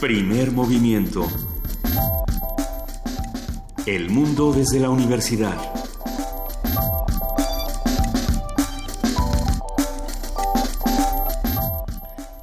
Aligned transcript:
Primer 0.00 0.52
movimiento. 0.52 1.26
El 3.84 4.10
mundo 4.10 4.52
desde 4.52 4.78
la 4.78 4.90
universidad. 4.90 5.56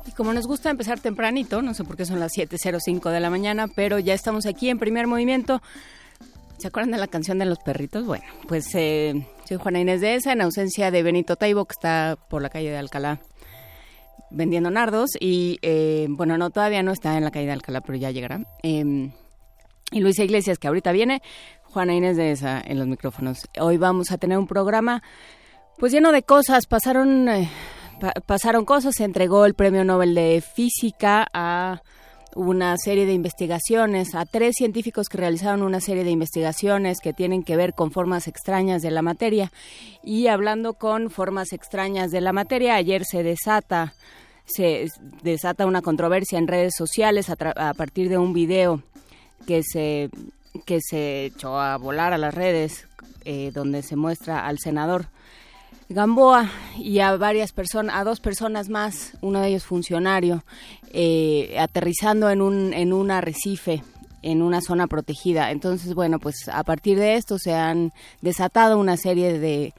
Y 0.05 0.11
como 0.11 0.33
nos 0.33 0.45
gusta 0.47 0.69
empezar 0.69 0.99
tempranito, 0.99 1.61
no 1.61 1.73
sé 1.73 1.85
por 1.85 1.95
qué 1.95 2.03
son 2.05 2.19
las 2.19 2.33
7.05 2.33 3.09
de 3.09 3.21
la 3.21 3.29
mañana, 3.29 3.69
pero 3.73 3.99
ya 3.99 4.13
estamos 4.13 4.45
aquí 4.45 4.69
en 4.69 4.77
primer 4.77 5.07
movimiento. 5.07 5.61
¿Se 6.57 6.67
acuerdan 6.67 6.91
de 6.91 6.97
la 6.97 7.07
canción 7.07 7.39
de 7.39 7.45
los 7.45 7.59
perritos? 7.59 8.05
Bueno, 8.05 8.25
pues 8.49 8.65
eh, 8.73 9.25
soy 9.47 9.55
Juana 9.55 9.79
Inés 9.79 10.01
de 10.01 10.15
esa, 10.15 10.33
en 10.33 10.41
ausencia 10.41 10.91
de 10.91 11.03
Benito 11.03 11.37
Taibo, 11.37 11.63
que 11.63 11.73
está 11.73 12.17
por 12.29 12.41
la 12.41 12.49
calle 12.49 12.71
de 12.71 12.77
Alcalá 12.77 13.21
vendiendo 14.35 14.69
nardos. 14.69 15.11
Y 15.19 15.57
eh, 15.61 16.07
bueno, 16.09 16.37
no, 16.37 16.51
todavía 16.51 16.83
no 16.83 16.91
está 16.91 17.17
en 17.17 17.23
la 17.23 17.31
calle 17.31 17.47
de 17.47 17.53
Alcalá, 17.53 17.81
pero 17.81 17.97
ya 17.97 18.11
llegará. 18.11 18.41
Em, 18.61 19.11
y 19.91 19.99
Luisa 19.99 20.23
Iglesias, 20.23 20.59
que 20.59 20.67
ahorita 20.67 20.91
viene, 20.91 21.21
Juana 21.63 21.95
Inés 21.95 22.17
de 22.17 22.31
esa 22.31 22.61
en 22.61 22.77
los 22.77 22.87
micrófonos. 22.87 23.47
Hoy 23.59 23.77
vamos 23.77 24.11
a 24.11 24.17
tener 24.17 24.37
un 24.37 24.47
programa 24.47 25.01
pues 25.77 25.91
lleno 25.91 26.11
de 26.11 26.23
cosas. 26.23 26.67
Pasaron, 26.67 27.27
eh, 27.29 27.49
pasaron 28.25 28.65
cosas, 28.65 28.95
se 28.95 29.03
entregó 29.03 29.45
el 29.45 29.55
Premio 29.55 29.83
Nobel 29.83 30.15
de 30.15 30.41
Física 30.41 31.27
a 31.33 31.81
una 32.35 32.75
serie 32.77 33.05
de 33.05 33.13
investigaciones, 33.13 34.13
a 34.13 34.25
tres 34.25 34.55
científicos 34.57 35.07
que 35.07 35.17
realizaron 35.17 35.63
una 35.63 35.79
serie 35.79 36.03
de 36.03 36.11
investigaciones 36.11 36.99
que 37.01 37.13
tienen 37.13 37.43
que 37.43 37.55
ver 37.55 37.73
con 37.73 37.91
formas 37.91 38.27
extrañas 38.27 38.81
de 38.81 38.91
la 38.91 39.01
materia. 39.01 39.51
Y 40.03 40.27
hablando 40.27 40.73
con 40.73 41.09
formas 41.09 41.53
extrañas 41.53 42.11
de 42.11 42.21
la 42.21 42.33
materia, 42.33 42.75
ayer 42.75 43.05
se 43.05 43.23
desata 43.23 43.93
se 44.45 44.87
desata 45.23 45.65
una 45.65 45.81
controversia 45.81 46.37
en 46.37 46.47
redes 46.47 46.73
sociales 46.77 47.29
a, 47.29 47.73
partir 47.73 48.09
de 48.09 48.17
un 48.17 48.33
video 48.33 48.81
que 49.47 49.61
se 49.63 50.09
que 50.65 50.79
se 50.81 51.25
echó 51.25 51.59
a 51.59 51.75
volar 51.77 52.13
a 52.13 52.17
las 52.17 52.33
redes 52.33 52.87
eh, 53.25 53.51
donde 53.53 53.81
se 53.81 53.97
muestra 53.97 54.45
al 54.45 54.57
senador 54.59 55.07
Gamboa 55.89 56.49
y 56.77 56.99
a 56.99 57.15
varias 57.17 57.51
personas, 57.51 57.95
a 57.95 58.03
dos 58.03 58.19
personas 58.19 58.69
más, 58.69 59.13
uno 59.21 59.41
de 59.41 59.49
ellos 59.49 59.65
funcionario, 59.65 60.43
eh, 60.91 61.55
aterrizando 61.59 62.29
en 62.29 62.41
un, 62.41 62.73
en 62.73 62.93
un 62.93 63.11
arrecife 63.11 63.83
en 64.25 64.41
una 64.41 64.59
zona 64.59 64.87
protegida. 64.87 65.51
Entonces, 65.51 65.93
bueno, 65.93 66.17
pues 66.17 66.49
a 66.51 66.63
partir 66.63 66.97
de 66.97 67.13
esto 67.15 67.37
se 67.37 67.53
han 67.53 67.93
desatado 68.21 68.79
una 68.79 68.97
serie 68.97 69.37
de, 69.37 69.75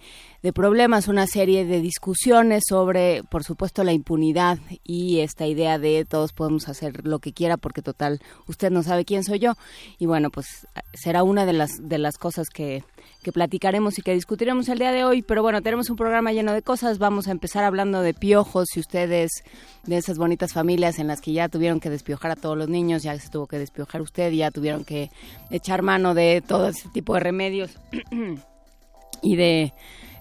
de 0.46 0.52
problemas, 0.52 1.08
una 1.08 1.26
serie 1.26 1.64
de 1.64 1.80
discusiones 1.80 2.62
sobre, 2.68 3.24
por 3.24 3.42
supuesto, 3.42 3.82
la 3.82 3.92
impunidad 3.92 4.60
y 4.84 5.18
esta 5.18 5.44
idea 5.48 5.76
de 5.76 6.04
todos 6.04 6.32
podemos 6.32 6.68
hacer 6.68 7.04
lo 7.04 7.18
que 7.18 7.32
quiera 7.32 7.56
porque 7.56 7.82
total 7.82 8.20
usted 8.46 8.70
no 8.70 8.84
sabe 8.84 9.04
quién 9.04 9.24
soy 9.24 9.40
yo. 9.40 9.54
Y 9.98 10.06
bueno, 10.06 10.30
pues 10.30 10.68
será 10.94 11.24
una 11.24 11.46
de 11.46 11.52
las 11.52 11.70
de 11.82 11.98
las 11.98 12.16
cosas 12.16 12.46
que 12.48 12.84
que 13.24 13.32
platicaremos 13.32 13.98
y 13.98 14.02
que 14.02 14.14
discutiremos 14.14 14.68
el 14.68 14.78
día 14.78 14.92
de 14.92 15.02
hoy. 15.02 15.22
Pero 15.22 15.42
bueno, 15.42 15.62
tenemos 15.62 15.90
un 15.90 15.96
programa 15.96 16.30
lleno 16.30 16.52
de 16.52 16.62
cosas. 16.62 16.98
Vamos 16.98 17.26
a 17.26 17.32
empezar 17.32 17.64
hablando 17.64 18.00
de 18.00 18.14
piojos. 18.14 18.68
Si 18.72 18.78
ustedes 18.78 19.42
de 19.84 19.96
esas 19.96 20.16
bonitas 20.16 20.52
familias 20.52 21.00
en 21.00 21.08
las 21.08 21.20
que 21.20 21.32
ya 21.32 21.48
tuvieron 21.48 21.80
que 21.80 21.90
despiojar 21.90 22.30
a 22.30 22.36
todos 22.36 22.56
los 22.56 22.68
niños, 22.68 23.02
ya 23.02 23.18
se 23.18 23.30
tuvo 23.30 23.48
que 23.48 23.58
despiojar 23.58 24.00
usted, 24.00 24.30
ya 24.30 24.52
tuvieron 24.52 24.84
que 24.84 25.10
echar 25.50 25.82
mano 25.82 26.14
de 26.14 26.40
todo 26.46 26.68
ese 26.68 26.88
tipo 26.90 27.14
de 27.14 27.20
remedios 27.20 27.72
y 29.22 29.34
de 29.34 29.72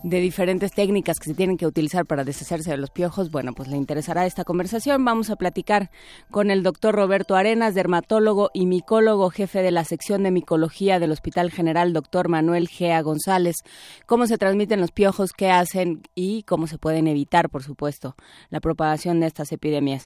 de 0.05 0.19
diferentes 0.19 0.71
técnicas 0.71 1.17
que 1.17 1.31
se 1.31 1.33
tienen 1.33 1.57
que 1.57 1.65
utilizar 1.65 2.05
para 2.05 2.23
deshacerse 2.23 2.69
de 2.69 2.77
los 2.77 2.91
piojos, 2.91 3.31
bueno, 3.31 3.53
pues 3.53 3.69
le 3.69 3.75
interesará 3.75 4.27
esta 4.27 4.43
conversación. 4.43 5.03
Vamos 5.03 5.31
a 5.31 5.35
platicar 5.35 5.89
con 6.29 6.51
el 6.51 6.61
doctor 6.61 6.93
Roberto 6.93 7.35
Arenas, 7.35 7.73
dermatólogo 7.73 8.51
y 8.53 8.67
micólogo, 8.67 9.31
jefe 9.31 9.63
de 9.63 9.71
la 9.71 9.83
sección 9.83 10.21
de 10.21 10.29
micología 10.29 10.99
del 10.99 11.11
Hospital 11.11 11.49
General, 11.49 11.91
doctor 11.91 12.29
Manuel 12.29 12.67
Gea 12.67 13.01
González, 13.01 13.55
cómo 14.05 14.27
se 14.27 14.37
transmiten 14.37 14.79
los 14.79 14.91
piojos, 14.91 15.33
qué 15.33 15.49
hacen 15.49 16.03
y 16.13 16.43
cómo 16.43 16.67
se 16.67 16.77
pueden 16.77 17.07
evitar, 17.07 17.49
por 17.49 17.63
supuesto, 17.63 18.15
la 18.51 18.59
propagación 18.59 19.19
de 19.19 19.25
estas 19.25 19.51
epidemias. 19.51 20.05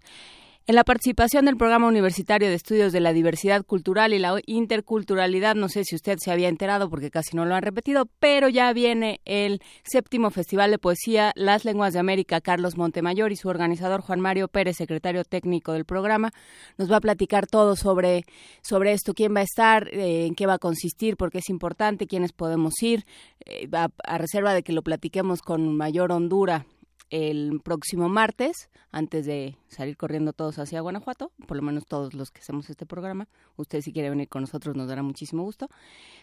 En 0.67 0.75
la 0.75 0.83
participación 0.83 1.45
del 1.45 1.57
Programa 1.57 1.87
Universitario 1.87 2.47
de 2.47 2.53
Estudios 2.53 2.93
de 2.93 2.99
la 2.99 3.11
Diversidad 3.11 3.65
Cultural 3.65 4.13
y 4.13 4.19
la 4.19 4.39
Interculturalidad, 4.45 5.55
no 5.55 5.67
sé 5.67 5.83
si 5.83 5.95
usted 5.95 6.19
se 6.19 6.31
había 6.31 6.47
enterado 6.47 6.91
porque 6.91 7.09
casi 7.09 7.35
no 7.35 7.43
lo 7.45 7.55
han 7.55 7.63
repetido, 7.63 8.05
pero 8.19 8.49
ya 8.49 8.71
viene 8.71 9.19
el 9.25 9.63
séptimo 9.83 10.29
Festival 10.29 10.69
de 10.69 10.77
Poesía 10.77 11.31
Las 11.35 11.65
Lenguas 11.65 11.93
de 11.93 11.99
América, 11.99 12.39
Carlos 12.39 12.77
Montemayor 12.77 13.31
y 13.31 13.35
su 13.35 13.49
organizador 13.49 14.01
Juan 14.01 14.19
Mario 14.19 14.47
Pérez, 14.47 14.77
secretario 14.77 15.23
técnico 15.23 15.73
del 15.73 15.85
programa, 15.85 16.31
nos 16.77 16.91
va 16.91 16.97
a 16.97 17.01
platicar 17.01 17.47
todo 17.47 17.75
sobre, 17.75 18.25
sobre 18.61 18.93
esto, 18.93 19.15
quién 19.15 19.35
va 19.35 19.39
a 19.39 19.45
estar, 19.45 19.87
eh, 19.91 20.27
en 20.27 20.35
qué 20.35 20.45
va 20.45 20.53
a 20.53 20.59
consistir, 20.59 21.17
por 21.17 21.31
qué 21.31 21.39
es 21.39 21.49
importante, 21.49 22.05
quiénes 22.05 22.31
podemos 22.31 22.75
ir, 22.83 23.07
eh, 23.43 23.67
a 23.73 24.17
reserva 24.19 24.53
de 24.53 24.61
que 24.61 24.73
lo 24.73 24.83
platiquemos 24.83 25.41
con 25.41 25.75
mayor 25.75 26.11
hondura 26.11 26.67
el 27.09 27.59
próximo 27.63 28.09
martes, 28.09 28.69
antes 28.91 29.25
de 29.25 29.55
salir 29.67 29.97
corriendo 29.97 30.33
todos 30.33 30.59
hacia 30.59 30.81
Guanajuato, 30.81 31.31
por 31.47 31.57
lo 31.57 31.63
menos 31.63 31.85
todos 31.85 32.13
los 32.13 32.31
que 32.31 32.41
hacemos 32.41 32.69
este 32.69 32.85
programa. 32.85 33.27
Usted 33.57 33.81
si 33.81 33.91
quiere 33.93 34.09
venir 34.09 34.27
con 34.27 34.41
nosotros 34.41 34.75
nos 34.75 34.87
dará 34.87 35.03
muchísimo 35.03 35.43
gusto. 35.43 35.69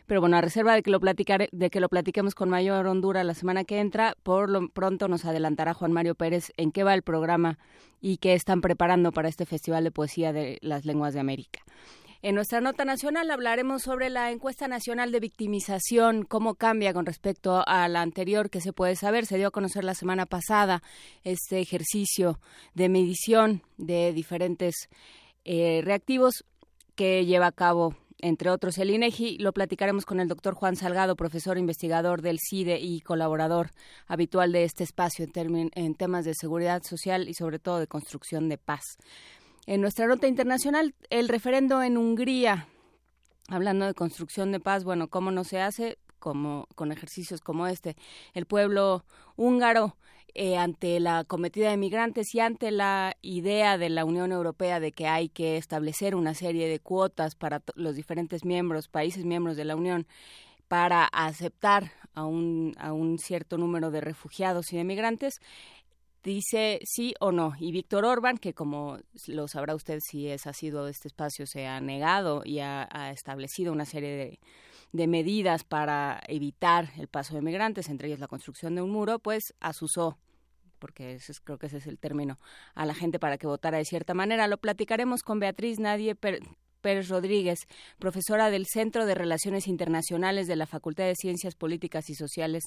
Pero 0.06 0.20
bueno, 0.20 0.36
a 0.36 0.40
reserva 0.40 0.74
de 0.74 0.82
que 0.82 0.90
lo 0.90 1.00
platicar, 1.00 1.48
de 1.50 1.70
que 1.70 1.80
lo 1.80 1.88
platiquemos 1.88 2.34
con 2.34 2.48
mayor 2.48 2.86
hondura 2.86 3.24
la 3.24 3.34
semana 3.34 3.64
que 3.64 3.80
entra, 3.80 4.16
por 4.22 4.48
lo 4.48 4.68
pronto 4.68 5.08
nos 5.08 5.24
adelantará 5.24 5.74
Juan 5.74 5.92
Mario 5.92 6.14
Pérez 6.14 6.52
en 6.56 6.72
qué 6.72 6.84
va 6.84 6.94
el 6.94 7.02
programa 7.02 7.58
y 8.00 8.18
qué 8.18 8.34
están 8.34 8.60
preparando 8.60 9.12
para 9.12 9.28
este 9.28 9.46
Festival 9.46 9.84
de 9.84 9.90
Poesía 9.90 10.32
de 10.32 10.58
las 10.62 10.84
Lenguas 10.84 11.14
de 11.14 11.20
América. 11.20 11.62
En 12.26 12.34
nuestra 12.34 12.60
nota 12.60 12.84
nacional 12.84 13.30
hablaremos 13.30 13.82
sobre 13.82 14.10
la 14.10 14.32
encuesta 14.32 14.66
nacional 14.66 15.12
de 15.12 15.20
victimización, 15.20 16.24
cómo 16.24 16.56
cambia 16.56 16.92
con 16.92 17.06
respecto 17.06 17.62
a 17.64 17.86
la 17.86 18.02
anterior 18.02 18.50
que 18.50 18.60
se 18.60 18.72
puede 18.72 18.96
saber. 18.96 19.26
Se 19.26 19.36
dio 19.36 19.46
a 19.46 19.52
conocer 19.52 19.84
la 19.84 19.94
semana 19.94 20.26
pasada 20.26 20.82
este 21.22 21.60
ejercicio 21.60 22.40
de 22.74 22.88
medición 22.88 23.62
de 23.76 24.12
diferentes 24.12 24.88
eh, 25.44 25.82
reactivos 25.84 26.44
que 26.96 27.24
lleva 27.26 27.46
a 27.46 27.52
cabo 27.52 27.94
entre 28.18 28.50
otros 28.50 28.76
el 28.78 28.90
INEGI. 28.90 29.38
Lo 29.38 29.52
platicaremos 29.52 30.04
con 30.04 30.18
el 30.18 30.26
doctor 30.26 30.54
Juan 30.54 30.74
Salgado, 30.74 31.14
profesor 31.14 31.58
investigador 31.58 32.22
del 32.22 32.40
CIDE 32.40 32.80
y 32.80 33.02
colaborador 33.02 33.70
habitual 34.08 34.50
de 34.50 34.64
este 34.64 34.82
espacio 34.82 35.28
en, 35.32 35.70
en 35.72 35.94
temas 35.94 36.24
de 36.24 36.34
seguridad 36.34 36.82
social 36.82 37.28
y 37.28 37.34
sobre 37.34 37.60
todo 37.60 37.78
de 37.78 37.86
construcción 37.86 38.48
de 38.48 38.58
paz. 38.58 38.98
En 39.66 39.80
nuestra 39.80 40.06
nota 40.06 40.28
internacional, 40.28 40.94
el 41.10 41.28
referendo 41.28 41.82
en 41.82 41.96
Hungría, 41.96 42.68
hablando 43.48 43.84
de 43.84 43.94
construcción 43.94 44.52
de 44.52 44.60
paz, 44.60 44.84
bueno, 44.84 45.08
¿cómo 45.08 45.32
no 45.32 45.42
se 45.42 45.60
hace? 45.60 45.98
Como, 46.20 46.68
con 46.76 46.92
ejercicios 46.92 47.40
como 47.40 47.66
este. 47.66 47.96
El 48.32 48.46
pueblo 48.46 49.04
húngaro, 49.34 49.96
eh, 50.34 50.56
ante 50.56 51.00
la 51.00 51.24
cometida 51.24 51.70
de 51.70 51.78
migrantes 51.78 52.32
y 52.32 52.38
ante 52.38 52.70
la 52.70 53.16
idea 53.22 53.76
de 53.76 53.88
la 53.88 54.04
Unión 54.04 54.30
Europea 54.30 54.78
de 54.78 54.92
que 54.92 55.08
hay 55.08 55.28
que 55.30 55.56
establecer 55.56 56.14
una 56.14 56.34
serie 56.34 56.68
de 56.68 56.78
cuotas 56.78 57.34
para 57.34 57.60
los 57.74 57.96
diferentes 57.96 58.44
miembros, 58.44 58.86
países 58.86 59.24
miembros 59.24 59.56
de 59.56 59.64
la 59.64 59.74
Unión, 59.74 60.06
para 60.68 61.06
aceptar 61.06 61.90
a 62.14 62.24
un, 62.24 62.74
a 62.78 62.92
un 62.92 63.18
cierto 63.18 63.58
número 63.58 63.90
de 63.90 64.00
refugiados 64.00 64.72
y 64.72 64.76
de 64.76 64.84
migrantes, 64.84 65.40
dice 66.26 66.80
sí 66.84 67.14
o 67.20 67.32
no. 67.32 67.54
Y 67.58 67.72
Víctor 67.72 68.04
Orban, 68.04 68.36
que 68.36 68.52
como 68.52 68.98
lo 69.28 69.48
sabrá 69.48 69.74
usted 69.74 70.00
si 70.00 70.28
es 70.28 70.42
sido 70.52 70.84
de 70.84 70.90
este 70.90 71.08
espacio, 71.08 71.46
se 71.46 71.66
ha 71.66 71.80
negado 71.80 72.42
y 72.44 72.58
ha, 72.58 73.10
establecido 73.12 73.72
una 73.72 73.84
serie 73.84 74.10
de, 74.10 74.40
de, 74.92 75.06
medidas 75.06 75.64
para 75.64 76.20
evitar 76.26 76.90
el 76.98 77.08
paso 77.08 77.34
de 77.34 77.42
migrantes, 77.42 77.88
entre 77.88 78.08
ellas 78.08 78.20
la 78.20 78.28
construcción 78.28 78.74
de 78.74 78.82
un 78.82 78.90
muro, 78.90 79.18
pues 79.18 79.54
asusó 79.60 80.18
porque 80.78 81.14
ese 81.14 81.32
creo 81.42 81.58
que 81.58 81.66
ese 81.66 81.78
es 81.78 81.86
el 81.86 81.98
término, 81.98 82.38
a 82.74 82.84
la 82.84 82.92
gente 82.92 83.18
para 83.18 83.38
que 83.38 83.46
votara 83.46 83.78
de 83.78 83.84
cierta 83.86 84.12
manera. 84.12 84.46
Lo 84.46 84.58
platicaremos 84.58 85.22
con 85.22 85.40
Beatriz 85.40 85.78
Nadie 85.78 86.14
Pérez 86.14 87.08
Rodríguez, 87.08 87.60
profesora 87.98 88.50
del 88.50 88.66
Centro 88.66 89.06
de 89.06 89.14
Relaciones 89.14 89.68
Internacionales 89.68 90.46
de 90.46 90.56
la 90.56 90.66
Facultad 90.66 91.04
de 91.04 91.14
Ciencias 91.14 91.54
Políticas 91.54 92.10
y 92.10 92.14
Sociales 92.14 92.64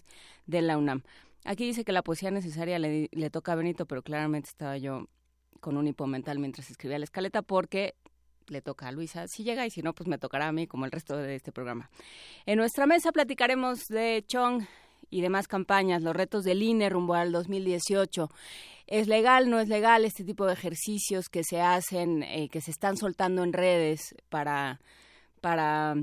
de 0.47 0.63
la 0.63 0.77
UNAM. 0.77 1.03
Aquí 1.45 1.65
dice 1.65 1.83
que 1.83 1.91
la 1.91 2.03
poesía 2.03 2.31
necesaria 2.31 2.79
le, 2.79 3.29
toca 3.31 3.53
a 3.53 3.55
Benito, 3.55 3.85
pero 3.85 4.01
claramente 4.01 4.49
estaba 4.49 4.77
yo 4.77 5.07
con 5.59 5.77
un 5.77 5.87
hipo 5.87 6.07
mental 6.07 6.39
mientras 6.39 6.69
escribía 6.69 6.99
la 6.99 7.05
escaleta 7.05 7.41
porque 7.41 7.95
le 8.47 8.61
toca 8.61 8.87
a 8.87 8.91
Luisa. 8.91 9.27
Si 9.27 9.43
llega 9.43 9.65
y 9.65 9.69
si 9.69 9.81
no, 9.81 9.93
pues 9.93 10.07
me 10.07 10.17
tocará 10.17 10.47
a 10.47 10.51
mí 10.51 10.67
como 10.67 10.85
el 10.85 10.91
resto 10.91 11.15
de 11.17 11.35
este 11.35 11.51
programa. 11.51 11.89
En 12.45 12.57
nuestra 12.57 12.85
mesa 12.85 13.11
platicaremos 13.11 13.87
de 13.87 14.23
Chong 14.27 14.63
y 15.09 15.21
demás 15.21 15.47
campañas, 15.47 16.01
los 16.01 16.15
retos 16.15 16.43
del 16.43 16.61
INE 16.61 16.89
rumbo 16.89 17.13
al 17.13 17.31
2018. 17.31 18.29
¿Es 18.87 19.07
legal, 19.07 19.49
no 19.49 19.59
es 19.59 19.69
legal 19.69 20.05
este 20.05 20.23
tipo 20.23 20.45
de 20.45 20.53
ejercicios 20.53 21.29
que 21.29 21.43
se 21.43 21.61
hacen, 21.61 22.23
eh, 22.23 22.49
que 22.49 22.61
se 22.61 22.71
están 22.71 22.97
soltando 22.97 23.43
en 23.43 23.53
redes 23.53 24.15
para, 24.29 24.79
para 25.41 25.95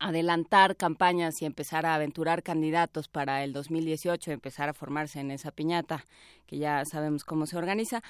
adelantar 0.00 0.76
campañas 0.76 1.40
y 1.40 1.44
empezar 1.44 1.86
a 1.86 1.94
aventurar 1.94 2.42
candidatos 2.42 3.06
para 3.08 3.44
el 3.44 3.52
2018, 3.52 4.32
empezar 4.32 4.68
a 4.68 4.74
formarse 4.74 5.20
en 5.20 5.30
esa 5.30 5.52
piñata, 5.52 6.06
que 6.46 6.58
ya 6.58 6.82
sabemos 6.84 7.24
cómo 7.24 7.46
se 7.46 7.56
organiza. 7.56 8.02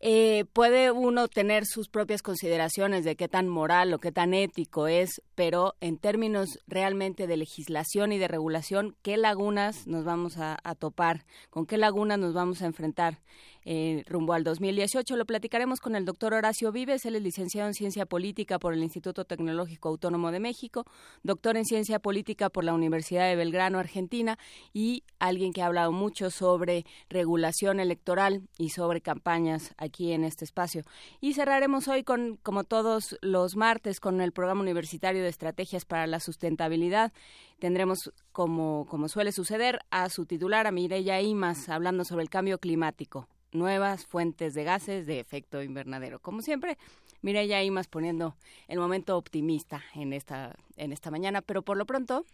Eh, 0.00 0.44
puede 0.52 0.92
uno 0.92 1.26
tener 1.26 1.64
sus 1.66 1.88
propias 1.88 2.22
consideraciones 2.22 3.04
de 3.04 3.16
qué 3.16 3.26
tan 3.26 3.48
moral 3.48 3.92
o 3.92 3.98
qué 3.98 4.12
tan 4.12 4.32
ético 4.32 4.86
es, 4.86 5.22
pero 5.34 5.74
en 5.80 5.98
términos 5.98 6.60
realmente 6.68 7.26
de 7.26 7.36
legislación 7.36 8.12
y 8.12 8.18
de 8.18 8.28
regulación, 8.28 8.94
¿qué 9.02 9.16
lagunas 9.16 9.88
nos 9.88 10.04
vamos 10.04 10.38
a, 10.38 10.56
a 10.62 10.74
topar? 10.76 11.24
¿Con 11.50 11.66
qué 11.66 11.78
lagunas 11.78 12.18
nos 12.18 12.32
vamos 12.32 12.62
a 12.62 12.66
enfrentar? 12.66 13.18
Eh, 13.64 14.04
rumbo 14.06 14.32
al 14.32 14.44
2018. 14.44 15.16
Lo 15.16 15.26
platicaremos 15.26 15.80
con 15.80 15.96
el 15.96 16.04
doctor 16.04 16.34
Horacio 16.34 16.72
Vives, 16.72 17.04
él 17.04 17.16
es 17.16 17.22
licenciado 17.22 17.68
en 17.68 17.74
Ciencia 17.74 18.06
Política 18.06 18.58
por 18.58 18.72
el 18.72 18.82
Instituto 18.82 19.24
Tecnológico 19.24 19.88
Autónomo 19.88 20.30
de 20.30 20.40
México, 20.40 20.84
doctor 21.22 21.56
en 21.56 21.64
Ciencia 21.64 21.98
Política 21.98 22.50
por 22.50 22.64
la 22.64 22.74
Universidad 22.74 23.28
de 23.28 23.36
Belgrano, 23.36 23.78
Argentina, 23.78 24.38
y 24.72 25.04
alguien 25.18 25.52
que 25.52 25.62
ha 25.62 25.66
hablado 25.66 25.92
mucho 25.92 26.30
sobre 26.30 26.84
regulación 27.08 27.80
electoral 27.80 28.48
y 28.58 28.70
sobre 28.70 29.00
campañas 29.00 29.74
aquí 29.76 30.12
en 30.12 30.24
este 30.24 30.44
espacio. 30.44 30.82
Y 31.20 31.34
cerraremos 31.34 31.88
hoy 31.88 32.04
con, 32.04 32.36
como 32.42 32.64
todos 32.64 33.16
los 33.20 33.56
martes, 33.56 34.00
con 34.00 34.20
el 34.20 34.32
programa 34.32 34.62
universitario 34.62 35.22
de 35.22 35.28
estrategias 35.28 35.84
para 35.84 36.06
la 36.06 36.20
sustentabilidad. 36.20 37.12
Tendremos, 37.58 38.12
como, 38.32 38.86
como 38.86 39.08
suele 39.08 39.32
suceder, 39.32 39.80
a 39.90 40.08
su 40.08 40.26
titular, 40.26 40.66
a 40.66 40.72
Mireya 40.72 41.20
Imas, 41.20 41.68
hablando 41.68 42.04
sobre 42.04 42.22
el 42.22 42.30
cambio 42.30 42.58
climático 42.58 43.28
nuevas 43.52 44.06
fuentes 44.06 44.54
de 44.54 44.64
gases 44.64 45.06
de 45.06 45.20
efecto 45.20 45.62
invernadero. 45.62 46.20
Como 46.20 46.42
siempre, 46.42 46.78
Mireya 47.22 47.62
Imas 47.62 47.88
poniendo 47.88 48.36
el 48.68 48.78
momento 48.78 49.16
optimista 49.16 49.82
en 49.94 50.12
esta, 50.12 50.56
en 50.76 50.92
esta 50.92 51.10
mañana, 51.10 51.42
pero 51.42 51.62
por 51.62 51.76
lo 51.76 51.86
pronto 51.86 52.24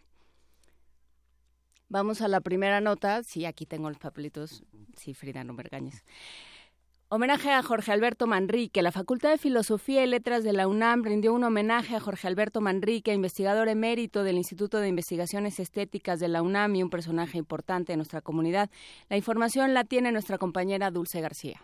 vamos 1.88 2.20
a 2.20 2.28
la 2.28 2.40
primera 2.40 2.80
nota. 2.80 3.22
Sí, 3.22 3.44
aquí 3.44 3.66
tengo 3.66 3.88
los 3.88 3.98
papelitos. 3.98 4.64
Sí, 4.96 5.14
Frida, 5.14 5.44
no 5.44 5.52
me 5.52 5.62
Homenaje 7.14 7.52
a 7.52 7.62
Jorge 7.62 7.92
Alberto 7.92 8.26
Manrique. 8.26 8.82
La 8.82 8.90
Facultad 8.90 9.30
de 9.30 9.38
Filosofía 9.38 10.02
y 10.02 10.08
Letras 10.08 10.42
de 10.42 10.52
la 10.52 10.66
UNAM 10.66 11.04
rindió 11.04 11.32
un 11.32 11.44
homenaje 11.44 11.94
a 11.94 12.00
Jorge 12.00 12.26
Alberto 12.26 12.60
Manrique, 12.60 13.14
investigador 13.14 13.68
emérito 13.68 14.24
del 14.24 14.36
Instituto 14.36 14.78
de 14.78 14.88
Investigaciones 14.88 15.60
Estéticas 15.60 16.18
de 16.18 16.26
la 16.26 16.42
UNAM 16.42 16.74
y 16.74 16.82
un 16.82 16.90
personaje 16.90 17.38
importante 17.38 17.92
en 17.92 18.00
nuestra 18.00 18.20
comunidad. 18.20 18.68
La 19.08 19.16
información 19.16 19.74
la 19.74 19.84
tiene 19.84 20.10
nuestra 20.10 20.38
compañera 20.38 20.90
Dulce 20.90 21.20
García. 21.20 21.62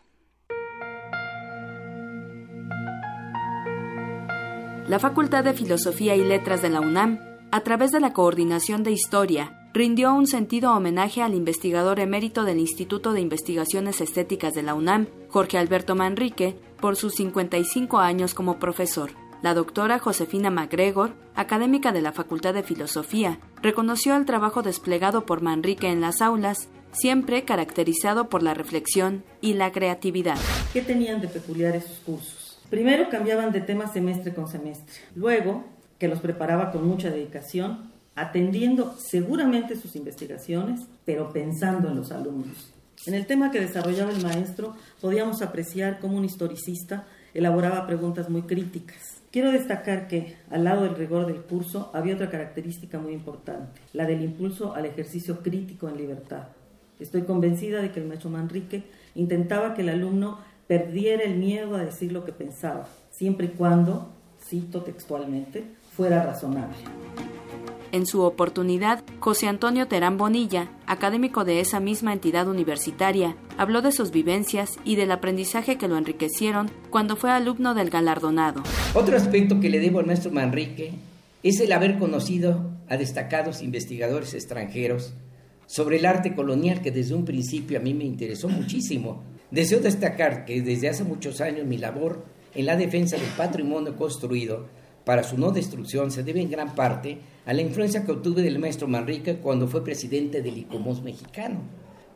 La 4.87 5.01
Facultad 5.01 5.43
de 5.43 5.53
Filosofía 5.53 6.15
y 6.15 6.23
Letras 6.23 6.63
de 6.63 6.71
la 6.71 6.81
UNAM, 6.81 7.19
a 7.51 7.61
través 7.63 7.91
de 7.91 7.99
la 7.99 8.13
Coordinación 8.13 8.85
de 8.85 8.93
Historia, 8.93 9.60
rindió 9.73 10.13
un 10.15 10.27
sentido 10.27 10.75
homenaje 10.75 11.23
al 11.23 11.35
investigador 11.35 12.01
emérito 12.01 12.45
del 12.45 12.59
Instituto 12.59 13.13
de 13.13 13.21
Investigaciones 13.21 14.01
Estéticas 14.01 14.55
de 14.55 14.63
la 14.63 14.75
UNAM, 14.75 15.07
Jorge 15.29 15.59
Alberto 15.59 15.95
Manrique, 15.95 16.57
por 16.81 16.97
sus 16.97 17.15
55 17.15 17.99
años 17.99 18.35
como 18.35 18.59
profesor. 18.59 19.11
La 19.43 19.55
doctora 19.55 19.99
Josefina 19.99 20.51
MacGregor, 20.51 21.15
académica 21.35 21.93
de 21.93 22.03
la 22.03 22.13
Facultad 22.13 22.53
de 22.53 22.63
Filosofía, 22.63 23.39
reconoció 23.63 24.17
el 24.17 24.27
trabajo 24.27 24.63
desplegado 24.63 25.25
por 25.25 25.41
Manrique 25.41 25.89
en 25.89 26.01
las 26.01 26.21
aulas, 26.21 26.69
siempre 26.93 27.45
caracterizado 27.45 28.29
por 28.29 28.43
la 28.43 28.55
reflexión 28.55 29.25
y 29.41 29.55
la 29.55 29.73
creatividad. 29.73 30.37
¿Qué 30.73 30.83
tenían 30.83 31.21
de 31.21 31.29
peculiar 31.29 31.77
esos 31.77 31.99
cursos? 32.01 32.61
Primero 32.69 33.09
cambiaban 33.09 33.53
de 33.53 33.61
tema 33.61 33.87
semestre 33.87 34.35
con 34.35 34.47
semestre. 34.47 34.95
Luego, 35.15 35.65
que 35.99 36.09
los 36.09 36.21
preparaba 36.21 36.71
con 36.71 36.87
mucha 36.87 37.11
dedicación, 37.11 37.90
atendiendo 38.15 38.95
seguramente 38.99 39.77
sus 39.77 39.97
investigaciones, 39.97 40.81
pero 41.05 41.33
pensando 41.33 41.89
en 41.89 41.97
los 41.97 42.13
alumnos. 42.13 42.73
En 43.07 43.15
el 43.15 43.27
tema 43.27 43.51
que 43.51 43.61
desarrollaba 43.61 44.13
el 44.13 44.23
maestro, 44.23 44.75
podíamos 45.01 45.41
apreciar 45.41 46.01
cómo 46.01 46.19
un 46.19 46.25
historicista 46.25 47.07
elaboraba 47.33 47.87
preguntas 47.87 48.29
muy 48.29 48.43
críticas. 48.43 49.23
Quiero 49.31 49.53
destacar 49.53 50.09
que, 50.09 50.37
al 50.51 50.65
lado 50.65 50.83
del 50.83 50.97
rigor 50.97 51.27
del 51.27 51.41
curso, 51.43 51.91
había 51.95 52.15
otra 52.15 52.31
característica 52.31 52.99
muy 52.99 53.13
importante, 53.13 53.81
la 53.93 54.05
del 54.05 54.23
impulso 54.23 54.75
al 54.75 54.87
ejercicio 54.87 55.41
crítico 55.41 55.89
en 55.89 55.97
libertad. 55.97 56.49
Estoy 56.99 57.23
convencida 57.23 57.81
de 57.81 57.93
que 57.93 58.01
el 58.01 58.07
maestro 58.07 58.29
Manrique 58.29 58.85
intentaba 59.15 59.75
que 59.75 59.83
el 59.83 59.89
alumno 59.89 60.39
perdiera 60.67 61.23
el 61.23 61.37
miedo 61.39 61.77
a 61.77 61.85
decir 61.85 62.13
lo 62.13 62.25
que 62.25 62.33
pensaba, 62.33 62.89
siempre 63.11 63.47
y 63.47 63.51
cuando, 63.51 64.13
cito 64.45 64.83
textualmente, 64.83 65.65
fuera 65.97 66.25
razonable. 66.25 66.77
En 67.93 68.07
su 68.07 68.23
oportunidad, 68.23 69.03
José 69.19 69.49
Antonio 69.49 69.89
Terán 69.89 70.17
Bonilla, 70.17 70.71
académico 70.87 71.45
de 71.45 71.59
esa 71.59 71.81
misma 71.81 72.13
entidad 72.13 72.47
universitaria, 72.47 73.37
habló 73.59 73.83
de 73.83 73.91
sus 73.91 74.13
vivencias 74.13 74.79
y 74.85 74.95
del 74.95 75.11
aprendizaje 75.11 75.77
que 75.77 75.89
lo 75.89 75.97
enriquecieron 75.97 76.71
cuando 76.91 77.17
fue 77.17 77.33
alumno 77.33 77.75
del 77.75 77.91
galardonado. 77.91 78.63
Otro 78.95 79.17
aspecto 79.17 79.59
que 79.59 79.71
le 79.71 79.81
debo 79.81 79.99
al 79.99 80.07
maestro 80.07 80.31
Manrique 80.31 80.93
es 81.43 81.59
el 81.59 81.73
haber 81.73 81.99
conocido 81.99 82.71
a 82.89 82.97
destacados 82.97 83.61
investigadores 83.61 84.35
extranjeros 84.35 85.13
sobre 85.67 85.99
el 85.99 86.07
arte 86.07 86.35
colonial 86.35 86.83
que 86.83 86.93
desde 86.93 87.15
un 87.15 87.25
principio 87.25 87.79
a 87.79 87.83
mí 87.83 87.93
me 87.93 88.05
interesó 88.05 88.49
muchísimo. 88.49 89.25
Deseo 89.51 89.81
destacar 89.81 90.45
que 90.45 90.63
desde 90.63 90.89
hace 90.89 91.03
muchos 91.03 91.41
años 91.41 91.67
mi 91.67 91.77
labor 91.77 92.25
en 92.55 92.67
la 92.67 92.77
defensa 92.77 93.17
del 93.17 93.31
patrimonio 93.37 93.97
construido 93.97 94.67
para 95.05 95.23
su 95.23 95.39
no 95.39 95.51
destrucción 95.51 96.11
se 96.11 96.23
debe 96.23 96.41
en 96.41 96.51
gran 96.51 96.75
parte 96.75 97.19
a 97.47 97.53
la 97.53 97.63
influencia 97.63 98.05
que 98.05 98.13
obtuve 98.13 98.43
del 98.43 98.59
maestro 98.59 98.87
Manrique 98.89 99.37
cuando 99.37 99.67
fue 99.67 99.85
presidente 99.85 100.43
del 100.43 100.59
ICOMOS 100.59 101.03
mexicano, 101.03 101.61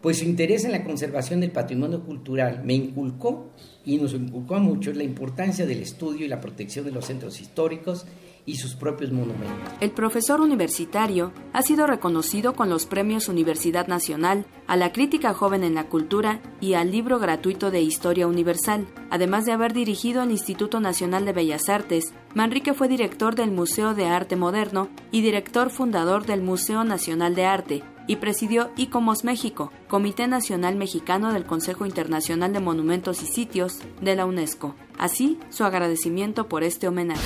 pues 0.01 0.19
su 0.19 0.25
interés 0.25 0.65
en 0.65 0.73
la 0.73 0.85
conservación 0.85 1.41
del 1.41 1.51
patrimonio 1.51 2.03
cultural 2.03 2.63
me 2.65 2.75
inculcó 2.75 3.51
y 3.85 3.97
nos 3.97 4.13
inculcó 4.13 4.57
a 4.57 4.61
muchos 4.61 4.97
la 4.97 5.05
importancia 5.05 5.67
del 5.67 5.81
estudio 5.81 6.27
y 6.27 6.29
la 6.29 6.41
protección 6.41 6.85
de 6.85 6.93
los 6.93 7.07
centros 7.07 7.41
históricos 7.41 8.07
y 8.47 8.57
sus 8.57 8.75
propios 8.75 9.13
monumentos. 9.13 9.73
El 9.81 9.91
profesor 9.91 10.41
universitario 10.41 11.33
ha 11.53 11.63
sido 11.63 11.87
reconocido 11.87 12.55
con 12.55 12.69
los 12.69 12.87
premios 12.87 13.29
Universidad 13.29 13.87
Nacional, 13.87 14.47
a 14.67 14.77
la 14.77 14.93
crítica 14.93 15.33
joven 15.35 15.65
en 15.65 15.75
la 15.75 15.89
cultura 15.89 16.41
y 16.61 16.75
al 16.75 16.91
libro 16.91 17.19
gratuito 17.19 17.71
de 17.71 17.83
Historia 17.83 18.27
Universal. 18.27 18.87
Además 19.11 19.45
de 19.45 19.53
haber 19.53 19.73
dirigido 19.73 20.23
el 20.23 20.31
Instituto 20.31 20.81
Nacional 20.81 21.25
de 21.25 21.33
Bellas 21.33 21.69
Artes, 21.69 22.13
Manrique 22.35 22.75
fue 22.75 22.89
director 22.89 23.35
del 23.35 23.51
Museo 23.51 23.95
de 23.95 24.07
Arte 24.07 24.37
Moderno 24.37 24.89
y 25.11 25.23
director 25.23 25.71
fundador 25.71 26.27
del 26.27 26.43
Museo 26.43 26.85
Nacional 26.85 27.35
de 27.35 27.47
Arte, 27.47 27.83
y 28.07 28.17
presidió 28.17 28.71
ICOMOS 28.77 29.25
México, 29.25 29.73
Comité 29.89 30.27
Nacional 30.27 30.77
Mexicano 30.77 31.33
del 31.33 31.47
Consejo 31.47 31.87
Internacional 31.87 32.53
de 32.53 32.61
Monumentos 32.61 33.23
y 33.23 33.27
Sitios 33.27 33.79
de 34.03 34.15
la 34.15 34.27
UNESCO. 34.27 34.75
Así, 34.99 35.39
su 35.49 35.65
agradecimiento 35.65 36.47
por 36.47 36.65
este 36.65 36.87
homenaje 36.87 37.23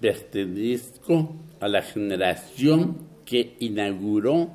pertenezco 0.00 1.36
a 1.60 1.68
la 1.68 1.82
generación 1.82 2.96
que 3.24 3.54
inauguró 3.60 4.50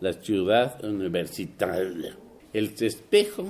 la 0.00 0.14
ciudad 0.14 0.84
universitaria. 0.84 2.16
El 2.52 2.74
espejo 2.78 3.48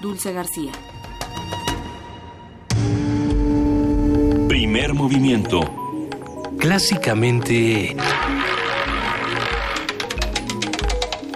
Dulce 0.00 0.32
García. 0.32 0.72
Primer 4.48 4.94
movimiento 4.94 5.87
clásicamente 6.58 7.96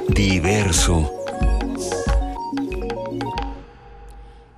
diverso. 0.09 1.11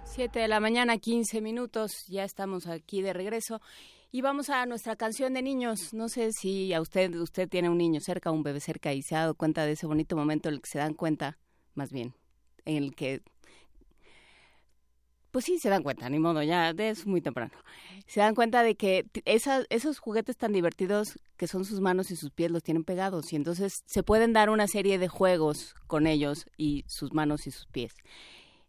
Siete 0.05 0.41
de 0.41 0.49
la 0.49 0.61
mañana, 0.61 0.99
15 0.99 1.41
minutos, 1.41 2.07
ya 2.07 2.25
estamos 2.25 2.67
aquí 2.67 3.03
de 3.03 3.13
regreso. 3.13 3.61
Y 4.11 4.23
vamos 4.23 4.49
a 4.49 4.65
nuestra 4.65 4.95
canción 4.97 5.35
de 5.35 5.43
niños. 5.43 5.93
No 5.93 6.09
sé 6.09 6.33
si 6.33 6.73
a 6.73 6.81
usted, 6.81 7.15
usted 7.17 7.49
tiene 7.49 7.69
un 7.69 7.79
niño 7.79 8.01
cerca, 8.01 8.31
un 8.31 8.45
bebé 8.45 8.61
cerca 8.61 8.93
y 8.93 9.03
se 9.03 9.17
ha 9.17 9.21
dado 9.21 9.35
cuenta 9.35 9.67
de 9.67 9.73
ese 9.73 9.87
bonito 9.87 10.17
momento 10.17 10.49
en 10.49 10.55
el 10.55 10.61
que 10.63 10.71
se 10.71 10.79
dan 10.79 10.95
cuenta, 10.95 11.37
más 11.75 11.91
bien, 11.91 12.15
en 12.65 12.77
el 12.77 12.95
que 12.95 13.23
pues 15.35 15.47
sí, 15.47 15.59
se 15.59 15.69
dan 15.69 15.83
cuenta, 15.83 16.09
ni 16.09 16.21
modo, 16.21 16.45
ya 16.45 16.71
es 16.71 17.09
muy 17.09 17.21
temprano. 17.21 17.51
Se 18.07 18.21
dan 18.21 18.37
cuenta 18.37 18.63
de 18.63 18.77
que 18.77 19.05
esos 19.25 19.99
juguetes 19.99 20.37
tan 20.37 20.53
divertidos 20.53 21.19
que 21.37 21.49
son 21.49 21.65
sus 21.65 21.81
manos 21.81 22.13
y 22.13 22.17
sus 22.17 22.31
pies 22.31 22.53
los 22.53 22.63
tienen 22.63 22.85
pegados 22.85 23.33
y 23.33 23.37
entonces 23.37 23.83
se 23.85 24.05
pueden 24.05 24.33
dar 24.33 24.49
una 24.49 24.69
serie 24.69 24.97
de 24.97 25.09
juegos 25.09 25.75
con 25.89 26.07
ellos 26.07 26.47
y 26.57 26.85
sus 26.87 27.15
manos 27.15 27.49
y 27.49 27.51
sus 27.51 27.67
pies. 27.67 27.95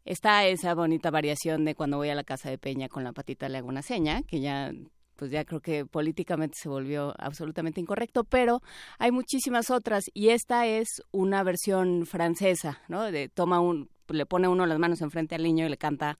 Está 0.05 0.47
esa 0.47 0.73
bonita 0.73 1.11
variación 1.11 1.65
de 1.65 1.75
cuando 1.75 1.97
voy 1.97 2.09
a 2.09 2.15
la 2.15 2.23
casa 2.23 2.49
de 2.49 2.57
Peña 2.57 2.89
con 2.89 3.03
la 3.03 3.13
patita 3.13 3.47
le 3.47 3.59
hago 3.59 3.67
una 3.67 3.83
seña, 3.83 4.23
que 4.23 4.39
ya 4.39 4.73
pues 5.17 5.29
ya 5.29 5.45
creo 5.45 5.61
que 5.61 5.85
políticamente 5.85 6.57
se 6.59 6.67
volvió 6.67 7.13
absolutamente 7.19 7.79
incorrecto, 7.79 8.23
pero 8.23 8.63
hay 8.97 9.11
muchísimas 9.11 9.69
otras 9.69 10.05
y 10.15 10.29
esta 10.29 10.65
es 10.65 11.03
una 11.11 11.43
versión 11.43 12.07
francesa, 12.07 12.81
¿no? 12.87 13.03
De 13.11 13.29
toma 13.29 13.59
un 13.59 13.87
le 14.09 14.25
pone 14.25 14.47
uno 14.47 14.65
las 14.65 14.79
manos 14.79 15.01
enfrente 15.01 15.35
al 15.35 15.43
niño 15.43 15.65
y 15.65 15.69
le 15.69 15.77
canta 15.77 16.17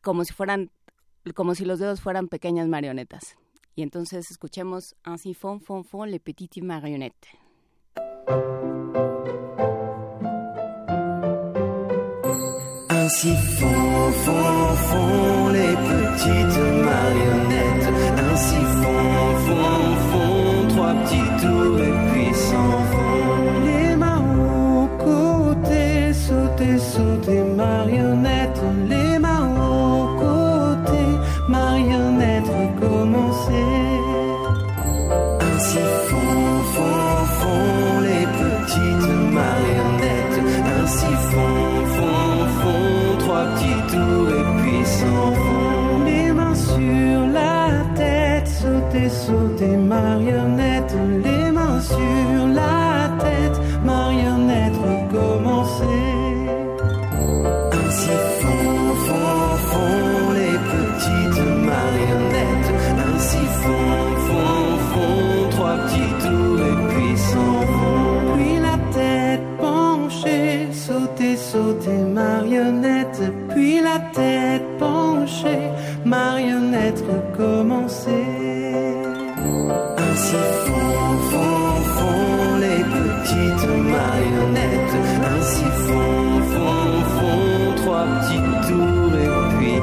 como 0.00 0.24
si 0.24 0.32
fueran, 0.32 0.70
como 1.34 1.54
si 1.54 1.64
los 1.64 1.78
dedos 1.78 2.00
fueran 2.00 2.28
pequeñas 2.28 2.68
marionetas. 2.68 3.36
Y 3.76 3.82
entonces 3.82 4.30
escuchemos 4.30 4.94
Ainsi 5.04 5.34
font, 5.34 5.60
font, 5.60 5.82
font 5.82 6.04
les 6.04 6.20
petites 6.20 6.62
marionnettes. 6.62 7.28
Ainsi 12.90 13.34
font, 13.58 14.12
font, 14.24 14.76
font 14.88 15.48
les 15.48 15.74
petites 15.88 16.58
marionnettes. 16.88 17.88
Ainsi 18.18 18.60
font, 18.80 19.36
font, 19.46 19.96
font 20.10 20.68
trois 20.68 20.94
petits 20.94 21.30
tours 21.40 21.80
et 21.80 21.94
puis 22.12 22.34
s'en 22.34 22.70
vont. 22.92 23.60
Les 23.64 23.96
mains 23.96 24.22
au 24.76 24.86
côté, 24.98 26.12
sauter, 26.12 26.78
sauter, 26.78 27.42
marionnettes. 27.56 28.99
Trois 43.40 43.54
petits 43.54 43.82
tours 43.92 44.28
et 44.28 44.44
puis. 44.60 44.80
Les 46.06 46.32
mains 46.32 46.54
sur 46.54 47.26
la 47.32 47.84
tête, 47.94 48.48
sauter, 48.48 49.08
sauter, 49.08 49.76
marionnette. 49.76 50.94
Les 51.24 51.50
mains 51.50 51.80
sur 51.80 52.39
la 73.90 73.98
tête 74.14 74.68
penchée, 74.78 75.66
marionnette 76.04 77.02
recommencer. 77.12 78.26
Ainsi 80.04 80.40
font, 80.64 81.12
font, 81.30 81.74
font 81.94 82.50
les 82.64 82.82
petites 82.94 83.68
marionnettes. 83.96 84.96
Ainsi 85.32 85.68
font, 85.86 86.30
font, 86.52 86.92
font 87.16 87.62
trois 87.80 88.04
petits 88.14 88.48
tours 88.68 89.16
et 89.24 89.30
puis. 89.56 89.76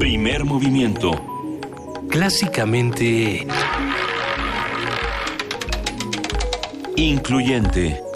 Primer 0.00 0.40
movimiento. 0.44 1.10
Clásicamente... 2.10 3.10
Incluyente. 6.98 8.11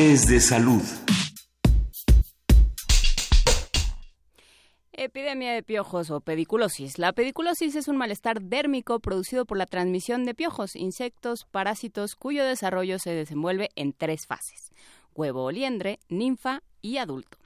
Martes 0.00 0.28
de 0.28 0.40
salud. 0.40 0.82
Epidemia 4.92 5.52
de 5.52 5.62
piojos 5.62 6.10
o 6.10 6.22
pediculosis. 6.22 6.98
La 6.98 7.12
pediculosis 7.12 7.76
es 7.76 7.86
un 7.86 7.98
malestar 7.98 8.40
dérmico 8.40 9.00
producido 9.00 9.44
por 9.44 9.58
la 9.58 9.66
transmisión 9.66 10.24
de 10.24 10.34
piojos, 10.34 10.74
insectos, 10.74 11.44
parásitos, 11.50 12.14
cuyo 12.14 12.46
desarrollo 12.46 12.98
se 12.98 13.10
desenvuelve 13.10 13.68
en 13.76 13.92
tres 13.92 14.26
fases: 14.26 14.72
huevo 15.14 15.44
o 15.44 15.50
liendre, 15.50 15.98
ninfa 16.08 16.62
y 16.80 16.96
adulto. 16.96 17.36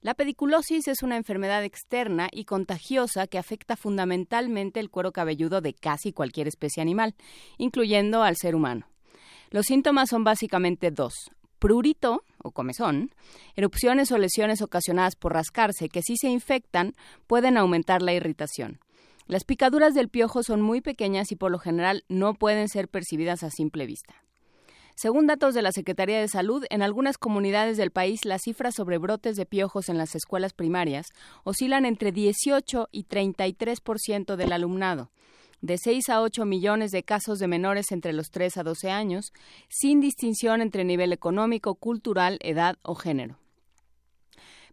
La 0.00 0.14
pediculosis 0.14 0.88
es 0.88 1.04
una 1.04 1.16
enfermedad 1.16 1.62
externa 1.62 2.28
y 2.32 2.46
contagiosa 2.46 3.28
que 3.28 3.38
afecta 3.38 3.76
fundamentalmente 3.76 4.80
el 4.80 4.90
cuero 4.90 5.12
cabelludo 5.12 5.60
de 5.60 5.72
casi 5.72 6.12
cualquier 6.12 6.48
especie 6.48 6.82
animal, 6.82 7.14
incluyendo 7.58 8.24
al 8.24 8.34
ser 8.36 8.56
humano. 8.56 8.88
Los 9.50 9.66
síntomas 9.66 10.08
son 10.08 10.24
básicamente 10.24 10.90
dos. 10.90 11.30
Prurito 11.62 12.24
o 12.42 12.50
comezón, 12.50 13.14
erupciones 13.54 14.10
o 14.10 14.18
lesiones 14.18 14.62
ocasionadas 14.62 15.14
por 15.14 15.32
rascarse 15.32 15.88
que 15.88 16.02
si 16.02 16.16
se 16.16 16.28
infectan 16.28 16.96
pueden 17.28 17.56
aumentar 17.56 18.02
la 18.02 18.12
irritación. 18.12 18.80
Las 19.28 19.44
picaduras 19.44 19.94
del 19.94 20.08
piojo 20.08 20.42
son 20.42 20.60
muy 20.60 20.80
pequeñas 20.80 21.30
y 21.30 21.36
por 21.36 21.52
lo 21.52 21.60
general 21.60 22.02
no 22.08 22.34
pueden 22.34 22.68
ser 22.68 22.88
percibidas 22.88 23.44
a 23.44 23.50
simple 23.50 23.86
vista. 23.86 24.24
Según 24.96 25.28
datos 25.28 25.54
de 25.54 25.62
la 25.62 25.70
Secretaría 25.70 26.18
de 26.18 26.26
Salud, 26.26 26.64
en 26.68 26.82
algunas 26.82 27.16
comunidades 27.16 27.76
del 27.76 27.92
país 27.92 28.24
las 28.24 28.42
cifras 28.42 28.74
sobre 28.74 28.98
brotes 28.98 29.36
de 29.36 29.46
piojos 29.46 29.88
en 29.88 29.98
las 29.98 30.16
escuelas 30.16 30.54
primarias 30.54 31.06
oscilan 31.44 31.86
entre 31.86 32.10
18 32.10 32.88
y 32.90 33.04
33% 33.04 34.34
del 34.34 34.52
alumnado, 34.52 35.12
de 35.62 35.78
6 35.78 36.10
a 36.10 36.20
8 36.20 36.44
millones 36.44 36.90
de 36.90 37.04
casos 37.04 37.38
de 37.38 37.48
menores 37.48 37.92
entre 37.92 38.12
los 38.12 38.30
3 38.30 38.58
a 38.58 38.62
12 38.64 38.90
años, 38.90 39.32
sin 39.68 40.00
distinción 40.00 40.60
entre 40.60 40.84
nivel 40.84 41.12
económico, 41.12 41.76
cultural, 41.76 42.38
edad 42.42 42.76
o 42.82 42.94
género. 42.94 43.41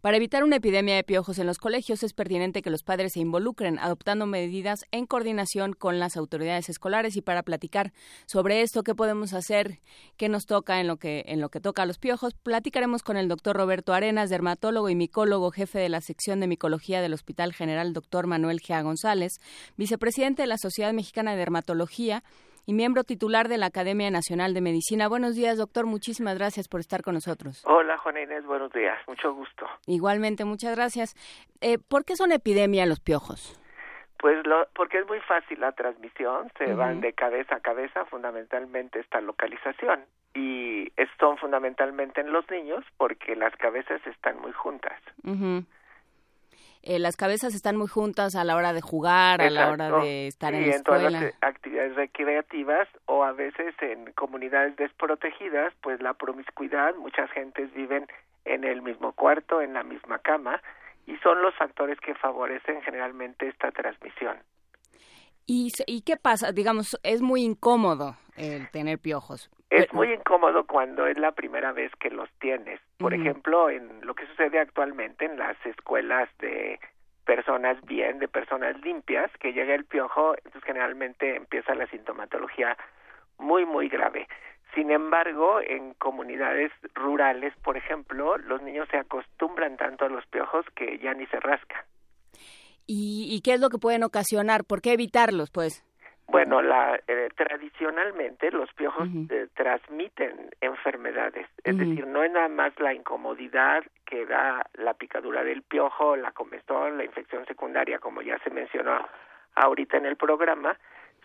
Para 0.01 0.15
evitar 0.15 0.45
una 0.45 0.55
epidemia 0.55 0.95
de 0.95 1.03
piojos 1.03 1.39
en 1.39 1.47
los 1.47 1.57
colegios 1.57 2.03
es 2.03 2.13
pertinente 2.13 2.61
que 2.61 2.69
los 2.69 2.83
padres 2.83 3.11
se 3.13 3.19
involucren 3.19 3.77
adoptando 3.79 4.25
medidas 4.25 4.85
en 4.91 5.05
coordinación 5.05 5.73
con 5.73 5.99
las 5.99 6.15
autoridades 6.15 6.69
escolares. 6.69 7.17
Y 7.17 7.21
para 7.21 7.43
platicar 7.43 7.91
sobre 8.25 8.61
esto 8.61 8.83
qué 8.83 8.95
podemos 8.95 9.33
hacer, 9.33 9.81
qué 10.15 10.29
nos 10.29 10.45
toca 10.45 10.79
en 10.79 10.87
lo 10.87 10.95
que 10.95 11.25
en 11.27 11.41
lo 11.41 11.49
que 11.49 11.59
toca 11.59 11.81
a 11.81 11.85
los 11.85 11.97
piojos, 11.97 12.33
platicaremos 12.33 13.03
con 13.03 13.17
el 13.17 13.27
doctor 13.27 13.57
Roberto 13.57 13.93
Arenas, 13.93 14.29
dermatólogo 14.29 14.89
y 14.89 14.95
micólogo, 14.95 15.51
jefe 15.51 15.79
de 15.79 15.89
la 15.89 15.99
sección 15.99 16.39
de 16.39 16.47
micología 16.47 17.01
del 17.01 17.13
Hospital 17.13 17.51
General 17.51 17.91
Doctor 17.91 18.25
Manuel 18.25 18.61
Gea 18.61 18.81
González, 18.81 19.41
vicepresidente 19.75 20.43
de 20.43 20.47
la 20.47 20.57
Sociedad 20.57 20.93
Mexicana 20.93 21.31
de 21.31 21.37
Dermatología 21.39 22.23
y 22.69 22.73
miembro 22.73 23.03
titular 23.03 23.47
de 23.47 23.57
la 23.57 23.65
Academia 23.65 24.11
Nacional 24.11 24.53
de 24.53 24.61
Medicina. 24.61 25.07
Buenos 25.07 25.35
días, 25.35 25.57
doctor. 25.57 25.87
Muchísimas 25.87 26.37
gracias 26.37 26.67
por 26.67 26.81
estar 26.81 27.01
con 27.01 27.15
nosotros. 27.15 27.63
Hola, 27.65 27.97
Juana 27.97 28.21
Inés. 28.21 28.45
Buenos 28.45 28.71
días. 28.71 28.95
Mucho 29.07 29.33
gusto. 29.33 29.65
Igualmente, 29.87 30.45
muchas 30.45 30.75
gracias. 30.75 31.15
Eh, 31.61 31.79
¿Por 31.79 32.05
qué 32.05 32.15
son 32.15 32.31
epidemia 32.31 32.85
los 32.85 32.99
piojos? 32.99 33.59
Pues 34.19 34.45
lo, 34.45 34.67
porque 34.75 34.99
es 34.99 35.07
muy 35.07 35.19
fácil 35.21 35.59
la 35.61 35.71
transmisión, 35.71 36.51
se 36.59 36.75
van 36.75 37.01
de 37.01 37.13
cabeza 37.13 37.55
a 37.55 37.59
cabeza, 37.59 38.05
fundamentalmente 38.05 38.99
esta 38.99 39.19
localización. 39.19 40.01
Y 40.35 40.91
son 41.19 41.37
fundamentalmente 41.37 42.21
en 42.21 42.31
los 42.31 42.49
niños 42.51 42.85
porque 42.97 43.35
las 43.35 43.55
cabezas 43.57 43.99
están 44.05 44.39
muy 44.39 44.51
juntas. 44.51 44.97
Eh, 46.89 46.97
las 46.97 47.15
cabezas 47.15 47.53
están 47.53 47.77
muy 47.77 47.85
juntas 47.87 48.35
a 48.35 48.43
la 48.43 48.55
hora 48.55 48.73
de 48.73 48.81
jugar, 48.81 49.43
a 49.43 49.49
la 49.51 49.69
hora 49.69 49.91
de 49.99 50.25
estar 50.25 50.55
en 50.55 50.67
la 50.67 50.75
en 50.75 50.81
todas 50.81 51.11
las 51.11 51.35
actividades 51.41 51.95
recreativas 51.95 52.87
o 53.05 53.23
a 53.23 53.31
veces 53.31 53.75
en 53.81 54.11
comunidades 54.13 54.75
desprotegidas, 54.75 55.71
pues 55.83 56.01
la 56.01 56.15
promiscuidad, 56.15 56.95
muchas 56.95 57.29
gentes 57.29 57.71
viven 57.75 58.07
en 58.45 58.63
el 58.63 58.81
mismo 58.81 59.11
cuarto, 59.11 59.61
en 59.61 59.75
la 59.75 59.83
misma 59.83 60.17
cama, 60.17 60.63
y 61.05 61.15
son 61.17 61.43
los 61.43 61.53
factores 61.53 61.99
que 61.99 62.15
favorecen 62.15 62.81
generalmente 62.81 63.47
esta 63.47 63.69
transmisión. 63.69 64.37
¿Y, 65.51 65.73
¿Y 65.87 66.01
qué 66.01 66.15
pasa? 66.15 66.51
Digamos, 66.51 66.95
es 67.01 67.23
muy 67.23 67.41
incómodo 67.41 68.15
el 68.37 68.69
tener 68.69 68.99
piojos. 68.99 69.49
Es 69.71 69.91
muy 69.93 70.13
incómodo 70.13 70.67
cuando 70.67 71.07
es 71.07 71.17
la 71.17 71.31
primera 71.31 71.71
vez 71.71 71.91
que 71.99 72.11
los 72.11 72.29
tienes. 72.39 72.79
Por 72.99 73.15
ejemplo, 73.15 73.71
en 73.71 74.05
lo 74.05 74.13
que 74.13 74.27
sucede 74.27 74.59
actualmente 74.59 75.25
en 75.25 75.39
las 75.39 75.57
escuelas 75.65 76.29
de 76.37 76.79
personas 77.25 77.83
bien, 77.85 78.19
de 78.19 78.27
personas 78.27 78.79
limpias, 78.81 79.31
que 79.39 79.51
llega 79.51 79.73
el 79.73 79.85
piojo, 79.85 80.35
entonces 80.37 80.63
generalmente 80.63 81.35
empieza 81.35 81.73
la 81.73 81.87
sintomatología 81.87 82.77
muy, 83.39 83.65
muy 83.65 83.89
grave. 83.89 84.27
Sin 84.75 84.91
embargo, 84.91 85.61
en 85.61 85.95
comunidades 85.95 86.71
rurales, 86.93 87.55
por 87.63 87.75
ejemplo, 87.75 88.37
los 88.37 88.61
niños 88.61 88.87
se 88.91 88.97
acostumbran 88.97 89.77
tanto 89.77 90.05
a 90.05 90.09
los 90.09 90.27
piojos 90.27 90.63
que 90.75 90.99
ya 90.99 91.15
ni 91.15 91.25
se 91.25 91.39
rascan. 91.39 91.83
¿Y, 92.91 93.39
qué 93.43 93.53
es 93.53 93.59
lo 93.59 93.69
que 93.69 93.77
pueden 93.77 94.03
ocasionar? 94.03 94.63
¿Por 94.65 94.81
qué 94.81 94.93
evitarlos, 94.93 95.51
pues? 95.51 95.85
Bueno, 96.27 96.59
la, 96.63 96.99
eh, 97.07 97.29
tradicionalmente 97.37 98.49
los 98.49 98.73
piojos 98.73 99.07
eh, 99.29 99.47
transmiten 99.55 100.49
enfermedades, 100.59 101.47
es 101.63 101.77
decir, 101.77 102.07
no 102.07 102.23
es 102.23 102.31
nada 102.31 102.47
más 102.47 102.73
la 102.79 102.93
incomodidad 102.95 103.83
que 104.05 104.25
da 104.25 104.65
la 104.73 104.95
picadura 104.95 105.43
del 105.43 105.61
piojo, 105.61 106.15
la 106.15 106.31
comezón, 106.31 106.97
la 106.97 107.05
infección 107.05 107.45
secundaria, 107.45 107.99
como 107.99 108.23
ya 108.23 108.39
se 108.39 108.49
mencionó 108.49 109.07
ahorita 109.53 109.97
en 109.97 110.07
el 110.07 110.15
programa, 110.15 110.75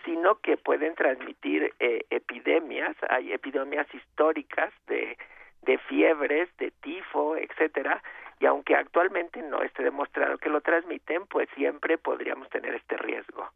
sino 0.04 0.37
que 0.40 0.59
pueden 0.59 0.94
transmitir 0.94 1.73
eh, 1.80 2.04
epidemias, 2.11 2.94
hay 3.09 3.33
epidemias 3.33 3.87
históricas 3.94 4.71
de, 4.87 5.16
de 5.62 5.78
fiebres, 5.78 6.54
de 6.59 6.73
tifo, 6.83 7.37
etcétera, 7.38 8.02
y 8.41 8.47
aunque 8.47 8.75
actualmente 8.75 9.43
no 9.43 9.62
esté 9.62 9.83
demostrado 9.83 10.38
que 10.38 10.49
lo 10.49 10.61
transmiten, 10.61 11.26
pues 11.26 11.49
siempre 11.55 11.99
podríamos 11.99 12.49
tener 12.50 12.75
este 12.75 12.97
riesgo. 12.97 13.49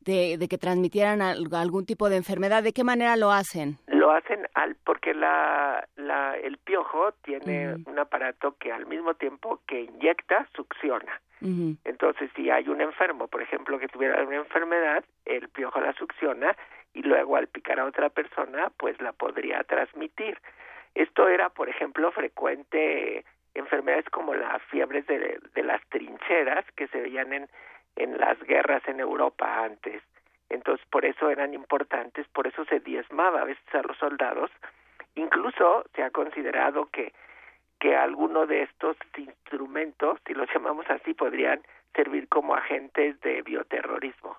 De, 0.00 0.38
de, 0.38 0.48
que 0.48 0.56
transmitieran 0.56 1.20
algún 1.20 1.84
tipo 1.84 2.08
de 2.08 2.16
enfermedad. 2.16 2.62
¿De 2.62 2.72
qué 2.72 2.84
manera 2.84 3.16
lo 3.16 3.30
hacen? 3.32 3.76
Lo 3.86 4.10
hacen 4.10 4.48
al 4.54 4.74
porque 4.76 5.12
la, 5.12 5.86
la 5.96 6.38
el 6.38 6.56
piojo 6.56 7.12
tiene 7.22 7.76
un 7.84 7.98
aparato 7.98 8.56
que 8.58 8.72
al 8.72 8.86
mismo 8.86 9.12
tiempo 9.14 9.60
que 9.66 9.82
inyecta 9.82 10.48
succiona. 10.56 11.20
Entonces, 11.42 12.30
si 12.36 12.50
hay 12.50 12.68
un 12.68 12.82
enfermo, 12.82 13.26
por 13.26 13.40
ejemplo, 13.40 13.78
que 13.78 13.88
tuviera 13.88 14.22
una 14.22 14.36
enfermedad, 14.36 15.02
el 15.24 15.48
piojo 15.48 15.80
la 15.80 15.94
succiona 15.94 16.54
y 16.92 17.02
luego 17.02 17.36
al 17.36 17.46
picar 17.46 17.80
a 17.80 17.86
otra 17.86 18.10
persona, 18.10 18.70
pues 18.76 19.00
la 19.00 19.12
podría 19.12 19.64
transmitir. 19.64 20.38
Esto 20.94 21.28
era, 21.28 21.48
por 21.48 21.70
ejemplo, 21.70 22.12
frecuente 22.12 23.24
enfermedades 23.54 24.08
como 24.10 24.34
las 24.34 24.62
fiebres 24.64 25.06
de, 25.06 25.38
de 25.54 25.62
las 25.62 25.80
trincheras 25.88 26.64
que 26.76 26.88
se 26.88 27.00
veían 27.00 27.32
en, 27.32 27.48
en 27.96 28.18
las 28.18 28.38
guerras 28.42 28.82
en 28.86 29.00
Europa 29.00 29.64
antes. 29.64 30.02
Entonces, 30.48 30.84
por 30.90 31.04
eso 31.04 31.30
eran 31.30 31.54
importantes, 31.54 32.26
por 32.28 32.46
eso 32.46 32.64
se 32.64 32.80
diezmaba 32.80 33.42
a 33.42 33.44
veces 33.44 33.74
a 33.74 33.82
los 33.82 33.96
soldados. 33.98 34.50
Incluso 35.14 35.84
se 35.94 36.02
ha 36.02 36.10
considerado 36.10 36.86
que 36.86 37.12
que 37.80 37.96
alguno 37.96 38.46
de 38.46 38.62
estos 38.62 38.96
instrumentos, 39.16 40.18
si 40.26 40.34
los 40.34 40.46
llamamos 40.54 40.84
así, 40.90 41.14
podrían 41.14 41.62
servir 41.94 42.28
como 42.28 42.54
agentes 42.54 43.18
de 43.22 43.42
bioterrorismo. 43.42 44.36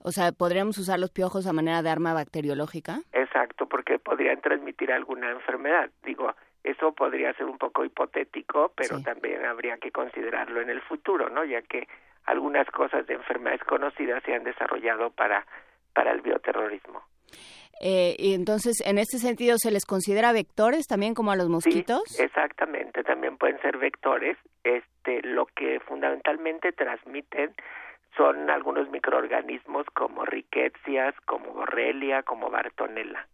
O 0.00 0.12
sea, 0.12 0.32
¿podríamos 0.32 0.78
usar 0.78 0.98
los 0.98 1.10
piojos 1.10 1.46
a 1.46 1.52
manera 1.52 1.82
de 1.82 1.90
arma 1.90 2.12
bacteriológica? 2.12 3.00
Exacto, 3.12 3.66
porque 3.66 3.98
podrían 3.98 4.40
transmitir 4.40 4.92
alguna 4.92 5.30
enfermedad. 5.30 5.90
Digo, 6.04 6.34
eso 6.70 6.92
podría 6.92 7.32
ser 7.34 7.46
un 7.46 7.58
poco 7.58 7.84
hipotético, 7.84 8.72
pero 8.76 9.00
también 9.02 9.44
habría 9.44 9.78
que 9.78 9.90
considerarlo 9.90 10.60
en 10.60 10.70
el 10.70 10.80
futuro, 10.82 11.30
¿no? 11.30 11.44
Ya 11.44 11.62
que 11.62 11.88
algunas 12.26 12.66
cosas 12.70 13.06
de 13.06 13.14
enfermedades 13.14 13.64
conocidas 13.64 14.22
se 14.24 14.34
han 14.34 14.44
desarrollado 14.44 15.10
para, 15.10 15.46
para 15.94 16.12
el 16.12 16.20
bioterrorismo. 16.20 17.02
Eh, 17.80 18.16
y 18.18 18.34
entonces, 18.34 18.82
en 18.84 18.98
este 18.98 19.18
sentido, 19.18 19.56
¿se 19.58 19.70
les 19.70 19.86
considera 19.86 20.32
vectores 20.32 20.86
también 20.86 21.14
como 21.14 21.30
a 21.30 21.36
los 21.36 21.48
mosquitos? 21.48 22.02
Sí, 22.06 22.22
exactamente, 22.22 23.02
también 23.04 23.38
pueden 23.38 23.60
ser 23.62 23.78
vectores. 23.78 24.36
Este, 24.64 25.22
lo 25.22 25.46
que 25.46 25.80
fundamentalmente 25.80 26.72
transmiten 26.72 27.54
son 28.16 28.50
algunos 28.50 28.90
microorganismos 28.90 29.86
como 29.94 30.24
riquecias, 30.24 31.14
como 31.24 31.52
borrelia, 31.52 32.24
como 32.24 32.50
bartonella. 32.50 33.26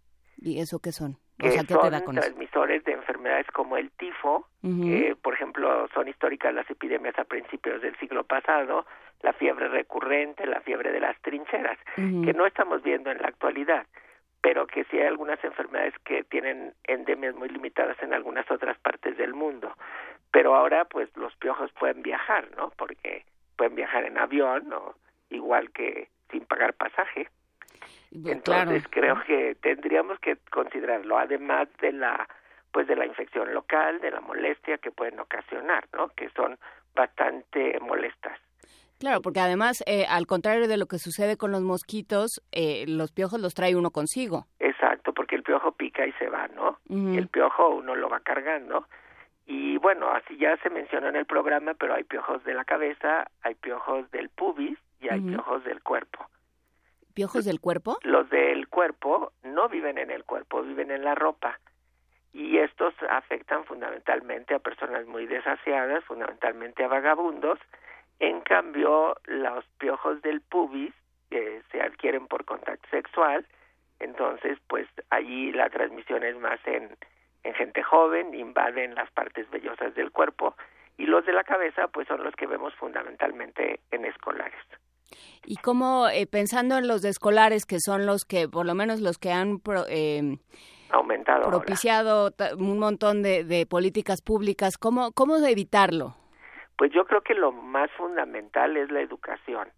¿Y 0.45 0.61
eso 0.61 0.79
qué 0.79 0.93
son? 0.93 1.17
O 1.41 1.51
sea, 1.51 1.65
¿qué 1.65 1.75
son 1.75 1.81
te 1.83 1.91
da 1.91 2.05
con 2.05 2.15
transmisores 2.15 2.85
de 2.85 2.93
enfermedades 2.93 3.47
como 3.49 3.77
el 3.77 3.91
tifo, 3.93 4.47
que 4.63 5.17
por 5.21 5.35
ejemplo 5.35 5.89
son 5.93 6.09
históricas 6.09 6.55
las 6.55 6.71
epidemias 6.71 7.19
a 7.19 7.25
principios 7.25 7.83
del 7.83 7.97
siglo 7.99 8.25
pasado, 8.25 8.87
la 9.23 9.33
fiebre 9.33 9.69
recurrente, 9.69 10.47
la 10.47 10.61
fiebre 10.61 10.93
de 10.93 11.01
las 11.01 11.21
trincheras, 11.23 11.79
que 11.97 12.33
no 12.35 12.47
estamos 12.47 12.83
viendo 12.83 13.11
en 13.11 13.19
la 13.19 13.29
actualidad 13.29 13.87
pero 14.45 14.67
que 14.67 14.85
sí 14.85 14.99
hay 14.99 15.07
algunas 15.07 15.43
enfermedades 15.43 15.95
que 16.05 16.23
tienen 16.23 16.75
endemias 16.85 17.35
muy 17.35 17.49
limitadas 17.49 17.97
en 18.03 18.13
algunas 18.13 18.49
otras 18.51 18.79
partes 18.79 19.17
del 19.17 19.33
mundo. 19.33 19.73
Pero 20.33 20.55
ahora, 20.55 20.85
pues, 20.85 21.09
los 21.17 21.35
piojos 21.37 21.73
pueden 21.73 22.03
viajar, 22.03 22.47
¿no? 22.55 22.71
Porque 22.77 23.25
pueden 23.57 23.75
viajar 23.75 24.05
en 24.05 24.19
avión, 24.19 24.71
o 24.71 24.97
igual 25.31 25.71
que 25.71 26.11
sin 26.31 26.45
pagar 26.45 26.75
pasaje. 26.75 27.31
Entonces, 28.15 28.85
creo 28.91 29.21
que 29.27 29.57
tendríamos 29.61 30.19
que 30.21 30.37
considerarlo, 30.51 31.19
además 31.19 31.69
de 31.81 31.93
la 31.93 32.29
pues 32.73 32.89
de 32.89 32.97
la 32.97 33.07
infección 33.07 33.55
local, 33.55 34.01
de 34.01 34.11
la 34.11 34.21
molestia 34.21 34.79
que 34.79 34.91
pueden 34.91 35.21
ocasionar, 35.21 35.87
¿no? 35.93 36.09
Que 36.09 36.29
son 36.31 36.59
bastante 36.93 37.79
molestas. 37.79 38.37
Claro, 38.99 39.23
porque 39.23 39.39
además, 39.39 39.85
eh, 39.87 40.07
al 40.09 40.27
contrario 40.27 40.67
de 40.67 40.77
lo 40.77 40.87
que 40.87 40.99
sucede 40.99 41.37
con 41.37 41.53
los 41.53 41.63
mosquitos, 41.63 42.43
eh, 42.51 42.85
los 42.89 43.13
piojos 43.13 43.41
los 43.41 43.55
trae 43.55 43.77
uno 43.77 43.91
consigo. 43.91 44.47
Exacto, 44.59 45.13
porque 45.13 45.37
el 45.37 45.45
piojo 45.45 45.71
pica 45.73 46.05
y 46.05 46.13
se 46.13 46.29
va, 46.29 46.49
¿no? 46.49 46.79
El 46.89 47.29
piojo 47.29 47.69
uno 47.69 47.95
lo 47.95 48.09
va 48.09 48.21
cargando. 48.21 48.89
Y 49.47 49.77
bueno, 49.79 50.09
así 50.11 50.37
ya 50.37 50.57
se 50.63 50.71
menciona 50.71 51.11
en 51.11 51.17
el 51.17 51.27
programa, 51.27 51.75
pero 51.75 51.95
hay 51.95 52.05
piojos 52.05 52.43
de 52.45 52.55
la 52.55 52.65
cabeza, 52.65 53.27
hay 53.43 53.55
piojos 53.55 54.11
del 54.11 54.31
pubis 54.31 54.79
y 55.01 55.09
hay 55.11 55.21
piojos 55.21 55.63
del 55.65 55.83
cuerpo. 55.83 56.27
¿Piojos 57.15 57.45
del 57.45 57.61
cuerpo? 57.61 57.99
Los 58.03 58.29
del 58.31 58.69
cuerpo 58.69 59.33
no 59.45 59.69
viven 59.69 59.99
en 59.99 60.11
el 60.11 60.25
cuerpo, 60.25 60.63
viven 60.63 60.91
en 60.91 61.05
la 61.05 61.15
ropa. 61.15 61.61
Y 62.33 62.59
estos 62.59 62.93
afectan 63.09 63.65
fundamentalmente 63.65 64.55
a 64.55 64.59
personas 64.59 65.07
muy 65.07 65.27
desasiadas, 65.27 66.05
fundamentalmente 66.05 66.83
a 66.83 66.89
vagabundos, 66.89 67.61
en 68.19 68.41
cambio, 68.41 69.17
los 69.27 69.65
piojos 69.79 70.21
del 70.23 70.41
pubis 70.41 70.93
que 71.31 71.63
se 71.71 71.81
adquieren 71.81 72.27
por 72.27 72.45
contacto 72.45 72.89
sexual, 72.91 73.47
entonces 73.99 74.59
pues 74.69 74.89
allí 75.11 75.53
la 75.53 75.71
transmisión 75.71 76.23
es 76.23 76.37
más 76.39 76.61
en, 76.67 76.97
en 77.43 77.55
gente 77.55 77.83
joven, 77.83 78.35
invaden 78.35 78.95
las 78.95 79.11
partes 79.11 79.49
vellosas 79.51 79.95
del 79.95 80.11
cuerpo 80.11 80.55
y 80.97 81.07
los 81.07 81.25
de 81.27 81.33
la 81.33 81.45
cabeza 81.45 81.89
pues 81.89 82.07
son 82.09 82.23
los 82.23 82.35
que 82.37 82.47
vemos 82.47 82.75
fundamentalmente 82.75 83.81
en 83.91 84.05
escolares. 84.05 84.61
Y 85.47 85.57
como 85.57 86.09
eh, 86.09 86.27
pensando 86.27 86.79
en 86.79 86.89
los 86.89 87.03
de 87.03 87.11
escolares 87.11 87.67
que 87.67 87.79
son 87.81 88.07
los 88.07 88.25
que 88.25 88.49
por 88.49 88.67
lo 88.67 88.75
menos 88.75 89.01
los 89.01 89.19
que 89.19 89.31
han 89.31 89.61
eh, 89.89 90.39
aumentado 90.91 91.49
propiciado 91.49 92.33
un 92.59 92.79
montón 92.79 93.23
de, 93.23 93.45
de 93.45 93.67
políticas 93.67 94.23
públicas, 94.23 94.79
¿cómo 94.79 95.13
cómo 95.13 95.37
evitarlo? 95.37 96.17
Pues 96.77 96.93
yo 96.93 97.05
creo 97.05 97.21
que 97.23 97.35
lo 97.35 97.53
más 97.53 97.91
fundamental 97.93 98.77
es 98.77 98.91
la 98.91 99.01
educación. 99.01 99.69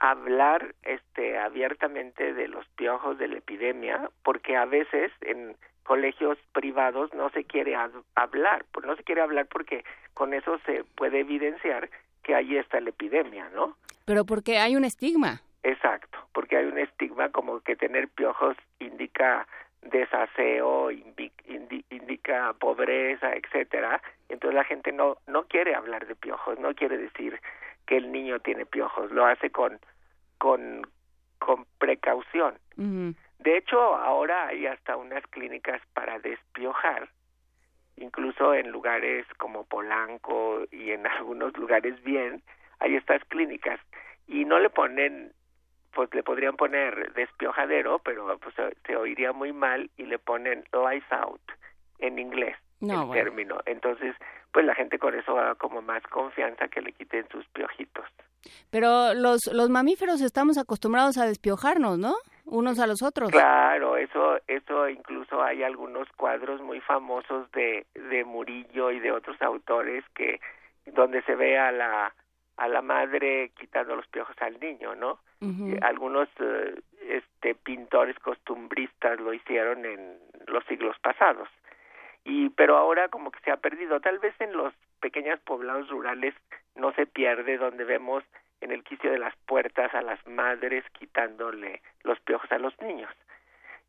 hablar 0.00 0.74
este 0.82 1.38
abiertamente 1.38 2.34
de 2.34 2.48
los 2.48 2.66
piojos 2.76 3.18
de 3.18 3.28
la 3.28 3.38
epidemia 3.38 4.10
porque 4.22 4.56
a 4.56 4.66
veces 4.66 5.10
en 5.22 5.56
colegios 5.82 6.38
privados 6.52 7.12
no 7.14 7.30
se 7.30 7.44
quiere 7.44 7.74
hablar 8.14 8.64
pues 8.72 8.86
no 8.86 8.96
se 8.96 9.02
quiere 9.02 9.22
hablar 9.22 9.46
porque 9.46 9.84
con 10.12 10.34
eso 10.34 10.58
se 10.66 10.84
puede 10.96 11.20
evidenciar 11.20 11.88
que 12.24 12.34
ahí 12.34 12.56
está 12.56 12.80
la 12.80 12.90
epidemia 12.90 13.48
no 13.54 13.76
pero 14.04 14.24
porque 14.24 14.58
hay 14.58 14.74
un 14.74 14.84
estigma 14.84 15.40
exacto 15.62 16.18
porque 16.32 16.56
hay 16.56 16.66
un 16.66 16.78
estigma 16.78 17.28
como 17.28 17.60
que 17.60 17.76
tener 17.76 18.08
piojos 18.08 18.56
indica 18.80 19.46
desaseo, 19.84 20.90
indica 20.90 22.54
pobreza, 22.58 23.34
etcétera. 23.34 24.02
Entonces 24.28 24.54
la 24.54 24.64
gente 24.64 24.92
no 24.92 25.18
no 25.26 25.44
quiere 25.44 25.74
hablar 25.74 26.06
de 26.06 26.14
piojos, 26.14 26.58
no 26.58 26.74
quiere 26.74 26.98
decir 26.98 27.40
que 27.86 27.96
el 27.96 28.10
niño 28.10 28.40
tiene 28.40 28.66
piojos, 28.66 29.10
lo 29.12 29.26
hace 29.26 29.50
con 29.50 29.78
con 30.38 30.82
con 31.38 31.66
precaución. 31.78 32.54
De 32.76 33.58
hecho, 33.58 33.78
ahora 33.96 34.46
hay 34.46 34.66
hasta 34.66 34.96
unas 34.96 35.24
clínicas 35.26 35.80
para 35.92 36.18
despiojar, 36.18 37.10
incluso 37.96 38.54
en 38.54 38.70
lugares 38.70 39.26
como 39.38 39.64
Polanco 39.64 40.62
y 40.70 40.90
en 40.90 41.06
algunos 41.18 41.56
lugares 41.56 42.02
bien, 42.02 42.42
hay 42.80 42.96
estas 42.96 43.24
clínicas 43.26 43.80
y 44.26 44.44
no 44.44 44.58
le 44.58 44.70
ponen 44.70 45.32
pues 45.94 46.12
le 46.12 46.24
podrían 46.24 46.56
poner 46.56 47.12
despiojadero, 47.12 48.00
pero 48.00 48.36
pues 48.38 48.54
se 48.84 48.96
oiría 48.96 49.32
muy 49.32 49.52
mal 49.52 49.90
y 49.96 50.06
le 50.06 50.18
ponen 50.18 50.64
lights 50.72 51.12
out 51.12 51.40
en 52.00 52.18
inglés 52.18 52.56
el 52.80 53.10
término. 53.12 53.60
Entonces, 53.66 54.14
pues 54.52 54.66
la 54.66 54.74
gente 54.74 54.98
con 54.98 55.14
eso 55.14 55.34
va 55.34 55.54
como 55.54 55.82
más 55.82 56.02
confianza 56.04 56.68
que 56.68 56.80
le 56.80 56.92
quiten 56.92 57.26
sus 57.30 57.46
piojitos. 57.48 58.04
Pero 58.70 59.14
los 59.14 59.46
los 59.52 59.70
mamíferos 59.70 60.20
estamos 60.20 60.58
acostumbrados 60.58 61.16
a 61.16 61.26
despiojarnos, 61.26 61.98
¿no? 61.98 62.14
Unos 62.44 62.78
a 62.78 62.86
los 62.86 63.02
otros. 63.02 63.30
Claro, 63.30 63.96
eso 63.96 64.38
eso 64.46 64.88
incluso 64.88 65.42
hay 65.42 65.62
algunos 65.62 66.08
cuadros 66.16 66.60
muy 66.60 66.80
famosos 66.80 67.50
de 67.52 67.86
de 67.94 68.24
Murillo 68.24 68.90
y 68.90 69.00
de 69.00 69.12
otros 69.12 69.40
autores 69.40 70.04
que 70.14 70.40
donde 70.86 71.22
se 71.22 71.34
ve 71.34 71.58
a 71.58 71.72
la 71.72 72.14
a 72.56 72.68
la 72.68 72.82
madre 72.82 73.50
quitando 73.58 73.96
los 73.96 74.06
piojos 74.08 74.36
al 74.40 74.60
niño, 74.60 74.94
¿no? 74.94 75.18
Eh, 75.40 75.78
algunos 75.82 76.28
eh, 76.38 76.74
este 77.08 77.54
pintores 77.54 78.18
costumbristas 78.18 79.20
lo 79.20 79.34
hicieron 79.34 79.84
en 79.84 80.18
los 80.46 80.64
siglos 80.64 80.96
pasados. 81.00 81.48
Y 82.24 82.48
pero 82.50 82.76
ahora 82.76 83.08
como 83.08 83.30
que 83.30 83.40
se 83.40 83.50
ha 83.50 83.58
perdido, 83.58 84.00
tal 84.00 84.18
vez 84.20 84.34
en 84.40 84.52
los 84.52 84.72
pequeños 85.00 85.38
poblados 85.40 85.90
rurales 85.90 86.34
no 86.76 86.92
se 86.92 87.06
pierde, 87.06 87.58
donde 87.58 87.84
vemos 87.84 88.24
en 88.64 88.72
el 88.72 88.82
quicio 88.82 89.12
de 89.12 89.18
las 89.18 89.36
puertas 89.46 89.94
a 89.94 90.00
las 90.00 90.26
madres 90.26 90.84
quitándole 90.98 91.82
los 92.02 92.18
piojos 92.20 92.50
a 92.50 92.58
los 92.58 92.78
niños. 92.80 93.10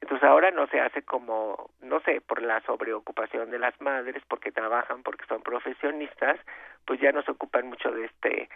Entonces 0.01 0.27
ahora 0.27 0.51
no 0.51 0.67
se 0.67 0.81
hace 0.81 1.01
como, 1.01 1.71
no 1.81 2.01
sé, 2.01 2.19
por 2.19 2.41
la 2.41 2.59
sobreocupación 2.61 3.49
de 3.49 3.59
las 3.59 3.79
madres, 3.79 4.21
porque 4.27 4.51
trabajan, 4.51 5.01
porque 5.01 5.25
son 5.25 5.41
profesionistas, 5.41 6.37
pues 6.85 6.99
ya 6.99 7.13
no 7.13 7.23
se 7.23 7.31
ocupan 7.31 7.67
mucho 7.67 7.89
de 7.91 8.05
este, 8.05 8.49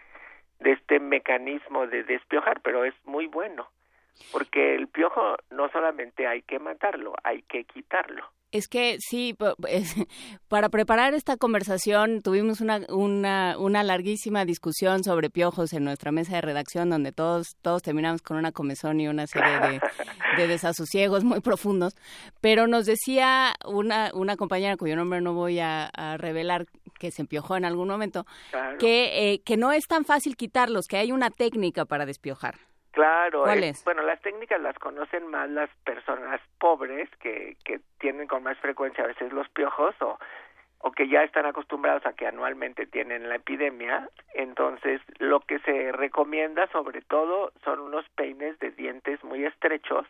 de 0.60 0.72
este 0.74 1.00
mecanismo 1.00 1.88
de 1.88 2.04
despiojar, 2.04 2.60
pero 2.62 2.84
es 2.84 2.94
muy 3.06 3.28
bueno, 3.28 3.70
porque 4.32 4.76
el 4.76 4.88
piojo 4.88 5.36
no 5.50 5.70
solamente 5.72 6.28
hay 6.28 6.42
que 6.42 6.60
matarlo, 6.60 7.14
hay 7.24 7.42
que 7.44 7.64
quitarlo. 7.66 8.24
Es 8.52 8.68
que 8.68 8.98
sí, 9.00 9.38
para 10.48 10.70
preparar 10.70 11.14
esta 11.14 11.38
conversación 11.38 12.24
tuvimos 12.24 12.62
una, 12.62 12.82
una, 12.90 13.56
una, 13.60 13.84
larguísima 13.84 14.44
discusión 14.44 15.04
sobre 15.04 15.30
piojos 15.30 15.72
en 15.74 15.84
nuestra 15.84 16.12
mesa 16.12 16.34
de 16.34 16.42
redacción 16.42 16.90
donde 16.90 17.12
todos, 17.12 17.58
todos 17.62 17.84
terminamos 17.84 18.24
con 18.24 18.38
una 18.38 18.52
comezón 18.52 19.02
y 19.02 19.08
una 19.08 19.28
serie 19.28 19.60
de, 19.60 19.80
de 20.38 20.48
desasosiegos 20.48 21.24
muy 21.24 21.42
profundos. 21.42 21.96
Pero 22.42 22.66
nos 22.66 22.88
decía 22.88 23.54
una, 23.68 24.10
una 24.16 24.36
compañera 24.36 24.78
cuyo 24.78 24.96
nombre 24.96 25.22
no 25.22 25.34
voy 25.34 25.60
a, 25.60 25.92
revelar 26.18 26.66
que 27.00 27.12
se 27.12 27.22
empiojó 27.22 27.56
en 27.56 27.66
algún 27.66 27.88
momento, 27.88 28.26
que, 28.80 29.32
eh, 29.32 29.42
que 29.46 29.58
no 29.58 29.72
es 29.72 29.86
tan 29.86 30.06
fácil 30.06 30.36
quitarlos, 30.36 30.88
que 30.88 30.98
hay 30.98 31.12
una 31.12 31.30
técnica 31.30 31.86
para 31.86 32.08
despiojar. 32.08 32.56
Claro, 33.00 33.46
bueno, 33.86 34.02
las 34.02 34.22
técnicas 34.22 34.60
las 34.62 34.78
conocen 34.78 35.28
más 35.28 35.50
las 35.50 35.70
personas 35.86 36.42
pobres 36.60 37.10
que, 37.22 37.56
que 37.64 37.80
tienen 38.00 38.28
con 38.28 38.44
más 38.44 38.58
frecuencia 38.58 39.04
a 39.04 39.08
veces 39.08 39.32
los 39.32 39.48
piojos 39.50 39.96
o, 40.02 40.20
o 40.80 40.92
que 40.92 41.08
ya 41.08 41.24
están 41.24 41.46
acostumbrados 41.46 42.06
a 42.06 42.14
que 42.14 42.28
anualmente 42.28 42.86
tienen 42.86 43.30
la 43.30 43.36
epidemia. 43.36 44.10
Entonces, 44.34 45.02
lo 45.18 45.40
que 45.40 45.60
se 45.60 45.92
recomienda 45.94 46.68
sobre 46.74 47.02
todo 47.02 47.54
son 47.64 47.80
unos 47.80 48.08
peines 48.16 48.60
de 48.60 48.72
dientes 48.72 49.24
muy 49.24 49.46
estrechos 49.46 50.06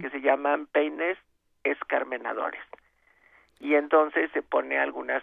que 0.00 0.10
se 0.10 0.20
llaman 0.20 0.66
peines 0.66 1.18
escarmenadores. 1.62 2.62
Y 3.60 3.74
entonces 3.76 4.30
se 4.32 4.42
pone 4.42 4.78
alguna 4.78 5.22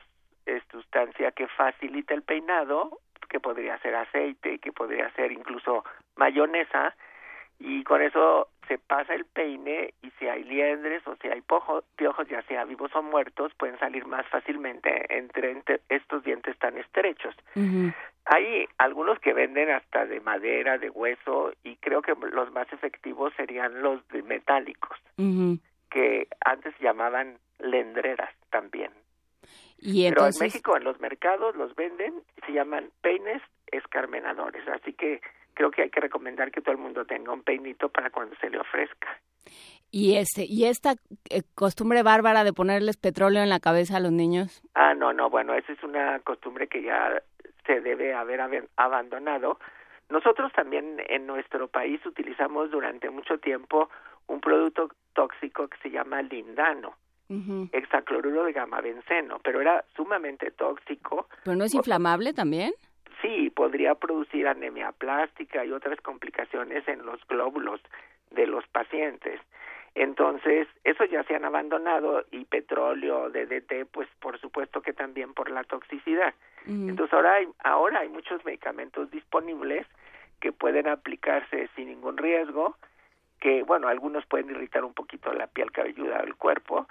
sustancia 0.72 1.32
que 1.32 1.48
facilita 1.48 2.14
el 2.14 2.24
peinado 2.24 3.00
que 3.30 3.40
podría 3.40 3.78
ser 3.80 3.96
aceite, 3.96 4.60
que 4.60 4.72
podría 4.72 5.10
ser 5.12 5.32
incluso 5.32 5.86
mayonesa, 6.16 6.96
y 7.60 7.84
con 7.84 8.02
eso 8.02 8.48
se 8.68 8.78
pasa 8.78 9.16
el 9.16 9.26
peine 9.26 9.94
y 10.02 10.12
si 10.20 10.28
hay 10.28 10.44
liendres 10.44 11.06
o 11.08 11.16
si 11.22 11.28
hay 11.28 11.42
piojos, 11.42 12.28
ya 12.30 12.42
sea 12.44 12.66
vivos 12.66 12.92
o 12.96 13.02
muertos, 13.02 13.52
pueden 13.58 13.78
salir 13.80 14.06
más 14.06 14.26
fácilmente 14.28 15.06
entre, 15.10 15.62
estos 15.90 16.24
dientes 16.24 16.58
tan 16.60 16.78
estrechos. 16.78 17.36
Hay 18.26 18.68
algunos 18.78 19.20
que 19.20 19.34
venden 19.34 19.72
hasta 19.72 20.06
de 20.06 20.20
madera, 20.20 20.78
de 20.78 20.92
hueso, 20.92 21.52
y 21.64 21.78
creo 21.78 22.04
que 22.04 22.14
los 22.32 22.52
más 22.52 22.72
efectivos 22.72 23.34
serían 23.36 23.82
los 23.82 24.08
de 24.10 24.22
metálicos, 24.22 24.98
que 25.90 26.28
antes 26.46 26.76
llamaban 26.80 27.40
lendreras 27.58 28.30
también. 28.52 28.92
Pero 29.82 30.28
en 30.28 30.34
México, 30.40 30.78
en 30.78 30.84
los 30.84 31.00
mercados, 31.00 31.56
los 31.56 31.76
venden, 31.76 32.14
se 32.46 32.52
llaman 32.52 32.90
peines 33.02 33.42
escarmenadores. 33.72 34.68
Así 34.68 34.94
que 34.94 35.22
creo 35.54 35.72
que 35.72 35.84
hay 35.84 35.90
que 35.90 36.02
recomendar 36.02 36.52
que 36.52 36.62
todo 36.62 36.72
el 36.74 36.82
mundo 36.82 37.06
tenga 37.06 37.32
un 37.32 37.44
peinito 37.44 37.90
para 37.90 38.10
cuando 38.10 38.36
se 38.38 38.50
le 38.50 38.60
ofrezca. 38.60 39.20
¿Y, 39.92 40.18
este, 40.18 40.46
¿Y 40.46 40.66
esta 40.66 40.96
eh, 41.30 41.42
costumbre 41.56 42.04
bárbara 42.04 42.44
de 42.44 42.54
ponerles 42.54 42.98
petróleo 42.98 43.42
en 43.42 43.50
la 43.50 43.60
cabeza 43.60 43.98
a 43.98 44.00
los 44.00 44.12
niños? 44.12 44.62
Ah, 44.76 44.94
no, 44.94 45.14
no, 45.14 45.30
bueno, 45.30 45.54
esa 45.56 45.72
es 45.74 45.84
una 45.84 46.20
costumbre 46.20 46.68
que 46.68 46.84
ya 46.84 47.22
se 47.66 47.82
debe 47.82 48.14
haber 48.14 48.42
abandonado. 48.76 49.60
Nosotros 50.10 50.52
también 50.54 51.02
en 51.08 51.26
nuestro 51.26 51.68
país 51.68 52.04
utilizamos 52.06 52.70
durante 52.70 53.10
mucho 53.10 53.40
tiempo 53.40 53.90
un 54.28 54.42
producto 54.42 54.90
tóxico 55.14 55.68
que 55.68 55.78
se 55.78 55.90
llama 55.90 56.22
lindano 56.22 56.96
hexacloruro 57.72 58.46
de 58.46 58.54
gamabenceno, 58.54 59.40
pero 59.44 59.62
era 59.62 59.86
sumamente 59.96 60.52
tóxico. 60.52 61.28
¿Pero 61.44 61.56
no 61.56 61.64
es 61.64 61.74
inflamable 61.74 62.34
también? 62.34 62.74
Sí, 63.22 63.50
podría 63.50 63.96
producir 63.96 64.48
anemia 64.48 64.92
plástica 64.94 65.66
y 65.66 65.72
otras 65.72 66.00
complicaciones 66.02 66.88
en 66.88 67.06
los 67.06 67.26
glóbulos 67.28 67.82
de 68.32 68.48
los 68.48 68.66
pacientes. 68.68 69.40
Entonces, 69.96 70.68
eso 70.84 71.04
ya 71.06 71.24
se 71.24 71.36
han 71.36 71.46
abandonado 71.46 72.24
y 72.32 72.46
petróleo, 72.46 73.30
DDT, 73.30 73.86
pues 73.92 74.08
por 74.20 74.40
supuesto 74.40 74.82
que 74.82 74.94
también 74.94 75.34
por 75.34 75.50
la 75.52 75.64
toxicidad. 75.64 76.34
Entonces, 76.66 77.14
ahora 77.14 77.34
hay, 77.34 77.48
ahora 77.64 78.00
hay 78.02 78.10
muchos 78.10 78.46
medicamentos 78.46 79.10
disponibles 79.10 79.88
que 80.40 80.52
pueden 80.52 80.88
aplicarse 80.88 81.70
sin 81.76 81.88
ningún 81.88 82.18
riesgo, 82.18 82.78
que, 83.40 83.64
bueno, 83.64 83.88
algunos 83.88 84.26
pueden 84.26 84.52
irritar 84.52 84.84
un 84.84 84.94
poquito 84.94 85.34
la 85.34 85.48
piel 85.48 85.72
cabelluda 85.72 86.22
del 86.22 86.36
cuerpo, 86.36 86.88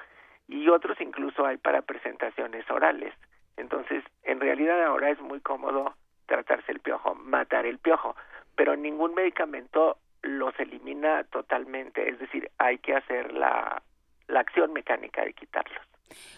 y 0.49 0.69
otros 0.69 1.01
incluso 1.01 1.47
hay 1.47 1.59
para 1.59 1.83
presentaciones 1.83 2.69
orales. 2.71 3.15
Entonces, 3.57 4.03
en 4.23 4.41
realidad 4.41 4.83
ahora 4.85 5.11
es 5.11 5.21
muy 5.21 5.41
cómodo 5.41 5.95
tratarse 6.27 6.73
el 6.73 6.81
piojo, 6.81 7.15
matar 7.15 7.67
el 7.67 7.79
piojo, 7.79 8.17
pero 8.57 8.77
ningún 8.77 9.15
medicamento 9.15 9.99
los 10.23 10.59
elimina 10.59 11.25
totalmente, 11.25 12.09
es 12.09 12.19
decir, 12.19 12.51
hay 12.59 12.79
que 12.79 12.95
hacer 12.95 13.33
la, 13.33 13.83
la 14.27 14.41
acción 14.41 14.73
mecánica 14.73 15.25
de 15.25 15.33
quitarlos. 15.33 15.79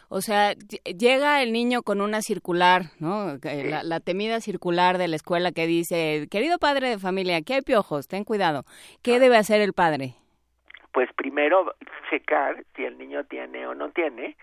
O 0.09 0.21
sea, 0.21 0.55
llega 0.55 1.43
el 1.43 1.53
niño 1.53 1.83
con 1.83 2.01
una 2.01 2.23
circular, 2.23 2.87
¿no? 2.99 3.39
La, 3.43 3.85
la, 3.85 4.01
temida 4.01 4.41
circular 4.41 4.99
de 4.99 5.07
la 5.07 5.17
escuela 5.17 5.53
que 5.53 5.67
dice, 5.67 6.27
querido 6.31 6.59
padre 6.59 6.91
de 6.91 6.99
familia, 6.99 7.37
aquí 7.37 7.53
hay 7.53 7.63
piojos, 7.63 8.09
ten 8.09 8.25
cuidado. 8.25 8.65
¿Qué 9.03 9.17
ah. 9.17 9.19
debe 9.21 9.37
hacer 9.37 9.61
el 9.61 9.73
padre? 9.73 10.17
Pues 10.93 11.13
primero 11.15 11.75
checar 12.11 12.65
si 12.75 12.85
el 12.85 12.99
niño 12.99 13.25
tiene 13.25 13.67
o 13.67 13.75
no 13.75 13.91
tiene. 13.91 14.37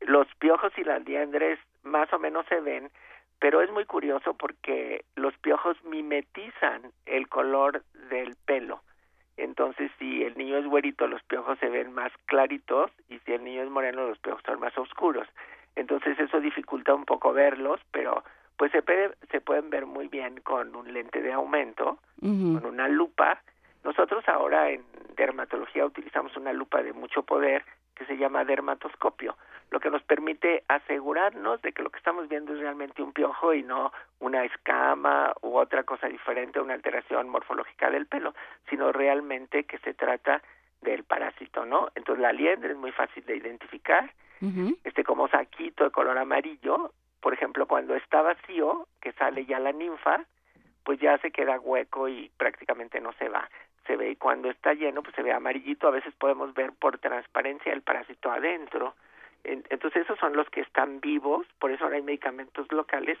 Los 0.00 0.26
piojos 0.38 0.72
y 0.76 0.84
las 0.84 1.04
liendres 1.04 1.58
más 1.82 2.12
o 2.12 2.18
menos 2.18 2.46
se 2.46 2.60
ven, 2.60 2.90
pero 3.38 3.62
es 3.62 3.70
muy 3.70 3.84
curioso 3.84 4.34
porque 4.34 5.04
los 5.14 5.36
piojos 5.38 5.76
mimetizan 5.84 6.92
el 7.06 7.28
color 7.28 7.82
del 8.10 8.36
pelo. 8.44 8.82
Entonces, 9.36 9.90
si 9.98 10.22
el 10.22 10.36
niño 10.36 10.56
es 10.56 10.66
güerito, 10.66 11.06
los 11.06 11.22
piojos 11.24 11.58
se 11.58 11.68
ven 11.68 11.92
más 11.92 12.10
claritos 12.24 12.90
y 13.08 13.18
si 13.20 13.32
el 13.32 13.44
niño 13.44 13.62
es 13.62 13.70
moreno, 13.70 14.06
los 14.06 14.18
piojos 14.18 14.42
son 14.46 14.60
más 14.60 14.76
oscuros. 14.78 15.28
Entonces, 15.74 16.18
eso 16.18 16.40
dificulta 16.40 16.94
un 16.94 17.04
poco 17.04 17.34
verlos, 17.34 17.80
pero 17.90 18.24
pues 18.56 18.72
se, 18.72 18.82
se 19.30 19.40
pueden 19.42 19.68
ver 19.68 19.84
muy 19.84 20.08
bien 20.08 20.40
con 20.40 20.74
un 20.74 20.90
lente 20.92 21.20
de 21.20 21.34
aumento, 21.34 21.98
con 22.18 22.64
una 22.64 22.88
lupa 22.88 23.42
nosotros 23.86 24.28
ahora 24.28 24.70
en 24.70 24.84
dermatología 25.14 25.86
utilizamos 25.86 26.36
una 26.36 26.52
lupa 26.52 26.82
de 26.82 26.92
mucho 26.92 27.22
poder 27.22 27.64
que 27.94 28.04
se 28.04 28.16
llama 28.16 28.44
dermatoscopio, 28.44 29.36
lo 29.70 29.78
que 29.78 29.90
nos 29.90 30.02
permite 30.02 30.64
asegurarnos 30.66 31.62
de 31.62 31.72
que 31.72 31.82
lo 31.82 31.90
que 31.90 31.98
estamos 31.98 32.28
viendo 32.28 32.52
es 32.52 32.58
realmente 32.58 33.00
un 33.00 33.12
piojo 33.12 33.54
y 33.54 33.62
no 33.62 33.92
una 34.18 34.44
escama 34.44 35.32
u 35.40 35.56
otra 35.56 35.84
cosa 35.84 36.08
diferente, 36.08 36.60
una 36.60 36.74
alteración 36.74 37.28
morfológica 37.28 37.88
del 37.88 38.06
pelo, 38.06 38.34
sino 38.68 38.90
realmente 38.90 39.64
que 39.64 39.78
se 39.78 39.94
trata 39.94 40.42
del 40.82 41.04
parásito, 41.04 41.64
¿no? 41.64 41.88
Entonces 41.94 42.20
la 42.20 42.32
liendre 42.32 42.72
es 42.72 42.76
muy 42.76 42.90
fácil 42.90 43.24
de 43.24 43.36
identificar, 43.36 44.12
este 44.84 45.02
como 45.04 45.28
saquito 45.28 45.84
de 45.84 45.90
color 45.90 46.18
amarillo, 46.18 46.92
por 47.20 47.32
ejemplo, 47.32 47.66
cuando 47.66 47.94
está 47.94 48.20
vacío, 48.20 48.86
que 49.00 49.12
sale 49.12 49.46
ya 49.46 49.58
la 49.58 49.72
ninfa, 49.72 50.24
pues 50.84 51.00
ya 51.00 51.16
se 51.18 51.30
queda 51.30 51.58
hueco 51.58 52.08
y 52.08 52.30
prácticamente 52.36 53.00
no 53.00 53.12
se 53.14 53.28
va 53.28 53.48
se 53.86 53.96
ve 53.96 54.10
y 54.10 54.16
cuando 54.16 54.50
está 54.50 54.74
lleno 54.74 55.02
pues 55.02 55.14
se 55.14 55.22
ve 55.22 55.32
amarillito, 55.32 55.88
a 55.88 55.92
veces 55.92 56.14
podemos 56.14 56.54
ver 56.54 56.72
por 56.72 56.98
transparencia 56.98 57.72
el 57.72 57.82
parásito 57.82 58.30
adentro. 58.30 58.94
Entonces 59.44 60.02
esos 60.02 60.18
son 60.18 60.34
los 60.34 60.48
que 60.50 60.60
están 60.60 61.00
vivos, 61.00 61.46
por 61.60 61.70
eso 61.70 61.84
ahora 61.84 61.96
hay 61.96 62.02
medicamentos 62.02 62.70
locales 62.72 63.18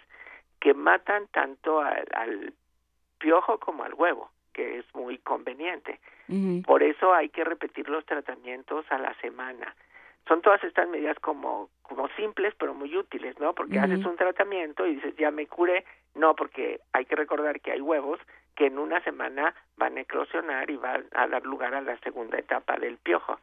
que 0.60 0.74
matan 0.74 1.28
tanto 1.28 1.80
al, 1.80 2.52
piojo 3.18 3.58
como 3.58 3.84
al 3.84 3.94
huevo, 3.94 4.30
que 4.52 4.78
es 4.78 4.94
muy 4.94 5.18
conveniente. 5.18 6.00
Por 6.64 6.82
eso 6.82 7.14
hay 7.14 7.28
que 7.28 7.44
repetir 7.44 7.88
los 7.88 8.04
tratamientos 8.04 8.84
a 8.90 8.98
la 8.98 9.14
semana. 9.20 9.74
Son 10.28 10.42
todas 10.42 10.62
estas 10.64 10.88
medidas 10.88 11.18
como, 11.20 11.70
como 11.82 12.08
simples 12.16 12.54
pero 12.58 12.74
muy 12.74 12.96
útiles, 12.96 13.38
¿no? 13.38 13.54
Porque 13.54 13.78
haces 13.78 14.04
un 14.04 14.16
tratamiento 14.16 14.86
y 14.86 14.96
dices, 14.96 15.14
ya 15.16 15.30
me 15.30 15.46
curé. 15.46 15.84
No, 16.14 16.34
porque 16.34 16.80
hay 16.92 17.04
que 17.04 17.14
recordar 17.14 17.60
que 17.60 17.72
hay 17.72 17.80
huevos 17.80 18.18
que 18.56 18.66
en 18.66 18.78
una 18.78 19.00
semana 19.02 19.54
van 19.76 19.96
a 19.96 20.00
eclosionar 20.00 20.70
y 20.70 20.76
van 20.76 21.04
a 21.12 21.28
dar 21.28 21.44
lugar 21.44 21.74
a 21.74 21.80
la 21.80 21.96
segunda 21.98 22.38
etapa 22.38 22.76
del 22.78 22.96
piojo. 22.96 23.38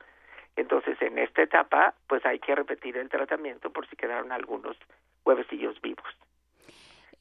Entonces, 0.55 1.01
en 1.01 1.17
esta 1.19 1.41
etapa, 1.43 1.93
pues 2.07 2.25
hay 2.25 2.39
que 2.39 2.55
repetir 2.55 2.97
el 2.97 3.09
tratamiento 3.09 3.71
por 3.71 3.87
si 3.87 3.95
quedaron 3.95 4.31
algunos 4.31 4.75
huevecillos 5.23 5.79
vivos. 5.81 6.05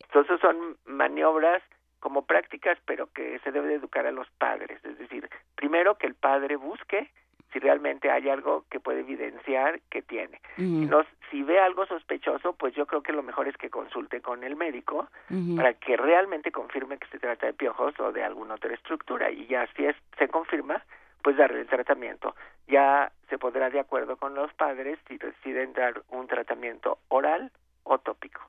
Entonces, 0.05 0.41
son 0.41 0.77
maniobras 0.87 1.63
como 2.01 2.27
prácticas, 2.27 2.79
pero 2.85 3.07
que 3.13 3.39
se 3.41 3.53
debe 3.53 3.75
educar 3.75 4.07
a 4.07 4.13
los 4.13 4.29
padres. 4.33 4.85
Es 4.85 4.99
decir, 4.99 5.29
primero 5.55 5.97
que 5.97 6.07
el 6.07 6.15
padre 6.15 6.57
busque 6.57 7.11
si 7.53 7.59
realmente 7.59 8.11
hay 8.11 8.29
algo 8.29 8.65
que 8.71 8.81
puede 8.81 9.01
evidenciar 9.01 9.81
que 9.91 10.03
tiene. 10.03 10.41
si, 10.57 10.87
no, 10.87 11.05
si 11.31 11.43
ve 11.43 11.59
algo 11.61 11.87
sospechoso, 11.87 12.55
pues 12.55 12.75
yo 12.75 12.87
creo 12.87 13.03
que 13.03 13.13
lo 13.13 13.23
mejor 13.23 13.49
es 13.49 13.57
que 13.57 13.71
consulte 13.71 14.21
con 14.21 14.45
el 14.45 14.57
médico 14.57 15.09
para 15.57 15.75
que 15.75 15.97
realmente 15.97 16.51
confirme 16.51 16.99
que 16.99 17.09
se 17.09 17.19
trata 17.19 17.47
de 17.47 17.53
piojos 17.53 17.99
o 18.01 18.13
de 18.13 18.25
alguna 18.25 18.55
otra 18.55 18.75
estructura 18.75 19.31
y 19.31 19.47
ya 19.47 19.67
si 19.77 19.85
es, 19.85 19.97
se 20.19 20.29
confirma, 20.29 20.83
pues 21.23 21.37
darle 21.37 21.61
el 21.61 21.67
tratamiento. 21.67 22.35
Ya 22.69 23.13
se 23.29 23.39
podrá 23.39 23.71
de 23.71 23.81
acuerdo 23.81 24.17
con 24.17 24.35
los 24.35 24.53
padres 24.55 24.99
si 25.09 25.19
deciden 25.19 25.73
dar 25.73 26.03
un 26.11 26.27
tratamiento 26.27 26.99
oral 27.09 27.51
o 27.85 27.99
tópico. 27.99 28.41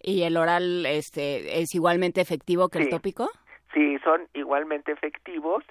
¿Y 0.00 0.22
el 0.22 0.36
oral 0.36 0.84
este 0.86 1.60
es 1.60 1.74
igualmente 1.74 2.20
efectivo 2.20 2.68
que 2.68 2.78
el 2.78 2.88
tópico? 2.90 3.30
Sí, 3.72 3.98
son 4.04 4.28
igualmente 4.34 4.92
efectivos. 4.92 5.64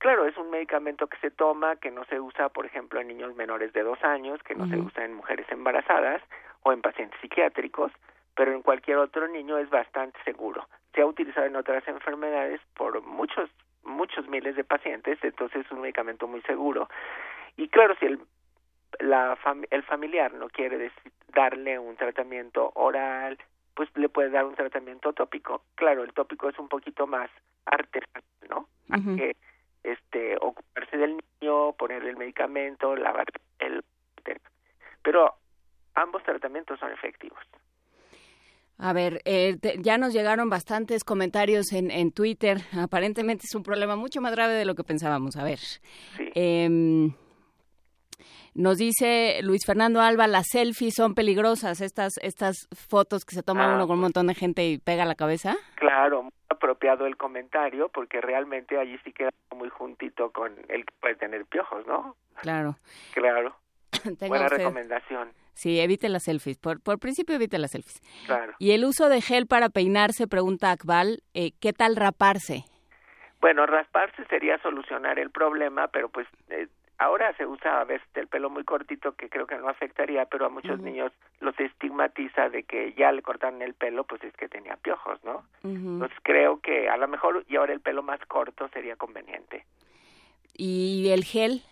Claro, 0.00 0.24
es 0.24 0.34
un 0.38 0.48
medicamento 0.48 1.08
que 1.08 1.18
se 1.18 1.30
toma, 1.30 1.76
que 1.76 1.90
no 1.90 2.06
se 2.06 2.18
usa, 2.18 2.48
por 2.48 2.64
ejemplo, 2.64 3.00
en 3.00 3.08
niños 3.08 3.36
menores 3.36 3.70
de 3.74 3.82
dos 3.82 4.02
años, 4.02 4.42
que 4.42 4.54
no 4.54 4.66
se 4.66 4.78
usa 4.78 5.04
en 5.04 5.12
mujeres 5.12 5.46
embarazadas 5.50 6.22
o 6.62 6.72
en 6.72 6.80
pacientes 6.80 7.20
psiquiátricos, 7.20 7.92
pero 8.34 8.52
en 8.52 8.62
cualquier 8.62 8.96
otro 8.96 9.28
niño 9.28 9.58
es 9.58 9.68
bastante 9.68 10.18
seguro. 10.24 10.66
Se 10.94 11.02
ha 11.02 11.06
utilizado 11.06 11.46
en 11.46 11.54
otras 11.54 11.86
enfermedades 11.86 12.62
por 12.78 13.02
muchos, 13.02 13.50
muchos 13.84 14.26
miles 14.26 14.56
de 14.56 14.64
pacientes, 14.64 15.18
entonces 15.22 15.66
es 15.66 15.70
un 15.70 15.82
medicamento 15.82 16.26
muy 16.26 16.40
seguro. 16.42 16.88
Y 17.58 17.68
claro, 17.68 17.94
si 18.00 18.06
el, 18.06 18.20
la 19.00 19.36
el 19.68 19.82
familiar 19.82 20.32
no 20.32 20.48
quiere 20.48 20.90
darle 21.34 21.78
un 21.78 21.96
tratamiento 21.96 22.72
oral, 22.74 23.36
pues 23.74 23.90
le 23.96 24.08
puede 24.08 24.30
dar 24.30 24.46
un 24.46 24.54
tratamiento 24.54 25.12
tópico. 25.12 25.62
Claro, 25.74 26.04
el 26.04 26.14
tópico 26.14 26.48
es 26.48 26.58
un 26.58 26.70
poquito 26.70 27.06
más 27.06 27.28
artesanal, 27.66 28.24
¿no? 28.48 28.66
Que 29.16 29.36
este, 29.82 30.36
ocuparse 30.40 30.96
del 30.96 31.18
niño, 31.40 31.72
ponerle 31.74 32.10
el 32.10 32.16
medicamento, 32.16 32.94
lavar 32.96 33.26
el... 33.58 33.82
Pero 35.02 35.34
ambos 35.94 36.22
tratamientos 36.22 36.78
son 36.78 36.92
efectivos. 36.92 37.38
A 38.82 38.94
ver, 38.94 39.20
eh, 39.26 39.58
ya 39.80 39.98
nos 39.98 40.14
llegaron 40.14 40.48
bastantes 40.48 41.04
comentarios 41.04 41.72
en, 41.72 41.90
en 41.90 42.12
Twitter. 42.12 42.58
Aparentemente 42.72 43.44
es 43.46 43.54
un 43.54 43.62
problema 43.62 43.94
mucho 43.94 44.22
más 44.22 44.32
grave 44.32 44.54
de 44.54 44.64
lo 44.64 44.74
que 44.74 44.84
pensábamos. 44.84 45.36
A 45.36 45.44
ver. 45.44 45.58
Sí. 45.58 46.30
Em, 46.34 47.12
nos 48.54 48.78
dice 48.78 49.40
Luis 49.42 49.62
Fernando 49.66 50.00
Alba, 50.00 50.26
las 50.26 50.46
selfies 50.50 50.94
son 50.94 51.14
peligrosas, 51.14 51.80
estas 51.80 52.18
estas 52.22 52.68
fotos 52.88 53.24
que 53.24 53.34
se 53.34 53.42
toma 53.42 53.64
Ah, 53.72 53.74
uno 53.74 53.86
con 53.86 53.96
un 53.96 54.00
pues. 54.00 54.06
montón 54.06 54.26
de 54.28 54.34
gente 54.34 54.66
y 54.66 54.78
pega 54.78 55.04
la 55.04 55.14
cabeza. 55.14 55.56
Claro, 55.76 56.24
muy 56.24 56.32
apropiado 56.48 57.06
el 57.06 57.16
comentario 57.16 57.88
porque 57.88 58.20
realmente 58.20 58.78
allí 58.78 58.98
sí 59.04 59.12
queda 59.12 59.30
muy 59.56 59.68
juntito 59.70 60.30
con 60.30 60.52
el 60.68 60.84
que 60.84 60.94
puede 61.00 61.14
tener 61.16 61.44
piojos, 61.46 61.86
¿no? 61.86 62.16
Claro. 62.36 62.76
Claro. 63.14 63.56
Tenga 64.02 64.28
Buena 64.28 64.44
usted- 64.46 64.58
recomendación. 64.58 65.32
Sí, 65.52 65.78
evite 65.78 66.08
las 66.08 66.22
selfies. 66.24 66.56
Por, 66.58 66.80
por 66.80 66.98
principio, 66.98 67.34
evite 67.34 67.58
las 67.58 67.72
selfies. 67.72 68.00
Claro. 68.26 68.54
Y 68.58 68.70
el 68.70 68.84
uso 68.86 69.08
de 69.10 69.20
gel 69.20 69.46
para 69.46 69.68
peinarse, 69.68 70.26
pregunta 70.26 70.70
Akbal, 70.70 71.22
eh, 71.34 71.52
¿qué 71.60 71.74
tal 71.74 71.96
raparse? 71.96 72.64
Bueno, 73.42 73.66
rasparse 73.66 74.24
sería 74.30 74.58
solucionar 74.62 75.18
el 75.18 75.30
problema, 75.30 75.88
pero 75.88 76.08
pues 76.08 76.26
eh, 76.50 76.68
ahora 77.00 77.34
se 77.36 77.46
usa 77.46 77.80
a 77.80 77.84
veces 77.84 78.06
el 78.14 78.28
pelo 78.28 78.50
muy 78.50 78.62
cortito 78.62 79.12
que 79.12 79.30
creo 79.30 79.46
que 79.46 79.56
no 79.56 79.68
afectaría, 79.68 80.26
pero 80.26 80.44
a 80.44 80.50
muchos 80.50 80.78
niños 80.80 81.12
los 81.40 81.58
estigmatiza 81.58 82.50
de 82.50 82.64
que 82.64 82.92
ya 82.92 83.10
le 83.10 83.22
cortaron 83.22 83.62
el 83.62 83.72
pelo, 83.72 84.04
pues 84.04 84.22
es 84.22 84.36
que 84.36 84.48
tenía 84.48 84.76
piojos, 84.76 85.18
¿no? 85.24 85.42
Entonces 85.64 86.16
creo 86.22 86.60
que 86.60 86.90
a 86.90 86.98
lo 86.98 87.08
mejor 87.08 87.44
y 87.48 87.56
ahora 87.56 87.72
el 87.72 87.80
pelo 87.80 88.02
más 88.02 88.20
corto 88.26 88.68
sería 88.68 88.96
conveniente. 88.96 89.64
¿Y 90.54 91.10
el 91.10 91.24
gel? 91.24 91.62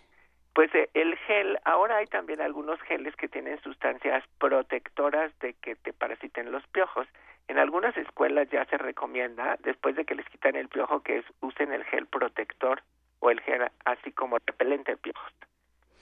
Pues 0.54 0.74
eh, 0.74 0.88
el 0.94 1.14
gel, 1.18 1.58
ahora 1.64 1.98
hay 1.98 2.06
también 2.06 2.40
algunos 2.40 2.80
geles 2.80 3.14
que 3.16 3.28
tienen 3.28 3.60
sustancias 3.60 4.24
protectoras 4.38 5.30
de 5.40 5.52
que 5.52 5.76
te 5.76 5.92
parasiten 5.92 6.50
los 6.50 6.66
piojos. 6.68 7.06
En 7.48 7.58
algunas 7.58 7.94
escuelas 7.98 8.48
ya 8.50 8.64
se 8.64 8.78
recomienda, 8.78 9.58
después 9.62 9.94
de 9.94 10.06
que 10.06 10.14
les 10.14 10.26
quitan 10.30 10.56
el 10.56 10.68
piojo, 10.68 11.02
que 11.02 11.18
es, 11.18 11.24
usen 11.42 11.72
el 11.72 11.84
gel 11.84 12.06
protector 12.06 12.82
o 13.20 13.30
el 13.30 13.40
gel 13.40 13.68
así 13.84 14.12
como 14.12 14.38
repelente 14.38 14.92
de 14.92 14.96
piojos, 14.96 15.32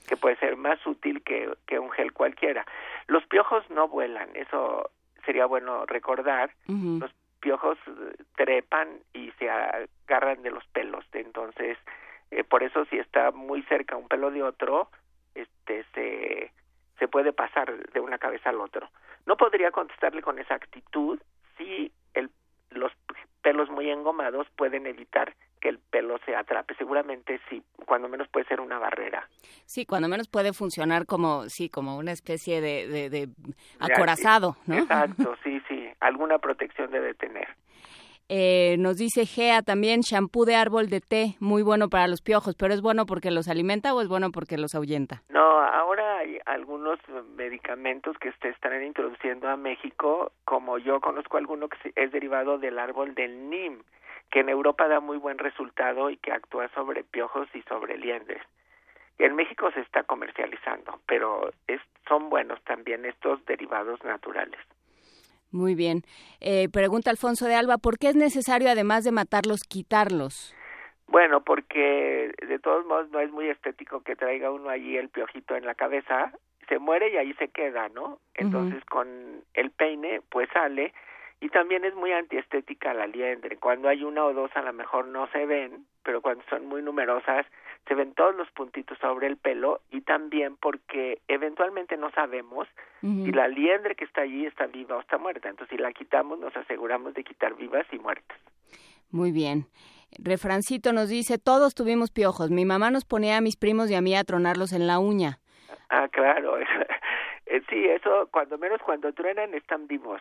que 0.08 0.16
puede 0.16 0.36
ser 0.36 0.56
más 0.56 0.84
útil 0.86 1.22
que, 1.22 1.52
que 1.66 1.78
un 1.78 1.90
gel 1.90 2.12
cualquiera. 2.12 2.66
Los 3.06 3.26
piojos 3.26 3.68
no 3.70 3.88
vuelan, 3.88 4.30
eso 4.34 4.90
sería 5.24 5.46
bueno 5.46 5.86
recordar. 5.86 6.50
Los 6.66 7.12
piojos 7.40 7.78
eh, 7.86 8.24
trepan 8.36 8.88
y 9.12 9.30
se 9.38 9.50
agarran 9.50 10.42
de 10.42 10.50
los 10.50 10.66
pelos, 10.68 11.04
entonces 11.12 11.78
eh, 12.30 12.44
por 12.44 12.62
eso 12.62 12.84
si 12.86 12.98
está 12.98 13.30
muy 13.30 13.62
cerca 13.62 13.96
un 13.96 14.08
pelo 14.08 14.30
de 14.30 14.42
otro, 14.42 14.90
este 15.34 15.84
se 15.94 16.52
se 16.98 17.08
puede 17.08 17.32
pasar 17.32 17.76
de 17.92 18.00
una 18.00 18.18
cabeza 18.18 18.50
al 18.50 18.60
otro. 18.60 18.88
No 19.26 19.36
podría 19.36 19.70
contestarle 19.70 20.22
con 20.22 20.38
exactitud 20.38 21.20
si 21.56 21.92
el, 22.14 22.30
los 22.70 22.92
pelos 23.42 23.70
muy 23.70 23.90
engomados 23.90 24.46
pueden 24.56 24.86
evitar 24.86 25.34
que 25.66 25.70
el 25.70 25.80
pelo 25.80 26.16
se 26.24 26.36
atrape. 26.36 26.76
Seguramente 26.76 27.40
sí, 27.50 27.60
cuando 27.86 28.08
menos 28.08 28.28
puede 28.28 28.46
ser 28.46 28.60
una 28.60 28.78
barrera. 28.78 29.28
Sí, 29.64 29.84
cuando 29.84 30.06
menos 30.06 30.28
puede 30.28 30.52
funcionar 30.52 31.06
como, 31.06 31.48
sí, 31.48 31.68
como 31.68 31.96
una 31.96 32.12
especie 32.12 32.60
de, 32.60 32.86
de, 32.86 33.10
de 33.10 33.28
acorazado, 33.80 34.56
¿no? 34.66 34.76
Exacto, 34.76 35.34
sí, 35.42 35.60
sí. 35.66 35.88
Alguna 35.98 36.38
protección 36.38 36.92
debe 36.92 37.14
tener. 37.14 37.48
Eh, 38.28 38.76
nos 38.78 38.96
dice 38.96 39.26
Gea 39.26 39.62
también, 39.62 40.02
shampoo 40.02 40.44
de 40.44 40.54
árbol 40.54 40.88
de 40.88 41.00
té, 41.00 41.34
muy 41.40 41.62
bueno 41.62 41.88
para 41.88 42.06
los 42.06 42.22
piojos, 42.22 42.54
pero 42.56 42.72
¿es 42.72 42.80
bueno 42.80 43.06
porque 43.06 43.32
los 43.32 43.48
alimenta 43.48 43.92
o 43.92 44.00
es 44.02 44.08
bueno 44.08 44.30
porque 44.30 44.58
los 44.58 44.76
ahuyenta? 44.76 45.22
No, 45.28 45.40
ahora 45.40 46.18
hay 46.18 46.38
algunos 46.46 46.98
medicamentos 47.36 48.16
que 48.18 48.32
se 48.42 48.50
están 48.50 48.82
introduciendo 48.84 49.48
a 49.48 49.56
México, 49.56 50.30
como 50.44 50.78
yo 50.78 51.00
conozco 51.00 51.38
alguno 51.38 51.68
que 51.68 51.92
es 51.96 52.12
derivado 52.12 52.58
del 52.58 52.78
árbol 52.78 53.14
del 53.14 53.48
NIM, 53.48 53.82
que 54.30 54.40
en 54.40 54.48
Europa 54.48 54.88
da 54.88 55.00
muy 55.00 55.18
buen 55.18 55.38
resultado 55.38 56.10
y 56.10 56.16
que 56.16 56.32
actúa 56.32 56.68
sobre 56.74 57.04
piojos 57.04 57.48
y 57.54 57.62
sobre 57.62 57.96
liendres. 57.98 58.42
En 59.18 59.34
México 59.34 59.70
se 59.72 59.80
está 59.80 60.02
comercializando, 60.02 61.00
pero 61.06 61.50
es, 61.66 61.80
son 62.06 62.28
buenos 62.28 62.62
también 62.64 63.04
estos 63.04 63.44
derivados 63.46 64.02
naturales. 64.04 64.60
Muy 65.50 65.74
bien. 65.74 66.02
Eh, 66.40 66.68
pregunta 66.68 67.10
Alfonso 67.10 67.46
de 67.46 67.54
Alba, 67.54 67.78
¿por 67.78 67.98
qué 67.98 68.08
es 68.08 68.16
necesario, 68.16 68.68
además 68.68 69.04
de 69.04 69.12
matarlos, 69.12 69.62
quitarlos? 69.62 70.54
Bueno, 71.08 71.42
porque 71.42 72.32
de 72.46 72.58
todos 72.58 72.84
modos 72.84 73.10
no 73.10 73.20
es 73.20 73.30
muy 73.30 73.48
estético 73.48 74.02
que 74.02 74.16
traiga 74.16 74.50
uno 74.50 74.68
allí 74.68 74.96
el 74.96 75.08
piojito 75.08 75.54
en 75.54 75.64
la 75.64 75.74
cabeza, 75.74 76.32
se 76.68 76.78
muere 76.78 77.10
y 77.10 77.16
ahí 77.16 77.32
se 77.34 77.48
queda, 77.48 77.88
¿no? 77.88 78.18
Entonces 78.34 78.84
con 78.84 79.08
el 79.54 79.70
peine 79.70 80.20
pues 80.28 80.48
sale 80.52 80.92
y 81.40 81.48
también 81.50 81.84
es 81.84 81.94
muy 81.94 82.12
antiestética 82.12 82.94
la 82.94 83.06
liendre. 83.06 83.56
Cuando 83.58 83.88
hay 83.88 84.02
una 84.02 84.24
o 84.24 84.32
dos 84.32 84.50
a 84.54 84.62
lo 84.62 84.72
mejor 84.72 85.06
no 85.06 85.28
se 85.32 85.44
ven, 85.46 85.86
pero 86.02 86.22
cuando 86.22 86.42
son 86.48 86.66
muy 86.66 86.82
numerosas 86.82 87.46
se 87.86 87.94
ven 87.94 88.14
todos 88.14 88.34
los 88.34 88.50
puntitos 88.50 88.98
sobre 88.98 89.26
el 89.26 89.36
pelo 89.36 89.80
y 89.90 90.00
también 90.00 90.56
porque 90.56 91.20
eventualmente 91.28 91.96
no 91.96 92.10
sabemos 92.10 92.66
si 93.00 93.30
la 93.30 93.46
liendre 93.46 93.94
que 93.94 94.04
está 94.04 94.22
allí 94.22 94.46
está 94.46 94.66
viva 94.66 94.96
o 94.96 95.00
está 95.00 95.18
muerta. 95.18 95.48
Entonces 95.48 95.76
si 95.76 95.80
la 95.80 95.92
quitamos 95.92 96.40
nos 96.40 96.56
aseguramos 96.56 97.14
de 97.14 97.22
quitar 97.22 97.54
vivas 97.54 97.86
y 97.92 97.98
muertas. 97.98 98.38
Muy 99.10 99.30
bien. 99.30 99.66
Refrancito 100.18 100.92
nos 100.92 101.08
dice, 101.08 101.38
todos 101.38 101.74
tuvimos 101.74 102.10
piojos. 102.10 102.50
Mi 102.50 102.64
mamá 102.64 102.90
nos 102.90 103.04
ponía 103.04 103.36
a 103.36 103.40
mis 103.40 103.56
primos 103.56 103.90
y 103.90 103.94
a 103.94 104.00
mí 104.00 104.16
a 104.16 104.24
tronarlos 104.24 104.72
en 104.72 104.86
la 104.86 104.98
uña. 104.98 105.38
Ah, 105.90 106.08
claro. 106.08 106.56
Eh, 107.48 107.62
sí, 107.70 107.86
eso, 107.86 108.28
cuando 108.32 108.58
menos 108.58 108.80
cuando 108.82 109.12
truenan 109.12 109.54
están 109.54 109.86
vivos. 109.86 110.20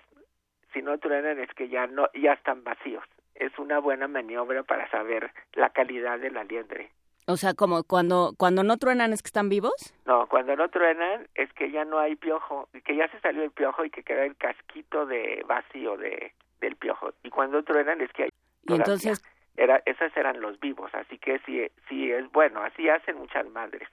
Si 0.75 0.81
no 0.81 0.97
truenan 0.99 1.39
es 1.39 1.49
que 1.55 1.69
ya 1.69 1.87
no, 1.87 2.07
ya 2.13 2.33
están 2.33 2.63
vacíos. 2.65 3.03
Es 3.33 3.57
una 3.57 3.79
buena 3.79 4.09
maniobra 4.09 4.61
para 4.63 4.89
saber 4.91 5.31
la 5.53 5.69
calidad 5.69 6.19
de 6.19 6.29
la 6.31 6.43
liendre. 6.43 6.91
O 7.27 7.37
sea, 7.37 7.53
como 7.53 7.83
cuando, 7.83 8.33
cuando 8.37 8.61
no 8.63 8.75
truenan 8.77 9.13
es 9.13 9.21
que 9.23 9.27
están 9.29 9.47
vivos. 9.47 9.73
No, 10.05 10.27
cuando 10.27 10.55
no 10.57 10.67
truenan 10.69 11.27
es 11.33 11.51
que 11.53 11.71
ya 11.71 11.85
no 11.85 11.97
hay 11.97 12.17
piojo, 12.17 12.67
que 12.83 12.95
ya 12.95 13.07
se 13.07 13.19
salió 13.21 13.41
el 13.43 13.51
piojo 13.51 13.85
y 13.85 13.89
que 13.89 14.03
queda 14.03 14.25
el 14.25 14.35
casquito 14.35 15.05
de 15.05 15.43
vacío 15.47 15.95
de 15.97 16.33
del 16.59 16.75
piojo. 16.75 17.11
Y 17.23 17.29
cuando 17.29 17.63
truenan 17.63 18.01
es 18.01 18.11
que 18.11 18.23
hay 18.23 18.29
Y 18.67 18.73
entonces, 18.73 19.21
era, 19.55 19.81
esos 19.85 20.15
eran 20.17 20.41
los 20.41 20.59
vivos, 20.59 20.93
así 20.93 21.17
que 21.17 21.39
sí, 21.45 21.65
sí 21.87 22.11
es 22.11 22.29
bueno, 22.31 22.61
así 22.61 22.89
hacen 22.89 23.17
muchas 23.17 23.47
madres. 23.49 23.87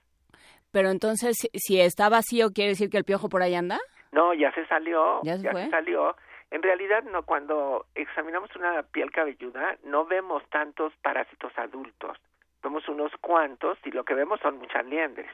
pero 0.71 0.89
entonces, 0.89 1.37
si- 1.53 1.79
está 1.79 2.09
vacío, 2.09 2.51
¿quiere 2.51 2.71
decir 2.71 2.89
que 2.89 2.97
el 2.97 3.03
piojo 3.05 3.29
por 3.29 3.41
ahí 3.41 3.55
anda? 3.55 3.79
No, 4.11 4.33
ya 4.33 4.51
se 4.53 4.65
salió, 4.67 5.21
¿Ya 5.23 5.37
se 5.37 5.49
fue? 5.51 5.69
salió. 5.69 6.15
En 6.53 6.61
realidad, 6.61 7.03
no, 7.05 7.23
cuando 7.23 7.87
examinamos 7.95 8.55
una 8.55 8.83
piel 8.83 9.09
cabelluda, 9.09 9.75
no 9.85 10.05
vemos 10.05 10.43
tantos 10.51 10.93
parásitos 11.01 11.51
adultos. 11.57 12.15
Vemos 12.61 12.87
unos 12.87 13.11
cuantos 13.21 13.79
y 13.83 13.89
lo 13.89 14.03
que 14.03 14.13
vemos 14.13 14.39
son 14.39 14.59
muchas 14.59 14.85
liendres, 14.85 15.31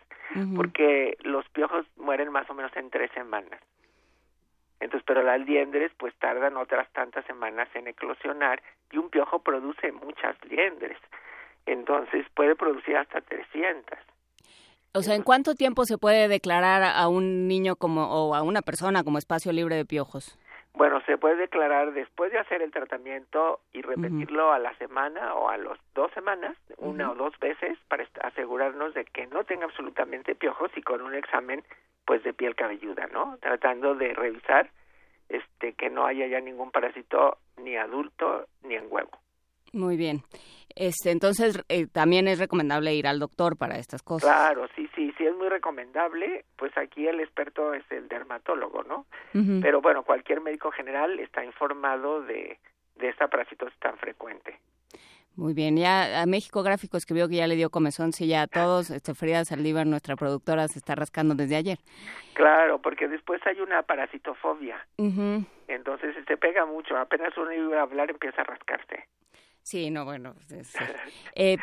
porque 0.55 1.17
los 1.23 1.47
piojos 1.49 1.85
mueren 1.97 2.31
más 2.31 2.49
o 2.49 2.53
menos 2.53 2.71
en 2.77 2.89
tres 2.89 3.11
semanas. 3.11 3.59
Entonces, 4.79 5.03
pero 5.05 5.21
las 5.21 5.41
liendres 5.41 5.91
pues 5.97 6.15
tardan 6.19 6.55
otras 6.55 6.89
tantas 6.93 7.25
semanas 7.25 7.67
en 7.73 7.89
eclosionar 7.89 8.63
y 8.89 8.97
un 8.97 9.09
piojo 9.09 9.39
produce 9.39 9.91
muchas 9.91 10.37
liendres. 10.45 10.97
Entonces 11.65 12.25
puede 12.33 12.55
producir 12.55 12.95
hasta 12.95 13.19
300. 13.19 13.99
O 14.93 15.01
sea, 15.01 15.15
¿en 15.15 15.23
cuánto 15.23 15.53
tiempo 15.53 15.83
se 15.83 15.97
puede 15.97 16.29
declarar 16.29 16.81
a 16.81 17.09
un 17.09 17.49
niño 17.49 17.75
como 17.75 18.05
o 18.05 18.35
a 18.35 18.41
una 18.41 18.61
persona 18.61 19.03
como 19.03 19.17
espacio 19.17 19.51
libre 19.51 19.75
de 19.75 19.83
piojos? 19.83 20.39
Bueno, 20.73 21.01
se 21.01 21.17
puede 21.17 21.35
declarar 21.35 21.93
después 21.93 22.31
de 22.31 22.39
hacer 22.39 22.61
el 22.61 22.71
tratamiento 22.71 23.59
y 23.73 23.81
repetirlo 23.81 24.53
a 24.53 24.59
la 24.59 24.73
semana 24.77 25.33
o 25.33 25.49
a 25.49 25.57
las 25.57 25.77
dos 25.93 26.11
semanas, 26.13 26.55
una 26.77 27.11
o 27.11 27.15
dos 27.15 27.37
veces, 27.39 27.77
para 27.87 28.07
asegurarnos 28.21 28.93
de 28.93 29.05
que 29.05 29.27
no 29.27 29.43
tenga 29.43 29.65
absolutamente 29.65 30.35
piojos 30.35 30.71
y 30.75 30.81
con 30.81 31.01
un 31.01 31.15
examen 31.15 31.63
pues 32.05 32.23
de 32.23 32.33
piel 32.33 32.55
cabelluda, 32.55 33.07
¿no? 33.07 33.37
Tratando 33.41 33.95
de 33.95 34.13
revisar 34.13 34.69
este 35.27 35.73
que 35.73 35.89
no 35.89 36.05
haya 36.05 36.27
ya 36.27 36.39
ningún 36.39 36.71
parásito 36.71 37.37
ni 37.57 37.75
adulto 37.75 38.47
ni 38.63 38.75
en 38.75 38.87
huevo. 38.89 39.11
Muy 39.73 39.97
bien. 39.97 40.23
Este, 40.75 41.11
entonces 41.11 41.63
eh, 41.67 41.87
también 41.87 42.27
es 42.27 42.39
recomendable 42.39 42.93
ir 42.93 43.07
al 43.07 43.19
doctor 43.19 43.57
para 43.57 43.77
estas 43.77 44.01
cosas. 44.01 44.29
Claro, 44.29 44.67
sí, 44.75 44.89
sí, 44.95 45.13
sí 45.17 45.25
es 45.25 45.35
muy 45.35 45.49
recomendable, 45.49 46.45
pues 46.57 46.77
aquí 46.77 47.07
el 47.07 47.19
experto 47.19 47.73
es 47.73 47.83
el 47.91 48.07
dermatólogo, 48.07 48.83
¿no? 48.83 49.05
Pero 49.61 49.81
bueno, 49.81 50.03
cualquier 50.03 50.41
médico 50.41 50.71
general 50.71 51.19
está 51.19 51.43
informado 51.43 52.21
de, 52.21 52.59
de 52.95 53.09
esta 53.09 53.27
parasitosis 53.27 53.77
tan 53.79 53.97
frecuente. 53.97 54.59
Muy 55.35 55.53
bien, 55.53 55.77
ya 55.77 56.21
a 56.21 56.25
México 56.25 56.63
Gráfico 56.63 56.97
escribió 56.97 57.29
que 57.29 57.37
ya 57.37 57.47
le 57.47 57.55
dio 57.55 57.69
comezón, 57.69 58.11
sí, 58.11 58.27
ya 58.27 58.41
a 58.41 58.47
todos. 58.47 58.89
Este, 58.89 59.13
Frida 59.13 59.45
Saldívar, 59.45 59.87
nuestra 59.87 60.17
productora, 60.17 60.67
se 60.67 60.79
está 60.79 60.95
rascando 60.95 61.33
desde 61.33 61.55
ayer. 61.55 61.77
Claro, 62.33 62.81
porque 62.81 63.07
después 63.07 63.41
hay 63.45 63.59
una 63.61 63.83
parasitofobia, 63.83 64.85
Ujú. 64.97 65.45
entonces 65.67 66.15
se 66.27 66.37
pega 66.37 66.65
mucho, 66.65 66.97
apenas 66.97 67.37
uno 67.37 67.53
iba 67.53 67.79
a 67.79 67.83
hablar 67.83 68.09
empieza 68.09 68.41
a 68.41 68.45
rascarse. 68.45 69.07
Sí, 69.69 69.91
no, 69.91 70.03
bueno. 70.03 70.33
es- 70.49 70.73
eh, 71.35 71.57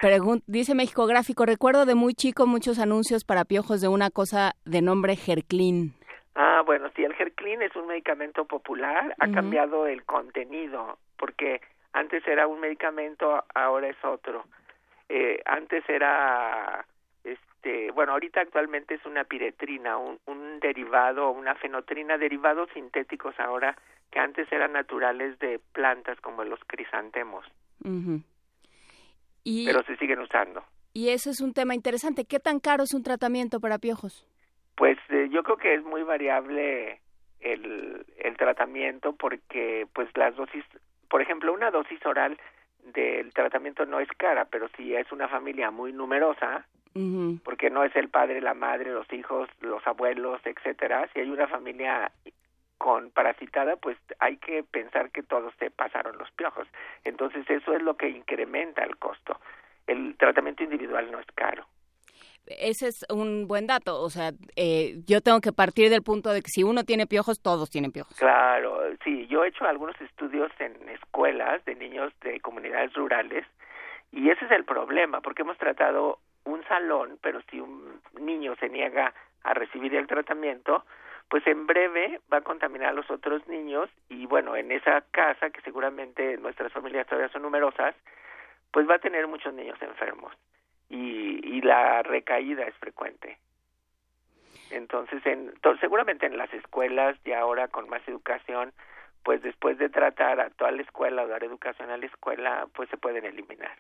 dice 0.47 0.77
México 0.77 1.07
Gráfico, 1.07 1.45
recuerdo 1.45 1.87
de 1.87 1.97
muy 1.97 2.15
chico 2.15 2.47
muchos 2.47 2.79
anuncios 2.79 3.25
para 3.25 3.45
piojos 3.45 3.81
de 3.81 3.89
una 3.89 4.11
cosa 4.11 4.53
de 4.65 4.81
nombre 4.81 5.17
Gerclin. 5.17 5.93
Ah, 6.37 6.63
bueno, 6.65 6.89
sí, 6.95 7.03
el 7.03 7.15
Gerclin 7.15 7.63
es 7.63 7.75
un 7.75 7.89
medicamento 7.89 8.45
popular, 8.45 9.13
ha 9.19 9.29
cambiado 9.33 9.89
el 9.89 10.05
contenido, 10.05 10.99
porque 11.19 11.61
antes 11.95 12.25
era 12.29 12.47
un 12.47 12.61
medicamento, 12.61 13.43
ahora 13.57 13.89
es 13.89 13.97
otro. 14.05 14.45
Eh, 15.09 15.43
antes 15.45 15.83
era, 15.89 16.87
este, 17.25 17.91
bueno, 17.91 18.13
ahorita 18.13 18.41
actualmente 18.41 18.95
es 18.95 19.05
una 19.05 19.25
piretrina, 19.25 19.97
un, 19.97 20.21
un 20.27 20.61
derivado, 20.61 21.31
una 21.31 21.57
fenotrina, 21.57 22.19
derivados 22.19 22.69
sintéticos 22.73 23.35
ahora 23.41 23.77
que 24.13 24.21
antes 24.21 24.47
eran 24.53 24.75
naturales 24.75 25.37
de 25.41 25.59
plantas 25.73 26.21
como 26.21 26.45
los 26.45 26.61
crisantemos, 26.69 27.45
Ujú. 27.85 28.23
Y, 29.45 29.67
pero 29.67 29.83
se 29.85 29.97
siguen 29.97 30.19
usando. 30.21 30.63
y 30.93 31.11
ese 31.11 31.31
es 31.31 31.41
un 31.41 31.53
tema 31.53 31.75
interesante. 31.75 32.25
¿Qué 32.25 32.41
tan 32.41 32.59
caro 32.61 32.85
es 32.85 32.95
un 32.95 33.03
tratamiento 33.03 33.61
para 33.61 33.79
piojos? 33.79 34.27
Pues 34.77 34.99
eh, 35.09 35.29
yo 35.31 35.43
creo 35.43 35.57
que 35.57 35.75
es 35.75 35.85
muy 35.85 36.03
variable 36.03 37.01
el, 37.41 38.05
el 38.19 38.37
tratamiento 38.37 39.13
porque 39.15 39.87
pues 39.95 40.09
las 40.17 40.35
dosis, 40.37 40.65
por 41.09 41.23
ejemplo, 41.23 41.53
una 41.53 41.71
dosis 41.71 42.05
oral 42.05 42.39
del 42.93 43.33
tratamiento 43.33 43.87
no 43.87 44.01
es 44.01 44.09
cara, 44.17 44.47
pero 44.47 44.69
si 44.77 44.95
es 44.95 45.11
una 45.13 45.29
familia 45.29 45.71
muy 45.71 45.93
numerosa, 45.93 46.67
porque 47.45 47.69
no 47.69 47.85
es 47.85 47.95
el 47.95 48.09
padre, 48.09 48.41
la 48.41 48.55
madre, 48.55 48.91
los 48.91 49.13
hijos, 49.13 49.51
los 49.61 49.87
abuelos, 49.87 50.41
etcétera, 50.45 51.07
si 51.13 51.21
hay 51.21 51.29
una 51.29 51.47
familia 51.47 52.11
con 52.79 53.11
parasitada, 53.11 53.77
pues 53.77 53.97
hay 54.19 54.37
que 54.37 54.63
pensar 54.63 55.11
que 55.11 55.23
todos 55.23 55.53
se 55.59 55.71
pasaron 55.71 56.19
los 56.19 56.31
piojos. 56.33 56.67
Entonces 57.05 57.49
eso 57.49 57.75
es 57.75 57.83
lo 57.83 57.97
que 57.97 58.09
incrementa 58.09 58.85
el 58.85 58.97
costo. 58.97 59.39
El 59.87 60.17
tratamiento 60.17 60.63
individual 60.63 61.11
no 61.11 61.21
es 61.21 61.27
caro. 61.35 61.67
Ese 62.47 62.89
es 62.89 63.05
un 63.11 63.49
buen 63.49 63.67
dato. 63.67 64.01
O 64.01 64.11
sea, 64.11 64.31
eh, 64.55 64.97
yo 65.07 65.21
tengo 65.21 65.41
que 65.41 65.53
partir 65.53 65.91
del 65.91 66.03
punto 66.03 66.31
de 66.31 66.43
que 66.43 66.51
si 66.51 66.63
uno 66.63 66.85
tiene 66.85 67.07
piojos, 67.07 67.41
todos 67.41 67.71
tienen 67.71 67.93
piojos. 67.93 68.17
Claro, 68.19 68.81
sí, 69.03 69.27
yo 69.27 69.45
he 69.45 69.49
hecho 69.49 69.65
algunos 69.65 70.01
estudios 70.01 70.51
en 70.59 70.89
escuelas 70.89 71.65
de 71.65 71.75
niños 71.75 72.13
de 72.21 72.41
comunidades 72.41 72.93
rurales 72.95 73.45
y 74.13 74.31
ese 74.31 74.45
es 74.45 74.51
el 74.53 74.65
problema, 74.65 75.21
porque 75.21 75.43
hemos 75.43 75.59
tratado 75.59 76.21
un 76.45 76.63
salón, 76.65 77.19
pero 77.21 77.41
si 77.51 77.61
un 77.61 78.01
niño 78.21 78.55
se 78.61 78.69
niega 78.69 79.13
a 79.43 79.55
recibir 79.55 79.95
el 79.95 80.07
tratamiento, 80.07 80.85
pues 81.29 81.47
en 81.47 81.67
breve 81.67 82.21
va 82.33 82.39
a 82.39 82.43
contaminar 82.43 82.91
a 82.91 82.93
los 82.93 83.11
otros 83.11 83.47
niños 83.49 83.91
y 84.09 84.27
bueno, 84.27 84.57
en 84.57 84.71
esa 84.71 85.03
casa, 85.11 85.51
que 85.51 85.61
seguramente 85.63 86.37
nuestras 86.39 86.73
familias 86.73 87.07
todavía 87.07 87.33
son 87.33 87.43
numerosas, 87.43 87.95
pues 88.71 88.89
va 88.89 88.97
a 88.97 89.01
tener 89.01 89.27
muchos 89.27 89.53
niños 89.55 89.81
enfermos 89.81 90.33
y, 90.89 91.41
y 91.43 91.61
la 91.63 92.03
recaída 92.03 92.65
es 92.65 92.75
frecuente. 92.77 93.39
Entonces, 94.71 95.25
en, 95.27 95.53
seguramente 95.81 96.27
en 96.27 96.37
las 96.37 96.53
escuelas 96.53 97.17
y 97.25 97.33
ahora 97.33 97.69
con 97.69 97.89
más 97.89 98.07
educación, 98.09 98.73
pues 99.25 99.43
después 99.43 99.79
de 99.79 99.89
tratar 99.89 100.41
a 100.41 100.51
toda 100.51 100.71
la 100.71 100.83
escuela 100.83 101.23
o 101.25 101.29
dar 101.29 101.43
educación 101.45 101.91
a 101.91 101.97
la 101.97 102.07
escuela, 102.07 102.67
pues 102.75 102.89
se 102.91 102.97
pueden 102.97 103.25
eliminar. 103.25 103.77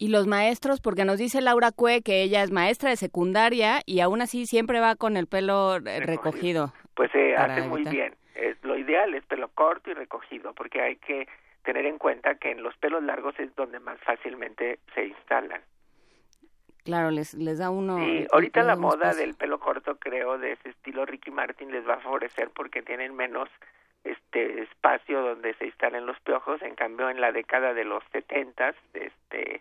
Y 0.00 0.08
los 0.08 0.26
maestros, 0.26 0.80
porque 0.80 1.04
nos 1.04 1.18
dice 1.18 1.42
Laura 1.42 1.72
Cue 1.72 2.00
que 2.00 2.22
ella 2.22 2.42
es 2.42 2.50
maestra 2.50 2.88
de 2.88 2.96
secundaria 2.96 3.82
y 3.84 4.00
aún 4.00 4.22
así 4.22 4.46
siempre 4.46 4.80
va 4.80 4.96
con 4.96 5.18
el 5.18 5.26
pelo 5.26 5.76
eh, 5.76 6.00
recogido. 6.00 6.72
Pues 6.94 7.12
se 7.12 7.34
Para 7.36 7.52
hace 7.52 7.68
muy 7.68 7.84
bien. 7.84 8.14
Eh, 8.34 8.56
lo 8.62 8.78
ideal 8.78 9.14
es 9.14 9.26
pelo 9.26 9.48
corto 9.48 9.90
y 9.90 9.92
recogido, 9.92 10.54
porque 10.54 10.80
hay 10.80 10.96
que 10.96 11.28
tener 11.64 11.84
en 11.84 11.98
cuenta 11.98 12.36
que 12.36 12.50
en 12.50 12.62
los 12.62 12.74
pelos 12.78 13.02
largos 13.02 13.38
es 13.38 13.54
donde 13.56 13.78
más 13.78 14.00
fácilmente 14.00 14.78
se 14.94 15.04
instalan. 15.04 15.60
Claro, 16.84 17.10
les, 17.10 17.34
les 17.34 17.58
da 17.58 17.68
uno... 17.68 17.98
Sí, 17.98 18.20
eh, 18.20 18.28
ahorita 18.32 18.62
la 18.62 18.76
moda 18.76 19.12
del 19.12 19.34
pelo 19.34 19.60
corto, 19.60 19.98
creo, 19.98 20.38
de 20.38 20.52
ese 20.52 20.70
estilo 20.70 21.04
Ricky 21.04 21.30
Martin 21.30 21.72
les 21.72 21.86
va 21.86 21.96
a 21.96 22.00
favorecer 22.00 22.48
porque 22.54 22.80
tienen 22.80 23.14
menos 23.14 23.50
este 24.04 24.62
espacio 24.62 25.20
donde 25.20 25.52
se 25.56 25.66
instalen 25.66 26.06
los 26.06 26.18
piojos. 26.20 26.62
En 26.62 26.74
cambio, 26.74 27.10
en 27.10 27.20
la 27.20 27.32
década 27.32 27.74
de 27.74 27.84
los 27.84 28.02
setentas, 28.12 28.74
este, 28.94 29.60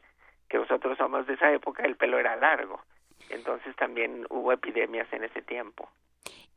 que 0.49 0.57
nosotros 0.57 0.97
somos 0.97 1.25
de 1.27 1.33
esa 1.35 1.51
época, 1.53 1.83
el 1.83 1.95
pelo 1.95 2.19
era 2.19 2.35
largo. 2.35 2.81
Entonces 3.29 3.75
también 3.75 4.25
hubo 4.29 4.51
epidemias 4.51 5.07
en 5.13 5.23
ese 5.23 5.41
tiempo. 5.41 5.89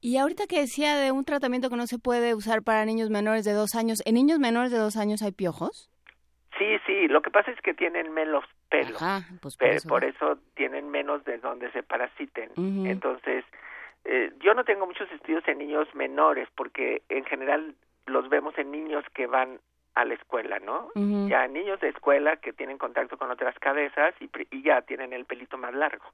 Y 0.00 0.16
ahorita 0.16 0.46
que 0.48 0.60
decía 0.60 0.96
de 0.96 1.12
un 1.12 1.24
tratamiento 1.24 1.70
que 1.70 1.76
no 1.76 1.86
se 1.86 1.98
puede 1.98 2.34
usar 2.34 2.62
para 2.62 2.84
niños 2.84 3.10
menores 3.10 3.44
de 3.44 3.52
dos 3.52 3.74
años, 3.76 4.02
¿en 4.04 4.14
niños 4.14 4.40
menores 4.40 4.72
de 4.72 4.78
dos 4.78 4.96
años 4.96 5.22
hay 5.22 5.32
piojos? 5.32 5.90
Sí, 6.58 6.76
sí, 6.86 7.08
lo 7.08 7.22
que 7.22 7.30
pasa 7.30 7.50
es 7.50 7.60
que 7.60 7.74
tienen 7.74 8.12
menos 8.12 8.44
pelos. 8.68 9.00
Ajá, 9.00 9.26
pues 9.40 9.56
por 9.56 9.68
eso. 9.68 9.88
por 9.88 10.04
eso 10.04 10.38
tienen 10.54 10.90
menos 10.90 11.24
de 11.24 11.38
donde 11.38 11.70
se 11.72 11.82
parasiten. 11.82 12.50
Entonces, 12.86 13.44
eh, 14.04 14.32
yo 14.40 14.54
no 14.54 14.64
tengo 14.64 14.86
muchos 14.86 15.10
estudios 15.12 15.46
en 15.46 15.58
niños 15.58 15.86
menores 15.94 16.48
porque 16.56 17.02
en 17.08 17.24
general 17.24 17.74
los 18.06 18.28
vemos 18.28 18.56
en 18.58 18.70
niños 18.70 19.04
que 19.14 19.26
van 19.26 19.60
a 19.94 20.04
la 20.04 20.14
escuela, 20.14 20.58
¿no? 20.58 20.88
Ya 21.28 21.46
niños 21.48 21.80
de 21.80 21.88
escuela 21.90 22.36
que 22.36 22.52
tienen 22.52 22.78
contacto 22.78 23.16
con 23.18 23.30
otras 23.30 23.54
cabezas 23.58 24.14
y, 24.20 24.62
ya 24.62 24.82
tienen 24.82 25.12
el 25.12 25.24
pelito 25.26 25.58
más 25.58 25.74
largo. 25.74 26.04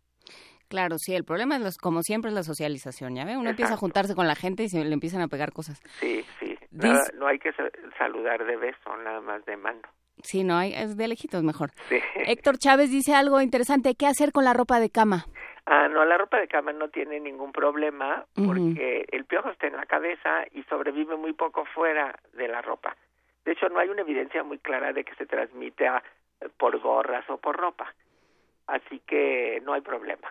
Claro, 0.69 0.97
sí, 0.99 1.15
el 1.15 1.25
problema 1.25 1.57
es, 1.57 1.63
los- 1.63 1.79
como 1.79 2.03
siempre, 2.03 2.29
es 2.31 2.35
la 2.35 2.43
socialización, 2.43 3.15
¿ya 3.15 3.25
ve? 3.25 3.37
Uno 3.37 3.51
empieza 3.51 3.75
a 3.75 3.79
juntarse 3.79 4.15
con 4.15 4.27
la 4.27 4.35
gente 4.35 4.65
y 4.65 4.69
se 4.69 4.85
le 4.85 4.93
empiezan 4.93 5.23
a 5.23 5.29
pegar 5.29 5.53
cosas. 5.53 5.81
Sí, 6.01 6.25
sí. 6.39 6.59
Nada- 6.73 7.05
no 7.15 7.27
hay 7.27 7.39
que 7.39 7.53
sa- 7.53 7.71
saludar 7.97 8.45
de 8.45 8.57
beso, 8.57 8.97
nada 9.05 9.21
más 9.21 9.45
de 9.47 9.57
mano. 9.57 9.81
Sí, 10.23 10.43
no, 10.45 10.57
hay, 10.59 10.75
es 10.75 10.97
de 10.97 11.09
lejitos 11.09 11.43
mejor. 11.45 11.71
Sí. 11.89 11.99
Héctor 12.27 12.59
Chávez 12.59 12.91
dice 12.91 13.15
algo 13.15 13.41
interesante, 13.41 13.95
¿qué 13.95 14.07
hacer 14.07 14.33
con 14.33 14.45
la 14.45 14.53
ropa 14.53 14.81
de 14.81 14.91
cama? 14.91 15.25
Ah, 15.65 15.87
no, 15.89 16.05
la 16.05 16.17
ropa 16.19 16.39
de 16.39 16.49
cama 16.49 16.73
no 16.73 16.89
tiene 16.89 17.21
ningún 17.21 17.53
problema 17.53 18.25
porque 18.35 19.05
el 19.13 19.27
piojo 19.27 19.51
está 19.51 19.67
en 19.67 19.77
la 19.77 19.85
cabeza 19.85 20.45
y 20.53 20.63
sobrevive 20.65 21.15
muy 21.17 21.35
poco 21.35 21.65
fuera 21.75 22.19
de 22.33 22.49
la 22.49 22.63
ropa. 22.63 22.97
De 23.45 23.53
hecho, 23.53 23.69
no 23.69 23.79
hay 23.79 23.89
una 23.89 24.03
evidencia 24.03 24.43
muy 24.43 24.59
clara 24.59 24.93
de 24.93 25.05
que 25.05 25.15
se 25.15 25.27
transmite 25.27 25.87
a- 25.87 26.03
por 26.57 26.79
gorras 26.81 27.29
o 27.31 27.39
por 27.39 27.57
ropa. 27.57 27.95
Así 28.67 29.01
que 29.07 29.61
no 29.65 29.73
hay 29.73 29.81
problema. 29.81 30.29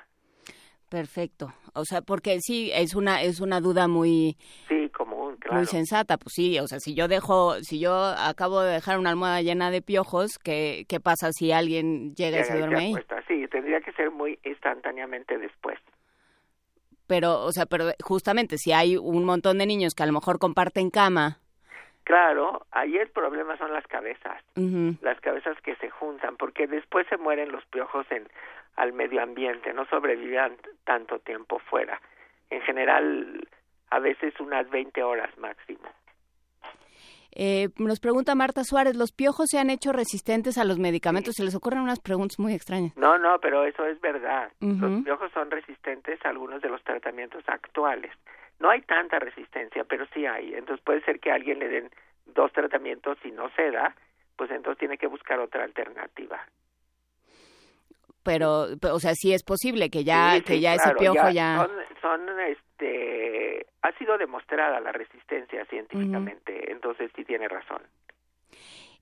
Perfecto. 0.89 1.54
O 1.74 1.84
sea, 1.84 2.02
porque 2.02 2.39
sí, 2.39 2.72
es 2.74 2.96
una, 2.96 3.22
es 3.22 3.41
una 3.41 3.60
duda 3.60 3.88
muy, 3.89 4.38
Sí, 4.70 4.89
común, 4.89 5.36
claro. 5.38 5.58
muy 5.58 5.66
sensata. 5.66 6.18
Pues 6.18 6.34
sí, 6.34 6.60
o 6.60 6.68
sea, 6.68 6.80
si 6.80 6.93
yo 6.95 7.08
dejo, 7.10 7.55
si 7.62 7.80
yo 7.80 7.93
acabo 7.93 8.62
de 8.62 8.74
dejar 8.74 8.97
una 8.97 9.10
almohada 9.10 9.41
llena 9.41 9.70
de 9.70 9.82
piojos, 9.82 10.38
¿qué, 10.39 10.86
qué 10.88 10.99
pasa 11.01 11.32
si 11.34 11.51
alguien 11.51 12.16
llega 12.16 12.39
y 12.39 12.43
se 12.45 12.58
duerme 12.58 12.80
ahí? 12.80 12.93
Sí, 13.28 13.45
tendría 13.49 13.82
que 13.82 13.91
ser 13.93 14.12
muy 14.12 14.39
instantáneamente 14.45 15.38
después. 15.38 15.78
Pero, 17.05 17.43
o 17.43 17.51
sea, 17.51 17.66
pero 17.66 17.91
justamente 18.01 18.58
si 18.58 18.72
hay 18.72 18.95
un 18.97 19.26
montón 19.26 19.58
de 19.58 19.66
niños 19.66 19.93
que 19.93 20.03
a 20.03 20.05
lo 20.05 20.14
mejor 20.14 20.39
comparten 20.39 20.89
cama, 20.89 21.39
Claro, 22.08 22.66
ahí 22.72 22.95
el 22.95 23.10
problema 23.10 23.58
son 23.58 23.74
las 23.74 23.86
cabezas. 23.86 24.41
las 25.01 25.20
cabezas 25.20 25.60
que 25.60 25.76
se 25.76 25.89
juntan, 25.89 26.38
porque 26.38 26.66
después 26.66 27.05
se 27.10 27.18
mueren 27.18 27.51
los 27.51 27.66
piojos 27.66 28.10
en 28.12 28.30
al 28.78 28.93
medio 28.93 29.22
ambiente, 29.22 29.74
no 29.74 29.84
sobrevivían 29.88 30.55
tanto 30.86 31.20
tiempo 31.20 31.60
fuera. 31.60 31.99
En 32.49 32.62
general, 32.62 33.45
a 33.89 33.99
veces 33.99 34.39
unas 34.39 34.70
20 34.70 35.03
horas 35.03 35.38
máximo. 35.38 35.82
Eh, 37.34 37.68
nos 37.78 37.99
pregunta 37.99 38.36
Marta 38.36 38.64
Suárez, 38.64 38.95
¿los 38.95 39.12
piojos 39.12 39.47
se 39.49 39.60
han 39.60 39.70
hecho 39.70 39.91
resistentes 39.91 40.58
a 40.58 40.64
los 40.64 40.80
medicamentos? 40.80 41.34
Se 41.36 41.43
les 41.43 41.55
ocurren 41.55 41.82
unas 41.82 41.99
preguntas 41.99 42.39
muy 42.39 42.53
extrañas. 42.53 42.95
No, 42.95 43.18
no, 43.18 43.38
pero 43.41 43.66
eso 43.66 43.86
es 43.86 43.99
verdad. 43.99 44.49
Los 44.62 45.03
piojos 45.03 45.30
son 45.34 45.51
resistentes 45.51 46.26
a 46.26 46.30
algunos 46.30 46.62
de 46.62 46.70
los 46.70 46.82
tratamientos 46.86 47.43
actuales. 47.47 48.14
No 48.60 48.70
hay 48.70 48.82
tanta 48.82 49.20
resistencia, 49.20 49.84
pero 49.84 50.05
sí 50.14 50.26
hay. 50.26 50.53
Entonces 50.55 50.84
puede 50.84 51.01
ser 51.05 51.20
que 51.20 51.32
a 51.32 51.36
alguien 51.36 51.60
le 51.60 51.68
den 51.68 51.89
dos 52.26 52.51
tratamientos 52.51 53.18
y 53.24 53.32
no 53.32 53.49
se 53.55 53.72
da, 53.72 53.95
pues 54.36 54.49
entonces 54.51 54.80
tiene 54.80 54.97
que 54.97 55.08
buscar 55.08 55.39
otra 55.39 55.64
alternativa. 55.64 56.39
Pero, 58.24 58.68
pe- 58.82 58.89
o 58.89 58.99
sea, 58.99 59.14
sí 59.16 59.34
es 59.34 59.43
posible 59.43 59.89
que 59.89 60.03
ya, 60.03 60.34
Sí, 60.36 60.41
que 60.41 60.60
ya 60.60 60.74
ese 60.74 60.93
piojo 60.95 61.30
ya... 61.30 61.66
Son, 61.66 61.72
son, 62.01 62.39
este, 62.41 63.66
ha 63.82 63.91
sido 63.93 64.18
demostrada 64.18 64.80
la 64.82 64.91
resistencia 64.91 65.64
científicamente, 65.66 66.72
entonces 66.72 67.10
sí 67.16 67.24
tiene 67.24 67.47
razón. 67.47 67.82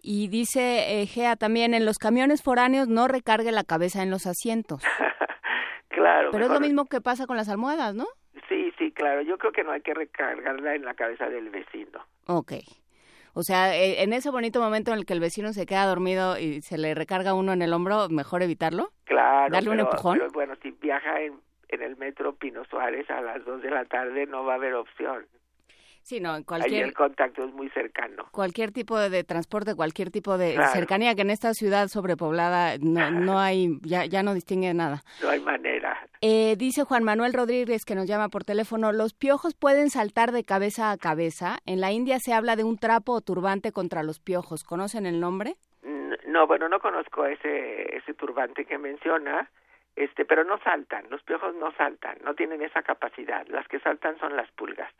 Y 0.01 0.27
dice 0.27 1.01
eh, 1.01 1.07
Gea 1.07 1.35
también, 1.35 1.73
en 1.73 1.85
los 1.85 1.97
camiones 1.97 2.43
foráneos 2.43 2.87
no 2.87 3.07
recargue 3.07 3.51
la 3.51 3.63
cabeza 3.63 4.03
en 4.03 4.11
los 4.11 4.27
asientos. 4.27 4.83
Claro. 5.89 6.29
Pero 6.31 6.45
es 6.45 6.51
lo 6.51 6.59
mismo 6.59 6.85
que 6.85 6.99
pasa 6.99 7.25
con 7.25 7.37
las 7.37 7.47
almohadas, 7.47 7.95
¿no? 7.95 8.05
Claro. 8.95 9.21
Yo 9.21 9.37
creo 9.37 9.51
que 9.51 9.63
no 9.63 9.71
hay 9.71 9.81
que 9.81 9.93
recargarla 9.93 10.75
en 10.75 10.83
la 10.83 10.95
cabeza 10.95 11.29
del 11.29 11.49
vecino. 11.49 11.99
Ok. 12.27 12.53
O 13.33 13.43
sea, 13.43 13.75
eh, 13.75 14.01
en 14.01 14.13
ese 14.13 14.31
bonito 14.31 14.61
momento 14.61 14.91
en 14.91 14.99
el 14.99 15.05
que 15.05 15.13
el 15.13 15.19
vecino 15.19 15.51
se 15.51 15.65
queda 15.65 15.85
dormido 15.85 16.39
y 16.39 16.61
se 16.61 16.77
le 16.77 16.95
recarga 16.95 17.33
uno 17.33 17.51
en 17.51 17.61
el 17.61 17.73
hombro, 17.73 18.07
mejor 18.09 18.41
evitarlo. 18.41 18.91
Claro. 19.03 19.51
Darle 19.51 19.69
un 19.69 19.81
empujón. 19.81 20.17
pero 20.19 20.31
bueno, 20.31 20.55
si 20.63 20.71
viaja 20.71 21.19
en, 21.21 21.33
en 21.67 21.81
el 21.81 21.97
metro 21.97 22.35
Pino 22.35 22.63
Suárez 22.65 23.09
a 23.09 23.21
las 23.21 23.43
dos 23.43 23.61
de 23.61 23.69
la 23.71 23.83
tarde 23.85 24.25
no 24.25 24.45
va 24.45 24.53
a 24.53 24.55
haber 24.55 24.73
opción. 24.75 25.25
Sí, 26.05 26.19
no, 26.19 26.29
en 26.29 26.35
Ahí 26.35 26.43
cualquier, 26.43 26.83
el 26.85 26.93
contacto 26.93 27.43
es 27.45 27.51
muy 27.51 27.67
cercano. 27.71 28.27
cualquier 28.31 28.71
tipo 28.71 28.99
de, 28.99 29.09
de 29.09 29.23
transporte, 29.23 29.73
cualquier 29.73 30.11
tipo 30.11 30.37
de 30.37 30.53
Claro. 30.53 30.71
cercanía 30.71 31.15
que 31.15 31.23
en 31.23 31.31
esta 31.31 31.55
ciudad 31.55 31.87
sobrepoblada 31.87 32.77
no, 32.79 33.09
no 33.09 33.39
hay, 33.39 33.79
ya, 33.81 34.05
ya 34.05 34.21
no 34.21 34.35
distingue 34.35 34.71
nada. 34.75 35.01
No 35.23 35.29
hay 35.29 35.39
manera. 35.39 35.97
Eh, 36.21 36.55
dice 36.59 36.83
Juan 36.83 37.03
Manuel 37.03 37.33
Rodríguez, 37.33 37.85
que 37.85 37.95
nos 37.95 38.05
llama 38.05 38.29
por 38.29 38.43
teléfono, 38.43 38.91
los 38.91 39.15
piojos 39.15 39.55
pueden 39.55 39.89
saltar 39.89 40.31
de 40.31 40.43
cabeza 40.43 40.91
a 40.91 40.97
cabeza. 40.97 41.57
En 41.65 41.81
la 41.81 41.91
India 41.91 42.19
se 42.19 42.33
habla 42.33 42.55
de 42.55 42.63
un 42.63 42.77
trapo 42.77 43.13
o 43.13 43.21
turbante 43.21 43.71
contra 43.71 44.03
los 44.03 44.19
piojos. 44.19 44.63
¿Conocen 44.63 45.07
el 45.07 45.19
nombre? 45.19 45.55
No, 46.27 46.45
bueno, 46.45 46.69
no 46.69 46.79
conozco 46.79 47.25
ese 47.25 47.95
ese 47.97 48.13
turbante 48.13 48.65
que 48.65 48.77
menciona, 48.77 49.49
este, 49.95 50.23
pero 50.25 50.43
no 50.43 50.59
saltan. 50.59 51.05
Los 51.09 51.23
piojos 51.23 51.55
no 51.55 51.71
saltan, 51.77 52.19
no 52.23 52.35
tienen 52.35 52.61
esa 52.61 52.83
capacidad. 52.83 53.47
Las 53.47 53.67
que 53.69 53.79
saltan 53.79 54.19
son 54.19 54.35
las 54.35 54.51
pulgas. 54.51 54.91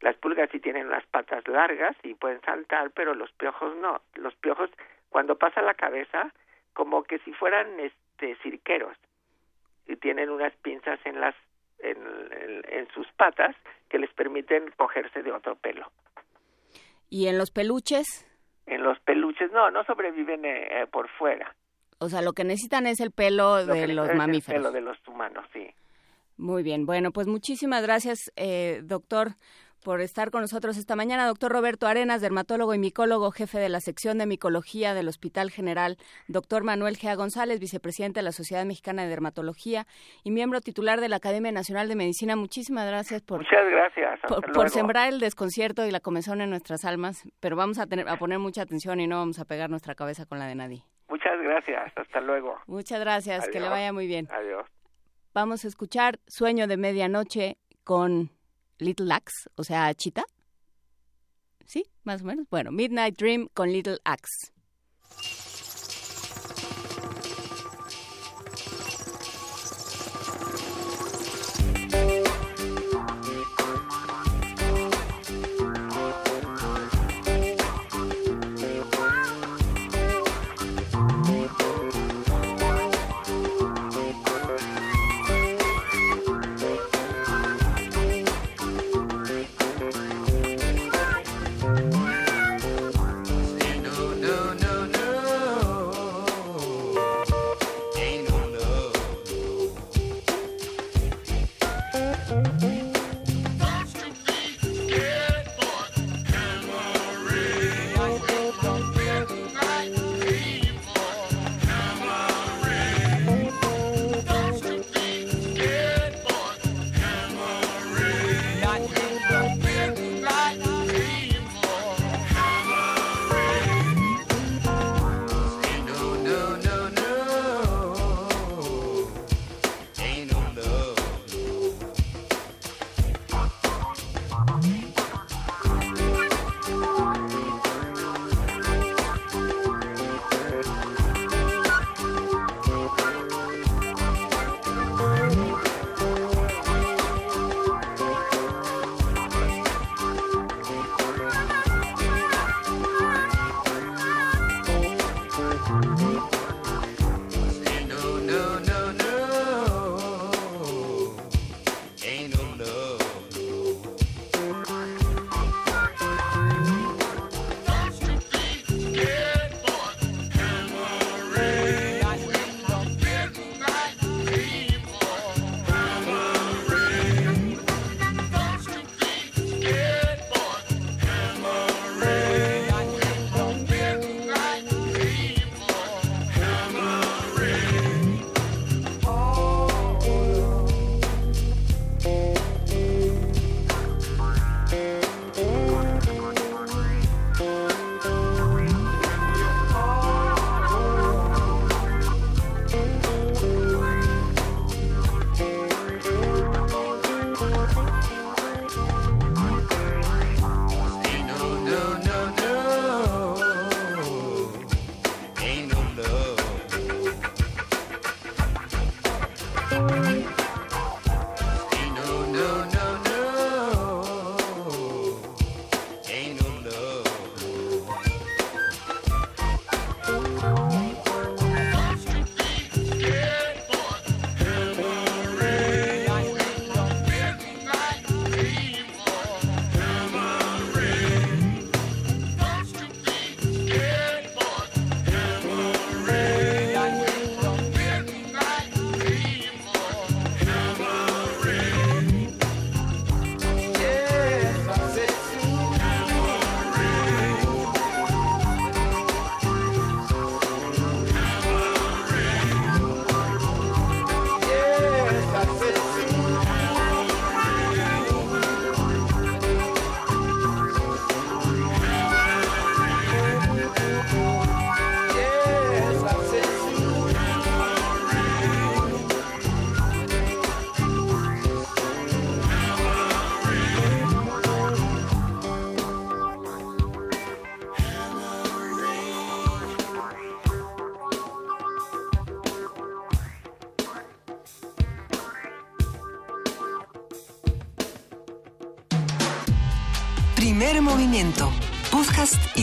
Las 0.00 0.16
pulgas 0.16 0.50
sí 0.52 0.60
tienen 0.60 0.90
las 0.90 1.04
patas 1.06 1.46
largas 1.48 1.96
y 2.02 2.14
pueden 2.14 2.40
saltar, 2.42 2.90
pero 2.90 3.14
los 3.14 3.30
piojos 3.32 3.74
no. 3.76 4.00
Los 4.14 4.34
piojos 4.36 4.70
cuando 5.08 5.36
pasa 5.36 5.62
la 5.62 5.74
cabeza 5.74 6.32
como 6.74 7.02
que 7.04 7.18
si 7.20 7.32
fueran 7.32 7.80
este 7.80 8.36
cirqueros 8.42 8.96
y 9.86 9.96
tienen 9.96 10.28
unas 10.30 10.52
pinzas 10.56 10.98
en 11.04 11.20
las 11.20 11.34
en, 11.78 11.96
en- 11.96 12.62
en 12.68 12.88
sus 12.92 13.06
patas 13.16 13.54
que 13.88 13.98
les 13.98 14.10
permiten 14.12 14.70
cogerse 14.76 15.22
de 15.22 15.32
otro 15.32 15.56
pelo. 15.56 15.90
¿Y 17.08 17.28
en 17.28 17.38
los 17.38 17.50
peluches? 17.50 18.26
En 18.66 18.82
los 18.82 18.98
peluches 19.00 19.50
no, 19.52 19.70
no 19.70 19.84
sobreviven 19.84 20.44
eh, 20.44 20.82
eh, 20.82 20.86
por 20.90 21.08
fuera. 21.10 21.54
O 21.98 22.08
sea, 22.08 22.20
lo 22.20 22.32
que 22.32 22.44
necesitan 22.44 22.86
es 22.86 23.00
el 23.00 23.10
pelo 23.12 23.58
Lo 23.64 23.74
de 23.74 23.88
los 23.88 24.06
es 24.06 24.10
el 24.12 24.16
mamíferos. 24.18 24.60
pelo 24.62 24.72
de 24.72 24.80
los 24.80 24.98
humanos, 25.06 25.46
sí. 25.52 25.70
Muy 26.36 26.62
bien. 26.62 26.84
Bueno, 26.84 27.12
pues 27.12 27.26
muchísimas 27.26 27.82
gracias, 27.82 28.18
eh, 28.36 28.80
doctor, 28.82 29.28
por 29.86 30.00
estar 30.00 30.32
con 30.32 30.40
nosotros 30.40 30.78
esta 30.78 30.96
mañana. 30.96 31.28
Doctor 31.28 31.52
Roberto 31.52 31.86
Arenas, 31.86 32.20
dermatólogo 32.20 32.74
y 32.74 32.78
micólogo, 32.80 33.30
jefe 33.30 33.60
de 33.60 33.68
la 33.68 33.78
sección 33.78 34.18
de 34.18 34.26
micología 34.26 34.94
del 34.94 35.06
Hospital 35.06 35.52
General. 35.52 35.96
Doctor 36.26 36.64
Manuel 36.64 36.96
Gea 36.96 37.14
González, 37.14 37.60
vicepresidente 37.60 38.18
de 38.18 38.24
la 38.24 38.32
Sociedad 38.32 38.64
Mexicana 38.64 39.04
de 39.04 39.10
Dermatología 39.10 39.86
y 40.24 40.32
miembro 40.32 40.60
titular 40.60 41.00
de 41.00 41.08
la 41.08 41.18
Academia 41.18 41.52
Nacional 41.52 41.86
de 41.86 41.94
Medicina. 41.94 42.34
Muchísimas 42.34 42.84
gracias 42.88 43.22
por, 43.22 43.38
Muchas 43.38 43.64
gracias. 43.70 44.18
Por, 44.52 44.70
sembrar 44.70 45.12
el 45.12 45.20
desconcierto 45.20 45.86
y 45.86 45.92
la 45.92 46.00
comezón 46.00 46.40
en 46.40 46.50
nuestras 46.50 46.84
almas. 46.84 47.22
Pero 47.38 47.54
vamos 47.54 47.78
a, 47.78 47.86
tener, 47.86 48.08
a 48.08 48.16
poner 48.16 48.40
mucha 48.40 48.62
atención 48.62 48.98
y 48.98 49.06
no 49.06 49.18
vamos 49.18 49.38
a 49.38 49.44
pegar 49.44 49.70
nuestra 49.70 49.94
cabeza 49.94 50.26
con 50.26 50.40
la 50.40 50.48
de 50.48 50.56
nadie. 50.56 50.82
Muchas 51.08 51.40
gracias. 51.40 51.92
Hasta 51.96 52.20
luego. 52.20 52.58
Muchas 52.66 52.98
gracias. 52.98 53.46
Que 53.46 53.60
le 53.60 53.66
Adiós. 53.66 53.70
vaya 53.70 53.92
muy 53.92 54.08
bien. 54.08 54.26
Adiós. 54.32 54.66
Vamos 55.32 55.64
a 55.64 55.68
escuchar 55.68 56.18
Sueño 56.26 56.66
de 56.66 56.76
Medianoche 56.76 57.58
con 57.84 58.35
Little 58.78 59.12
Axe, 59.12 59.48
o 59.56 59.64
sea, 59.64 59.92
Chita. 59.94 60.24
¿Sí? 61.64 61.86
Más 62.04 62.22
o 62.22 62.24
menos. 62.24 62.46
Bueno, 62.50 62.70
Midnight 62.70 63.18
Dream 63.18 63.48
con 63.52 63.72
Little 63.72 63.98
Axe. 64.04 64.52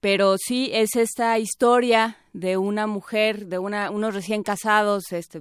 pero 0.00 0.36
sí 0.38 0.70
es 0.72 0.96
esta 0.96 1.38
historia 1.38 2.16
de 2.32 2.56
una 2.56 2.86
mujer, 2.86 3.46
de 3.46 3.58
una, 3.58 3.90
unos 3.90 4.14
recién 4.14 4.42
casados, 4.42 5.12
este 5.12 5.40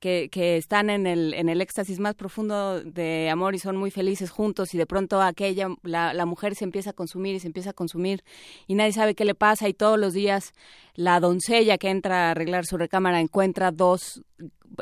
que, 0.00 0.30
que 0.30 0.56
están 0.56 0.88
en 0.88 1.06
el, 1.06 1.34
en 1.34 1.48
el 1.50 1.60
éxtasis 1.60 2.00
más 2.00 2.14
profundo 2.14 2.80
de 2.80 3.28
amor 3.30 3.54
y 3.54 3.58
son 3.58 3.76
muy 3.76 3.90
felices 3.90 4.30
juntos 4.30 4.74
y 4.74 4.78
de 4.78 4.86
pronto 4.86 5.20
aquella, 5.20 5.68
la, 5.82 6.14
la 6.14 6.24
mujer 6.24 6.54
se 6.54 6.64
empieza 6.64 6.90
a 6.90 6.94
consumir 6.94 7.34
y 7.34 7.40
se 7.40 7.46
empieza 7.46 7.70
a 7.70 7.74
consumir 7.74 8.24
y 8.66 8.74
nadie 8.74 8.94
sabe 8.94 9.14
qué 9.14 9.26
le 9.26 9.34
pasa 9.34 9.68
y 9.68 9.74
todos 9.74 9.98
los 9.98 10.14
días 10.14 10.52
la 10.94 11.20
doncella 11.20 11.76
que 11.76 11.90
entra 11.90 12.28
a 12.28 12.30
arreglar 12.30 12.64
su 12.64 12.78
recámara 12.78 13.20
encuentra 13.20 13.72
dos 13.72 14.22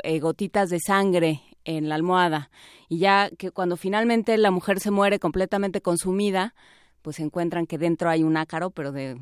eh, 0.03 0.19
gotitas 0.19 0.69
de 0.69 0.79
sangre 0.79 1.41
en 1.65 1.89
la 1.89 1.95
almohada 1.95 2.49
y 2.87 2.99
ya 2.99 3.29
que 3.37 3.51
cuando 3.51 3.75
finalmente 3.75 4.37
la 4.37 4.51
mujer 4.51 4.79
se 4.79 4.89
muere 4.89 5.19
completamente 5.19 5.81
consumida, 5.81 6.55
pues 7.01 7.19
encuentran 7.19 7.65
que 7.65 7.77
dentro 7.77 8.09
hay 8.09 8.23
un 8.23 8.37
ácaro, 8.37 8.69
pero 8.71 8.91
de 8.91 9.17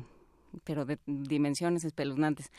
pero 0.64 0.84
de 0.84 0.98
dimensiones 1.06 1.84
espeluznantes. 1.84 2.50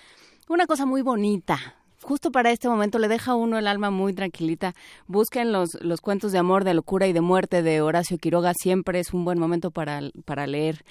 Una 0.48 0.68
cosa 0.68 0.86
muy 0.86 1.02
bonita, 1.02 1.58
justo 2.02 2.32
para 2.32 2.52
este 2.52 2.70
momento 2.70 3.00
le 3.00 3.08
deja 3.08 3.32
a 3.32 3.36
uno 3.36 3.58
el 3.58 3.68
alma 3.68 3.90
muy 3.90 4.14
tranquilita. 4.14 4.74
Busquen 5.08 5.52
los, 5.52 5.76
los 5.82 6.02
cuentos 6.02 6.32
de 6.32 6.38
amor, 6.38 6.64
de 6.64 6.74
locura 6.74 7.08
y 7.08 7.14
de 7.14 7.22
muerte 7.22 7.62
de 7.62 7.82
Horacio 7.82 8.18
Quiroga. 8.18 8.54
Siempre 8.54 9.00
es 9.00 9.14
un 9.14 9.26
buen 9.26 9.40
momento 9.40 9.72
para, 9.72 10.02
para 10.26 10.48
leer 10.48 10.84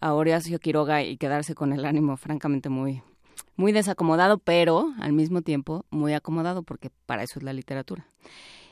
a 0.00 0.14
Horacio 0.14 0.58
Quiroga 0.58 1.02
y 1.02 1.16
quedarse 1.16 1.54
con 1.54 1.72
el 1.72 1.84
ánimo 1.84 2.16
francamente 2.16 2.68
muy, 2.68 3.02
muy 3.56 3.72
desacomodado, 3.72 4.38
pero 4.38 4.92
al 5.00 5.12
mismo 5.12 5.42
tiempo 5.42 5.84
muy 5.90 6.12
acomodado, 6.12 6.62
porque 6.62 6.90
para 7.06 7.22
eso 7.22 7.38
es 7.38 7.42
la 7.42 7.52
literatura. 7.52 8.06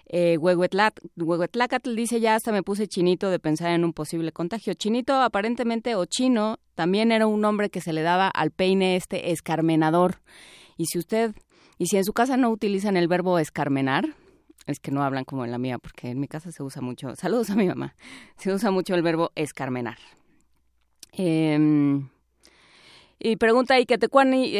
Eh, 0.07 0.37
Huehuetlacatl 0.39 1.95
dice 1.95 2.21
ya 2.21 2.35
hasta 2.35 2.53
me 2.53 2.63
puse 2.63 2.87
chinito 2.87 3.31
de 3.31 3.39
pensar 3.39 3.71
en 3.71 3.85
un 3.85 3.93
posible 3.93 4.33
contagio. 4.33 4.75
Chinito 4.75 5.15
aparentemente 5.15 5.95
o 5.95 6.05
chino 6.05 6.59
también 6.75 7.13
era 7.13 7.27
un 7.27 7.41
nombre 7.41 7.71
que 7.71 7.81
se 7.81 7.93
le 7.93 8.03
daba 8.03 8.29
al 8.29 8.51
peine 8.51 8.97
este 8.97 9.33
escarmenador. 9.33 10.21
Y 10.77 10.87
si 10.87 10.99
usted 10.99 11.35
y 11.79 11.87
si 11.87 11.97
en 11.97 12.05
su 12.05 12.13
casa 12.13 12.37
no 12.37 12.51
utilizan 12.51 12.97
el 12.97 13.09
verbo 13.09 13.39
escarmenar, 13.39 14.15
es 14.67 14.79
que 14.81 14.91
no 14.91 15.03
hablan 15.03 15.25
como 15.25 15.45
en 15.45 15.51
la 15.51 15.59
mía, 15.59 15.79
porque 15.79 16.09
en 16.09 16.21
mi 16.21 16.29
casa 16.29 16.53
se 16.53 16.63
usa 16.63 16.81
mucho, 16.81 17.15
saludos 17.17 17.51
a 17.51 17.57
mi 17.57 17.67
mamá, 17.67 17.95
se 18.37 18.53
usa 18.53 18.71
mucho 18.71 18.95
el 18.95 19.03
verbo 19.03 19.33
escarmenar. 19.35 19.99
Eh, 21.13 21.59
y 23.27 23.37
pregunta 23.37 23.73
ahí 23.73 23.87
que 23.87 23.97
te 23.97 24.09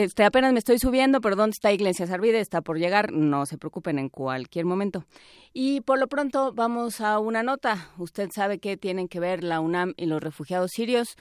este, 0.03 0.25
apenas 0.25 0.55
me 0.55 0.59
estoy 0.59 0.79
subiendo, 0.79 1.21
pero 1.21 1.37
¿dónde 1.37 1.53
está 1.53 1.71
Iglesia 1.71 2.07
Sarvide? 2.07 2.41
Está 2.41 2.63
por 2.63 2.79
llegar, 2.79 3.13
no 3.13 3.45
se 3.45 3.59
preocupen 3.59 3.99
en 3.99 4.09
cualquier 4.09 4.65
momento. 4.65 5.05
Y 5.53 5.83
por 5.83 5.99
lo 5.99 6.09
pronto 6.09 6.55
vamos 6.55 7.03
a 7.03 7.19
una 7.19 7.43
nota. 7.43 7.91
Usted 7.99 8.31
sabe 8.33 8.61
qué 8.61 8.79
tienen 8.79 9.07
que 9.07 9.21
ver 9.21 9.45
la 9.45 9.61
UNAM 9.61 9.93
y 9.99 10.07
los 10.07 10.23
refugiados 10.23 10.71
sirios. 10.71 11.17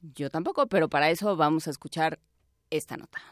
Yo 0.00 0.30
tampoco, 0.30 0.66
pero 0.66 0.88
para 0.88 1.10
eso 1.10 1.36
vamos 1.36 1.68
a 1.68 1.70
escuchar 1.70 2.18
esta 2.70 2.96
nota. 2.96 3.22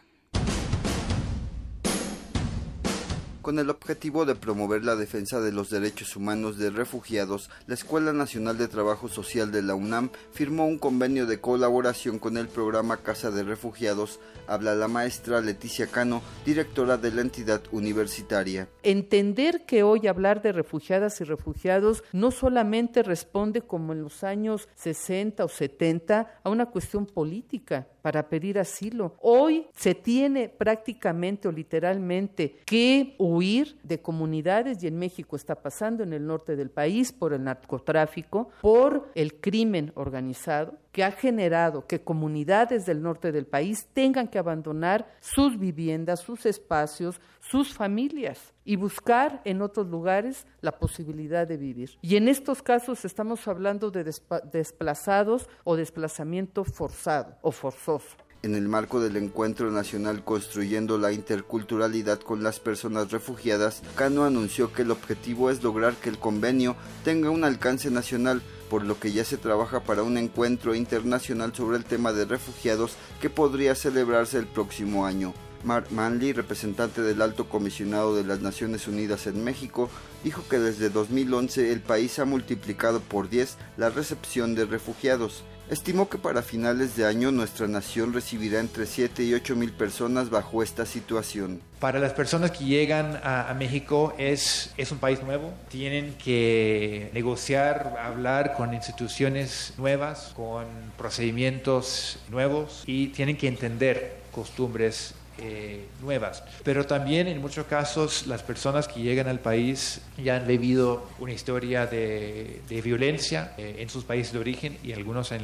Con 3.42 3.58
el 3.58 3.70
objetivo 3.70 4.24
de 4.24 4.36
promover 4.36 4.84
la 4.84 4.94
defensa 4.94 5.40
de 5.40 5.50
los 5.50 5.68
derechos 5.68 6.14
humanos 6.14 6.58
de 6.58 6.70
refugiados, 6.70 7.50
la 7.66 7.74
Escuela 7.74 8.12
Nacional 8.12 8.56
de 8.56 8.68
Trabajo 8.68 9.08
Social 9.08 9.50
de 9.50 9.62
la 9.62 9.74
UNAM 9.74 10.10
firmó 10.30 10.64
un 10.68 10.78
convenio 10.78 11.26
de 11.26 11.40
colaboración 11.40 12.20
con 12.20 12.36
el 12.36 12.46
programa 12.46 12.98
Casa 12.98 13.32
de 13.32 13.42
Refugiados. 13.42 14.20
Habla 14.46 14.76
la 14.76 14.86
maestra 14.86 15.40
Leticia 15.40 15.88
Cano, 15.88 16.22
directora 16.46 16.96
de 16.98 17.10
la 17.10 17.22
entidad 17.22 17.62
universitaria. 17.72 18.68
Entender 18.84 19.66
que 19.66 19.82
hoy 19.82 20.06
hablar 20.06 20.40
de 20.40 20.52
refugiadas 20.52 21.20
y 21.20 21.24
refugiados 21.24 22.04
no 22.12 22.30
solamente 22.30 23.02
responde 23.02 23.62
como 23.62 23.92
en 23.92 24.02
los 24.02 24.22
años 24.22 24.68
60 24.76 25.44
o 25.44 25.48
70 25.48 26.40
a 26.44 26.48
una 26.48 26.66
cuestión 26.66 27.06
política, 27.06 27.88
para 28.02 28.28
pedir 28.28 28.58
asilo. 28.58 29.14
Hoy 29.20 29.66
se 29.74 29.94
tiene 29.94 30.48
prácticamente 30.48 31.48
o 31.48 31.52
literalmente 31.52 32.56
que 32.66 33.14
huir 33.32 33.78
de 33.82 34.00
comunidades 34.00 34.82
y 34.82 34.86
en 34.86 34.98
México 34.98 35.36
está 35.36 35.54
pasando 35.56 36.02
en 36.02 36.12
el 36.12 36.26
norte 36.26 36.56
del 36.56 36.70
país 36.70 37.12
por 37.12 37.32
el 37.32 37.44
narcotráfico, 37.44 38.50
por 38.60 39.10
el 39.14 39.40
crimen 39.40 39.92
organizado 39.94 40.78
que 40.92 41.02
ha 41.02 41.10
generado 41.10 41.86
que 41.86 42.02
comunidades 42.02 42.84
del 42.84 43.02
norte 43.02 43.32
del 43.32 43.46
país 43.46 43.88
tengan 43.94 44.28
que 44.28 44.38
abandonar 44.38 45.08
sus 45.20 45.58
viviendas, 45.58 46.20
sus 46.20 46.44
espacios, 46.44 47.18
sus 47.40 47.72
familias 47.72 48.52
y 48.64 48.76
buscar 48.76 49.40
en 49.44 49.62
otros 49.62 49.88
lugares 49.88 50.46
la 50.60 50.78
posibilidad 50.78 51.46
de 51.48 51.56
vivir. 51.56 51.98
Y 52.02 52.16
en 52.16 52.28
estos 52.28 52.62
casos 52.62 53.04
estamos 53.04 53.48
hablando 53.48 53.90
de 53.90 54.04
desplazados 54.52 55.48
o 55.64 55.76
desplazamiento 55.76 56.62
forzado 56.62 57.36
o 57.40 57.50
forzoso. 57.50 58.16
En 58.44 58.56
el 58.56 58.68
marco 58.68 58.98
del 58.98 59.16
Encuentro 59.16 59.70
Nacional 59.70 60.24
Construyendo 60.24 60.98
la 60.98 61.12
Interculturalidad 61.12 62.18
con 62.18 62.42
las 62.42 62.58
Personas 62.58 63.12
Refugiadas, 63.12 63.82
Cano 63.94 64.24
anunció 64.24 64.72
que 64.72 64.82
el 64.82 64.90
objetivo 64.90 65.48
es 65.48 65.62
lograr 65.62 65.94
que 65.94 66.08
el 66.08 66.18
convenio 66.18 66.74
tenga 67.04 67.30
un 67.30 67.44
alcance 67.44 67.88
nacional 67.92 68.42
por 68.68 68.84
lo 68.84 68.98
que 68.98 69.12
ya 69.12 69.24
se 69.24 69.36
trabaja 69.36 69.84
para 69.84 70.02
un 70.02 70.18
encuentro 70.18 70.74
internacional 70.74 71.54
sobre 71.54 71.76
el 71.76 71.84
tema 71.84 72.12
de 72.12 72.24
refugiados 72.24 72.96
que 73.20 73.30
podría 73.30 73.76
celebrarse 73.76 74.38
el 74.38 74.48
próximo 74.48 75.06
año. 75.06 75.34
Mark 75.62 75.92
Manley, 75.92 76.32
representante 76.32 77.00
del 77.02 77.22
Alto 77.22 77.48
Comisionado 77.48 78.16
de 78.16 78.24
las 78.24 78.40
Naciones 78.40 78.88
Unidas 78.88 79.28
en 79.28 79.44
México, 79.44 79.88
dijo 80.24 80.42
que 80.50 80.58
desde 80.58 80.90
2011 80.90 81.70
el 81.70 81.80
país 81.80 82.18
ha 82.18 82.24
multiplicado 82.24 82.98
por 82.98 83.28
10 83.28 83.56
la 83.76 83.90
recepción 83.90 84.56
de 84.56 84.64
refugiados 84.64 85.44
estimó 85.72 86.08
que 86.08 86.18
para 86.18 86.42
finales 86.42 86.96
de 86.96 87.06
año 87.06 87.32
nuestra 87.32 87.66
nación 87.66 88.12
recibirá 88.12 88.60
entre 88.60 88.86
7 88.86 89.24
y 89.24 89.32
8 89.32 89.56
mil 89.56 89.72
personas 89.72 90.28
bajo 90.28 90.62
esta 90.62 90.84
situación. 90.84 91.60
Para 91.80 91.98
las 91.98 92.12
personas 92.12 92.50
que 92.50 92.64
llegan 92.64 93.18
a, 93.24 93.52
México 93.58 94.14
es, 94.18 94.72
es 94.76 94.92
un 94.92 94.98
país 94.98 95.22
nuevo, 95.22 95.52
tienen 95.68 96.14
que 96.14 97.10
negociar, 97.14 97.96
hablar 98.04 98.54
con 98.54 98.74
instituciones 98.74 99.72
nuevas, 99.78 100.32
con 100.36 100.66
procedimientos 100.98 102.18
nuevos 102.28 102.84
y 102.86 103.08
tienen 103.08 103.36
que 103.36 103.48
entender 103.48 104.22
costumbres 104.30 105.14
eh, 105.38 105.86
nuevas. 106.00 106.44
Pero 106.64 106.86
también 106.86 107.26
en 107.28 107.40
muchos 107.40 107.66
casos 107.66 108.26
las 108.26 108.42
personas 108.42 108.88
que 108.88 109.00
llegan 109.00 109.28
al 109.28 109.40
país 109.40 110.00
ya 110.22 110.36
han 110.36 110.46
vivido 110.46 111.08
una 111.18 111.32
historia 111.32 111.86
de, 111.86 112.60
violencia 112.82 113.52
eh, 113.58 113.76
en 113.78 113.88
sus 113.88 114.04
países 114.04 114.32
de 114.32 114.38
origen 114.38 114.78
y 114.82 114.92
algunos 114.92 115.32
en 115.32 115.42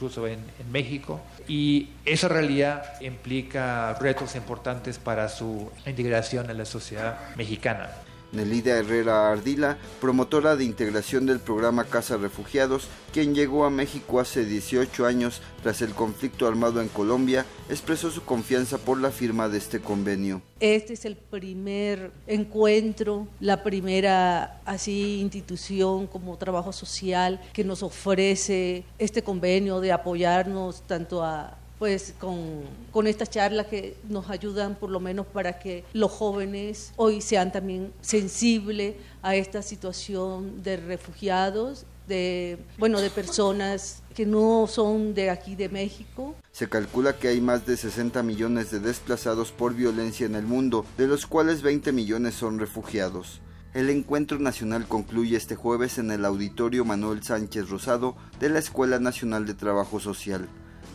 incluso 0.00 0.26
en, 0.26 0.38
en 0.58 0.72
México. 0.72 1.20
Y 1.46 1.90
esa 2.06 2.28
realidad 2.28 2.98
implica 3.02 3.92
retos 4.00 4.34
importantes 4.34 4.98
para 4.98 5.28
su 5.28 5.70
integración 5.84 6.48
en 6.48 6.56
la 6.56 6.64
sociedad 6.64 7.18
mexicana. 7.36 7.90
Nelida 8.32 8.76
Herrera 8.76 9.30
Ardila, 9.30 9.78
promotora 10.00 10.56
de 10.56 10.64
integración 10.64 11.26
del 11.26 11.40
programa 11.40 11.84
Casa 11.84 12.16
Refugiados, 12.16 12.88
quien 13.12 13.34
llegó 13.34 13.64
a 13.64 13.70
México 13.70 14.20
hace 14.20 14.44
18 14.44 15.06
años 15.06 15.42
tras 15.62 15.82
el 15.82 15.90
conflicto 15.90 16.46
armado 16.46 16.80
en 16.80 16.88
Colombia, 16.88 17.44
expresó 17.68 18.10
su 18.10 18.22
confianza 18.22 18.78
por 18.78 19.00
la 19.00 19.10
firma 19.10 19.48
de 19.48 19.58
este 19.58 19.80
convenio. 19.80 20.42
Este 20.60 20.92
es 20.92 21.04
el 21.04 21.16
primer 21.16 22.12
encuentro, 22.26 23.26
la 23.40 23.62
primera 23.62 24.60
así 24.64 25.20
institución 25.20 26.06
como 26.06 26.36
trabajo 26.36 26.72
social 26.72 27.40
que 27.52 27.64
nos 27.64 27.82
ofrece 27.82 28.84
este 28.98 29.22
convenio 29.22 29.80
de 29.80 29.92
apoyarnos 29.92 30.82
tanto 30.82 31.24
a 31.24 31.59
pues 31.80 32.12
con, 32.20 32.60
con 32.92 33.06
estas 33.06 33.30
charlas 33.30 33.66
que 33.66 33.96
nos 34.06 34.28
ayudan 34.28 34.74
por 34.74 34.90
lo 34.90 35.00
menos 35.00 35.26
para 35.26 35.58
que 35.58 35.82
los 35.94 36.12
jóvenes 36.12 36.92
hoy 36.96 37.22
sean 37.22 37.50
también 37.50 37.90
sensibles 38.02 38.96
a 39.22 39.34
esta 39.34 39.62
situación 39.62 40.62
de 40.62 40.76
refugiados 40.76 41.86
de 42.06 42.58
bueno 42.76 43.00
de 43.00 43.08
personas 43.08 44.02
que 44.14 44.26
no 44.26 44.66
son 44.66 45.14
de 45.14 45.30
aquí 45.30 45.56
de 45.56 45.70
México. 45.70 46.34
Se 46.52 46.68
calcula 46.68 47.16
que 47.16 47.28
hay 47.28 47.40
más 47.40 47.64
de 47.64 47.78
60 47.78 48.22
millones 48.24 48.70
de 48.70 48.80
desplazados 48.80 49.50
por 49.50 49.74
violencia 49.74 50.26
en 50.26 50.34
el 50.34 50.44
mundo, 50.44 50.84
de 50.98 51.06
los 51.06 51.26
cuales 51.26 51.62
20 51.62 51.92
millones 51.92 52.34
son 52.34 52.58
refugiados. 52.58 53.40
El 53.72 53.88
encuentro 53.88 54.38
nacional 54.38 54.86
concluye 54.86 55.36
este 55.36 55.56
jueves 55.56 55.96
en 55.96 56.10
el 56.10 56.26
auditorio 56.26 56.84
Manuel 56.84 57.22
Sánchez 57.22 57.70
Rosado 57.70 58.16
de 58.38 58.50
la 58.50 58.58
Escuela 58.58 58.98
Nacional 58.98 59.46
de 59.46 59.54
Trabajo 59.54 59.98
Social. 59.98 60.48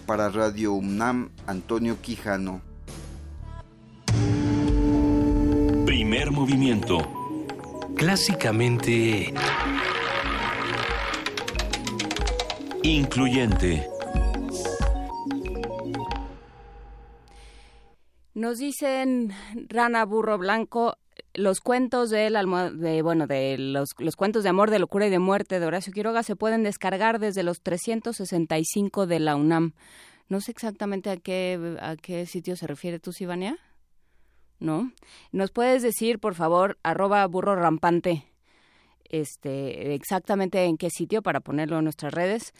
Para 0.06 0.30
Radio 0.30 0.74
UNAM, 0.74 1.32
Antonio 1.48 2.00
Quijano. 2.02 2.62
Primer 5.86 6.32
movimiento. 6.32 6.98
Clásicamente... 7.96 9.34
Incluyente. 12.84 13.88
Nos 18.36 18.60
dicen 18.60 19.32
Rana 19.70 20.06
Burro 20.06 20.38
Blanco, 20.38 20.98
los 21.34 21.60
cuentos 21.60 22.10
de, 22.10 22.30
de 22.30 23.02
bueno 23.02 23.28
de 23.28 23.58
los, 23.58 23.90
los, 24.00 24.16
cuentos 24.16 24.44
de 24.44 24.50
amor, 24.50 24.70
de 24.70 24.80
locura 24.80 25.08
y 25.08 25.10
de 25.10 25.20
muerte 25.20 25.60
de 25.60 25.66
Horacio 25.66 25.94
Quiroga 25.94 26.24
se 26.24 26.36
pueden 26.36 26.64
descargar 26.64 27.20
desde 27.20 27.44
los 27.44 27.62
365 27.62 29.08
de 29.08 29.20
la 29.20 29.36
UNAM. 29.36 29.74
No 30.28 30.42
sé 30.42 30.52
exactamente 30.52 31.10
a 31.10 31.18
qué 31.18 31.78
a 31.80 31.96
qué 31.96 32.26
sitio 32.26 32.56
se 32.56 32.68
refiere 32.68 33.00
tú, 33.00 33.12
Sivania. 33.12 33.58
¿No? 34.60 34.92
¿Nos 35.32 35.52
puedes 35.52 35.84
decir, 35.84 36.20
por 36.20 36.34
favor, 36.34 36.78
arroba 36.82 37.28
burro 37.28 37.56
rampante, 37.58 38.24
este, 39.04 39.94
exactamente 39.94 40.64
en 40.64 40.78
qué 40.78 40.90
sitio 40.90 41.22
para 41.22 41.42
ponerlo 41.42 41.78
en 41.78 41.84
nuestras 41.84 42.14
redes? 42.14 42.54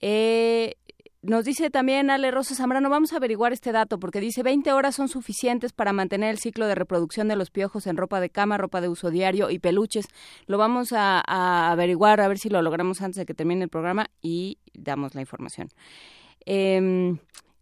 Eh, 0.00 0.74
nos 1.22 1.44
dice 1.44 1.70
también 1.70 2.10
Ale 2.10 2.30
Rosa 2.30 2.54
Zambrano, 2.54 2.90
vamos 2.90 3.12
a 3.12 3.16
averiguar 3.16 3.52
este 3.52 3.72
dato 3.72 3.98
porque 3.98 4.20
dice 4.20 4.42
20 4.42 4.72
horas 4.72 4.94
son 4.94 5.08
suficientes 5.08 5.72
para 5.72 5.92
mantener 5.92 6.30
el 6.30 6.38
ciclo 6.38 6.66
de 6.66 6.74
reproducción 6.74 7.28
de 7.28 7.36
los 7.36 7.50
piojos 7.50 7.86
en 7.86 7.96
ropa 7.96 8.20
de 8.20 8.30
cama, 8.30 8.56
ropa 8.56 8.80
de 8.80 8.88
uso 8.88 9.10
diario 9.10 9.50
y 9.50 9.58
peluches. 9.58 10.06
Lo 10.46 10.58
vamos 10.58 10.92
a, 10.92 11.20
averiguar, 11.70 12.20
a 12.20 12.28
ver 12.28 12.38
si 12.38 12.48
lo 12.48 12.62
logramos 12.62 13.02
antes 13.02 13.16
de 13.16 13.26
que 13.26 13.34
termine 13.34 13.64
el 13.64 13.70
programa 13.70 14.06
y 14.22 14.58
damos 14.74 15.14
la 15.14 15.20
información. 15.20 15.68
Eh, 16.46 17.16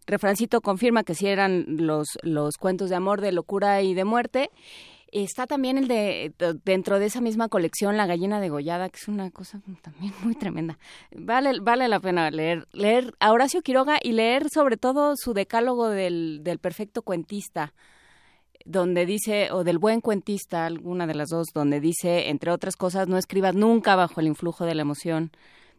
Refrancito 0.07 0.61
confirma 0.61 1.03
que 1.03 1.15
sí 1.15 1.27
eran 1.27 1.65
los, 1.67 2.17
los 2.23 2.55
cuentos 2.57 2.89
de 2.89 2.95
amor, 2.95 3.19
de 3.19 3.33
locura 3.33 3.81
y 3.81 3.93
de 3.93 4.05
muerte. 4.05 4.49
Está 5.23 5.47
también 5.47 5.79
el 5.79 5.87
de, 5.87 6.31
dentro 6.63 6.99
de 6.99 7.07
esa 7.07 7.21
misma 7.21 7.49
colección, 7.49 7.97
La 7.97 8.05
gallina 8.05 8.39
degollada, 8.39 8.87
que 8.89 8.97
es 8.97 9.07
una 9.07 9.31
cosa 9.31 9.59
también 9.81 10.13
muy 10.23 10.35
tremenda. 10.35 10.77
Vale, 11.11 11.59
vale 11.59 11.87
la 11.87 11.99
pena 11.99 12.29
leer, 12.29 12.67
leer 12.71 13.15
a 13.19 13.31
Horacio 13.31 13.63
Quiroga 13.63 13.97
y 14.01 14.11
leer 14.11 14.49
sobre 14.51 14.77
todo 14.77 15.15
su 15.15 15.33
decálogo 15.33 15.89
del, 15.89 16.41
del 16.43 16.59
perfecto 16.59 17.01
cuentista, 17.01 17.73
donde 18.63 19.07
dice, 19.07 19.51
o 19.51 19.63
del 19.63 19.79
buen 19.79 20.01
cuentista, 20.01 20.67
alguna 20.67 21.07
de 21.07 21.15
las 21.15 21.29
dos, 21.29 21.47
donde 21.51 21.79
dice, 21.79 22.29
entre 22.29 22.51
otras 22.51 22.75
cosas, 22.75 23.07
no 23.07 23.17
escribas 23.17 23.55
nunca 23.55 23.95
bajo 23.95 24.21
el 24.21 24.27
influjo 24.27 24.65
de 24.65 24.75
la 24.75 24.83
emoción, 24.83 25.31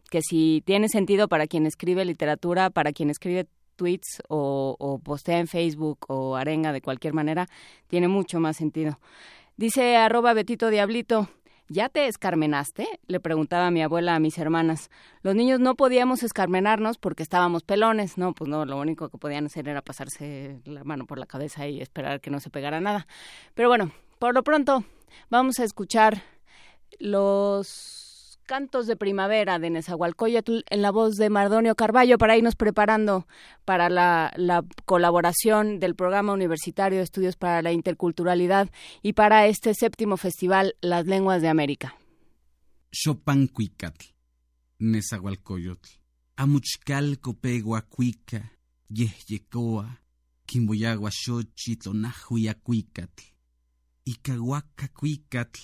que 0.09 0.21
si 0.21 0.63
tiene 0.65 0.89
sentido 0.89 1.29
para 1.29 1.47
quien 1.47 1.65
escribe 1.65 2.03
literatura, 2.03 2.71
para 2.71 2.91
quien 2.91 3.09
escribe 3.09 3.47
tweets 3.79 4.21
o, 4.27 4.75
o, 4.77 4.99
postea 4.99 5.39
en 5.39 5.47
Facebook 5.47 6.05
o 6.09 6.35
arenga 6.35 6.73
de 6.73 6.81
cualquier 6.81 7.13
manera, 7.13 7.47
tiene 7.87 8.09
mucho 8.09 8.41
más 8.41 8.57
sentido. 8.57 8.99
Dice 9.55 9.95
arroba 9.95 10.33
Betito 10.33 10.69
Diablito, 10.69 11.29
¿ya 11.69 11.87
te 11.87 12.07
escarmenaste? 12.07 12.99
Le 13.07 13.21
preguntaba 13.21 13.71
mi 13.71 13.81
abuela 13.81 14.15
a 14.15 14.19
mis 14.19 14.37
hermanas. 14.37 14.89
Los 15.21 15.33
niños 15.33 15.61
no 15.61 15.75
podíamos 15.75 16.23
escarmenarnos 16.23 16.97
porque 16.97 17.23
estábamos 17.23 17.63
pelones. 17.63 18.17
No, 18.17 18.33
pues 18.33 18.49
no, 18.49 18.65
lo 18.65 18.77
único 18.77 19.07
que 19.07 19.17
podían 19.17 19.45
hacer 19.45 19.69
era 19.69 19.81
pasarse 19.81 20.59
la 20.65 20.83
mano 20.83 21.05
por 21.05 21.17
la 21.17 21.25
cabeza 21.25 21.67
y 21.67 21.79
esperar 21.79 22.19
que 22.19 22.31
no 22.31 22.41
se 22.41 22.49
pegara 22.49 22.81
nada. 22.81 23.07
Pero 23.53 23.69
bueno, 23.69 23.91
por 24.19 24.33
lo 24.33 24.43
pronto 24.43 24.83
vamos 25.29 25.59
a 25.59 25.63
escuchar 25.63 26.21
los 26.99 28.08
Cantos 28.49 28.87
de 28.87 28.95
Primavera 28.95 29.59
de 29.59 29.69
Nezahualcóyotl 29.69 30.61
en 30.71 30.81
la 30.81 30.89
voz 30.89 31.17
de 31.17 31.29
Mardonio 31.29 31.75
Carballo 31.75 32.17
para 32.17 32.35
irnos 32.35 32.55
preparando 32.55 33.27
para 33.63 33.91
la, 33.91 34.33
la, 34.37 34.65
colaboración 34.85 35.79
del 35.79 35.93
Programa 35.93 36.33
Universitario 36.33 36.97
de 36.97 37.03
Estudios 37.03 37.35
para 37.35 37.61
la 37.61 37.71
Interculturalidad 37.73 38.71
y 39.03 39.13
para 39.13 39.45
este 39.45 39.75
séptimo 39.75 40.17
festival 40.17 40.75
Las 40.81 41.05
Lenguas 41.05 41.43
de 41.43 41.47
América. 41.47 41.93
Xopancuicatl, 42.91 44.07
Nezahualcóyotl, 44.79 45.87
Amuchcalco 46.35 47.35
peguacuica, 47.35 48.53
Yehyecoa, 48.87 50.01
Quimboyagua 50.47 51.11
xochitl, 51.11 51.89
Onahuiacuicatl, 51.89 53.25
Icahuacacuicatl, 54.05 55.59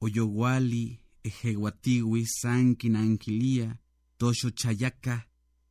Oyoguali, 0.00 1.00
ejeguatiwi 1.24 2.26
sankin 2.26 2.96
anquilia, 2.96 3.78
tosho 4.18 4.50
chayaca, 4.50 5.14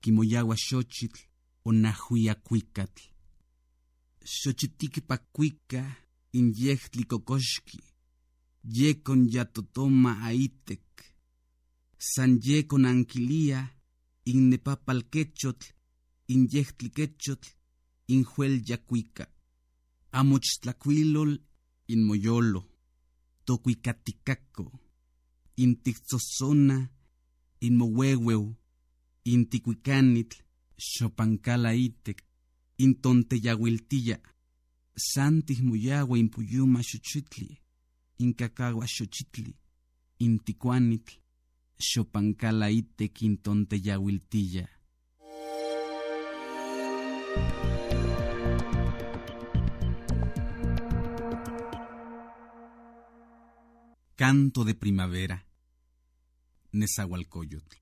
quimoyagua 0.01 0.55
xochitl, 0.55 1.21
onahuiacuicatl. 1.65 3.03
Xochitiqui 4.37 5.01
pacuica, 5.09 5.81
inyehtli 6.33 7.03
cocoxqui, 7.11 7.79
yecon 8.77 9.21
yatotoma 9.33 10.11
aitek, 10.29 10.87
san 11.97 12.39
yecon 12.45 12.85
anquilia, 12.85 13.59
innepapalquechotl, 14.25 15.67
inyehtli 16.33 16.89
quechotl, 16.97 17.49
injuel 18.07 18.55
yacuica, 18.69 19.25
amochtlacuilol, 20.11 21.31
inmoyolo, 21.93 22.61
tocuicaticaco, 23.45 24.71
intixosona, 25.57 26.89
inmohuehueu, 27.61 28.55
inticuicanitl, 29.25 30.37
xopancalaitek, 30.77 32.23
intonteyahuiltilla, 32.77 34.17
santis 34.95 35.61
muyagua 35.61 36.17
impuyuma 36.17 36.81
xochitli, 36.83 37.57
incacagua 38.19 38.87
xochitli, 38.87 39.55
inticuanitl, 40.19 41.13
xopancalaitek 41.79 43.21
intonteyahuiltilla. 43.21 44.67
Canto 54.15 54.63
de 54.63 54.75
primavera. 54.75 55.47
Nezahualcóyotl. 56.71 57.77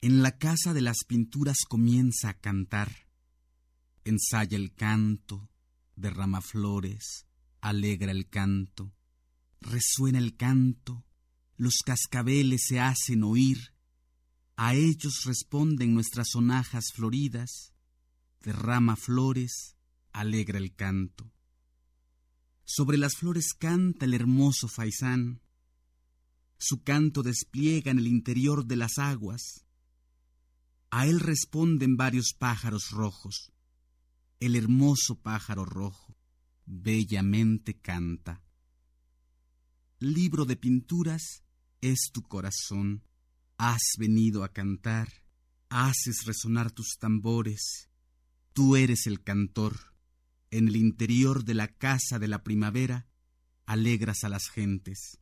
En 0.00 0.20
la 0.20 0.36
casa 0.36 0.74
de 0.74 0.80
las 0.80 1.04
pinturas 1.06 1.58
comienza 1.68 2.30
a 2.30 2.40
cantar. 2.40 3.06
Ensaya 4.02 4.56
el 4.56 4.74
canto, 4.74 5.48
derrama 5.94 6.40
flores, 6.40 7.24
alegra 7.60 8.10
el 8.10 8.28
canto. 8.28 8.92
Resuena 9.60 10.18
el 10.18 10.36
canto, 10.36 11.04
los 11.56 11.76
cascabeles 11.84 12.62
se 12.66 12.80
hacen 12.80 13.22
oír. 13.22 13.72
A 14.56 14.74
ellos 14.74 15.22
responden 15.24 15.94
nuestras 15.94 16.30
sonajas 16.30 16.86
floridas. 16.92 17.72
Derrama 18.40 18.96
flores, 18.96 19.76
alegra 20.12 20.58
el 20.58 20.74
canto. 20.74 21.32
Sobre 22.64 22.98
las 22.98 23.14
flores 23.14 23.54
canta 23.56 24.04
el 24.04 24.14
hermoso 24.14 24.66
faisán 24.66 25.40
su 26.60 26.82
canto 26.82 27.22
despliega 27.22 27.90
en 27.90 27.98
el 27.98 28.06
interior 28.06 28.66
de 28.66 28.76
las 28.76 28.98
aguas. 28.98 29.64
A 30.90 31.06
él 31.06 31.18
responden 31.18 31.96
varios 31.96 32.34
pájaros 32.38 32.90
rojos. 32.90 33.50
El 34.40 34.56
hermoso 34.56 35.18
pájaro 35.22 35.64
rojo 35.64 36.14
bellamente 36.66 37.80
canta. 37.80 38.42
Libro 40.00 40.44
de 40.44 40.56
pinturas 40.56 41.44
es 41.80 42.10
tu 42.12 42.22
corazón. 42.22 43.04
Has 43.56 43.80
venido 43.98 44.44
a 44.44 44.52
cantar, 44.52 45.08
haces 45.70 46.24
resonar 46.26 46.72
tus 46.72 46.98
tambores. 46.98 47.88
Tú 48.52 48.76
eres 48.76 49.06
el 49.06 49.22
cantor. 49.22 49.94
En 50.50 50.68
el 50.68 50.76
interior 50.76 51.42
de 51.44 51.54
la 51.54 51.68
casa 51.68 52.18
de 52.18 52.28
la 52.28 52.42
primavera 52.42 53.06
alegras 53.64 54.24
a 54.24 54.28
las 54.28 54.48
gentes. 54.50 55.20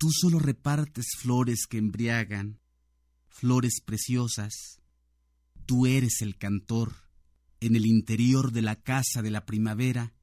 Tú 0.00 0.08
solo 0.10 0.38
repartes 0.38 1.08
flores 1.18 1.66
que 1.68 1.76
embriagan, 1.76 2.58
flores 3.28 3.82
preciosas. 3.84 4.80
Tú 5.66 5.84
eres 5.84 6.22
el 6.22 6.38
cantor. 6.38 6.94
En 7.60 7.76
el 7.76 7.84
interior 7.84 8.50
de 8.50 8.62
la 8.62 8.76
casa 8.76 9.20
de 9.20 9.30
la 9.30 9.44
primavera 9.44 10.14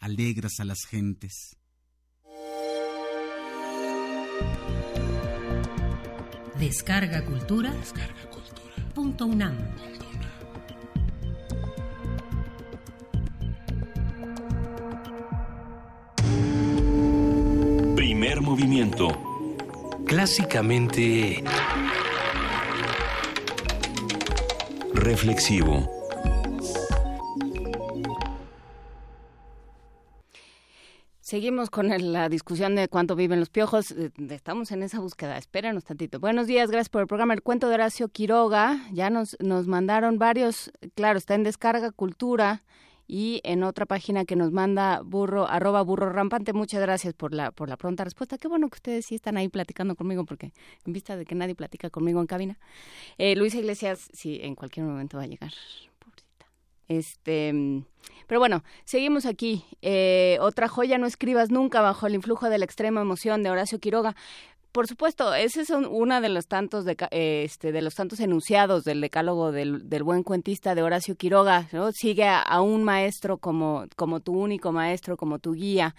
alegras 0.00 0.52
a 0.58 0.64
las 0.64 0.86
gentes. 0.88 1.58
Descarga 6.58 7.22
Cultura. 7.26 7.74
Descarga 7.74 8.30
Cultura. 8.30 8.88
Punto 8.94 9.26
UNAM. 9.26 9.58
Primer 18.36 18.50
movimiento. 18.50 19.08
Clásicamente... 20.04 21.42
Reflexivo. 24.92 25.88
Seguimos 31.20 31.70
con 31.70 31.90
el- 31.92 32.12
la 32.12 32.28
discusión 32.28 32.76
de 32.76 32.88
cuánto 32.88 33.16
viven 33.16 33.40
los 33.40 33.48
piojos. 33.48 33.90
Eh, 33.92 34.10
Estamos 34.28 34.70
en 34.70 34.82
esa 34.82 35.00
búsqueda. 35.00 35.38
Espéranos 35.38 35.84
tantito. 35.84 36.20
Buenos 36.20 36.46
días, 36.46 36.70
gracias 36.70 36.90
por 36.90 37.00
el 37.00 37.08
programa. 37.08 37.32
El 37.32 37.42
cuento 37.42 37.68
de 37.68 37.74
Horacio 37.74 38.08
Quiroga. 38.08 38.80
Ya 38.92 39.08
nos, 39.08 39.36
nos 39.40 39.66
mandaron 39.66 40.18
varios. 40.18 40.70
Claro, 40.94 41.18
está 41.18 41.34
en 41.34 41.42
Descarga 41.42 41.90
Cultura 41.90 42.62
y 43.06 43.40
en 43.44 43.62
otra 43.62 43.86
página 43.86 44.24
que 44.24 44.36
nos 44.36 44.52
manda 44.52 45.00
burro, 45.02 45.48
arroba 45.48 45.82
burro 45.82 46.10
rampante. 46.10 46.52
Muchas 46.52 46.80
gracias 46.80 47.14
por 47.14 47.32
la, 47.32 47.52
por 47.52 47.68
la 47.68 47.76
pronta 47.76 48.04
respuesta. 48.04 48.38
Qué 48.38 48.48
bueno 48.48 48.68
que 48.68 48.76
ustedes 48.76 49.06
sí 49.06 49.14
están 49.14 49.36
ahí 49.36 49.48
platicando 49.48 49.94
conmigo 49.94 50.24
porque 50.24 50.52
en 50.84 50.92
vista 50.92 51.16
de 51.16 51.24
que 51.24 51.34
nadie 51.34 51.54
platica 51.54 51.90
conmigo 51.90 52.20
en 52.20 52.26
cabina. 52.26 52.58
Eh, 53.18 53.36
Luisa 53.36 53.58
Iglesias, 53.58 54.08
sí, 54.12 54.40
en 54.42 54.54
cualquier 54.54 54.86
momento 54.86 55.18
va 55.18 55.24
a 55.24 55.26
llegar. 55.26 55.52
Este, 56.88 57.52
mm, 57.52 57.84
pero 58.26 58.40
bueno, 58.40 58.64
seguimos 58.84 59.26
aquí. 59.26 59.64
Eh, 59.82 60.38
otra 60.40 60.68
joya, 60.68 60.98
no 60.98 61.06
escribas 61.06 61.50
nunca 61.50 61.80
bajo 61.80 62.06
el 62.06 62.14
influjo 62.14 62.48
de 62.48 62.58
la 62.58 62.64
extrema 62.64 63.00
emoción 63.00 63.42
de 63.42 63.50
Horacio 63.50 63.78
Quiroga. 63.78 64.16
Por 64.72 64.86
supuesto, 64.86 65.34
ese 65.34 65.62
es 65.62 65.70
un- 65.70 65.86
una 65.86 66.20
de 66.20 66.28
los 66.28 66.46
tantos 66.48 66.84
este, 67.10 67.72
de 67.72 67.82
los 67.82 67.94
tantos 67.94 68.20
enunciados 68.20 68.84
del 68.84 69.00
decálogo 69.00 69.50
del, 69.50 69.88
buen 70.02 70.22
cuentista 70.22 70.74
de 70.74 70.82
Horacio 70.82 71.16
Quiroga. 71.16 71.66
¿no? 71.72 71.90
Sigue 71.92 72.24
a, 72.24 72.60
un 72.60 72.84
maestro 72.84 73.38
como, 73.38 73.86
como 73.96 74.20
tu 74.20 74.32
único 74.38 74.72
maestro, 74.72 75.16
como 75.16 75.38
tu 75.38 75.52
guía. 75.52 75.94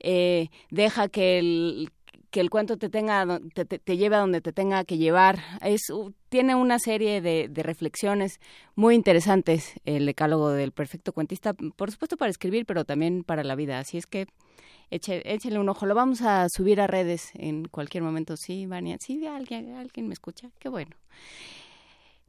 Eh, 0.00 0.48
deja 0.70 1.08
que 1.08 1.38
el 1.38 1.90
que 2.30 2.40
el 2.40 2.48
cuento 2.48 2.78
te 2.78 2.88
tenga 2.88 3.38
te, 3.52 3.66
te- 3.66 3.96
lleve 3.98 4.16
a 4.16 4.20
donde 4.20 4.40
te 4.40 4.54
tenga 4.54 4.84
que 4.84 4.96
llevar 4.96 5.40
es 5.60 5.82
tiene 6.30 6.54
una 6.54 6.78
serie 6.78 7.20
de 7.20 7.62
reflexiones 7.62 8.40
muy 8.74 8.94
interesantes 8.94 9.74
el 9.84 10.06
decálogo 10.06 10.48
del 10.48 10.72
perfecto 10.72 11.12
cuentista 11.12 11.52
por 11.52 11.90
supuesto 11.90 12.16
para 12.16 12.30
escribir 12.30 12.64
pero 12.64 12.86
también 12.86 13.22
para 13.22 13.44
la 13.44 13.54
vida 13.54 13.78
así 13.78 13.98
es 13.98 14.06
que 14.06 14.28
eche, 14.94 15.22
échele 15.32 15.58
un 15.58 15.68
ojo 15.68 15.86
lo 15.86 15.94
vamos 15.94 16.22
a 16.22 16.48
subir 16.48 16.80
a 16.80 16.86
redes 16.86 17.30
en 17.34 17.64
cualquier 17.66 18.02
momento. 18.02 18.36
Sí 18.36 18.66
Vania 18.66 18.98
sí 19.00 19.26
alguien 19.26 19.74
alguien 19.76 20.08
me 20.08 20.14
escucha 20.14 20.50
qué 20.58 20.68
bueno 20.68 20.94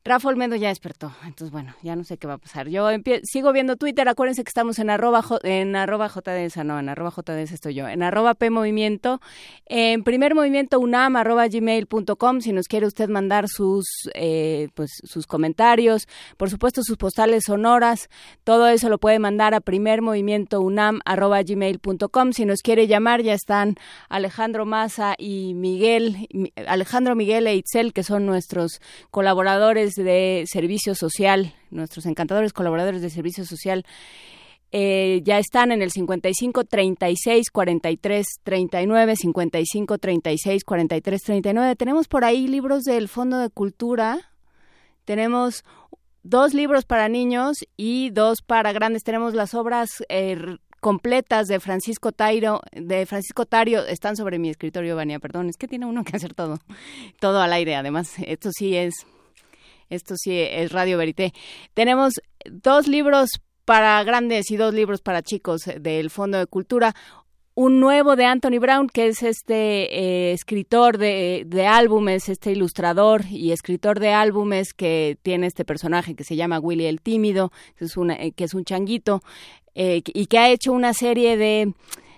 Rafa 0.05 0.27
Olmedo 0.27 0.57
ya 0.57 0.67
despertó, 0.67 1.13
entonces 1.23 1.49
bueno, 1.51 1.73
ya 1.81 1.95
no 1.95 2.03
sé 2.03 2.17
qué 2.17 2.27
va 2.27 2.33
a 2.33 2.37
pasar. 2.37 2.67
Yo 2.67 2.89
sigo 3.23 3.53
viendo 3.53 3.77
Twitter, 3.77 4.09
acuérdense 4.09 4.43
que 4.43 4.49
estamos 4.49 4.77
en 4.79 4.89
arroba, 4.89 5.21
J- 5.21 5.39
en 5.47 5.77
arroba 5.77 6.09
JDS, 6.09 6.57
no, 6.65 6.77
en 6.77 6.89
arroba 6.89 7.09
JDS 7.15 7.53
estoy 7.53 7.73
yo, 7.73 7.87
en 7.87 8.03
arroba 8.03 8.33
P 8.33 8.49
Movimiento, 8.49 9.21
en 9.65 10.03
primer 10.03 10.35
movimiento 10.35 10.81
unam 10.81 11.15
arroba 11.15 11.47
gmail.com, 11.47 12.41
si 12.41 12.51
nos 12.51 12.67
quiere 12.67 12.85
usted 12.85 13.07
mandar 13.07 13.47
sus, 13.47 13.85
eh, 14.13 14.67
pues, 14.75 14.91
sus 15.05 15.25
comentarios, 15.25 16.07
por 16.35 16.49
supuesto 16.49 16.83
sus 16.83 16.97
postales 16.97 17.45
sonoras, 17.45 18.09
todo 18.43 18.67
eso 18.67 18.89
lo 18.89 18.97
puede 18.97 19.19
mandar 19.19 19.53
a 19.53 19.61
primer 19.61 20.01
movimiento 20.01 20.59
unam 20.59 20.99
arroba 21.05 21.41
gmail.com, 21.43 22.33
si 22.33 22.43
nos 22.45 22.61
quiere 22.61 22.87
llamar 22.87 23.21
ya 23.21 23.33
están 23.33 23.75
Alejandro 24.09 24.65
Maza 24.65 25.15
y 25.17 25.53
Miguel, 25.53 26.27
Mi- 26.33 26.51
Alejandro 26.67 27.15
Miguel 27.15 27.47
e 27.47 27.55
Itzel, 27.55 27.93
que 27.93 28.03
son 28.03 28.25
nuestros 28.25 28.81
colaboradores 29.09 29.92
de 29.95 30.45
servicio 30.47 30.95
social, 30.95 31.53
nuestros 31.71 32.05
encantadores 32.05 32.53
colaboradores 32.53 33.01
de 33.01 33.09
servicio 33.09 33.45
social, 33.45 33.85
eh, 34.71 35.21
ya 35.23 35.37
están 35.37 35.71
en 35.71 35.83
el 35.83 35.91
55 35.91 36.63
36 36.63 37.51
43 37.51 38.25
39, 38.43 39.15
55 39.15 39.97
36 39.99 40.63
43 40.63 41.21
39. 41.21 41.75
Tenemos 41.75 42.07
por 42.07 42.25
ahí 42.25 42.47
libros 42.47 42.83
del 42.83 43.07
Fondo 43.07 43.37
de 43.37 43.49
Cultura. 43.49 44.31
Tenemos 45.05 45.63
dos 46.23 46.55
libros 46.55 46.85
para 46.85 47.07
niños 47.07 47.57
y 47.77 48.09
dos 48.09 48.41
para 48.41 48.73
grandes. 48.73 49.03
Tenemos 49.03 49.35
las 49.35 49.53
obras 49.53 50.03
eh, 50.09 50.57
completas 50.83 51.47
de 51.47 51.59
Francisco 51.59 52.11
Tairo, 52.11 52.59
de 52.73 53.05
Francisco 53.05 53.45
Tario, 53.45 53.85
están 53.85 54.17
sobre 54.17 54.37
mi 54.37 54.49
escritorio, 54.49 54.97
Vania, 54.97 55.17
perdón, 55.17 55.49
es 55.49 55.55
que 55.55 55.67
tiene 55.67 55.85
uno 55.85 56.03
que 56.03 56.17
hacer 56.17 56.33
todo, 56.33 56.59
todo 57.19 57.41
al 57.41 57.53
aire, 57.53 57.75
además, 57.75 58.15
esto 58.27 58.49
sí 58.51 58.75
es, 58.75 58.93
esto 59.93 60.15
sí 60.17 60.39
es 60.39 60.71
Radio 60.71 60.97
Verité. 60.97 61.33
Tenemos 61.73 62.13
dos 62.49 62.87
libros 62.87 63.29
para 63.65 64.03
grandes 64.03 64.51
y 64.51 64.57
dos 64.57 64.73
libros 64.73 65.01
para 65.01 65.21
chicos 65.21 65.61
del 65.79 66.09
Fondo 66.09 66.37
de 66.37 66.47
Cultura. 66.47 66.93
Un 67.55 67.79
nuevo 67.79 68.15
de 68.15 68.25
Anthony 68.25 68.59
Brown, 68.59 68.89
que 68.89 69.07
es 69.07 69.21
este 69.21 69.99
eh, 69.99 70.33
escritor 70.33 70.97
de, 70.97 71.43
de 71.45 71.67
álbumes, 71.67 72.27
este 72.27 72.51
ilustrador 72.51 73.25
y 73.29 73.51
escritor 73.51 73.99
de 73.99 74.11
álbumes 74.11 74.73
que 74.73 75.19
tiene 75.21 75.45
este 75.45 75.63
personaje 75.63 76.15
que 76.15 76.23
se 76.23 76.35
llama 76.35 76.59
Willy 76.59 76.87
el 76.87 76.99
Tímido, 76.99 77.51
que 77.77 77.85
es, 77.85 77.95
eh, 77.95 78.55
un 78.55 78.65
changuito, 78.65 79.21
eh, 79.75 80.01
y 80.03 80.25
que 80.25 80.39
ha 80.39 80.49
hecho 80.49 80.71
una 80.71 80.95
serie 80.95 81.37
de, 81.37 81.73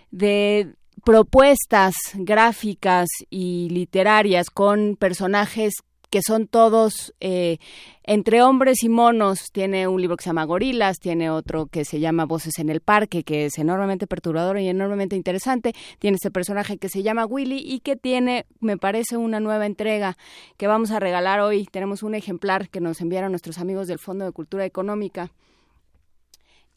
de 0.09 0.73
propuestas 1.03 1.95
gráficas 2.13 3.07
y 3.29 3.69
literarias 3.69 4.49
con 4.49 4.95
personajes 4.95 5.73
que 6.15 6.21
son 6.21 6.47
todos 6.47 7.13
eh, 7.19 7.57
entre 8.03 8.41
hombres 8.41 8.83
y 8.83 8.87
monos. 8.87 9.51
Tiene 9.51 9.89
un 9.89 9.99
libro 9.99 10.15
que 10.15 10.23
se 10.23 10.29
llama 10.29 10.45
Gorilas, 10.45 10.97
tiene 10.97 11.29
otro 11.29 11.65
que 11.65 11.83
se 11.83 11.99
llama 11.99 12.23
Voces 12.23 12.57
en 12.59 12.69
el 12.69 12.79
Parque, 12.79 13.23
que 13.23 13.47
es 13.47 13.57
enormemente 13.57 14.07
perturbador 14.07 14.57
y 14.57 14.69
enormemente 14.69 15.17
interesante. 15.17 15.73
Tiene 15.99 16.15
este 16.15 16.31
personaje 16.31 16.77
que 16.77 16.87
se 16.87 17.03
llama 17.03 17.25
Willy 17.25 17.57
y 17.57 17.81
que 17.81 17.97
tiene, 17.97 18.45
me 18.61 18.77
parece, 18.77 19.17
una 19.17 19.41
nueva 19.41 19.65
entrega 19.65 20.15
que 20.55 20.67
vamos 20.67 20.91
a 20.91 21.01
regalar 21.01 21.41
hoy. 21.41 21.65
Tenemos 21.65 22.01
un 22.01 22.15
ejemplar 22.15 22.69
que 22.69 22.79
nos 22.79 23.01
enviaron 23.01 23.33
nuestros 23.33 23.57
amigos 23.57 23.89
del 23.89 23.99
Fondo 23.99 24.23
de 24.23 24.31
Cultura 24.31 24.63
Económica. 24.63 25.33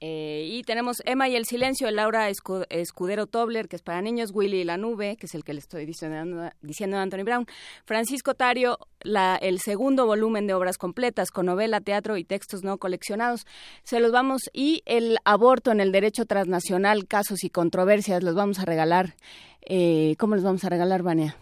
Eh, 0.01 0.47
y 0.49 0.63
tenemos 0.63 1.03
Emma 1.05 1.29
y 1.29 1.35
el 1.35 1.45
silencio 1.45 1.91
Laura 1.91 2.31
Escu- 2.31 2.67
Escudero 2.71 3.27
Tobler, 3.27 3.67
que 3.67 3.75
es 3.75 3.83
para 3.83 4.01
niños, 4.01 4.31
Willy 4.33 4.61
y 4.61 4.65
la 4.65 4.77
nube, 4.77 5.17
que 5.17 5.27
es 5.27 5.35
el 5.35 5.43
que 5.43 5.53
le 5.53 5.59
estoy 5.59 5.87
diciendo, 5.87 6.41
a 6.43 7.03
Anthony 7.03 7.25
Brown, 7.25 7.47
Francisco 7.85 8.35
Tario, 8.35 8.79
la, 9.01 9.35
el 9.35 9.59
segundo 9.59 10.07
volumen 10.07 10.47
de 10.47 10.55
obras 10.55 10.79
completas 10.79 11.33
con 11.33 11.47
novela, 11.47 11.81
teatro 11.81 12.17
y 12.17 12.23
textos 12.23 12.63
no 12.63 12.79
coleccionados. 12.79 13.45
Se 13.83 13.99
los 13.99 14.13
vamos, 14.13 14.43
y 14.53 14.83
el 14.87 15.19
aborto 15.25 15.73
en 15.73 15.81
el 15.81 15.91
derecho 15.91 16.27
transnacional, 16.27 17.09
casos 17.09 17.43
y 17.43 17.51
controversias, 17.51 18.23
los 18.23 18.37
vamos 18.37 18.61
a 18.61 18.65
regalar. 18.65 19.17
Eh, 19.63 20.15
¿Cómo 20.19 20.37
los 20.37 20.45
vamos 20.45 20.63
a 20.63 20.69
regalar, 20.69 21.03
Vania? 21.03 21.37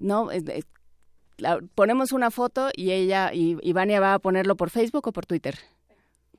No, 0.00 0.32
eh, 0.32 0.42
eh, 0.48 0.62
ponemos 1.76 2.10
una 2.10 2.32
foto 2.32 2.70
y 2.74 2.90
ella, 2.90 3.32
y, 3.32 3.56
y 3.62 3.72
Vania 3.72 4.00
va 4.00 4.14
a 4.14 4.18
ponerlo 4.18 4.56
por 4.56 4.70
Facebook 4.70 5.06
o 5.06 5.12
por 5.12 5.24
Twitter 5.24 5.56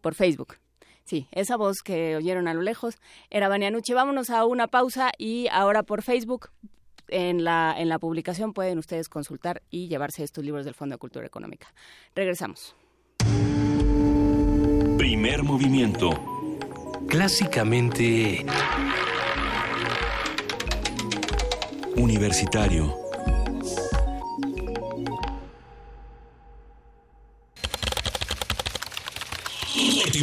por 0.02 0.16
Facebook. 0.16 0.56
Sí, 1.04 1.28
esa 1.32 1.56
voz 1.56 1.78
que 1.84 2.18
oyeron 2.18 2.48
a 2.48 2.54
lo 2.54 2.62
lejos 2.62 2.96
era 3.30 3.48
Banianucci. 3.48 3.94
Vámonos 3.94 4.30
a 4.30 4.46
una 4.46 4.68
pausa 4.68 5.12
y 5.18 5.48
ahora 5.52 5.84
por 5.84 6.02
Facebook 6.02 6.50
en 7.08 7.44
la, 7.46 7.74
en 7.78 7.88
la 7.88 7.98
publicación 7.98 8.54
pueden 8.54 8.78
ustedes 8.78 9.08
consultar 9.08 9.62
y 9.70 9.88
llevarse 9.88 10.24
estos 10.24 10.44
libros 10.44 10.66
del 10.66 10.74
Fondo 10.74 10.96
de 10.96 11.00
Cultura 11.00 11.26
Económica. 11.26 11.74
Regresamos. 12.14 12.76
Primer 14.98 15.44
movimiento. 15.44 16.10
Clásicamente... 17.08 18.46
Universitario. 21.96 23.07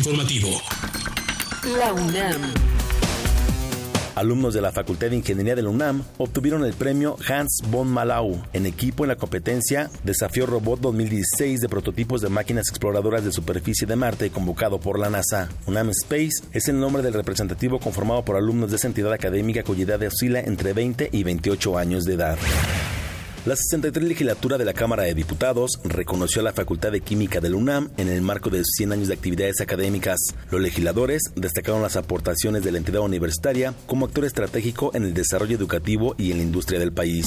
Informativo. 0.04 0.50
La 1.78 1.90
UNAM. 1.94 2.42
Alumnos 4.16 4.52
de 4.52 4.60
la 4.60 4.70
Facultad 4.70 5.08
de 5.08 5.16
Ingeniería 5.16 5.54
de 5.54 5.62
la 5.62 5.70
UNAM 5.70 6.02
obtuvieron 6.18 6.62
el 6.62 6.74
premio 6.74 7.16
Hans 7.26 7.62
von 7.70 7.88
Malau 7.88 8.42
en 8.52 8.66
equipo 8.66 9.04
en 9.04 9.08
la 9.08 9.16
competencia 9.16 9.90
Desafío 10.04 10.44
Robot 10.44 10.80
2016 10.80 11.60
de 11.60 11.68
prototipos 11.70 12.20
de 12.20 12.28
máquinas 12.28 12.68
exploradoras 12.68 13.24
de 13.24 13.32
superficie 13.32 13.86
de 13.86 13.96
Marte 13.96 14.30
convocado 14.30 14.78
por 14.78 14.98
la 14.98 15.08
NASA. 15.08 15.48
UNAM 15.66 15.88
Space 15.90 16.46
es 16.52 16.68
el 16.68 16.78
nombre 16.78 17.02
del 17.02 17.14
representativo 17.14 17.80
conformado 17.80 18.26
por 18.26 18.36
alumnos 18.36 18.70
de 18.70 18.76
esa 18.76 18.88
entidad 18.88 19.12
académica 19.12 19.62
cuya 19.62 19.84
edad 19.84 20.02
oscila 20.02 20.40
entre 20.40 20.74
20 20.74 21.08
y 21.12 21.24
28 21.24 21.78
años 21.78 22.04
de 22.04 22.14
edad. 22.14 22.38
La 23.46 23.56
63 23.56 24.08
legislatura 24.08 24.56
de 24.56 24.64
la 24.64 24.72
Cámara 24.72 25.02
de 25.02 25.12
Diputados 25.12 25.78
reconoció 25.84 26.40
a 26.40 26.44
la 26.44 26.54
Facultad 26.54 26.90
de 26.92 27.02
Química 27.02 27.40
del 27.40 27.54
UNAM 27.54 27.90
en 27.98 28.08
el 28.08 28.22
marco 28.22 28.48
de 28.48 28.62
100 28.64 28.92
años 28.92 29.08
de 29.08 29.14
actividades 29.14 29.60
académicas. 29.60 30.18
Los 30.50 30.62
legisladores 30.62 31.20
destacaron 31.36 31.82
las 31.82 31.96
aportaciones 31.96 32.64
de 32.64 32.72
la 32.72 32.78
entidad 32.78 33.02
universitaria 33.02 33.74
como 33.86 34.06
actor 34.06 34.24
estratégico 34.24 34.92
en 34.94 35.04
el 35.04 35.12
desarrollo 35.12 35.56
educativo 35.56 36.14
y 36.16 36.30
en 36.30 36.38
la 36.38 36.42
industria 36.42 36.80
del 36.80 36.94
país. 36.94 37.26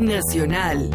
Nacional. 0.00 0.90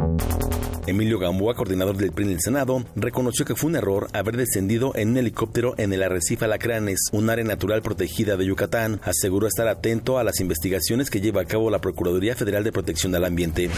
Emilio 0.87 1.19
Gamboa, 1.19 1.53
coordinador 1.53 1.95
del 1.95 2.11
PRI 2.11 2.25
en 2.25 2.31
el 2.31 2.41
Senado, 2.41 2.83
reconoció 2.95 3.45
que 3.45 3.55
fue 3.55 3.69
un 3.69 3.75
error 3.75 4.07
haber 4.13 4.35
descendido 4.35 4.93
en 4.95 5.09
un 5.09 5.17
helicóptero 5.17 5.75
en 5.77 5.93
el 5.93 6.03
arrecife 6.03 6.45
Alacranes, 6.45 7.09
un 7.11 7.29
área 7.29 7.45
natural 7.45 7.81
protegida 7.81 8.35
de 8.35 8.45
Yucatán. 8.45 8.99
Aseguró 9.03 9.47
estar 9.47 9.67
atento 9.67 10.17
a 10.17 10.23
las 10.23 10.39
investigaciones 10.39 11.09
que 11.09 11.21
lleva 11.21 11.41
a 11.41 11.45
cabo 11.45 11.69
la 11.69 11.79
Procuraduría 11.81 12.35
Federal 12.35 12.63
de 12.63 12.71
Protección 12.71 13.11
del 13.11 13.25
Ambiente. 13.25 13.69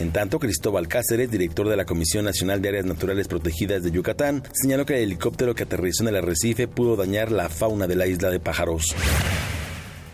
En 0.00 0.10
tanto, 0.10 0.40
Cristóbal 0.40 0.88
Cáceres, 0.88 1.30
director 1.30 1.68
de 1.68 1.76
la 1.76 1.84
Comisión 1.84 2.24
Nacional 2.24 2.60
de 2.60 2.70
Áreas 2.70 2.86
Naturales 2.86 3.28
Protegidas 3.28 3.84
de 3.84 3.92
Yucatán, 3.92 4.42
señaló 4.52 4.84
que 4.84 4.96
el 4.96 5.04
helicóptero 5.04 5.54
que 5.54 5.62
aterrizó 5.62 6.02
en 6.02 6.08
el 6.08 6.16
arrecife 6.16 6.66
pudo 6.66 6.96
dañar 6.96 7.30
la 7.30 7.48
fauna 7.48 7.86
de 7.86 7.94
la 7.94 8.08
isla 8.08 8.30
de 8.30 8.40
pájaros. 8.40 8.96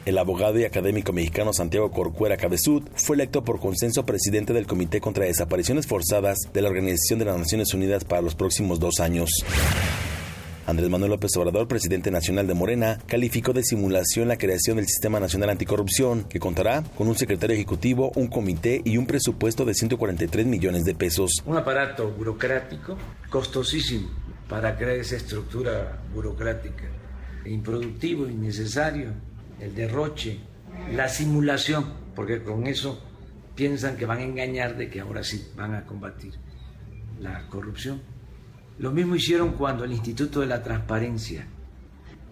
El 0.08 0.16
abogado 0.16 0.58
y 0.58 0.64
académico 0.64 1.12
mexicano 1.12 1.52
Santiago 1.52 1.90
Corcuera 1.90 2.38
Cabezud 2.38 2.82
fue 2.94 3.16
electo 3.16 3.44
por 3.44 3.60
consenso 3.60 4.06
presidente 4.06 4.54
del 4.54 4.66
Comité 4.66 5.02
contra 5.02 5.26
Desapariciones 5.26 5.86
Forzadas 5.86 6.38
de 6.50 6.62
la 6.62 6.70
Organización 6.70 7.18
de 7.18 7.26
las 7.26 7.36
Naciones 7.36 7.74
Unidas 7.74 8.04
para 8.04 8.22
los 8.22 8.34
próximos 8.34 8.80
dos 8.80 9.00
años. 9.00 9.28
Andrés 10.64 10.88
Manuel 10.88 11.10
López 11.10 11.36
Obrador, 11.36 11.68
presidente 11.68 12.10
nacional 12.10 12.46
de 12.46 12.54
Morena, 12.54 12.98
calificó 13.06 13.52
de 13.52 13.62
simulación 13.62 14.28
la 14.28 14.38
creación 14.38 14.78
del 14.78 14.86
Sistema 14.86 15.20
Nacional 15.20 15.50
Anticorrupción, 15.50 16.24
que 16.24 16.40
contará 16.40 16.84
con 16.96 17.06
un 17.06 17.14
secretario 17.14 17.54
ejecutivo, 17.54 18.10
un 18.14 18.28
comité 18.28 18.80
y 18.86 18.96
un 18.96 19.06
presupuesto 19.06 19.66
de 19.66 19.74
143 19.74 20.46
millones 20.46 20.86
de 20.86 20.94
pesos. 20.94 21.32
Un 21.44 21.58
aparato 21.58 22.10
burocrático 22.10 22.96
costosísimo 23.28 24.08
para 24.48 24.74
crear 24.74 24.96
esa 24.96 25.16
estructura 25.16 26.00
burocrática, 26.14 26.84
improductivo, 27.44 28.26
innecesario, 28.26 29.27
el 29.60 29.74
derroche, 29.74 30.38
la 30.92 31.08
simulación, 31.08 31.84
porque 32.14 32.42
con 32.42 32.66
eso 32.66 33.02
piensan 33.54 33.96
que 33.96 34.06
van 34.06 34.18
a 34.18 34.22
engañar 34.22 34.76
de 34.76 34.88
que 34.88 35.00
ahora 35.00 35.22
sí 35.22 35.50
van 35.56 35.74
a 35.74 35.84
combatir 35.84 36.34
la 37.20 37.46
corrupción. 37.48 38.00
Lo 38.78 38.92
mismo 38.92 39.16
hicieron 39.16 39.52
cuando 39.52 39.84
el 39.84 39.92
Instituto 39.92 40.40
de 40.40 40.46
la 40.46 40.62
Transparencia 40.62 41.46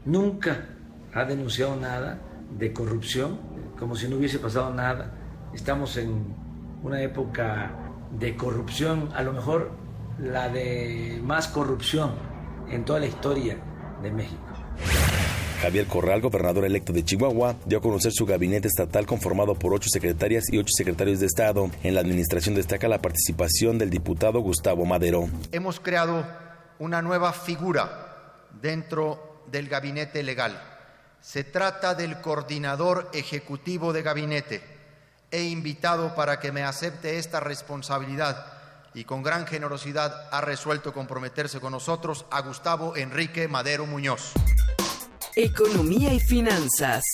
nunca 0.04 0.66
ha 1.12 1.24
denunciado 1.24 1.76
nada 1.76 2.20
de 2.56 2.72
corrupción, 2.72 3.40
como 3.78 3.96
si 3.96 4.08
no 4.08 4.16
hubiese 4.16 4.38
pasado 4.38 4.72
nada. 4.72 5.12
Estamos 5.52 5.96
en 5.96 6.34
una 6.82 7.02
época 7.02 7.72
de 8.18 8.36
corrupción, 8.36 9.10
a 9.14 9.22
lo 9.22 9.32
mejor 9.32 9.72
la 10.20 10.48
de 10.48 11.20
más 11.24 11.48
corrupción 11.48 12.12
en 12.70 12.84
toda 12.84 13.00
la 13.00 13.06
historia 13.06 13.58
de 14.02 14.12
México. 14.12 14.42
Javier 15.60 15.86
Corral, 15.86 16.20
gobernador 16.20 16.64
electo 16.64 16.92
de 16.92 17.04
Chihuahua, 17.04 17.56
dio 17.64 17.78
a 17.78 17.80
conocer 17.80 18.12
su 18.12 18.26
gabinete 18.26 18.68
estatal 18.68 19.06
conformado 19.06 19.54
por 19.54 19.72
ocho 19.72 19.88
secretarias 19.90 20.44
y 20.52 20.58
ocho 20.58 20.72
secretarios 20.76 21.20
de 21.20 21.26
Estado. 21.26 21.70
En 21.82 21.94
la 21.94 22.00
administración 22.00 22.54
destaca 22.54 22.88
la 22.88 23.00
participación 23.00 23.78
del 23.78 23.90
diputado 23.90 24.40
Gustavo 24.40 24.84
Madero. 24.84 25.28
Hemos 25.52 25.80
creado 25.80 26.26
una 26.78 27.02
nueva 27.02 27.32
figura 27.32 28.36
dentro 28.60 29.42
del 29.50 29.68
gabinete 29.68 30.22
legal. 30.22 30.60
Se 31.20 31.42
trata 31.42 31.94
del 31.94 32.20
coordinador 32.20 33.10
ejecutivo 33.12 33.92
de 33.92 34.02
gabinete. 34.02 34.62
He 35.30 35.44
invitado 35.44 36.14
para 36.14 36.38
que 36.38 36.52
me 36.52 36.62
acepte 36.62 37.18
esta 37.18 37.40
responsabilidad 37.40 38.52
y 38.94 39.04
con 39.04 39.22
gran 39.22 39.46
generosidad 39.46 40.28
ha 40.30 40.40
resuelto 40.40 40.92
comprometerse 40.92 41.60
con 41.60 41.72
nosotros 41.72 42.26
a 42.30 42.40
Gustavo 42.42 42.96
Enrique 42.96 43.48
Madero 43.48 43.86
Muñoz. 43.86 44.32
Economía 45.38 46.14
y 46.14 46.18
finanzas. 46.18 47.04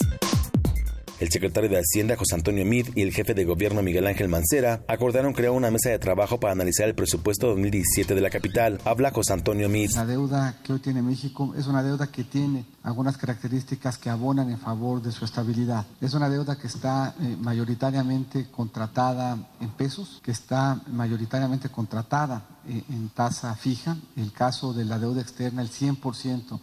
El 1.18 1.28
secretario 1.28 1.68
de 1.68 1.80
Hacienda, 1.80 2.16
José 2.16 2.36
Antonio 2.36 2.64
Mid, 2.64 2.90
y 2.94 3.02
el 3.02 3.12
jefe 3.12 3.34
de 3.34 3.44
gobierno, 3.44 3.82
Miguel 3.82 4.06
Ángel 4.06 4.28
Mancera, 4.28 4.84
acordaron 4.86 5.32
crear 5.32 5.50
una 5.50 5.72
mesa 5.72 5.90
de 5.90 5.98
trabajo 5.98 6.38
para 6.38 6.52
analizar 6.52 6.86
el 6.86 6.94
presupuesto 6.94 7.48
2017 7.48 8.14
de 8.14 8.20
la 8.20 8.30
capital. 8.30 8.80
Habla 8.84 9.10
José 9.10 9.32
Antonio 9.32 9.68
Mid. 9.68 9.90
La 9.96 10.06
deuda 10.06 10.54
que 10.62 10.72
hoy 10.72 10.78
tiene 10.78 11.02
México 11.02 11.52
es 11.58 11.66
una 11.66 11.82
deuda 11.82 12.12
que 12.12 12.22
tiene 12.22 12.64
algunas 12.84 13.16
características 13.16 13.98
que 13.98 14.08
abonan 14.08 14.50
en 14.50 14.58
favor 14.58 15.02
de 15.02 15.10
su 15.10 15.24
estabilidad. 15.24 15.84
Es 16.00 16.14
una 16.14 16.30
deuda 16.30 16.56
que 16.56 16.68
está 16.68 17.16
eh, 17.20 17.36
mayoritariamente 17.40 18.46
contratada 18.52 19.36
en 19.60 19.70
pesos, 19.70 20.20
que 20.22 20.30
está 20.30 20.80
mayoritariamente 20.92 21.70
contratada 21.70 22.44
eh, 22.68 22.84
en 22.88 23.08
tasa 23.08 23.52
fija. 23.56 23.96
El 24.14 24.32
caso 24.32 24.72
de 24.72 24.84
la 24.84 25.00
deuda 25.00 25.22
externa, 25.22 25.60
el 25.60 25.70
100% 25.70 26.60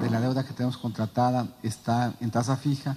de 0.00 0.10
la 0.10 0.20
deuda 0.20 0.44
que 0.44 0.52
tenemos 0.52 0.76
contratada 0.76 1.48
está 1.62 2.14
en 2.20 2.30
tasa 2.30 2.56
fija. 2.56 2.96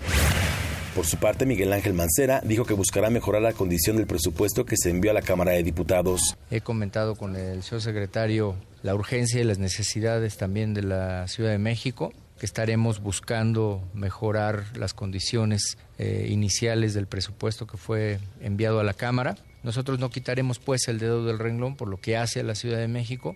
Por 0.96 1.06
su 1.06 1.18
parte, 1.18 1.46
Miguel 1.46 1.72
Ángel 1.74 1.94
Mancera 1.94 2.42
dijo 2.44 2.66
que 2.66 2.74
buscará 2.74 3.10
mejorar 3.10 3.42
la 3.42 3.54
condición 3.54 3.98
del 3.98 4.08
presupuesto 4.08 4.66
que 4.66 4.76
se 4.78 4.90
envió 4.90 5.12
a 5.12 5.14
la 5.14 5.22
Cámara 5.22 5.52
de 5.52 5.62
Diputados. 5.62 6.36
He 6.50 6.62
comentado 6.62 7.16
con 7.16 7.36
el 7.36 7.62
señor 7.62 7.82
secretario 7.82 8.56
la 8.82 8.96
urgencia 8.96 9.40
y 9.40 9.44
las 9.44 9.60
necesidades 9.60 10.38
también 10.38 10.74
de 10.74 10.82
la 10.82 11.28
Ciudad 11.28 11.52
de 11.52 11.60
México 11.60 12.12
que 12.40 12.46
estaremos 12.46 13.00
buscando 13.02 13.82
mejorar 13.94 14.66
las 14.76 14.94
condiciones 14.94 15.78
eh, 15.98 16.28
iniciales 16.30 16.94
del 16.94 17.08
presupuesto 17.08 17.66
que 17.68 17.78
fue 17.78 18.20
enviado 18.42 18.80
a 18.80 18.84
la 18.84 18.94
Cámara. 18.94 19.36
Nosotros 19.64 20.00
no 20.00 20.10
quitaremos 20.10 20.60
pues 20.60 20.88
el 20.88 21.00
dedo 21.00 21.26
del 21.26 21.40
renglón 21.40 21.76
por 21.76 21.88
lo 21.88 21.98
que 21.98 22.16
hace 22.16 22.40
a 22.40 22.44
la 22.44 22.56
Ciudad 22.56 22.78
de 22.78 22.88
México. 22.88 23.34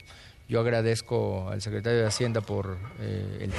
Yo 0.52 0.60
agradezco 0.60 1.48
al 1.48 1.62
secretario 1.62 2.00
de 2.00 2.08
Hacienda 2.08 2.42
por 2.42 2.78
eh, 3.00 3.38
el... 3.40 3.52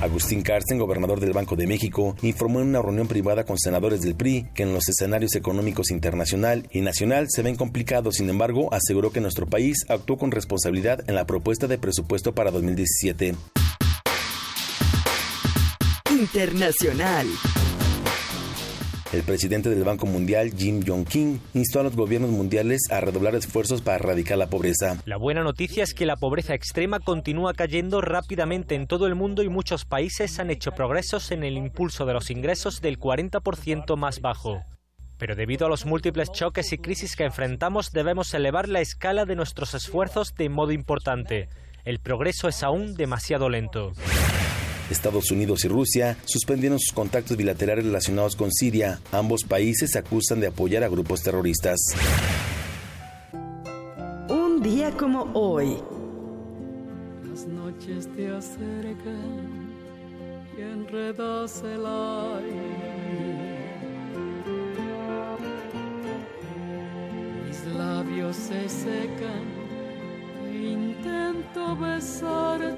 Agustín 0.00 0.42
Carsten, 0.42 0.78
gobernador 0.78 1.18
del 1.18 1.32
Banco 1.32 1.56
de 1.56 1.66
México, 1.66 2.14
informó 2.22 2.60
en 2.60 2.68
una 2.68 2.80
reunión 2.80 3.08
privada 3.08 3.42
con 3.42 3.58
senadores 3.58 4.02
del 4.02 4.14
PRI 4.14 4.46
que 4.54 4.62
en 4.62 4.72
los 4.72 4.88
escenarios 4.88 5.34
económicos 5.34 5.90
internacional 5.90 6.68
y 6.70 6.82
nacional 6.82 7.26
se 7.28 7.42
ven 7.42 7.56
complicados. 7.56 8.14
Sin 8.14 8.30
embargo, 8.30 8.72
aseguró 8.72 9.10
que 9.10 9.20
nuestro 9.20 9.46
país 9.46 9.86
actuó 9.88 10.18
con 10.18 10.30
responsabilidad 10.30 11.02
en 11.08 11.16
la 11.16 11.26
propuesta 11.26 11.66
de 11.66 11.78
presupuesto 11.78 12.32
para 12.32 12.52
2017. 12.52 13.34
Internacional. 16.12 17.26
El 19.10 19.22
presidente 19.22 19.70
del 19.70 19.84
Banco 19.84 20.04
Mundial, 20.04 20.52
Jim 20.54 20.82
Yong-kim, 20.82 21.38
instó 21.54 21.80
a 21.80 21.82
los 21.82 21.96
gobiernos 21.96 22.30
mundiales 22.30 22.82
a 22.90 23.00
redoblar 23.00 23.34
esfuerzos 23.36 23.80
para 23.80 23.96
erradicar 23.96 24.36
la 24.36 24.48
pobreza. 24.48 25.00
La 25.06 25.16
buena 25.16 25.42
noticia 25.42 25.82
es 25.82 25.94
que 25.94 26.04
la 26.04 26.16
pobreza 26.16 26.52
extrema 26.52 27.00
continúa 27.00 27.54
cayendo 27.54 28.02
rápidamente 28.02 28.74
en 28.74 28.86
todo 28.86 29.06
el 29.06 29.14
mundo 29.14 29.42
y 29.42 29.48
muchos 29.48 29.86
países 29.86 30.38
han 30.38 30.50
hecho 30.50 30.72
progresos 30.72 31.30
en 31.30 31.42
el 31.42 31.56
impulso 31.56 32.04
de 32.04 32.12
los 32.12 32.30
ingresos 32.30 32.82
del 32.82 32.98
40% 32.98 33.96
más 33.96 34.20
bajo. 34.20 34.62
Pero 35.16 35.34
debido 35.34 35.64
a 35.64 35.70
los 35.70 35.86
múltiples 35.86 36.30
choques 36.30 36.70
y 36.74 36.78
crisis 36.78 37.16
que 37.16 37.24
enfrentamos, 37.24 37.92
debemos 37.92 38.34
elevar 38.34 38.68
la 38.68 38.82
escala 38.82 39.24
de 39.24 39.36
nuestros 39.36 39.72
esfuerzos 39.72 40.34
de 40.34 40.50
modo 40.50 40.72
importante. 40.72 41.48
El 41.86 41.98
progreso 41.98 42.46
es 42.46 42.62
aún 42.62 42.94
demasiado 42.94 43.48
lento. 43.48 43.92
Estados 44.90 45.30
Unidos 45.30 45.64
y 45.64 45.68
Rusia 45.68 46.16
suspendieron 46.24 46.78
sus 46.78 46.92
contactos 46.92 47.36
bilaterales 47.36 47.84
relacionados 47.84 48.36
con 48.36 48.52
Siria. 48.52 49.00
Ambos 49.12 49.44
países 49.44 49.90
se 49.90 49.98
acusan 49.98 50.40
de 50.40 50.48
apoyar 50.48 50.84
a 50.84 50.88
grupos 50.88 51.22
terroristas. 51.22 51.78
Un 54.28 54.62
día 54.62 54.90
como 54.92 55.30
hoy. 55.34 55.76
Las 57.28 57.46
noches 57.46 58.08
te 58.16 58.30
acercan 58.30 59.68
y 60.56 60.62
enredas 60.62 61.62
el 61.62 61.86
aire. 61.86 62.98
Mis 67.46 67.64
labios 67.74 68.36
se 68.36 68.68
secan. 68.68 69.57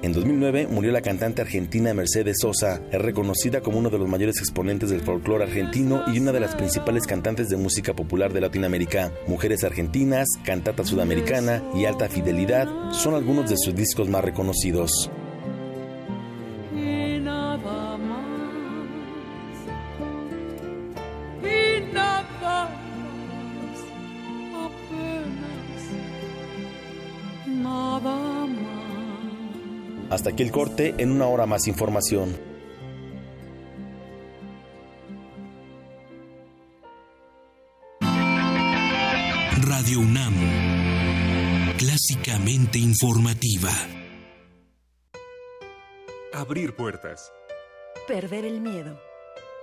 En 0.03 0.13
2009 0.13 0.67
murió 0.67 0.91
la 0.91 1.01
cantante 1.01 1.41
argentina 1.41 1.93
Mercedes 1.93 2.37
Sosa. 2.41 2.81
Es 2.91 3.01
reconocida 3.01 3.61
como 3.61 3.77
uno 3.77 3.89
de 3.89 3.97
los 3.97 4.09
mayores 4.09 4.39
exponentes 4.39 4.89
del 4.89 5.01
folclore 5.01 5.43
argentino 5.43 6.03
y 6.07 6.19
una 6.19 6.31
de 6.31 6.39
las 6.39 6.55
principales 6.55 7.05
cantantes 7.05 7.49
de 7.49 7.57
música 7.57 7.93
popular 7.93 8.33
de 8.33 8.41
Latinoamérica. 8.41 9.11
Mujeres 9.27 9.63
argentinas, 9.63 10.27
cantata 10.43 10.83
sudamericana 10.83 11.63
y 11.75 11.85
alta 11.85 12.09
fidelidad 12.09 12.67
son 12.91 13.13
algunos 13.13 13.49
de 13.49 13.57
sus 13.57 13.75
discos 13.75 14.09
más 14.09 14.23
reconocidos. 14.23 15.11
Hasta 30.11 30.31
aquí 30.31 30.43
el 30.43 30.51
corte, 30.51 30.93
en 30.97 31.09
una 31.09 31.27
hora 31.27 31.45
más 31.45 31.67
información. 31.69 32.37
Radio 39.61 39.99
UNAM. 40.01 40.33
Clásicamente 41.77 42.77
informativa. 42.77 43.71
Abrir 46.33 46.75
puertas. 46.75 47.31
Perder 48.05 48.43
el 48.43 48.59
miedo. 48.59 48.99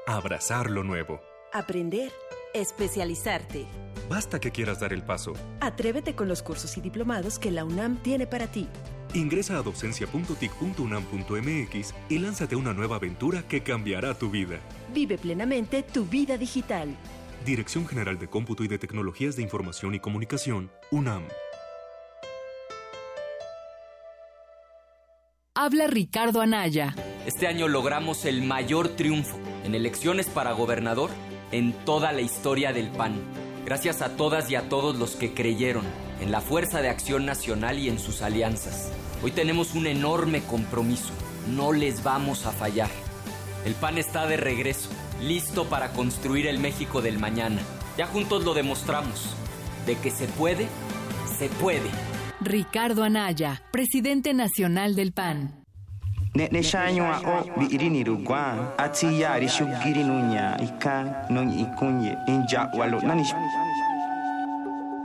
Abrazar 0.07 0.71
lo 0.71 0.83
nuevo. 0.83 1.21
Aprender. 1.53 2.11
Especializarte. 2.55 3.67
Basta 4.09 4.41
que 4.41 4.51
quieras 4.51 4.81
dar 4.81 4.95
el 4.95 5.03
paso. 5.03 5.35
Atrévete 5.61 6.17
con 6.17 6.27
los 6.27 6.43
cursos 6.43 6.79
y 6.79 6.81
diplomados 6.81 7.39
que 7.39 7.51
la 7.51 7.67
UNAM 7.67 8.03
tiene 8.03 8.27
para 8.27 8.47
ti. 8.47 8.67
Ingresa 9.15 9.59
a 9.59 9.63
docencia.tic.unam.mx 9.63 11.95
y 12.09 12.19
lánzate 12.19 12.55
a 12.55 12.59
una 12.59 12.75
nueva 12.75 12.97
aventura 12.97 13.43
que 13.43 13.63
cambiará 13.63 14.15
tu 14.15 14.31
vida. 14.31 14.61
Vive 14.95 15.19
plenamente 15.19 15.83
tu 15.83 16.05
vida 16.05 16.37
digital. 16.37 16.95
Dirección 17.45 17.87
General 17.87 18.19
de 18.19 18.29
Cómputo 18.29 18.65
y 18.65 18.69
de 18.69 18.79
Tecnologías 18.79 19.37
de 19.37 19.43
Información 19.43 19.95
y 19.95 20.01
Comunicación, 20.01 20.71
UNAM. 20.91 21.23
Habla 25.55 25.89
Ricardo 25.89 26.41
Anaya. 26.41 26.95
Este 27.27 27.49
año 27.49 27.67
logramos 27.67 28.25
el 28.27 28.43
mayor 28.43 28.91
triunfo 28.91 29.37
en 29.65 29.75
elecciones 29.75 30.29
para 30.29 30.53
gobernador 30.53 31.11
en 31.51 31.73
toda 31.85 32.13
la 32.13 32.21
historia 32.21 32.73
del 32.73 32.91
PAN. 32.91 33.15
Gracias 33.69 34.01
a 34.01 34.17
todas 34.17 34.51
y 34.51 34.55
a 34.55 34.71
todos 34.71 34.97
los 34.97 35.15
que 35.15 35.35
creyeron 35.35 35.85
en 36.23 36.33
la 36.33 36.41
fuerza 36.41 36.81
de 36.81 36.89
acción 36.89 37.27
nacional 37.27 37.79
y 37.79 37.91
en 37.91 37.99
sus 37.99 38.23
alianzas. 38.23 38.91
Hoy 39.23 39.31
tenemos 39.31 39.75
un 39.75 39.87
enorme 39.87 40.41
compromiso. 40.41 41.11
No 41.55 41.75
les 41.75 42.03
vamos 42.03 42.47
a 42.47 42.53
fallar. 42.53 42.89
El 43.67 43.75
PAN 43.75 43.99
está 43.99 44.27
de 44.27 44.39
regreso, 44.39 44.89
listo 45.21 45.67
para 45.67 45.93
construir 45.93 46.47
el 46.47 46.59
México 46.59 47.03
del 47.03 47.19
mañana. 47.19 47.61
Ya 47.99 48.07
juntos 48.07 48.43
lo 48.43 48.55
demostramos. 48.55 49.37
De 49.85 49.97
que 49.97 50.13
se 50.13 50.29
puede, 50.29 50.67
se 51.39 51.51
puede. 51.51 51.91
Ricardo 52.41 53.05
Anaya, 53.05 53.63
presidente 53.71 54.33
nacional 54.33 54.97
del 54.97 55.13
PAN. 55.13 55.58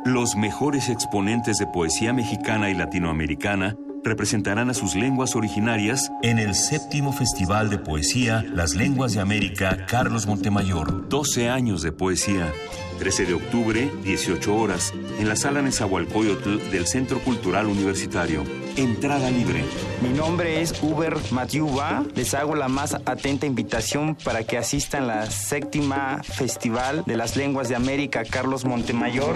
Los 0.06 0.36
mejores 0.36 0.90
exponentes 0.90 1.58
de 1.58 1.66
poesía 1.66 2.14
mexicana 2.14 2.70
y 2.70 2.76
latinoamericana 2.76 3.76
representarán 4.04 4.70
a 4.70 4.74
sus 4.74 4.96
lenguas 4.96 5.36
originarias 5.36 6.12
en 6.22 6.40
el 6.40 6.56
séptimo 6.56 7.14
Festival 7.14 7.70
de 7.70 7.80
Poesía 7.80 8.44
Las 8.54 8.76
Lenguas 8.76 9.14
de 9.14 9.22
América 9.22 9.86
Carlos 9.88 10.28
Montemayor. 10.28 11.08
12 11.10 11.50
años 11.50 11.82
de 11.82 11.94
poesía. 11.94 12.52
13 12.98 13.26
de 13.26 13.34
octubre, 13.34 13.92
18 14.04 14.56
horas, 14.56 14.94
en 15.20 15.28
la 15.28 15.36
sala 15.36 15.62
Nezahualcóyotl 15.62 16.72
del 16.72 16.88
Centro 16.88 17.20
Cultural 17.20 17.68
Universitario. 17.68 18.44
Entrada 18.76 19.30
libre. 19.30 19.64
Mi 20.02 20.10
nombre 20.10 20.62
es 20.62 20.74
Uber 20.82 21.16
Matiuba. 21.32 22.04
Les 22.16 22.34
hago 22.34 22.56
la 22.56 22.68
más 22.68 22.96
atenta 23.06 23.46
invitación 23.46 24.16
para 24.16 24.44
que 24.44 24.58
asistan 24.58 25.04
a 25.04 25.16
la 25.16 25.26
séptima 25.32 26.22
Festival 26.24 27.04
de 27.06 27.18
las 27.18 27.36
Lenguas 27.36 27.70
de 27.70 27.76
América 27.76 28.24
Carlos 28.24 28.66
Montemayor. 28.66 29.36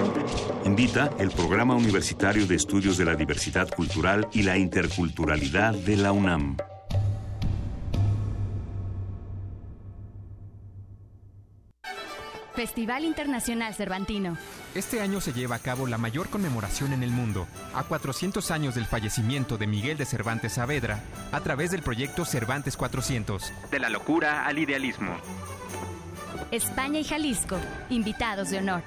Invita 0.65 1.11
el 1.19 1.29
Programa 1.29 1.75
Universitario 1.75 2.47
de 2.47 2.55
Estudios 2.55 2.97
de 2.97 3.05
la 3.05 3.15
Diversidad 3.15 3.69
Cultural 3.69 4.27
y 4.33 4.43
la 4.43 4.57
Interculturalidad 4.57 5.73
de 5.73 5.97
la 5.97 6.11
UNAM. 6.11 6.57
Festival 12.57 13.05
Internacional 13.05 13.75
Cervantino. 13.75 14.35
Este 14.73 14.99
año 14.99 15.21
se 15.21 15.31
lleva 15.31 15.57
a 15.57 15.59
cabo 15.59 15.85
la 15.85 15.99
mayor 15.99 16.27
conmemoración 16.27 16.91
en 16.91 17.03
el 17.03 17.11
mundo, 17.11 17.45
a 17.75 17.83
400 17.83 18.49
años 18.49 18.73
del 18.73 18.87
fallecimiento 18.87 19.59
de 19.59 19.67
Miguel 19.67 19.95
de 19.95 20.05
Cervantes 20.05 20.53
Saavedra, 20.53 21.03
a 21.31 21.39
través 21.41 21.69
del 21.69 21.83
proyecto 21.83 22.25
Cervantes 22.25 22.75
400. 22.75 23.53
De 23.69 23.79
la 23.79 23.89
locura 23.89 24.47
al 24.47 24.57
idealismo. 24.57 25.17
España 26.49 26.99
y 26.99 27.03
Jalisco, 27.03 27.59
invitados 27.91 28.49
de 28.49 28.57
honor. 28.57 28.81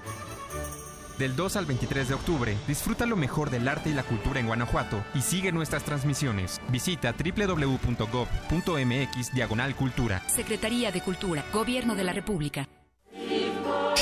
Del 1.17 1.37
2 1.37 1.55
al 1.55 1.67
23 1.67 2.09
de 2.09 2.15
octubre, 2.15 2.57
disfruta 2.67 3.07
lo 3.07 3.15
mejor 3.15 3.51
del 3.51 3.69
arte 3.69 3.91
y 3.91 3.93
la 3.95 4.03
cultura 4.03 4.41
en 4.41 4.49
Guanajuato 4.49 5.01
y 5.15 5.21
sigue 5.21 5.53
nuestras 5.53 5.85
transmisiones. 5.85 6.61
Visita 6.71 7.15
www.gov.mx 7.15 7.73
diagonal 9.33 9.77
cultura. 9.77 10.23
Secretaría 10.29 10.91
de 10.91 11.03
Cultura, 11.03 11.45
Gobierno 11.53 11.95
de 11.95 12.03
la 12.03 12.13
República. 12.13 12.67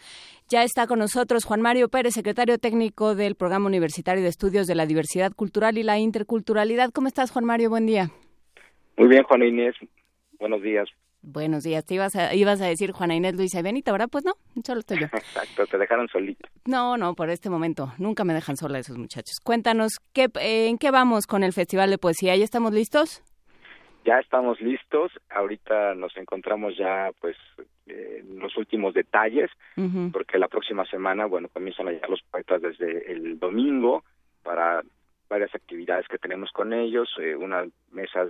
ya 0.48 0.62
está 0.62 0.86
con 0.86 0.98
nosotros 0.98 1.44
Juan 1.44 1.62
Mario 1.62 1.88
Pérez, 1.88 2.14
secretario 2.14 2.58
técnico 2.58 3.14
del 3.14 3.34
Programa 3.34 3.66
Universitario 3.66 4.22
de 4.22 4.28
Estudios 4.28 4.66
de 4.66 4.74
la 4.74 4.86
Diversidad 4.86 5.32
Cultural 5.32 5.78
y 5.78 5.82
la 5.82 5.98
Interculturalidad. 5.98 6.90
¿Cómo 6.90 7.08
estás, 7.08 7.30
Juan 7.30 7.44
Mario? 7.44 7.70
Buen 7.70 7.86
día. 7.86 8.10
Muy 8.96 9.08
bien, 9.08 9.22
Juan 9.24 9.42
Inés. 9.42 9.74
Buenos 10.38 10.62
días. 10.62 10.88
Buenos 11.26 11.64
días. 11.64 11.84
Te 11.86 11.94
ibas 11.94 12.14
a, 12.16 12.34
ibas 12.34 12.60
a 12.60 12.66
decir 12.66 12.92
Juana 12.92 13.14
Inés 13.14 13.34
Luisa 13.34 13.60
y 13.60 13.62
Benita, 13.62 13.92
¿verdad? 13.92 14.08
Pues 14.10 14.24
no, 14.24 14.34
solo 14.62 14.80
estoy 14.80 15.00
yo. 15.00 15.06
Exacto, 15.12 15.66
te 15.66 15.78
dejaron 15.78 16.06
solito. 16.08 16.46
No, 16.66 16.98
no, 16.98 17.14
por 17.14 17.30
este 17.30 17.48
momento. 17.48 17.92
Nunca 17.98 18.24
me 18.24 18.34
dejan 18.34 18.58
sola 18.58 18.78
esos 18.78 18.98
muchachos. 18.98 19.40
Cuéntanos, 19.42 19.92
¿qué, 20.12 20.28
¿en 20.40 20.76
qué 20.76 20.90
vamos 20.90 21.26
con 21.26 21.42
el 21.42 21.54
Festival 21.54 21.88
de 21.88 21.96
Poesía? 21.96 22.36
¿Ya 22.36 22.44
estamos 22.44 22.74
listos? 22.74 23.22
Ya 24.04 24.18
estamos 24.18 24.60
listos. 24.60 25.12
Ahorita 25.30 25.94
nos 25.94 26.14
encontramos 26.16 26.76
ya, 26.76 27.10
pues, 27.20 27.36
eh, 27.86 28.20
en 28.20 28.38
los 28.38 28.56
últimos 28.56 28.92
detalles, 28.92 29.50
uh 29.76 29.82
-huh. 29.82 30.12
porque 30.12 30.38
la 30.38 30.48
próxima 30.48 30.84
semana, 30.84 31.24
bueno, 31.24 31.48
comienzan 31.48 31.88
a 31.88 31.92
llegar 31.92 32.10
los 32.10 32.22
poetas 32.22 32.60
desde 32.60 33.10
el 33.10 33.38
domingo 33.38 34.04
para 34.42 34.82
varias 35.28 35.54
actividades 35.54 36.06
que 36.06 36.18
tenemos 36.18 36.50
con 36.52 36.72
ellos, 36.74 37.08
eh, 37.18 37.34
unas 37.34 37.68
mesas 37.92 38.28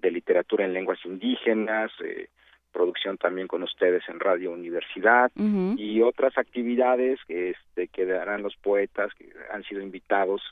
de 0.00 0.10
literatura 0.10 0.64
en 0.64 0.72
lenguas 0.72 0.98
indígenas, 1.04 1.92
eh, 2.04 2.28
producción 2.72 3.16
también 3.16 3.46
con 3.46 3.62
ustedes 3.62 4.02
en 4.08 4.18
Radio 4.18 4.50
Universidad 4.50 5.30
uh 5.36 5.42
-huh. 5.42 5.78
y 5.78 6.02
otras 6.02 6.36
actividades 6.36 7.20
que, 7.28 7.50
este, 7.50 7.86
que 7.88 8.06
darán 8.06 8.42
los 8.42 8.56
poetas 8.56 9.14
que 9.14 9.30
han 9.52 9.62
sido 9.62 9.80
invitados 9.82 10.42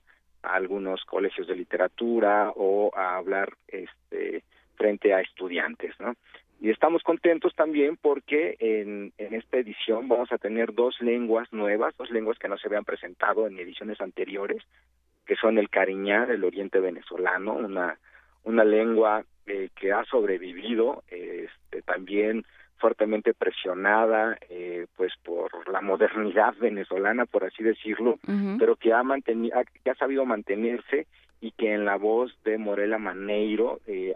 a 0.42 0.54
algunos 0.54 1.04
colegios 1.04 1.48
de 1.48 1.56
literatura 1.56 2.52
o 2.54 2.92
a 2.94 3.16
hablar 3.16 3.48
este, 3.68 4.44
frente 4.80 5.12
a 5.12 5.20
estudiantes, 5.20 5.94
¿no? 6.00 6.14
Y 6.58 6.70
estamos 6.70 7.02
contentos 7.02 7.54
también 7.54 7.98
porque 8.00 8.56
en, 8.58 9.12
en 9.18 9.34
esta 9.34 9.58
edición 9.58 10.08
vamos 10.08 10.32
a 10.32 10.38
tener 10.38 10.72
dos 10.72 10.98
lenguas 11.00 11.52
nuevas, 11.52 11.94
dos 11.98 12.10
lenguas 12.10 12.38
que 12.38 12.48
no 12.48 12.56
se 12.56 12.66
habían 12.66 12.84
presentado 12.84 13.46
en 13.46 13.58
ediciones 13.58 14.00
anteriores, 14.00 14.62
que 15.26 15.36
son 15.36 15.58
el 15.58 15.68
cariñá 15.68 16.24
del 16.24 16.44
oriente 16.44 16.80
venezolano, 16.80 17.52
una, 17.54 17.98
una 18.44 18.64
lengua 18.64 19.22
eh, 19.46 19.68
que 19.74 19.92
ha 19.92 20.04
sobrevivido, 20.04 21.02
este, 21.08 21.82
también 21.82 22.44
fuertemente 22.78 23.34
presionada 23.34 24.38
eh, 24.48 24.86
pues 24.96 25.12
por 25.22 25.68
la 25.70 25.82
modernidad 25.82 26.54
venezolana 26.58 27.26
por 27.26 27.44
así 27.44 27.62
decirlo 27.62 28.18
pero 28.58 28.74
que 28.76 28.94
ha 28.94 29.02
mantenido 29.02 29.54
que 29.84 29.90
ha 29.90 29.94
sabido 29.96 30.24
mantenerse 30.24 31.06
y 31.40 31.52
que 31.52 31.72
en 31.72 31.84
la 31.84 31.96
voz 31.96 32.36
de 32.44 32.58
Morela 32.58 32.98
Maneiro 32.98 33.80
eh, 33.86 34.14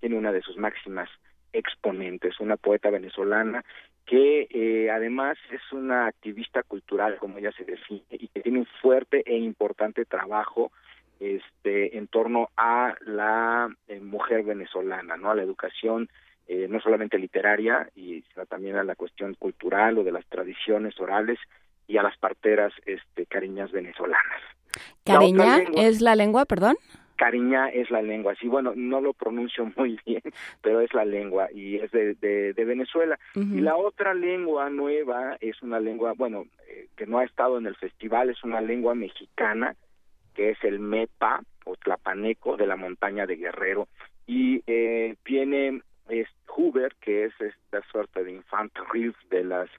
tiene 0.00 0.16
una 0.16 0.32
de 0.32 0.42
sus 0.42 0.56
máximas 0.56 1.08
exponentes, 1.52 2.40
una 2.40 2.56
poeta 2.56 2.90
venezolana 2.90 3.64
que 4.06 4.48
eh, 4.50 4.90
además 4.90 5.38
es 5.52 5.60
una 5.72 6.06
activista 6.06 6.62
cultural, 6.62 7.18
como 7.18 7.38
ella 7.38 7.52
se 7.52 7.64
define, 7.64 8.02
y 8.10 8.28
que 8.28 8.40
tiene 8.40 8.58
un 8.58 8.66
fuerte 8.80 9.22
e 9.24 9.36
importante 9.36 10.04
trabajo 10.04 10.72
este 11.20 11.96
en 11.96 12.08
torno 12.08 12.48
a 12.56 12.96
la 13.06 13.68
eh, 13.86 14.00
mujer 14.00 14.42
venezolana, 14.42 15.16
no 15.16 15.30
a 15.30 15.34
la 15.36 15.42
educación 15.42 16.08
eh, 16.48 16.66
no 16.68 16.80
solamente 16.80 17.18
literaria 17.18 17.88
y 17.94 18.22
sino 18.22 18.44
también 18.46 18.76
a 18.76 18.82
la 18.82 18.96
cuestión 18.96 19.34
cultural 19.34 19.98
o 19.98 20.04
de 20.04 20.10
las 20.10 20.26
tradiciones 20.26 20.98
orales 20.98 21.38
y 21.86 21.96
a 21.96 22.02
las 22.02 22.18
parteras 22.18 22.72
este 22.84 23.26
cariñas 23.26 23.70
venezolanas. 23.70 24.42
Cariña 25.04 25.58
es 25.74 26.00
la 26.00 26.14
lengua, 26.14 26.44
perdón. 26.44 26.76
Cariñá 27.16 27.68
es 27.68 27.90
la 27.90 28.02
lengua, 28.02 28.34
sí, 28.40 28.48
bueno, 28.48 28.72
no 28.74 29.00
lo 29.00 29.12
pronuncio 29.12 29.70
muy 29.76 29.98
bien, 30.04 30.22
pero 30.60 30.80
es 30.80 30.92
la 30.92 31.04
lengua 31.04 31.48
y 31.52 31.76
es 31.76 31.90
de, 31.92 32.14
de, 32.14 32.64
Venezuela. 32.64 33.18
Y 33.34 33.60
la 33.60 33.76
otra 33.76 34.12
lengua 34.14 34.70
nueva 34.70 35.36
es 35.40 35.62
una 35.62 35.78
lengua, 35.78 36.14
bueno, 36.16 36.46
eh, 36.68 36.88
que 36.96 37.06
no 37.06 37.18
ha 37.18 37.24
estado 37.24 37.58
en 37.58 37.66
el 37.66 37.76
festival, 37.76 38.30
es 38.30 38.42
una 38.42 38.60
lengua 38.60 38.94
mexicana, 38.94 39.76
que 40.34 40.50
es 40.50 40.64
el 40.64 40.80
MEPA 40.80 41.42
o 41.64 41.76
Tlapaneco 41.76 42.56
de 42.56 42.66
la 42.66 42.76
montaña 42.76 43.26
de 43.26 43.36
Guerrero. 43.36 43.88
Y 44.26 44.62
eh, 44.66 45.14
viene 45.24 45.82
es 46.08 46.28
Huber, 46.56 46.94
que 47.00 47.26
es 47.26 47.32
esta 47.40 47.82
suerte 47.90 48.24
de 48.24 48.32
infant 48.32 48.72
riff 48.92 49.16
de 49.30 49.44
las 49.44 49.70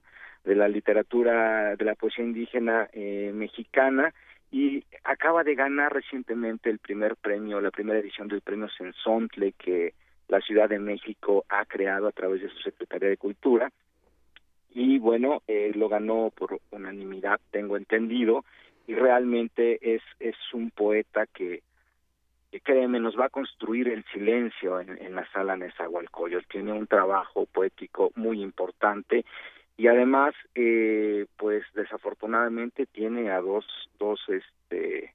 de 0.43 0.55
la 0.55 0.67
literatura 0.67 1.75
de 1.75 1.85
la 1.85 1.95
poesía 1.95 2.25
indígena 2.25 2.89
eh, 2.91 3.31
mexicana 3.33 4.13
y 4.54 4.84
acaba 5.04 5.43
de 5.43 5.56
ganar 5.56 5.91
recientemente 5.91 6.70
el 6.70 6.78
primer 6.78 7.16
premio, 7.16 7.60
la 7.60 7.72
primera 7.72 7.97
edición 7.97 8.28
del 8.28 8.41
premio 8.41 8.70
Sensontle 8.70 9.54
que 9.54 9.95
la 10.28 10.39
Ciudad 10.41 10.70
de 10.70 10.78
México 10.78 11.43
ha 11.49 11.66
creado 11.66 12.08
a 12.08 12.12
través 12.12 12.43
de 12.43 12.49
su 12.49 12.60
Secretaría 12.60 13.10
de 13.10 13.18
Cultura 13.18 13.72
y 14.76 14.99
bueno, 14.99 15.41
eh, 15.47 15.72
lo 15.74 15.89
ganó 15.89 16.32
por 16.36 16.60
unanimidad, 16.70 17.39
tengo 17.49 17.78
entendido, 17.78 18.45
y 18.86 18.93
realmente 18.93 19.95
es, 19.95 20.01
es 20.20 20.36
un 20.54 20.70
poeta 20.70 21.26
que, 21.26 21.64
que 22.51 22.60
créeme, 22.60 22.99
nos 22.99 23.18
va 23.20 23.26
a 23.26 23.30
construir 23.30 23.88
el 23.88 24.04
silencio 24.14 24.80
en, 24.80 25.01
en 25.01 25.16
la 25.16 25.28
sala 25.32 25.58
Nezahualcóyotl. 25.58 26.47
Tiene 26.47 26.74
un 26.74 26.88
trabajo 26.88 27.45
poético 27.45 28.12
muy 28.16 28.41
importante 28.41 29.26
y 29.78 29.88
además 29.88 30.34
eh, 30.55 31.26
pues 31.38 31.63
desafortunadamente 31.74 32.86
tiene 32.86 33.32
a 33.32 33.41
dos 33.41 33.65
dos 33.97 34.19
este 34.28 35.13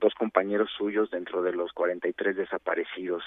dos 0.00 0.14
compañeros 0.14 0.70
suyos 0.76 1.10
dentro 1.10 1.42
de 1.42 1.52
los 1.52 1.72
43 1.72 2.36
desaparecidos 2.36 3.22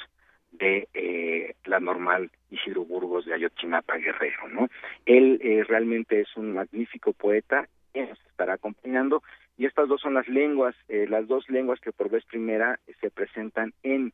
de 0.52 0.88
eh, 0.94 1.56
la 1.66 1.80
normal 1.80 2.32
Isidro 2.50 2.86
Burgos 2.86 3.26
de 3.26 3.34
Ayotzinapa 3.34 3.98
Guerrero, 3.98 4.48
¿no? 4.50 4.68
Él 5.06 5.40
eh, 5.44 5.64
realmente 5.68 6.22
es 6.22 6.36
un 6.36 6.54
magnífico 6.54 7.14
poeta, 7.14 7.68
nos 7.94 8.20
estará 8.28 8.54
acompañando 8.54 9.22
y 9.58 9.66
estas 9.66 9.88
dos 9.90 10.02
son 10.02 10.14
las 10.14 10.28
lenguas, 10.28 10.76
eh, 10.88 11.06
las 11.10 11.28
dos 11.28 11.50
lenguas 11.50 11.80
que 11.82 11.92
por 11.92 12.10
vez 12.10 12.24
primera 12.26 12.80
se 13.02 13.10
presentan 13.12 13.74
en 13.84 14.14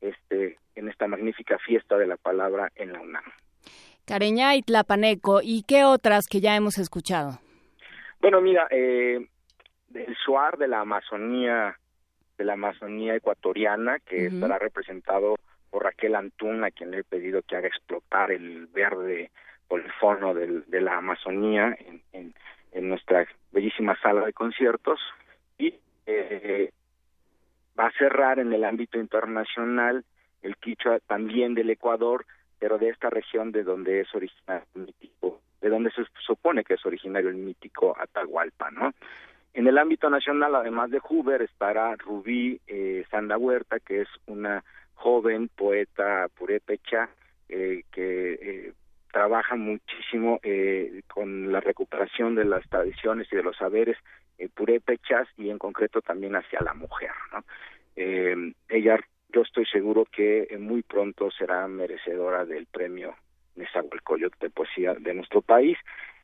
este 0.00 0.58
en 0.74 0.88
esta 0.88 1.06
magnífica 1.06 1.58
fiesta 1.58 1.96
de 1.96 2.06
la 2.06 2.16
palabra 2.16 2.70
en 2.76 2.92
la 2.92 3.00
UNAM. 3.00 3.24
Careña 4.06 4.54
y 4.56 4.62
Tlapaneco. 4.62 5.40
¿Y 5.42 5.62
qué 5.62 5.84
otras 5.84 6.26
que 6.26 6.40
ya 6.40 6.56
hemos 6.56 6.78
escuchado? 6.78 7.38
Bueno, 8.20 8.40
mira, 8.40 8.66
eh, 8.70 9.26
el 9.94 10.16
Suar 10.24 10.58
de 10.58 10.68
la 10.68 10.80
Amazonía, 10.80 11.76
de 12.38 12.44
la 12.44 12.54
Amazonía 12.54 13.14
ecuatoriana, 13.14 13.98
que 14.00 14.26
estará 14.26 14.58
representado 14.58 15.36
por 15.70 15.84
Raquel 15.84 16.14
Antún, 16.14 16.64
a 16.64 16.70
quien 16.70 16.90
le 16.90 16.98
he 16.98 17.04
pedido 17.04 17.42
que 17.42 17.56
haga 17.56 17.68
explotar 17.68 18.30
el 18.30 18.66
verde 18.66 19.30
polifono 19.68 20.34
del, 20.34 20.64
de 20.68 20.80
la 20.80 20.98
Amazonía 20.98 21.76
en, 21.80 22.02
en, 22.12 22.34
en, 22.72 22.88
nuestra 22.88 23.26
bellísima 23.52 23.98
sala 24.02 24.26
de 24.26 24.32
conciertos. 24.32 25.00
Y 25.58 25.74
eh, 26.06 26.70
va 27.78 27.86
a 27.86 27.92
cerrar 27.92 28.38
en 28.38 28.52
el 28.52 28.64
ámbito 28.64 28.98
internacional 28.98 30.04
el 30.42 30.56
Quichua 30.56 30.98
también 31.00 31.54
del 31.54 31.70
Ecuador, 31.70 32.26
pero 32.62 32.78
de 32.78 32.90
esta 32.90 33.10
región 33.10 33.50
de 33.50 33.64
donde 33.64 34.02
es 34.02 34.14
originario 34.14 34.64
el 34.76 34.82
mítico, 34.82 35.40
de 35.60 35.68
donde 35.68 35.90
se 35.90 36.04
supone 36.24 36.62
que 36.62 36.74
es 36.74 36.86
originario 36.86 37.28
el 37.28 37.34
mítico 37.34 37.96
Atahualpa, 37.98 38.70
¿no? 38.70 38.92
En 39.52 39.66
el 39.66 39.78
ámbito 39.78 40.08
nacional, 40.08 40.54
además 40.54 40.92
de 40.92 41.00
Huber, 41.02 41.42
estará 41.42 41.96
Rubí 41.96 42.60
eh, 42.68 43.04
Sanda 43.10 43.36
Huerta, 43.36 43.80
que 43.80 44.02
es 44.02 44.08
una 44.26 44.62
joven 44.94 45.48
poeta 45.48 46.28
purépecha 46.38 47.08
eh, 47.48 47.82
que 47.90 48.32
eh, 48.34 48.72
trabaja 49.10 49.56
muchísimo 49.56 50.38
eh, 50.44 51.02
con 51.12 51.50
la 51.50 51.58
recuperación 51.58 52.36
de 52.36 52.44
las 52.44 52.64
tradiciones 52.68 53.26
y 53.32 53.34
de 53.34 53.42
los 53.42 53.56
saberes 53.56 53.96
eh, 54.38 54.48
purépechas 54.48 55.26
y 55.36 55.50
en 55.50 55.58
concreto 55.58 56.00
también 56.00 56.36
hacia 56.36 56.60
la 56.60 56.74
mujer, 56.74 57.10
¿no? 57.32 57.42
Eh, 57.96 58.54
ella 58.68 59.00
yo 59.32 59.42
estoy 59.42 59.66
seguro 59.66 60.04
que 60.04 60.48
eh, 60.50 60.58
muy 60.58 60.82
pronto 60.82 61.30
será 61.30 61.66
merecedora 61.68 62.44
del 62.44 62.66
premio 62.66 63.14
Nezahualcóyotl 63.56 64.38
de 64.40 64.50
poesía 64.50 64.94
de 64.94 65.14
nuestro 65.14 65.42
país. 65.42 65.76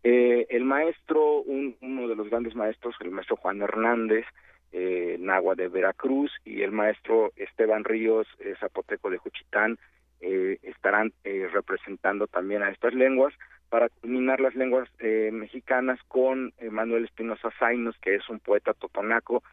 Eh, 0.02 0.47
el 0.51 0.64
maestro, 0.64 1.43
uno 1.43 2.09
de 2.09 2.16
los 2.16 2.30
grandes 2.30 2.55
maestros, 2.55 2.94
el 3.01 3.10
maestro 3.10 3.36
Juan 3.36 3.60
Hernández, 3.60 4.24
eh, 4.70 5.16
Nagua 5.18 5.55
de 5.55 5.68
Veracruz, 5.68 6.30
y 6.44 6.62
el 6.62 6.72
maestro 6.72 7.32
Esteban 7.36 7.85
Ríos, 7.85 8.26
eh, 8.39 8.55
zapoteco 8.60 9.09
de 9.09 9.16
Juchitán, 9.16 9.78
eh, 10.20 10.59
estarán 10.62 11.12
representando 11.24 12.26
también 12.26 12.62
a 12.62 12.70
estas 12.70 12.93
lenguas 12.93 13.32
para 13.70 13.89
culminar 13.89 14.40
las 14.40 14.55
lenguas 14.56 14.89
mexicanas 15.01 16.01
con 16.09 16.52
Manuel 16.70 17.05
Espinosa 17.05 17.51
Zainos, 17.59 17.97
que 17.98 18.16
es 18.16 18.28
un 18.28 18.40
poeta 18.40 18.72
totonaco 18.74 19.44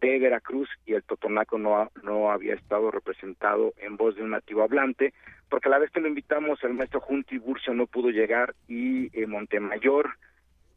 de 0.00 0.18
Veracruz 0.18 0.68
y 0.84 0.94
el 0.94 1.02
totonaco 1.02 1.58
no, 1.58 1.90
no 2.02 2.30
había 2.30 2.54
estado 2.54 2.90
representado 2.90 3.72
en 3.78 3.96
voz 3.96 4.14
de 4.16 4.22
un 4.22 4.30
nativo 4.30 4.62
hablante, 4.62 5.14
porque 5.48 5.68
a 5.68 5.70
la 5.70 5.78
vez 5.78 5.90
que 5.90 6.00
lo 6.00 6.08
invitamos 6.08 6.62
el 6.62 6.74
maestro 6.74 7.00
Junti 7.00 7.38
Burcio 7.38 7.72
no 7.74 7.86
pudo 7.86 8.10
llegar 8.10 8.54
y 8.68 9.08
eh, 9.18 9.26
Montemayor 9.26 10.10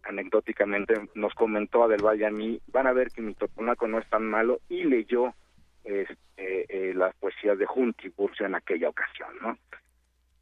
anecdóticamente 0.03 0.93
nos 1.15 1.33
comentó 1.33 1.83
a 1.83 1.87
Del 1.87 2.03
Valle 2.03 2.25
a 2.25 2.31
mí, 2.31 2.61
van 2.67 2.87
a 2.87 2.93
ver 2.93 3.09
que 3.09 3.21
mi 3.21 3.33
totonaco 3.33 3.87
no 3.87 3.99
es 3.99 4.09
tan 4.09 4.25
malo 4.25 4.59
y 4.69 4.83
leyó 4.85 5.33
este, 5.83 6.15
eh, 6.37 6.93
las 6.93 7.13
poesías 7.15 7.57
de 7.57 7.65
Junti 7.65 8.09
Burcio 8.09 8.45
en 8.45 8.55
aquella 8.55 8.89
ocasión, 8.89 9.29
¿no? 9.41 9.57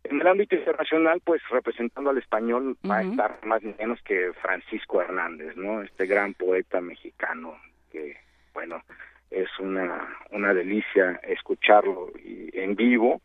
En 0.03 0.21
el 0.21 0.27
ámbito 0.27 0.55
internacional, 0.55 1.21
pues 1.23 1.41
representando 1.49 2.11
al 2.11 2.17
español 2.17 2.77
va 2.89 2.99
a 2.99 3.03
estar 3.03 3.45
más 3.45 3.61
ni 3.61 3.73
menos 3.73 4.01
que 4.03 4.31
Francisco 4.41 5.01
Hernández, 5.01 5.57
¿no? 5.57 5.81
Este 5.81 6.05
gran 6.05 6.33
poeta 6.33 6.79
mexicano 6.79 7.57
que 7.91 8.15
bueno, 8.57 8.81
es 9.29 9.49
una, 9.59 10.17
una 10.31 10.51
delicia 10.51 11.19
escucharlo 11.21 12.11
en 12.15 12.75
vivo. 12.75 13.21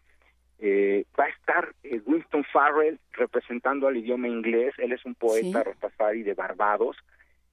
Eh, 0.58 1.06
va 1.18 1.24
a 1.24 1.28
estar 1.30 1.74
eh, 1.84 2.02
Winston 2.04 2.44
Farrell 2.52 2.98
representando 3.12 3.88
al 3.88 3.96
idioma 3.96 4.28
inglés, 4.28 4.74
él 4.76 4.92
es 4.92 5.02
un 5.06 5.14
poeta 5.14 5.62
rastafari 5.62 6.22
de 6.22 6.34
Barbados, 6.34 6.98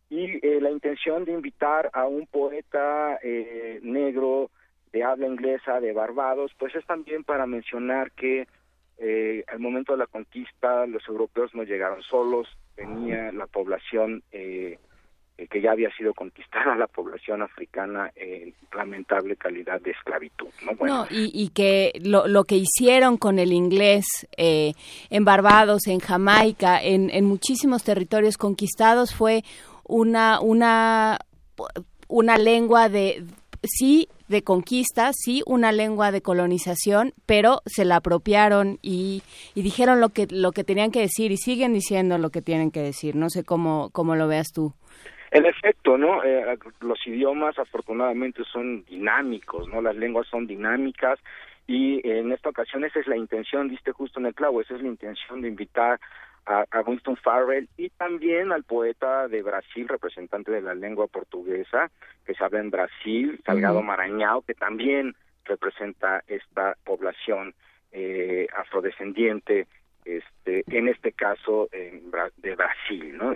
y 0.09 0.45
eh, 0.45 0.59
la 0.59 0.71
intención 0.71 1.23
de 1.23 1.31
invitar 1.31 1.89
a 1.93 2.05
un 2.05 2.27
poeta 2.27 3.17
eh, 3.23 3.79
negro 3.81 4.51
de 4.91 5.05
habla 5.05 5.27
inglesa 5.27 5.79
de 5.79 5.93
Barbados, 5.93 6.51
pues 6.59 6.75
es 6.75 6.85
también 6.85 7.23
para 7.23 7.45
mencionar 7.45 8.11
que 8.11 8.45
eh, 8.97 9.45
al 9.47 9.59
momento 9.59 9.93
de 9.93 9.99
la 9.99 10.07
conquista 10.07 10.85
los 10.85 11.07
europeos 11.07 11.55
no 11.55 11.63
llegaron 11.63 12.01
solos, 12.01 12.49
venía 12.75 13.31
la 13.31 13.47
población 13.47 14.21
eh, 14.33 14.79
eh, 15.39 15.47
que 15.47 15.61
ya 15.61 15.71
había 15.71 15.89
sido 15.95 16.13
conquistada 16.13 16.75
la 16.75 16.87
población 16.87 17.41
africana 17.41 18.11
en 18.15 18.53
lamentable 18.75 19.37
calidad 19.37 19.79
de 19.79 19.91
esclavitud. 19.91 20.49
No, 20.65 20.75
bueno, 20.75 21.07
y, 21.09 21.31
y, 21.33 21.49
que 21.49 21.93
lo, 22.03 22.27
lo, 22.27 22.43
que 22.43 22.57
hicieron 22.57 23.15
con 23.15 23.39
el 23.39 23.53
inglés 23.53 24.05
eh, 24.35 24.73
en 25.09 25.23
Barbados, 25.23 25.87
en 25.87 25.99
Jamaica, 25.99 26.83
en, 26.83 27.09
en, 27.09 27.23
muchísimos 27.23 27.85
territorios 27.85 28.37
conquistados 28.37 29.15
fue 29.15 29.43
una, 29.85 30.41
una, 30.41 31.19
una 32.09 32.37
lengua 32.37 32.89
de, 32.89 33.23
sí, 33.63 34.09
de 34.27 34.43
conquista, 34.43 35.11
sí 35.13 35.41
una 35.45 35.71
lengua 35.71 36.11
de 36.11 36.21
colonización, 36.21 37.13
pero 37.25 37.61
se 37.65 37.85
la 37.85 37.97
apropiaron 37.97 38.77
y, 38.81 39.23
y 39.55 39.61
dijeron 39.61 40.01
lo 40.01 40.09
que 40.09 40.27
lo 40.29 40.51
que 40.51 40.65
tenían 40.65 40.91
que 40.91 40.99
decir 40.99 41.31
y 41.31 41.37
siguen 41.37 41.73
diciendo 41.73 42.17
lo 42.17 42.29
que 42.29 42.41
tienen 42.41 42.71
que 42.71 42.81
decir. 42.81 43.15
No 43.15 43.29
sé 43.29 43.45
cómo 43.45 43.89
cómo 43.91 44.15
lo 44.15 44.27
veas 44.27 44.51
tú. 44.53 44.73
En 45.31 45.45
efecto, 45.45 45.97
¿no? 45.97 46.23
Eh, 46.23 46.57
los 46.81 47.05
idiomas 47.05 47.57
afortunadamente 47.59 48.43
son 48.45 48.83
dinámicos, 48.85 49.67
¿no? 49.67 49.81
Las 49.81 49.95
lenguas 49.95 50.27
son 50.27 50.47
dinámicas 50.47 51.19
y 51.67 52.01
en 52.07 52.31
esta 52.31 52.49
ocasión 52.49 52.83
esa 52.83 52.99
es 52.99 53.07
la 53.07 53.15
intención, 53.15 53.69
diste 53.69 53.91
justo 53.91 54.19
en 54.19 54.25
el 54.25 54.33
clavo, 54.33 54.61
esa 54.61 54.75
es 54.75 54.81
la 54.81 54.87
intención 54.87 55.41
de 55.41 55.49
invitar 55.49 55.99
a, 56.47 56.65
Winston 56.81 57.15
Farrell 57.17 57.69
y 57.77 57.89
también 57.91 58.51
al 58.51 58.63
poeta 58.63 59.27
de 59.27 59.43
Brasil, 59.43 59.87
representante 59.87 60.51
de 60.51 60.61
la 60.61 60.73
lengua 60.73 61.05
portuguesa, 61.05 61.91
que 62.25 62.33
se 62.33 62.43
habla 62.43 62.59
en 62.59 62.71
Brasil, 62.71 63.39
Salgado 63.45 63.83
Marañao, 63.83 64.41
que 64.41 64.55
también 64.55 65.15
representa 65.45 66.23
esta 66.27 66.75
población 66.83 67.53
eh, 67.91 68.47
afrodescendiente, 68.57 69.67
este, 70.05 70.63
en 70.71 70.87
este 70.87 71.11
caso 71.11 71.69
de 71.71 72.55
Brasil, 72.55 73.15
¿no? 73.15 73.35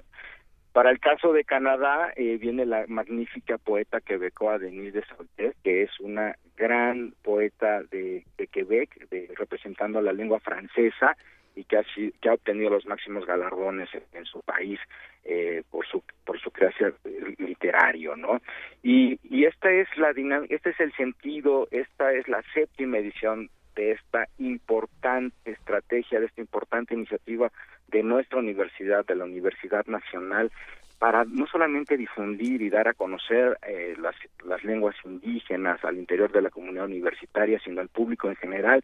Para 0.73 0.89
el 0.89 0.99
caso 0.99 1.31
de 1.33 1.43
Canadá 1.43 2.11
eh, 2.15 2.37
viene 2.37 2.65
la 2.65 2.85
magnífica 2.87 3.59
poeta 3.59 4.01
quebecoa 4.01 4.57
Denise 4.57 4.99
de 4.99 5.05
Sauter, 5.05 5.55
que 5.63 5.83
es 5.83 5.99
una 5.99 6.35
gran 6.57 7.13
poeta 7.21 7.83
de, 7.83 8.25
Quebec, 8.51 9.07
de, 9.09 9.31
representando 9.37 10.01
la 10.01 10.13
lengua 10.13 10.39
francesa 10.39 11.15
y 11.55 11.63
que 11.65 11.77
ha, 11.77 11.83
que 12.19 12.27
ha 12.27 12.33
obtenido 12.33 12.71
los 12.71 12.87
máximos 12.87 13.27
galardones 13.27 13.87
en, 14.13 14.25
su 14.25 14.41
país 14.41 14.79
eh, 15.25 15.61
por 15.69 15.85
su 15.85 16.01
por 16.25 16.39
su 16.39 16.49
creación 16.49 16.95
literario, 17.37 18.15
¿no? 18.15 18.41
Y, 18.81 19.19
esta 19.45 19.69
es 19.71 19.87
la 19.97 20.11
este 20.49 20.71
es 20.71 20.79
el 20.79 20.93
sentido, 20.93 21.67
esta 21.69 22.13
es 22.13 22.27
la 22.27 22.41
séptima 22.53 22.97
edición 22.97 23.49
de 23.75 23.91
esta 23.91 24.27
importante 24.37 25.51
estrategia, 25.51 26.19
de 26.19 26.27
esta 26.27 26.41
importante 26.41 26.93
iniciativa 26.93 27.51
de 27.87 28.03
nuestra 28.03 28.39
universidad, 28.39 29.05
de 29.05 29.15
la 29.15 29.25
Universidad 29.25 29.85
Nacional, 29.85 30.51
para 30.99 31.25
no 31.25 31.45
solamente 31.47 31.97
difundir 31.97 32.61
y 32.61 32.69
dar 32.69 32.87
a 32.87 32.93
conocer 32.93 33.57
eh, 33.67 33.95
las, 33.99 34.15
las 34.45 34.63
lenguas 34.63 34.95
indígenas 35.03 35.83
al 35.83 35.97
interior 35.97 36.31
de 36.31 36.41
la 36.41 36.49
comunidad 36.49 36.85
universitaria, 36.85 37.59
sino 37.59 37.81
al 37.81 37.89
público 37.89 38.29
en 38.29 38.37
general, 38.37 38.83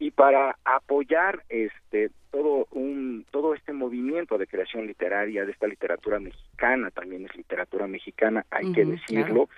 y 0.00 0.10
para 0.10 0.56
apoyar 0.64 1.44
este 1.48 2.10
todo 2.32 2.66
un 2.70 3.26
todo 3.30 3.54
este 3.54 3.72
movimiento 3.72 4.38
de 4.38 4.46
creación 4.46 4.86
literaria 4.86 5.44
de 5.44 5.52
esta 5.52 5.66
literatura 5.66 6.18
mexicana 6.18 6.90
también 6.90 7.26
es 7.26 7.36
literatura 7.36 7.86
mexicana 7.86 8.46
hay 8.50 8.72
que 8.72 8.84
decirlo 8.84 9.48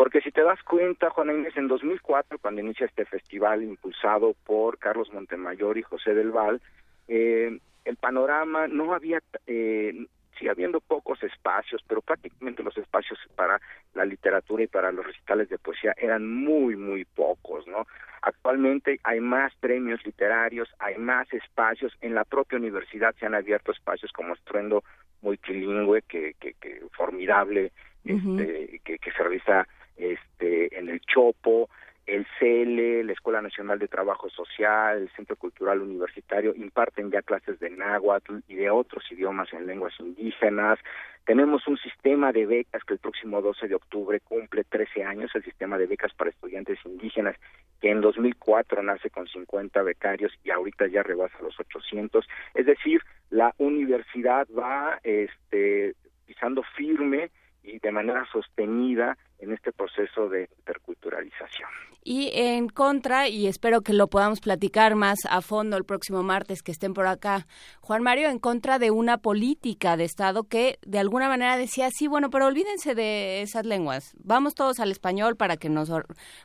porque 0.00 0.22
si 0.22 0.30
te 0.30 0.42
das 0.42 0.62
cuenta 0.62 1.10
Juan 1.10 1.28
Inés 1.28 1.54
en 1.58 1.68
2004 1.68 2.38
cuando 2.38 2.62
inicia 2.62 2.86
este 2.86 3.04
festival 3.04 3.62
impulsado 3.62 4.34
por 4.46 4.78
Carlos 4.78 5.12
Montemayor 5.12 5.76
y 5.76 5.82
José 5.82 6.14
del 6.14 6.30
Val 6.30 6.62
eh, 7.06 7.58
el 7.84 7.96
panorama 7.96 8.66
no 8.66 8.94
había 8.94 9.20
eh, 9.46 10.06
sigue 10.38 10.50
habiendo 10.50 10.80
pocos 10.80 11.22
espacios, 11.22 11.84
pero 11.86 12.00
prácticamente 12.00 12.62
los 12.62 12.78
espacios 12.78 13.18
para 13.36 13.60
la 13.92 14.06
literatura 14.06 14.62
y 14.62 14.68
para 14.68 14.90
los 14.90 15.04
recitales 15.04 15.50
de 15.50 15.58
poesía 15.58 15.92
eran 15.98 16.26
muy, 16.26 16.76
muy 16.76 17.04
pocos, 17.04 17.66
¿no? 17.66 17.86
Actualmente 18.22 19.00
hay 19.04 19.20
más 19.20 19.54
premios 19.56 20.02
literarios, 20.06 20.70
hay 20.78 20.96
más 20.96 21.30
espacios, 21.34 21.92
en 22.00 22.14
la 22.14 22.24
propia 22.24 22.56
universidad 22.56 23.14
se 23.20 23.26
han 23.26 23.34
abierto 23.34 23.70
espacios 23.70 24.10
como 24.12 24.32
Estruendo 24.32 24.82
Multilingüe, 25.20 26.00
que, 26.08 26.32
que, 26.40 26.54
que 26.54 26.80
formidable, 26.96 27.70
este, 28.02 28.80
que, 28.82 28.98
que 28.98 29.12
se 29.12 29.22
realiza 29.22 29.68
este, 30.00 30.78
en 30.78 30.88
el 30.88 31.00
Chopo, 31.00 31.68
el 32.06 32.26
CL, 32.38 33.06
la 33.06 33.12
Escuela 33.12 33.40
Nacional 33.40 33.78
de 33.78 33.86
Trabajo 33.86 34.28
Social, 34.30 35.02
el 35.02 35.10
Centro 35.10 35.36
Cultural 35.36 35.80
Universitario 35.80 36.54
imparten 36.56 37.10
ya 37.10 37.22
clases 37.22 37.60
de 37.60 37.70
náhuatl 37.70 38.38
y 38.48 38.56
de 38.56 38.70
otros 38.70 39.04
idiomas 39.12 39.52
en 39.52 39.66
lenguas 39.66 39.94
indígenas. 40.00 40.78
Tenemos 41.24 41.68
un 41.68 41.76
sistema 41.78 42.32
de 42.32 42.46
becas 42.46 42.82
que 42.84 42.94
el 42.94 42.98
próximo 42.98 43.40
12 43.40 43.68
de 43.68 43.76
octubre 43.76 44.20
cumple 44.20 44.64
13 44.64 45.04
años, 45.04 45.30
el 45.34 45.44
sistema 45.44 45.78
de 45.78 45.86
becas 45.86 46.12
para 46.14 46.30
estudiantes 46.30 46.78
indígenas, 46.84 47.36
que 47.80 47.90
en 47.90 48.00
2004 48.00 48.82
nace 48.82 49.10
con 49.10 49.28
50 49.28 49.80
becarios 49.82 50.32
y 50.42 50.50
ahorita 50.50 50.88
ya 50.88 51.04
rebasa 51.04 51.38
los 51.42 51.58
800. 51.60 52.26
Es 52.54 52.66
decir, 52.66 53.02
la 53.28 53.54
universidad 53.58 54.48
va 54.48 54.98
este, 55.04 55.94
pisando 56.26 56.64
firme 56.76 57.30
y 57.62 57.78
de 57.78 57.92
manera 57.92 58.26
sostenida 58.32 59.16
en 59.40 59.52
este 59.52 59.72
proceso 59.72 60.28
de 60.28 60.48
interculturalización. 60.58 61.68
Y 62.02 62.30
en 62.32 62.68
contra, 62.68 63.28
y 63.28 63.46
espero 63.46 63.82
que 63.82 63.92
lo 63.92 64.08
podamos 64.08 64.40
platicar 64.40 64.94
más 64.94 65.18
a 65.28 65.42
fondo 65.42 65.76
el 65.76 65.84
próximo 65.84 66.22
martes 66.22 66.62
que 66.62 66.72
estén 66.72 66.94
por 66.94 67.06
acá, 67.06 67.46
Juan 67.82 68.02
Mario, 68.02 68.30
en 68.30 68.38
contra 68.38 68.78
de 68.78 68.90
una 68.90 69.18
política 69.18 69.98
de 69.98 70.04
Estado 70.04 70.44
que 70.44 70.78
de 70.86 70.98
alguna 70.98 71.28
manera 71.28 71.58
decía, 71.58 71.90
sí, 71.90 72.06
bueno, 72.06 72.30
pero 72.30 72.46
olvídense 72.46 72.94
de 72.94 73.42
esas 73.42 73.66
lenguas, 73.66 74.14
vamos 74.16 74.54
todos 74.54 74.80
al 74.80 74.90
español 74.90 75.36
para 75.36 75.58
que 75.58 75.68
nos, 75.68 75.90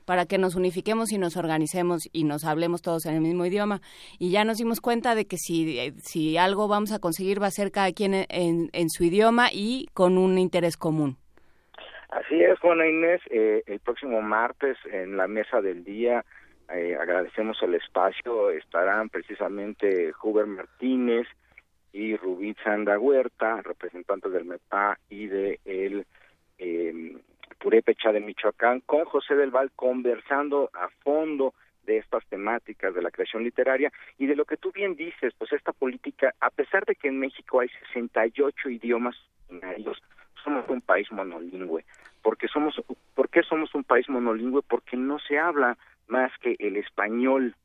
para 0.03 0.25
que 0.25 0.37
nos 0.37 0.55
unifiquemos 0.55 1.13
y 1.13 1.17
nos 1.17 1.37
organicemos 1.37 2.01
y 2.11 2.25
nos 2.25 2.43
hablemos 2.43 2.81
todos 2.81 3.05
en 3.05 3.15
el 3.15 3.21
mismo 3.21 3.45
idioma. 3.45 3.81
Y 4.19 4.31
ya 4.31 4.43
nos 4.43 4.57
dimos 4.57 4.81
cuenta 4.81 5.15
de 5.15 5.25
que 5.25 5.37
si, 5.37 5.93
si 6.03 6.35
algo 6.35 6.67
vamos 6.67 6.91
a 6.91 6.99
conseguir 6.99 7.41
va 7.41 7.47
a 7.47 7.51
ser 7.51 7.71
cada 7.71 7.93
quien 7.93 8.25
en 8.29 8.89
su 8.89 9.05
idioma 9.05 9.49
y 9.53 9.87
con 9.93 10.17
un 10.17 10.37
interés 10.37 10.75
común. 10.75 11.17
Así 12.15 12.41
es, 12.41 12.57
Juana 12.59 12.87
Inés. 12.87 13.19
Eh, 13.29 13.61
el 13.65 13.81
próximo 13.81 14.21
martes 14.21 14.77
en 14.85 15.17
la 15.17 15.27
mesa 15.27 15.59
del 15.59 15.83
día 15.83 16.23
eh, 16.73 16.95
agradecemos 16.97 17.61
el 17.61 17.75
espacio. 17.75 18.51
Estarán 18.51 19.09
precisamente 19.09 20.13
Huber 20.23 20.45
Martínez 20.45 21.27
y 21.91 22.15
Rubí 22.15 22.55
Sanda 22.63 22.97
Huerta, 22.97 23.61
representantes 23.61 24.31
del 24.31 24.45
MEPA 24.45 24.97
y 25.09 25.27
de 25.27 25.59
el 25.65 26.05
eh, 26.57 27.17
Purépecha 27.59 28.13
de 28.13 28.21
Michoacán, 28.21 28.79
con 28.85 29.03
José 29.03 29.35
del 29.35 29.51
Val 29.51 29.71
conversando 29.75 30.69
a 30.73 30.87
fondo 31.03 31.53
de 31.83 31.97
estas 31.97 32.25
temáticas 32.27 32.95
de 32.95 33.01
la 33.01 33.11
creación 33.11 33.43
literaria 33.43 33.91
y 34.17 34.27
de 34.27 34.37
lo 34.37 34.45
que 34.45 34.55
tú 34.55 34.71
bien 34.71 34.95
dices, 34.95 35.33
pues 35.37 35.51
esta 35.51 35.73
política, 35.73 36.33
a 36.39 36.49
pesar 36.49 36.85
de 36.85 36.95
que 36.95 37.09
en 37.09 37.19
México 37.19 37.59
hay 37.59 37.67
68 37.91 38.69
idiomas 38.69 39.17
originarios, 39.49 40.01
somos 40.45 40.63
un 40.69 40.81
país 40.81 41.11
monolingüe. 41.11 41.83
Porque 42.21 42.47
somos, 42.47 42.81
¿Por 43.13 43.29
qué 43.29 43.43
somos 43.43 43.75
un 43.75 43.83
país 43.83 44.07
monolingüe? 44.07 44.61
Porque 44.61 44.95
no 44.95 45.19
se 45.19 45.37
habla 45.37 45.77
más 46.07 46.31
que 46.39 46.55
el 46.59 46.77
español, 46.77 47.55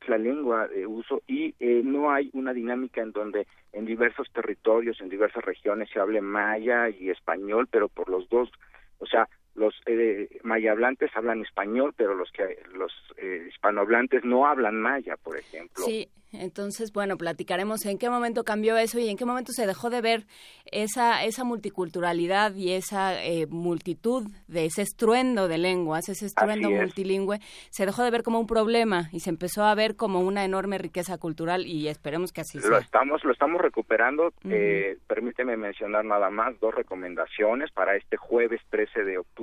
es 0.00 0.08
la 0.08 0.18
lengua 0.18 0.66
de 0.66 0.86
uso, 0.86 1.22
y 1.28 1.54
eh, 1.60 1.82
no 1.84 2.10
hay 2.10 2.30
una 2.32 2.52
dinámica 2.52 3.00
en 3.02 3.12
donde 3.12 3.46
en 3.72 3.86
diversos 3.86 4.28
territorios, 4.32 5.00
en 5.00 5.08
diversas 5.08 5.44
regiones 5.44 5.88
se 5.90 6.00
hable 6.00 6.20
maya 6.20 6.88
y 6.88 7.10
español, 7.10 7.68
pero 7.70 7.88
por 7.88 8.08
los 8.08 8.28
dos, 8.28 8.50
o 8.98 9.06
sea, 9.06 9.28
los 9.56 9.74
eh, 9.86 10.28
mayablantes 10.42 11.10
hablan 11.14 11.42
español, 11.42 11.94
pero 11.96 12.14
los 12.14 12.30
que 12.30 12.62
los 12.74 12.92
eh, 13.16 13.46
hispanohablantes 13.48 14.24
no 14.24 14.46
hablan 14.46 14.80
maya, 14.80 15.16
por 15.16 15.38
ejemplo. 15.38 15.84
Sí, 15.84 16.08
entonces, 16.32 16.92
bueno, 16.92 17.16
platicaremos 17.16 17.86
en 17.86 17.98
qué 17.98 18.10
momento 18.10 18.44
cambió 18.44 18.76
eso 18.76 18.98
y 18.98 19.08
en 19.08 19.16
qué 19.16 19.24
momento 19.24 19.52
se 19.52 19.66
dejó 19.66 19.90
de 19.90 20.00
ver 20.00 20.26
esa, 20.66 21.24
esa 21.24 21.44
multiculturalidad 21.44 22.54
y 22.54 22.72
esa 22.72 23.22
eh, 23.22 23.46
multitud 23.46 24.28
de 24.48 24.66
ese 24.66 24.82
estruendo 24.82 25.48
de 25.48 25.58
lenguas, 25.58 26.08
ese 26.08 26.26
estruendo 26.26 26.70
multilingüe, 26.70 27.38
se 27.70 27.86
dejó 27.86 28.02
de 28.02 28.10
ver 28.10 28.22
como 28.22 28.40
un 28.40 28.46
problema 28.46 29.08
y 29.12 29.20
se 29.20 29.30
empezó 29.30 29.64
a 29.64 29.74
ver 29.74 29.96
como 29.96 30.20
una 30.20 30.44
enorme 30.44 30.78
riqueza 30.78 31.16
cultural 31.18 31.66
y 31.66 31.88
esperemos 31.88 32.32
que 32.32 32.40
así 32.42 32.60
sea. 32.60 32.70
Lo 32.70 32.78
estamos, 32.78 33.24
lo 33.24 33.32
estamos 33.32 33.60
recuperando. 33.60 34.32
eh, 34.44 34.98
permíteme 35.06 35.56
mencionar 35.56 36.04
nada 36.04 36.30
más 36.30 36.58
dos 36.60 36.74
recomendaciones 36.74 37.70
para 37.70 37.96
este 37.96 38.16
jueves 38.16 38.60
13 38.70 39.04
de 39.04 39.18
octubre 39.18 39.36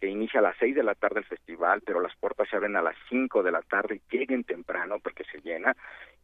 que 0.00 0.08
inicia 0.08 0.40
a 0.40 0.42
las 0.42 0.56
seis 0.58 0.74
de 0.74 0.82
la 0.82 0.94
tarde 0.94 1.20
el 1.20 1.26
festival, 1.26 1.82
pero 1.84 2.00
las 2.00 2.16
puertas 2.16 2.48
se 2.48 2.56
abren 2.56 2.76
a 2.76 2.82
las 2.82 2.96
cinco 3.08 3.42
de 3.42 3.52
la 3.52 3.60
tarde, 3.62 4.00
lleguen 4.10 4.44
temprano 4.44 4.98
porque 5.02 5.24
se 5.24 5.40
llena. 5.40 5.74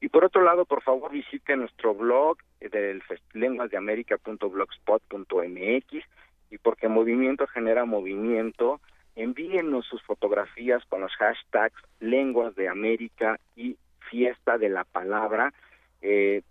Y 0.01 0.09
por 0.09 0.24
otro 0.24 0.43
lado, 0.43 0.65
por 0.65 0.83
favor, 0.83 1.11
visiten 1.11 1.59
nuestro 1.61 1.95
blog 1.95 2.39
del 2.61 3.03
lenguasdeamerica.blogspot.mx 3.33 6.05
y 6.51 6.59
porque 6.59 6.89
movimiento 6.89 7.47
genera 7.47 7.87
movimiento, 7.87 8.81
envíennos 9.16 9.87
sus 9.87 10.03
fotografías 10.03 10.85
con 10.87 11.01
los 11.01 11.15
hashtags 11.16 11.83
lenguas 12.01 12.55
de 12.57 12.69
América 12.69 13.41
y 13.57 13.79
fiesta 14.11 14.59
de 14.59 14.69
la 14.69 14.85
palabra. 14.85 15.55
Eh, 16.03 16.43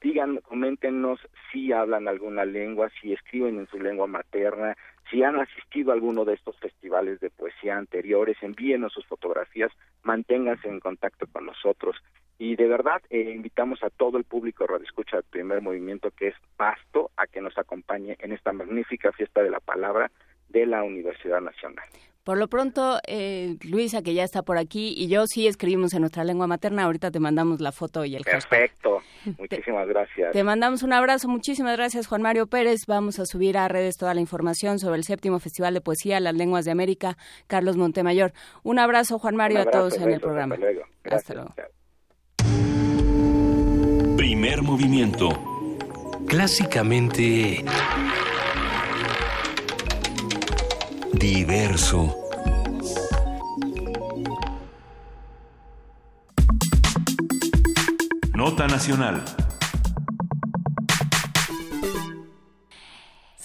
digan, 0.00 0.38
coméntenos 0.38 1.20
si 1.52 1.72
hablan 1.72 2.08
alguna 2.08 2.44
lengua, 2.44 2.90
si 3.00 3.12
escriben 3.12 3.58
en 3.58 3.68
su 3.68 3.78
lengua 3.78 4.08
materna, 4.08 4.76
si 5.10 5.22
han 5.22 5.38
asistido 5.40 5.90
a 5.90 5.94
alguno 5.94 6.24
de 6.24 6.34
estos 6.34 6.56
festivales 6.58 7.20
de 7.20 7.30
poesía 7.30 7.76
anteriores, 7.76 8.36
envíenos 8.42 8.92
sus 8.92 9.06
fotografías, 9.06 9.70
manténganse 10.02 10.68
en 10.68 10.80
contacto 10.80 11.26
con 11.26 11.46
nosotros. 11.46 11.96
Y 12.38 12.56
de 12.56 12.66
verdad, 12.66 13.00
eh, 13.08 13.32
invitamos 13.34 13.82
a 13.82 13.90
todo 13.90 14.18
el 14.18 14.24
público 14.24 14.66
Radio 14.66 14.84
Escucha 14.84 15.16
del 15.16 15.24
primer 15.24 15.62
movimiento, 15.62 16.10
que 16.10 16.28
es 16.28 16.34
vasto, 16.58 17.10
a 17.16 17.26
que 17.26 17.40
nos 17.40 17.56
acompañe 17.56 18.16
en 18.18 18.32
esta 18.32 18.52
magnífica 18.52 19.12
fiesta 19.12 19.42
de 19.42 19.50
la 19.50 19.60
palabra 19.60 20.10
de 20.48 20.66
la 20.66 20.82
Universidad 20.82 21.40
Nacional. 21.40 21.84
Por 22.26 22.38
lo 22.38 22.48
pronto, 22.48 22.98
eh, 23.06 23.54
Luisa, 23.62 24.02
que 24.02 24.12
ya 24.12 24.24
está 24.24 24.42
por 24.42 24.58
aquí, 24.58 24.92
y 24.96 25.06
yo 25.06 25.28
sí 25.28 25.46
escribimos 25.46 25.94
en 25.94 26.00
nuestra 26.00 26.24
lengua 26.24 26.48
materna, 26.48 26.82
ahorita 26.82 27.12
te 27.12 27.20
mandamos 27.20 27.60
la 27.60 27.70
foto 27.70 28.04
y 28.04 28.16
el 28.16 28.24
Perfecto, 28.24 29.00
muchísimas 29.38 29.86
gracias. 29.86 30.32
Te 30.32 30.42
mandamos 30.42 30.82
un 30.82 30.92
abrazo, 30.92 31.28
muchísimas 31.28 31.76
gracias 31.76 32.08
Juan 32.08 32.22
Mario 32.22 32.48
Pérez. 32.48 32.80
Vamos 32.88 33.20
a 33.20 33.26
subir 33.26 33.56
a 33.56 33.68
redes 33.68 33.96
toda 33.96 34.12
la 34.12 34.20
información 34.20 34.80
sobre 34.80 34.96
el 34.96 35.04
séptimo 35.04 35.38
Festival 35.38 35.74
de 35.74 35.80
Poesía, 35.80 36.18
Las 36.18 36.34
Lenguas 36.34 36.64
de 36.64 36.72
América, 36.72 37.16
Carlos 37.46 37.76
Montemayor. 37.76 38.32
Un 38.64 38.80
abrazo 38.80 39.20
Juan 39.20 39.36
Mario 39.36 39.60
a 39.60 39.66
todos 39.66 39.96
en 39.96 40.10
el 40.10 40.18
programa. 40.20 40.56
Hasta 40.56 40.66
luego. 40.66 40.82
Hasta 41.04 41.34
luego. 41.34 41.54
Primer 44.16 44.62
movimiento. 44.62 45.28
Clásicamente... 46.26 47.64
Diverso. 51.26 52.14
Nota 58.32 58.68
Nacional. 58.68 59.45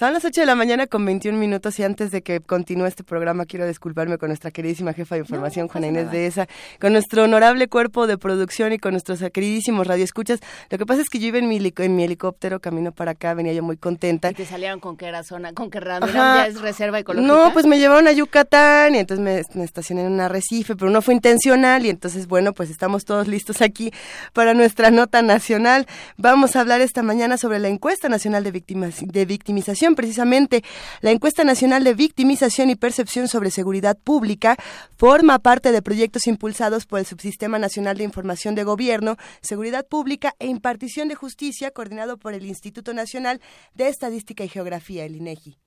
Son 0.01 0.13
las 0.13 0.25
8 0.25 0.41
de 0.41 0.47
la 0.47 0.55
mañana 0.55 0.87
con 0.87 1.05
21 1.05 1.37
minutos 1.37 1.77
y 1.77 1.83
antes 1.83 2.09
de 2.09 2.23
que 2.23 2.39
continúe 2.39 2.87
este 2.87 3.03
programa 3.03 3.45
quiero 3.45 3.67
disculparme 3.67 4.17
con 4.17 4.29
nuestra 4.29 4.49
queridísima 4.49 4.93
jefa 4.93 5.13
de 5.13 5.19
información, 5.21 5.67
Juana 5.67 5.85
Inés 5.85 6.09
de 6.09 6.25
esa, 6.25 6.47
con 6.79 6.93
nuestro 6.93 7.25
honorable 7.25 7.67
cuerpo 7.67 8.07
de 8.07 8.17
producción 8.17 8.73
y 8.73 8.79
con 8.79 8.93
nuestros 8.93 9.19
queridísimos 9.31 9.85
radioescuchas. 9.85 10.39
Lo 10.71 10.79
que 10.79 10.87
pasa 10.87 11.01
es 11.03 11.07
que 11.07 11.19
yo 11.19 11.27
iba 11.27 11.37
en 11.37 11.47
mi, 11.47 11.59
helico- 11.59 11.83
en 11.83 11.95
mi 11.95 12.03
helicóptero 12.03 12.59
camino 12.59 12.91
para 12.91 13.11
acá, 13.11 13.35
venía 13.35 13.53
yo 13.53 13.61
muy 13.61 13.77
contenta. 13.77 14.31
Y 14.31 14.33
te 14.33 14.47
salieron 14.47 14.79
con 14.79 14.97
que 14.97 15.05
era 15.05 15.21
zona, 15.21 15.53
con 15.53 15.69
que 15.69 15.79
Ramírez 15.79 16.15
Ajá. 16.15 16.35
ya 16.37 16.47
es 16.47 16.59
reserva 16.61 16.97
ecológica. 16.97 17.31
No, 17.31 17.53
pues 17.53 17.67
me 17.67 17.77
llevaron 17.77 18.07
a 18.07 18.11
Yucatán 18.11 18.95
y 18.95 18.97
entonces 18.97 19.23
me, 19.23 19.43
me 19.53 19.63
estacioné 19.65 20.01
en 20.07 20.13
un 20.13 20.19
arrecife, 20.19 20.75
pero 20.75 20.89
no 20.89 21.03
fue 21.03 21.13
intencional 21.13 21.85
y 21.85 21.91
entonces, 21.91 22.25
bueno, 22.25 22.53
pues 22.53 22.71
estamos 22.71 23.05
todos 23.05 23.27
listos 23.27 23.61
aquí 23.61 23.91
para 24.33 24.55
nuestra 24.55 24.89
nota 24.89 25.21
nacional. 25.21 25.85
Vamos 26.17 26.55
a 26.55 26.61
hablar 26.61 26.81
esta 26.81 27.03
mañana 27.03 27.37
sobre 27.37 27.59
la 27.59 27.67
encuesta 27.67 28.09
nacional 28.09 28.43
de, 28.43 28.49
víctimas, 28.49 28.95
de 28.99 29.25
victimización, 29.25 29.90
precisamente. 29.95 30.63
La 31.01 31.11
encuesta 31.11 31.43
nacional 31.43 31.83
de 31.83 31.93
victimización 31.93 32.69
y 32.69 32.75
percepción 32.75 33.27
sobre 33.27 33.51
seguridad 33.51 33.97
pública 33.97 34.57
forma 34.97 35.39
parte 35.39 35.71
de 35.71 35.81
proyectos 35.81 36.27
impulsados 36.27 36.85
por 36.85 36.99
el 36.99 37.05
Subsistema 37.05 37.59
Nacional 37.59 37.97
de 37.97 38.03
Información 38.03 38.55
de 38.55 38.63
Gobierno, 38.63 39.17
Seguridad 39.41 39.85
Pública 39.87 40.33
e 40.39 40.47
Impartición 40.47 41.07
de 41.07 41.15
Justicia, 41.15 41.71
coordinado 41.71 42.17
por 42.17 42.33
el 42.33 42.45
Instituto 42.45 42.93
Nacional 42.93 43.41
de 43.73 43.87
Estadística 43.87 44.43
y 44.43 44.49
Geografía, 44.49 45.05
el 45.05 45.15
INEGI. 45.15 45.57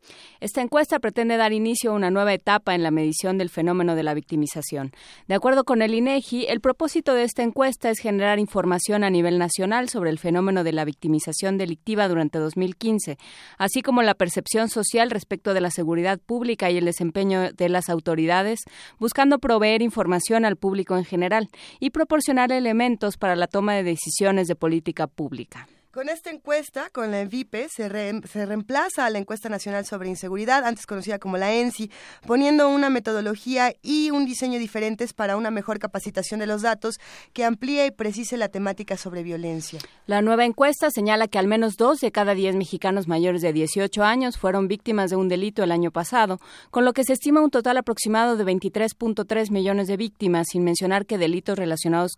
Esta 0.41 0.61
encuesta 0.61 0.99
pretende 0.99 1.37
dar 1.37 1.53
inicio 1.53 1.91
a 1.91 1.95
una 1.95 2.11
nueva 2.11 2.33
etapa 2.33 2.75
en 2.75 2.83
la 2.83 2.91
medición 2.91 3.39
del 3.39 3.51
fenómeno 3.51 3.95
de 3.95 4.03
la 4.03 4.15
victimización. 4.15 4.93
De 5.27 5.35
acuerdo 5.35 5.65
con 5.65 5.83
el 5.83 5.95
INEGI, 5.95 6.47
el 6.47 6.61
propósito 6.61 7.15
de 7.15 7.25
esta 7.25 7.43
encuesta 7.43 7.91
es 7.91 7.99
generar 7.99 8.39
información 8.39 9.05
a 9.05 9.11
nivel 9.11 9.39
nacional 9.39 9.89
sobre 9.89 10.11
el 10.11 10.19
fenómeno 10.19 10.65
de 10.65 10.73
la 10.73 10.85
victimización 10.85 11.59
delictiva 11.59 12.09
durante 12.09 12.39
2015, 12.39 13.19
así 13.59 13.83
como 13.83 14.03
la 14.07 14.15
percepción 14.15 14.69
social 14.69 15.11
respecto 15.11 15.55
de 15.55 15.61
la 15.61 15.71
seguridad 15.71 16.19
pública 16.19 16.71
y 16.71 16.79
el 16.79 16.85
desempeño 16.85 17.53
de 17.53 17.69
las 17.69 17.89
autoridades, 17.89 18.61
buscando 18.99 19.39
proveer 19.39 19.83
información 19.83 20.45
al 20.45 20.57
público 20.57 20.97
en 20.97 21.05
general 21.05 21.49
y 21.81 21.91
proporcionar 21.91 22.53
elementos 22.53 23.17
para 23.17 23.37
la 23.37 23.47
toma 23.47 23.75
de 23.75 23.83
decisiones 23.83 24.49
de 24.49 24.57
política 24.57 25.07
pública. 25.07 25.69
Con 25.95 26.09
esta 26.09 26.33
encuesta, 26.33 26.91
con 26.91 27.13
la 27.13 27.21
ENVIPE, 27.21 27.69
se, 27.69 27.89
re- 27.89 28.21
se 28.29 28.45
reemplaza 28.47 29.07
a 29.07 29.11
la 29.11 29.21
encuesta 29.21 29.49
nacional 29.49 29.87
sobre 29.87 30.09
inseguridad, 30.09 30.65
antes 30.65 30.87
conocida 30.87 31.21
como 31.21 31.37
la 31.39 31.53
ENSI, 31.53 31.89
poniendo 32.27 32.69
una 32.69 32.91
metodología 32.91 33.73
y 33.81 34.11
un 34.11 34.27
diseño 34.27 34.59
diferentes 34.59 35.13
para 35.13 35.37
una 35.37 35.53
mejor 35.53 35.79
capacitación 35.79 36.41
de 36.41 36.49
los 36.49 36.63
datos 36.63 36.97
que 37.33 37.45
amplíe 37.45 37.87
y 37.87 37.91
precise 37.93 38.37
la 38.37 38.49
temática 38.49 38.97
sobre 38.97 39.23
violencia. 39.23 39.79
La 40.09 40.21
nueva 40.21 40.45
encuesta 40.45 40.91
señala 40.91 41.29
que 41.29 41.39
al 41.39 41.47
menos 41.47 41.77
dos 41.77 42.01
de 42.01 42.11
cada 42.11 42.35
diez 42.35 42.57
mexicanos 42.57 43.07
mayores 43.07 43.41
de 43.41 43.53
18 43.53 44.03
años 44.03 44.37
fueron 44.37 44.67
víctimas 44.67 45.11
de 45.11 45.17
un 45.17 45.29
delito 45.29 45.63
el 45.63 45.71
año 45.71 45.93
pasado, 45.93 46.41
con 46.73 46.85
lo 46.85 46.93
que 46.93 47.05
se 47.05 47.13
estima 47.13 47.41
un 47.41 47.51
total 47.53 47.77
aproximado 47.77 48.37
de 48.37 48.45
23.3 48.45 49.53
millones 49.53 49.87
de 49.87 49.97
víctimas, 49.97 50.49
sin 50.51 50.65
mencionar 50.65 51.07
que 51.07 51.19
delitos 51.19 51.57
relacionados 51.57 52.15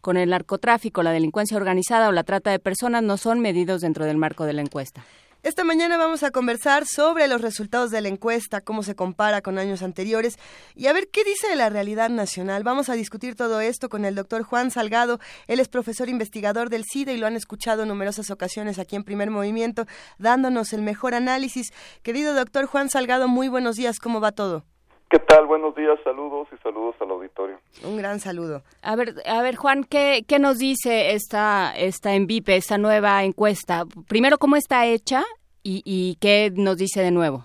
con 0.00 0.16
el 0.16 0.30
narcotráfico, 0.30 1.02
la 1.02 1.12
delincuencia 1.12 1.58
organizada 1.58 2.08
o 2.08 2.12
la 2.12 2.24
trata 2.24 2.50
de 2.50 2.58
personas 2.58 3.02
no 3.02 3.09
son 3.16 3.40
medidos 3.40 3.80
dentro 3.80 4.04
del 4.04 4.16
marco 4.16 4.44
de 4.44 4.52
la 4.52 4.62
encuesta. 4.62 5.04
Esta 5.42 5.64
mañana 5.64 5.96
vamos 5.96 6.22
a 6.22 6.32
conversar 6.32 6.86
sobre 6.86 7.26
los 7.26 7.40
resultados 7.40 7.90
de 7.90 8.02
la 8.02 8.08
encuesta, 8.08 8.60
cómo 8.60 8.82
se 8.82 8.94
compara 8.94 9.40
con 9.40 9.56
años 9.56 9.80
anteriores 9.80 10.38
y 10.76 10.86
a 10.86 10.92
ver 10.92 11.08
qué 11.08 11.24
dice 11.24 11.48
de 11.48 11.56
la 11.56 11.70
realidad 11.70 12.10
nacional. 12.10 12.62
Vamos 12.62 12.90
a 12.90 12.92
discutir 12.92 13.36
todo 13.36 13.62
esto 13.62 13.88
con 13.88 14.04
el 14.04 14.14
doctor 14.14 14.42
Juan 14.42 14.70
Salgado. 14.70 15.18
Él 15.46 15.58
es 15.58 15.68
profesor 15.68 16.10
investigador 16.10 16.68
del 16.68 16.84
CIDE 16.84 17.14
y 17.14 17.16
lo 17.16 17.26
han 17.26 17.36
escuchado 17.36 17.84
en 17.84 17.88
numerosas 17.88 18.30
ocasiones 18.30 18.78
aquí 18.78 18.96
en 18.96 19.04
Primer 19.04 19.30
Movimiento, 19.30 19.86
dándonos 20.18 20.74
el 20.74 20.82
mejor 20.82 21.14
análisis. 21.14 21.72
Querido 22.02 22.34
doctor 22.34 22.66
Juan 22.66 22.90
Salgado, 22.90 23.26
muy 23.26 23.48
buenos 23.48 23.76
días. 23.76 23.98
¿Cómo 23.98 24.20
va 24.20 24.32
todo? 24.32 24.66
¿Qué 25.10 25.18
tal? 25.18 25.46
Buenos 25.46 25.74
días, 25.74 25.98
saludos 26.04 26.46
y 26.52 26.56
saludos 26.62 26.94
al 27.00 27.10
auditorio. 27.10 27.58
Un 27.82 27.96
gran 27.96 28.20
saludo. 28.20 28.62
A 28.80 28.94
ver, 28.94 29.14
a 29.26 29.42
ver 29.42 29.56
Juan, 29.56 29.82
¿qué, 29.82 30.22
qué 30.28 30.38
nos 30.38 30.58
dice 30.58 31.14
esta, 31.14 31.74
esta 31.76 32.14
ENVIPE, 32.14 32.54
esta 32.54 32.78
nueva 32.78 33.24
encuesta? 33.24 33.86
Primero, 34.08 34.38
¿cómo 34.38 34.54
está 34.54 34.86
hecha 34.86 35.24
y, 35.64 35.82
y 35.84 36.16
qué 36.20 36.52
nos 36.54 36.76
dice 36.76 37.02
de 37.02 37.10
nuevo? 37.10 37.44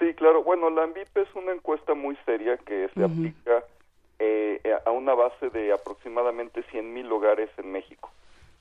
Sí, 0.00 0.12
claro. 0.14 0.42
Bueno, 0.42 0.70
la 0.70 0.82
ANVIP 0.82 1.16
es 1.18 1.28
una 1.36 1.52
encuesta 1.52 1.94
muy 1.94 2.16
seria 2.26 2.56
que 2.56 2.88
se 2.92 3.04
aplica 3.04 3.62
eh, 4.18 4.60
a 4.84 4.90
una 4.90 5.14
base 5.14 5.50
de 5.50 5.72
aproximadamente 5.72 6.64
100.000 6.72 7.12
hogares 7.12 7.48
en 7.58 7.70
México. 7.70 8.10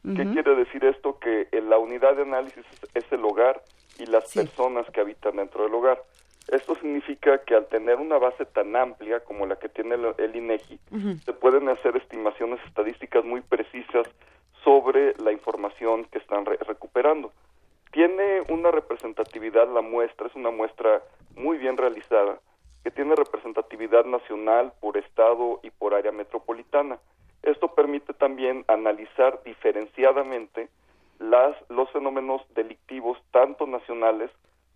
¿Qué 0.04 0.22
Ujú. 0.22 0.34
quiere 0.34 0.56
decir 0.56 0.86
esto? 0.86 1.18
Que 1.18 1.48
eh, 1.52 1.62
la 1.62 1.80
unidad 1.80 2.16
de 2.16 2.22
análisis 2.22 2.64
es, 2.84 3.04
es 3.04 3.12
el 3.12 3.26
hogar 3.26 3.64
y 3.98 4.06
las 4.06 4.32
personas 4.32 4.86
que 4.92 5.02
habitan 5.02 5.38
dentro 5.38 5.64
del 5.64 5.74
hogar. 5.74 6.04
Esto 6.48 6.76
significa 6.76 7.38
que 7.46 7.56
al 7.56 7.68
tener 7.68 7.98
una 7.98 8.18
base 8.18 8.46
tan 8.46 8.76
amplia 8.76 9.22
como 9.22 9.46
la 9.46 9.58
que 9.58 9.70
tiene 9.70 9.96
el, 9.96 10.14
el 10.18 10.36
INEGI, 10.36 10.80
se 11.24 11.34
pueden 11.34 11.70
hacer 11.70 11.96
estimaciones 11.96 12.60
estadísticas 12.66 13.24
muy 13.24 13.42
precisas 13.42 14.08
sobre 14.64 15.14
la 15.18 15.32
información 15.32 16.06
que 16.06 16.18
están 16.18 16.46
re- 16.46 16.58
recuperando. 16.68 17.32
Tiene 17.92 18.42
una 18.50 18.72
representatividad 18.72 19.68
la 19.72 19.82
muestra, 19.82 20.28
es 20.28 20.36
una 20.36 20.52
muestra 20.52 21.02
muy 21.36 21.58
bien 21.58 21.78
realizada, 21.78 22.40
que 22.84 22.92
tiene 22.92 23.16
representatividad 23.16 24.06
nacional 24.06 24.74
por 24.80 24.98
estado 24.98 25.60
y 25.64 25.70
por 25.70 25.94
área 25.94 26.12
metropolitana. 26.12 27.00
Esto 27.44 27.74
permite 27.76 28.14
también 28.14 28.66
analizar 28.68 29.42
diferenciadamente 29.44 30.70
las, 31.20 31.56
los 31.70 31.90
fenómenos 31.92 32.42
delictivos 32.56 33.18
tanto 33.32 33.68
nacionales 33.68 34.32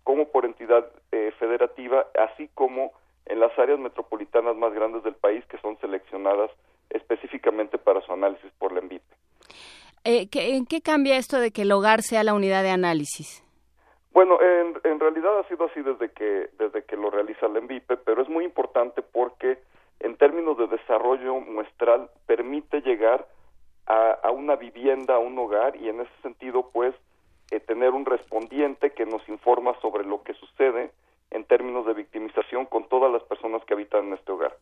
como 0.06 0.28
por 0.28 0.44
entidad 0.44 0.86
eh, 1.10 1.32
federativa, 1.40 2.06
así 2.16 2.48
como 2.54 2.92
en 3.26 3.40
las 3.40 3.50
áreas 3.58 3.80
metropolitanas 3.80 4.54
más 4.54 4.72
grandes 4.72 5.02
del 5.02 5.16
país 5.16 5.44
que 5.46 5.58
son 5.58 5.76
seleccionadas 5.80 6.48
específicamente 6.90 7.76
para 7.76 8.00
su 8.02 8.12
análisis 8.12 8.48
por 8.60 8.70
la 8.70 8.78
ENVIP. 8.78 9.02
Eh, 10.04 10.28
¿qué- 10.30 10.54
¿En 10.54 10.64
qué 10.64 10.80
cambia 10.80 11.16
esto 11.16 11.40
de 11.40 11.50
que 11.50 11.62
el 11.62 11.72
hogar 11.72 12.02
sea 12.02 12.22
la 12.22 12.34
unidad 12.34 12.62
de 12.62 12.70
análisis? 12.70 13.42
Bueno, 14.12 14.38
en, 14.40 14.78
en 14.84 15.00
realidad 15.00 15.40
ha 15.40 15.48
sido 15.48 15.64
así 15.64 15.82
desde 15.82 16.12
que 16.12 16.50
desde 16.56 16.84
que 16.84 16.96
lo 16.96 17.10
realiza 17.10 17.48
la 17.48 17.58
ENVIPE, 17.58 17.96
pero 17.96 18.22
es 18.22 18.28
muy 18.28 18.44
importante 18.44 19.02
porque 19.02 19.58
en 19.98 20.16
términos 20.16 20.56
de 20.56 20.68
desarrollo 20.68 21.34
muestral 21.40 22.08
permite 22.26 22.80
llegar 22.82 23.26
a, 23.86 24.12
a 24.22 24.30
una 24.30 24.54
vivienda, 24.54 25.16
a 25.16 25.18
un 25.18 25.36
hogar 25.36 25.74
y 25.74 25.88
en 25.88 26.00
ese 26.00 26.12
sentido 26.22 26.70
pues 26.72 26.94
eh, 27.50 27.60
tener 27.60 27.90
un 27.90 28.04
respondiente 28.06 28.90
que 28.92 29.06
nos 29.06 29.26
informa 29.28 29.74
sobre 29.80 30.04
lo 30.04 30.22
que 30.22 30.34
sucede 30.34 30.90
en 31.30 31.44
términos 31.44 31.86
de 31.86 31.94
victimización 31.94 32.66
con 32.66 32.88
todas 32.88 33.12
las 33.12 33.22
personas 33.24 33.64
que 33.64 33.74
habitan 33.74 34.06
en 34.06 34.14
este 34.14 34.32
hogar. 34.32 34.56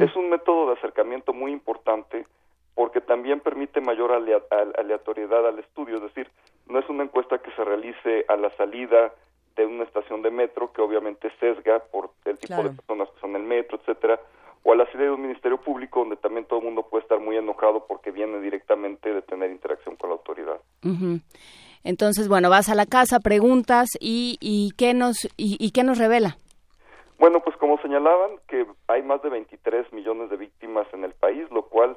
Es 0.00 0.16
un 0.16 0.30
método 0.30 0.68
de 0.68 0.72
acercamiento 0.78 1.34
muy 1.34 1.52
importante 1.52 2.26
porque 2.74 3.00
también 3.02 3.40
permite 3.40 3.80
mayor 3.82 4.12
alea- 4.12 4.42
al- 4.50 4.72
aleatoriedad 4.78 5.46
al 5.46 5.58
estudio, 5.58 5.96
es 5.96 6.02
decir, 6.02 6.30
no 6.66 6.78
es 6.78 6.88
una 6.88 7.04
encuesta 7.04 7.38
que 7.38 7.50
se 7.52 7.62
realice 7.64 8.24
a 8.28 8.36
la 8.36 8.50
salida 8.56 9.12
de 9.54 9.66
una 9.66 9.84
estación 9.84 10.22
de 10.22 10.30
metro 10.30 10.72
que 10.72 10.80
obviamente 10.82 11.30
sesga 11.40 11.78
por 11.80 12.10
el 12.24 12.38
tipo 12.38 12.54
Claro. 12.54 12.70
de 12.70 12.76
personas 12.76 13.08
que 13.10 13.20
son 13.20 13.30
en 13.30 13.36
el 13.36 13.42
metro, 13.42 13.78
etcétera, 13.78 14.18
o 14.62 14.72
a 14.72 14.76
la 14.76 14.84
salida 14.86 15.04
de 15.04 15.10
un 15.12 15.22
ministerio 15.22 15.58
público 15.58 16.00
donde 16.00 16.16
también 16.16 16.44
todo 16.46 16.58
el 16.60 16.64
mundo 16.66 16.82
puede 16.82 17.02
estar 17.02 17.20
muy 17.20 17.36
enojado 17.36 17.86
porque 17.86 18.10
viene 18.10 18.40
directamente 18.40 19.12
de 19.12 19.22
tener 19.22 19.50
interacción 19.50 19.96
con 19.96 20.10
la 20.10 20.16
autoridad. 20.16 20.58
Ujú. 20.84 21.20
Entonces, 21.84 22.28
bueno, 22.28 22.50
vas 22.50 22.68
a 22.68 22.74
la 22.74 22.86
casa, 22.86 23.20
preguntas 23.20 23.88
y, 24.00 24.38
y 24.40 24.72
qué 24.76 24.94
nos 24.94 25.24
y, 25.36 25.56
y 25.58 25.70
qué 25.72 25.84
nos 25.84 25.98
revela. 25.98 26.36
Bueno, 27.18 27.40
pues 27.40 27.56
como 27.56 27.78
señalaban 27.78 28.32
que 28.48 28.66
hay 28.88 29.02
más 29.02 29.22
de 29.22 29.30
23 29.30 29.92
millones 29.92 30.30
de 30.30 30.36
víctimas 30.36 30.86
en 30.92 31.04
el 31.04 31.12
país, 31.14 31.50
lo 31.50 31.62
cual 31.62 31.96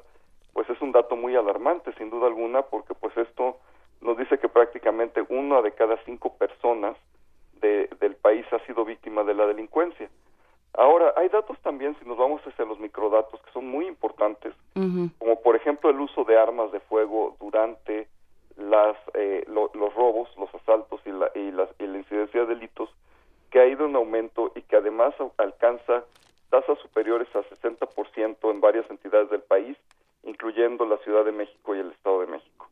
pues 0.52 0.68
es 0.70 0.80
un 0.80 0.92
dato 0.92 1.16
muy 1.16 1.36
alarmante 1.36 1.92
sin 1.98 2.10
duda 2.10 2.26
alguna 2.26 2.62
porque 2.62 2.94
pues 2.94 3.16
esto 3.16 3.58
nos 4.00 4.16
dice 4.16 4.38
que 4.38 4.48
prácticamente 4.48 5.24
una 5.28 5.60
de 5.62 5.72
cada 5.72 5.96
cinco 6.04 6.34
personas 6.36 6.96
del 7.60 8.16
país 8.16 8.46
ha 8.52 8.58
sido 8.66 8.84
víctima 8.84 9.22
de 9.22 9.34
la 9.34 9.46
delincuencia. 9.46 10.08
Ahora, 10.74 11.12
hay 11.16 11.28
datos 11.28 11.58
también, 11.60 11.96
si 11.98 12.08
nos 12.08 12.16
vamos 12.16 12.40
hacia 12.46 12.64
los 12.64 12.78
microdatos, 12.78 13.40
que 13.42 13.52
son 13.52 13.66
muy 13.66 13.86
importantes, 13.86 14.54
como 15.18 15.40
por 15.42 15.56
ejemplo 15.56 15.90
el 15.90 16.00
uso 16.00 16.24
de 16.24 16.38
armas 16.38 16.72
de 16.72 16.80
fuego 16.80 17.36
durante 17.40 18.08
las, 18.60 18.96
eh, 19.14 19.44
los 19.48 19.94
robos, 19.94 20.28
los 20.36 20.54
asaltos 20.54 21.00
y 21.04 21.10
la, 21.10 21.30
y, 21.34 21.48
y 21.82 21.86
la 21.86 21.98
incidencia 21.98 22.40
de 22.40 22.54
delitos, 22.54 22.90
que 23.50 23.60
ha 23.60 23.66
ido 23.66 23.86
en 23.86 23.96
aumento 23.96 24.52
y 24.54 24.62
que 24.62 24.76
además 24.76 25.14
alcanza 25.36 26.04
tasas 26.50 26.78
superiores 26.80 27.28
a 27.34 27.42
60% 27.42 28.50
en 28.50 28.60
varias 28.60 28.88
entidades 28.90 29.30
del 29.30 29.42
país, 29.42 29.76
incluyendo 30.24 30.84
la 30.84 30.98
Ciudad 30.98 31.24
de 31.24 31.32
México 31.32 31.74
y 31.74 31.80
el 31.80 31.90
Estado 31.92 32.20
de 32.20 32.26
México. 32.26 32.68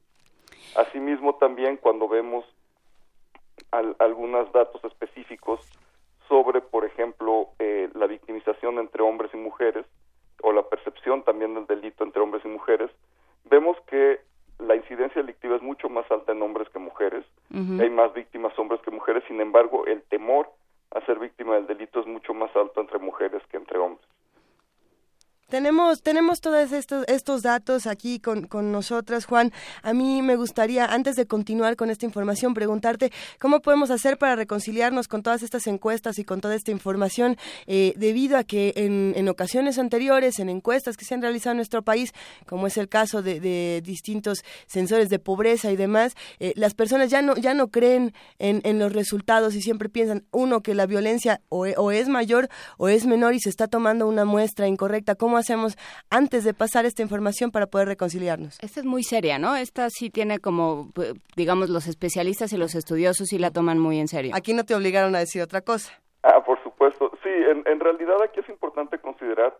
Asimismo, 0.77 1.37
también 1.37 1.77
cuando 1.77 2.09
vemos 2.09 2.45
algunos 3.71 4.53
datos 4.53 4.83
específicos 4.85 5.61
sobre, 6.29 6.61
por 6.61 6.85
ejemplo, 6.85 7.49
eh, 7.59 7.89
la 7.95 8.07
victimización 8.07 8.79
entre 8.79 9.03
hombres 9.03 9.33
y 9.35 9.37
mujeres 9.37 9.87
o 10.43 10.53
la 10.53 10.63
percepción 10.63 11.23
también 11.23 11.55
del 11.55 11.67
delito 11.67 12.05
entre 12.05 12.23
hombres 12.23 12.45
y 12.45 12.49
mujeres, 12.49 12.91
vemos 13.45 13.77
que 13.87 14.21
la 14.59 14.75
incidencia 14.77 15.21
delictiva 15.21 15.57
es 15.57 15.63
mucho 15.63 15.89
más 15.89 16.11
alta 16.11 16.33
en 16.33 16.43
hombres 16.43 16.69
que 16.71 16.79
mujeres. 16.79 17.25
Hay 17.51 17.91
más 17.91 18.13
víctimas 18.13 18.57
hombres 18.59 18.81
que 18.83 18.91
mujeres, 18.91 19.25
sin 19.27 19.41
embargo, 19.41 19.87
el 19.87 20.03
temor 20.03 20.51
a 20.95 21.01
ser 21.07 21.19
víctima 21.19 21.55
del 21.55 21.67
delito 21.67 22.01
es 22.01 22.07
mucho 22.07 22.35
más 22.35 22.55
alto 22.57 22.81
entre 22.81 22.99
mujeres 22.99 23.43
que 23.51 23.57
entre 23.57 23.79
hombres. 23.79 24.07
Tenemos, 25.49 26.03
tenemos 26.03 26.43
todos 26.43 26.73
estos, 26.73 27.07
estos 27.09 27.41
datos 27.41 27.87
aquí 27.87 28.21
con, 28.21 28.47
con 28.47 28.71
nosotras, 28.71 29.25
Juan. 29.25 29.51
A 29.83 29.95
mí 29.95 30.21
me 30.21 30.37
gustaría, 30.37 30.85
antes 30.85 31.17
de 31.17 31.25
continuar 31.25 31.75
con 31.75 31.89
esta 31.89 32.05
información, 32.05 32.53
preguntarte 32.53 33.11
cómo 33.39 33.61
podemos 33.61 33.91
hacer 33.91 34.19
para 34.19 34.37
reconciliarnos 34.37 35.09
con 35.09 35.23
todas 35.23 35.43
estas 35.43 35.67
encuestas 35.67 36.19
y 36.19 36.25
con 36.25 36.43
toda 36.43 36.55
esta 36.55 36.71
información, 36.71 37.39
eh, 37.67 37.95
debido 37.97 38.37
a 38.37 38.45
que 38.45 38.75
en, 38.77 39.15
en, 39.17 39.27
ocasiones 39.31 39.79
anteriores, 39.79 40.39
en 40.39 40.51
encuestas 40.51 40.99
que 40.99 41.07
se 41.07 41.15
han 41.15 41.23
realizado 41.23 41.53
en 41.53 41.57
nuestro 41.57 41.81
país, 41.81 42.13
como 42.45 42.67
es 42.67 42.77
el 42.77 42.91
caso 42.91 43.23
de, 43.23 43.41
de 43.41 43.81
distintos 43.83 44.45
sensores 44.67 45.09
de 45.09 45.19
pobreza 45.19 45.73
y 45.73 45.77
demás, 45.77 46.15
eh, 46.41 46.53
las 46.57 46.75
personas 46.75 47.09
ya 47.09 47.23
no, 47.23 47.35
ya 47.37 47.55
no 47.55 47.69
creen 47.69 48.13
en, 48.39 48.61
en, 48.65 48.79
los 48.79 48.93
resultados 48.93 49.55
y 49.55 49.63
siempre 49.63 49.89
piensan, 49.89 50.27
uno, 50.31 50.61
que 50.61 50.75
la 50.75 50.85
violencia 50.85 51.41
o, 51.49 51.61
o 51.61 51.91
es 51.91 52.07
mayor 52.11 52.51
o 52.77 52.91
es 52.91 53.07
menor 53.07 53.33
y 53.33 53.41
se 53.41 53.49
está 53.49 53.67
tomando 53.67 54.07
una 54.07 54.27
muestra 54.27 54.69
incorrecta. 54.69 55.15
¿Cómo 55.15 55.38
hacemos 55.39 55.77
antes 56.11 56.45
de 56.45 56.55
pasar 56.55 56.85
esta 56.85 57.03
información 57.03 57.51
para 57.51 57.67
poder 57.67 57.89
reconciliarnos? 57.89 58.59
Esta 58.63 58.81
es 58.81 58.87
muy 58.87 59.03
seria, 59.03 59.39
¿no? 59.39 59.57
Esta 59.57 59.89
sí 59.91 60.11
tiene 60.11 60.39
como, 60.39 60.91
digamos, 61.37 61.71
los 61.71 61.87
especialistas 61.87 62.53
y 62.53 62.57
los 62.57 62.75
estudiosos 62.75 63.33
y 63.33 63.39
la 63.39 63.51
toman 63.51 63.79
muy 63.79 63.99
en 63.99 64.09
serio. 64.09 64.33
Aquí 64.35 64.53
no 64.55 64.65
te 64.65 64.75
obligaron 64.75 65.15
a 65.15 65.21
decir 65.21 65.43
otra 65.43 65.61
cosa. 65.61 65.93
Ah, 66.23 66.43
por 66.45 66.63
supuesto. 66.63 67.11
Sí, 67.23 67.31
en, 67.31 67.63
en 67.67 67.81
realidad 67.81 68.17
aquí 68.23 68.41
es 68.41 68.49
importante 68.49 68.99
considerar 68.99 69.57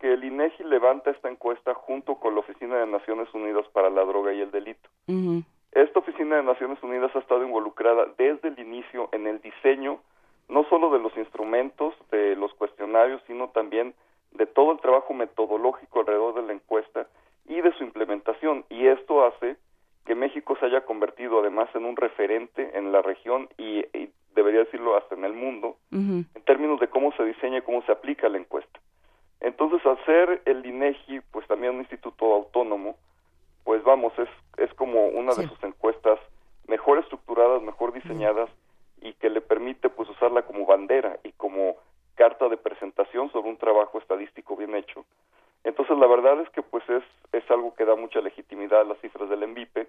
que 0.00 0.12
el 0.12 0.24
INEGI 0.24 0.64
levanta 0.64 1.10
esta 1.10 1.28
encuesta 1.28 1.74
junto 1.74 2.16
con 2.16 2.34
la 2.34 2.40
Oficina 2.40 2.76
de 2.76 2.86
Naciones 2.86 3.32
Unidas 3.34 3.66
para 3.72 3.90
la 3.90 4.04
Droga 4.04 4.32
y 4.32 4.40
el 4.40 4.50
Delito. 4.50 4.88
Esta 5.72 5.98
Oficina 5.98 6.36
de 6.36 6.42
Naciones 6.42 6.82
Unidas 6.82 7.10
ha 7.14 7.18
estado 7.18 7.44
involucrada 7.44 8.06
desde 8.18 8.48
el 8.48 8.58
inicio 8.58 9.08
en 9.12 9.26
el 9.26 9.40
diseño 9.40 10.00
no 10.48 10.64
solo 10.68 10.90
de 10.90 11.00
los 11.00 11.16
instrumentos, 11.16 11.94
de 12.10 12.36
los 12.36 12.52
cuestionarios, 12.54 13.20
sino 13.26 13.48
también 13.48 13.94
de 14.32 14.46
todo 14.46 14.72
el 14.72 14.80
trabajo 14.80 15.14
metodológico 15.14 16.00
alrededor 16.00 16.34
de 16.34 16.42
la 16.42 16.52
encuesta 16.52 17.06
y 17.46 17.60
de 17.60 17.72
su 17.74 17.84
implementación. 17.84 18.64
Y 18.68 18.86
esto 18.86 19.24
hace 19.24 19.56
que 20.04 20.14
México 20.14 20.56
se 20.58 20.66
haya 20.66 20.84
convertido 20.84 21.40
además 21.40 21.68
en 21.74 21.84
un 21.84 21.96
referente 21.96 22.78
en 22.78 22.92
la 22.92 23.02
región 23.02 23.48
y, 23.58 23.80
y 23.96 24.10
debería 24.34 24.60
decirlo 24.60 24.96
hasta 24.96 25.14
en 25.14 25.24
el 25.24 25.32
mundo, 25.32 25.76
en 25.90 26.26
términos 26.44 26.78
de 26.78 26.88
cómo 26.88 27.12
se 27.12 27.24
diseña 27.24 27.58
y 27.58 27.62
cómo 27.62 27.82
se 27.82 27.92
aplica 27.92 28.28
la 28.28 28.38
encuesta. 28.38 28.78
Entonces, 29.40 29.84
al 29.84 30.02
ser 30.04 30.42
el 30.44 30.64
INEGI, 30.64 31.20
pues 31.32 31.46
también 31.46 31.74
un 31.74 31.80
instituto 31.80 32.34
autónomo, 32.34 32.96
pues 33.64 33.82
vamos, 33.82 34.12
es, 34.18 34.28
es 34.58 34.72
como 34.74 35.06
una 35.08 35.32
sí. 35.32 35.42
de 35.42 35.48
sus 35.48 35.62
encuestas 35.64 36.20
mejor 36.68 36.98
estructuradas, 36.98 37.62
mejor 37.62 37.92
diseñadas 37.92 38.50
y 39.00 39.12
que 39.14 39.30
le 39.30 39.40
permite 39.40 39.88
pues 39.88 40.08
usarla 40.08 40.42
como 40.42 40.66
bandera 40.66 41.18
y 41.22 41.32
como 41.32 41.76
carta 42.16 42.48
de 42.48 42.56
presentación 42.56 43.30
sobre 43.30 43.50
un 43.50 43.56
trabajo 43.56 43.98
estadístico 43.98 44.56
bien 44.56 44.74
hecho. 44.74 45.04
Entonces, 45.64 45.96
la 45.98 46.06
verdad 46.06 46.40
es 46.40 46.50
que 46.50 46.62
pues 46.62 46.82
es, 46.88 47.02
es 47.32 47.48
algo 47.50 47.74
que 47.74 47.84
da 47.84 47.94
mucha 47.96 48.20
legitimidad 48.20 48.80
a 48.80 48.84
las 48.84 48.98
cifras 49.00 49.28
del 49.28 49.42
ENVIPE. 49.42 49.88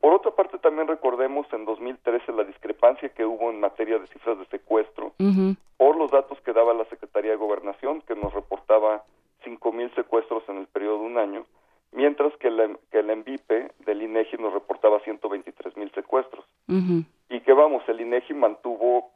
Por 0.00 0.12
otra 0.12 0.30
parte, 0.30 0.58
también 0.58 0.88
recordemos 0.88 1.46
en 1.52 1.64
2013 1.64 2.32
la 2.32 2.44
discrepancia 2.44 3.08
que 3.08 3.24
hubo 3.24 3.50
en 3.50 3.58
materia 3.60 3.98
de 3.98 4.06
cifras 4.08 4.38
de 4.38 4.46
secuestro 4.46 5.14
uh 5.18 5.24
-huh. 5.24 5.56
por 5.78 5.96
los 5.96 6.10
datos 6.10 6.38
que 6.42 6.52
daba 6.52 6.74
la 6.74 6.84
Secretaría 6.84 7.32
de 7.32 7.38
Gobernación, 7.38 8.02
que 8.02 8.14
nos 8.14 8.32
reportaba 8.34 9.04
5.000 9.44 9.94
secuestros 9.94 10.42
en 10.48 10.58
el 10.58 10.66
periodo 10.66 11.00
de 11.00 11.06
un 11.06 11.18
año, 11.18 11.46
mientras 11.92 12.36
que, 12.36 12.50
la, 12.50 12.68
que 12.90 12.98
el 12.98 13.10
ENVIPE 13.10 13.72
del 13.86 14.02
INEGI 14.02 14.36
nos 14.36 14.52
reportaba 14.52 15.00
123.000 15.00 15.94
secuestros. 15.94 16.44
Uh 16.68 16.74
-huh. 16.74 17.04
Y 17.30 17.40
que 17.40 17.52
vamos, 17.54 17.82
el 17.88 18.00
INEGI 18.00 18.34
mantuvo 18.34 19.10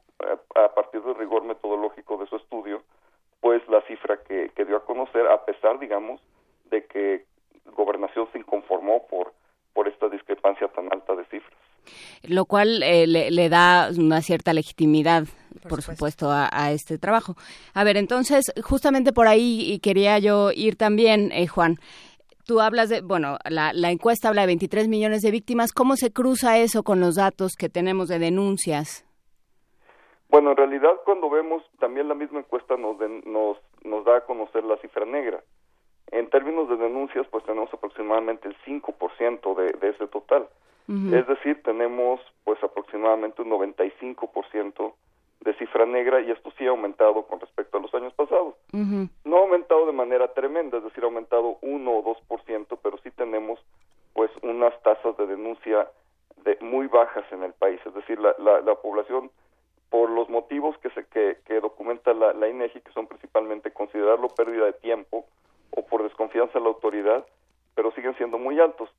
a 0.55 0.73
partir 0.73 1.01
del 1.01 1.15
rigor 1.15 1.43
metodológico 1.43 2.17
de 2.17 2.27
su 2.27 2.35
estudio, 2.35 2.81
pues 3.39 3.61
la 3.67 3.81
cifra 3.81 4.17
que, 4.27 4.51
que 4.55 4.65
dio 4.65 4.77
a 4.77 4.85
conocer, 4.85 5.27
a 5.27 5.43
pesar, 5.45 5.79
digamos, 5.79 6.21
de 6.69 6.85
que 6.85 7.25
Gobernación 7.75 8.27
se 8.31 8.39
inconformó 8.39 9.07
por, 9.07 9.33
por 9.73 9.87
esta 9.87 10.09
discrepancia 10.09 10.67
tan 10.69 10.91
alta 10.91 11.15
de 11.15 11.25
cifras. 11.25 11.59
Lo 12.23 12.45
cual 12.45 12.83
eh, 12.83 13.07
le, 13.07 13.31
le, 13.31 13.49
da 13.49 13.89
una 13.97 14.21
cierta 14.21 14.53
legitimidad, 14.53 15.23
por, 15.63 15.69
por 15.69 15.81
supuesto, 15.81 16.29
a, 16.29 16.49
a, 16.51 16.71
este 16.71 16.97
trabajo. 16.97 17.35
A 17.73 17.83
ver, 17.83 17.97
entonces, 17.97 18.51
justamente 18.63 19.13
por 19.13 19.27
ahí 19.27 19.79
quería 19.79 20.19
yo 20.19 20.51
ir 20.51 20.75
también, 20.75 21.31
eh, 21.31 21.47
Juan 21.47 21.77
tú 22.45 22.59
hablas 22.59 22.89
de, 22.89 23.01
bueno, 23.01 23.37
la, 23.49 23.71
la, 23.71 23.91
encuesta 23.91 24.27
habla 24.27 24.41
de 24.41 24.47
23 24.47 24.87
millones 24.87 25.21
de 25.21 25.31
víctimas. 25.31 25.71
¿Cómo 25.71 25.95
se 25.95 26.11
cruza 26.11 26.57
eso 26.57 26.83
con 26.83 26.99
los 26.99 27.15
datos 27.15 27.53
que 27.57 27.69
tenemos 27.69 28.09
de 28.09 28.19
denuncias? 28.19 29.05
Bueno, 30.31 30.51
en 30.51 30.57
realidad 30.57 31.01
cuando 31.03 31.29
vemos 31.29 31.61
también 31.77 32.07
la 32.07 32.15
misma 32.15 32.39
encuesta 32.39 32.77
nos, 32.77 32.97
de, 32.97 33.21
nos, 33.25 33.57
nos 33.83 34.05
da 34.05 34.17
a 34.17 34.21
conocer 34.21 34.63
la 34.63 34.77
cifra 34.77 35.05
negra. 35.05 35.43
En 36.09 36.29
términos 36.29 36.69
de 36.69 36.77
denuncias, 36.77 37.27
pues 37.29 37.43
tenemos 37.43 37.71
aproximadamente 37.73 38.47
el 38.47 38.55
5% 38.65 39.55
de, 39.55 39.73
de 39.73 39.89
ese 39.89 40.07
total. 40.07 40.47
Uh 40.87 40.93
-huh. 40.93 41.19
Es 41.19 41.27
decir, 41.27 41.61
tenemos 41.63 42.21
pues 42.45 42.63
aproximadamente 42.63 43.41
un 43.41 43.49
95% 43.49 44.93
de 45.41 45.53
cifra 45.55 45.85
negra 45.85 46.21
y 46.21 46.31
esto 46.31 46.49
sí 46.57 46.65
ha 46.65 46.69
aumentado 46.69 47.23
con 47.27 47.41
respecto 47.41 47.77
a 47.77 47.81
los 47.81 47.93
años 47.93 48.13
pasados. 48.13 48.55
Uh 48.71 48.77
-huh. 48.77 49.09
No 49.25 49.37
ha 49.37 49.41
aumentado 49.41 49.85
de 49.85 49.91
manera 49.91 50.33
tremenda, 50.33 50.77
es 50.77 50.83
decir, 50.85 51.03
ha 51.03 51.07
aumentado 51.07 51.57
1 51.61 51.91
o 51.91 52.03
2%, 52.03 52.77
pero 52.81 52.97
sí 53.03 53.11
tenemos 53.11 53.59
pues 54.13 54.31
unas 54.43 54.73
tasas 54.81 55.17
de 55.17 55.27
denuncia 55.27 55.89
de 56.45 56.57
muy 56.61 56.87
bajas 56.87 57.25
en 57.31 57.43
el 57.43 57.53
país, 57.53 57.79
es 57.85 57.93
decir, 57.93 58.17
la, 58.19 58.33
la, 58.39 58.61
la 58.61 58.75
población 58.75 59.29
por 59.91 60.09
los 60.09 60.29
motivos 60.29 60.75
que 60.79 60.89
se 60.91 61.05
que, 61.07 61.37
que 61.45 61.59
documenta 61.59 62.13
la, 62.13 62.33
la, 62.33 62.47
INEGI, 62.47 62.79
que 62.79 62.93
son 62.93 63.07
principalmente 63.07 63.71
considerarlo 63.71 64.29
pérdida 64.29 64.65
de 64.65 64.73
tiempo 64.73 65.25
o 65.71 65.85
por 65.85 66.01
desconfianza 66.01 66.57
en 66.57 66.63
la 66.63 66.69
autoridad, 66.69 67.25
pero 67.75 67.91
siguen 67.91 68.15
siendo 68.15 68.39
muy 68.39 68.59
altos. 68.59 68.89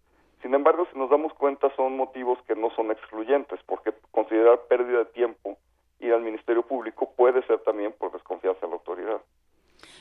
Sin 0.43 0.55
embargo, 0.55 0.87
si 0.93 0.99
nos 0.99 1.09
damos 1.09 1.33
cuenta, 1.35 1.75
son 1.77 1.97
motivos 1.97 2.39
que 2.47 2.55
no 2.55 2.71
son 2.77 2.91
excluyentes, 2.91 3.59
porque 3.67 3.95
considerar 4.11 4.61
pérdida 4.69 4.99
de 4.99 5.05
tiempo 5.07 5.57
ir 5.99 6.13
al 6.13 6.21
Ministerio 6.21 6.63
Público 6.63 7.11
puede 7.17 7.43
ser 7.47 7.61
también 7.61 7.95
por 7.99 8.13
desconfianza 8.13 8.61
en 8.67 8.71
la 8.71 8.77
autoridad. 8.77 9.21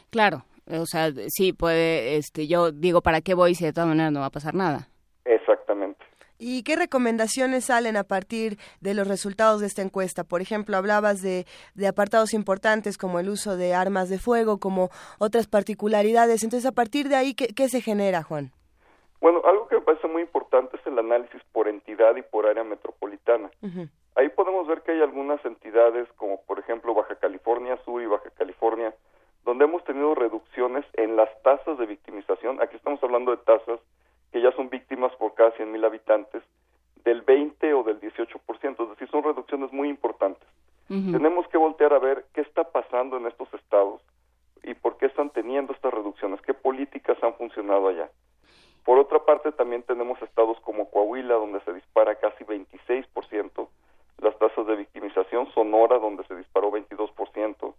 Claro, 0.09 0.43
o 0.67 0.85
sea, 0.85 1.09
sí 1.29 1.53
puede, 1.53 2.17
este, 2.17 2.47
yo 2.47 2.71
digo, 2.71 3.01
¿para 3.01 3.21
qué 3.21 3.33
voy 3.33 3.55
si 3.55 3.63
de 3.63 3.71
todas 3.71 3.87
maneras 3.87 4.11
no 4.11 4.19
va 4.19 4.25
a 4.25 4.31
pasar 4.31 4.55
nada? 4.55 4.89
Exactamente. 5.23 5.60
¿Y 6.43 6.63
qué 6.63 6.75
recomendaciones 6.75 7.65
salen 7.65 7.95
a 7.97 8.03
partir 8.03 8.57
de 8.79 8.95
los 8.95 9.07
resultados 9.07 9.61
de 9.61 9.67
esta 9.67 9.83
encuesta? 9.83 10.23
Por 10.23 10.41
ejemplo, 10.41 10.75
hablabas 10.75 11.21
de, 11.21 11.45
de, 11.75 11.87
apartados 11.87 12.33
importantes 12.33 12.97
como 12.97 13.19
el 13.19 13.29
uso 13.29 13.57
de 13.57 13.75
armas 13.75 14.09
de 14.09 14.17
fuego, 14.17 14.57
como 14.57 14.89
otras 15.19 15.45
particularidades. 15.45 16.43
Entonces, 16.43 16.67
a 16.67 16.71
partir 16.71 17.09
de 17.09 17.15
ahí, 17.15 17.35
¿qué, 17.35 17.49
qué 17.55 17.69
se 17.69 17.79
genera, 17.79 18.23
Juan? 18.23 18.49
Bueno, 19.19 19.43
algo 19.45 19.67
que 19.67 19.75
me 19.75 19.81
parece 19.81 20.07
muy 20.07 20.23
importante 20.23 20.77
es 20.77 20.87
el 20.87 20.97
análisis 20.97 21.43
por 21.51 21.67
entidad 21.67 22.15
y 22.15 22.23
por 22.23 22.47
área 22.47 22.63
metropolitana. 22.63 23.51
Uh 23.61 23.67
-huh. 23.67 23.89
Ahí 24.15 24.29
podemos 24.29 24.67
ver 24.67 24.81
que 24.81 24.93
hay 24.93 25.01
algunas 25.01 25.45
entidades, 25.45 26.07
como 26.15 26.41
por 26.47 26.57
ejemplo 26.57 26.95
Baja 26.95 27.17
California 27.17 27.77
Sur 27.85 28.01
y 28.01 28.07
Baja 28.07 28.31
California, 28.31 28.95
donde 29.45 29.65
hemos 29.65 29.83
tenido 29.83 30.15
reducciones 30.15 30.85
en 30.93 31.15
las 31.15 31.29
tasas 31.43 31.77
de 31.77 31.85
victimización. 31.85 32.59
Aquí 32.63 32.77
estamos 32.77 33.01
hablando 33.03 33.29
de 33.29 33.37
tasas 33.37 33.79
que 34.31 34.41
ya 34.41 34.51
son 34.53 34.69
víctimas 34.69 35.13
por 35.15 35.33
cada 35.33 35.53
100.000 35.53 35.85
habitantes, 35.85 36.43
del 37.03 37.21
20 37.21 37.73
o 37.73 37.83
del 37.83 37.99
18%, 37.99 38.83
es 38.83 38.89
decir, 38.89 39.09
son 39.09 39.23
reducciones 39.23 39.71
muy 39.71 39.89
importantes. 39.89 40.47
Uh 40.89 40.93
-huh. 40.93 41.11
Tenemos 41.11 41.47
que 41.47 41.57
voltear 41.57 41.93
a 41.93 41.99
ver 41.99 42.25
qué 42.33 42.41
está 42.41 42.63
pasando 42.63 43.17
en 43.17 43.25
estos 43.25 43.51
estados 43.53 44.01
y 44.63 44.73
por 44.75 44.97
qué 44.97 45.07
están 45.07 45.29
teniendo 45.31 45.73
estas 45.73 45.93
reducciones, 45.93 46.41
qué 46.41 46.53
políticas 46.53 47.17
han 47.23 47.33
funcionado 47.33 47.87
allá. 47.87 48.09
Por 48.85 48.97
otra 48.99 49.19
parte, 49.19 49.51
también 49.51 49.83
tenemos 49.83 50.21
estados 50.21 50.59
como 50.61 50.89
Coahuila, 50.89 51.35
donde 51.35 51.59
se 51.61 51.73
dispara 51.73 52.15
casi 52.15 52.43
26% 52.43 53.67
las 54.21 54.37
tasas 54.37 54.65
de 54.67 54.75
victimización, 54.75 55.51
Sonora 55.53 55.97
donde 55.97 56.23
se 56.25 56.35
disparó 56.35 56.71
22%, 56.71 57.73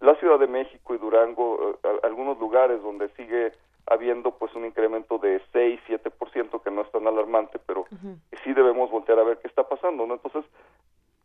la 0.00 0.14
Ciudad 0.16 0.38
de 0.38 0.46
México 0.46 0.94
y 0.94 0.98
Durango, 0.98 1.78
eh, 1.82 2.00
algunos 2.02 2.38
lugares 2.38 2.82
donde 2.82 3.08
sigue 3.10 3.52
habiendo 3.90 4.32
pues 4.32 4.54
un 4.54 4.64
incremento 4.64 5.18
de 5.18 5.40
6, 5.52 5.80
7% 5.88 6.62
que 6.62 6.70
no 6.70 6.82
es 6.82 6.90
tan 6.90 7.06
alarmante, 7.06 7.58
pero 7.58 7.86
sí 8.44 8.52
debemos 8.52 8.90
voltear 8.90 9.18
a 9.18 9.24
ver 9.24 9.38
qué 9.38 9.48
está 9.48 9.68
pasando, 9.68 10.06
¿no? 10.06 10.14
Entonces, 10.14 10.44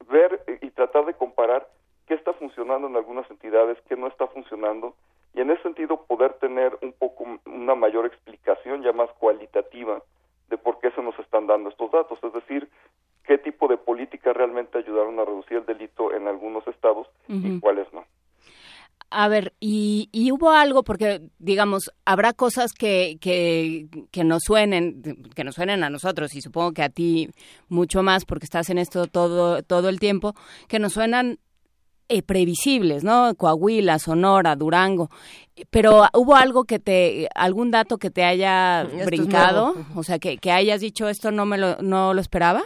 ver 0.10 0.44
y 0.62 0.70
tratar 0.72 1.06
de 1.06 1.14
comparar 1.14 1.68
qué 2.08 2.14
está 2.14 2.34
funcionando 2.34 2.88
en 2.88 2.96
algunas 2.96 3.30
entidades, 3.30 3.78
qué 3.88 3.96
no 3.96 4.08
está 4.08 4.28
funcionando, 4.28 4.96
y 5.34 5.42
en 5.42 5.50
ese 5.50 5.64
sentido 5.64 6.06
poder 6.06 6.34
tener 6.34 6.78
un 6.82 6.94
poco 6.94 7.26
una 7.46 7.76
mayor 7.76 8.06
explicación 8.06 8.84
ya 8.84 8.94
más 8.94 9.10
cualitativa 9.14 10.02
de 10.50 10.58
por 10.58 10.80
qué 10.80 10.92
se 10.92 11.02
nos 11.02 11.18
están 11.20 11.48
dando 11.48 11.70
estos 11.70 11.92
datos, 11.92 12.20
es 12.22 12.34
decir, 12.34 12.70
qué 13.26 13.38
tipo 13.38 13.68
de 13.68 13.78
políticas 13.78 14.36
realmente 14.36 14.78
ayudaron 14.78 15.20
a 15.20 15.26
reducir 15.26 15.58
el 15.58 15.66
delito 15.66 16.14
en 16.14 16.28
algunos 16.28 16.68
estados 16.68 17.08
y 17.28 17.60
cuáles 17.60 17.92
no. 17.94 18.06
A 19.16 19.28
ver, 19.28 19.54
y, 19.60 20.10
hubo 20.32 20.50
algo, 20.50 20.84
porque 20.84 21.22
digamos, 21.38 21.92
habrá 22.04 22.34
cosas 22.34 22.74
que, 22.74 23.18
que, 23.22 23.88
que, 24.12 24.24
nos 24.24 24.42
suenen, 24.44 25.04
que 25.36 25.44
nos 25.44 25.54
suenen 25.56 25.84
a 25.84 25.92
nosotros, 25.92 26.36
y 26.36 26.42
supongo 26.42 26.72
que 26.74 26.82
a 26.82 26.90
ti 26.90 27.30
mucho 27.70 28.02
más, 28.02 28.26
porque 28.26 28.46
estás 28.46 28.72
en 28.72 28.80
esto 28.80 29.06
todo, 29.06 29.62
todo 29.62 29.90
el 29.90 30.00
tiempo, 30.00 30.34
que 30.68 30.80
nos 30.80 30.94
suenan 30.94 31.38
eh, 32.10 32.22
previsibles, 32.22 33.04
¿no? 33.04 33.34
Coahuila, 33.36 33.98
Sonora, 33.98 34.56
Durango. 34.56 35.10
Pero 35.70 36.04
hubo 36.14 36.36
algo 36.36 36.64
que 36.66 36.80
te, 36.80 37.30
algún 37.34 37.72
dato 37.72 37.98
que 37.98 38.10
te 38.10 38.24
haya 38.24 38.84
brincado, 39.06 39.74
o 39.96 40.04
sea, 40.04 40.20
que, 40.20 40.38
que 40.38 40.52
hayas 40.52 40.82
dicho 40.82 41.08
esto 41.08 41.32
no 41.32 41.46
me 41.46 41.58
lo, 41.58 41.78
no 41.82 42.14
lo 42.14 42.20
esperaba. 42.20 42.64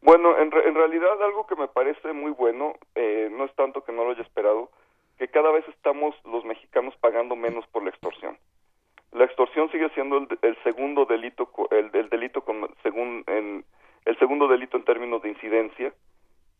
Bueno, 0.00 0.38
en, 0.38 0.50
en 0.52 0.74
realidad 0.74 1.22
algo 1.22 1.46
que 1.46 1.56
me 1.56 1.68
parece 1.68 2.12
muy 2.12 2.32
bueno, 2.32 2.74
eh, 2.94 3.28
no 3.30 3.44
es 3.44 3.54
tanto 3.54 3.84
que 3.84 3.92
no 3.92 4.04
lo 4.04 4.10
haya 4.10 4.22
esperado, 4.22 4.70
que 5.18 5.28
cada 5.28 5.50
vez 5.50 5.66
estamos 5.68 6.14
los 6.24 6.44
mexicanos 6.44 6.94
pagando 7.00 7.36
menos 7.36 7.66
por 7.68 7.82
la 7.82 7.90
extorsión. 7.90 8.38
La 9.12 9.24
extorsión 9.24 9.70
sigue 9.70 9.88
siendo 9.90 10.16
el, 10.18 10.62
segundo 10.62 11.06
delito, 11.06 11.50
el, 11.70 12.08
delito 12.10 12.42
con, 12.42 12.68
según 12.82 13.24
en, 13.26 13.64
el 14.04 14.18
segundo 14.18 14.48
delito 14.48 14.76
en 14.76 14.84
términos 14.84 15.22
de 15.22 15.30
incidencia. 15.30 15.92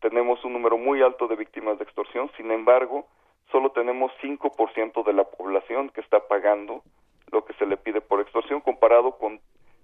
Tenemos 0.01 0.43
un 0.43 0.53
número 0.53 0.77
muy 0.77 1.01
alto 1.01 1.27
de 1.27 1.35
víctimas 1.35 1.77
de 1.77 1.83
extorsión, 1.83 2.31
sin 2.37 2.51
embargo, 2.51 3.07
solo 3.51 3.71
tenemos 3.71 4.11
5% 4.21 5.03
de 5.03 5.13
la 5.13 5.23
población 5.23 5.89
que 5.89 6.01
está 6.01 6.27
pagando 6.27 6.83
lo 7.31 7.45
que 7.45 7.53
se 7.53 7.65
le 7.65 7.77
pide 7.77 8.01
por 8.01 8.19
extorsión, 8.19 8.61
comparado 8.61 9.17
con 9.17 9.39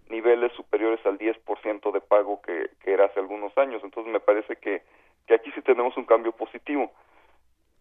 niveles 0.10 0.52
superiores 0.54 1.04
al 1.06 1.18
10% 1.18 1.92
de 1.92 2.02
pago 2.02 2.42
que, 2.42 2.70
que 2.82 2.94
era 2.94 3.06
hace 3.06 3.20
algunos 3.20 3.56
años. 3.58 3.84
Entonces 3.84 4.12
me 4.12 4.20
parece 4.20 4.56
que, 4.58 4.82
que 5.28 5.36
aquí 5.36 5.52
sí 5.52 5.62
tenemos 5.62 5.96
un 5.98 6.06
cambio 6.06 6.32
positivo. 6.32 6.92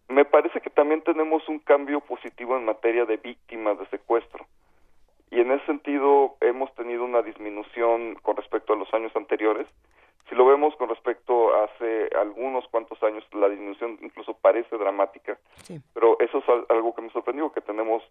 Me 0.09 0.25
parece 0.25 0.61
que 0.61 0.71
también 0.71 1.03
tenemos 1.03 1.49
un 1.49 1.59
cambio 1.59 2.01
positivo 2.01 2.57
en 2.57 2.65
materia 2.65 3.05
de 3.05 3.17
víctimas 3.17 3.79
de 3.79 3.87
secuestro. 3.87 4.47
Y 5.31 5.41
en 5.41 5.51
ese 5.51 5.67
sentido 5.67 6.37
hemos 6.41 6.73
tenido 6.75 7.05
una 7.05 7.23
disminución 7.23 8.15
con 8.23 8.37
respecto 8.37 8.73
a 8.73 8.77
los 8.77 8.93
años 8.95 9.15
anteriores. 9.17 9.67
Si 10.29 10.35
lo 10.35 10.47
vemos 10.47 10.75
con 10.77 10.89
respecto 10.89 11.55
a 11.55 11.65
hace 11.65 12.09
algunos 12.17 12.67
cuantos 12.69 13.03
años, 13.03 13.25
la 13.33 13.49
disminución 13.49 13.99
incluso 14.03 14.35
parece 14.35 14.77
dramática. 14.77 15.39
Pero 15.93 16.19
eso 16.21 16.39
es 16.39 16.45
algo 16.71 16.95
que 16.95 17.03
me 17.03 17.11
sorprendió, 17.11 17.53
que 17.53 17.61
tenemos 17.61 18.03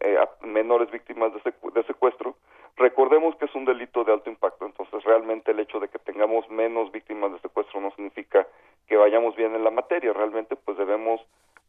eh, 0.00 0.18
menores 0.42 0.90
víctimas 0.90 1.32
de, 1.32 1.40
de 1.74 1.82
secuestro. 1.84 2.36
Recordemos 2.76 3.36
que 3.36 3.44
es 3.44 3.54
un 3.54 3.64
delito 3.64 4.02
de 4.04 4.12
alto 4.12 4.30
impacto, 4.30 4.64
entonces 4.66 5.04
realmente 5.04 5.50
el 5.50 5.60
hecho 5.60 5.78
de 5.78 5.88
que 5.88 5.98
tengamos 5.98 6.48
menos 6.50 6.90
víctimas 6.90 7.32
de 7.32 7.38
secuestro 7.40 7.80
no 7.80 7.90
significa 7.92 8.46
que 8.88 8.96
vayamos 8.96 9.36
bien 9.36 9.54
en 9.54 9.62
la 9.62 9.70
materia, 9.70 10.12
realmente 10.12 10.56
pues 10.56 10.78
debemos 10.78 11.20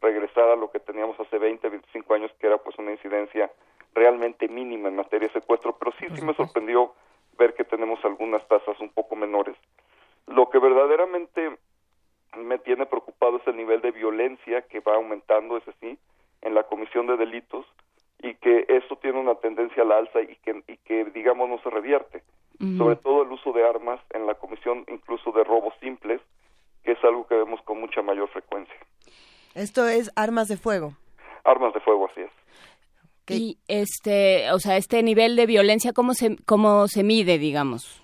regresar 0.01 0.49
a 0.49 0.55
lo 0.55 0.71
que 0.71 0.79
teníamos 0.79 1.19
hace 1.19 1.37
20, 1.37 1.69
25 1.69 2.13
años, 2.13 2.31
que 2.39 2.47
era 2.47 2.57
pues 2.57 2.77
una 2.77 2.91
incidencia 2.91 3.51
realmente 3.93 4.47
mínima 4.47 4.89
en 4.89 4.95
materia 4.95 5.27
de 5.27 5.39
secuestro, 5.39 5.77
pero 5.77 5.91
sí, 5.99 6.07
sí 6.15 6.25
me 6.25 6.33
sorprendió 6.33 6.93
ver 7.37 7.53
que 7.53 7.63
tenemos 7.63 8.03
algunas 8.03 8.45
tasas 8.47 8.79
un 8.79 8.89
poco 8.89 9.15
menores. 9.15 9.55
Lo 10.27 10.49
que 10.49 10.59
verdaderamente 10.59 11.57
me 12.37 12.57
tiene 12.59 12.85
preocupado 12.85 13.37
es 13.37 13.47
el 13.47 13.57
nivel 13.57 13.81
de 13.81 13.91
violencia 13.91 14.61
que 14.63 14.79
va 14.79 14.95
aumentando, 14.95 15.57
ese 15.57 15.73
sí, 15.79 15.97
en 16.41 16.53
la 16.53 16.63
comisión 16.63 17.07
de 17.07 17.17
delitos 17.17 17.65
y 18.23 18.35
que 18.35 18.65
eso 18.69 18.95
tiene 18.95 19.19
una 19.19 19.35
tendencia 19.35 19.83
al 19.83 19.91
alza 19.91 20.21
y 20.21 20.35
que, 20.37 20.63
y 20.67 20.77
que 20.77 21.05
digamos, 21.13 21.49
no 21.49 21.59
se 21.59 21.69
revierte. 21.69 22.23
Sobre 22.77 22.95
todo 22.95 23.23
el 23.23 23.31
uso 23.31 23.51
de 23.51 23.67
armas 23.67 23.99
en 24.11 24.25
la 24.25 24.35
comisión 24.35 24.85
incluso 24.87 25.33
de 25.33 25.43
robos 25.43 25.73
simples, 25.81 26.21
que 26.83 26.93
es 26.93 27.03
algo 27.03 27.27
que 27.27 27.35
vemos 27.35 27.61
con 27.63 27.81
mucha 27.81 28.01
mayor 28.01 28.29
frecuencia. 28.29 28.75
Esto 29.53 29.85
es 29.85 30.09
armas 30.15 30.47
de 30.47 30.55
fuego. 30.55 30.93
Armas 31.43 31.73
de 31.73 31.81
fuego, 31.81 32.09
así 32.09 32.21
es. 32.21 32.31
Y 33.27 33.57
este, 33.67 34.49
o 34.51 34.59
sea, 34.59 34.77
este 34.77 35.03
nivel 35.03 35.35
de 35.35 35.45
violencia, 35.45 35.91
¿cómo 35.91 36.13
se, 36.13 36.37
cómo 36.45 36.87
se 36.87 37.03
mide, 37.03 37.37
digamos? 37.37 38.01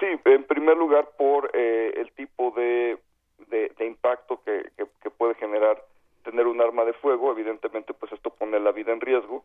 Sí, 0.00 0.06
en 0.24 0.44
primer 0.44 0.76
lugar 0.76 1.10
por 1.18 1.50
eh, 1.54 1.92
el 1.96 2.10
tipo 2.12 2.52
de, 2.52 2.98
de, 3.48 3.86
impacto 3.86 4.42
que, 4.44 4.70
que, 4.76 5.10
puede 5.10 5.34
generar 5.34 5.82
tener 6.22 6.46
un 6.46 6.60
arma 6.60 6.84
de 6.84 6.92
fuego. 6.94 7.30
Evidentemente, 7.30 7.94
pues 7.94 8.12
esto 8.12 8.30
pone 8.30 8.58
la 8.60 8.72
vida 8.72 8.92
en 8.92 9.00
riesgo. 9.00 9.44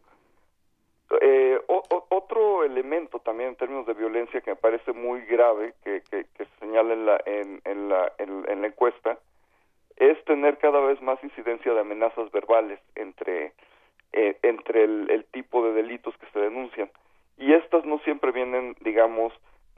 Eh, 1.21 1.59
otro 1.67 2.65
elemento 2.65 3.19
también 3.19 3.49
en 3.49 3.55
términos 3.55 3.85
de 3.85 3.93
violencia 3.93 4.41
que 4.41 4.51
me 4.51 4.55
parece 4.57 4.91
muy 4.91 5.21
grave, 5.21 5.73
que, 5.83 6.01
que, 6.09 6.25
se 6.35 6.59
señala 6.59 6.93
en 6.93 7.05
la, 7.05 7.21
en, 7.25 7.61
en 7.63 7.89
la, 7.89 8.11
en, 8.17 8.61
la 8.61 8.67
encuesta, 8.67 9.17
es 9.95 10.23
tener 10.25 10.57
cada 10.57 10.81
vez 10.81 11.01
más 11.01 11.23
incidencia 11.23 11.73
de 11.73 11.79
amenazas 11.79 12.29
verbales 12.31 12.79
entre, 12.95 13.53
eh, 14.11 14.37
entre 14.43 14.83
el, 14.83 15.25
tipo 15.31 15.63
de 15.63 15.73
delitos 15.73 16.15
que 16.17 16.27
se 16.27 16.39
denuncian. 16.39 16.91
Y 17.37 17.53
estas 17.53 17.85
no 17.85 17.99
siempre 17.99 18.31
vienen, 18.31 18.75
digamos, 18.81 19.31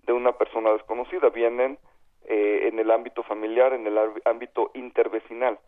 de 0.04 0.14
una 0.14 0.32
persona 0.32 0.72
desconocida, 0.72 1.30
vienen 1.30 1.78
eh, 2.26 2.70
en 2.72 2.80
el 2.80 2.90
ámbito 2.90 3.22
familiar, 3.22 3.74
en 3.74 3.86
el 3.86 3.98
ámbito 4.26 4.72
intervecinal. 4.74 5.60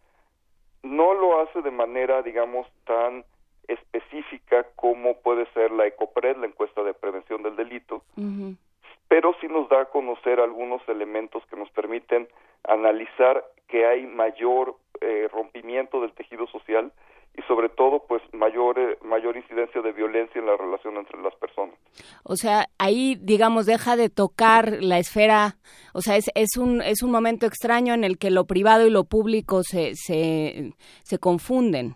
No 0.84 1.14
lo 1.14 1.42
hace 1.42 1.62
de 1.62 1.72
manera, 1.72 2.22
digamos, 2.22 2.68
tan 2.86 3.24
específica 3.68 4.66
como 4.76 5.18
puede 5.20 5.46
ser 5.54 5.72
la 5.72 5.86
ECOPRED, 5.86 6.38
la 6.38 6.48
encuesta 6.48 6.84
de 6.84 6.94
prevención 6.94 7.44
del 7.44 7.56
delito, 7.56 8.04
pero 9.08 9.36
sí 9.40 9.48
nos 9.48 9.70
da 9.70 9.82
a 9.82 9.86
conocer 9.86 10.40
algunos 10.40 10.82
elementos 10.88 11.46
que 11.48 11.56
nos 11.56 11.70
permiten 11.72 12.28
analizar 12.64 13.44
que 13.68 13.86
hay 13.86 14.06
mayor 14.06 14.76
eh, 15.00 15.30
rompimiento 15.32 16.02
del 16.02 16.14
tejido 16.14 16.48
social 16.48 16.92
y 17.38 17.42
sobre 17.44 17.70
todo 17.70 18.04
pues 18.08 18.22
mayor 18.34 18.76
mayor 19.04 19.38
incidencia 19.38 19.82
de 19.82 19.92
violencia 19.94 20.40
en 20.40 20.48
la 20.48 20.58
relación 20.58 20.98
entre 20.98 21.22
las 21.22 21.34
personas. 21.36 21.76
O 22.24 22.36
sea, 22.36 22.68
ahí 22.78 23.18
digamos 23.22 23.66
deja 23.66 23.96
de 23.96 24.10
tocar 24.10 24.78
la 24.82 25.00
esfera, 25.00 25.58
o 25.94 26.02
sea, 26.02 26.18
es, 26.18 26.30
es 26.36 26.58
un 26.58 26.82
es 26.82 27.04
un 27.04 27.12
momento 27.12 27.46
extraño 27.46 27.94
en 27.94 28.04
el 28.04 28.18
que 28.18 28.32
lo 28.32 28.46
privado 28.46 28.86
y 28.86 28.90
lo 28.90 29.06
público 29.06 29.64
se 29.64 29.96
se, 29.96 30.74
se 31.04 31.20
confunden. 31.20 31.96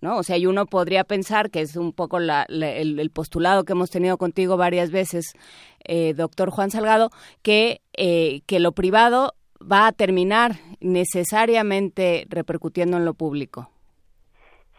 ¿no? 0.00 0.18
O 0.18 0.22
sea, 0.22 0.36
y 0.36 0.44
uno 0.44 0.66
podría 0.66 1.02
pensar, 1.04 1.50
que 1.50 1.62
es 1.62 1.76
un 1.76 1.94
poco 1.94 2.18
el, 2.18 3.10
postulado 3.14 3.64
que 3.64 3.72
hemos 3.72 3.88
tenido 3.88 4.18
contigo 4.18 4.58
varias 4.58 4.90
veces, 4.90 5.32
eh, 5.82 6.12
doctor 6.12 6.50
Juan 6.50 6.70
Salgado, 6.70 7.08
que, 7.40 7.80
eh, 7.94 8.42
que 8.44 8.60
lo 8.60 8.72
privado 8.72 9.32
va 9.60 9.86
a 9.86 9.92
terminar 9.92 10.56
necesariamente 10.80 12.26
repercutiendo 12.28 12.98
en 12.98 13.06
lo 13.06 13.14
público. 13.14 13.70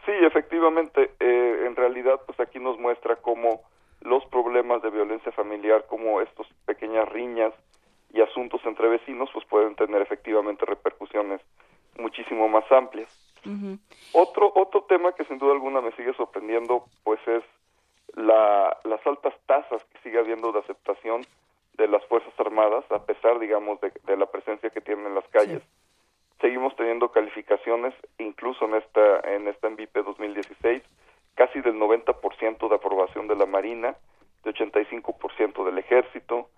Sí, 0.06 0.12
efectivamente. 0.12 1.10
Eh, 1.20 1.64
en 1.66 1.76
realidad, 1.76 2.20
pues 2.24 2.38
aquí 2.40 2.58
nos 2.60 2.78
muestra 2.78 3.16
cómo 3.16 3.62
los 4.00 4.24
problemas 4.26 4.80
de 4.82 4.90
violencia 4.90 5.32
familiar, 5.32 5.84
como 5.88 6.20
estas 6.20 6.46
pequeñas 6.64 7.08
riñas 7.08 7.52
y 8.12 8.20
asuntos 8.22 8.60
entre 8.64 8.88
vecinos, 8.88 9.28
pues 9.32 9.44
pueden 9.46 9.74
tener 9.74 10.00
efectivamente 10.00 10.64
repercusiones 10.64 11.40
muchísimo 11.98 12.48
más 12.48 12.70
amplias. 12.70 13.08
Otro 14.12 14.50
otro 14.56 14.82
tema 14.88 15.12
que 15.12 15.24
sin 15.24 15.38
duda 15.38 15.52
alguna 15.52 15.80
me 15.80 15.92
sigue 15.92 16.12
sorprendiendo, 16.14 16.84
pues 17.04 17.20
es 17.28 17.44
la, 18.16 18.76
las 18.82 19.06
altas 19.06 19.34
tasas 19.46 19.84
que 19.84 19.98
sigue 20.02 20.18
habiendo 20.18 20.50
de 20.50 20.60
aceptación 20.60 21.22
de 21.74 21.86
las 21.86 22.04
Fuerzas 22.06 22.32
Armadas, 22.38 22.84
a 22.90 23.04
pesar, 23.04 23.38
digamos, 23.38 23.78
de, 23.80 24.16
la 24.16 24.26
presencia 24.26 24.70
que 24.70 24.80
tienen 24.80 25.06
en 25.06 25.14
las 25.14 25.28
calles. 25.28 25.62
Seguimos 26.40 26.76
teniendo 26.76 27.10
calificaciones, 27.10 27.94
incluso 28.18 28.66
en 28.66 28.74
esta 28.74 29.20
en 29.34 29.48
esta 29.48 29.70
MVP 29.70 30.02
2016, 30.02 30.82
casi 31.34 31.60
del 31.60 31.74
90% 31.74 32.68
de 32.68 32.74
aprobación 32.74 33.26
de 33.28 33.36
la 33.36 33.46
Marina, 33.46 33.96
de 34.44 34.52
85% 34.52 35.64
del 35.64 35.78
Ejército, 35.78 36.48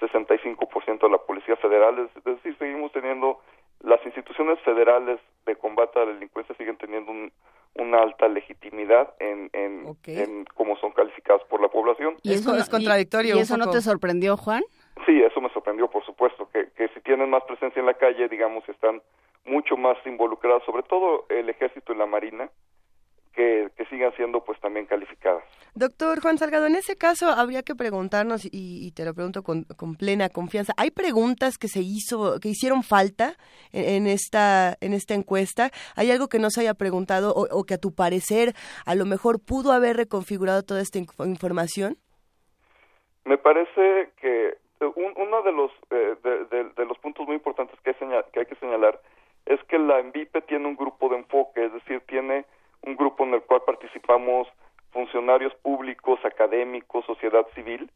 65% 0.00 1.00
de 1.00 1.10
la 1.10 1.18
Policía 1.18 1.56
Federal, 1.56 1.98
es 1.98 2.24
decir, 2.24 2.56
seguimos 2.58 2.92
teniendo 2.92 3.40
las 3.80 4.04
instituciones 4.06 4.58
federales 4.60 5.20
de 5.46 5.56
combate 5.56 6.00
a 6.00 6.04
la 6.04 6.12
delincuencia 6.12 6.54
siguen 6.56 6.76
teniendo 6.76 7.12
una 7.74 7.98
alta 7.98 8.28
legitimidad 8.28 9.14
en, 9.18 9.50
cómo 10.54 10.76
son 10.78 10.92
calificadas 10.92 11.42
por 11.48 11.60
la 11.60 11.68
población. 11.68 12.16
¿Y 12.22 12.32
eso 12.32 12.56
es 12.56 12.68
contradictorio? 12.68 13.36
¿Y, 13.36 13.40
eso 13.40 13.56
no 13.56 13.70
te 13.70 13.80
sorprendió, 13.80 14.36
Juan? 14.36 14.62
Sí, 15.06 15.22
eso 15.22 15.40
me 15.40 15.50
sorprendió 15.50 15.88
por 15.88 16.04
supuesto, 16.04 16.48
que, 16.50 16.70
que 16.76 16.88
si 16.88 17.00
tienen 17.00 17.30
más 17.30 17.44
presencia 17.44 17.80
en 17.80 17.86
la 17.86 17.94
calle, 17.94 18.28
digamos, 18.28 18.68
están 18.68 19.02
mucho 19.44 19.76
más 19.76 19.96
involucradas, 20.06 20.62
sobre 20.64 20.82
todo 20.84 21.26
el 21.28 21.48
ejército 21.48 21.92
y 21.92 21.96
la 21.96 22.06
marina, 22.06 22.50
que, 23.34 23.70
sigan 23.90 24.14
siendo 24.16 24.42
pues 24.42 24.58
también 24.60 24.86
calificadas. 24.86 25.44
Doctor 25.74 26.20
Juan 26.20 26.38
Salgado, 26.38 26.66
en 26.66 26.76
ese 26.76 26.96
caso 26.96 27.28
habría 27.28 27.62
que 27.62 27.74
preguntarnos, 27.74 28.42
y, 28.50 28.92
te 28.92 29.04
lo 29.04 29.12
pregunto 29.12 29.42
con, 29.42 29.64
plena 29.98 30.28
confianza, 30.28 30.72
¿hay 30.76 30.90
preguntas 30.90 31.58
que 31.58 31.68
se 31.68 31.80
hizo, 31.80 32.40
que 32.40 32.48
hicieron 32.48 32.82
falta 32.82 33.34
en, 33.72 34.06
esta, 34.06 34.76
en 34.80 34.94
esta 34.94 35.14
encuesta? 35.14 35.70
¿Hay 35.96 36.10
algo 36.10 36.28
que 36.28 36.38
no 36.38 36.50
se 36.50 36.62
haya 36.62 36.74
preguntado 36.74 37.34
o, 37.34 37.64
que 37.64 37.74
a 37.74 37.78
tu 37.78 37.94
parecer 37.94 38.54
a 38.86 38.94
lo 38.94 39.04
mejor 39.04 39.38
pudo 39.44 39.72
haber 39.72 39.96
reconfigurado 39.96 40.62
toda 40.62 40.80
esta 40.80 40.98
información? 40.98 41.96
Me 43.24 43.38
parece 43.38 44.10
que 44.20 44.63
uno 44.86 45.42
de 45.42 45.52
los, 45.52 45.70
eh, 45.90 46.16
de, 46.76 46.84
los 46.84 46.98
puntos 46.98 47.26
muy 47.26 47.36
importantes 47.36 47.78
que 47.80 47.94
que 47.94 48.40
hay 48.40 48.46
que 48.46 48.54
señalar 48.56 49.00
es 49.46 49.62
que 49.64 49.78
la 49.78 49.98
ENVIPE 50.00 50.42
tiene 50.42 50.66
un 50.66 50.76
grupo 50.76 51.08
de 51.08 51.16
enfoque, 51.16 51.66
es 51.66 51.72
decir, 51.72 52.00
tiene 52.06 52.44
un 52.82 52.96
grupo 52.96 53.24
en 53.24 53.34
el 53.34 53.42
cual 53.42 53.62
participamos 53.66 54.48
funcionarios 54.90 55.54
públicos, 55.56 56.18
académicos, 56.24 57.04
sociedad 57.04 57.46
civil, 57.54 57.90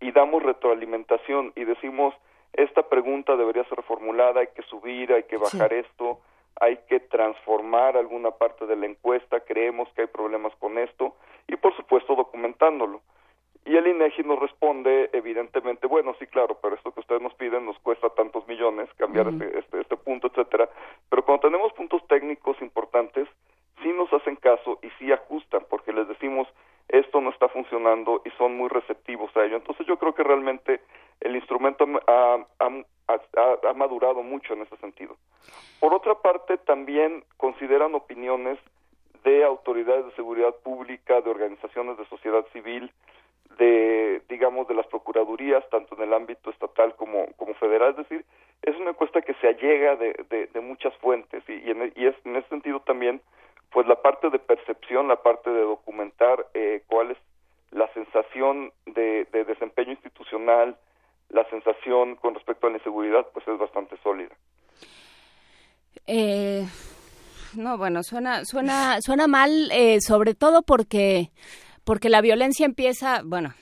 y 0.00 0.12
damos 0.12 0.42
retroalimentación 0.42 1.52
y 1.54 1.64
decimos, 1.64 2.14
esta 2.54 2.82
pregunta 2.88 3.36
debería 3.36 3.64
ser 3.64 3.76
reformulada, 3.76 4.40
hay 4.40 4.48
que 4.48 4.62
subir, 4.62 5.12
hay 5.12 5.24
que 5.24 5.36
bajar 5.36 5.72
esto, 5.72 6.20
hay 6.58 6.78
que 6.88 7.00
transformar 7.00 7.96
alguna 7.96 8.30
parte 8.32 8.66
de 8.66 8.76
la 8.76 8.86
encuesta, 8.86 9.40
creemos 9.40 9.88
que 9.94 10.02
hay 10.02 10.08
problemas 10.08 10.54
con 10.56 10.78
esto, 10.78 11.14
y 11.46 11.56
por 11.56 11.76
supuesto 11.76 12.16
documentándolo. 12.16 13.02
Y 13.64 13.76
el 13.76 13.86
INEGI 13.86 14.22
nos 14.22 14.38
responde, 14.38 15.10
evidentemente, 15.12 15.86
bueno, 15.86 16.14
sí, 16.18 16.26
claro, 16.26 16.58
pero 16.62 16.74
esto 16.74 16.92
que 16.92 17.00
ustedes 17.00 17.20
nos 17.20 17.34
piden 17.34 17.66
nos 17.66 17.78
cuesta 17.80 18.08
tantos 18.10 18.46
millones, 18.48 18.88
cambiar 18.96 19.28
este, 19.28 19.58
este, 19.58 19.80
este 19.80 19.96
punto, 19.96 20.28
etcétera. 20.28 20.68
Pero 21.08 21.24
cuando 21.24 21.48
tenemos 21.48 21.72
puntos 21.74 22.06
técnicos 22.08 22.60
importantes, 22.62 23.28
sí 23.82 23.88
nos 23.92 24.12
hacen 24.12 24.36
caso 24.36 24.78
y 24.82 24.88
sí 24.98 25.12
ajustan 25.12 25.64
porque 25.68 25.92
les 25.92 26.08
decimos 26.08 26.48
esto 26.90 27.20
no 27.20 27.30
está 27.30 27.48
funcionando 27.48 28.20
y 28.24 28.30
son 28.30 28.56
muy 28.56 28.68
receptivos 28.68 29.34
a 29.36 29.44
ello. 29.44 29.56
Entonces 29.56 29.86
yo 29.86 29.96
creo 29.98 30.14
que 30.14 30.24
realmente 30.24 30.80
el 31.20 31.36
instrumento 31.36 31.86
ha, 32.06 32.44
ha, 32.58 33.72
madurado 33.74 34.22
mucho 34.22 34.54
en 34.54 34.62
ese 34.62 34.76
sentido. 34.78 35.16
Por 35.78 35.94
otra 35.94 36.16
parte, 36.16 36.58
también 36.58 37.24
consideran 37.36 37.94
opiniones 37.94 38.58
de 39.22 39.44
autoridades 39.44 40.06
de 40.06 40.12
seguridad 40.12 40.54
pública, 40.64 41.20
de 41.20 41.30
organizaciones 41.30 41.96
de 41.96 42.06
sociedad 42.06 42.44
civil, 42.52 42.90
de, 43.58 44.22
digamos, 44.28 44.68
de 44.68 44.74
las 44.74 44.86
procuradurías, 44.86 45.68
tanto 45.70 45.96
en 45.96 46.02
el 46.02 46.14
ámbito 46.14 46.50
estatal 46.50 46.94
como, 46.96 47.26
como 47.36 47.54
federal. 47.54 47.90
Es 47.90 47.96
decir, 47.96 48.24
es 48.62 48.76
una 48.76 48.90
encuesta 48.90 49.22
que 49.22 49.34
se 49.34 49.48
allega 49.48 49.96
de, 49.96 50.48
de, 50.52 50.60
muchas 50.60 50.94
fuentes 50.96 51.42
y, 51.48 51.54
y, 51.54 51.70
en, 51.70 51.92
y 51.96 52.06
es, 52.06 52.14
en 52.24 52.36
ese 52.36 52.48
sentido 52.48 52.80
también 52.80 53.20
pues 53.72 53.86
la 53.86 54.00
parte 54.02 54.30
de 54.30 54.38
percepción, 54.38 55.08
la 55.08 55.22
parte 55.22 55.50
de 55.50 55.62
documentar 55.62 56.46
eh, 56.54 56.82
cuál 56.86 57.12
es 57.12 57.18
la 57.70 57.92
sensación 57.94 58.72
de, 58.86 59.26
desempeño 59.32 59.92
institucional, 59.92 60.76
la 61.28 61.48
sensación 61.50 62.16
con 62.16 62.34
respecto 62.34 62.66
a 62.66 62.70
la 62.70 62.78
inseguridad, 62.78 63.26
pues 63.32 63.46
es 63.46 63.58
bastante 63.58 63.96
sólida. 64.02 64.34
Eh, 66.06 66.66
no, 67.54 67.78
bueno, 67.78 68.02
suena, 68.02 68.44
suena, 68.44 69.00
suena 69.00 69.28
mal, 69.28 69.70
eh, 69.72 70.00
sobre 70.00 70.34
todo 70.34 70.62
porque, 70.62 71.30
porque 71.90 72.08
la 72.08 72.20
violencia 72.20 72.66
empieza, 72.66 73.22
bueno, 73.24 73.52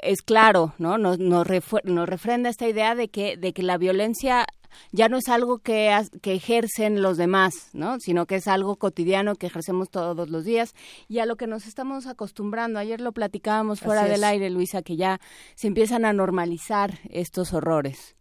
es 0.00 0.22
claro, 0.22 0.72
¿no? 0.78 0.96
Nos, 0.96 1.18
nos, 1.18 1.46
nos 1.84 2.08
refrenda 2.08 2.48
esta 2.48 2.66
idea 2.66 2.94
de 2.94 3.08
que, 3.08 3.36
de 3.36 3.52
que 3.52 3.62
la 3.62 3.76
violencia 3.76 4.46
ya 4.90 5.10
no 5.10 5.18
es 5.18 5.28
algo 5.28 5.58
que, 5.58 5.94
que 6.22 6.32
ejercen 6.32 7.02
los 7.02 7.18
demás, 7.18 7.72
¿no? 7.74 8.00
Sino 8.00 8.24
que 8.24 8.36
es 8.36 8.48
algo 8.48 8.76
cotidiano 8.76 9.34
que 9.34 9.48
ejercemos 9.48 9.90
todos 9.90 10.30
los 10.30 10.46
días 10.46 10.72
y 11.10 11.18
a 11.18 11.26
lo 11.26 11.36
que 11.36 11.46
nos 11.46 11.66
estamos 11.66 12.06
acostumbrando. 12.06 12.78
Ayer 12.78 13.02
lo 13.02 13.12
platicábamos 13.12 13.82
fuera 13.82 14.04
del 14.04 14.24
aire, 14.24 14.48
Luisa, 14.48 14.80
que 14.80 14.96
ya 14.96 15.18
se 15.56 15.66
empiezan 15.66 16.06
a 16.06 16.14
normalizar 16.14 16.92
estos 17.10 17.52
horrores. 17.52 18.16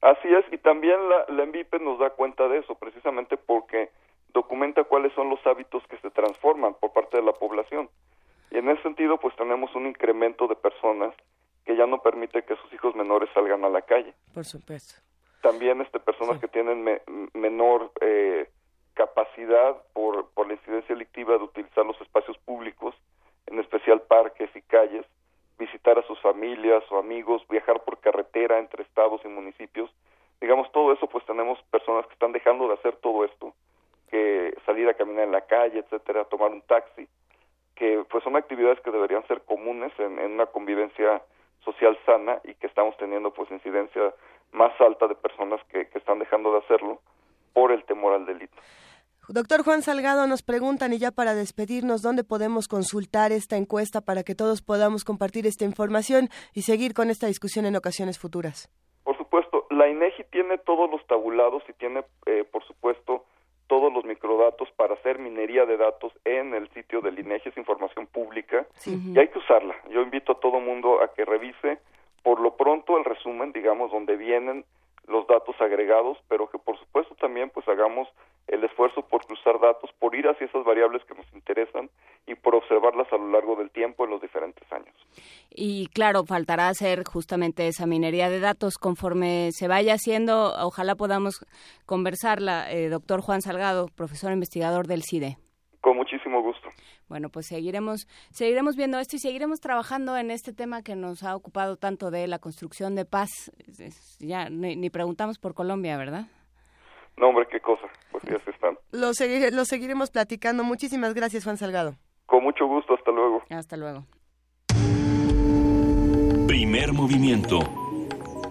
Así 0.00 0.28
es, 0.28 0.50
y 0.50 0.56
también 0.56 0.96
la, 1.10 1.26
la 1.28 1.44
nos 1.78 1.98
da 1.98 2.08
cuenta 2.08 2.48
de 2.48 2.60
eso, 2.60 2.74
precisamente 2.76 3.36
porque 3.36 3.90
documenta 4.34 4.84
cuáles 4.84 5.12
son 5.12 5.30
los 5.30 5.46
hábitos 5.46 5.82
que 5.88 5.98
se 5.98 6.10
transforman 6.10 6.72
por 6.80 6.92
parte 6.94 7.18
de 7.18 7.22
la 7.22 7.32
población. 7.32 7.90
Y 8.54 8.58
en 8.58 8.70
ese 8.70 8.82
sentido, 8.82 9.18
pues 9.18 9.36
tenemos 9.36 9.74
un 9.74 9.86
incremento 9.86 10.48
de 10.48 10.56
personas 10.56 11.14
que 11.66 11.76
ya 11.76 11.86
no 11.86 12.00
permite 12.00 12.44
que 12.44 12.56
sus 12.56 12.72
hijos 12.72 12.94
menores 12.94 13.28
salgan 13.34 13.64
a 13.64 13.68
la 13.68 13.82
calle. 13.82 14.14
Por 14.32 14.44
supuesto 14.44 15.04
también 15.44 15.82
este 15.82 16.00
personas 16.00 16.40
que 16.40 16.48
tienen 16.48 17.02
menor 17.34 17.92
eh, 18.00 18.48
capacidad 18.94 19.76
por, 19.92 20.30
por 20.30 20.46
la 20.46 20.54
incidencia 20.54 20.94
delictiva 20.94 21.36
de 21.36 21.44
utilizar 21.44 21.84
los 21.84 22.00
espacios 22.00 22.38
públicos, 22.38 22.94
en 23.46 23.58
especial 23.58 24.00
parques 24.00 24.48
y 24.56 24.62
calles, 24.62 25.04
visitar 25.58 25.98
a 25.98 26.06
sus 26.06 26.18
familias 26.20 26.82
o 26.90 26.96
amigos, 26.96 27.46
viajar 27.50 27.84
por 27.84 27.98
carretera 27.98 28.58
entre 28.58 28.84
estados 28.84 29.20
y 29.26 29.28
municipios. 29.28 29.90
Digamos, 30.40 30.72
todo 30.72 30.94
eso, 30.94 31.06
pues 31.08 31.26
tenemos 31.26 31.60
personas 31.70 32.06
que 32.06 32.14
están 32.14 32.32
dejando 32.32 32.66
de 32.66 32.74
hacer 32.74 32.96
todo 32.96 33.26
esto, 33.26 33.52
que 34.08 34.56
salir 34.64 34.88
a 34.88 34.94
caminar 34.94 35.24
en 35.24 35.32
la 35.32 35.42
calle, 35.42 35.80
etcétera, 35.80 36.24
tomar 36.24 36.52
un 36.52 36.62
taxi, 36.62 37.06
que 37.76 38.04
pues 38.10 38.22
son 38.24 38.36
actividades 38.36 38.80
que 38.80 38.90
deberían 38.90 39.26
ser 39.26 39.42
comunes 39.42 39.92
en, 39.98 40.18
en 40.18 40.32
una 40.32 40.46
convivencia 40.46 41.22
social 41.64 41.98
sana 42.06 42.40
y 42.44 42.54
que 42.54 42.66
estamos 42.66 42.96
teniendo 42.98 43.32
pues 43.32 43.50
incidencia 43.50 44.14
más 44.52 44.72
alta 44.80 45.08
de 45.08 45.14
personas 45.14 45.60
que, 45.70 45.88
están 45.94 46.18
dejando 46.18 46.52
de 46.52 46.58
hacerlo 46.58 47.00
por 47.52 47.72
el 47.72 47.84
temor 47.84 48.14
al 48.14 48.26
delito. 48.26 48.54
Doctor 49.28 49.64
Juan 49.64 49.82
Salgado, 49.82 50.26
nos 50.26 50.42
preguntan 50.42 50.92
y 50.92 50.98
ya 50.98 51.10
para 51.10 51.34
despedirnos, 51.34 52.02
¿dónde 52.02 52.24
podemos 52.24 52.68
consultar 52.68 53.32
esta 53.32 53.56
encuesta 53.56 54.02
para 54.02 54.22
que 54.22 54.34
todos 54.34 54.60
podamos 54.60 55.04
compartir 55.04 55.46
esta 55.46 55.64
información 55.64 56.28
y 56.52 56.62
seguir 56.62 56.92
con 56.92 57.08
esta 57.08 57.26
discusión 57.26 57.64
en 57.64 57.74
ocasiones 57.74 58.18
futuras? 58.18 58.68
Por 59.02 59.16
supuesto, 59.16 59.66
la 59.70 59.88
INEGI 59.88 60.24
tiene 60.30 60.58
todos 60.58 60.90
los 60.90 61.04
tabulados 61.06 61.62
y 61.68 61.72
tiene, 61.72 62.04
eh, 62.26 62.44
por 62.44 62.64
supuesto, 62.66 63.24
todos 63.66 63.92
los 63.92 64.04
microdatos 64.04 64.70
para 64.72 64.94
hacer 64.94 65.18
minería 65.18 65.64
de 65.66 65.76
datos 65.76 66.12
en 66.24 66.54
el 66.54 66.68
sitio 66.70 67.00
del 67.00 67.18
INEGI, 67.18 67.48
es 67.48 67.56
información 67.56 68.06
pública 68.06 68.66
y 68.86 69.18
hay 69.18 69.28
que 69.28 69.38
usarla. 69.38 69.74
Yo 69.90 70.02
invito 70.02 70.32
a 70.32 70.40
todo 70.40 70.60
mundo 70.60 71.02
a 71.02 71.12
que 71.14 71.24
revise 71.24 71.78
por 72.22 72.40
lo 72.40 72.56
pronto 72.56 72.96
el 72.98 73.04
resumen, 73.04 73.52
digamos, 73.52 73.90
donde 73.90 74.16
vienen 74.16 74.64
los 75.06 75.26
datos 75.26 75.54
agregados, 75.60 76.18
pero 76.28 76.48
que 76.48 76.58
por 76.58 76.78
supuesto 76.78 77.14
también 77.16 77.50
pues 77.50 77.66
hagamos 77.68 78.08
el 78.46 78.62
esfuerzo 78.64 79.02
por 79.02 79.24
cruzar 79.26 79.58
datos, 79.60 79.90
por 79.98 80.14
ir 80.14 80.26
hacia 80.26 80.46
esas 80.46 80.64
variables 80.64 81.02
que 81.04 81.14
nos 81.14 81.26
interesan 81.34 81.90
y 82.26 82.34
por 82.34 82.54
observarlas 82.54 83.10
a 83.12 83.16
lo 83.16 83.30
largo 83.30 83.56
del 83.56 83.70
tiempo 83.70 84.04
en 84.04 84.10
los 84.10 84.20
diferentes 84.20 84.70
años. 84.72 84.94
Y 85.50 85.88
claro, 85.88 86.24
faltará 86.24 86.68
hacer 86.68 87.04
justamente 87.04 87.68
esa 87.68 87.86
minería 87.86 88.30
de 88.30 88.40
datos 88.40 88.74
conforme 88.78 89.50
se 89.52 89.68
vaya 89.68 89.94
haciendo. 89.94 90.54
Ojalá 90.58 90.94
podamos 90.94 91.44
conversarla, 91.86 92.70
eh, 92.70 92.88
doctor 92.88 93.20
Juan 93.20 93.42
Salgado, 93.42 93.88
profesor 93.94 94.32
investigador 94.32 94.86
del 94.86 95.02
CIDE. 95.02 95.36
Bueno, 97.08 97.28
pues 97.28 97.46
seguiremos, 97.46 98.08
seguiremos 98.30 98.76
viendo 98.76 98.98
esto 98.98 99.16
y 99.16 99.18
seguiremos 99.18 99.60
trabajando 99.60 100.16
en 100.16 100.30
este 100.30 100.52
tema 100.52 100.82
que 100.82 100.96
nos 100.96 101.22
ha 101.22 101.36
ocupado 101.36 101.76
tanto 101.76 102.10
de 102.10 102.26
la 102.26 102.38
construcción 102.38 102.94
de 102.94 103.04
paz. 103.04 103.52
Ya 104.18 104.48
ni, 104.48 104.90
preguntamos 104.90 105.38
por 105.38 105.54
Colombia, 105.54 105.96
¿verdad? 105.96 106.26
No, 107.16 107.28
hombre, 107.28 107.46
qué 107.50 107.60
cosa. 107.60 107.86
Pues 108.10 108.24
ya 108.24 108.42
se 108.44 108.50
están. 108.50 108.78
Lo, 108.90 109.12
lo 109.56 109.64
seguiremos 109.64 110.10
platicando. 110.10 110.64
Muchísimas 110.64 111.14
gracias, 111.14 111.44
Juan 111.44 111.56
Salgado. 111.56 111.96
Con 112.26 112.42
mucho 112.42 112.66
gusto. 112.66 112.94
Hasta 112.94 113.10
luego. 113.12 113.42
Hasta 113.50 113.76
luego. 113.76 114.06
Primer 116.46 116.92
movimiento. 116.92 117.58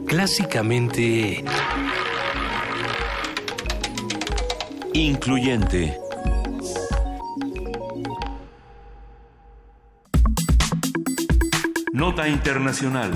Clásicamente... 0.07 1.43
Incluyente. 4.93 6.02
Nota 12.03 12.27
Internacional. 12.27 13.13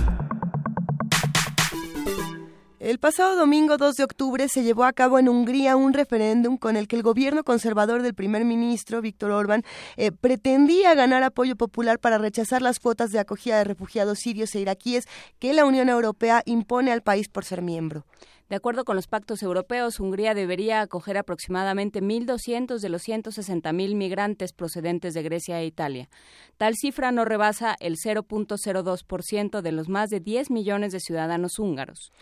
El 2.80 3.00
pasado 3.00 3.36
domingo 3.36 3.76
2 3.76 3.96
de 3.96 4.06
octubre 4.06 4.48
se 4.48 4.64
llevó 4.64 4.86
a 4.86 4.94
cabo 4.94 5.20
en 5.20 5.28
Hungría 5.28 5.76
un 5.76 5.92
referéndum 5.92 6.56
con 6.56 6.78
el 6.78 6.88
que 6.88 6.96
el 6.96 7.04
gobierno 7.04 7.44
conservador 7.44 8.02
del 8.02 8.14
primer 8.14 8.46
ministro 8.46 9.02
Víctor 9.02 9.32
Orbán 9.32 9.66
eh, 9.98 10.14
pretendía 10.14 10.96
ganar 10.96 11.22
apoyo 11.24 11.58
popular 11.58 12.00
para 12.00 12.18
rechazar 12.18 12.62
las 12.62 12.80
cuotas 12.80 13.12
de 13.12 13.20
acogida 13.20 13.58
de 13.58 13.66
refugiados 13.66 14.20
sirios 14.20 14.56
e 14.56 14.62
iraquíes 14.62 15.06
que 15.38 15.52
la 15.52 15.66
Unión 15.66 15.90
Europea 15.90 16.42
impone 16.46 16.94
al 16.94 17.02
país 17.02 17.28
por 17.28 17.44
ser 17.44 17.62
miembro. 17.62 18.06
De 18.50 18.56
acuerdo 18.56 18.86
con 18.86 18.96
los 18.96 19.08
pactos 19.08 19.44
europeos, 19.44 20.00
Hungría 20.00 20.34
debería 20.34 20.80
acoger 20.80 21.18
aproximadamente 21.18 22.02
1.200 22.02 22.80
de 22.80 22.90
los 22.90 23.04
160.000 23.06 23.96
migrantes 23.96 24.54
procedentes 24.54 25.14
de 25.14 25.24
Grecia 25.24 25.60
e 25.60 25.66
Italia. 25.66 26.10
Tal 26.56 26.76
cifra 26.76 27.12
no 27.12 27.26
rebasa 27.26 27.76
el 27.82 27.98
0.02% 27.98 29.62
de 29.62 29.72
los 29.74 29.90
más 29.90 30.10
de 30.10 30.22
10 30.22 30.50
millones 30.52 30.94
de 30.94 31.02
ciudadanos 31.02 31.60
húngaros. 31.60 32.14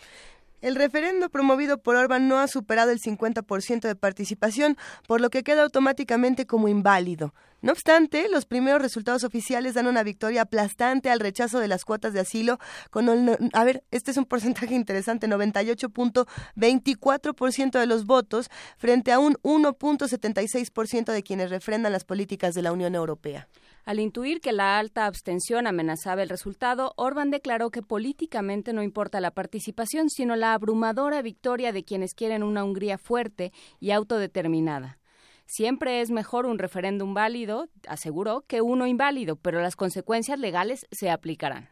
El 0.60 0.74
referendo 0.74 1.28
promovido 1.28 1.78
por 1.78 1.96
Orban 1.96 2.28
no 2.28 2.38
ha 2.38 2.48
superado 2.48 2.90
el 2.90 3.00
50% 3.00 3.80
de 3.80 3.94
participación, 3.94 4.76
por 5.06 5.20
lo 5.20 5.30
que 5.30 5.42
queda 5.42 5.62
automáticamente 5.62 6.46
como 6.46 6.68
inválido. 6.68 7.34
No 7.62 7.72
obstante, 7.72 8.28
los 8.28 8.46
primeros 8.46 8.80
resultados 8.80 9.24
oficiales 9.24 9.74
dan 9.74 9.86
una 9.86 10.02
victoria 10.02 10.42
aplastante 10.42 11.10
al 11.10 11.20
rechazo 11.20 11.58
de 11.58 11.68
las 11.68 11.84
cuotas 11.84 12.12
de 12.12 12.20
asilo 12.20 12.58
con 12.90 13.06
a 13.52 13.64
ver, 13.64 13.84
este 13.90 14.10
es 14.10 14.16
un 14.16 14.24
porcentaje 14.24 14.74
interesante, 14.74 15.26
98.24% 15.26 17.78
de 17.78 17.86
los 17.86 18.06
votos 18.06 18.48
frente 18.76 19.12
a 19.12 19.18
un 19.18 19.34
1.76% 19.42 21.12
de 21.12 21.22
quienes 21.22 21.50
refrendan 21.50 21.92
las 21.92 22.04
políticas 22.04 22.54
de 22.54 22.62
la 22.62 22.72
Unión 22.72 22.94
Europea. 22.94 23.48
Al 23.86 24.00
intuir 24.00 24.40
que 24.40 24.50
la 24.50 24.80
alta 24.80 25.06
abstención 25.06 25.68
amenazaba 25.68 26.20
el 26.24 26.28
resultado, 26.28 26.92
Orban 26.96 27.30
declaró 27.30 27.70
que 27.70 27.82
políticamente 27.82 28.72
no 28.72 28.82
importa 28.82 29.20
la 29.20 29.30
participación, 29.30 30.10
sino 30.10 30.34
la 30.34 30.54
abrumadora 30.54 31.22
victoria 31.22 31.70
de 31.70 31.84
quienes 31.84 32.12
quieren 32.12 32.42
una 32.42 32.64
Hungría 32.64 32.98
fuerte 32.98 33.52
y 33.78 33.92
autodeterminada. 33.92 34.98
Siempre 35.46 36.00
es 36.00 36.10
mejor 36.10 36.46
un 36.46 36.58
referéndum 36.58 37.14
válido, 37.14 37.68
aseguró, 37.86 38.42
que 38.48 38.60
uno 38.60 38.88
inválido, 38.88 39.36
pero 39.36 39.60
las 39.60 39.76
consecuencias 39.76 40.40
legales 40.40 40.88
se 40.90 41.08
aplicarán. 41.08 41.68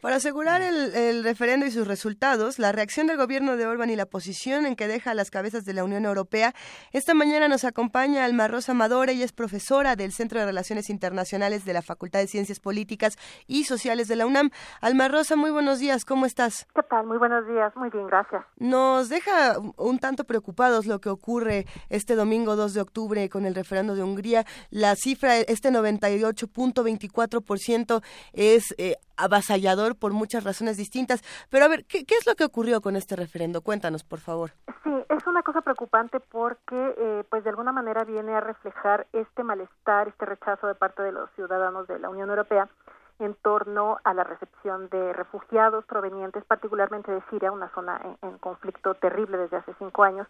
Para 0.00 0.16
asegurar 0.16 0.62
el, 0.62 0.94
el, 0.94 1.24
referendo 1.24 1.66
y 1.66 1.70
sus 1.70 1.86
resultados, 1.86 2.58
la 2.58 2.72
reacción 2.72 3.06
del 3.06 3.16
gobierno 3.16 3.56
de 3.56 3.66
Orban 3.66 3.90
y 3.90 3.96
la 3.96 4.06
posición 4.06 4.66
en 4.66 4.76
que 4.76 4.86
deja 4.86 5.12
a 5.12 5.14
las 5.14 5.30
cabezas 5.30 5.64
de 5.64 5.72
la 5.72 5.84
Unión 5.84 6.04
Europea, 6.04 6.54
esta 6.92 7.14
mañana 7.14 7.48
nos 7.48 7.64
acompaña 7.64 8.24
Alma 8.24 8.48
Rosa 8.48 8.74
Madore, 8.74 9.14
y 9.14 9.22
es 9.22 9.32
profesora 9.32 9.96
del 9.96 10.12
Centro 10.12 10.40
de 10.40 10.46
Relaciones 10.46 10.90
Internacionales 10.90 11.64
de 11.64 11.72
la 11.72 11.82
Facultad 11.82 12.20
de 12.20 12.26
Ciencias 12.26 12.60
Políticas 12.60 13.16
y 13.46 13.64
Sociales 13.64 14.08
de 14.08 14.16
la 14.16 14.26
UNAM. 14.26 14.50
Alma 14.80 15.08
Rosa, 15.08 15.36
muy 15.36 15.50
buenos 15.50 15.78
días, 15.78 16.04
¿cómo 16.04 16.26
estás? 16.26 16.66
¿Qué 16.74 16.82
tal? 16.82 17.06
Muy 17.06 17.18
buenos 17.18 17.46
días, 17.46 17.74
muy 17.76 17.90
bien, 17.90 18.06
gracias. 18.06 18.44
Nos 18.56 19.08
deja 19.08 19.58
un 19.76 19.98
tanto 19.98 20.24
preocupados 20.24 20.86
lo 20.86 21.00
que 21.00 21.08
ocurre 21.08 21.66
este 21.88 22.14
domingo 22.14 22.56
2 22.56 22.74
de 22.74 22.80
octubre 22.80 23.28
con 23.28 23.46
el 23.46 23.54
referendo 23.54 23.94
de 23.94 24.02
Hungría. 24.02 24.44
La 24.70 24.96
cifra, 24.96 25.38
este 25.38 25.70
98.24% 25.70 28.02
es 28.32 28.74
eh, 28.78 28.96
avasallador 29.16 29.96
por 29.96 30.12
muchas 30.12 30.44
razones 30.44 30.76
distintas. 30.76 31.22
Pero 31.50 31.64
a 31.64 31.68
ver, 31.68 31.84
¿qué, 31.86 32.04
es 32.08 32.26
lo 32.26 32.34
que 32.34 32.44
ocurrió 32.44 32.80
con 32.80 32.96
este 32.96 33.16
referendo? 33.16 33.62
Cuéntanos, 33.62 34.04
por 34.04 34.20
favor. 34.20 34.50
Sí, 34.82 34.90
es 35.08 35.26
una 35.26 35.42
cosa 35.42 35.60
preocupante 35.60 36.20
porque, 36.20 36.94
eh, 36.98 37.24
pues 37.28 37.44
de 37.44 37.50
alguna 37.50 37.72
manera 37.72 38.04
viene 38.04 38.34
a 38.34 38.40
reflejar 38.40 39.06
este 39.12 39.42
malestar, 39.42 40.08
este 40.08 40.26
rechazo 40.26 40.66
de 40.66 40.74
parte 40.74 41.02
de 41.02 41.12
los 41.12 41.30
ciudadanos 41.32 41.86
de 41.88 41.98
la 41.98 42.08
Unión 42.08 42.30
Europea 42.30 42.68
en 43.20 43.34
torno 43.34 43.98
a 44.04 44.12
la 44.12 44.24
recepción 44.24 44.88
de 44.88 45.12
refugiados 45.12 45.84
provenientes 45.84 46.44
particularmente 46.44 47.12
de 47.12 47.22
Siria, 47.30 47.52
una 47.52 47.70
zona 47.70 48.00
en, 48.22 48.38
conflicto 48.38 48.94
terrible 48.94 49.38
desde 49.38 49.58
hace 49.58 49.74
cinco 49.78 50.02
años. 50.02 50.26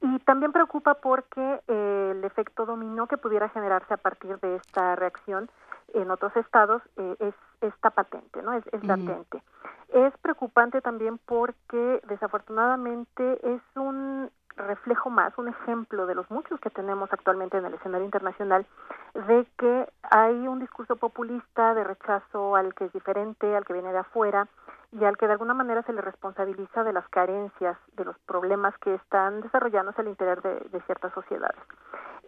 Y 0.00 0.18
también 0.20 0.52
preocupa 0.52 0.94
porque 0.94 1.60
eh, 1.68 2.12
el 2.12 2.24
efecto 2.24 2.66
dominó 2.66 3.06
que 3.06 3.16
pudiera 3.16 3.48
generarse 3.50 3.94
a 3.94 3.98
partir 3.98 4.38
de 4.40 4.56
esta 4.56 4.96
reacción 4.96 5.50
en 5.94 6.10
otros 6.10 6.36
estados 6.36 6.82
eh, 6.96 7.16
es 7.20 7.34
está 7.60 7.90
patente, 7.90 8.42
¿no? 8.42 8.52
Es, 8.52 8.64
latente. 8.84 9.42
Es 9.88 10.12
preocupante 10.18 10.80
también 10.80 11.18
porque 11.24 12.02
desafortunadamente 12.06 13.40
es 13.54 13.62
un 13.76 14.30
reflejo 14.56 15.10
más, 15.10 15.36
un 15.38 15.48
ejemplo 15.48 16.06
de 16.06 16.14
los 16.14 16.30
muchos 16.30 16.58
que 16.60 16.70
tenemos 16.70 17.12
actualmente 17.12 17.58
en 17.58 17.66
el 17.66 17.74
escenario 17.74 18.04
internacional, 18.04 18.66
de 19.14 19.46
que 19.58 19.88
hay 20.02 20.48
un 20.48 20.58
discurso 20.60 20.96
populista 20.96 21.74
de 21.74 21.84
rechazo 21.84 22.56
al 22.56 22.74
que 22.74 22.86
es 22.86 22.92
diferente, 22.92 23.54
al 23.54 23.64
que 23.64 23.74
viene 23.74 23.92
de 23.92 23.98
afuera 23.98 24.48
y 24.92 25.04
al 25.04 25.16
que 25.16 25.26
de 25.26 25.32
alguna 25.32 25.54
manera 25.54 25.82
se 25.82 25.92
le 25.92 26.00
responsabiliza 26.00 26.84
de 26.84 26.92
las 26.92 27.08
carencias, 27.08 27.76
de 27.96 28.04
los 28.04 28.18
problemas 28.20 28.76
que 28.78 28.94
están 28.94 29.40
desarrollándose 29.40 30.00
al 30.00 30.08
interior 30.08 30.42
de, 30.42 30.80
ciertas 30.86 31.12
sociedades. 31.12 31.60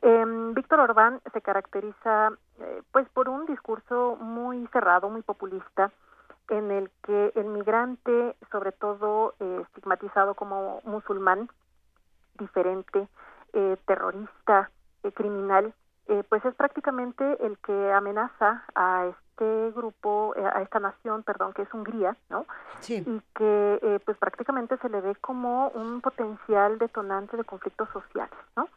Eh, 0.02 0.24
Víctor 0.54 0.80
Orbán 0.80 1.20
se 1.32 1.40
caracteriza 1.40 2.30
eh, 2.60 2.82
pues 2.92 3.08
por 3.10 3.28
un 3.28 3.46
discurso 3.46 4.16
muy 4.16 4.66
cerrado, 4.68 5.08
muy 5.10 5.22
populista, 5.22 5.90
en 6.48 6.70
el 6.70 6.90
que 7.02 7.32
el 7.36 7.46
migrante, 7.46 8.34
sobre 8.50 8.72
todo 8.72 9.34
eh, 9.38 9.62
estigmatizado 9.66 10.34
como 10.34 10.80
musulmán, 10.84 11.48
diferente, 12.38 13.08
eh, 13.52 13.76
terrorista, 13.86 14.70
criminal, 15.14 15.72
pues 16.28 16.44
es 16.44 16.54
prácticamente 16.54 17.46
el 17.46 17.56
que 17.58 17.92
amenaza 17.92 18.64
a 18.74 19.06
este 19.38 19.70
grupo, 19.72 20.34
a 20.36 20.62
esta 20.62 20.80
nación, 20.80 21.22
perdón, 21.22 21.52
que 21.52 21.62
es 21.62 21.72
Hungría, 21.72 22.16
¿no? 22.28 22.46
Sí. 22.80 23.02
Y 23.06 23.20
que 23.34 24.00
pues 24.04 24.16
prácticamente 24.18 24.76
se 24.78 24.88
le 24.88 25.00
ve 25.00 25.14
como 25.16 25.68
un 25.68 26.00
potencial 26.00 26.78
detonante 26.78 27.36
de 27.36 27.44
conflictos 27.44 27.88
sociales, 27.90 28.38
¿no? 28.56 28.68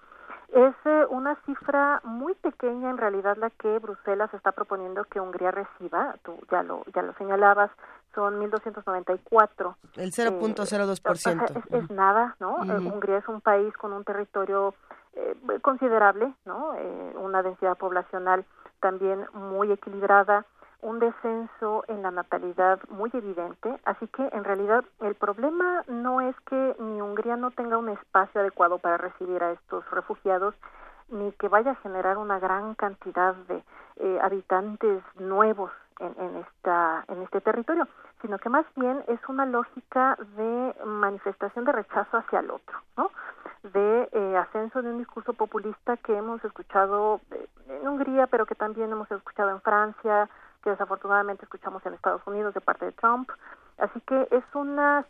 Es 0.52 0.76
eh, 0.84 1.06
una 1.10 1.36
cifra 1.46 2.02
muy 2.04 2.34
pequeña 2.36 2.90
en 2.90 2.98
realidad 2.98 3.38
la 3.38 3.50
que 3.52 3.80
Bruselas 3.80 4.34
está 4.34 4.52
proponiendo 4.52 5.06
que 5.06 5.22
Hungría 5.22 5.50
reciba, 5.50 6.16
tú 6.24 6.38
ya 6.52 6.62
lo 6.62 6.84
ya 6.94 7.02
lo 7.02 7.14
señalabas, 7.14 7.72
son 8.14 8.38
1294. 8.38 9.78
El 9.96 10.12
0.02%. 10.12 11.42
Eh, 11.42 11.54
es, 11.56 11.84
es, 11.84 11.90
nada, 11.90 12.36
¿no? 12.42 12.66
Eh, 12.66 12.78
Hungría 12.80 13.20
es 13.20 13.28
un 13.30 13.40
país 13.40 13.74
con 13.78 13.94
un 13.94 14.04
territorio 14.04 14.76
considerable, 15.62 16.34
¿no? 16.46 16.74
una 17.16 17.44
densidad 17.44 17.78
poblacional 17.78 18.46
también 18.82 19.26
muy 19.34 19.72
equilibrada 19.72 20.46
un 20.82 21.00
descenso 21.00 21.84
en 21.88 22.02
la 22.02 22.12
natalidad 22.12 22.80
muy 22.90 23.10
evidente, 23.14 23.80
así 23.86 24.08
que 24.08 24.28
en 24.32 24.44
realidad 24.44 24.84
el 25.00 25.16
problema 25.16 25.84
no 25.88 26.22
es 26.22 26.36
que 26.42 26.76
ni 26.80 27.02
Hungría 27.02 27.38
no 27.38 27.52
tenga 27.52 27.78
un 27.78 27.90
espacio 27.90 28.42
adecuado 28.42 28.80
para 28.80 28.98
recibir 28.98 29.44
a 29.44 29.52
estos 29.52 29.90
refugiados, 29.92 30.56
ni 31.10 31.32
que 31.34 31.48
vaya 31.50 31.72
a 31.72 31.76
generar 31.76 32.18
una 32.18 32.40
gran 32.40 32.74
cantidad 32.76 33.36
de 33.48 33.64
eh, 33.98 34.20
habitantes 34.22 35.04
nuevos 35.20 35.72
en, 36.00 36.16
en, 36.18 36.38
esta, 36.38 37.06
en 37.10 37.22
este 37.22 37.42
territorio, 37.42 37.88
sino 38.22 38.40
que 38.40 38.50
más 38.50 38.66
bien 38.76 39.04
es 39.08 39.20
una 39.28 39.46
lógica 39.46 40.18
de 40.36 40.76
manifestación 40.86 41.66
de 41.66 41.74
rechazo 41.74 42.18
hacia 42.18 42.40
el 42.40 42.50
otro, 42.50 42.80
¿no? 42.98 43.12
De 43.64 44.10
eh, 44.12 44.38
ascenso 44.38 44.82
de 44.82 44.90
un 44.90 44.98
discurso 44.98 45.34
populista 45.34 45.98
que 45.98 46.16
hemos 46.16 46.44
escuchado 46.44 47.22
eh, 47.32 47.48
en 47.70 47.88
Hungría, 47.88 48.28
pero 48.28 48.46
que 48.46 48.56
también 48.56 48.92
hemos 48.92 49.10
escuchado 49.12 49.52
en 49.52 49.62
Francia, 49.62 50.30
que 50.64 50.72
desafortunadamente 50.72 51.46
escuchamos 51.46 51.86
en 51.86 51.94
Estados 51.94 52.22
Unidos 52.26 52.54
de 52.54 52.62
parte 52.62 52.86
de 52.86 52.92
Trump. 52.92 53.30
Así 53.78 54.00
que 54.02 54.28
es 54.32 54.44
una 54.54 55.06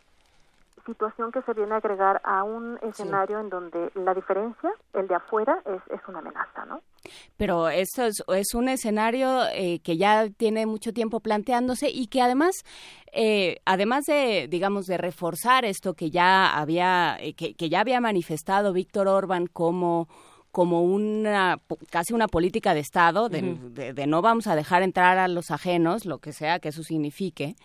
situación 0.86 1.32
que 1.32 1.42
se 1.42 1.54
viene 1.54 1.74
a 1.74 1.78
agregar 1.78 2.20
a 2.24 2.42
un 2.42 2.78
escenario 2.82 3.38
en 3.38 3.48
donde 3.48 3.90
la 3.94 4.14
diferencia, 4.14 4.72
el 4.92 5.08
de 5.08 5.14
afuera, 5.14 5.60
es, 5.64 5.82
es 5.88 6.00
una 6.08 6.18
amenaza, 6.18 6.64
¿no? 6.66 6.80
Pero 7.36 7.68
eso 7.68 8.04
es, 8.04 8.22
es 8.34 8.54
un 8.54 8.68
escenario 8.68 9.44
eh, 9.52 9.80
que 9.80 9.96
ya 9.96 10.28
tiene 10.30 10.66
mucho 10.66 10.92
tiempo 10.92 11.20
planteándose 11.20 11.90
y 11.90 12.06
que 12.06 12.20
además, 12.20 12.64
eh, 13.12 13.56
además 13.64 14.04
de, 14.06 14.48
digamos, 14.48 14.86
de 14.86 14.98
reforzar 14.98 15.64
esto 15.64 15.94
que 15.94 16.10
ya 16.10 16.56
había, 16.58 17.16
eh, 17.20 17.34
que, 17.34 17.54
que 17.54 17.68
ya 17.68 17.80
había 17.80 18.00
manifestado 18.00 18.72
Víctor 18.72 19.08
Orban 19.08 19.46
como 19.46 20.08
como 20.52 20.82
una 20.82 21.58
casi 21.90 22.12
una 22.12 22.28
política 22.28 22.74
de 22.74 22.80
Estado, 22.80 23.30
de, 23.30 23.42
no 24.06 24.20
vamos 24.20 24.46
a 24.46 24.54
dejar 24.54 24.82
entrar 24.82 25.18
a 25.18 25.26
los 25.26 25.50
ajenos, 25.50 26.04
lo 26.04 26.18
que 26.18 26.34
sea 26.34 26.60
que 26.60 26.68
eso 26.68 26.82
signifique. 26.82 27.56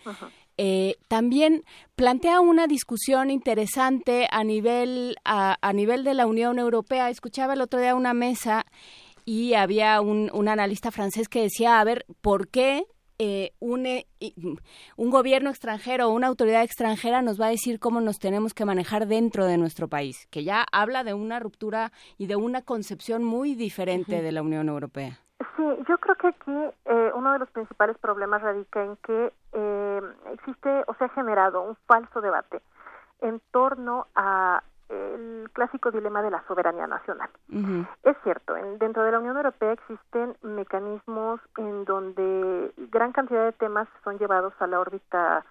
Eh, 0.56 0.96
también 1.06 1.62
plantea 1.94 2.40
una 2.40 2.66
discusión 2.66 3.30
interesante 3.30 4.26
a 4.32 4.42
nivel 4.42 5.16
a, 5.24 5.56
nivel 5.72 6.02
de 6.02 6.14
la 6.14 6.26
Unión 6.26 6.58
Europea. 6.58 7.10
Escuchaba 7.10 7.52
el 7.52 7.60
otro 7.60 7.78
día 7.78 7.94
una 7.94 8.14
mesa 8.14 8.64
y 9.28 9.52
había 9.52 10.00
un, 10.00 10.30
un 10.32 10.48
analista 10.48 10.90
francés 10.90 11.28
que 11.28 11.42
decía, 11.42 11.80
a 11.80 11.84
ver, 11.84 12.06
¿por 12.22 12.48
qué 12.48 12.86
eh, 13.18 13.50
un, 13.60 13.84
eh, 13.84 14.06
un 14.96 15.10
gobierno 15.10 15.50
extranjero 15.50 16.08
o 16.08 16.12
una 16.12 16.28
autoridad 16.28 16.62
extranjera 16.62 17.20
nos 17.20 17.38
va 17.38 17.48
a 17.48 17.50
decir 17.50 17.78
cómo 17.78 18.00
nos 18.00 18.18
tenemos 18.18 18.54
que 18.54 18.64
manejar 18.64 19.06
dentro 19.06 19.44
de 19.44 19.58
nuestro 19.58 19.86
país, 19.86 20.26
que 20.30 20.44
ya 20.44 20.64
habla 20.72 21.04
de 21.04 21.12
una 21.12 21.40
ruptura 21.40 21.92
y 22.16 22.26
de 22.26 22.36
una 22.36 22.62
concepción 22.62 23.22
muy 23.22 23.54
diferente 23.54 24.22
de 24.22 24.32
la 24.32 24.40
Unión 24.40 24.70
Europea. 24.70 25.18
Sí, 25.56 25.64
yo 25.86 25.98
creo 25.98 26.14
que 26.14 26.28
aquí 26.28 26.56
eh, 26.86 27.10
uno 27.14 27.34
de 27.34 27.40
los 27.40 27.50
principales 27.50 27.98
problemas 27.98 28.40
radica 28.40 28.82
en 28.82 28.96
que 28.96 29.30
existe 30.32 30.84
o 30.86 30.94
se 30.94 31.04
ha 31.04 31.08
generado 31.10 31.68
un 31.68 31.76
falso 31.86 32.22
debate 32.22 32.62
en 33.20 33.42
torno 33.50 34.06
a 34.14 34.62
el 34.88 35.50
clásico 35.52 35.90
dilema 35.90 36.22
de 36.22 36.30
la 36.30 36.42
soberanía 36.46 36.86
nacional. 36.86 37.28
Es 38.02 38.16
cierto, 38.22 38.54
dentro 38.78 39.02
de 39.02 39.12
la 39.12 39.18
Unión 39.18 39.36
Europea 39.36 39.72
existen 39.72 40.36
mecanismos 40.42 41.40
en 41.56 41.84
donde 41.84 42.72
gran 42.90 43.12
cantidad 43.12 43.44
de 43.44 43.52
temas 43.52 43.88
son 44.04 44.18
llevados 44.18 44.52
a 44.60 44.66
la 44.66 44.80
órbita 44.80 45.44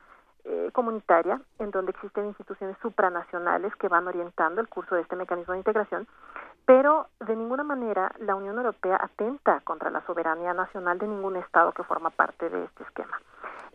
eh, 0.49 0.69
comunitaria 0.71 1.41
en 1.59 1.71
donde 1.71 1.91
existen 1.91 2.25
instituciones 2.25 2.77
supranacionales 2.81 3.75
que 3.75 3.89
van 3.89 4.07
orientando 4.07 4.61
el 4.61 4.69
curso 4.69 4.95
de 4.95 5.01
este 5.01 5.17
mecanismo 5.17 5.53
de 5.53 5.59
integración, 5.59 6.07
pero 6.65 7.07
de 7.19 7.35
ninguna 7.35 7.63
manera 7.63 8.11
la 8.19 8.35
Unión 8.35 8.57
Europea 8.57 8.97
atenta 9.01 9.59
contra 9.61 9.89
la 9.89 10.05
soberanía 10.05 10.53
nacional 10.53 10.99
de 10.99 11.07
ningún 11.07 11.35
Estado 11.35 11.73
que 11.73 11.83
forma 11.83 12.11
parte 12.11 12.49
de 12.49 12.63
este 12.63 12.83
esquema. 12.83 13.19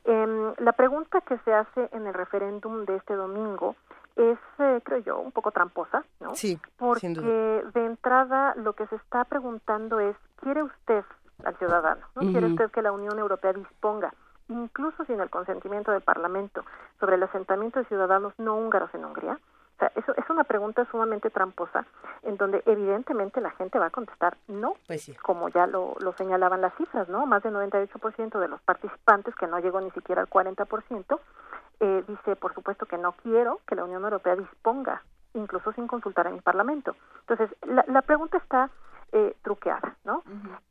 Eh, 0.05 0.55
la 0.59 0.73
pregunta 0.73 1.21
que 1.21 1.37
se 1.39 1.53
hace 1.53 1.89
en 1.93 2.07
el 2.07 2.15
referéndum 2.15 2.87
de 2.87 2.97
este 2.97 3.15
domingo 3.15 3.77
es, 4.17 4.39
eh, 4.59 4.81
creo 4.85 4.99
yo, 4.99 5.19
un 5.19 5.33
poco 5.33 5.51
tramposa, 5.51 6.05
¿no? 6.21 6.35
Sí, 6.35 6.59
Porque 6.77 7.09
de 7.75 7.87
entrada 7.87 8.55
lo 8.57 8.75
que 8.75 8.87
se 8.89 8.97
está 8.97 9.25
preguntando 9.25 10.01
es, 10.01 10.17
¿quiere 10.41 10.63
usted 10.63 11.05
al 11.45 11.57
ciudadano? 11.57 12.07
¿no? 12.15 12.23
¿Quiere 12.31 12.47
usted 12.49 12.71
que 12.71 12.83
la 12.83 12.93
Unión 12.93 13.19
Europea 13.19 13.53
disponga, 13.53 14.13
incluso 14.49 15.05
sin 15.05 15.21
el 15.21 15.31
consentimiento 15.31 15.91
del 15.93 16.03
Parlamento, 16.03 16.65
sobre 17.01 17.17
el 17.17 17.23
asentamiento 17.23 17.79
de 17.81 17.87
ciudadanos 17.87 18.33
no 18.39 18.55
húngaros 18.57 18.93
en 18.95 19.05
Hungría? 19.05 19.39
O 19.75 19.79
sea, 19.79 19.91
eso 19.97 20.15
es 20.17 20.31
una 20.31 20.45
pregunta 20.45 20.87
sumamente 20.91 21.31
tramposa, 21.31 21.85
en 22.23 22.37
donde 22.37 22.63
evidentemente 22.67 23.41
la 23.41 23.51
gente 23.53 23.79
va 23.81 23.87
a 23.87 23.91
contestar 23.91 24.37
no, 24.47 24.75
Pues 24.87 25.03
sí. 25.03 25.15
como 25.17 25.49
ya 25.49 25.67
lo, 25.67 25.97
lo 26.01 26.13
señalaban 26.13 26.61
las 26.61 26.75
cifras, 26.77 27.09
¿no? 27.09 27.27
Más 27.27 27.43
del 27.43 27.55
98% 27.55 28.39
de 28.39 28.49
los 28.49 28.61
participantes, 28.63 29.35
que 29.35 29.49
no 29.49 29.59
llegó 29.59 29.81
ni 29.81 29.91
siquiera 29.91 30.21
al 30.23 30.29
40%, 30.29 31.19
eh, 31.83 32.05
dice, 32.07 32.37
por 32.37 32.55
supuesto, 32.55 32.87
que 32.87 32.97
no 32.97 33.13
quiero 33.13 33.61
que 33.67 33.75
la 33.75 33.85
Unión 33.85 34.05
Europea 34.05 34.37
disponga, 34.37 35.03
incluso 35.35 35.73
sin 35.73 35.87
consultar 35.87 36.27
a 36.27 36.31
mi 36.31 36.41
Parlamento. 36.41 36.95
Entonces, 37.21 37.51
la, 37.67 37.85
la 37.89 38.03
pregunta 38.03 38.39
está 38.39 38.71
eh, 39.13 39.35
truqueada, 39.43 39.97
¿no? 40.05 40.23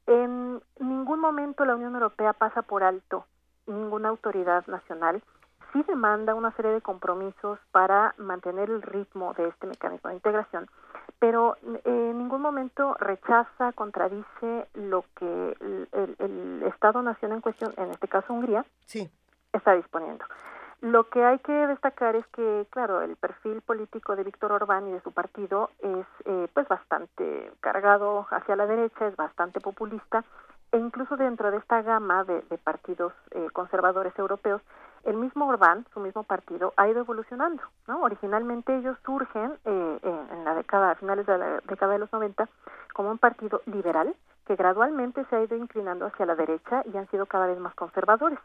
En 0.07 0.61
ningún 0.79 1.19
momento 1.19 1.65
la 1.65 1.75
Unión 1.75 1.93
Europea 1.93 2.33
pasa 2.33 2.61
por 2.63 2.83
alto 2.83 3.25
ninguna 3.67 4.09
autoridad 4.09 4.65
nacional 4.67 5.21
sí 5.71 5.83
demanda 5.87 6.33
una 6.35 6.51
serie 6.53 6.71
de 6.71 6.81
compromisos 6.81 7.57
para 7.71 8.13
mantener 8.17 8.69
el 8.69 8.81
ritmo 8.81 9.33
de 9.35 9.47
este 9.47 9.67
mecanismo 9.67 10.09
de 10.09 10.15
integración, 10.17 10.67
pero 11.19 11.55
eh, 11.63 11.81
en 11.85 12.17
ningún 12.17 12.41
momento 12.41 12.95
rechaza, 12.99 13.71
contradice 13.73 14.67
lo 14.73 15.05
que 15.15 15.55
el, 15.61 15.87
el- 15.93 16.15
el 16.19 16.63
Estado-nación 16.63 17.31
en 17.31 17.41
cuestión, 17.41 17.73
en 17.77 17.91
este 17.91 18.07
caso 18.09 18.33
Hungría, 18.33 18.65
Sí. 18.85 19.09
está 19.53 19.73
disponiendo. 19.73 20.25
Lo 20.81 21.07
que 21.09 21.23
hay 21.23 21.37
que 21.39 21.51
destacar 21.51 22.15
es 22.15 22.25
que, 22.27 22.65
claro, 22.71 23.01
el 23.01 23.15
perfil 23.15 23.61
político 23.61 24.15
de 24.15 24.23
Víctor 24.23 24.51
Orbán 24.51 24.87
y 24.87 24.91
de 24.91 25.01
su 25.01 25.11
partido 25.11 25.69
es 25.79 26.07
eh, 26.25 26.47
pues 26.55 26.67
bastante 26.67 27.51
cargado 27.59 28.25
hacia 28.31 28.55
la 28.55 28.65
derecha, 28.65 29.07
es 29.07 29.15
bastante 29.15 29.61
populista 29.61 30.23
e 30.71 30.79
incluso 30.79 31.17
dentro 31.17 31.51
de 31.51 31.57
esta 31.57 31.83
gama 31.83 32.23
de, 32.23 32.41
de 32.49 32.57
partidos 32.57 33.13
eh, 33.29 33.47
conservadores 33.53 34.17
europeos, 34.17 34.61
el 35.03 35.17
mismo 35.17 35.45
Orbán, 35.45 35.85
su 35.93 35.99
mismo 35.99 36.23
partido, 36.23 36.73
ha 36.77 36.87
ido 36.87 37.01
evolucionando. 37.01 37.61
¿no? 37.87 38.01
Originalmente 38.01 38.75
ellos 38.75 38.97
surgen 39.05 39.53
eh, 39.65 39.99
en 40.01 40.45
la 40.45 40.55
década, 40.55 40.91
a 40.91 40.95
finales 40.95 41.27
de 41.27 41.37
la 41.37 41.61
década 41.67 41.93
de 41.93 41.99
los 41.99 42.11
90, 42.11 42.49
como 42.93 43.11
un 43.11 43.19
partido 43.19 43.61
liberal 43.67 44.15
que 44.47 44.55
gradualmente 44.55 45.25
se 45.25 45.35
ha 45.35 45.43
ido 45.43 45.55
inclinando 45.55 46.07
hacia 46.07 46.25
la 46.25 46.35
derecha 46.35 46.83
y 46.91 46.97
han 46.97 47.07
sido 47.09 47.27
cada 47.27 47.45
vez 47.45 47.59
más 47.59 47.75
conservadores. 47.75 48.39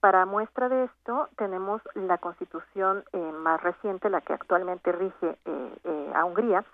Para 0.00 0.26
muestra 0.26 0.68
de 0.68 0.84
esto 0.84 1.28
tenemos 1.36 1.82
la 1.94 2.18
constitución 2.18 3.04
eh, 3.12 3.32
más 3.32 3.62
reciente, 3.62 4.10
la 4.10 4.20
que 4.20 4.34
actualmente 4.34 4.92
rige 4.92 5.38
eh, 5.44 5.78
eh, 5.84 6.12
a 6.14 6.24
Hungría, 6.24 6.64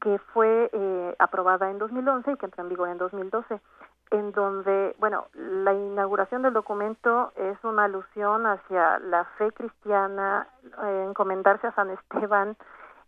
que 0.00 0.18
fue 0.32 0.70
eh, 0.72 1.16
aprobada 1.18 1.70
en 1.70 1.78
2011 1.78 2.32
y 2.32 2.36
que 2.36 2.46
entró 2.46 2.62
en 2.62 2.68
vigor 2.68 2.88
en 2.88 2.98
2012, 2.98 3.60
en 4.10 4.32
donde, 4.32 4.94
bueno, 4.98 5.26
la 5.34 5.72
inauguración 5.74 6.42
del 6.42 6.54
documento 6.54 7.32
es 7.36 7.62
una 7.62 7.84
alusión 7.84 8.46
hacia 8.46 8.98
la 9.00 9.24
fe 9.36 9.52
cristiana, 9.52 10.46
eh, 10.82 11.04
encomendarse 11.08 11.66
a 11.66 11.74
San 11.74 11.90
Esteban, 11.90 12.56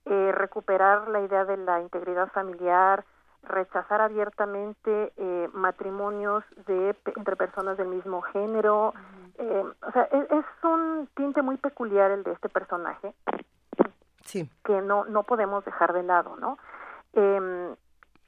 eh, 0.04 0.32
recuperar 0.34 1.08
la 1.08 1.20
idea 1.20 1.44
de 1.44 1.56
la 1.56 1.80
integridad 1.80 2.28
familiar, 2.32 3.04
rechazar 3.42 4.00
abiertamente 4.00 5.12
eh, 5.16 5.48
matrimonios 5.52 6.44
de 6.66 6.94
entre 7.16 7.36
personas 7.36 7.76
del 7.78 7.88
mismo 7.88 8.22
género. 8.22 8.92
eh, 9.38 9.64
o 9.86 9.92
sea, 9.92 10.02
es, 10.04 10.30
es 10.30 10.44
un 10.62 11.08
tinte 11.14 11.42
muy 11.42 11.56
peculiar 11.56 12.10
el 12.10 12.22
de 12.22 12.32
este 12.32 12.48
personaje 12.48 13.14
Sí. 14.22 14.48
que 14.64 14.80
no 14.82 15.04
no 15.06 15.22
podemos 15.24 15.64
dejar 15.64 15.92
de 15.92 16.02
lado, 16.02 16.36
¿no? 16.36 16.58
Eh, 17.14 17.74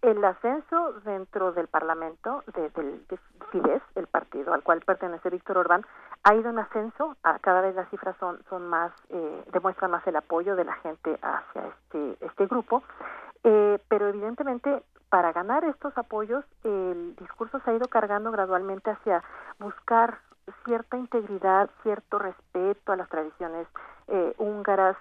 el 0.01 0.25
ascenso 0.25 0.95
dentro 1.05 1.53
del 1.53 1.69
Parlamento 1.69 2.43
de, 2.55 2.71
del 2.71 3.07
de 3.07 3.19
Fidesz, 3.53 3.83
el 3.95 4.09
partido 4.09 4.53
al 4.53 4.65
cual 4.65 4.81
pertenece 4.81 5.31
Víctor 5.31 5.59
Orbán, 5.59 5.87
ha 6.25 6.35
ido 6.35 6.51
en 6.51 6.59
ascenso. 6.59 7.17
A, 7.23 7.39
cada 7.39 7.61
vez 7.61 7.77
las 7.77 7.89
cifras 7.91 8.17
son 8.19 8.43
son 8.49 8.67
más 8.67 8.91
eh, 9.11 9.45
demuestran 9.53 9.93
más 9.93 10.05
el 10.09 10.17
apoyo 10.17 10.57
de 10.57 10.65
la 10.65 10.75
gente 10.75 11.17
hacia 11.23 11.67
este 11.69 12.17
este 12.27 12.47
grupo. 12.47 12.83
Eh, 13.45 13.79
pero 13.89 14.09
evidentemente 14.09 14.83
para 15.13 15.31
ganar 15.35 15.63
estos 15.65 15.93
apoyos 15.99 16.43
el 16.65 17.15
discurso 17.17 17.61
se 17.61 17.71
ha 17.71 17.75
ido 17.75 17.87
cargando 17.89 18.31
gradualmente 18.31 18.89
hacia 18.89 19.23
buscar 19.59 20.21
cierta 20.65 20.97
integridad, 20.97 21.69
cierto 21.83 22.19
respeto 22.19 22.93
a 22.93 22.97
las 22.97 23.11
tradiciones 23.11 23.69
eh, 24.09 24.35
húngaras, 24.39 24.97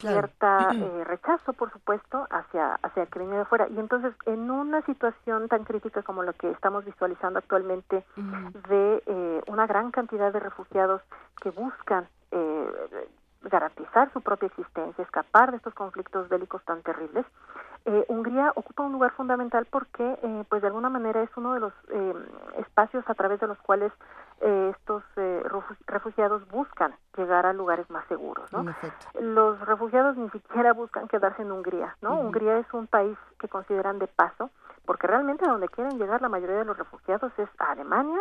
Claro. 0.00 0.16
cierta 0.16 0.70
eh, 0.82 1.04
rechazo, 1.04 1.54
por 1.54 1.72
supuesto, 1.72 2.26
hacia 2.28 2.74
hacia 2.82 3.04
el 3.04 3.08
que 3.08 3.20
viene 3.20 3.36
de 3.36 3.42
afuera. 3.42 3.66
Y 3.70 3.78
entonces, 3.78 4.12
en 4.26 4.50
una 4.50 4.82
situación 4.82 5.48
tan 5.48 5.64
crítica 5.64 6.02
como 6.02 6.22
la 6.24 6.34
que 6.34 6.50
estamos 6.50 6.84
visualizando 6.84 7.38
actualmente, 7.38 8.04
de 8.68 9.02
eh, 9.06 9.42
una 9.46 9.66
gran 9.66 9.92
cantidad 9.92 10.30
de 10.30 10.40
refugiados 10.40 11.00
que 11.40 11.50
buscan 11.50 12.06
eh, 12.32 13.08
garantizar 13.44 14.12
su 14.12 14.20
propia 14.20 14.46
existencia, 14.48 15.02
escapar 15.02 15.50
de 15.50 15.58
estos 15.58 15.74
conflictos 15.74 16.28
bélicos 16.28 16.62
tan 16.64 16.82
terribles, 16.82 17.24
eh, 17.86 18.04
Hungría 18.08 18.52
ocupa 18.56 18.82
un 18.82 18.92
lugar 18.92 19.10
fundamental 19.12 19.66
porque, 19.70 20.18
eh, 20.22 20.44
pues 20.48 20.62
de 20.62 20.68
alguna 20.68 20.88
manera, 20.88 21.22
es 21.22 21.30
uno 21.36 21.52
de 21.54 21.60
los 21.60 21.72
eh, 21.90 22.14
espacios 22.58 23.04
a 23.08 23.14
través 23.14 23.40
de 23.40 23.46
los 23.46 23.58
cuales 23.58 23.92
eh, 24.40 24.72
estos 24.74 25.02
eh, 25.16 25.42
refu- 25.44 25.76
refugiados 25.86 26.48
buscan 26.48 26.94
llegar 27.16 27.44
a 27.46 27.52
lugares 27.52 27.88
más 27.90 28.06
seguros, 28.06 28.50
¿no? 28.52 28.62
Los 29.20 29.60
refugiados 29.60 30.16
ni 30.16 30.28
siquiera 30.30 30.72
buscan 30.72 31.08
quedarse 31.08 31.42
en 31.42 31.52
Hungría, 31.52 31.96
¿no? 32.00 32.14
Hungría 32.20 32.56
es 32.58 32.72
un 32.72 32.86
país 32.86 33.18
que 33.38 33.48
consideran 33.48 33.98
de 33.98 34.06
paso, 34.06 34.50
porque 34.86 35.06
realmente 35.06 35.44
a 35.46 35.50
donde 35.52 35.68
quieren 35.68 35.98
llegar 35.98 36.22
la 36.22 36.28
mayoría 36.30 36.56
de 36.56 36.64
los 36.64 36.76
refugiados 36.78 37.32
es 37.38 37.48
a 37.58 37.70
Alemania, 37.72 38.20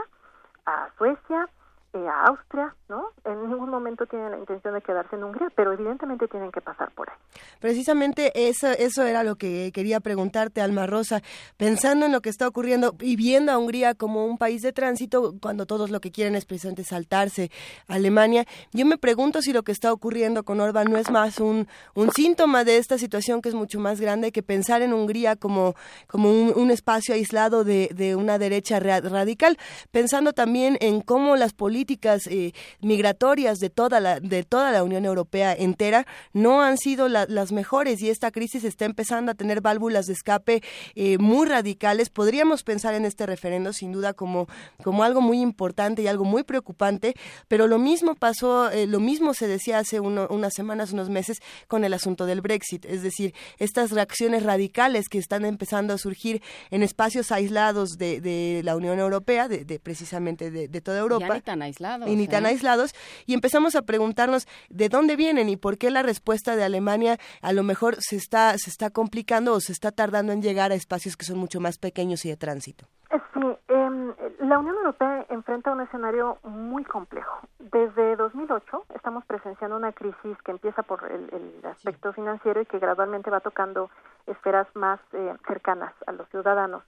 a 0.65 0.89
Suecia, 0.97 1.47
eh, 1.94 2.07
a 2.07 2.28
Austria, 2.28 2.76
¿no? 2.90 3.06
En 3.26 3.49
ningún 3.49 3.70
momento 3.70 4.06
tienen 4.06 4.32
la 4.32 4.38
intención 4.40 4.74
de 4.74 4.82
quedarse 4.82 5.15
en 5.15 5.24
Hungría, 5.24 5.52
pero 5.56 5.74
evidentemente 5.74 6.28
tienen 6.28 6.52
que 6.52 6.61
pasar 6.61 6.91
por 6.91 7.10
ahí. 7.10 7.15
Precisamente 7.60 8.49
eso, 8.49 8.68
eso 8.72 9.03
era 9.03 9.24
lo 9.24 9.36
que 9.36 9.72
quería 9.74 9.99
preguntarte, 9.99 10.61
Alma 10.61 10.86
Rosa. 10.88 11.22
Pensando 11.57 12.06
en 12.06 12.11
lo 12.11 12.22
que 12.22 12.30
está 12.30 12.48
ocurriendo 12.48 12.95
y 12.99 13.15
viendo 13.15 13.52
a 13.52 13.57
Hungría 13.57 13.94
como 13.94 14.26
un 14.26 14.38
país 14.38 14.61
de 14.61 14.74
tránsito, 14.74 15.36
cuando 15.41 15.65
todos 15.65 15.91
lo 15.91 15.99
que 16.02 16.11
quieren 16.11 16.36
es 16.36 16.45
precisamente 16.45 16.84
saltarse 16.84 17.52
a 17.88 17.95
Alemania, 17.95 18.45
yo 18.72 18.86
me 18.86 18.98
pregunto 18.98 19.41
si 19.41 19.53
lo 19.53 19.64
que 19.64 19.72
está 19.72 19.94
ocurriendo 19.94 20.44
con 20.44 20.60
Orban 20.60 20.91
no 20.91 20.98
es 20.98 21.10
más 21.11 21.40
un, 21.40 21.68
un 21.95 22.11
síntoma 22.11 22.64
de 22.64 22.78
esta 22.78 22.98
situación 22.98 23.41
que 23.41 23.49
es 23.49 23.56
mucho 23.56 23.80
más 23.80 24.02
grande 24.02 24.32
que 24.32 24.41
pensar 24.44 24.82
en 24.82 24.94
Hungría 24.94 25.36
como, 25.36 25.76
como 26.07 26.30
un, 26.32 26.53
un 26.56 26.72
espacio 26.72 27.14
aislado 27.14 27.64
de, 27.64 27.90
de 27.94 28.15
una 28.15 28.38
derecha 28.38 28.80
ra- 28.80 29.02
radical, 29.02 29.57
pensando 29.91 30.34
también 30.34 30.78
en 30.82 31.02
cómo 31.02 31.36
las 31.36 31.53
políticas 31.53 31.82
eh, 31.85 32.51
migratorias 32.81 33.60
de 33.60 33.69
toda 33.69 33.99
la, 33.99 34.19
de 34.19 34.43
toda 34.43 34.72
la 34.72 34.84
Unión 34.84 35.05
Europea 35.05 35.53
entera 35.53 36.05
no 36.34 36.61
han 36.61 36.77
sido 36.77 37.10
la- 37.10 37.26
las 37.27 37.51
mejores 37.51 38.01
y 38.01 38.10
esta 38.10 38.31
crisis 38.31 38.64
está 38.64 38.85
empezando 38.85 39.31
a 39.31 39.35
tener 39.35 39.61
válvulas 39.61 40.05
de 40.05 40.14
escape 40.14 40.61
eh, 40.95 41.18
muy 41.18 41.47
radicales. 41.47 42.10
Podríamos 42.10 42.64
pensar 42.64 42.93
en 42.93 43.05
este 43.05 43.26
referendo 43.26 43.73
sin 43.73 43.91
duda 43.91 44.14
como, 44.14 44.47
como 44.84 45.03
algo 45.03 45.22
muy 45.22 45.41
importante 45.41 46.01
y 46.01 46.07
algo 46.07 46.26
muy 46.26 46.43
preocupante, 46.43 47.14
pero 47.47 47.68
lo 47.68 47.80
mismo 47.80 48.15
pasó, 48.15 48.69
eh, 48.72 48.85
lo 48.88 48.99
mismo 48.99 49.34
se 49.34 49.47
decía 49.47 49.80
hace 49.80 49.99
uno- 49.99 50.27
unas 50.30 50.53
semanas, 50.53 50.91
unos 50.91 51.10
meses 51.10 51.39
con 51.68 51.84
el 51.84 51.93
asunto 51.93 52.26
del 52.26 52.41
Brexit, 52.41 52.85
es 52.85 53.01
decir, 53.01 53.34
estas 53.60 53.91
reacciones 53.91 54.43
radicales 54.43 55.07
que 55.10 55.18
están 55.18 55.45
empezando 55.45 55.93
a 55.93 55.97
surgir 55.97 56.41
en 56.72 56.84
espacios 56.84 57.31
aislados 57.31 57.97
de, 57.97 58.22
de 58.22 58.61
la 58.64 58.76
Unión 58.76 58.99
Europea, 58.99 59.47
de, 59.47 59.65
de 59.65 59.80
precisamente 59.80 60.51
de, 60.51 60.68
de 60.68 60.81
toda 60.81 60.99
Europa. 60.99 61.27
Ya 61.27 61.34
ni 61.35 61.41
tan 61.41 61.61
aislados. 61.73 62.07
Y 62.07 62.15
ni 62.15 62.27
tan 62.27 62.45
¿eh? 62.45 62.49
aislados, 62.49 62.93
y 63.25 63.33
empezamos 63.33 63.75
a 63.75 63.81
preguntarnos 63.81 64.47
de 64.69 64.89
dónde 64.89 65.15
vienen 65.15 65.49
y 65.49 65.57
por 65.57 65.77
qué 65.77 65.89
la 65.89 66.03
respuesta 66.03 66.55
de 66.55 66.63
Alemania 66.63 67.17
a 67.41 67.53
lo 67.53 67.63
mejor 67.63 67.95
se 67.99 68.15
está, 68.15 68.57
se 68.57 68.69
está 68.69 68.89
complicando 68.89 69.53
o 69.53 69.59
se 69.59 69.71
está 69.71 69.91
tardando 69.91 70.31
en 70.31 70.41
llegar 70.41 70.71
a 70.71 70.75
espacios 70.75 71.17
que 71.17 71.25
son 71.25 71.37
mucho 71.37 71.59
más 71.59 71.77
pequeños 71.77 72.25
y 72.25 72.29
de 72.29 72.37
tránsito. 72.37 72.85
Sí, 73.33 73.41
em, 73.67 74.13
la 74.39 74.59
Unión 74.59 74.75
Europea 74.75 75.25
enfrenta 75.29 75.71
un 75.71 75.81
escenario 75.81 76.37
muy 76.43 76.83
complejo. 76.83 77.39
Desde 77.59 78.15
2008 78.15 78.85
estamos 78.95 79.25
presenciando 79.25 79.77
una 79.77 79.91
crisis 79.91 80.37
que 80.43 80.51
empieza 80.51 80.83
por 80.83 81.03
el, 81.11 81.29
el 81.33 81.65
aspecto 81.65 82.13
financiero 82.13 82.61
y 82.61 82.65
que 82.65 82.79
gradualmente 82.79 83.29
va 83.29 83.39
tocando 83.39 83.89
esferas 84.27 84.67
más 84.75 84.99
eh, 85.13 85.33
cercanas 85.47 85.93
a 86.07 86.11
los 86.11 86.27
ciudadanos. 86.29 86.83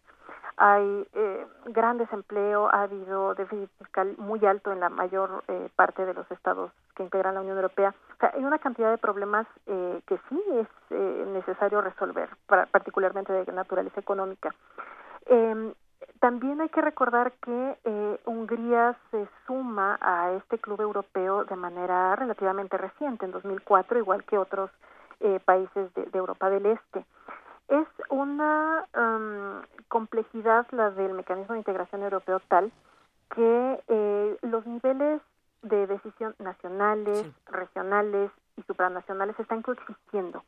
Hay 0.57 1.07
eh, 1.14 1.48
gran 1.65 1.98
desempleo, 1.98 2.69
ha 2.72 2.84
habido 2.84 3.36
déficit 3.36 3.69
fiscal 3.80 4.15
muy 4.18 4.45
alto 4.45 4.72
en 4.72 4.80
la 4.80 4.90
mayor 4.90 5.44
eh, 5.48 5.69
parte 5.76 6.06
de 6.06 6.14
los 6.14 6.30
estados 6.32 6.72
que 6.95 7.03
integran 7.03 7.36
la 7.36 7.41
Unión 7.41 7.57
Europea. 7.57 7.94
O 8.15 8.18
sea, 8.18 8.32
hay 8.34 8.44
una 8.44 8.60
cantidad 8.60 8.90
de 8.90 8.98
problemas 8.98 9.45
eh, 9.68 10.02
que 10.07 10.18
sí 10.30 10.41
es 10.53 10.68
eh, 10.90 11.26
necesario 11.27 11.82
resolver, 11.82 12.30
para, 12.48 12.65
particularmente 12.65 13.34
de 13.34 13.52
naturaleza 13.52 13.99
económica. 13.99 14.56
Eh, 15.26 15.73
también 16.19 16.61
hay 16.61 16.69
que 16.69 16.82
recordar 16.82 17.34
que 17.34 18.19
Hungría 18.26 18.95
se 19.11 19.27
suma 19.45 19.98
a 20.02 20.32
este 20.34 20.57
club 20.57 20.82
europeo 20.82 21.44
de 21.44 21.56
manera 21.56 22.15
relativamente 22.15 22.77
reciente, 22.77 23.26
en 23.26 23.32
2004, 23.32 23.99
igual 23.99 24.23
que 24.23 24.38
otros 24.38 24.72
países 25.45 25.94
de, 25.94 26.06
de, 26.06 26.18
Europa 26.18 26.49
del 26.49 26.65
Este. 26.65 27.06
Es 27.67 27.87
una 28.09 28.85
um, 28.95 29.61
complejidad 29.87 30.67
la 30.71 30.91
del 30.91 31.13
mecanismo 31.13 31.53
de 31.53 31.59
integración 31.59 32.03
europeo 32.03 32.39
tal 32.47 32.71
que 33.33 33.83
eh, 33.87 34.37
los 34.43 34.65
niveles 34.65 35.21
de 35.63 35.87
decisión 35.87 36.35
nacionales, 36.39 37.23
sí. 37.23 37.33
regionales 37.47 38.31
y 38.57 38.61
supranacionales 38.63 39.39
están 39.39 39.61
coexistiendo. 39.61 40.43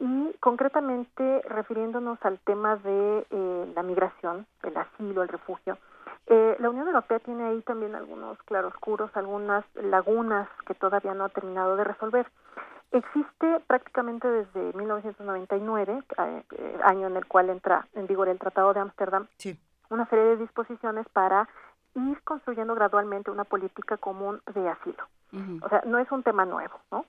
Y 0.00 0.32
concretamente, 0.40 1.42
refiriéndonos 1.48 2.18
al 2.22 2.38
tema 2.40 2.76
de 2.76 3.26
eh, 3.30 3.72
la 3.74 3.82
migración, 3.82 4.46
el 4.62 4.76
asilo, 4.76 5.22
el 5.22 5.28
refugio, 5.28 5.78
eh, 6.26 6.56
la 6.58 6.70
Unión 6.70 6.86
Europea 6.86 7.18
tiene 7.20 7.44
ahí 7.44 7.62
también 7.62 7.94
algunos 7.94 8.36
claroscuros, 8.42 9.10
algunas 9.16 9.64
lagunas 9.74 10.48
que 10.66 10.74
todavía 10.74 11.14
no 11.14 11.24
ha 11.24 11.28
terminado 11.30 11.76
de 11.76 11.84
resolver. 11.84 12.26
Existe 12.90 13.60
prácticamente 13.66 14.26
desde 14.28 14.72
1999, 14.72 16.02
eh, 16.18 16.78
año 16.84 17.06
en 17.06 17.16
el 17.16 17.26
cual 17.26 17.50
entra 17.50 17.86
en 17.94 18.06
vigor 18.06 18.28
el 18.28 18.38
Tratado 18.38 18.72
de 18.72 18.80
Ámsterdam, 18.80 19.26
sí. 19.36 19.58
una 19.90 20.06
serie 20.08 20.24
de 20.24 20.36
disposiciones 20.38 21.06
para 21.10 21.48
ir 21.94 22.22
construyendo 22.22 22.74
gradualmente 22.74 23.30
una 23.30 23.44
política 23.44 23.96
común 23.98 24.40
de 24.54 24.68
asilo. 24.68 25.04
Uh 25.32 25.36
-huh. 25.36 25.64
O 25.66 25.68
sea, 25.68 25.82
no 25.84 25.98
es 25.98 26.10
un 26.10 26.22
tema 26.22 26.46
nuevo, 26.46 26.80
¿no? 26.90 27.04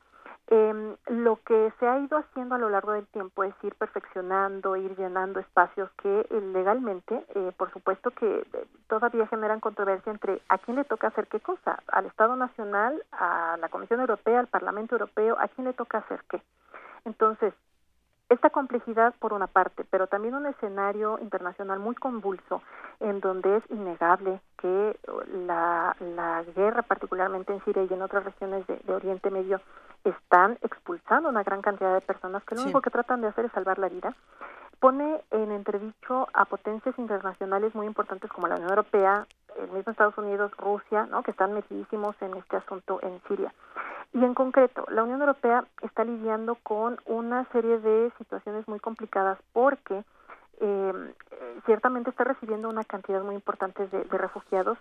Eh, 0.52 0.96
lo 1.10 1.36
que 1.44 1.72
se 1.80 1.88
ha 1.88 2.00
ido 2.00 2.18
haciendo 2.18 2.56
a 2.56 2.58
lo 2.58 2.72
largo 2.72 2.94
del 2.94 3.06
tiempo 3.08 3.44
es 3.44 3.54
ir 3.62 3.76
perfeccionando, 3.76 4.76
ir 4.76 4.98
llenando 4.98 5.40
espacios 5.40 5.92
que 6.02 6.22
eh, 6.22 6.42
legalmente, 6.42 7.24
eh, 7.36 7.52
por 7.56 7.72
supuesto 7.72 8.10
que 8.10 8.40
eh, 8.40 8.66
todavía 8.88 9.28
generan 9.28 9.60
controversia 9.60 10.12
entre 10.12 10.42
a 10.50 10.58
quién 10.58 10.78
le 10.78 10.86
toca 10.86 11.08
hacer 11.08 11.28
qué 11.28 11.40
cosa, 11.40 11.84
al 11.90 12.08
Estado 12.08 12.36
Nacional, 12.36 13.00
a 13.12 13.58
la 13.62 13.70
Comisión 13.70 14.00
Europea, 14.00 14.40
al 14.40 14.48
Parlamento 14.48 14.96
Europeo, 14.96 15.38
a 15.40 15.48
quién 15.50 15.68
le 15.68 15.74
toca 15.74 16.00
hacer 16.00 16.24
qué. 16.28 16.42
Entonces, 17.06 17.54
esta 18.30 18.50
complejidad 18.52 19.14
por 19.20 19.34
una 19.34 19.48
parte, 19.48 19.84
pero 19.90 20.08
también 20.08 20.36
un 20.36 20.46
escenario 20.46 21.18
internacional 21.20 21.80
muy 21.80 21.96
convulso 21.96 22.62
en 23.00 23.20
donde 23.20 23.58
es 23.58 23.64
innegable 23.70 24.40
que 24.58 25.00
la, 25.48 25.96
la 26.00 26.44
guerra, 26.56 26.84
particularmente 26.84 27.54
en 27.54 27.64
Siria 27.66 27.84
y 27.84 27.94
en 27.94 28.02
otras 28.02 28.24
regiones 28.24 28.66
de, 28.68 28.78
de 28.78 28.94
Oriente 28.94 29.32
Medio, 29.32 29.60
están 30.04 30.58
expulsando 30.62 31.30
una 31.30 31.44
gran 31.44 31.62
cantidad 31.62 31.94
de 31.94 32.02
personas 32.02 32.44
que 32.44 32.56
lo 32.56 32.62
sí. 32.62 32.66
único 32.66 32.82
que 32.82 32.90
tratan 32.90 33.22
de 33.22 33.28
hacer 33.28 33.46
es 33.46 33.52
salvar 33.52 33.80
la 33.80 33.90
vida, 33.90 34.14
pone 34.80 35.22
en 35.32 35.52
entredicho 35.52 36.28
a 36.34 36.46
potencias 36.46 36.98
internacionales 36.98 37.76
muy 37.76 37.88
importantes 37.88 38.32
como 38.32 38.48
la 38.48 38.56
Unión 38.56 38.70
Europea, 38.70 39.28
el 39.60 39.70
mismo 39.72 39.92
Estados 39.92 40.18
Unidos, 40.18 40.52
Rusia, 40.58 41.06
¿no? 41.06 41.24
que 41.24 41.32
están 41.32 41.54
metidísimos 41.54 42.16
en 42.22 42.36
este 42.36 42.58
asunto 42.58 43.00
en 43.02 43.22
Siria. 43.28 43.54
Y 44.14 44.24
en 44.24 44.34
concreto, 44.34 44.86
la 44.90 45.04
Unión 45.04 45.20
Europea 45.20 45.66
está 45.82 46.04
lidiando 46.04 46.56
con 46.56 46.98
una 47.06 47.46
serie 47.52 47.80
de 47.80 48.12
situaciones 48.18 48.68
muy 48.68 48.80
complicadas 48.80 49.38
porque 49.54 50.04
eh, 50.62 51.14
ciertamente 51.66 52.10
está 52.10 52.24
recibiendo 52.24 52.70
una 52.70 52.84
cantidad 52.84 53.22
muy 53.22 53.36
importante 53.36 53.88
de, 53.88 54.04
refugiados, 54.18 54.78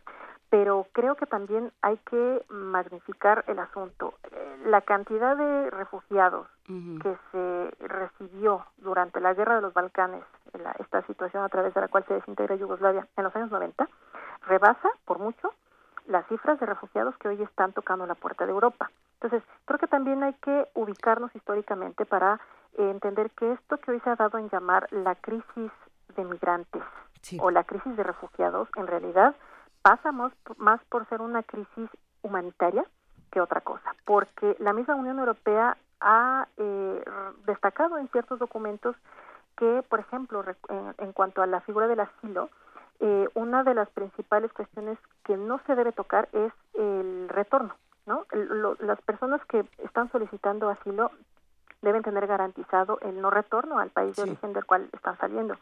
pero 0.51 0.87
creo 0.93 1.15
que 1.17 1.27
también 1.27 1.73
hay 1.83 1.99
que 1.99 2.43
magnificar 2.49 3.45
el 3.49 3.59
asunto. 3.59 4.15
Eh, 4.31 4.59
la 4.67 4.81
cantidad 4.81 5.37
de 5.37 5.71
refugiados 5.71 6.47
uh 6.69 6.73
-huh. 6.73 7.03
que 7.03 7.17
se 7.33 7.87
recibió 7.87 8.65
durante 8.79 9.21
la 9.21 9.35
guerra 9.35 9.57
de 9.57 9.63
los 9.63 9.75
Balcanes, 9.75 10.25
la, 10.55 10.73
esta 10.79 11.03
situación 11.03 11.43
a 11.45 11.49
través 11.49 11.75
de 11.75 11.81
la 11.81 11.89
cual 11.89 12.05
se 12.07 12.15
desintegra 12.15 12.57
Yugoslavia 12.57 13.07
en 13.17 13.25
los 13.25 13.37
años 13.37 13.51
90, 13.51 13.89
rebasa 14.47 14.89
por 15.05 15.19
mucho 15.19 15.53
las 16.07 16.27
cifras 16.29 16.59
de 16.59 16.67
refugiados 16.67 17.17
que 17.19 17.29
hoy 17.29 17.43
están 17.43 17.73
tocando 17.73 18.07
la 18.07 18.15
puerta 18.15 18.47
de 18.47 18.53
Europa. 18.53 18.91
Entonces, 19.21 19.43
creo 19.67 19.79
que 19.79 19.87
también 19.87 20.23
hay 20.23 20.33
que 20.35 20.69
ubicarnos 20.75 21.35
históricamente 21.35 22.07
para 22.07 22.41
eh, 22.79 22.91
entender 22.91 23.31
que 23.33 23.53
esto 23.53 23.77
que 23.79 23.91
hoy 23.91 24.01
se 24.01 24.11
ha 24.11 24.17
dado 24.17 24.39
en 24.39 24.49
llamar 24.49 24.87
la 24.91 25.15
crisis 25.17 25.71
de 26.17 26.25
migrantes 26.25 26.83
sí. 27.21 27.39
o 27.43 27.51
la 27.51 27.65
crisis 27.65 27.95
de 27.97 28.03
refugiados, 28.03 28.69
en 28.77 28.87
realidad 28.87 29.35
pasa 29.89 30.13
más, 30.13 30.33
más 30.59 30.85
por 30.91 31.09
ser 31.09 31.23
una 31.23 31.43
crisis 31.43 31.89
humanitaria 32.21 32.85
que 33.33 33.41
otra 33.41 33.63
cosa, 33.63 33.95
porque 34.05 34.55
la 34.59 34.75
misma 34.75 34.97
Unión 34.97 35.19
Europea 35.19 35.79
ha 36.01 36.47
eh, 36.59 37.03
destacado 37.47 37.97
en 37.97 38.07
ciertos 38.09 38.39
documentos 38.39 38.95
que, 39.57 39.83
por 39.89 40.01
ejemplo, 40.01 40.45
en, 40.69 40.95
en 40.99 41.13
cuanto 41.15 41.41
a 41.41 41.47
la 41.47 41.63
figura 41.63 41.89
del 41.89 42.01
asilo, 42.01 42.51
eh, 43.01 43.29
una 43.33 43.65
de 43.65 43.73
las 43.73 43.89
principales 43.89 44.53
cuestiones 44.53 44.99
que 45.25 45.39
no 45.39 45.59
se 45.67 45.75
debe 45.75 45.93
tocar 45.93 46.29
es 46.33 46.53
el 46.75 47.27
retorno, 47.31 47.75
¿no? 48.05 48.27
Lo, 48.33 48.77
las 48.81 49.01
personas 49.01 49.41
que 49.47 49.65
están 49.79 50.13
solicitando 50.13 50.69
asilo 50.69 51.13
deben 51.83 52.03
tener 52.03 52.27
garantizado 52.27 52.99
el 53.01 53.21
no 53.21 53.31
retorno 53.31 53.79
al 53.79 53.91
país 53.91 54.17
de 54.17 54.23
origen 54.23 54.53
del 54.53 54.65
cual 54.65 54.89
están 54.93 55.17
saliendo. 55.19 55.55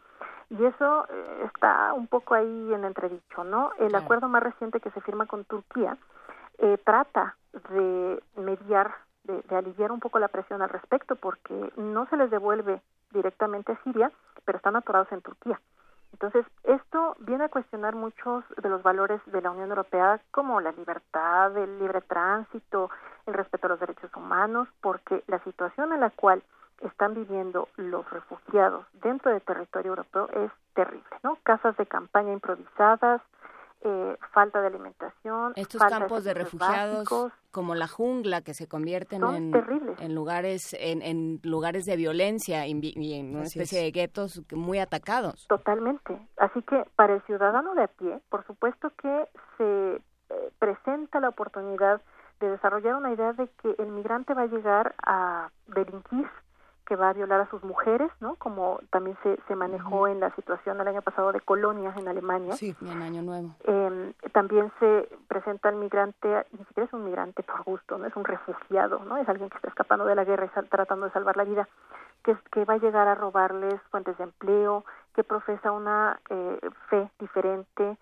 Y 0.49 0.63
eso 0.63 1.05
eh, 1.09 1.43
está 1.45 1.93
un 1.93 2.07
poco 2.07 2.33
ahí 2.33 2.73
en 2.73 2.85
entredicho, 2.85 3.43
¿no? 3.43 3.71
El 3.79 3.89
claro. 3.89 4.05
acuerdo 4.05 4.27
más 4.29 4.43
reciente 4.43 4.79
que 4.79 4.91
se 4.91 5.01
firma 5.01 5.25
con 5.25 5.45
Turquía 5.45 5.97
eh, 6.59 6.77
trata 6.83 7.35
de 7.69 8.23
mediar, 8.35 8.95
de, 9.23 9.41
de 9.41 9.55
aliviar 9.55 9.91
un 9.91 9.99
poco 9.99 10.19
la 10.19 10.27
presión 10.27 10.61
al 10.61 10.69
respecto, 10.69 11.15
porque 11.15 11.71
no 11.75 12.07
se 12.07 12.17
les 12.17 12.31
devuelve 12.31 12.81
directamente 13.11 13.73
a 13.73 13.83
Siria, 13.83 14.11
pero 14.45 14.57
están 14.57 14.75
atorados 14.75 15.11
en 15.11 15.21
Turquía. 15.21 15.59
Entonces, 16.13 16.45
esto 16.63 17.15
viene 17.19 17.45
a 17.45 17.49
cuestionar 17.49 17.95
muchos 17.95 18.43
de 18.61 18.69
los 18.69 18.81
valores 18.81 19.21
de 19.27 19.41
la 19.41 19.51
Unión 19.51 19.69
Europea, 19.69 20.19
como 20.31 20.61
la 20.61 20.71
libertad, 20.71 21.55
el 21.57 21.79
libre 21.79 22.01
tránsito, 22.01 22.89
el 23.25 23.33
respeto 23.33 23.67
a 23.67 23.69
los 23.71 23.79
derechos 23.79 24.09
humanos, 24.15 24.67
porque 24.81 25.23
la 25.27 25.39
situación 25.43 25.93
en 25.93 25.99
la 25.99 26.09
cual 26.09 26.41
están 26.81 27.13
viviendo 27.13 27.69
los 27.75 28.09
refugiados 28.09 28.85
dentro 28.93 29.31
del 29.31 29.41
territorio 29.41 29.89
europeo 29.89 30.29
es 30.29 30.51
terrible, 30.73 31.03
¿no? 31.23 31.37
Casas 31.43 31.75
de 31.77 31.85
campaña 31.85 32.33
improvisadas, 32.33 33.21
eh, 33.81 34.17
falta 34.33 34.59
de 34.61 34.67
alimentación, 34.67 35.53
estos 35.55 35.79
falta 35.79 35.99
campos 35.99 36.23
de, 36.23 36.33
de 36.33 36.33
refugiados 36.33 36.97
básicos, 36.97 37.33
como 37.51 37.75
la 37.75 37.87
jungla 37.87 38.41
que 38.41 38.53
se 38.53 38.67
convierten 38.67 39.23
en, 39.23 39.53
en 39.99 40.15
lugares 40.15 40.75
en, 40.79 41.01
en, 41.01 41.39
lugares 41.43 41.85
de 41.85 41.95
violencia 41.95 42.65
y 42.67 43.13
en 43.13 43.35
una 43.35 43.41
Así 43.43 43.59
especie 43.59 43.79
es. 43.79 43.85
de 43.85 43.99
guetos 43.99 44.41
muy 44.51 44.79
atacados. 44.79 45.47
Totalmente. 45.47 46.19
Así 46.37 46.61
que 46.63 46.85
para 46.95 47.15
el 47.15 47.21
ciudadano 47.23 47.75
de 47.75 47.83
a 47.83 47.87
pie, 47.87 48.19
por 48.29 48.45
supuesto 48.45 48.91
que 49.01 49.27
se 49.57 49.95
eh, 50.29 50.51
presenta 50.59 51.19
la 51.19 51.29
oportunidad 51.29 52.01
de 52.39 52.49
desarrollar 52.51 52.95
una 52.95 53.13
idea 53.13 53.33
de 53.33 53.47
que 53.61 53.75
el 53.79 53.87
migrante 53.87 54.33
va 54.33 54.43
a 54.43 54.47
llegar 54.47 54.95
a 55.05 55.49
delinquir 55.67 56.27
que 56.87 56.95
va 56.95 57.09
a 57.09 57.13
violar 57.13 57.41
a 57.41 57.49
sus 57.49 57.61
mujeres, 57.63 58.09
¿no? 58.21 58.35
Como 58.35 58.79
también 58.91 59.17
se, 59.21 59.37
se 59.47 59.55
manejó 59.55 60.01
uh 60.01 60.05
-huh. 60.05 60.11
en 60.11 60.21
la 60.21 60.33
situación 60.35 60.79
el 60.79 60.87
año 60.87 61.01
pasado 61.01 61.33
de 61.33 61.41
colonias 61.41 61.95
en 61.97 62.07
Alemania. 62.07 62.53
Sí, 62.53 62.75
en 62.81 63.01
Año 63.01 63.21
Nuevo. 63.21 63.49
Eh, 63.65 64.13
también 64.31 64.71
se 64.79 65.09
presenta 65.27 65.67
el 65.69 65.75
migrante, 65.75 66.45
ni 66.53 66.63
siquiera 66.65 66.87
es 66.87 66.93
un 66.93 67.03
migrante 67.03 67.43
por 67.43 67.61
gusto, 67.63 67.97
no 67.97 68.05
es 68.05 68.15
un 68.15 68.23
refugiado, 68.23 68.99
¿no? 69.03 69.17
Es 69.17 69.27
alguien 69.27 69.49
que 69.49 69.57
está 69.57 69.67
escapando 69.67 70.05
de 70.05 70.15
la 70.15 70.23
guerra 70.23 70.45
y 70.45 70.69
tratando 70.69 71.05
de 71.07 71.11
salvar 71.11 71.35
la 71.35 71.43
vida, 71.43 71.67
que, 72.23 72.37
que 72.51 72.63
va 72.63 72.75
a 72.75 72.77
llegar 72.77 73.07
a 73.07 73.15
robarles 73.15 73.81
fuentes 73.91 74.17
de 74.17 74.23
empleo, 74.23 74.85
que 75.13 75.23
profesa 75.25 75.71
una 75.71 76.19
eh, 76.29 76.59
fe 76.89 77.11
diferente, 77.19 77.97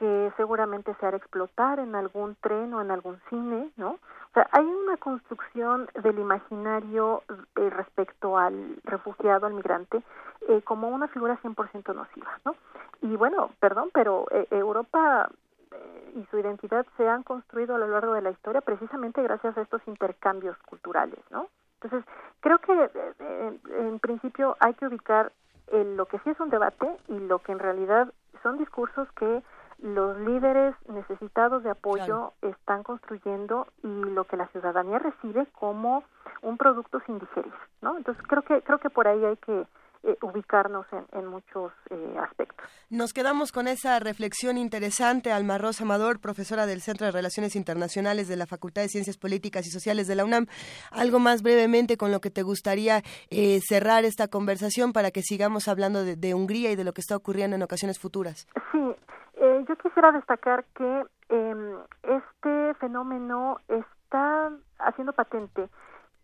que 0.00 0.32
seguramente 0.38 0.96
se 0.98 1.06
hará 1.06 1.18
explotar 1.18 1.78
en 1.78 1.94
algún 1.94 2.34
tren 2.36 2.72
o 2.72 2.80
en 2.80 2.90
algún 2.90 3.20
cine, 3.28 3.70
¿no? 3.76 3.90
O 3.90 4.32
sea, 4.32 4.48
hay 4.50 4.64
una 4.64 4.96
construcción 4.96 5.88
del 6.02 6.18
imaginario 6.18 7.22
eh, 7.28 7.68
respecto 7.68 8.38
al 8.38 8.78
refugiado, 8.84 9.46
al 9.46 9.52
migrante, 9.52 10.02
eh, 10.48 10.62
como 10.62 10.88
una 10.88 11.06
figura 11.08 11.38
100% 11.42 11.94
nociva, 11.94 12.40
¿no? 12.46 12.56
Y 13.02 13.14
bueno, 13.16 13.50
perdón, 13.60 13.90
pero 13.92 14.26
eh, 14.30 14.46
Europa 14.50 15.28
eh, 15.70 16.12
y 16.16 16.24
su 16.30 16.38
identidad 16.38 16.86
se 16.96 17.06
han 17.06 17.22
construido 17.22 17.74
a 17.74 17.78
lo 17.78 17.86
largo 17.86 18.14
de 18.14 18.22
la 18.22 18.30
historia 18.30 18.62
precisamente 18.62 19.22
gracias 19.22 19.58
a 19.58 19.60
estos 19.60 19.82
intercambios 19.86 20.56
culturales, 20.62 21.20
¿no? 21.30 21.48
Entonces, 21.82 22.10
creo 22.40 22.58
que 22.58 22.90
en 23.78 23.98
principio 24.00 24.54
hay 24.60 24.74
que 24.74 24.86
ubicar 24.86 25.32
lo 25.72 26.04
que 26.06 26.18
sí 26.18 26.30
es 26.30 26.38
un 26.38 26.50
debate 26.50 26.86
y 27.08 27.18
lo 27.20 27.38
que 27.38 27.52
en 27.52 27.58
realidad 27.58 28.12
son 28.42 28.58
discursos 28.58 29.10
que 29.12 29.42
los 29.82 30.18
líderes 30.18 30.74
necesitados 30.88 31.62
de 31.62 31.70
apoyo 31.70 32.04
claro. 32.04 32.34
están 32.42 32.82
construyendo 32.82 33.66
y 33.82 33.88
lo 33.88 34.24
que 34.24 34.36
la 34.36 34.48
ciudadanía 34.48 34.98
recibe 34.98 35.46
como 35.58 36.04
un 36.42 36.56
producto 36.56 37.00
sin 37.06 37.18
digerir, 37.18 37.52
¿no? 37.80 37.96
Entonces 37.96 38.22
creo 38.26 38.42
que 38.42 38.62
creo 38.62 38.78
que 38.78 38.90
por 38.90 39.08
ahí 39.08 39.24
hay 39.24 39.36
que 39.38 39.66
eh, 40.02 40.16
ubicarnos 40.22 40.86
en, 41.12 41.26
muchos 41.26 41.72
eh, 41.90 42.14
aspectos. 42.18 42.66
Nos 42.88 43.12
quedamos 43.12 43.52
con 43.52 43.68
esa 43.68 43.98
reflexión 43.98 44.56
interesante. 44.56 45.30
Alma 45.30 45.58
Rosa 45.58 45.84
Amador, 45.84 46.20
profesora 46.20 46.64
del 46.64 46.80
Centro 46.80 47.04
de 47.04 47.12
Relaciones 47.12 47.54
Internacionales 47.54 48.26
de 48.26 48.36
la 48.36 48.46
Facultad 48.46 48.80
de 48.80 48.88
Ciencias 48.88 49.18
Políticas 49.18 49.66
y 49.66 49.70
Sociales 49.70 50.06
de 50.06 50.14
la 50.14 50.24
UNAM. 50.24 50.46
Algo 50.90 51.18
más 51.18 51.42
brevemente 51.42 51.98
con 51.98 52.12
lo 52.12 52.22
que 52.22 52.30
te 52.30 52.42
gustaría 52.42 53.02
eh, 53.28 53.60
cerrar 53.60 54.06
esta 54.06 54.28
conversación 54.28 54.94
para 54.94 55.10
que 55.10 55.20
sigamos 55.20 55.68
hablando 55.68 56.02
de, 56.02 56.34
Hungría 56.34 56.70
y 56.70 56.76
de 56.76 56.84
lo 56.84 56.94
que 56.94 57.02
está 57.02 57.14
ocurriendo 57.14 57.56
en 57.56 57.62
ocasiones 57.62 57.98
futuras. 57.98 58.48
Sí, 58.72 58.78
yo 59.36 59.76
quisiera 59.76 60.12
destacar 60.12 60.64
que 60.74 61.06
em, 61.28 61.76
este 62.02 62.74
fenómeno 62.74 63.58
está 63.68 64.50
haciendo 64.78 65.12
patente 65.12 65.68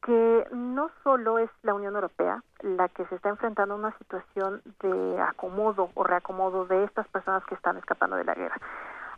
que 0.02 0.46
no 0.52 0.90
solo 1.02 1.38
es 1.38 1.50
la 1.62 1.74
Unión 1.74 1.94
Europea 1.94 2.42
la 2.60 2.88
que 2.88 3.04
se 3.06 3.16
está 3.16 3.28
enfrentando 3.28 3.74
a 3.74 3.78
una 3.78 3.96
situación 3.98 4.62
de 4.80 5.20
acomodo 5.20 5.90
o 5.94 6.04
reacomodo 6.04 6.64
de 6.66 6.84
estas 6.84 7.08
personas 7.08 7.44
que 7.46 7.54
están 7.54 7.76
escapando 7.76 8.16
de 8.16 8.24
la 8.24 8.34
guerra. 8.34 8.56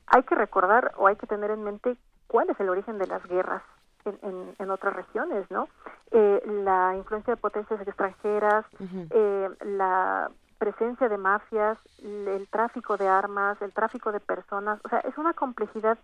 Hay 0.07 0.23
que 0.23 0.35
recordar 0.35 0.93
o 0.97 1.07
hay 1.07 1.17
que 1.17 1.27
tener 1.27 1.51
en 1.51 1.63
mente 1.63 1.97
cuál 2.27 2.49
es 2.51 2.59
el 2.61 2.71
origen 2.71 2.99
de 2.99 3.07
las 3.07 3.23
guerras 3.25 3.63
en, 4.05 4.55
en, 4.59 4.71
otras 4.71 4.95
regiones, 4.95 5.51
¿no? 5.51 5.69
Eh, 6.11 6.43
la 6.65 6.95
influencia 6.97 7.35
de 7.35 7.41
potencias 7.41 7.81
extranjeras, 7.87 8.65
eh, 9.11 9.51
la 9.61 10.31
presencia 10.59 11.09
de 11.09 11.19
mafias, 11.19 11.79
el 12.03 12.47
tráfico 12.49 12.97
de 12.97 13.09
armas, 13.09 13.61
el 13.63 13.73
tráfico 13.73 14.13
de 14.13 14.21
personas, 14.21 14.81
o 14.85 14.89
sea, 14.89 15.01
es 15.01 15.17
una 15.17 15.33
complejidad 15.33 15.99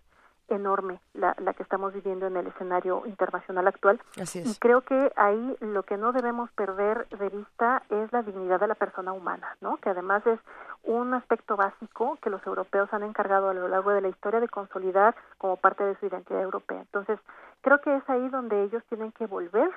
enorme 0.48 1.00
la, 1.14 1.34
la 1.38 1.54
que 1.54 1.62
estamos 1.62 1.92
viviendo 1.94 2.26
en 2.26 2.36
el 2.36 2.46
escenario 2.46 3.02
internacional 3.06 3.66
actual. 3.66 4.00
Y 4.34 4.54
creo 4.56 4.82
que 4.82 5.12
ahí 5.16 5.56
lo 5.60 5.82
que 5.84 5.96
no 5.96 6.12
debemos 6.12 6.50
perder 6.52 7.08
de 7.08 7.28
vista 7.30 7.82
es 7.88 8.12
la 8.12 8.22
dignidad 8.22 8.60
de 8.60 8.68
la 8.68 8.74
persona 8.74 9.12
humana, 9.12 9.56
¿no? 9.60 9.78
Que 9.78 9.90
además 9.90 10.26
es 10.26 10.38
un 10.82 11.14
aspecto 11.14 11.56
básico 11.56 12.18
que 12.20 12.30
los 12.30 12.46
europeos 12.46 12.92
han 12.92 13.02
encargado 13.02 13.48
a 13.48 13.54
lo 13.54 13.68
largo 13.68 13.90
de 13.90 14.02
la 14.02 14.08
historia 14.08 14.40
de 14.40 14.48
consolidar 14.48 15.14
como 15.38 15.56
parte 15.56 15.84
de 15.84 15.96
su 15.96 16.06
identidad 16.06 16.42
europea. 16.42 16.80
Entonces, 16.80 17.18
creo 17.62 17.80
que 17.80 17.96
es 17.96 18.10
ahí 18.10 18.28
donde 18.28 18.64
ellos 18.64 18.82
tienen 18.88 19.12
que 19.12 19.26
volverse 19.26 19.74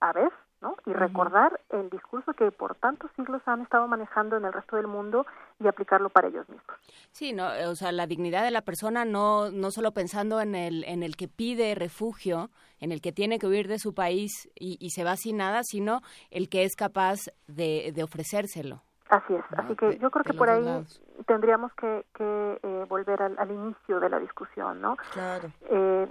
a 0.00 0.12
ver 0.12 0.32
y 0.86 0.92
recordar 0.92 1.60
el 1.70 1.90
discurso 1.90 2.32
que 2.32 2.50
por 2.50 2.74
tantos 2.76 3.10
siglos 3.16 3.42
han 3.46 3.62
estado 3.62 3.86
manejando 3.86 4.36
en 4.36 4.44
el 4.44 4.52
resto 4.52 4.76
del 4.76 4.86
mundo 4.86 5.26
y 5.60 5.68
aplicarlo 5.68 6.10
para 6.10 6.28
ellos 6.28 6.48
mismos. 6.48 6.76
Sí, 7.12 7.32
no, 7.32 7.48
o 7.68 7.74
sea, 7.74 7.92
la 7.92 8.06
dignidad 8.06 8.44
de 8.44 8.50
la 8.50 8.62
persona 8.62 9.04
no 9.04 9.50
no 9.50 9.70
solo 9.70 9.92
pensando 9.92 10.40
en 10.40 10.54
el 10.54 10.84
en 10.84 11.02
el 11.02 11.16
que 11.16 11.28
pide 11.28 11.74
refugio, 11.74 12.50
en 12.80 12.92
el 12.92 13.00
que 13.00 13.12
tiene 13.12 13.38
que 13.38 13.46
huir 13.46 13.68
de 13.68 13.78
su 13.78 13.94
país 13.94 14.50
y, 14.54 14.76
y 14.80 14.90
se 14.90 15.04
va 15.04 15.16
sin 15.16 15.36
nada, 15.38 15.62
sino 15.64 16.02
el 16.30 16.48
que 16.48 16.64
es 16.64 16.76
capaz 16.76 17.20
de, 17.46 17.92
de 17.94 18.02
ofrecérselo. 18.02 18.82
Así 19.08 19.34
es, 19.34 19.44
así 19.56 19.76
que 19.76 19.98
yo 19.98 20.10
creo 20.10 20.24
que 20.24 20.34
por 20.34 20.50
ahí 20.50 20.84
tendríamos 21.26 21.72
que, 21.74 22.04
que 22.12 22.60
eh, 22.60 22.86
volver 22.88 23.22
al, 23.22 23.36
al, 23.38 23.50
inicio 23.52 24.00
de 24.00 24.08
la 24.08 24.18
discusión, 24.18 24.80
¿no? 24.80 24.96
Claro. 25.12 25.48
Eh, 25.70 26.08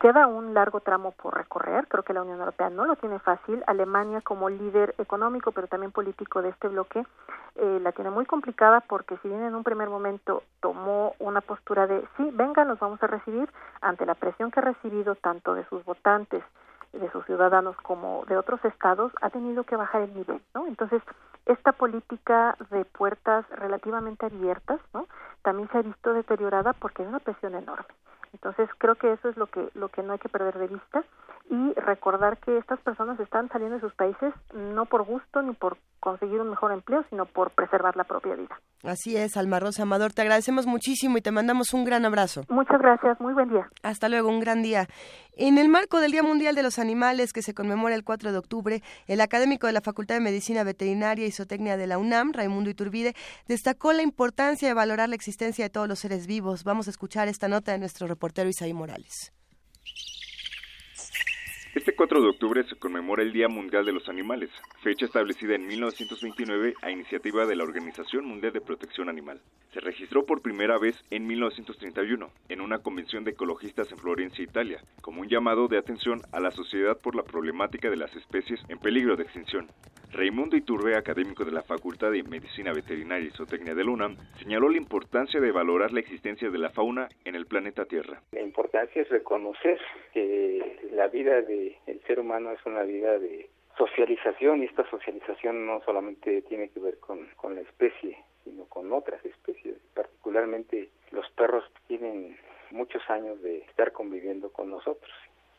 queda 0.00 0.26
un 0.26 0.52
largo 0.52 0.80
tramo 0.80 1.12
por 1.12 1.36
recorrer, 1.36 1.86
creo 1.86 2.02
que 2.02 2.12
la 2.12 2.22
Unión 2.22 2.40
Europea 2.40 2.68
no 2.68 2.84
lo 2.84 2.96
tiene 2.96 3.20
fácil, 3.20 3.62
Alemania 3.68 4.20
como 4.22 4.50
líder 4.50 4.96
económico, 4.98 5.52
pero 5.52 5.68
también 5.68 5.92
político 5.92 6.42
de 6.42 6.48
este 6.48 6.66
bloque, 6.66 7.06
eh, 7.54 7.78
la 7.80 7.92
tiene 7.92 8.10
muy 8.10 8.26
complicada 8.26 8.80
porque 8.80 9.16
si 9.18 9.28
bien 9.28 9.44
en 9.44 9.54
un 9.54 9.62
primer 9.62 9.88
momento 9.88 10.42
tomó 10.60 11.14
una 11.20 11.40
postura 11.42 11.86
de 11.86 12.04
sí, 12.16 12.28
vengan, 12.32 12.66
los 12.66 12.80
vamos 12.80 13.00
a 13.04 13.06
recibir, 13.06 13.48
ante 13.80 14.04
la 14.04 14.14
presión 14.14 14.50
que 14.50 14.58
ha 14.58 14.64
recibido 14.64 15.14
tanto 15.14 15.54
de 15.54 15.64
sus 15.66 15.84
votantes, 15.84 16.42
de 16.92 17.10
sus 17.12 17.24
ciudadanos 17.24 17.76
como 17.82 18.24
de 18.26 18.36
otros 18.36 18.64
estados, 18.64 19.12
ha 19.20 19.30
tenido 19.30 19.62
que 19.64 19.76
bajar 19.76 20.02
el 20.02 20.14
nivel, 20.14 20.42
¿no? 20.54 20.66
Entonces, 20.66 21.02
esta 21.46 21.72
política 21.72 22.56
de 22.70 22.84
puertas 22.84 23.48
relativamente 23.50 24.26
abiertas, 24.26 24.80
¿no? 24.94 25.06
También 25.42 25.68
se 25.70 25.78
ha 25.78 25.82
visto 25.82 26.12
deteriorada 26.12 26.72
porque 26.72 27.02
hay 27.02 27.08
una 27.08 27.20
presión 27.20 27.54
enorme. 27.54 27.86
Entonces 28.32 28.68
creo 28.78 28.94
que 28.94 29.12
eso 29.12 29.28
es 29.28 29.36
lo 29.36 29.46
que 29.46 29.68
lo 29.74 29.88
que 29.88 30.02
no 30.02 30.14
hay 30.14 30.18
que 30.18 30.28
perder 30.28 30.58
de 30.58 30.68
vista 30.68 31.04
y 31.50 31.74
recordar 31.74 32.38
que 32.38 32.56
estas 32.56 32.80
personas 32.80 33.20
están 33.20 33.48
saliendo 33.50 33.76
de 33.76 33.82
sus 33.82 33.94
países 33.94 34.32
no 34.54 34.86
por 34.86 35.04
gusto 35.04 35.42
ni 35.42 35.52
por 35.52 35.76
conseguir 36.00 36.40
un 36.40 36.50
mejor 36.50 36.72
empleo, 36.72 37.04
sino 37.10 37.26
por 37.26 37.50
preservar 37.50 37.94
la 37.96 38.04
propia 38.04 38.34
vida. 38.34 38.58
Así 38.82 39.16
es, 39.16 39.36
Alma 39.36 39.60
Rosa 39.60 39.82
Amador, 39.82 40.12
te 40.12 40.22
agradecemos 40.22 40.66
muchísimo 40.66 41.18
y 41.18 41.20
te 41.20 41.30
mandamos 41.30 41.74
un 41.74 41.84
gran 41.84 42.04
abrazo. 42.04 42.42
Muchas 42.48 42.80
gracias, 42.80 43.20
muy 43.20 43.34
buen 43.34 43.50
día. 43.50 43.68
Hasta 43.82 44.08
luego, 44.08 44.28
un 44.28 44.40
gran 44.40 44.62
día. 44.62 44.86
En 45.34 45.56
el 45.56 45.70
marco 45.70 45.98
del 45.98 46.12
Día 46.12 46.22
Mundial 46.22 46.54
de 46.54 46.62
los 46.62 46.78
Animales, 46.78 47.32
que 47.32 47.40
se 47.40 47.54
conmemora 47.54 47.94
el 47.94 48.04
4 48.04 48.32
de 48.32 48.38
octubre, 48.38 48.82
el 49.06 49.20
académico 49.22 49.66
de 49.66 49.72
la 49.72 49.80
Facultad 49.80 50.16
de 50.16 50.20
Medicina 50.20 50.62
Veterinaria 50.62 51.26
y 51.26 51.32
Zootecnia 51.32 51.78
de 51.78 51.86
la 51.86 51.96
UNAM, 51.96 52.34
Raimundo 52.34 52.68
Iturbide, 52.68 53.14
destacó 53.48 53.94
la 53.94 54.02
importancia 54.02 54.68
de 54.68 54.74
valorar 54.74 55.08
la 55.08 55.14
existencia 55.14 55.64
de 55.64 55.70
todos 55.70 55.88
los 55.88 56.00
seres 56.00 56.26
vivos. 56.26 56.64
Vamos 56.64 56.86
a 56.86 56.90
escuchar 56.90 57.28
esta 57.28 57.48
nota 57.48 57.72
de 57.72 57.78
nuestro 57.78 58.06
reportero 58.06 58.50
Isaí 58.50 58.74
Morales. 58.74 59.32
Este 61.74 61.94
4 61.94 62.20
de 62.20 62.28
octubre 62.28 62.62
se 62.64 62.76
conmemora 62.76 63.22
el 63.22 63.32
Día 63.32 63.48
Mundial 63.48 63.86
de 63.86 63.94
los 63.94 64.06
Animales, 64.06 64.50
fecha 64.82 65.06
establecida 65.06 65.54
en 65.54 65.66
1929 65.66 66.74
a 66.82 66.90
iniciativa 66.90 67.46
de 67.46 67.56
la 67.56 67.64
Organización 67.64 68.26
Mundial 68.26 68.52
de 68.52 68.60
Protección 68.60 69.08
Animal. 69.08 69.40
Se 69.72 69.80
registró 69.80 70.26
por 70.26 70.42
primera 70.42 70.76
vez 70.76 71.02
en 71.10 71.26
1931 71.26 72.28
en 72.50 72.60
una 72.60 72.80
convención 72.80 73.24
de 73.24 73.30
ecologistas 73.30 73.90
en 73.90 73.96
Florencia, 73.96 74.44
Italia, 74.44 74.82
como 75.00 75.22
un 75.22 75.28
llamado 75.28 75.66
de 75.66 75.78
atención 75.78 76.20
a 76.30 76.40
la 76.40 76.50
sociedad 76.50 76.98
por 77.02 77.14
la 77.14 77.22
problemática 77.22 77.88
de 77.88 77.96
las 77.96 78.14
especies 78.16 78.60
en 78.68 78.78
peligro 78.78 79.16
de 79.16 79.22
extinción. 79.22 79.68
Raimundo 80.12 80.58
Iturbe, 80.58 80.94
académico 80.94 81.42
de 81.42 81.52
la 81.52 81.62
Facultad 81.62 82.10
de 82.10 82.22
Medicina 82.22 82.74
Veterinaria 82.74 83.28
y 83.28 83.30
Zootecnia 83.30 83.74
de 83.74 83.82
UNAM, 83.82 84.18
señaló 84.38 84.68
la 84.68 84.76
importancia 84.76 85.40
de 85.40 85.50
valorar 85.50 85.90
la 85.90 86.00
existencia 86.00 86.50
de 86.50 86.58
la 86.58 86.68
fauna 86.68 87.08
en 87.24 87.34
el 87.34 87.46
planeta 87.46 87.86
Tierra. 87.86 88.20
La 88.32 88.42
importancia 88.42 89.00
es 89.00 89.08
reconocer 89.08 89.80
que 90.12 90.90
la 90.92 91.08
vida 91.08 91.40
del 91.86 92.00
ser 92.06 92.20
humano 92.20 92.52
es 92.52 92.64
una 92.66 92.82
vida 92.82 93.18
de 93.18 93.48
socialización 93.76 94.62
y 94.62 94.66
esta 94.66 94.88
socialización 94.90 95.66
no 95.66 95.80
solamente 95.84 96.42
tiene 96.42 96.68
que 96.68 96.80
ver 96.80 96.98
con, 96.98 97.26
con 97.36 97.54
la 97.54 97.62
especie, 97.62 98.18
sino 98.44 98.64
con 98.66 98.92
otras 98.92 99.24
especies. 99.24 99.76
Particularmente 99.94 100.90
los 101.10 101.28
perros 101.30 101.64
tienen 101.86 102.36
muchos 102.70 103.02
años 103.08 103.40
de 103.42 103.58
estar 103.58 103.92
conviviendo 103.92 104.50
con 104.52 104.70
nosotros. 104.70 105.10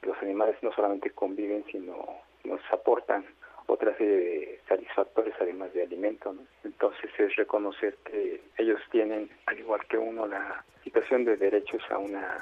Los 0.01 0.17
animales 0.21 0.57
no 0.61 0.71
solamente 0.73 1.11
conviven, 1.11 1.63
sino 1.71 2.05
nos 2.43 2.61
aportan 2.71 3.25
otra 3.68 3.95
serie 3.98 4.15
de 4.15 4.60
satisfactores 4.68 5.34
además 5.40 5.73
de 5.73 5.84
alimento. 5.84 6.35
Entonces 6.64 7.10
es 7.18 7.35
reconocer 7.35 7.98
que 8.06 8.41
ellos 8.57 8.80
tienen, 8.91 9.30
al 9.45 9.60
igual 9.60 9.85
que 9.88 9.98
uno, 9.98 10.27
la 10.27 10.64
situación 10.84 11.26
de 11.26 11.38
derechos 11.38 11.81
a 11.90 11.98
una 11.98 12.38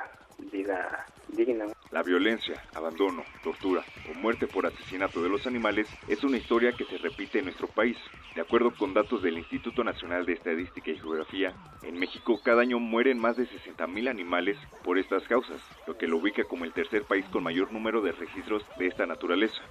vida 0.52 1.06
digna. 1.28 1.66
La 1.92 2.04
violencia, 2.04 2.56
abandono, 2.74 3.24
tortura 3.44 3.84
o 4.10 4.14
muerte 4.14 4.48
por 4.48 4.66
asesinato 4.66 5.22
de 5.22 5.30
los 5.30 5.46
animales 5.46 5.88
es 6.08 6.24
una 6.24 6.38
historia 6.38 6.72
que 6.72 6.86
se 6.86 6.98
repite 6.98 7.40
en 7.40 7.46
nuestro 7.46 7.68
país. 7.68 7.98
De 8.34 8.42
acuerdo 8.42 8.72
con 8.74 8.94
datos 8.94 9.22
del 9.22 9.38
Instituto 9.38 9.84
Nacional 9.84 10.26
de 10.26 10.34
Estadística 10.34 10.90
y 10.90 10.98
Geografía, 10.98 11.54
en 11.84 12.00
México 12.00 12.40
cada 12.44 12.62
año 12.62 12.80
mueren 12.80 13.20
más 13.20 13.36
de 13.36 13.44
60.000 13.44 14.10
animales 14.10 14.58
por 14.84 14.98
estas 14.98 15.28
causas, 15.28 15.62
lo 15.86 15.98
que 15.98 16.08
lo 16.08 16.18
ubica 16.18 16.44
como 16.46 16.64
el 16.64 16.74
tercer 16.74 17.04
país 17.04 17.26
con 17.26 17.44
mayor 17.44 17.72
número 17.72 18.02
de 18.02 18.14
registros 18.14 18.66
de 18.78 18.88
esta 18.88 19.06
naturaleza. 19.06 19.62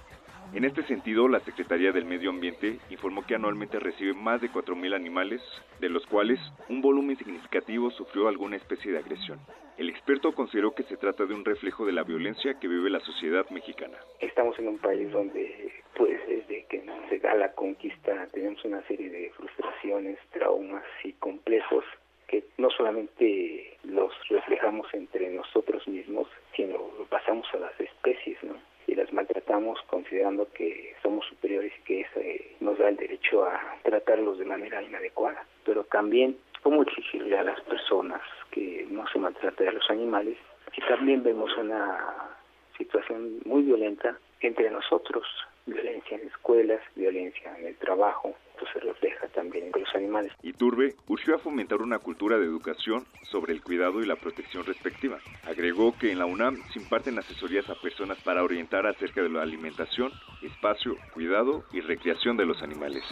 En 0.53 0.65
este 0.65 0.83
sentido, 0.83 1.29
la 1.29 1.39
Secretaría 1.39 1.93
del 1.93 2.03
Medio 2.03 2.29
Ambiente 2.29 2.77
informó 2.89 3.25
que 3.25 3.35
anualmente 3.35 3.79
recibe 3.79 4.13
más 4.13 4.41
de 4.41 4.49
4.000 4.49 4.93
animales, 4.93 5.41
de 5.79 5.87
los 5.87 6.05
cuales 6.07 6.39
un 6.67 6.81
volumen 6.81 7.15
significativo 7.15 7.89
sufrió 7.91 8.27
alguna 8.27 8.57
especie 8.57 8.91
de 8.91 8.97
agresión. 8.97 9.39
El 9.77 9.89
experto 9.89 10.33
consideró 10.33 10.75
que 10.75 10.83
se 10.83 10.97
trata 10.97 11.25
de 11.25 11.33
un 11.33 11.45
reflejo 11.45 11.85
de 11.85 11.93
la 11.93 12.03
violencia 12.03 12.59
que 12.59 12.67
vive 12.67 12.89
la 12.89 12.99
sociedad 12.99 13.49
mexicana. 13.49 13.97
Estamos 14.19 14.59
en 14.59 14.67
un 14.67 14.77
país 14.77 15.09
donde, 15.11 15.71
pues, 15.95 16.19
desde 16.27 16.65
que 16.65 16.83
se 17.07 17.19
da 17.19 17.33
la 17.33 17.53
conquista, 17.53 18.27
tenemos 18.33 18.63
una 18.65 18.85
serie 18.87 19.09
de 19.09 19.31
frustraciones, 19.31 20.19
traumas 20.31 20.83
y 21.05 21.13
complejos 21.13 21.85
que 22.27 22.43
no 22.57 22.69
solamente 22.71 23.77
los 23.83 24.11
reflejamos 24.29 24.93
entre 24.93 25.29
nosotros 25.29 25.87
mismos, 25.87 26.27
sino 26.55 26.77
pasamos 27.09 27.47
a 27.53 27.57
las 27.57 27.79
especies, 27.79 28.37
¿no? 28.43 28.55
Y 28.87 28.95
las 28.95 29.11
maltratamos 29.13 29.79
considerando 29.87 30.51
que 30.53 30.95
somos 31.01 31.25
superiores 31.27 31.71
y 31.79 31.83
que 31.83 32.01
eso 32.01 32.19
nos 32.59 32.77
da 32.77 32.89
el 32.89 32.97
derecho 32.97 33.43
a 33.43 33.77
tratarlos 33.83 34.39
de 34.39 34.45
manera 34.45 34.81
inadecuada. 34.81 35.45
Pero 35.65 35.83
también, 35.85 36.37
¿cómo 36.63 36.81
exigirle 36.83 37.37
a 37.37 37.43
las 37.43 37.59
personas 37.61 38.21
que 38.51 38.85
no 38.89 39.07
se 39.07 39.19
maltrate 39.19 39.67
a 39.67 39.71
los 39.71 39.89
animales? 39.89 40.37
Y 40.75 40.81
también 40.81 41.23
vemos 41.23 41.55
una 41.57 42.37
situación 42.77 43.39
muy 43.45 43.63
violenta 43.63 44.17
entre 44.39 44.69
nosotros, 44.71 45.25
violencia 45.65 46.17
en 46.17 46.27
escuelas, 46.27 46.81
violencia 46.95 47.55
en 47.57 47.67
el 47.67 47.75
trabajo, 47.77 48.35
se 48.73 48.79
refleja 48.79 49.27
también 49.29 49.71
en 49.73 49.81
los 49.81 49.95
animales. 49.95 50.31
Iturbe 50.43 50.95
urgió 51.07 51.35
a 51.35 51.39
fomentar 51.39 51.81
una 51.81 51.99
cultura 51.99 52.37
de 52.37 52.45
educación 52.45 53.05
sobre 53.23 53.53
el 53.53 53.61
cuidado 53.61 54.01
y 54.01 54.05
la 54.05 54.15
protección 54.15 54.65
respectiva. 54.65 55.19
Agregó 55.45 55.97
que 55.97 56.11
en 56.11 56.19
la 56.19 56.25
UNAM 56.25 56.57
se 56.71 56.79
imparten 56.79 57.19
asesorías 57.19 57.69
a 57.69 57.75
personas 57.75 58.19
para 58.21 58.43
orientar 58.43 58.85
acerca 58.87 59.21
de 59.21 59.29
la 59.29 59.41
alimentación, 59.41 60.11
espacio, 60.41 60.95
cuidado 61.13 61.63
y 61.71 61.81
recreación 61.81 62.37
de 62.37 62.45
los 62.45 62.61
animales. 62.61 63.03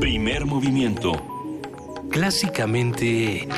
Primer 0.00 0.46
movimiento. 0.46 1.12
Clásicamente... 2.10 3.48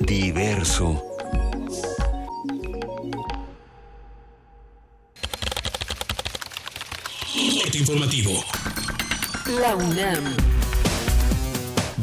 Diverso. 0.00 1.05
Informativo. 7.78 8.44
La 9.60 9.76
UNAM. 9.76 10.24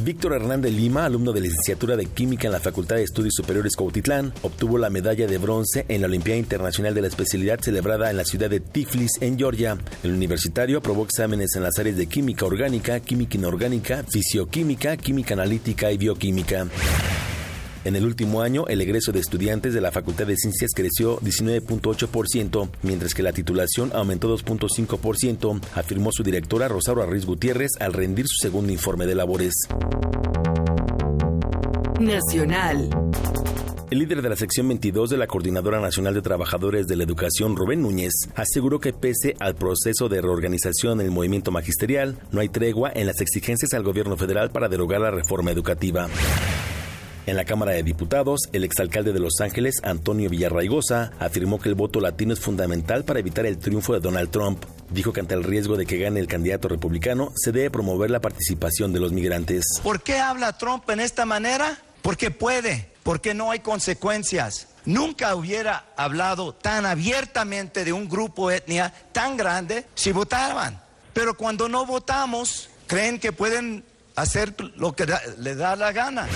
Víctor 0.03 0.33
Hernández 0.33 0.73
Lima, 0.73 1.05
alumno 1.05 1.31
de 1.31 1.41
licenciatura 1.41 1.95
de 1.95 2.05
Química 2.07 2.47
en 2.47 2.51
la 2.51 2.59
Facultad 2.59 2.97
de 2.97 3.03
Estudios 3.03 3.33
Superiores 3.35 3.75
Cuautitlán, 3.75 4.33
obtuvo 4.41 4.77
la 4.77 4.89
medalla 4.89 5.27
de 5.27 5.37
bronce 5.37 5.85
en 5.87 6.01
la 6.01 6.07
Olimpiada 6.07 6.37
Internacional 6.37 6.93
de 6.93 7.01
la 7.01 7.07
Especialidad 7.07 7.59
celebrada 7.61 8.11
en 8.11 8.17
la 8.17 8.25
ciudad 8.25 8.49
de 8.49 8.59
Tiflis, 8.59 9.21
en 9.21 9.37
Georgia. 9.37 9.77
El 10.03 10.11
universitario 10.11 10.79
aprobó 10.79 11.05
exámenes 11.05 11.55
en 11.55 11.63
las 11.63 11.79
áreas 11.79 11.95
de 11.95 12.07
química 12.07 12.45
orgánica, 12.45 12.99
química 12.99 13.37
inorgánica, 13.37 14.03
fisioquímica, 14.03 14.97
química 14.97 15.33
analítica 15.33 15.91
y 15.91 15.97
bioquímica. 15.97 16.67
En 17.85 17.97
el 17.97 18.05
último 18.05 18.41
año, 18.41 18.65
el 18.67 18.79
egreso 18.79 19.11
de 19.11 19.19
estudiantes 19.19 19.73
de 19.73 19.81
la 19.81 19.91
Facultad 19.91 20.25
de 20.25 20.37
Ciencias 20.37 20.71
creció 20.73 21.19
19.8%, 21.19 22.69
mientras 22.81 23.13
que 23.13 23.23
la 23.23 23.33
titulación 23.33 23.91
aumentó 23.93 24.33
2.5%, 24.33 25.59
afirmó 25.75 26.11
su 26.13 26.23
directora 26.23 26.69
Rosario 26.69 27.03
Arriz 27.03 27.25
Gutiérrez 27.25 27.71
al 27.81 27.91
rendir 27.91 28.25
su 28.27 28.37
segundo 28.41 28.71
informe 28.71 29.05
de 29.05 29.15
labores. 29.15 29.53
Nacional. 31.99 32.89
El 33.91 33.99
líder 33.99 34.21
de 34.21 34.29
la 34.29 34.35
sección 34.37 34.67
22 34.69 35.09
de 35.09 35.17
la 35.17 35.27
Coordinadora 35.27 35.81
Nacional 35.81 36.13
de 36.13 36.21
Trabajadores 36.21 36.87
de 36.87 36.95
la 36.95 37.03
Educación, 37.03 37.55
Rubén 37.55 37.81
Núñez, 37.81 38.13
aseguró 38.33 38.79
que 38.79 38.93
pese 38.93 39.35
al 39.39 39.55
proceso 39.55 40.07
de 40.07 40.21
reorganización 40.21 41.01
en 41.01 41.07
el 41.07 41.11
movimiento 41.11 41.51
magisterial, 41.51 42.17
no 42.31 42.39
hay 42.39 42.49
tregua 42.49 42.91
en 42.95 43.07
las 43.07 43.19
exigencias 43.19 43.73
al 43.73 43.83
gobierno 43.83 44.15
federal 44.15 44.51
para 44.51 44.69
derogar 44.69 45.01
la 45.01 45.11
reforma 45.11 45.51
educativa. 45.51 46.07
En 47.25 47.37
la 47.37 47.45
Cámara 47.45 47.71
de 47.71 47.83
Diputados, 47.83 48.49
el 48.51 48.65
exalcalde 48.65 49.13
de 49.13 49.19
Los 49.21 49.39
Ángeles, 49.39 49.75
Antonio 49.83 50.29
Villarraigosa, 50.29 51.13
afirmó 51.19 51.57
que 51.57 51.69
el 51.69 51.75
voto 51.75 52.01
latino 52.01 52.33
es 52.33 52.41
fundamental 52.41 53.05
para 53.05 53.19
evitar 53.19 53.45
el 53.45 53.59
triunfo 53.59 53.93
de 53.93 54.01
Donald 54.01 54.29
Trump. 54.29 54.65
Dijo 54.89 55.13
que 55.13 55.21
ante 55.21 55.33
el 55.33 55.45
riesgo 55.45 55.77
de 55.77 55.85
que 55.85 55.97
gane 55.99 56.19
el 56.19 56.27
candidato 56.27 56.67
republicano, 56.67 57.31
se 57.35 57.53
debe 57.53 57.71
promover 57.71 58.11
la 58.11 58.19
participación 58.19 58.91
de 58.91 58.99
los 58.99 59.13
migrantes. 59.13 59.79
¿Por 59.81 60.01
qué 60.01 60.19
habla 60.19 60.57
Trump 60.57 60.89
en 60.89 60.99
esta 60.99 61.23
manera? 61.25 61.77
Porque 62.01 62.29
puede, 62.29 62.89
porque 63.03 63.33
no 63.33 63.51
hay 63.51 63.59
consecuencias. 63.59 64.67
Nunca 64.83 65.33
hubiera 65.35 65.85
hablado 65.95 66.53
tan 66.53 66.85
abiertamente 66.85 67.85
de 67.85 67.93
un 67.93 68.09
grupo 68.09 68.51
etnia 68.51 68.93
tan 69.13 69.37
grande 69.37 69.85
si 69.95 70.11
votaban. 70.11 70.81
Pero 71.13 71.37
cuando 71.37 71.69
no 71.69 71.85
votamos, 71.85 72.69
creen 72.85 73.17
que 73.17 73.31
pueden 73.31 73.85
hacer 74.17 74.53
lo 74.75 74.93
que 74.93 75.05
le 75.37 75.55
da 75.55 75.77
la 75.77 75.93
gana. 75.93 76.27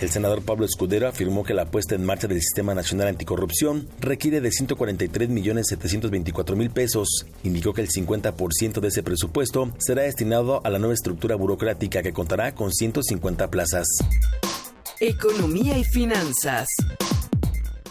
El 0.00 0.10
senador 0.10 0.42
Pablo 0.42 0.64
Escudero 0.64 1.08
afirmó 1.08 1.42
que 1.42 1.54
la 1.54 1.66
puesta 1.66 1.96
en 1.96 2.04
marcha 2.04 2.28
del 2.28 2.40
Sistema 2.40 2.72
Nacional 2.72 3.08
Anticorrupción 3.08 3.88
requiere 3.98 4.40
de 4.40 4.52
143 4.52 5.28
millones 5.28 5.66
724 5.68 6.54
mil 6.54 6.70
pesos. 6.70 7.26
Indicó 7.42 7.74
que 7.74 7.80
el 7.80 7.88
50% 7.88 8.78
de 8.78 8.88
ese 8.88 9.02
presupuesto 9.02 9.72
será 9.78 10.02
destinado 10.02 10.60
a 10.64 10.70
la 10.70 10.78
nueva 10.78 10.94
estructura 10.94 11.34
burocrática 11.34 12.02
que 12.02 12.12
contará 12.12 12.54
con 12.54 12.72
150 12.72 13.50
plazas. 13.50 13.88
Economía 15.00 15.76
y 15.78 15.84
finanzas. 15.84 16.68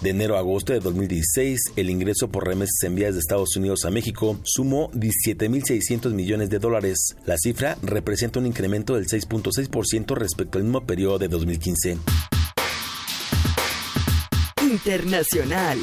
De 0.02 0.12
enero 0.12 0.36
a 0.36 0.40
agosto 0.40 0.74
de 0.74 0.80
2016, 0.80 1.72
el 1.76 1.90
ingreso 1.90 2.28
por 2.30 2.46
remesas 2.46 2.84
enviadas 2.84 3.16
de 3.16 3.20
Estados 3.20 3.56
Unidos 3.56 3.84
a 3.84 3.90
México 3.90 4.38
sumó 4.44 4.92
17.600 4.92 6.14
millones 6.14 6.50
de 6.52 6.60
dólares. 6.60 7.16
La 7.26 7.36
cifra 7.38 7.78
representa 7.82 8.40
un 8.40 8.46
incremento 8.46 8.94
del 8.94 9.08
6.6% 9.08 10.16
respecto 10.16 10.60
al 10.60 10.66
mismo 10.66 10.86
periodo 10.86 11.18
de 11.18 11.28
2015. 11.30 11.98
Internacional. 14.62 15.80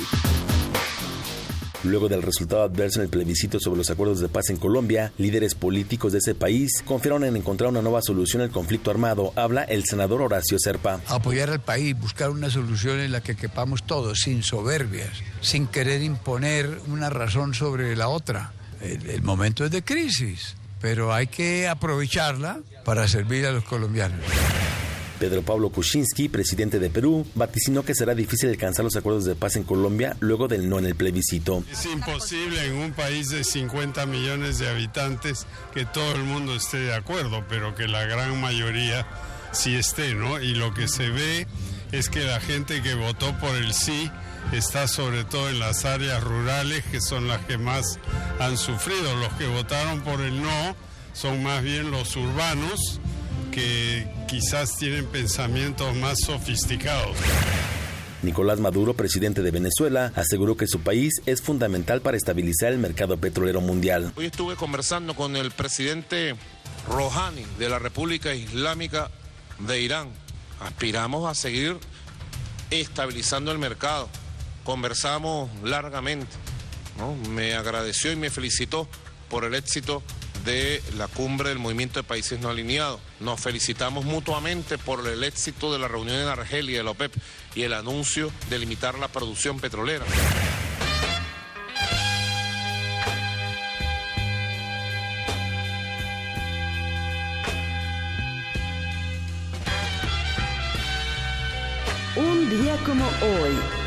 Luego 1.85 2.09
del 2.09 2.23
resultado 2.23 2.63
adverso 2.63 3.01
en 3.01 3.05
el 3.05 3.11
plebiscito 3.11 3.61
sobre 3.61 3.79
los 3.79 3.91
acuerdos 3.91 4.21
de 4.21 4.29
paz 4.29 4.49
en 4.49 4.57
Colombia, 4.57 5.13
líderes 5.19 5.55
políticos 5.55 6.13
de 6.13 6.19
ese 6.19 6.35
país 6.35 6.83
confiaron 6.85 7.25
en 7.25 7.37
encontrar 7.37 7.71
una 7.71 7.83
nueva 7.83 8.01
solución 8.01 8.43
al 8.43 8.51
conflicto 8.51 8.91
armado. 8.91 9.33
Habla 9.37 9.65
el 9.65 9.85
senador 9.85 10.23
Horacio 10.23 10.59
Serpa. 10.59 11.01
Apoyar 11.09 11.51
al 11.51 11.61
país, 11.61 11.99
buscar 11.99 12.31
una 12.31 12.49
solución 12.49 13.01
en 13.01 13.13
la 13.13 13.23
que 13.23 13.37
quepamos 13.37 13.83
todos, 13.83 14.21
sin 14.21 14.43
soberbias, 14.43 15.23
sin 15.43 15.67
querer 15.67 16.03
imponer 16.03 16.81
una 16.89 17.11
razón 17.11 17.53
sobre 17.53 17.95
la 17.97 18.09
otra. 18.09 18.53
El, 18.81 19.09
el 19.11 19.23
momento 19.23 19.65
es 19.65 19.71
de 19.71 19.83
crisis, 19.83 20.57
pero 20.81 21.13
hay 21.13 21.27
que 21.27 21.69
aprovecharla 21.69 22.61
para 22.85 23.07
servir 23.09 23.47
a 23.47 23.53
los 23.53 23.65
colombianos. 23.65 24.21
Pedro 25.25 25.41
Pablo 25.41 25.71
Kuczynski, 25.71 26.29
presidente 26.29 26.79
de 26.79 26.91
Perú, 26.91 27.27
vaticinó 27.35 27.83
que 27.83 27.95
será 27.95 28.15
difícil 28.15 28.51
alcanzar 28.51 28.85
los 28.85 28.95
acuerdos 28.95 29.25
de 29.25 29.35
paz 29.35 29.57
en 29.57 29.65
Colombia 29.65 30.19
luego 30.21 30.49
del 30.49 30.69
no 30.69 30.79
en 30.79 30.85
el 30.85 30.97
plebiscito. 30.97 31.65
Es 31.73 31.87
imposible 31.87 32.63
en 32.67 32.75
un 32.75 32.93
país 32.93 33.31
de 33.31 33.43
50 33.43 34.05
millones 34.05 34.59
de 34.59 34.69
habitantes 34.69 35.47
que 35.73 35.87
todo 35.87 36.15
el 36.15 36.25
mundo 36.25 36.55
esté 36.55 36.77
de 36.77 36.95
acuerdo, 36.95 37.43
pero 37.49 37.75
que 37.75 37.89
la 37.89 38.05
gran 38.05 38.39
mayoría 38.39 39.07
sí 39.53 39.75
esté, 39.75 40.15
¿no? 40.15 40.39
Y 40.43 40.55
lo 40.55 40.75
que 40.75 40.89
se 40.89 41.09
ve 41.09 41.47
es 41.91 42.11
que 42.11 42.25
la 42.25 42.39
gente 42.39 42.83
que 42.83 42.93
votó 42.93 43.35
por 43.39 43.57
el 43.57 43.73
sí 43.73 44.11
está 44.53 44.89
sobre 44.89 45.25
todo 45.25 45.49
en 45.49 45.59
las 45.59 45.87
áreas 45.87 46.23
rurales, 46.23 46.85
que 46.85 47.01
son 47.01 47.29
las 47.29 47.43
que 47.47 47.57
más 47.57 47.99
han 48.41 48.59
sufrido. 48.59 49.17
Los 49.17 49.33
que 49.39 49.47
votaron 49.47 50.03
por 50.03 50.21
el 50.21 50.43
no 50.43 50.77
son 51.15 51.43
más 51.43 51.63
bien 51.63 51.91
los 51.91 52.15
urbanos 52.15 53.01
que 53.55 54.05
quizás 54.27 54.77
tienen 54.77 55.07
pensamientos 55.07 55.95
más 55.95 56.19
sofisticados. 56.21 57.17
Nicolás 58.23 58.59
Maduro, 58.59 58.95
presidente 58.95 59.43
de 59.43 59.53
Venezuela, 59.53 60.13
aseguró 60.17 60.57
que 60.57 60.67
su 60.67 60.81
país 60.81 61.23
es 61.27 61.41
fundamental 61.41 62.01
para 62.01 62.17
estabilizar 62.17 62.73
el 62.73 62.79
mercado 62.79 63.17
petrolero 63.19 63.61
mundial. 63.61 64.13
Hoy 64.17 64.27
estuve 64.27 64.57
conversando 64.57 65.15
con 65.15 65.37
el 65.37 65.53
presidente 65.53 66.35
Rouhani 66.89 67.45
de 67.59 67.69
la 67.69 67.79
República 67.79 68.35
Islámica 68.35 69.11
de 69.61 69.81
Irán. 69.81 70.09
Aspiramos 70.61 71.31
a 71.31 71.35
seguir 71.35 71.77
estabilizando 72.71 73.53
el 73.53 73.59
mercado. 73.59 74.09
Conversamos 74.65 75.49
largamente. 75.63 76.33
¿no? 76.99 77.15
Me 77.31 77.55
agradeció 77.55 78.11
y 78.11 78.17
me 78.17 78.31
felicitó 78.31 78.89
por 79.29 79.45
el 79.45 79.55
éxito 79.55 80.03
de 80.45 80.83
la 80.97 81.09
cumbre 81.09 81.49
del 81.49 81.59
movimiento 81.59 82.01
de 82.01 82.05
países 82.05 82.41
no 82.41 82.49
alineados. 82.49 83.01
Nos 83.21 83.41
felicitamos 83.41 84.05
mutuamente 84.05 84.79
por 84.79 85.07
el 85.07 85.25
éxito 85.25 85.73
de 85.73 85.79
la 85.79 85.89
reunión 85.89 86.17
en 86.17 86.29
Argelia 86.29 86.79
de 86.79 86.85
la 86.85 86.91
OPEP 86.91 87.15
y 87.55 87.63
el 87.63 87.73
anuncio 87.73 88.31
de 88.51 88.59
limitar 88.59 88.99
la 88.99 89.09
producción 89.09 89.59
petrolera. 89.61 90.05
Un 102.17 102.51
día 102.51 102.77
como 102.85 103.05
hoy. 103.23 103.84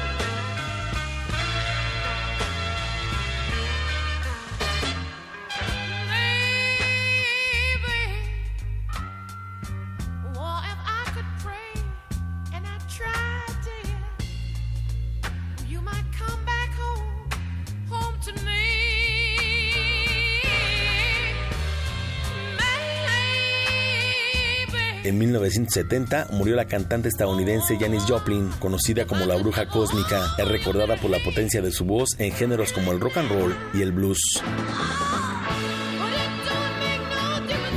1970 25.40 26.28
murió 26.32 26.56
la 26.56 26.66
cantante 26.66 27.10
estadounidense 27.10 27.78
Janis 27.80 28.04
Joplin, 28.08 28.50
conocida 28.60 29.06
como 29.06 29.26
la 29.26 29.36
bruja 29.36 29.68
cósmica. 29.68 30.26
Es 30.38 30.48
recordada 30.48 30.96
por 30.98 31.12
la 31.12 31.20
potencia 31.24 31.62
de 31.62 31.72
su 31.72 31.86
voz 31.86 32.10
en 32.18 32.32
géneros 32.32 32.74
como 32.74 32.92
el 32.92 33.00
rock 33.00 33.18
and 33.18 33.30
roll 33.30 33.56
y 33.74 33.82
el 33.82 33.92
blues. 33.92 34.42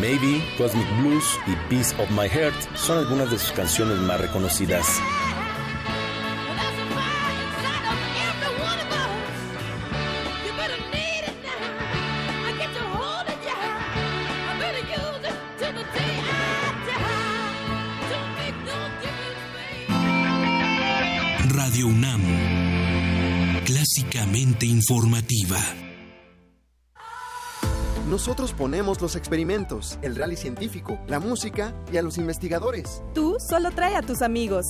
Maybe, 0.00 0.42
Cosmic 0.56 0.86
Blues 1.00 1.38
y 1.46 1.54
Piece 1.68 1.94
of 2.02 2.10
My 2.10 2.28
Heart 2.28 2.54
son 2.74 2.98
algunas 2.98 3.30
de 3.30 3.38
sus 3.38 3.52
canciones 3.52 3.98
más 3.98 4.20
reconocidas. 4.20 4.86
Informativa. 24.62 25.58
Nosotros 28.08 28.52
ponemos 28.52 29.00
los 29.00 29.14
experimentos, 29.16 29.98
el 30.02 30.16
rally 30.16 30.36
científico, 30.36 30.98
la 31.06 31.20
música 31.20 31.74
y 31.92 31.96
a 31.96 32.02
los 32.02 32.18
investigadores. 32.18 33.02
Tú 33.14 33.36
solo 33.48 33.70
trae 33.70 33.94
a 33.94 34.02
tus 34.02 34.22
amigos. 34.22 34.66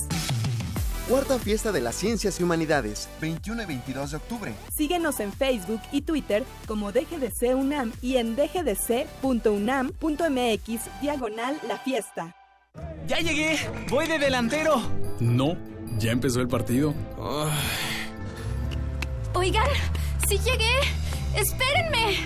Cuarta 1.09 1.39
Fiesta 1.39 1.71
de 1.71 1.81
las 1.81 1.95
Ciencias 1.95 2.39
y 2.39 2.43
Humanidades, 2.43 3.09
21 3.19 3.63
y 3.63 3.65
22 3.65 4.11
de 4.11 4.17
octubre. 4.17 4.53
Síguenos 4.75 5.19
en 5.19 5.33
Facebook 5.33 5.81
y 5.91 6.01
Twitter 6.01 6.43
como 6.67 6.91
DGDC 6.91 7.55
UNAM 7.55 7.91
y 8.01 8.17
en 8.17 8.35
dgdc.unam.mx 8.35 9.11
diagonal 11.01 11.59
la 11.67 11.79
fiesta. 11.79 12.35
¡Ya 13.07 13.17
llegué! 13.17 13.57
¡Voy 13.89 14.07
de 14.07 14.19
delantero! 14.19 14.81
No, 15.19 15.57
ya 15.97 16.11
empezó 16.11 16.39
el 16.41 16.47
partido. 16.47 16.93
Oigan, 19.33 19.67
sí 20.27 20.37
llegué. 20.37 20.71
Espérenme. 21.35 22.17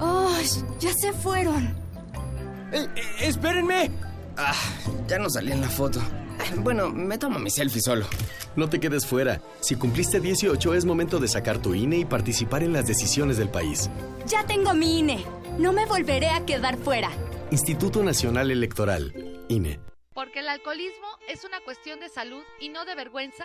¡Oh! 0.00 0.36
Ya 0.80 0.92
se 0.92 1.12
fueron. 1.12 1.74
Eh, 2.72 2.86
¡Espérenme! 3.20 3.90
Ah, 4.36 4.54
ya 5.08 5.18
no 5.18 5.30
salí 5.30 5.52
en 5.52 5.60
la 5.60 5.68
foto. 5.68 6.00
Bueno, 6.56 6.90
me 6.90 7.16
tomo 7.16 7.38
mi 7.38 7.50
selfie 7.50 7.80
solo. 7.80 8.06
No 8.56 8.68
te 8.68 8.80
quedes 8.80 9.06
fuera. 9.06 9.40
Si 9.60 9.76
cumpliste 9.76 10.20
18 10.20 10.74
es 10.74 10.84
momento 10.84 11.18
de 11.18 11.28
sacar 11.28 11.58
tu 11.58 11.74
INE 11.74 11.98
y 11.98 12.04
participar 12.04 12.62
en 12.62 12.72
las 12.72 12.86
decisiones 12.86 13.36
del 13.36 13.48
país. 13.48 13.88
Ya 14.26 14.44
tengo 14.44 14.74
mi 14.74 14.98
INE. 14.98 15.24
No 15.58 15.72
me 15.72 15.86
volveré 15.86 16.30
a 16.30 16.44
quedar 16.44 16.76
fuera. 16.76 17.10
Instituto 17.50 18.02
Nacional 18.02 18.50
Electoral, 18.50 19.14
INE. 19.48 19.80
Porque 20.12 20.40
el 20.40 20.48
alcoholismo 20.48 21.06
es 21.28 21.44
una 21.44 21.60
cuestión 21.60 22.00
de 22.00 22.08
salud 22.08 22.42
y 22.60 22.68
no 22.68 22.84
de 22.84 22.94
vergüenza. 22.94 23.44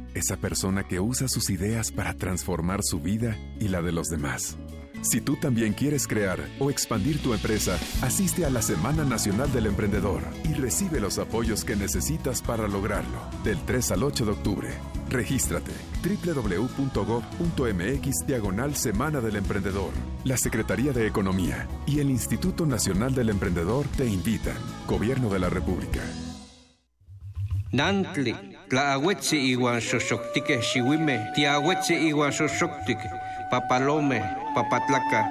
esa 0.13 0.37
persona 0.37 0.87
que 0.87 0.99
usa 0.99 1.27
sus 1.27 1.49
ideas 1.49 1.91
para 1.91 2.13
transformar 2.15 2.81
su 2.83 2.99
vida 2.99 3.37
y 3.59 3.67
la 3.67 3.81
de 3.81 3.91
los 3.91 4.07
demás. 4.07 4.57
Si 5.01 5.19
tú 5.19 5.35
también 5.35 5.73
quieres 5.73 6.07
crear 6.07 6.39
o 6.59 6.69
expandir 6.69 7.19
tu 7.23 7.33
empresa, 7.33 7.79
asiste 8.03 8.45
a 8.45 8.51
la 8.51 8.61
Semana 8.61 9.03
Nacional 9.03 9.51
del 9.51 9.65
Emprendedor 9.65 10.21
y 10.47 10.53
recibe 10.53 10.99
los 10.99 11.17
apoyos 11.17 11.65
que 11.65 11.75
necesitas 11.75 12.43
para 12.43 12.67
lograrlo. 12.67 13.19
Del 13.43 13.57
3 13.65 13.93
al 13.93 14.03
8 14.03 14.25
de 14.25 14.31
octubre. 14.31 14.69
Regístrate 15.09 15.71
www.gov.mx 16.03 16.67
diagonal 18.27 18.75
Semana 18.75 19.21
del 19.21 19.37
Emprendedor. 19.37 19.91
La 20.23 20.37
Secretaría 20.37 20.93
de 20.93 21.07
Economía 21.07 21.67
y 21.87 21.99
el 21.99 22.11
Instituto 22.11 22.67
Nacional 22.67 23.15
del 23.15 23.29
Emprendedor 23.29 23.87
te 23.97 24.05
invitan. 24.05 24.57
Gobierno 24.87 25.29
de 25.29 25.39
la 25.39 25.49
República. 25.49 26.01
Nantli, 27.71 28.35
papalome, 33.49 34.23
papatlaca. 34.55 35.29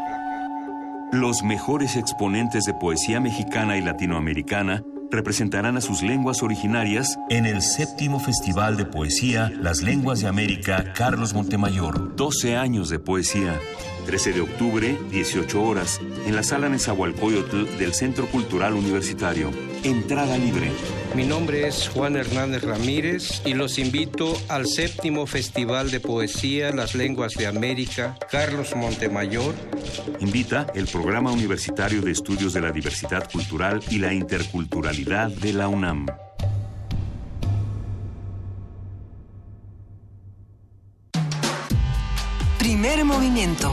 Los 1.10 1.42
mejores 1.42 1.96
exponentes 1.96 2.64
de 2.64 2.74
poesía 2.74 3.18
mexicana 3.18 3.78
y 3.78 3.80
latinoamericana 3.80 4.82
representarán 5.10 5.78
a 5.78 5.80
sus 5.80 6.02
lenguas 6.02 6.42
originarias 6.42 7.18
en 7.30 7.46
el 7.46 7.62
séptimo 7.62 8.20
Festival 8.20 8.76
de 8.76 8.84
Poesía 8.84 9.50
Las 9.58 9.80
Lenguas 9.80 10.20
de 10.20 10.28
América 10.28 10.92
Carlos 10.94 11.32
Montemayor. 11.32 12.14
12 12.16 12.58
años 12.58 12.90
de 12.90 12.98
poesía. 12.98 13.58
13 14.10 14.32
de 14.32 14.40
octubre, 14.40 14.98
18 15.12 15.62
horas, 15.62 16.00
en 16.26 16.34
la 16.34 16.42
sala 16.42 16.68
Nezahualcóyotl 16.68 17.78
del 17.78 17.94
Centro 17.94 18.26
Cultural 18.26 18.74
Universitario. 18.74 19.52
Entrada 19.84 20.36
libre. 20.36 20.72
Mi 21.14 21.24
nombre 21.24 21.68
es 21.68 21.88
Juan 21.88 22.16
Hernández 22.16 22.64
Ramírez 22.64 23.40
y 23.46 23.54
los 23.54 23.78
invito 23.78 24.36
al 24.48 24.66
séptimo 24.66 25.28
Festival 25.28 25.92
de 25.92 26.00
Poesía 26.00 26.72
Las 26.72 26.96
Lenguas 26.96 27.34
de 27.34 27.46
América 27.46 28.18
Carlos 28.28 28.74
Montemayor. 28.74 29.54
Invita 30.18 30.66
el 30.74 30.88
Programa 30.88 31.30
Universitario 31.30 32.02
de 32.02 32.10
Estudios 32.10 32.52
de 32.52 32.62
la 32.62 32.72
Diversidad 32.72 33.30
Cultural 33.30 33.80
y 33.90 34.00
la 34.00 34.12
Interculturalidad 34.12 35.28
de 35.28 35.52
la 35.52 35.68
UNAM. 35.68 36.06
Primer 42.58 43.04
movimiento. 43.04 43.72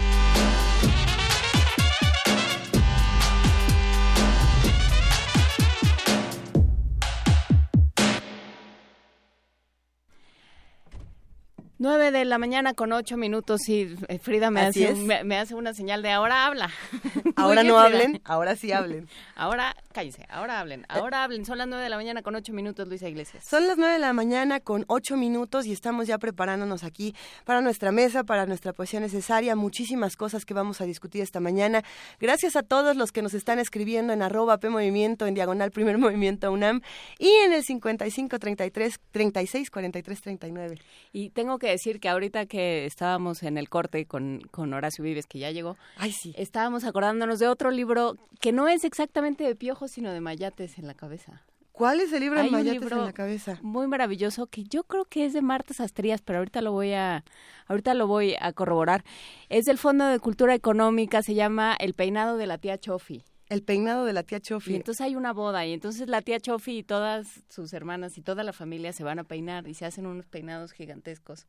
Nueve 11.81 12.11
de 12.11 12.25
la 12.25 12.37
mañana 12.37 12.75
con 12.75 12.93
ocho 12.93 13.17
minutos 13.17 13.67
y 13.67 13.97
eh, 14.07 14.19
Frida 14.19 14.51
me 14.51 14.61
Así 14.61 14.85
hace, 14.85 15.01
me, 15.01 15.23
me 15.23 15.39
hace 15.39 15.55
una 15.55 15.73
señal 15.73 16.03
de 16.03 16.11
ahora 16.11 16.45
habla. 16.45 16.69
Ahora 17.35 17.63
bien, 17.63 17.73
no 17.73 17.83
Frida. 17.83 17.85
hablen, 18.03 18.21
ahora 18.23 18.55
sí 18.55 18.71
hablen. 18.71 19.09
Ahora 19.35 19.75
cállense, 19.91 20.27
ahora 20.29 20.59
hablen, 20.59 20.85
ahora 20.89 21.23
hablen. 21.23 21.43
Son 21.43 21.57
las 21.57 21.67
nueve 21.67 21.83
de 21.83 21.89
la 21.89 21.95
mañana 21.97 22.21
con 22.21 22.35
ocho 22.35 22.53
minutos, 22.53 22.87
Luisa 22.87 23.09
Iglesias. 23.09 23.43
Son 23.43 23.65
las 23.65 23.79
9 23.79 23.93
de 23.93 23.99
la 23.99 24.13
mañana 24.13 24.59
con 24.59 24.85
8 24.87 25.17
minutos 25.17 25.65
y 25.65 25.71
estamos 25.71 26.05
ya 26.05 26.19
preparándonos 26.19 26.83
aquí 26.83 27.15
para 27.45 27.61
nuestra 27.61 27.91
mesa, 27.91 28.23
para 28.23 28.45
nuestra 28.45 28.73
poesía 28.73 28.99
necesaria, 28.99 29.55
muchísimas 29.55 30.15
cosas 30.15 30.45
que 30.45 30.53
vamos 30.53 30.81
a 30.81 30.85
discutir 30.85 31.23
esta 31.23 31.39
mañana. 31.39 31.83
Gracias 32.19 32.55
a 32.55 32.61
todos 32.61 32.95
los 32.95 33.11
que 33.11 33.23
nos 33.23 33.33
están 33.33 33.57
escribiendo 33.57 34.13
en 34.13 34.21
arroba 34.21 34.59
P 34.59 34.69
Movimiento, 34.69 35.25
en 35.25 35.33
diagonal 35.33 35.71
Primer 35.71 35.97
Movimiento 35.97 36.51
UNAM 36.51 36.81
y 37.17 37.29
en 37.45 37.53
el 37.53 37.63
55 37.63 38.37
33 38.37 38.99
36 39.11 39.71
43 39.71 40.21
39. 40.21 40.77
Y 41.11 41.31
tengo 41.31 41.57
que 41.57 41.70
decir 41.71 41.99
que 41.99 42.09
ahorita 42.09 42.45
que 42.45 42.85
estábamos 42.85 43.43
en 43.43 43.57
el 43.57 43.69
corte 43.69 44.05
con, 44.05 44.41
con 44.51 44.73
Horacio 44.73 45.03
Vives, 45.03 45.25
que 45.25 45.39
ya 45.39 45.51
llegó, 45.51 45.77
Ay, 45.97 46.11
sí. 46.11 46.33
estábamos 46.37 46.83
acordándonos 46.83 47.39
de 47.39 47.47
otro 47.47 47.71
libro 47.71 48.17
que 48.39 48.51
no 48.51 48.67
es 48.67 48.83
exactamente 48.83 49.43
de 49.43 49.55
piojos, 49.55 49.91
sino 49.91 50.11
de 50.11 50.21
mayates 50.21 50.77
en 50.77 50.87
la 50.87 50.93
cabeza. 50.93 51.43
¿Cuál 51.71 52.01
es 52.01 52.13
el 52.13 52.19
libro 52.19 52.39
de 52.39 52.47
un 52.47 52.51
Mayates 52.51 52.81
libro 52.81 52.99
en 52.99 53.05
la 53.05 53.13
cabeza? 53.13 53.57
Muy 53.61 53.87
maravilloso 53.87 54.45
que 54.45 54.65
yo 54.65 54.83
creo 54.83 55.05
que 55.05 55.25
es 55.25 55.33
de 55.33 55.41
Marta 55.41 55.73
Sastrías, 55.73 56.21
pero 56.21 56.39
ahorita 56.39 56.61
lo 56.61 56.73
voy 56.73 56.93
a 56.93 57.23
ahorita 57.67 57.93
lo 57.93 58.07
voy 58.07 58.35
a 58.39 58.51
corroborar. 58.53 59.03
Es 59.49 59.65
del 59.65 59.77
Fondo 59.77 60.05
de 60.05 60.19
Cultura 60.19 60.53
Económica, 60.53 61.23
se 61.23 61.33
llama 61.33 61.75
El 61.79 61.93
peinado 61.93 62.37
de 62.37 62.45
la 62.45 62.57
tía 62.57 62.77
Chofi. 62.77 63.23
El 63.51 63.63
peinado 63.63 64.05
de 64.05 64.13
la 64.13 64.23
tía 64.23 64.37
Y 64.37 64.41
Chofi. 64.41 64.75
entonces 64.75 65.01
hay 65.01 65.15
una 65.17 65.33
boda 65.33 65.65
y 65.65 65.73
entonces 65.73 66.07
la 66.07 66.21
tía 66.21 66.39
Chofi 66.39 66.77
y 66.77 66.83
todas 66.83 67.27
sus 67.49 67.73
hermanas 67.73 68.17
y 68.17 68.21
toda 68.21 68.43
la 68.45 68.53
familia 68.53 68.93
se 68.93 69.03
van 69.03 69.19
a 69.19 69.25
peinar 69.25 69.67
y 69.67 69.73
se 69.73 69.85
hacen 69.85 70.05
unos 70.05 70.25
peinados 70.25 70.71
gigantescos 70.71 71.47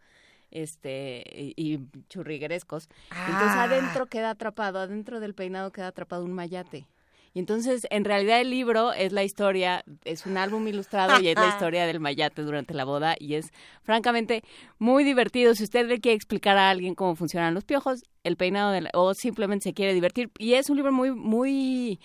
este 0.50 1.22
y, 1.32 1.54
y 1.56 1.78
churriguerescos. 2.08 2.88
Entonces 3.10 3.56
Ah. 3.56 3.62
adentro 3.64 4.06
queda 4.06 4.30
atrapado, 4.30 4.80
adentro 4.80 5.20
del 5.20 5.32
peinado 5.34 5.70
queda 5.70 5.86
atrapado 5.86 6.24
un 6.24 6.32
mayate. 6.32 6.86
Y 7.34 7.38
entonces, 7.38 7.86
en 7.90 8.04
realidad 8.04 8.40
el 8.42 8.50
libro 8.50 8.92
es 8.92 9.10
la 9.12 9.24
historia, 9.24 9.84
es 10.04 10.26
un 10.26 10.36
álbum 10.36 10.68
ilustrado 10.68 11.18
y 11.18 11.28
es 11.28 11.38
la 11.38 11.46
historia 11.48 11.86
del 11.86 11.98
mayate 11.98 12.42
durante 12.42 12.74
la 12.74 12.84
boda 12.84 13.14
y 13.18 13.34
es 13.34 13.50
francamente 13.82 14.42
muy 14.78 15.02
divertido. 15.02 15.54
Si 15.54 15.64
usted 15.64 15.86
le 15.86 15.98
quiere 16.00 16.16
explicar 16.16 16.59
a 16.59 16.68
alguien 16.68 16.94
cómo 16.94 17.16
funcionan 17.16 17.54
los 17.54 17.64
piojos, 17.64 18.02
el 18.22 18.36
peinado 18.36 18.70
de 18.70 18.82
la- 18.82 18.90
o 18.92 19.14
simplemente 19.14 19.64
se 19.64 19.72
quiere 19.74 19.94
divertir 19.94 20.30
y 20.38 20.54
es 20.54 20.68
un 20.68 20.76
libro 20.76 20.92
muy 20.92 21.10
muy 21.12 22.00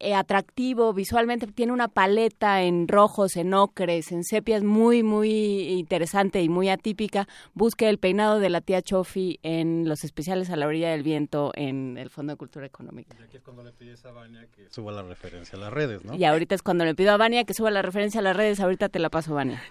eh, 0.00 0.14
atractivo 0.14 0.92
visualmente, 0.92 1.46
tiene 1.46 1.72
una 1.72 1.88
paleta 1.88 2.62
en 2.62 2.88
rojos, 2.88 3.36
en 3.36 3.54
ocres, 3.54 4.12
en 4.12 4.24
sepias 4.24 4.62
muy, 4.62 5.02
muy 5.02 5.68
interesante 5.68 6.42
y 6.42 6.48
muy 6.48 6.68
atípica. 6.68 7.28
Busque 7.54 7.88
el 7.88 7.98
peinado 7.98 8.38
de 8.38 8.48
la 8.48 8.60
tía 8.60 8.82
Chofi 8.82 9.38
en 9.42 9.88
los 9.88 10.02
especiales 10.04 10.50
a 10.50 10.56
la 10.56 10.66
orilla 10.66 10.90
del 10.90 11.02
viento 11.02 11.52
en 11.54 11.98
el 11.98 12.10
Fondo 12.10 12.32
de 12.32 12.38
Cultura 12.38 12.66
Económica. 12.66 13.14
Y 13.20 13.24
aquí 13.24 13.36
es 13.36 13.42
cuando 13.42 13.62
le 13.62 13.72
pides 13.72 14.04
a 14.06 14.12
Vania 14.12 14.46
que 14.54 14.68
suba 14.70 14.90
la 14.90 15.02
referencia 15.02 15.56
a 15.58 15.60
las 15.60 15.72
redes, 15.72 16.04
¿no? 16.04 16.14
Y 16.14 16.24
ahorita 16.24 16.54
es 16.54 16.62
cuando 16.62 16.84
le 16.84 16.94
pido 16.94 17.12
a 17.12 17.16
Vania 17.16 17.44
que 17.44 17.54
suba 17.54 17.70
la 17.70 17.82
referencia 17.82 18.20
a 18.20 18.22
las 18.22 18.36
redes, 18.36 18.58
ahorita 18.60 18.88
te 18.88 18.98
la 18.98 19.10
paso, 19.10 19.34
Vania. 19.34 19.62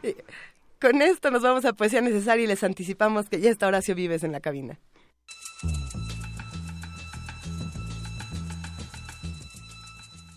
Con 0.80 1.02
esto 1.02 1.30
nos 1.32 1.42
vamos 1.42 1.66
a 1.66 1.74
Poesía 1.74 2.02
Necesaria 2.02 2.46
y 2.46 2.48
les 2.48 2.64
anticipamos 2.64 3.28
que 3.28 3.42
ya 3.42 3.50
está 3.50 3.68
Horacio 3.68 3.96
Vives 3.96 4.24
en 4.24 4.32
la 4.32 4.40
cabina. 4.40 4.80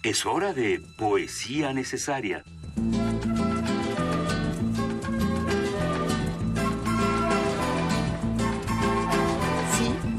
Es 0.03 0.27
hora 0.27 0.53
de 0.53 0.83
poesía 0.99 1.73
necesaria. 1.73 2.43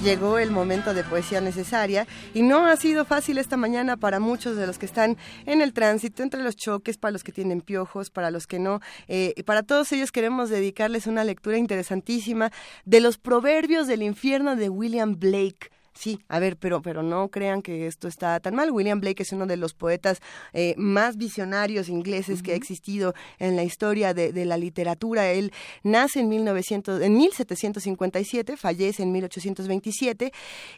llegó 0.04 0.38
el 0.38 0.52
momento 0.52 0.94
de 0.94 1.06
poesía 1.06 1.40
necesaria 1.40 2.06
y 2.34 2.42
no 2.42 2.66
ha 2.66 2.76
sido 2.76 3.06
fácil 3.06 3.38
esta 3.38 3.56
mañana 3.56 3.96
para 3.96 4.20
muchos 4.20 4.58
de 4.58 4.68
los 4.68 4.78
que 4.78 4.86
están 4.86 5.18
en 5.46 5.62
el 5.62 5.72
tránsito, 5.72 6.24
entre 6.24 6.44
los 6.44 6.58
choques, 6.58 6.98
para 6.98 7.14
los 7.14 7.24
que 7.24 7.32
tienen 7.32 7.62
piojos, 7.62 8.10
para 8.10 8.30
los 8.30 8.46
que 8.46 8.60
no. 8.60 8.82
Eh, 9.08 9.34
para 9.46 9.64
todos 9.64 9.94
ellos 9.94 10.12
queremos 10.12 10.50
dedicarles 10.50 11.08
una 11.08 11.24
lectura 11.24 11.58
interesantísima 11.58 12.52
de 12.84 13.00
los 13.00 13.18
proverbios 13.18 13.88
del 13.88 14.04
infierno 14.04 14.58
de 14.58 14.68
William 14.68 15.18
Blake. 15.18 15.72
Sí, 15.94 16.20
a 16.28 16.40
ver, 16.40 16.58
pero, 16.58 16.82
pero 16.82 17.04
no 17.04 17.30
crean 17.30 17.62
que 17.62 17.86
esto 17.86 18.08
está 18.08 18.40
tan 18.40 18.56
mal. 18.56 18.72
William 18.72 19.00
Blake 19.00 19.22
es 19.22 19.32
uno 19.32 19.46
de 19.46 19.58
los 19.58 19.76
poetas 19.76 20.22
eh, 20.52 20.74
más 20.76 21.18
visionarios 21.18 21.88
ingleses 21.88 22.42
que 22.42 22.54
ha 22.54 22.56
existido 22.56 23.14
en 23.38 23.56
la 23.56 23.64
historia 23.64 24.14
de, 24.14 24.46
la 24.46 24.58
literatura. 24.58 25.32
Él 25.32 25.54
nace 25.84 26.20
en, 26.20 26.30
1900, 26.30 27.02
en 27.02 27.16
1757, 27.16 28.58
fallece 28.58 29.04
en 29.04 29.12
1827, 29.12 30.34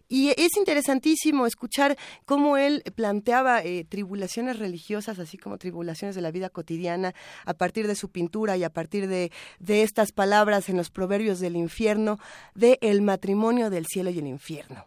y 0.09 0.29
es 0.37 0.57
interesantísimo 0.57 1.47
escuchar 1.47 1.97
cómo 2.25 2.57
él 2.57 2.83
planteaba 2.95 3.63
eh, 3.63 3.85
tribulaciones 3.87 4.59
religiosas, 4.59 5.17
así 5.19 5.37
como 5.37 5.57
tribulaciones 5.57 6.15
de 6.15 6.21
la 6.21 6.31
vida 6.31 6.49
cotidiana, 6.49 7.15
a 7.45 7.53
partir 7.53 7.87
de 7.87 7.95
su 7.95 8.09
pintura 8.09 8.57
y 8.57 8.63
a 8.65 8.69
partir 8.69 9.07
de, 9.07 9.31
de 9.59 9.83
estas 9.83 10.11
palabras 10.11 10.67
en 10.67 10.75
los 10.75 10.89
proverbios 10.89 11.39
del 11.39 11.55
infierno, 11.55 12.19
de 12.53 12.77
el 12.81 13.01
matrimonio 13.01 13.69
del 13.69 13.85
cielo 13.85 14.09
y 14.09 14.19
el 14.19 14.27
infierno. 14.27 14.85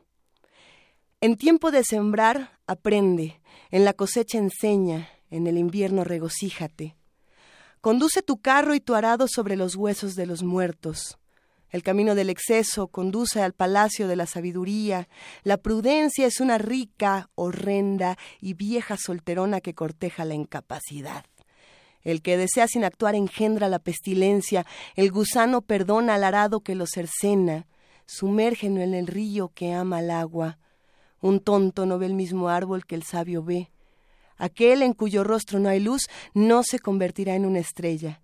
En 1.20 1.36
tiempo 1.36 1.72
de 1.72 1.82
sembrar, 1.82 2.52
aprende, 2.68 3.40
en 3.72 3.84
la 3.84 3.92
cosecha 3.92 4.38
enseña, 4.38 5.08
en 5.30 5.48
el 5.48 5.58
invierno 5.58 6.04
regocíjate. 6.04 6.96
Conduce 7.80 8.22
tu 8.22 8.40
carro 8.40 8.72
y 8.72 8.80
tu 8.80 8.94
arado 8.94 9.26
sobre 9.26 9.56
los 9.56 9.74
huesos 9.74 10.14
de 10.14 10.26
los 10.26 10.44
muertos. 10.44 11.18
El 11.70 11.82
camino 11.82 12.14
del 12.14 12.30
exceso 12.30 12.86
conduce 12.86 13.42
al 13.42 13.52
palacio 13.52 14.06
de 14.06 14.14
la 14.14 14.26
sabiduría. 14.26 15.08
La 15.42 15.56
prudencia 15.56 16.24
es 16.24 16.38
una 16.38 16.56
rica, 16.56 17.30
horrenda 17.34 18.16
y 18.40 18.54
vieja 18.54 18.96
solterona 18.96 19.60
que 19.60 19.74
corteja 19.74 20.24
la 20.24 20.34
incapacidad. 20.34 21.24
El 22.02 22.22
que 22.22 22.36
desea 22.36 22.68
sin 22.68 22.84
actuar 22.84 23.16
engendra 23.16 23.68
la 23.68 23.80
pestilencia. 23.80 24.64
El 24.94 25.10
gusano 25.10 25.62
perdona 25.62 26.14
al 26.14 26.22
arado 26.22 26.60
que 26.60 26.76
lo 26.76 26.86
cercena. 26.86 27.66
Sumérgeno 28.06 28.80
en 28.82 28.94
el 28.94 29.08
río 29.08 29.50
que 29.52 29.72
ama 29.72 29.98
el 29.98 30.12
agua. 30.12 30.58
Un 31.20 31.40
tonto 31.40 31.86
no 31.86 31.98
ve 31.98 32.06
el 32.06 32.14
mismo 32.14 32.48
árbol 32.48 32.86
que 32.86 32.94
el 32.94 33.02
sabio 33.02 33.42
ve. 33.42 33.70
Aquel 34.36 34.82
en 34.82 34.92
cuyo 34.92 35.24
rostro 35.24 35.58
no 35.58 35.68
hay 35.68 35.80
luz 35.80 36.08
no 36.32 36.62
se 36.62 36.78
convertirá 36.78 37.34
en 37.34 37.44
una 37.44 37.58
estrella. 37.58 38.22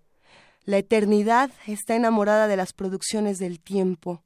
La 0.63 0.77
eternidad 0.77 1.51
está 1.67 1.95
enamorada 1.95 2.47
de 2.47 2.55
las 2.55 2.73
producciones 2.73 3.37
del 3.37 3.59
tiempo. 3.59 4.23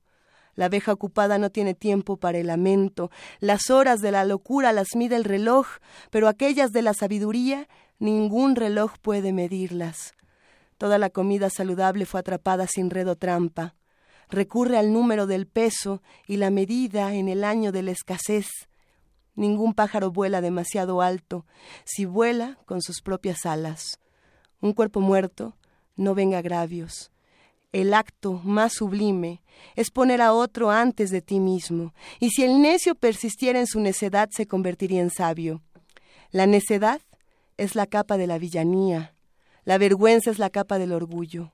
La 0.55 0.65
abeja 0.65 0.93
ocupada 0.93 1.37
no 1.37 1.49
tiene 1.49 1.73
tiempo 1.73 2.17
para 2.17 2.37
el 2.37 2.47
lamento. 2.47 3.09
Las 3.39 3.69
horas 3.69 4.01
de 4.01 4.11
la 4.11 4.23
locura 4.23 4.71
las 4.71 4.95
mide 4.95 5.15
el 5.15 5.23
reloj, 5.23 5.67
pero 6.11 6.27
aquellas 6.27 6.71
de 6.71 6.81
la 6.81 6.93
sabiduría 6.93 7.67
ningún 7.97 8.55
reloj 8.55 8.93
puede 9.01 9.33
medirlas. 9.33 10.13
Toda 10.77 10.97
la 10.97 11.09
comida 11.09 11.49
saludable 11.49 12.05
fue 12.05 12.19
atrapada 12.19 12.67
sin 12.67 12.89
red 12.89 13.09
o 13.09 13.15
trampa 13.15 13.75
recurre 14.29 14.77
al 14.77 14.93
número 14.93 15.27
del 15.27 15.47
peso 15.47 16.01
y 16.27 16.37
la 16.37 16.49
medida 16.49 17.13
en 17.13 17.27
el 17.27 17.43
año 17.43 17.71
de 17.71 17.83
la 17.83 17.91
escasez. 17.91 18.47
Ningún 19.35 19.73
pájaro 19.73 20.11
vuela 20.11 20.41
demasiado 20.41 21.01
alto, 21.01 21.45
si 21.85 22.05
vuela 22.05 22.57
con 22.65 22.81
sus 22.81 23.01
propias 23.01 23.45
alas. 23.45 23.99
Un 24.61 24.73
cuerpo 24.73 24.99
muerto 25.01 25.55
no 25.95 26.13
venga 26.13 26.39
agravios. 26.39 27.11
El 27.71 27.93
acto 27.93 28.41
más 28.43 28.73
sublime 28.73 29.41
es 29.75 29.91
poner 29.91 30.21
a 30.21 30.33
otro 30.33 30.71
antes 30.71 31.11
de 31.11 31.21
ti 31.21 31.39
mismo, 31.39 31.93
y 32.19 32.31
si 32.31 32.43
el 32.43 32.61
necio 32.61 32.95
persistiera 32.95 33.59
en 33.59 33.67
su 33.67 33.79
necedad 33.79 34.29
se 34.31 34.47
convertiría 34.47 35.01
en 35.01 35.11
sabio. 35.11 35.61
La 36.31 36.47
necedad 36.47 37.01
es 37.57 37.75
la 37.75 37.85
capa 37.85 38.17
de 38.17 38.27
la 38.27 38.39
villanía, 38.39 39.13
la 39.65 39.77
vergüenza 39.77 40.31
es 40.31 40.39
la 40.39 40.49
capa 40.49 40.79
del 40.79 40.93
orgullo. 40.93 41.53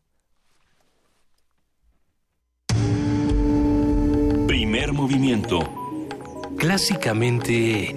Primer 4.76 4.92
movimiento. 4.92 5.60
Clásicamente... 6.58 7.96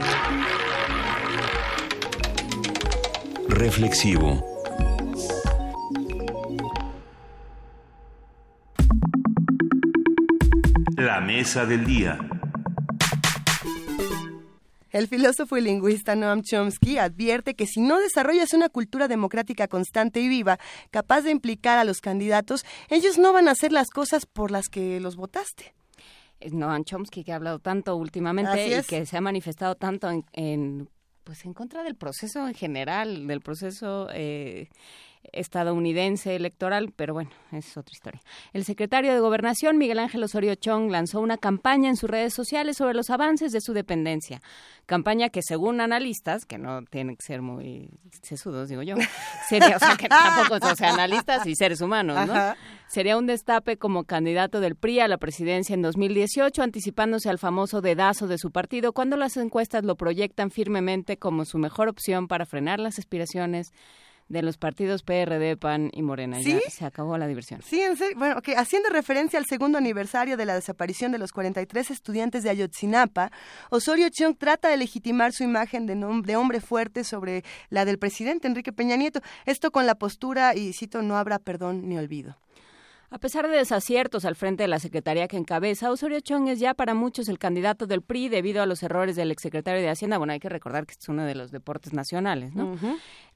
Reflexivo. 3.49 4.45
La 10.97 11.21
mesa 11.21 11.67
del 11.67 11.85
día. 11.85 12.17
El 14.91 15.09
filósofo 15.09 15.57
y 15.57 15.63
lingüista 15.63 16.15
Noam 16.15 16.43
Chomsky 16.43 16.99
advierte 16.99 17.57
que 17.57 17.67
si 17.67 17.81
no 17.81 17.99
desarrollas 17.99 18.53
una 18.53 18.69
cultura 18.69 19.09
democrática 19.09 19.67
constante 19.67 20.21
y 20.21 20.29
viva, 20.29 20.61
capaz 20.93 21.23
de 21.23 21.33
implicar 21.33 21.79
a 21.79 21.85
los 21.85 22.01
candidatos, 22.01 22.65
ellos 22.89 23.19
no 23.19 23.33
van 23.33 23.49
a 23.49 23.51
hacer 23.51 23.73
las 23.73 23.91
cosas 23.91 24.27
por 24.27 24.53
las 24.53 24.69
que 24.69 25.01
los 25.01 25.17
votaste. 25.17 25.75
Noam 26.52 26.85
Chomsky, 26.85 27.24
que 27.24 27.32
ha 27.32 27.36
hablado 27.36 27.59
tanto 27.59 27.97
últimamente 27.97 28.78
y 28.78 28.82
que 28.82 29.06
se 29.06 29.16
ha 29.16 29.20
manifestado 29.20 29.74
tanto 29.74 30.09
en, 30.32 30.89
pues 31.24 31.44
en 31.44 31.55
contra 31.55 31.82
del 31.82 31.97
proceso 31.97 32.47
en 32.47 32.55
general, 32.55 33.27
del 33.27 33.40
proceso 33.40 34.09
eh, 34.12 34.69
estadounidense 35.32 36.35
electoral, 36.36 36.93
pero 36.95 37.15
bueno, 37.15 37.31
es 37.53 37.77
otra 37.77 37.93
historia. 37.93 38.20
El 38.53 38.65
secretario 38.65 39.12
de 39.12 39.20
Gobernación, 39.20 39.78
Miguel 39.78 39.99
Ángel 39.99 40.23
Osorio 40.23 40.55
Chong, 40.55 40.90
lanzó 40.90 41.20
una 41.20 41.39
campaña 41.39 41.89
en 41.89 41.97
sus 41.97 42.11
redes 42.11 42.35
sociales 42.35 42.77
sobre 42.77 42.95
los 42.95 43.11
avances 43.11 43.53
de 43.53 43.61
su 43.61 43.73
dependencia. 43.73 44.40
Campaña 44.86 45.28
que, 45.28 45.43
según 45.43 45.81
analistas, 45.81 46.47
que 46.47 46.59
no 46.59 46.82
tienen 46.85 47.16
que 47.16 47.24
ser 47.24 47.43
muy 47.43 47.90
sesudos, 48.23 48.69
digo 48.69 48.82
yo, 48.82 48.97
sería, 49.49 49.77
o 49.77 49.78
sea, 49.78 49.97
que 49.97 50.09
tampoco 50.09 50.66
o 50.66 50.77
sea, 50.77 50.93
analistas 50.93 51.47
y 51.47 51.55
seres 51.55 51.81
humanos, 51.81 52.27
¿no? 52.27 52.55
Sería 52.89 53.19
un 53.19 53.27
destape 53.27 53.77
como 53.77 54.05
candidato 54.05 54.61
del 54.61 54.74
PRI 54.74 55.01
a 55.01 55.09
la 55.09 55.19
presidencia 55.19 55.74
en 55.74 55.82
2018, 55.82 56.62
anticipándose 56.62 57.28
al 57.28 57.39
famoso 57.39 57.82
dedazo 57.82 58.27
de 58.27 58.39
su 58.39 58.51
partido, 58.51 58.95
cuando 58.95 59.19
las 59.19 59.36
encuestas 59.36 59.85
lo 59.85 59.97
proyectan 59.97 60.51
firmemente 60.51 61.19
como 61.19 61.45
su 61.45 61.59
mejor 61.59 61.89
opción 61.89 62.28
para 62.28 62.47
frenar 62.47 62.81
las 62.81 62.99
aspiraciones 62.99 63.73
de 64.29 64.43
los 64.43 64.59
partidos 64.59 65.03
PRD, 65.03 65.57
PAN 65.57 65.91
y 65.93 66.03
Morena. 66.03 66.41
¿Sí? 66.43 66.53
Ya 66.53 66.71
se 66.71 66.85
acabó 66.85 67.17
la 67.17 67.27
diversión. 67.27 67.63
Sí, 67.63 67.81
en 67.81 67.97
serio. 67.97 68.19
Bueno, 68.19 68.37
okay. 68.39 68.55
haciendo 68.55 68.91
referencia 68.91 69.39
al 69.39 69.47
segundo 69.47 69.79
aniversario 69.79 70.37
de 70.37 70.45
la 70.45 70.55
desaparición 70.55 71.13
de 71.13 71.19
los 71.19 71.33
43 71.33 71.91
estudiantes 71.91 72.43
de 72.43 72.51
Ayotzinapa, 72.51 73.31
Osorio 73.71 74.09
Chong 74.11 74.37
trata 74.37 74.69
de 74.69 74.77
legitimar 74.77 75.33
su 75.33 75.45
imagen 75.45 75.87
de, 75.87 75.95
de 75.95 76.37
hombre 76.37 76.61
fuerte 76.61 77.05
sobre 77.05 77.45
la 77.71 77.85
del 77.85 77.99
presidente 77.99 78.49
Enrique 78.49 78.73
Peña 78.73 78.97
Nieto. 78.97 79.21
Esto 79.47 79.71
con 79.71 79.87
la 79.87 79.95
postura, 79.95 80.55
y 80.55 80.73
cito, 80.73 81.03
no 81.03 81.17
habrá 81.17 81.39
perdón 81.39 81.89
ni 81.89 81.99
olvido. 81.99 82.37
A 83.11 83.19
pesar 83.19 83.49
de 83.49 83.57
desaciertos 83.57 84.27
al 84.27 84.37
frente 84.37 84.65
de 84.65 84.69
la 84.69 84.79
Secretaría 84.79 85.29
que 85.29 85.39
encabeza, 85.39 85.91
Osorio 85.91 86.21
Chong 86.21 86.49
es 86.49 86.59
ya 86.59 86.75
para 86.75 86.93
muchos 86.93 87.31
el 87.31 87.39
candidato 87.39 87.87
del 87.87 88.03
PRI 88.03 88.29
debido 88.29 88.63
a 88.63 88.67
los 88.67 88.83
errores 88.83 89.17
del 89.17 89.31
exsecretario 89.31 89.81
de 89.81 89.89
Hacienda. 89.89 90.19
Bueno, 90.19 90.35
hay 90.35 90.41
que 90.41 90.51
recordar 90.51 90.85
que 90.85 90.93
es 90.93 91.09
uno 91.09 91.25
de 91.25 91.35
los 91.35 91.51
deportes 91.51 91.95
nacionales, 91.95 92.55
¿no? 92.55 92.77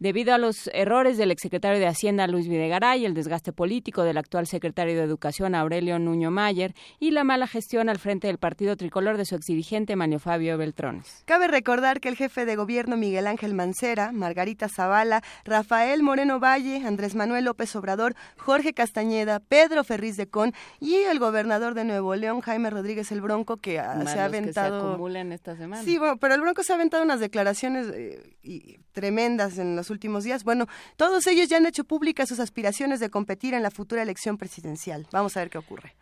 Debido 0.02 0.34
a 0.34 0.38
los 0.38 0.68
errores 0.74 1.16
del 1.16 1.30
exsecretario 1.30 1.78
de 1.78 1.86
Hacienda 1.86 2.26
Luis 2.26 2.48
Videgaray, 2.48 3.04
el 3.04 3.14
desgaste 3.14 3.52
político 3.52 4.02
del 4.02 4.18
actual 4.18 4.48
secretario 4.48 4.96
de 4.96 5.04
Educación 5.04 5.54
Aurelio 5.54 6.00
Nuño 6.00 6.32
Mayer 6.32 6.74
y 6.98 7.12
la 7.12 7.22
mala 7.22 7.46
gestión 7.46 7.88
al 7.88 8.00
frente 8.00 8.26
del 8.26 8.38
partido 8.38 8.76
tricolor 8.76 9.16
de 9.16 9.24
su 9.24 9.36
exdirigente 9.36 9.94
Manio 9.94 10.18
Fabio 10.18 10.58
Beltrones. 10.58 11.22
Cabe 11.24 11.46
recordar 11.46 12.00
que 12.00 12.08
el 12.08 12.16
jefe 12.16 12.44
de 12.46 12.56
gobierno 12.56 12.96
Miguel 12.96 13.28
Ángel 13.28 13.54
Mancera, 13.54 14.10
Margarita 14.10 14.68
Zavala, 14.68 15.22
Rafael 15.44 16.02
Moreno 16.02 16.40
Valle, 16.40 16.84
Andrés 16.84 17.14
Manuel 17.14 17.44
López 17.44 17.76
Obrador, 17.76 18.16
Jorge 18.38 18.72
Castañeda, 18.72 19.38
Pedro 19.38 19.84
Ferriz 19.84 20.16
de 20.16 20.26
Con 20.26 20.52
y 20.80 20.96
el 20.96 21.20
gobernador 21.20 21.74
de 21.74 21.84
Nuevo 21.84 22.16
León, 22.16 22.40
Jaime 22.40 22.70
Rodríguez 22.70 23.12
el 23.12 23.20
Bronco, 23.20 23.58
que 23.58 23.78
ah, 23.78 24.04
se 24.04 24.18
ha 24.18 24.24
aventado. 24.24 24.80
Que 24.80 24.84
se 24.84 24.92
acumulan 24.94 25.30
esta 25.30 25.56
semana. 25.56 25.84
Sí, 25.84 25.96
bueno, 25.96 26.16
pero 26.16 26.34
el 26.34 26.40
Bronco 26.40 26.64
se 26.64 26.72
ha 26.72 26.74
aventado 26.74 27.04
unas 27.04 27.20
declaraciones 27.20 27.86
eh, 27.94 28.80
tremendas 28.90 29.58
en 29.58 29.76
los 29.76 29.91
últimos 29.92 30.24
días. 30.24 30.42
Bueno, 30.42 30.66
todos 30.96 31.26
ellos 31.28 31.48
ya 31.48 31.58
han 31.58 31.66
hecho 31.66 31.84
públicas 31.84 32.28
sus 32.28 32.40
aspiraciones 32.40 32.98
de 32.98 33.10
competir 33.10 33.54
en 33.54 33.62
la 33.62 33.70
futura 33.70 34.02
elección 34.02 34.38
presidencial. 34.38 35.06
Vamos 35.12 35.36
a 35.36 35.40
ver 35.40 35.50
qué 35.50 35.58
ocurre. 35.58 35.94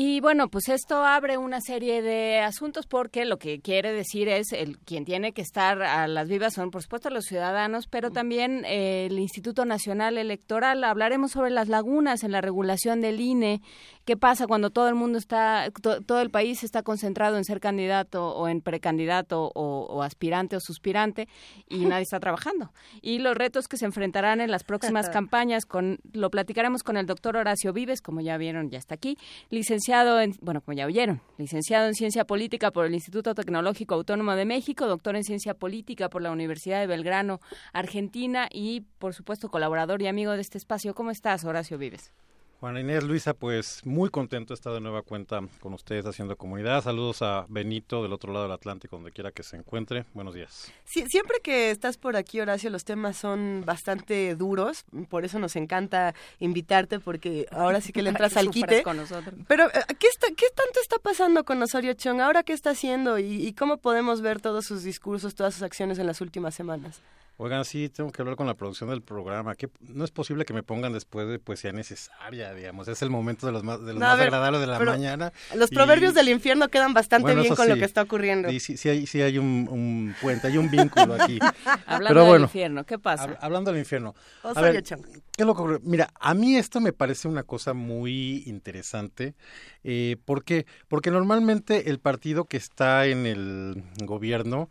Y 0.00 0.20
bueno, 0.20 0.46
pues 0.46 0.68
esto 0.68 1.04
abre 1.04 1.38
una 1.38 1.60
serie 1.60 2.02
de 2.02 2.38
asuntos 2.38 2.86
porque 2.86 3.24
lo 3.24 3.36
que 3.36 3.58
quiere 3.58 3.92
decir 3.92 4.28
es 4.28 4.52
el 4.52 4.78
quien 4.78 5.04
tiene 5.04 5.32
que 5.32 5.42
estar 5.42 5.82
a 5.82 6.06
las 6.06 6.28
vivas 6.28 6.54
son 6.54 6.70
por 6.70 6.84
supuesto 6.84 7.10
los 7.10 7.24
ciudadanos, 7.24 7.88
pero 7.88 8.12
también 8.12 8.64
eh, 8.64 9.06
el 9.06 9.18
Instituto 9.18 9.64
Nacional 9.64 10.16
Electoral. 10.16 10.84
Hablaremos 10.84 11.32
sobre 11.32 11.50
las 11.50 11.66
lagunas 11.66 12.22
en 12.22 12.30
la 12.30 12.40
regulación 12.40 13.00
del 13.00 13.20
INE, 13.20 13.60
qué 14.04 14.16
pasa 14.16 14.46
cuando 14.46 14.70
todo 14.70 14.88
el 14.88 14.94
mundo 14.94 15.18
está, 15.18 15.68
todo 16.06 16.20
el 16.20 16.30
país 16.30 16.62
está 16.62 16.84
concentrado 16.84 17.36
en 17.36 17.44
ser 17.44 17.58
candidato 17.58 18.36
o 18.36 18.46
en 18.46 18.60
precandidato 18.60 19.50
o, 19.52 19.86
o 19.90 20.02
aspirante 20.04 20.54
o 20.54 20.60
suspirante 20.60 21.26
y 21.68 21.86
nadie 21.86 22.02
está 22.02 22.20
trabajando. 22.20 22.72
Y 23.02 23.18
los 23.18 23.36
retos 23.36 23.66
que 23.66 23.76
se 23.76 23.86
enfrentarán 23.86 24.40
en 24.40 24.52
las 24.52 24.62
próximas 24.62 25.08
campañas, 25.10 25.66
con 25.66 25.98
lo 26.12 26.30
platicaremos 26.30 26.84
con 26.84 26.96
el 26.96 27.06
doctor 27.06 27.36
Horacio 27.36 27.72
Vives, 27.72 28.00
como 28.00 28.20
ya 28.20 28.36
vieron, 28.36 28.70
ya 28.70 28.78
está 28.78 28.94
aquí, 28.94 29.18
licenciado 29.50 29.87
en, 29.88 30.34
bueno, 30.42 30.60
como 30.60 30.76
ya 30.76 30.84
oyeron, 30.84 31.22
licenciado 31.38 31.86
en 31.86 31.94
Ciencia 31.94 32.26
Política 32.26 32.70
por 32.70 32.84
el 32.84 32.92
Instituto 32.92 33.34
Tecnológico 33.34 33.94
Autónomo 33.94 34.34
de 34.34 34.44
México, 34.44 34.86
doctor 34.86 35.16
en 35.16 35.24
Ciencia 35.24 35.54
Política 35.54 36.10
por 36.10 36.20
la 36.20 36.30
Universidad 36.30 36.80
de 36.80 36.86
Belgrano, 36.86 37.40
Argentina 37.72 38.48
y, 38.52 38.82
por 38.98 39.14
supuesto, 39.14 39.48
colaborador 39.48 40.02
y 40.02 40.06
amigo 40.06 40.32
de 40.32 40.42
este 40.42 40.58
espacio. 40.58 40.94
¿Cómo 40.94 41.10
estás, 41.10 41.44
Horacio 41.44 41.78
Vives? 41.78 42.12
Juana 42.60 42.80
Inés, 42.80 43.04
Luisa, 43.04 43.34
pues 43.34 43.82
muy 43.84 44.10
contento 44.10 44.48
de 44.48 44.56
estar 44.56 44.72
de 44.72 44.80
nueva 44.80 45.02
cuenta 45.02 45.40
con 45.60 45.74
ustedes 45.74 46.04
haciendo 46.06 46.36
comunidad. 46.36 46.82
Saludos 46.82 47.22
a 47.22 47.46
Benito 47.48 48.02
del 48.02 48.12
otro 48.12 48.32
lado 48.32 48.46
del 48.46 48.52
Atlántico, 48.52 48.96
donde 48.96 49.12
quiera 49.12 49.30
que 49.30 49.44
se 49.44 49.56
encuentre. 49.56 50.06
Buenos 50.12 50.34
días. 50.34 50.72
Sí, 50.84 51.04
siempre 51.08 51.38
que 51.40 51.70
estás 51.70 51.98
por 51.98 52.16
aquí, 52.16 52.40
Horacio, 52.40 52.68
los 52.70 52.84
temas 52.84 53.16
son 53.16 53.62
bastante 53.64 54.34
duros. 54.34 54.84
Por 55.08 55.24
eso 55.24 55.38
nos 55.38 55.54
encanta 55.54 56.16
invitarte, 56.40 56.98
porque 56.98 57.46
ahora 57.52 57.80
sí 57.80 57.92
que 57.92 58.02
le 58.02 58.08
entras 58.10 58.36
al 58.36 58.50
quite. 58.50 58.82
Con 58.82 58.96
nosotros. 58.96 59.36
Pero, 59.46 59.66
eh, 59.68 59.84
¿qué, 59.96 60.08
está, 60.08 60.26
¿qué 60.36 60.46
tanto 60.52 60.80
está 60.80 60.98
pasando 60.98 61.44
con 61.44 61.62
Osorio 61.62 61.94
Chong? 61.94 62.20
¿Ahora 62.20 62.42
qué 62.42 62.54
está 62.54 62.70
haciendo? 62.70 63.20
¿Y, 63.20 63.46
y 63.46 63.52
cómo 63.52 63.76
podemos 63.76 64.20
ver 64.20 64.40
todos 64.40 64.66
sus 64.66 64.82
discursos, 64.82 65.36
todas 65.36 65.54
sus 65.54 65.62
acciones 65.62 66.00
en 66.00 66.08
las 66.08 66.20
últimas 66.20 66.56
semanas? 66.56 67.02
Oigan, 67.40 67.64
sí, 67.64 67.88
tengo 67.88 68.10
que 68.10 68.20
hablar 68.20 68.34
con 68.34 68.48
la 68.48 68.54
producción 68.54 68.90
del 68.90 69.00
programa. 69.00 69.54
que 69.54 69.70
No 69.80 70.04
es 70.04 70.10
posible 70.10 70.44
que 70.44 70.52
me 70.52 70.64
pongan 70.64 70.92
después 70.92 71.28
de 71.28 71.38
poesía 71.38 71.70
necesaria, 71.70 72.52
digamos. 72.52 72.88
Es 72.88 73.00
el 73.00 73.10
momento 73.10 73.46
de 73.46 73.52
los 73.52 73.62
más, 73.62 73.78
de 73.80 73.92
los 73.92 74.00
más 74.00 74.18
agradables 74.18 74.60
de 74.60 74.66
la 74.66 74.80
mañana. 74.80 75.32
Los 75.54 75.70
proverbios 75.70 76.14
del 76.14 76.30
infierno 76.30 76.66
quedan 76.66 76.94
bastante 76.94 77.36
bien 77.36 77.54
con 77.54 77.68
lo 77.68 77.76
que 77.76 77.84
está 77.84 78.02
ocurriendo. 78.02 78.48
Sí, 78.50 78.58
sí, 78.58 78.76
sí 78.76 78.88
hay, 78.88 79.06
sí 79.06 79.22
hay 79.22 79.38
un, 79.38 79.68
un, 79.70 80.16
puente, 80.20 80.48
hay 80.48 80.58
un 80.58 80.68
vínculo 80.68 81.14
aquí. 81.14 81.38
hablando 81.86 82.08
Pero 82.08 82.32
del 82.32 82.42
infierno, 82.42 82.84
¿qué 82.84 82.98
pasa? 82.98 83.22
Hab, 83.22 83.38
hablando 83.40 83.70
del 83.70 83.78
infierno. 83.78 84.16
A 84.42 84.60
ver, 84.60 84.82
¿qué 84.82 84.94
es 84.94 85.46
lo 85.46 85.54
que 85.54 85.62
ocurre? 85.62 85.78
Mira, 85.84 86.10
a 86.18 86.34
mí 86.34 86.56
esto 86.56 86.80
me 86.80 86.92
parece 86.92 87.28
una 87.28 87.44
cosa 87.44 87.72
muy 87.72 88.42
interesante. 88.46 89.36
Eh, 89.84 90.16
¿Por 90.24 90.42
qué? 90.42 90.66
Porque 90.88 91.12
normalmente 91.12 91.88
el 91.88 92.00
partido 92.00 92.46
que 92.46 92.56
está 92.56 93.06
en 93.06 93.26
el 93.26 93.84
gobierno 94.04 94.68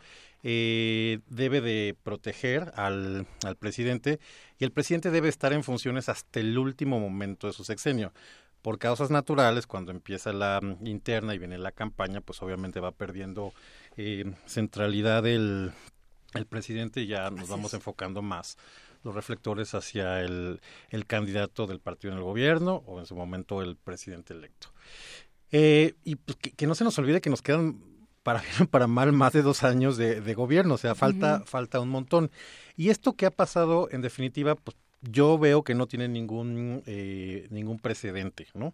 eh, 0.49 1.19
debe 1.27 1.59
de 1.59 1.93
proteger 2.03 2.71
al, 2.77 3.27
al, 3.43 3.57
presidente 3.57 4.21
y 4.57 4.63
el 4.63 4.71
presidente 4.71 5.11
debe 5.11 5.27
estar 5.27 5.51
en 5.51 5.61
funciones 5.61 6.07
hasta 6.07 6.39
el 6.39 6.57
último 6.57 7.01
momento 7.01 7.47
de 7.47 7.53
su 7.53 7.65
sexenio. 7.65 8.13
Por 8.61 8.79
causas 8.79 9.11
naturales, 9.11 9.67
cuando 9.67 9.91
empieza 9.91 10.31
la 10.31 10.61
interna 10.85 11.35
y 11.35 11.37
viene 11.37 11.57
la 11.57 11.73
campaña, 11.73 12.21
pues 12.21 12.41
obviamente 12.41 12.79
va 12.79 12.91
perdiendo 12.93 13.51
eh, 13.97 14.23
centralidad 14.45 15.27
el, 15.27 15.73
el 16.33 16.45
presidente 16.45 17.01
y 17.01 17.07
ya 17.07 17.29
nos 17.29 17.41
Así 17.41 17.51
vamos 17.51 17.71
es. 17.71 17.73
enfocando 17.73 18.21
más 18.21 18.57
los 19.03 19.13
reflectores 19.13 19.75
hacia 19.75 20.21
el, 20.21 20.61
el, 20.91 21.05
candidato 21.05 21.67
del 21.67 21.81
partido 21.81 22.13
en 22.13 22.19
el 22.19 22.23
gobierno 22.23 22.83
o 22.87 22.99
en 22.99 23.05
su 23.05 23.17
momento 23.17 23.61
el 23.61 23.75
presidente 23.75 24.33
electo. 24.33 24.69
Eh, 25.51 25.95
y 26.05 26.15
pues, 26.15 26.37
que, 26.37 26.51
que 26.51 26.67
no 26.67 26.75
se 26.75 26.85
nos 26.85 26.97
olvide 26.97 27.19
que 27.19 27.29
nos 27.29 27.41
quedan 27.41 27.96
para 28.27 28.41
bien 28.41 28.67
para 28.71 28.87
mal 28.87 29.13
más 29.13 29.31
de 29.31 29.41
dos 29.41 29.63
años 29.63 29.95
de, 29.95 30.19
de 30.19 30.33
gobierno, 30.33 30.73
o 30.73 30.77
sea, 30.77 30.95
falta, 30.95 31.37
uh 31.37 31.39
-huh. 31.39 31.45
falta 31.45 31.79
un 31.79 31.87
montón. 31.87 32.29
Y 32.75 32.89
esto 32.89 33.13
que 33.13 33.25
ha 33.25 33.31
pasado, 33.31 33.87
en 33.89 34.01
definitiva, 34.01 34.55
pues 34.55 34.75
yo 35.01 35.37
veo 35.37 35.63
que 35.63 35.75
no 35.75 35.87
tiene 35.87 36.09
ningún 36.09 36.83
eh, 36.87 37.47
ningún 37.51 37.79
precedente, 37.79 38.47
¿no? 38.53 38.73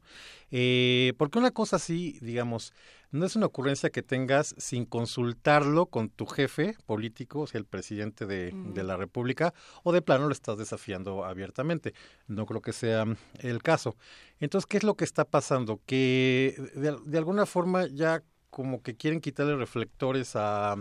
Eh, 0.50 1.14
porque 1.20 1.38
una 1.38 1.52
cosa 1.52 1.76
así, 1.76 2.18
digamos, 2.22 2.74
no 3.12 3.28
es 3.28 3.36
una 3.36 3.46
ocurrencia 3.46 3.92
que 3.92 4.02
tengas 4.02 4.56
sin 4.58 4.86
consultarlo 4.86 5.86
con 5.86 6.10
tu 6.10 6.26
jefe 6.26 6.76
político, 6.88 7.42
o 7.42 7.48
sea, 7.48 7.60
el 7.60 7.66
presidente 7.66 8.26
de, 8.26 8.54
de 8.74 8.84
la 8.84 8.98
República, 8.98 9.54
o 9.84 9.92
de 9.92 10.02
plano 10.02 10.26
lo 10.26 10.34
estás 10.34 10.58
desafiando 10.58 11.26
abiertamente. 11.26 11.94
No 12.28 12.48
creo 12.48 12.62
que 12.62 12.74
sea 12.74 13.06
el 13.38 13.62
caso. 13.62 13.96
Entonces, 14.40 14.66
¿qué 14.66 14.78
es 14.78 14.84
lo 14.84 14.96
que 14.96 15.06
está 15.06 15.26
pasando? 15.26 15.80
Que 15.86 16.56
de, 16.74 16.98
de 17.06 17.18
alguna 17.20 17.46
forma 17.46 17.86
ya 17.86 18.24
como 18.54 18.84
que 18.84 18.96
quieren 18.96 19.20
quitarle 19.20 19.56
reflectores 19.56 20.36
a, 20.36 20.76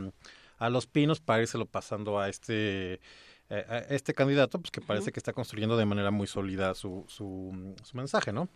a 0.59 0.71
los 0.71 0.87
pinos 0.87 1.21
para 1.21 1.43
lo 1.55 1.67
pasando 1.67 2.21
a 2.21 2.29
este 2.29 3.01
a 3.49 3.79
este 3.91 4.15
candidato 4.15 4.59
pues 4.61 4.71
que 4.71 4.81
parece 4.81 5.07
uh 5.07 5.09
-huh. 5.09 5.13
que 5.13 5.21
está 5.21 5.33
construyendo 5.33 5.77
de 5.77 5.87
manera 5.87 6.11
muy 6.11 6.27
sólida 6.27 6.75
su, 6.75 7.05
su, 7.09 7.75
su 7.83 7.97
mensaje, 7.97 8.33
¿no? 8.33 8.49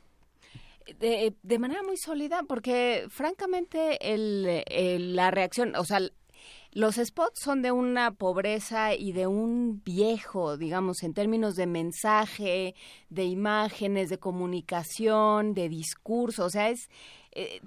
De, 1.00 1.34
de, 1.42 1.58
manera 1.58 1.82
muy 1.82 1.96
sólida, 1.96 2.44
porque 2.46 3.06
francamente 3.08 4.14
el, 4.14 4.62
el, 4.66 5.16
la 5.16 5.32
reacción, 5.32 5.74
o 5.74 5.84
sea, 5.84 5.98
los 6.76 6.96
spots 6.96 7.40
son 7.40 7.62
de 7.62 7.72
una 7.72 8.12
pobreza 8.14 8.94
y 8.94 9.12
de 9.12 9.26
un 9.26 9.82
viejo, 9.82 10.58
digamos, 10.58 11.02
en 11.02 11.14
términos 11.14 11.56
de 11.56 11.66
mensaje, 11.66 12.74
de 13.08 13.24
imágenes, 13.24 14.10
de 14.10 14.18
comunicación, 14.18 15.54
de 15.54 15.70
discurso. 15.70 16.44
O 16.44 16.50
sea, 16.50 16.68
es. 16.68 16.90
Eh, 17.36 17.60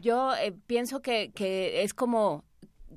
yo 0.00 0.34
eh, 0.36 0.54
pienso 0.66 1.02
que, 1.02 1.32
que 1.32 1.82
es 1.82 1.94
como, 1.94 2.44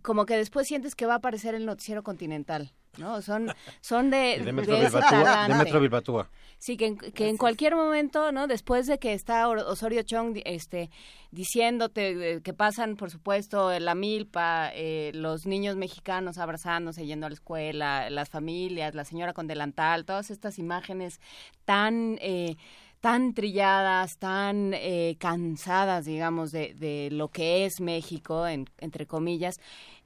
como 0.02 0.26
que 0.26 0.38
después 0.38 0.68
sientes 0.68 0.96
que 0.96 1.06
va 1.06 1.14
a 1.14 1.18
aparecer 1.18 1.56
el 1.56 1.66
noticiero 1.66 2.04
continental. 2.04 2.72
¿no? 2.98 3.22
Son, 3.22 3.52
son 3.82 4.10
de, 4.10 4.42
de, 4.44 4.52
Metro, 4.52 4.76
de, 4.76 4.86
Bilbatúa, 4.86 5.48
de 5.48 5.56
Metro 5.56 5.80
Bilbatúa. 5.80 6.30
Sí, 6.58 6.76
que, 6.76 6.98
que 6.98 7.30
en 7.30 7.38
cualquier 7.38 7.76
momento, 7.76 8.34
¿no? 8.34 8.46
Después 8.48 8.86
de 8.86 9.00
que 9.00 9.14
está 9.14 9.48
Osorio 9.48 10.04
Chong 10.04 10.42
este, 10.44 10.90
diciéndote 11.32 12.34
eh, 12.34 12.42
que 12.42 12.54
pasan, 12.54 12.98
por 12.98 13.10
supuesto, 13.10 13.80
la 13.80 13.96
milpa, 13.96 14.70
eh, 14.74 15.12
los 15.14 15.46
niños 15.46 15.78
mexicanos 15.78 16.38
abrazándose, 16.38 17.06
yendo 17.06 17.28
a 17.28 17.30
la 17.30 17.36
escuela, 17.36 18.10
las 18.10 18.30
familias, 18.30 18.94
la 18.94 19.06
señora 19.06 19.34
con 19.34 19.48
delantal, 19.48 20.06
todas 20.06 20.30
estas 20.32 20.60
imágenes 20.60 21.20
tan... 21.66 22.18
Eh, 22.22 22.58
tan 23.02 23.34
trilladas, 23.34 24.18
tan 24.18 24.74
eh, 24.74 25.16
cansadas, 25.20 26.06
digamos, 26.06 26.52
de, 26.52 26.74
de, 26.74 27.10
lo 27.12 27.30
que 27.30 27.66
es 27.66 27.80
México, 27.80 28.46
en, 28.48 28.70
entre 28.80 29.08
comillas, 29.08 29.60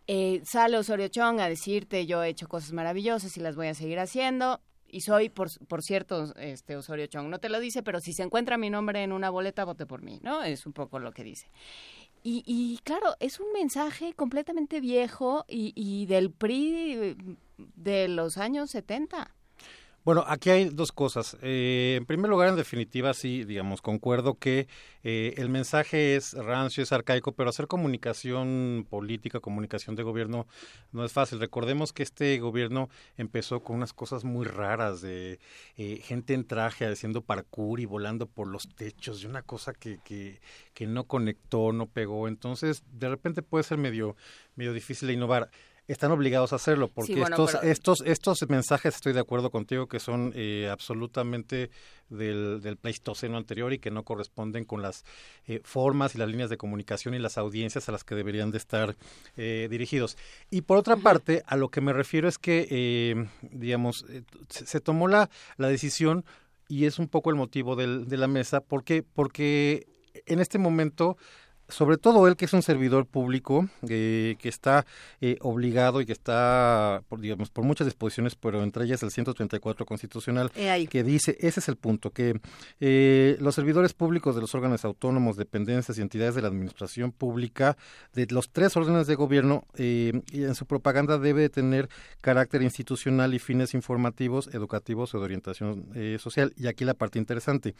eh, 0.07 0.41
sale 0.43 0.77
Osorio 0.77 1.07
Chong 1.07 1.39
a 1.39 1.47
decirte 1.47 2.05
yo 2.05 2.23
he 2.23 2.29
hecho 2.29 2.47
cosas 2.47 2.73
maravillosas 2.73 3.37
y 3.37 3.39
las 3.39 3.55
voy 3.55 3.67
a 3.67 3.73
seguir 3.73 3.99
haciendo 3.99 4.61
y 4.85 5.01
soy 5.01 5.29
por, 5.29 5.49
por 5.67 5.81
cierto 5.81 6.33
este 6.35 6.75
Osorio 6.75 7.07
Chong. 7.07 7.29
No 7.29 7.39
te 7.39 7.47
lo 7.47 7.59
dice 7.61 7.83
pero 7.83 8.01
si 8.01 8.11
se 8.11 8.23
encuentra 8.23 8.57
mi 8.57 8.69
nombre 8.69 9.01
en 9.01 9.13
una 9.13 9.29
boleta 9.29 9.63
vote 9.63 9.85
por 9.85 10.01
mí 10.01 10.19
no 10.21 10.43
es 10.43 10.65
un 10.65 10.73
poco 10.73 10.99
lo 10.99 11.13
que 11.13 11.23
dice. 11.23 11.49
Y, 12.21 12.43
y 12.45 12.79
claro 12.83 13.15
es 13.21 13.39
un 13.39 13.53
mensaje 13.53 14.13
completamente 14.13 14.81
viejo 14.81 15.45
y, 15.47 15.71
y 15.75 16.05
del 16.05 16.31
PRI 16.31 17.15
de 17.57 18.07
los 18.09 18.37
años 18.37 18.71
70 18.71 19.33
bueno, 20.05 20.23
aquí 20.27 20.49
hay 20.49 20.65
dos 20.65 20.91
cosas. 20.91 21.37
Eh, 21.41 21.95
en 21.97 22.05
primer 22.05 22.29
lugar, 22.29 22.49
en 22.49 22.55
definitiva, 22.55 23.13
sí, 23.13 23.45
digamos, 23.45 23.81
concuerdo 23.81 24.37
que 24.37 24.67
eh, 25.03 25.33
el 25.37 25.49
mensaje 25.49 26.15
es 26.15 26.33
rancio, 26.33 26.83
es 26.83 26.91
arcaico, 26.91 27.31
pero 27.31 27.49
hacer 27.49 27.67
comunicación 27.67 28.85
política, 28.89 29.39
comunicación 29.39 29.95
de 29.95 30.03
gobierno, 30.03 30.45
no 30.91 31.05
es 31.05 31.13
fácil. 31.13 31.39
Recordemos 31.39 31.93
que 31.93 32.03
este 32.03 32.37
gobierno 32.39 32.89
empezó 33.17 33.61
con 33.61 33.77
unas 33.77 33.93
cosas 33.93 34.23
muy 34.25 34.45
raras 34.45 35.01
de 35.01 35.39
eh, 35.77 36.01
gente 36.03 36.33
en 36.33 36.45
traje 36.45 36.85
haciendo 36.85 37.21
parkour 37.21 37.79
y 37.79 37.85
volando 37.85 38.27
por 38.27 38.47
los 38.47 38.67
techos, 38.67 39.23
y 39.23 39.27
una 39.27 39.41
cosa 39.41 39.73
que, 39.73 39.99
que, 40.03 40.41
que 40.73 40.85
no 40.85 41.05
conectó, 41.05 41.71
no 41.71 41.87
pegó. 41.87 42.27
Entonces, 42.27 42.83
de 42.91 43.09
repente 43.09 43.41
puede 43.41 43.63
ser 43.63 43.77
medio, 43.77 44.15
medio 44.55 44.73
difícil 44.73 45.07
de 45.07 45.13
innovar 45.13 45.49
están 45.87 46.11
obligados 46.11 46.53
a 46.53 46.55
hacerlo 46.55 46.87
porque 46.87 47.13
sí, 47.13 47.19
bueno, 47.19 47.35
estos 47.35 47.59
pero... 47.59 47.71
estos 47.71 48.01
estos 48.05 48.49
mensajes 48.49 48.95
estoy 48.95 49.13
de 49.13 49.19
acuerdo 49.19 49.51
contigo 49.51 49.87
que 49.87 49.99
son 49.99 50.31
eh, 50.35 50.69
absolutamente 50.71 51.69
del, 52.09 52.61
del, 52.61 52.77
pleistoceno 52.77 53.37
anterior 53.37 53.73
y 53.73 53.79
que 53.79 53.91
no 53.91 54.03
corresponden 54.03 54.65
con 54.65 54.81
las 54.81 55.03
eh, 55.45 55.59
formas 55.63 56.15
y 56.15 56.19
las 56.19 56.29
líneas 56.29 56.49
de 56.49 56.57
comunicación 56.57 57.15
y 57.15 57.19
las 57.19 57.37
audiencias 57.37 57.89
a 57.89 57.91
las 57.91 58.03
que 58.03 58.15
deberían 58.15 58.51
de 58.51 58.57
estar 58.57 58.95
eh, 59.35 59.67
dirigidos. 59.69 60.17
Y 60.49 60.61
por 60.61 60.77
otra 60.77 60.95
parte 60.95 61.43
a 61.47 61.57
lo 61.57 61.69
que 61.69 61.81
me 61.81 61.91
refiero 61.91 62.27
es 62.27 62.37
que 62.37 62.67
eh, 62.69 63.27
digamos 63.41 64.05
se, 64.49 64.65
se, 64.65 64.79
tomó 64.79 65.07
la 65.07 65.29
la 65.57 65.67
decisión 65.67 66.23
y 66.69 66.85
es 66.85 66.97
un 66.97 67.07
poco 67.07 67.29
el 67.29 67.35
motivo 67.35 67.75
del, 67.75 68.07
de 68.07 68.17
la 68.17 68.27
mesa 68.27 68.61
porque 68.61 69.03
porque 69.03 69.87
en 70.25 70.39
este 70.39 70.59
momento 70.59 71.17
sobre 71.69 71.97
todo 71.97 72.27
él 72.27 72.35
que 72.35 72.45
es 72.45 72.53
un 72.53 72.61
servidor 72.61 73.05
público 73.05 73.67
eh, 73.87 74.35
que 74.39 74.49
está 74.49 74.85
eh, 75.21 75.37
obligado 75.41 76.01
y 76.01 76.05
que 76.05 76.11
está 76.11 77.01
por, 77.07 77.19
digamos 77.19 77.49
por 77.49 77.63
muchas 77.63 77.87
disposiciones 77.87 78.35
pero 78.35 78.63
entre 78.63 78.85
ellas 78.85 79.01
el 79.03 79.11
134 79.11 79.85
constitucional 79.85 80.51
que 80.51 81.03
dice 81.03 81.37
ese 81.39 81.59
es 81.59 81.69
el 81.69 81.77
punto 81.77 82.11
que 82.11 82.39
eh, 82.79 83.37
los 83.39 83.55
servidores 83.55 83.93
públicos 83.93 84.35
de 84.35 84.41
los 84.41 84.53
órganos 84.53 84.83
autónomos 84.85 85.37
dependencias 85.37 85.97
y 85.97 86.01
entidades 86.01 86.35
de 86.35 86.41
la 86.41 86.49
administración 86.49 87.11
pública 87.11 87.77
de 88.13 88.27
los 88.27 88.49
tres 88.49 88.75
órdenes 88.75 89.07
de 89.07 89.15
gobierno 89.15 89.65
en 89.77 90.55
su 90.55 90.65
propaganda 90.65 91.17
debe 91.17 91.49
tener 91.49 91.89
carácter 92.21 92.61
institucional 92.61 93.33
y 93.33 93.39
fines 93.39 93.73
informativos 93.73 94.49
educativos 94.53 95.13
o 95.15 95.19
de 95.19 95.25
orientación 95.25 95.87
social. 96.19 96.53
Y 96.57 96.67
aquí 96.67 96.85
la 96.85 96.93
parte 96.93 97.19
interesante. 97.19 97.75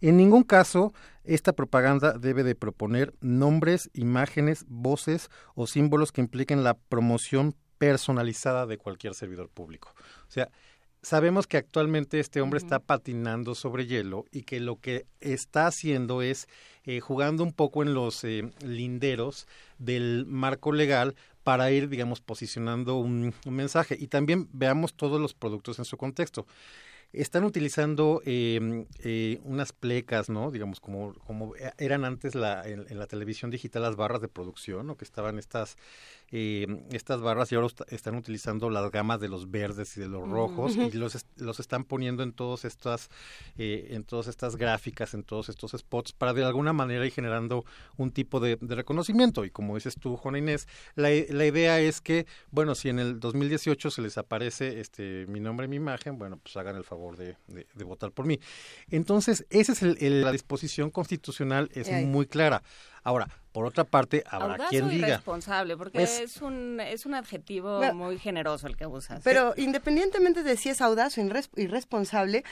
En 0.00 0.16
ningún 0.16 0.42
caso 0.42 0.92
esta 1.26 1.52
propaganda 1.52 2.12
debe 2.12 2.42
de 2.42 2.54
proponer 2.54 3.14
nombres, 3.20 3.90
imágenes, 3.94 4.64
voces 4.68 5.30
o 5.54 5.66
símbolos 5.66 6.12
que 6.12 6.20
impliquen 6.20 6.64
la 6.64 6.74
promoción 6.74 7.54
personalizada 7.78 8.66
de 8.66 8.78
cualquier 8.78 9.14
servidor 9.14 9.48
público. 9.48 9.94
O 10.28 10.30
sea, 10.30 10.50
sabemos 11.02 11.46
que 11.46 11.56
actualmente 11.56 12.18
este 12.18 12.40
hombre 12.40 12.58
está 12.58 12.80
patinando 12.80 13.54
sobre 13.54 13.86
hielo 13.86 14.24
y 14.32 14.42
que 14.42 14.60
lo 14.60 14.80
que 14.80 15.06
está 15.20 15.66
haciendo 15.66 16.22
es 16.22 16.48
eh, 16.84 17.00
jugando 17.00 17.42
un 17.42 17.52
poco 17.52 17.82
en 17.82 17.94
los 17.94 18.24
eh, 18.24 18.50
linderos 18.64 19.46
del 19.78 20.24
marco 20.26 20.72
legal 20.72 21.14
para 21.42 21.70
ir, 21.70 21.88
digamos, 21.88 22.20
posicionando 22.20 22.96
un, 22.96 23.32
mensaje. 23.48 23.96
Y 23.98 24.08
también 24.08 24.48
veamos 24.52 24.94
todos 24.94 25.20
los 25.20 25.32
productos 25.32 25.78
en 25.78 25.84
su 25.84 25.96
contexto 25.96 26.44
están 27.12 27.44
utilizando 27.44 28.20
em, 28.24 28.86
eh, 29.02 29.40
unas 29.44 29.72
plecas, 29.72 30.28
¿no? 30.28 30.50
Digamos, 30.50 30.80
como, 30.80 31.14
como 31.14 31.54
eran 31.78 32.04
antes 32.04 32.34
la, 32.34 32.66
en, 32.66 32.86
la 32.98 33.06
televisión 33.06 33.50
digital 33.50 33.82
las 33.82 33.96
barras 33.96 34.20
de 34.20 34.28
producción, 34.28 34.86
¿no? 34.86 34.96
Que 34.96 35.04
estaban 35.04 35.38
estas, 35.38 35.76
eh, 36.32 36.66
estas 36.90 37.20
barras 37.20 37.52
y 37.52 37.54
ahora 37.54 37.68
están 37.88 38.16
utilizando 38.16 38.68
las 38.70 38.90
gamas 38.90 39.20
de 39.20 39.28
los 39.28 39.50
verdes 39.50 39.96
y 39.96 40.00
de 40.00 40.08
los 40.08 40.28
rojos 40.28 40.76
y 40.76 40.90
los, 40.92 41.24
los 41.36 41.60
están 41.60 41.84
poniendo 41.84 42.22
en 42.22 42.32
todas 42.32 42.64
estas, 42.64 43.10
eh, 43.56 43.88
en 43.90 44.04
todas 44.04 44.26
estas 44.26 44.56
gráficas, 44.56 45.14
en 45.14 45.22
todos 45.22 45.48
estos 45.48 45.72
spots 45.72 46.12
para 46.12 46.34
de 46.34 46.44
alguna 46.44 46.72
manera 46.72 47.06
ir 47.06 47.12
generando 47.12 47.64
un 47.96 48.10
tipo 48.10 48.40
de, 48.40 48.58
reconocimiento. 48.60 49.44
Y 49.44 49.50
como 49.50 49.76
dices 49.76 49.96
tú, 50.00 50.16
Juana 50.16 50.38
Inés, 50.38 50.66
la, 50.94 51.08
la 51.30 51.46
idea 51.46 51.80
es 51.80 52.00
que, 52.00 52.26
bueno, 52.50 52.74
si 52.74 52.88
en 52.88 52.98
el 52.98 53.20
2018 53.20 53.90
se 53.90 54.02
les 54.02 54.18
aparece 54.18 54.80
este 54.80 55.26
mi 55.28 55.40
nombre 55.40 55.66
y 55.66 55.68
mi 55.68 55.76
imagen, 55.76 56.18
bueno, 56.18 56.38
pues 56.42 56.56
hagan 56.56 56.76
el 56.76 56.84
favor 56.84 57.16
de, 57.16 57.36
de, 57.46 57.84
votar 57.84 58.10
por 58.12 58.26
mí. 58.26 58.40
Entonces, 58.90 59.46
esa 59.50 59.72
es 59.72 59.82
el, 59.82 60.22
la 60.22 60.32
disposición 60.32 60.90
constitucional, 60.90 61.70
es 61.72 61.90
muy 62.04 62.26
clara. 62.26 62.62
Ahora, 63.06 63.28
por 63.56 63.64
otra 63.64 63.84
parte, 63.84 64.22
habrá 64.28 64.68
quien 64.68 64.90
diga. 64.90 65.08
irresponsable, 65.08 65.78
porque 65.78 66.02
es, 66.02 66.42
un, 66.42 66.78
es 66.78 67.06
un 67.06 67.14
adjetivo 67.14 67.80
muy 67.94 68.18
generoso 68.18 68.66
el 68.66 68.76
que 68.76 68.84
usas. 68.84 69.22
Pero 69.24 69.54
independientemente 69.56 70.42
de 70.42 70.58
si 70.58 70.68
es 70.68 70.82
audaz 70.82 71.16
o 71.16 71.22
irresponsable, 71.56 72.44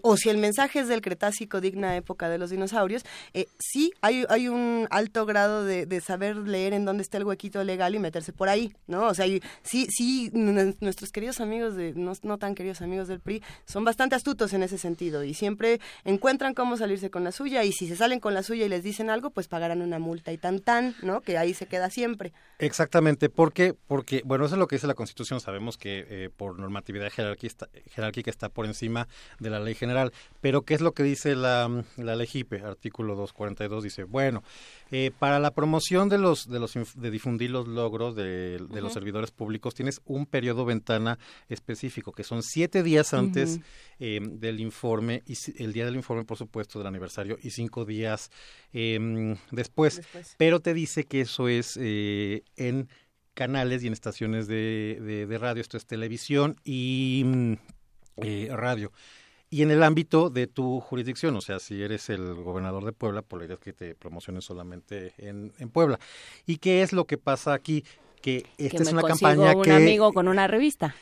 o 0.00 0.16
si 0.16 0.30
el 0.30 0.38
mensaje 0.38 0.78
es 0.78 0.88
del 0.88 1.02
Cretácico, 1.02 1.60
digna 1.60 1.94
época 1.96 2.30
de 2.30 2.38
los 2.38 2.48
dinosaurios, 2.48 3.04
eh, 3.34 3.48
sí 3.58 3.92
hay, 4.00 4.24
hay 4.30 4.48
un 4.48 4.88
alto 4.90 5.26
grado 5.26 5.62
de, 5.62 6.00
saber 6.00 6.36
leer 6.36 6.72
en 6.72 6.86
dónde 6.86 7.02
está 7.02 7.18
el 7.18 7.24
huequito 7.24 7.62
legal 7.62 7.94
y 7.94 7.98
meterse 7.98 8.32
por 8.32 8.48
ahí, 8.48 8.72
¿no? 8.86 9.08
O 9.08 9.12
sea, 9.12 9.26
sí, 9.62 9.86
sí, 9.90 10.30
nuestros 10.32 11.10
queridos 11.10 11.40
amigos, 11.40 11.76
de 11.76 11.92
no, 11.94 12.12
no 12.22 12.38
tan 12.38 12.54
queridos 12.54 12.80
amigos 12.80 13.08
del 13.08 13.20
PRI, 13.20 13.42
son 13.66 13.84
bastante 13.84 14.14
astutos 14.14 14.54
en 14.54 14.62
ese 14.62 14.78
sentido 14.78 15.22
y 15.22 15.34
siempre 15.34 15.80
encuentran 16.04 16.54
cómo 16.54 16.78
salirse 16.78 17.10
con 17.10 17.24
la 17.24 17.32
suya 17.32 17.62
y 17.64 17.72
si 17.72 17.86
se 17.88 17.96
salen 17.96 18.20
con 18.20 18.32
la 18.32 18.42
suya 18.42 18.64
y 18.64 18.70
les 18.70 18.82
dicen 18.82 19.10
algo, 19.10 19.28
pues 19.28 19.48
pagarán 19.48 19.82
una 19.82 19.95
multa 19.98 20.32
y 20.32 20.38
tan 20.38 20.60
tan, 20.60 20.94
¿no? 21.02 21.20
Que 21.20 21.38
ahí 21.38 21.54
se 21.54 21.66
queda 21.66 21.90
siempre. 21.90 22.32
Exactamente, 22.58 23.28
porque, 23.28 23.74
porque 23.86 24.22
bueno, 24.24 24.46
eso 24.46 24.54
es 24.54 24.58
lo 24.58 24.66
que 24.66 24.76
dice 24.76 24.86
la 24.86 24.94
Constitución, 24.94 25.40
sabemos 25.40 25.76
que 25.76 26.06
eh, 26.08 26.30
por 26.34 26.58
normatividad 26.58 27.10
jerárquica, 27.10 27.68
jerárquica 27.90 28.30
está 28.30 28.48
por 28.48 28.66
encima 28.66 29.08
de 29.38 29.50
la 29.50 29.60
ley 29.60 29.74
general, 29.74 30.12
pero 30.40 30.62
¿qué 30.62 30.74
es 30.74 30.80
lo 30.80 30.92
que 30.92 31.02
dice 31.02 31.36
la, 31.36 31.84
la 31.96 32.16
ley 32.16 32.26
JIPE? 32.26 32.62
Artículo 32.62 33.14
242 33.14 33.84
dice, 33.84 34.04
bueno, 34.04 34.42
eh, 34.90 35.10
para 35.18 35.38
la 35.38 35.50
promoción 35.50 36.08
de 36.08 36.18
los 36.18 36.48
de 36.48 36.60
los 36.60 36.74
de 36.94 37.10
difundir 37.10 37.50
los 37.50 37.66
logros 37.66 38.14
de, 38.14 38.58
los 38.70 38.92
servidores 38.92 39.30
públicos 39.32 39.74
tienes 39.74 40.00
un 40.04 40.26
periodo 40.26 40.64
ventana 40.64 41.18
específico 41.48 42.12
que 42.12 42.22
son 42.22 42.42
siete 42.42 42.82
días 42.82 43.12
antes 43.12 43.60
eh, 43.98 44.20
del 44.22 44.60
informe 44.60 45.22
y 45.26 45.36
el 45.62 45.72
día 45.72 45.86
del 45.86 45.96
informe 45.96 46.24
por 46.24 46.36
supuesto 46.36 46.78
del 46.78 46.86
aniversario 46.86 47.36
y 47.42 47.50
cinco 47.50 47.84
días 47.84 48.30
em, 48.72 49.36
después. 49.94 50.34
Pero 50.36 50.60
te 50.60 50.74
dice 50.74 51.04
que 51.04 51.22
eso 51.22 51.48
es 51.48 51.78
eh, 51.80 52.42
en 52.56 52.88
canales 53.34 53.84
y 53.84 53.86
en 53.86 53.92
estaciones 53.92 54.48
de, 54.48 55.26
de, 55.28 55.38
radio, 55.38 55.60
esto 55.60 55.76
es 55.76 55.86
televisión 55.86 56.56
y 56.64 57.22
mm, 57.24 57.54
radio 58.50 58.92
y 59.48 59.62
en 59.62 59.70
el 59.70 59.82
ámbito 59.82 60.28
de 60.28 60.46
tu 60.46 60.80
jurisdicción, 60.80 61.36
o 61.36 61.40
sea, 61.40 61.60
si 61.60 61.82
eres 61.82 62.10
el 62.10 62.34
gobernador 62.34 62.84
de 62.84 62.92
Puebla, 62.92 63.22
por 63.22 63.38
la 63.38 63.46
idea 63.46 63.54
es 63.54 63.60
que 63.60 63.72
te 63.72 63.94
promociones 63.94 64.44
solamente 64.44 65.14
en, 65.18 65.52
en 65.58 65.68
Puebla. 65.68 65.98
¿Y 66.46 66.58
qué 66.58 66.82
es 66.82 66.92
lo 66.92 67.04
que 67.04 67.16
pasa 67.16 67.54
aquí? 67.54 67.84
Que 68.20 68.44
esta 68.58 68.82
es 68.82 68.92
una 68.92 69.02
campaña 69.02 69.54
un 69.54 69.62
que... 69.62 69.70
amigo 69.70 70.12
con 70.12 70.26
una 70.26 70.48
revista. 70.48 70.94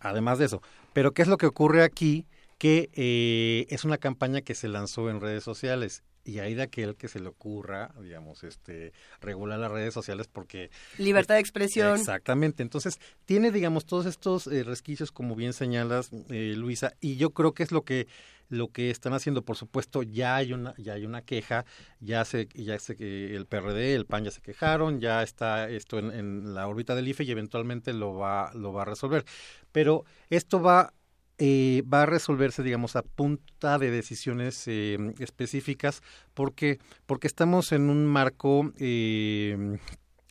Además 0.00 0.38
de 0.38 0.46
eso. 0.46 0.62
Pero 0.92 1.12
¿qué 1.12 1.22
es 1.22 1.28
lo 1.28 1.36
que 1.36 1.46
ocurre 1.46 1.84
aquí? 1.84 2.26
Que 2.58 2.90
eh, 2.94 3.66
es 3.68 3.84
una 3.84 3.98
campaña 3.98 4.40
que 4.40 4.54
se 4.54 4.68
lanzó 4.68 5.08
en 5.08 5.20
redes 5.20 5.44
sociales 5.44 6.02
y 6.24 6.38
hay 6.38 6.54
de 6.54 6.62
aquel 6.62 6.96
que 6.96 7.08
se 7.08 7.20
le 7.20 7.28
ocurra, 7.28 7.92
digamos, 8.00 8.44
este, 8.44 8.92
regular 9.20 9.58
las 9.58 9.70
redes 9.70 9.92
sociales 9.94 10.28
porque... 10.28 10.70
Libertad 10.98 11.34
de 11.34 11.40
expresión. 11.40 11.98
Exactamente. 11.98 12.62
Entonces, 12.62 12.98
tiene, 13.24 13.50
digamos, 13.50 13.86
todos 13.86 14.06
estos 14.06 14.46
eh, 14.46 14.62
resquicios, 14.62 15.10
como 15.10 15.34
bien 15.34 15.52
señalas, 15.52 16.10
eh, 16.30 16.54
Luisa, 16.56 16.94
y 17.00 17.16
yo 17.16 17.30
creo 17.30 17.52
que 17.52 17.62
es 17.62 17.72
lo 17.72 17.82
que 17.82 18.06
lo 18.48 18.68
que 18.68 18.90
están 18.90 19.14
haciendo, 19.14 19.42
por 19.42 19.56
supuesto, 19.56 20.02
ya 20.02 20.36
hay 20.36 20.52
una 20.52 20.74
ya 20.76 20.92
hay 20.92 21.06
una 21.06 21.22
queja, 21.22 21.64
ya 22.00 22.22
se 22.26 22.48
ya 22.52 22.76
que 22.76 23.34
el 23.34 23.46
PRD, 23.46 23.94
el 23.94 24.04
PAN 24.04 24.24
ya 24.24 24.30
se 24.30 24.42
quejaron, 24.42 25.00
ya 25.00 25.22
está 25.22 25.70
esto 25.70 25.98
en, 25.98 26.10
en 26.10 26.52
la 26.52 26.68
órbita 26.68 26.94
del 26.94 27.08
IFE 27.08 27.24
y 27.24 27.30
eventualmente 27.30 27.94
lo 27.94 28.14
va 28.14 28.52
lo 28.52 28.74
va 28.74 28.82
a 28.82 28.84
resolver. 28.84 29.24
Pero 29.72 30.04
esto 30.28 30.60
va 30.60 30.92
eh, 31.38 31.82
va 31.92 32.02
a 32.02 32.06
resolverse, 32.06 32.62
digamos, 32.62 32.96
a 32.96 33.02
punta 33.02 33.78
de 33.78 33.90
decisiones 33.90 34.64
eh, 34.66 34.96
específicas, 35.18 36.02
porque 36.34 36.78
porque 37.06 37.26
estamos 37.26 37.72
en 37.72 37.90
un 37.90 38.06
marco 38.06 38.72
eh, 38.78 39.78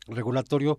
regulatorio 0.08 0.78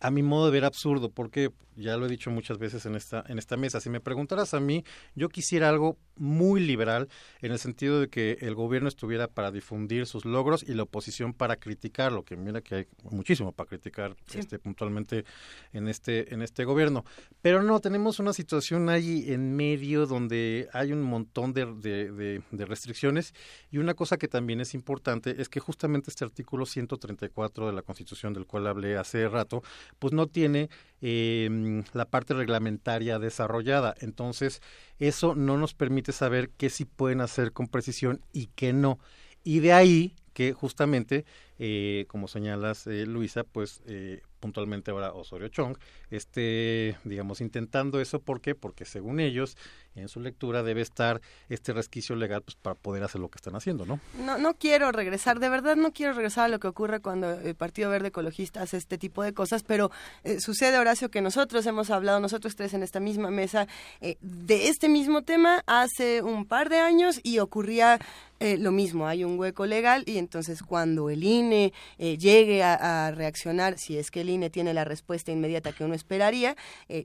a 0.00 0.10
mi 0.10 0.22
modo 0.22 0.46
de 0.46 0.52
ver 0.52 0.64
absurdo, 0.64 1.10
porque 1.10 1.50
ya 1.76 1.96
lo 1.96 2.06
he 2.06 2.08
dicho 2.08 2.30
muchas 2.30 2.58
veces 2.58 2.86
en 2.86 2.94
esta, 2.94 3.24
en 3.28 3.38
esta 3.38 3.56
mesa, 3.56 3.80
si 3.80 3.90
me 3.90 4.00
preguntaras 4.00 4.54
a 4.54 4.60
mí, 4.60 4.84
yo 5.14 5.28
quisiera 5.28 5.68
algo 5.68 5.98
muy 6.16 6.60
liberal 6.60 7.08
en 7.40 7.52
el 7.52 7.58
sentido 7.58 8.00
de 8.00 8.08
que 8.08 8.38
el 8.40 8.54
gobierno 8.54 8.88
estuviera 8.88 9.28
para 9.28 9.50
difundir 9.50 10.06
sus 10.06 10.24
logros 10.24 10.62
y 10.62 10.74
la 10.74 10.84
oposición 10.84 11.32
para 11.32 11.56
criticarlo, 11.56 12.24
que 12.24 12.36
mira 12.36 12.60
que 12.60 12.74
hay 12.74 12.86
muchísimo 13.10 13.52
para 13.52 13.68
criticar 13.68 14.16
este 14.34 14.58
puntualmente 14.58 15.24
en 15.72 15.88
este, 15.88 16.32
en 16.32 16.42
este 16.42 16.64
gobierno. 16.64 17.04
Pero 17.40 17.62
no, 17.62 17.80
tenemos 17.80 18.18
una 18.18 18.32
situación 18.32 18.88
ahí 18.88 19.32
en 19.32 19.54
medio 19.56 20.06
donde 20.06 20.68
hay 20.72 20.92
un 20.92 21.02
montón 21.02 21.52
de, 21.52 21.66
de, 21.66 22.42
de 22.50 22.64
restricciones 22.66 23.34
y 23.70 23.78
una 23.78 23.94
cosa 23.94 24.16
que 24.16 24.28
también 24.28 24.60
es 24.60 24.74
importante 24.74 25.40
es 25.40 25.48
que 25.48 25.60
justamente 25.60 26.10
este 26.10 26.24
artículo 26.24 26.66
134 26.66 27.66
de 27.66 27.72
la 27.72 27.82
Constitución 27.82 28.32
del 28.32 28.46
cual 28.46 28.66
hablé 28.66 28.96
hace 28.96 29.28
rato, 29.28 29.62
pues 29.98 30.12
no 30.12 30.26
tiene 30.26 30.68
eh, 31.02 31.82
la 31.92 32.06
parte 32.06 32.32
reglamentaria 32.32 33.18
desarrollada. 33.18 33.94
Entonces, 34.00 34.62
eso 34.98 35.34
no 35.34 35.58
nos 35.58 35.74
permite 35.74 36.12
saber 36.12 36.50
qué 36.56 36.70
sí 36.70 36.84
pueden 36.86 37.20
hacer 37.20 37.52
con 37.52 37.68
precisión 37.68 38.20
y 38.32 38.46
qué 38.54 38.72
no. 38.72 38.98
Y 39.44 39.60
de 39.60 39.72
ahí 39.72 40.14
que 40.32 40.52
justamente, 40.52 41.24
eh, 41.58 42.06
como 42.08 42.28
señalas, 42.28 42.86
eh, 42.86 43.06
Luisa, 43.06 43.44
pues 43.44 43.82
eh, 43.86 44.22
puntualmente 44.40 44.90
ahora 44.90 45.12
Osorio 45.12 45.48
Chong, 45.48 45.76
esté, 46.10 46.96
digamos, 47.04 47.40
intentando 47.40 48.00
eso. 48.00 48.20
¿Por 48.20 48.40
qué? 48.40 48.54
Porque 48.54 48.84
según 48.84 49.20
ellos, 49.20 49.56
en 49.94 50.08
su 50.08 50.20
lectura 50.20 50.62
debe 50.62 50.80
estar 50.80 51.20
este 51.48 51.72
resquicio 51.72 52.16
legal 52.16 52.42
pues, 52.42 52.56
para 52.56 52.74
poder 52.74 53.02
hacer 53.02 53.20
lo 53.20 53.28
que 53.28 53.36
están 53.36 53.54
haciendo, 53.54 53.84
¿no? 53.84 54.00
No, 54.18 54.38
no 54.38 54.54
quiero 54.54 54.92
regresar, 54.92 55.38
de 55.38 55.48
verdad 55.48 55.76
no 55.76 55.92
quiero 55.92 56.12
regresar 56.12 56.46
a 56.46 56.48
lo 56.48 56.58
que 56.60 56.68
ocurre 56.68 57.00
cuando 57.00 57.30
el 57.30 57.54
Partido 57.54 57.90
Verde 57.90 58.08
Ecologista 58.08 58.62
hace 58.62 58.76
este 58.76 58.98
tipo 58.98 59.22
de 59.22 59.34
cosas, 59.34 59.62
pero 59.62 59.90
eh, 60.24 60.40
sucede, 60.40 60.78
Horacio, 60.78 61.10
que 61.10 61.20
nosotros 61.20 61.66
hemos 61.66 61.90
hablado, 61.90 62.20
nosotros 62.20 62.56
tres 62.56 62.74
en 62.74 62.82
esta 62.82 63.00
misma 63.00 63.30
mesa, 63.30 63.66
eh, 64.00 64.16
de 64.20 64.68
este 64.68 64.88
mismo 64.88 65.22
tema 65.22 65.62
hace 65.66 66.22
un 66.22 66.46
par 66.46 66.68
de 66.68 66.78
años 66.78 67.20
y 67.22 67.38
ocurría 67.38 67.98
eh, 68.40 68.58
lo 68.58 68.72
mismo, 68.72 69.06
hay 69.06 69.22
un 69.22 69.38
hueco 69.38 69.66
legal 69.66 70.02
y 70.04 70.18
entonces 70.18 70.62
cuando 70.62 71.10
el 71.10 71.22
INE 71.22 71.72
llegue 71.98 72.64
a, 72.64 73.12
reaccionar, 73.12 73.78
si 73.78 73.98
es 73.98 74.10
que 74.10 74.22
el 74.22 74.30
INE 74.30 74.50
tiene 74.50 74.74
la 74.74 74.84
respuesta 74.84 75.30
inmediata 75.30 75.70
que 75.70 75.84
uno 75.84 75.94
esperaría, 75.94 76.56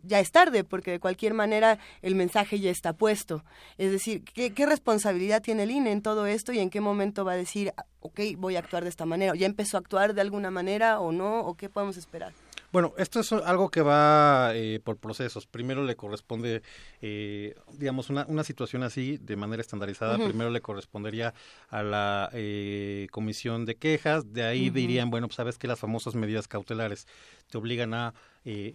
ya 0.04 0.20
es 0.20 0.32
tarde, 0.32 0.64
porque 0.64 0.90
de 0.92 1.00
cualquier 1.00 1.36
manera 1.36 1.78
el 2.02 2.16
mensaje 2.16 2.60
ya 2.60 2.72
está 2.78 2.94
puesto. 2.94 3.44
Es 3.78 3.92
decir, 3.92 4.24
¿qué, 4.24 4.54
¿qué, 4.54 4.66
responsabilidad 4.66 5.42
tiene 5.42 5.64
el 5.64 5.72
INE 5.72 5.92
en 5.92 6.02
todo 6.02 6.26
esto 6.26 6.54
y 6.54 6.60
en 6.60 6.70
qué 6.70 6.80
momento 6.80 7.26
va 7.26 7.34
a 7.34 7.38
decir, 7.38 7.74
ok, 8.00 8.20
voy 8.38 8.56
a 8.56 8.60
actuar 8.60 8.84
de 8.84 8.90
esta 8.90 9.06
manera? 9.06 9.34
¿O 9.34 9.36
¿Ya 9.36 9.46
empezó 9.46 9.78
a 9.78 9.82
actuar 9.82 10.14
de 10.14 10.22
alguna 10.22 10.52
manera 10.52 11.00
o 11.00 11.12
no? 11.12 11.42
¿O 11.42 11.56
qué 11.56 11.70
podemos 11.70 11.98
esperar? 11.98 12.34
Bueno, 12.72 12.94
esto 12.98 13.22
es 13.22 13.32
algo 13.32 13.70
que 13.70 13.82
va 13.82 14.52
eh, 14.54 14.82
por 14.84 14.98
procesos. 14.98 15.48
Primero 15.48 15.84
le 15.84 15.96
corresponde, 15.96 16.62
eh, 17.02 17.56
digamos, 17.74 18.10
una, 18.10 18.26
una, 18.28 18.44
situación 18.44 18.84
así 18.84 19.18
de 19.18 19.38
manera 19.38 19.62
estandarizada. 19.62 20.18
Primero 20.18 20.50
le 20.50 20.60
correspondería 20.60 21.34
a 21.70 21.82
la 21.82 22.30
eh, 22.34 23.08
comisión 23.12 23.66
de 23.66 23.76
quejas. 23.76 24.34
De 24.34 24.44
ahí 24.44 24.70
dirían, 24.70 25.10
bueno, 25.10 25.28
pues 25.28 25.38
sabes 25.38 25.58
que 25.58 25.68
las 25.68 25.80
famosas 25.80 26.16
medidas 26.16 26.48
cautelares 26.48 27.08
te 27.50 27.58
obligan 27.58 27.94
a 27.94 28.14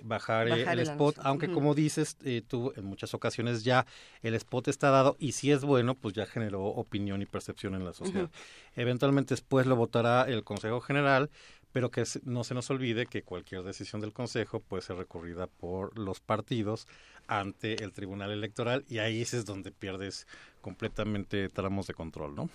bajar, 0.05 0.49
el, 0.49 0.81
spot, 0.81 1.17
aunque 1.23 1.51
como 1.51 1.75
dices 1.75 2.19
tú, 2.47 2.75
en 2.77 2.85
muchas 2.85 3.15
ocasiones 3.15 3.65
ya 3.65 3.87
el 4.23 4.35
spot 4.35 4.69
está 4.69 4.91
dado 4.91 5.17
y 5.19 5.33
si 5.33 5.51
es 5.51 5.65
bueno, 5.65 5.95
pues 5.95 6.15
ya 6.15 6.27
generó 6.27 6.65
opinión 6.65 7.23
y 7.23 7.27
percepción 7.27 7.75
en 7.75 7.83
la 7.87 7.95
sociedad. 7.95 8.31
Eventualmente 8.77 9.33
después 9.33 9.65
lo 9.65 9.75
votará 9.75 10.25
el 10.29 10.45
Consejo 10.45 10.83
General 10.83 11.31
pero 11.73 11.91
que 11.91 12.05
no 12.25 12.45
se 12.45 12.55
nos 12.55 12.71
olvide 12.71 13.07
que 13.07 13.23
cualquier 13.23 13.63
decisión 13.63 14.01
del 14.01 14.13
Consejo 14.13 14.61
puede 14.61 14.83
ser 14.83 14.97
recurrida 14.97 15.47
por 15.47 15.99
los 15.99 16.21
partidos 16.21 16.87
ante 17.27 17.83
el 17.83 17.93
Tribunal 17.93 18.31
Electoral 18.31 18.85
y 18.89 18.99
ahí 18.99 19.23
es 19.23 19.45
donde 19.45 19.73
pierdes 19.73 20.27
completamente 20.61 21.49
tramos 21.49 21.87
de 21.87 21.95
control, 21.95 22.35
¿no? 22.35 22.49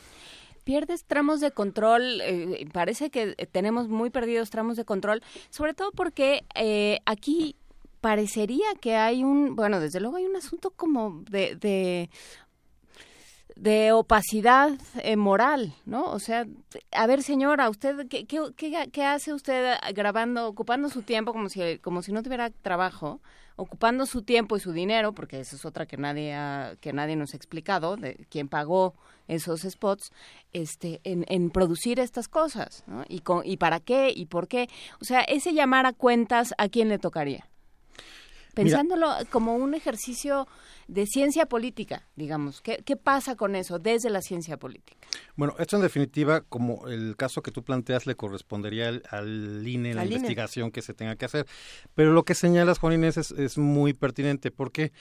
pierdes 0.64 1.06
tramos 1.06 1.40
de 1.40 1.52
control, 1.52 2.20
eh, 2.20 2.68
parece 2.74 3.10
que 3.10 3.36
tenemos 3.54 3.88
muy 3.88 4.10
perdidos 4.10 4.50
tramos 4.50 4.76
de 4.76 4.84
control, 4.84 5.24
sobre 5.50 5.74
todo 5.74 5.94
porque 5.94 6.44
eh, 6.56 7.00
aquí 7.06 7.56
parecería 8.02 8.66
que 8.82 8.98
hay 8.98 9.24
un, 9.24 9.56
bueno, 9.56 9.80
desde 9.80 10.02
luego 10.02 10.18
hay 10.18 10.26
un 10.26 10.36
asunto 10.36 10.72
como 10.72 11.24
de, 11.30 11.56
de 11.56 12.10
de 13.60 13.92
opacidad 13.92 14.72
eh, 15.04 15.16
moral, 15.16 15.74
¿no? 15.86 16.06
O 16.06 16.20
sea, 16.20 16.46
a 16.92 17.08
ver, 17.08 17.24
señora, 17.24 17.70
usted 17.70 18.08
qué, 18.08 18.26
qué, 18.26 18.90
qué, 18.92 19.04
hace 19.04 19.34
usted 19.34 19.76
grabando, 19.94 20.48
ocupando 20.48 20.90
su 20.90 21.02
tiempo 21.02 21.34
como 21.34 21.50
si 21.50 21.80
como 21.80 22.02
si 22.02 22.12
no 22.12 22.24
tuviera 22.24 22.50
trabajo, 22.50 23.22
ocupando 23.56 24.06
su 24.06 24.22
tiempo 24.22 24.56
y 24.58 24.60
su 24.60 24.72
dinero, 24.72 25.14
porque 25.14 25.40
esa 25.40 25.56
es 25.56 25.66
otra 25.66 25.86
que 25.86 25.98
nadie 25.98 26.34
ha, 26.34 26.76
que 26.80 26.94
nadie 26.94 27.16
nos 27.16 27.34
ha 27.34 27.38
explicado 27.38 27.98
de 27.98 28.26
quién 28.30 28.48
pagó 28.48 28.94
esos 29.28 29.62
spots, 29.62 30.12
este, 30.54 31.02
en, 31.04 31.26
en 31.28 31.50
producir 31.50 32.00
estas 32.00 32.28
cosas, 32.28 32.84
¿no? 32.88 33.04
Y 33.10 33.20
con, 33.20 33.46
y 33.46 33.58
para 33.58 33.80
qué 33.80 34.14
y 34.16 34.28
por 34.28 34.48
qué, 34.48 34.70
o 35.02 35.06
sea, 35.06 35.22
ese 35.22 35.54
llamar 35.54 35.86
a 35.86 35.94
cuentas, 35.94 36.54
¿a 36.58 36.70
quién 36.70 36.90
le 36.90 37.00
tocaría? 37.00 37.50
Pensándolo 38.64 39.14
como 39.30 39.56
un 39.56 39.74
ejercicio 39.74 40.48
de 40.88 41.06
ciencia 41.06 41.48
política, 41.48 42.08
digamos. 42.16 42.62
¿Qué, 42.62 42.82
¿Qué 42.86 42.96
pasa 42.96 43.36
con 43.36 43.56
eso 43.56 43.80
desde 43.80 44.10
la 44.10 44.22
ciencia 44.22 44.58
política? 44.58 45.08
Bueno, 45.36 45.56
esto 45.60 45.76
en 45.76 45.82
definitiva, 45.82 46.42
como 46.42 46.88
el 46.88 47.16
caso 47.16 47.42
que 47.42 47.52
tú 47.52 47.64
planteas, 47.64 48.06
le 48.08 48.16
correspondería 48.16 48.88
al, 48.88 49.04
al 49.10 49.68
INE 49.68 49.94
la 49.94 50.06
investigación 50.06 50.72
que 50.72 50.82
se 50.82 50.94
tenga 50.94 51.16
que 51.16 51.26
hacer. 51.26 51.46
Pero 51.94 52.14
lo 52.14 52.24
que 52.24 52.36
señalas, 52.36 52.80
Juan 52.80 52.94
Inés, 52.94 53.18
es, 53.18 53.32
es 53.32 53.58
muy 53.58 53.94
pertinente 53.94 54.52
porque 54.52 54.92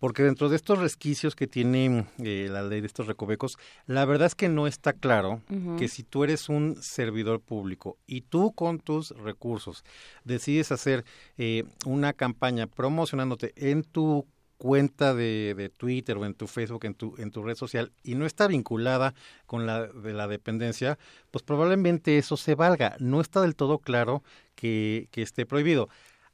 porque 0.00 0.22
dentro 0.22 0.48
de 0.48 0.56
estos 0.56 0.78
resquicios 0.78 1.36
que 1.36 1.46
tiene 1.46 2.06
eh, 2.18 2.48
la 2.50 2.62
ley 2.62 2.80
de 2.80 2.86
estos 2.86 3.06
recovecos, 3.06 3.58
la 3.86 4.06
verdad 4.06 4.26
es 4.26 4.34
que 4.34 4.48
no 4.48 4.66
está 4.66 4.94
claro 4.94 5.42
que 5.78 5.88
si 5.88 6.02
tú 6.02 6.24
eres 6.24 6.48
un 6.48 6.76
servidor 6.82 7.40
público 7.40 7.98
y 8.06 8.22
tú 8.22 8.52
con 8.52 8.80
tus 8.80 9.10
recursos 9.10 9.84
decides 10.24 10.72
hacer 10.72 11.04
eh, 11.36 11.64
una 11.84 12.14
campaña 12.14 12.66
promocionándote 12.66 13.52
en 13.56 13.84
tu 13.84 14.26
cuenta 14.56 15.14
de, 15.14 15.54
de, 15.56 15.70
Twitter 15.70 16.18
o 16.18 16.26
en 16.26 16.34
tu 16.34 16.46
Facebook, 16.46 16.84
en 16.84 16.94
tu, 16.94 17.14
en 17.16 17.30
tu 17.30 17.42
red 17.42 17.54
social, 17.54 17.92
y 18.02 18.14
no 18.14 18.26
está 18.26 18.46
vinculada 18.46 19.14
con 19.46 19.66
la 19.66 19.86
de 19.86 20.12
la 20.12 20.28
dependencia, 20.28 20.98
pues 21.30 21.42
probablemente 21.42 22.18
eso 22.18 22.36
se 22.36 22.54
valga. 22.54 22.94
No 22.98 23.22
está 23.22 23.40
del 23.40 23.56
todo 23.56 23.78
claro 23.78 24.22
que, 24.54 25.08
que 25.12 25.22
esté 25.22 25.46
prohibido. 25.46 25.88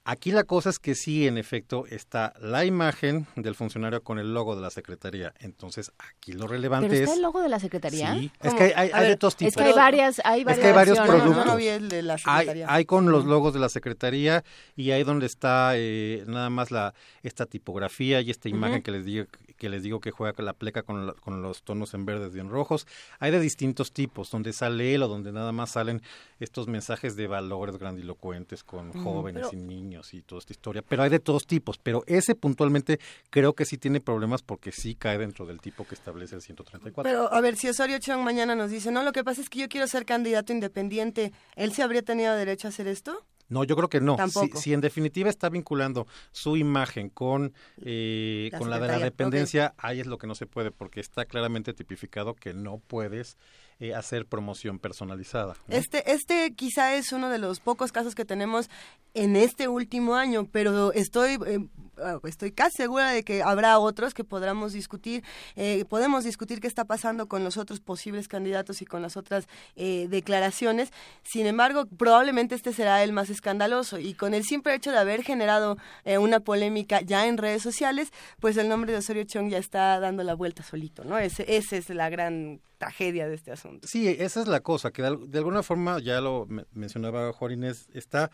Aquí 0.09 0.31
la 0.31 0.44
cosa 0.44 0.70
es 0.70 0.78
que 0.78 0.94
sí, 0.94 1.26
en 1.26 1.36
efecto, 1.36 1.85
está 1.91 2.33
la 2.39 2.65
imagen 2.65 3.26
del 3.35 3.57
funcionario 3.57 4.05
con 4.05 4.20
el 4.20 4.33
logo 4.33 4.55
de 4.55 4.62
la 4.62 4.70
Secretaría. 4.70 5.35
Entonces, 5.41 5.91
aquí 5.99 6.31
lo 6.31 6.47
relevante 6.47 6.89
¿Pero 6.89 7.01
está 7.02 7.17
el 7.17 7.23
logo 7.23 7.41
de 7.43 7.49
la 7.49 7.59
Secretaría? 7.59 8.15
Sí, 8.15 8.31
es 8.41 8.55
que 8.55 8.73
hay, 8.76 8.91
hay, 8.94 9.09
de 9.09 9.17
todos 9.17 9.35
tipos. 9.35 9.55
Es 9.55 9.57
que 9.57 9.65
hay 9.65 9.73
varias, 9.73 10.20
hay 10.25 10.44
varias 10.44 10.59
es 10.59 10.62
que 10.62 10.68
hay 10.68 10.75
varios 10.75 10.99
productos. 11.01 11.47
No, 11.47 11.59
el 11.59 11.89
de 11.89 12.02
la 12.02 12.18
Secretaría. 12.18 12.67
Hay, 12.73 12.85
con 12.85 13.10
los 13.10 13.25
logos 13.25 13.52
de 13.52 13.59
la 13.59 13.68
Secretaría 13.68 14.44
y 14.76 14.93
ahí 14.93 15.02
donde 15.02 15.26
está 15.26 15.73
eh, 15.75 16.23
nada 16.28 16.51
más 16.51 16.70
la 16.70 16.94
esta 17.25 17.47
tipografía 17.47 18.20
y 18.20 18.31
esta 18.31 18.49
imagen 18.49 18.83
que 18.83 18.93
les 18.93 19.05
digo 19.07 19.26
que 19.57 19.68
les 19.68 19.83
digo 19.83 20.01
que 20.01 20.10
juega 20.10 20.43
la 20.43 20.52
pleca 20.52 20.83
con, 20.83 21.15
con 21.20 21.43
los 21.43 21.62
tonos 21.62 21.94
en 21.94 22.05
verdes 22.05 22.35
y 22.35 22.41
en 22.41 22.51
rojos. 22.51 22.86
Hay 23.18 23.31
de 23.31 23.41
distintos 23.41 23.93
tipos, 23.93 24.31
donde 24.31 24.52
sale 24.52 24.94
él 24.94 25.02
o 25.02 25.09
donde 25.09 25.33
nada 25.33 25.52
más 25.52 25.70
salen 25.73 26.02
estos 26.41 26.68
mensajes 26.68 27.17
de 27.17 27.26
valores 27.26 27.78
grandilocuentes 27.78 28.62
con 28.65 28.93
jóvenes 28.93 29.49
y 29.52 29.57
niños 29.57 30.15
y 30.15 30.23
toda 30.23 30.41
esta 30.41 30.52
historia. 30.52 30.83
Pero 30.83 31.02
hay 31.02 31.10
de 31.10 31.20
todos 31.20 31.47
tipos. 31.47 31.78
Pero 31.78 32.05
ese 32.07 32.35
puntualmente 32.35 33.01
creo 33.31 33.55
que 33.55 33.65
sí 33.65 33.78
tiene 33.78 34.01
problemas 34.01 34.43
porque 34.43 34.73
sí 34.73 34.94
cae 34.94 35.18
dentro 35.18 35.47
del 35.47 35.60
tipo 35.60 35.86
que 35.86 35.94
establece 35.94 36.35
el 36.35 36.43
134. 36.43 37.02
Pero 37.02 37.33
a 37.33 37.41
ver, 37.41 37.57
si 37.57 37.68
Osorio 37.68 37.99
Chong 37.99 38.23
mañana 38.23 38.55
nos 38.55 38.70
dice, 38.70 38.91
no, 38.91 39.02
lo 39.02 39.12
que 39.12 39.25
pasa 39.25 39.41
es 39.41 39.49
que 39.49 39.59
yo 39.59 39.68
quiero 39.68 39.86
ser 39.86 40.05
candidato 40.05 40.52
independiente, 40.52 41.33
¿él 41.55 41.73
se 41.73 41.83
habría 41.83 42.02
tenido 42.02 42.35
derecho 42.35 42.68
a 42.68 42.70
hacer 42.70 42.86
esto? 42.89 43.25
No, 43.49 43.65
yo 43.65 43.76
creo 43.76 43.89
que 43.89 44.00
no. 44.00 44.16
Si, 44.55 44.73
en 44.73 44.81
definitiva 44.81 45.31
está 45.31 45.49
vinculando 45.49 46.07
su 46.33 46.57
imagen 46.57 47.10
con, 47.10 47.55
eh, 47.78 48.49
la 48.52 48.58
con 48.58 48.70
la 48.70 48.78
de 48.78 48.89
la 48.89 48.99
dependencia, 48.99 49.75
ahí 49.78 50.00
es 50.00 50.07
lo 50.07 50.18
que 50.18 50.26
no 50.26 50.34
se 50.34 50.47
puede, 50.47 50.70
porque 50.70 51.00
está 51.00 51.25
claramente 51.25 51.73
tipificado 51.73 52.34
que 52.34 52.55
no 52.55 52.78
puedes 52.78 53.36
eh, 53.80 53.94
hacer 53.94 54.26
promoción 54.26 54.78
personalizada. 54.78 55.56
Este, 55.68 56.10
este 56.10 56.55
quizá 56.55 56.94
es 56.94 57.12
uno 57.12 57.28
de 57.28 57.38
los 57.38 57.60
pocos 57.60 57.92
casos 57.92 58.14
que 58.14 58.24
tenemos 58.24 58.70
en 59.14 59.36
este 59.36 59.68
último 59.68 60.14
año, 60.14 60.46
pero 60.50 60.92
estoy 60.92 61.38
eh, 61.46 61.58
Ah, 61.98 62.18
estoy 62.24 62.52
casi 62.52 62.76
segura 62.76 63.10
de 63.10 63.22
que 63.24 63.42
habrá 63.42 63.78
otros 63.78 64.12
que 64.12 64.22
podamos 64.22 64.74
discutir, 64.74 65.24
eh, 65.55 65.84
podemos 65.88 66.24
discutir 66.24 66.60
qué 66.60 66.66
está 66.66 66.84
pasando 66.84 67.26
con 67.26 67.42
los 67.42 67.56
otros 67.56 67.80
posibles 67.80 68.28
candidatos 68.28 68.82
y 68.82 68.84
con 68.84 69.00
las 69.00 69.16
otras 69.16 69.48
eh, 69.76 70.06
declaraciones. 70.10 70.90
Sin 71.22 71.46
embargo, 71.46 71.86
probablemente 71.86 72.55
este 72.55 72.74
será 72.74 73.02
el 73.02 73.12
más 73.12 73.30
escandaloso 73.30 73.98
y 73.98 74.12
con 74.12 74.34
el 74.34 74.44
simple 74.44 74.74
hecho 74.74 74.92
de 74.92 74.98
haber 74.98 75.22
generado 75.22 75.78
eh, 76.05 76.18
una 76.18 76.40
polémica 76.40 77.00
ya 77.00 77.26
en 77.26 77.38
redes 77.38 77.62
sociales, 77.62 78.12
pues 78.40 78.58
el 78.58 78.68
nombre 78.68 78.92
de 78.92 78.98
Osorio 78.98 79.24
Chong 79.24 79.48
ya 79.48 79.58
está 79.58 79.98
dando 79.98 80.22
la 80.22 80.34
vuelta 80.34 80.62
solito, 80.62 81.02
¿no? 81.05 81.18
Ese, 81.18 81.56
esa 81.56 81.76
es 81.76 81.88
la 81.88 82.10
gran 82.10 82.60
tragedia 82.78 83.28
de 83.28 83.34
este 83.34 83.52
asunto. 83.52 83.86
Sí, 83.88 84.08
esa 84.08 84.40
es 84.40 84.48
la 84.48 84.60
cosa, 84.60 84.90
que 84.90 85.02
de, 85.02 85.38
alguna 85.38 85.62
forma, 85.62 85.98
ya 85.98 86.20
lo 86.20 86.46
mencionaba 86.72 87.32
Juan 87.32 87.64
está 87.64 88.30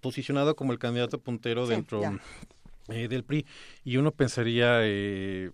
posicionado 0.00 0.56
como 0.56 0.72
el 0.72 0.78
candidato 0.78 1.18
puntero 1.18 1.66
dentro 1.66 2.02
eh, 2.88 3.08
del 3.08 3.24
PRI 3.24 3.46
y 3.84 3.96
uno 3.96 4.12
pensaría 4.12 4.80
eh, 4.82 5.50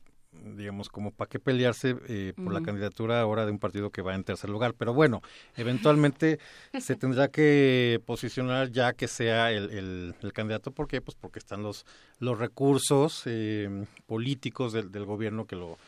digamos 0.57 0.89
como 0.89 1.11
para 1.11 1.29
qué 1.29 1.39
pelearse 1.39 1.97
eh, 2.09 2.33
por 2.37 2.53
la 2.53 2.63
candidatura 2.63 3.21
ahora 3.21 3.45
de 3.45 3.53
un 3.53 3.59
partido 3.59 3.91
que 3.91 4.01
va 4.01 4.15
en 4.15 4.25
tercer 4.25 4.49
lugar 4.49 4.75
pero 4.75 4.95
bueno 4.95 5.23
eventualmente 5.57 6.39
se 6.81 6.97
tendrá 6.97 7.29
que 7.29 8.01
posicionar 8.07 8.71
ya 8.71 8.93
que 8.95 9.09
sea 9.09 9.53
el, 9.53 10.15
el, 10.21 10.33
candidato. 10.33 10.71
¿por 10.71 10.89
qué? 10.89 11.01
pues 11.01 11.17
porque 11.21 11.39
están 11.39 11.63
los 11.63 11.85
los 12.19 12.39
recursos 12.39 13.25
políticos 14.07 14.73
del, 14.73 14.91
del 14.91 15.05
gobierno 15.05 15.47
que 15.47 15.57
lo 15.57 15.79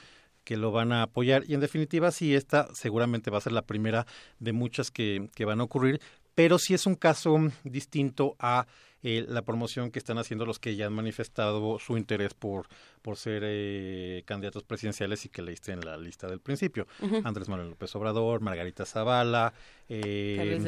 que 0.45 0.57
lo 0.57 0.71
van 0.71 0.93
a 0.93 1.03
apoyar 1.03 1.45
y 1.49 1.55
en 1.55 1.61
definitiva 1.61 2.11
sí 2.11 2.35
esta 2.35 2.69
seguramente 2.75 3.31
va 3.31 3.39
a 3.39 3.43
ser 3.43 3.53
la 3.53 3.63
primera 3.63 4.07
de 4.39 4.53
muchas 4.53 4.91
que, 4.91 5.29
que 5.35 5.45
van 5.45 5.61
a 5.61 5.65
ocurrir 5.65 6.01
pero 6.35 6.59
sí 6.59 6.75
es 6.75 6.87
un 6.87 6.95
caso 6.95 7.37
distinto 7.65 8.37
a 8.39 8.67
eh, 9.05 9.25
la 9.29 9.43
promoción 9.43 9.91
que 9.91 9.99
están 9.99 10.17
haciendo 10.17 10.47
los 10.47 10.59
que 10.59 10.77
ya 10.77 10.87
han 10.87 10.95
manifestado 10.95 11.79
su 11.79 11.99
interés 11.99 12.33
por, 12.33 12.67
por 13.03 13.17
ser 13.17 13.43
eh, 13.45 14.23
candidatos 14.25 14.65
presidenciales 14.65 15.27
y 15.27 15.29
que 15.29 15.43
leíste 15.43 15.73
en 15.73 15.81
la 15.81 15.99
lista 15.99 16.27
del 16.27 16.41
principio. 16.41 16.87
Andrés 17.23 17.49
Manuel 17.51 17.69
López 17.69 17.95
Obrador, 17.97 18.41
Margarita 18.41 18.87
Zavala, 18.87 19.53
eh, 19.91 20.59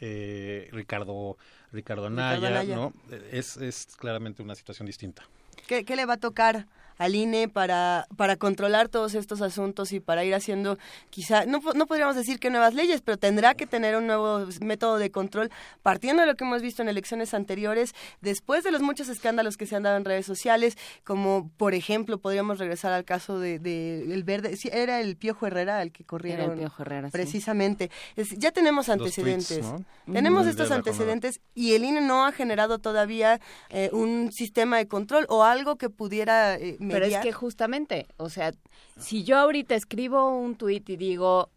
eh, 0.00 0.68
Ricardo, 0.70 1.36
Ricardo 1.72 2.06
Anaya, 2.06 2.62
¿no? 2.64 2.94
Es, 3.32 3.56
es 3.56 3.88
claramente 3.98 4.42
una 4.42 4.54
situación 4.54 4.86
distinta. 4.86 5.24
¿Qué, 5.66 5.84
¿Qué, 5.84 5.96
le 5.96 6.06
va 6.06 6.14
a 6.14 6.18
tocar 6.18 6.68
al 6.98 7.14
INE 7.14 7.48
para, 7.48 8.06
para 8.16 8.36
controlar 8.36 8.88
todos 8.88 9.14
estos 9.14 9.40
asuntos 9.42 9.92
y 9.92 10.00
para 10.00 10.24
ir 10.24 10.34
haciendo 10.34 10.78
quizá, 11.10 11.46
no, 11.46 11.60
no 11.74 11.86
podríamos 11.86 12.16
decir 12.16 12.38
que 12.38 12.50
nuevas 12.50 12.74
leyes, 12.74 13.00
pero 13.02 13.16
tendrá 13.16 13.54
que 13.54 13.66
tener 13.66 13.96
un 13.96 14.06
nuevo 14.06 14.46
método 14.60 14.98
de 14.98 15.10
control 15.10 15.50
partiendo 15.82 16.22
de 16.22 16.26
lo 16.28 16.36
que 16.36 16.44
hemos 16.44 16.62
visto 16.62 16.82
en 16.82 16.88
elecciones 16.88 17.34
anteriores, 17.34 17.94
después 18.20 18.64
de 18.64 18.70
los 18.72 18.82
muchos 18.82 19.08
escándalos 19.08 19.56
que 19.56 19.66
se 19.66 19.76
han 19.76 19.82
dado 19.82 19.96
en 19.96 20.04
redes 20.04 20.26
sociales, 20.26 20.76
como 21.04 21.50
por 21.56 21.74
ejemplo 21.74 22.18
podríamos 22.18 22.58
regresar 22.58 22.92
al 22.92 23.04
caso 23.04 23.38
de, 23.38 23.58
de 23.58 24.12
el 24.12 24.24
verde, 24.24 24.56
sí, 24.56 24.68
era 24.72 25.00
el 25.00 25.16
Piojo 25.16 25.46
Herrera 25.46 25.82
el 25.82 25.92
que 25.92 26.04
corrieron. 26.04 26.44
Era 26.44 26.52
el 26.54 26.58
Piojo 26.60 26.82
Herrera, 26.82 27.08
sí. 27.08 27.12
Precisamente. 27.12 27.90
Es- 28.16 28.30
ya 28.38 28.50
tenemos 28.52 28.88
antecedentes. 28.88 29.60
tweets, 29.60 29.72
¿no? 30.06 30.12
Tenemos 30.12 30.46
Mm. 30.46 30.48
estos 30.48 30.70
antecedentes 30.70 31.40
y 31.54 31.74
el 31.74 31.84
INE 31.84 32.00
no 32.00 32.24
ha 32.26 32.32
generado 32.32 32.78
todavía 32.78 33.40
eh, 33.70 33.90
un 33.92 34.32
sistema 34.32 34.76
de 34.78 34.88
control 34.88 35.26
o 35.28 35.44
algo 35.44 35.76
que 35.76 35.90
pudiera 35.90 36.54
eh, 36.56 36.76
Pero 36.88 37.04
es 37.04 37.18
que 37.18 37.32
justamente, 37.32 38.06
o 38.16 38.28
sea, 38.28 38.52
si 38.98 39.24
yo 39.24 39.38
ahorita 39.38 39.74
escribo 39.74 40.30
un 40.36 40.56
tuit 40.56 40.88
y 40.88 40.96
digo 40.96 41.50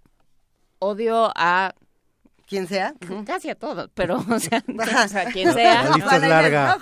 odio 0.80 1.32
a 1.36 1.74
quien 2.48 2.68
sea, 2.68 2.94
casi 3.26 3.50
a 3.50 3.56
todos, 3.56 3.90
pero 3.94 4.24
o 4.30 4.40
sea, 4.40 4.64
o 5.06 5.08
sea, 5.08 5.32
quien 5.32 5.52
sea, 5.54 5.84
larga. 6.20 6.78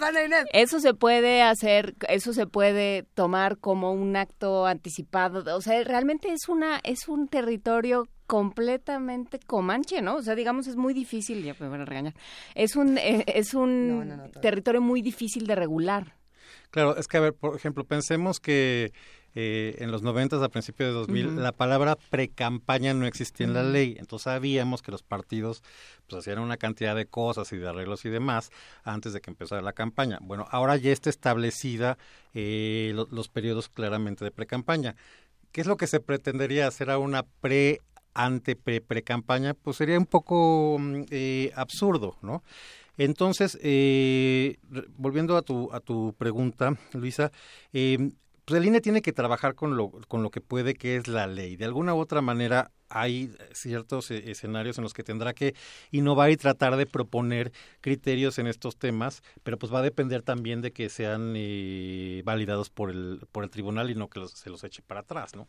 Eso 0.52 0.80
se 0.80 0.94
puede 0.94 1.42
hacer, 1.42 1.96
eso 2.10 2.34
se 2.34 2.48
puede 2.48 3.04
tomar 3.14 3.58
como 3.58 3.94
un 3.94 4.16
acto 4.16 4.66
anticipado, 4.66 5.56
o 5.56 5.62
sea, 5.62 5.84
realmente 5.84 6.32
es 6.34 6.50
una 6.50 6.80
es 6.84 7.08
un 7.08 7.28
territorio 7.28 8.08
completamente 8.28 9.40
comanche, 9.40 10.02
¿no? 10.02 10.16
O 10.16 10.22
sea, 10.22 10.36
digamos 10.36 10.68
es 10.68 10.76
muy 10.76 10.94
difícil, 10.94 11.44
ya 11.44 11.56
me 11.60 11.68
van 11.68 11.82
a 11.82 11.86
regañar. 11.86 12.14
Es 12.56 12.76
un 12.76 12.98
eh, 12.98 13.24
es 13.28 13.54
un 13.54 14.32
territorio 14.42 14.82
muy 14.82 15.02
difícil 15.02 15.48
de 15.48 15.56
regular. 15.56 16.16
Claro, 16.74 16.98
es 16.98 17.08
que, 17.08 17.18
a 17.18 17.20
ver, 17.20 17.36
por 17.36 17.56
ejemplo, 17.56 17.84
pensemos 17.84 18.40
que 18.40 18.94
eh, 19.36 19.76
en 19.78 19.92
los 19.92 20.02
90, 20.02 20.44
a 20.44 20.50
principios 20.50 20.90
de 20.90 20.94
2000, 20.94 21.28
Ujú. 21.28 21.40
la 21.40 21.52
palabra 21.52 21.96
pre-campaña 22.10 22.96
no 22.96 23.06
existía 23.06 23.46
en 23.46 23.54
la 23.54 23.62
ley. 23.62 23.96
Entonces 24.00 24.24
sabíamos 24.24 24.82
que 24.82 24.90
los 24.90 25.04
partidos 25.04 25.62
pues, 26.08 26.20
hacían 26.22 26.40
una 26.40 26.58
cantidad 26.58 26.96
de 26.96 27.06
cosas 27.06 27.54
y 27.54 27.58
de 27.58 27.70
arreglos 27.70 28.06
y 28.06 28.10
demás 28.10 28.50
antes 28.84 29.14
de 29.14 29.22
que 29.22 29.30
empezara 29.30 29.62
la 29.62 29.74
campaña. 29.74 30.18
Bueno, 30.24 30.48
ahora 30.50 30.76
ya 30.78 30.92
está 30.92 31.12
establecida 31.12 32.00
eh, 32.34 32.92
lo- 32.96 33.08
los 33.12 33.30
periodos 33.30 33.70
claramente 33.70 34.26
de 34.26 34.32
pre-campaña. 34.32 34.96
¿Qué 35.52 35.62
es 35.62 35.68
lo 35.68 35.78
que 35.78 35.86
se 35.86 36.00
pretendería 36.00 36.66
hacer 36.66 36.90
a 36.90 36.98
una 36.98 37.22
pre 37.22 37.82
ante 38.16 38.56
pre 38.56 38.82
pre-campaña? 38.82 39.54
Pues 39.54 39.78
sería 39.78 40.00
un 40.00 40.08
poco 40.08 40.78
mm, 40.80 41.04
eh, 41.12 41.52
absurdo, 41.56 42.18
¿no? 42.24 42.42
Entonces, 42.98 43.58
eh, 43.62 44.58
volviendo 44.98 45.36
a 45.38 45.42
tu, 45.42 45.72
a 45.74 45.80
tu 45.80 46.14
pregunta, 46.18 46.78
Luisa, 46.94 47.32
eh, 47.74 48.12
pues 48.46 48.60
el 48.62 48.68
INE 48.68 48.82
tiene 48.82 49.02
que 49.02 49.14
trabajar 49.14 49.56
con 49.56 49.78
lo, 49.78 49.90
con 50.08 50.22
lo 50.22 50.30
que 50.30 50.42
puede, 50.42 50.74
que 50.76 50.98
es 50.98 51.08
la 51.08 51.28
ley. 51.28 51.56
De 51.56 51.66
alguna 51.66 51.96
u 51.96 52.00
otra 52.00 52.22
manera 52.22 52.72
hay 52.90 53.34
ciertos 53.54 54.12
eh, 54.12 54.30
escenarios 54.32 54.78
en 54.78 54.84
los 54.84 54.94
que 54.94 55.04
tendrá 55.04 55.34
que 55.34 55.56
innovar 55.92 56.30
y 56.30 56.38
tratar 56.38 56.76
de 56.76 56.86
proponer 56.86 57.52
criterios 57.82 58.38
en 58.40 58.48
estos 58.48 58.78
temas, 58.78 59.24
pero 59.44 59.58
pues 59.58 59.74
va 59.74 59.80
a 59.80 59.82
depender 59.82 60.22
también 60.22 60.62
de 60.62 60.72
que 60.72 60.90
sean 60.90 61.34
eh, 61.36 62.22
validados 62.26 62.70
por 62.70 62.92
el, 62.92 63.22
por 63.32 63.44
el 63.44 63.50
tribunal 63.50 63.90
y 63.90 63.96
no 63.96 64.10
que 64.10 64.20
los- 64.20 64.32
se 64.34 64.50
los 64.50 64.64
eche 64.64 64.82
para 64.84 65.02
atrás, 65.02 65.36
¿no? 65.36 65.48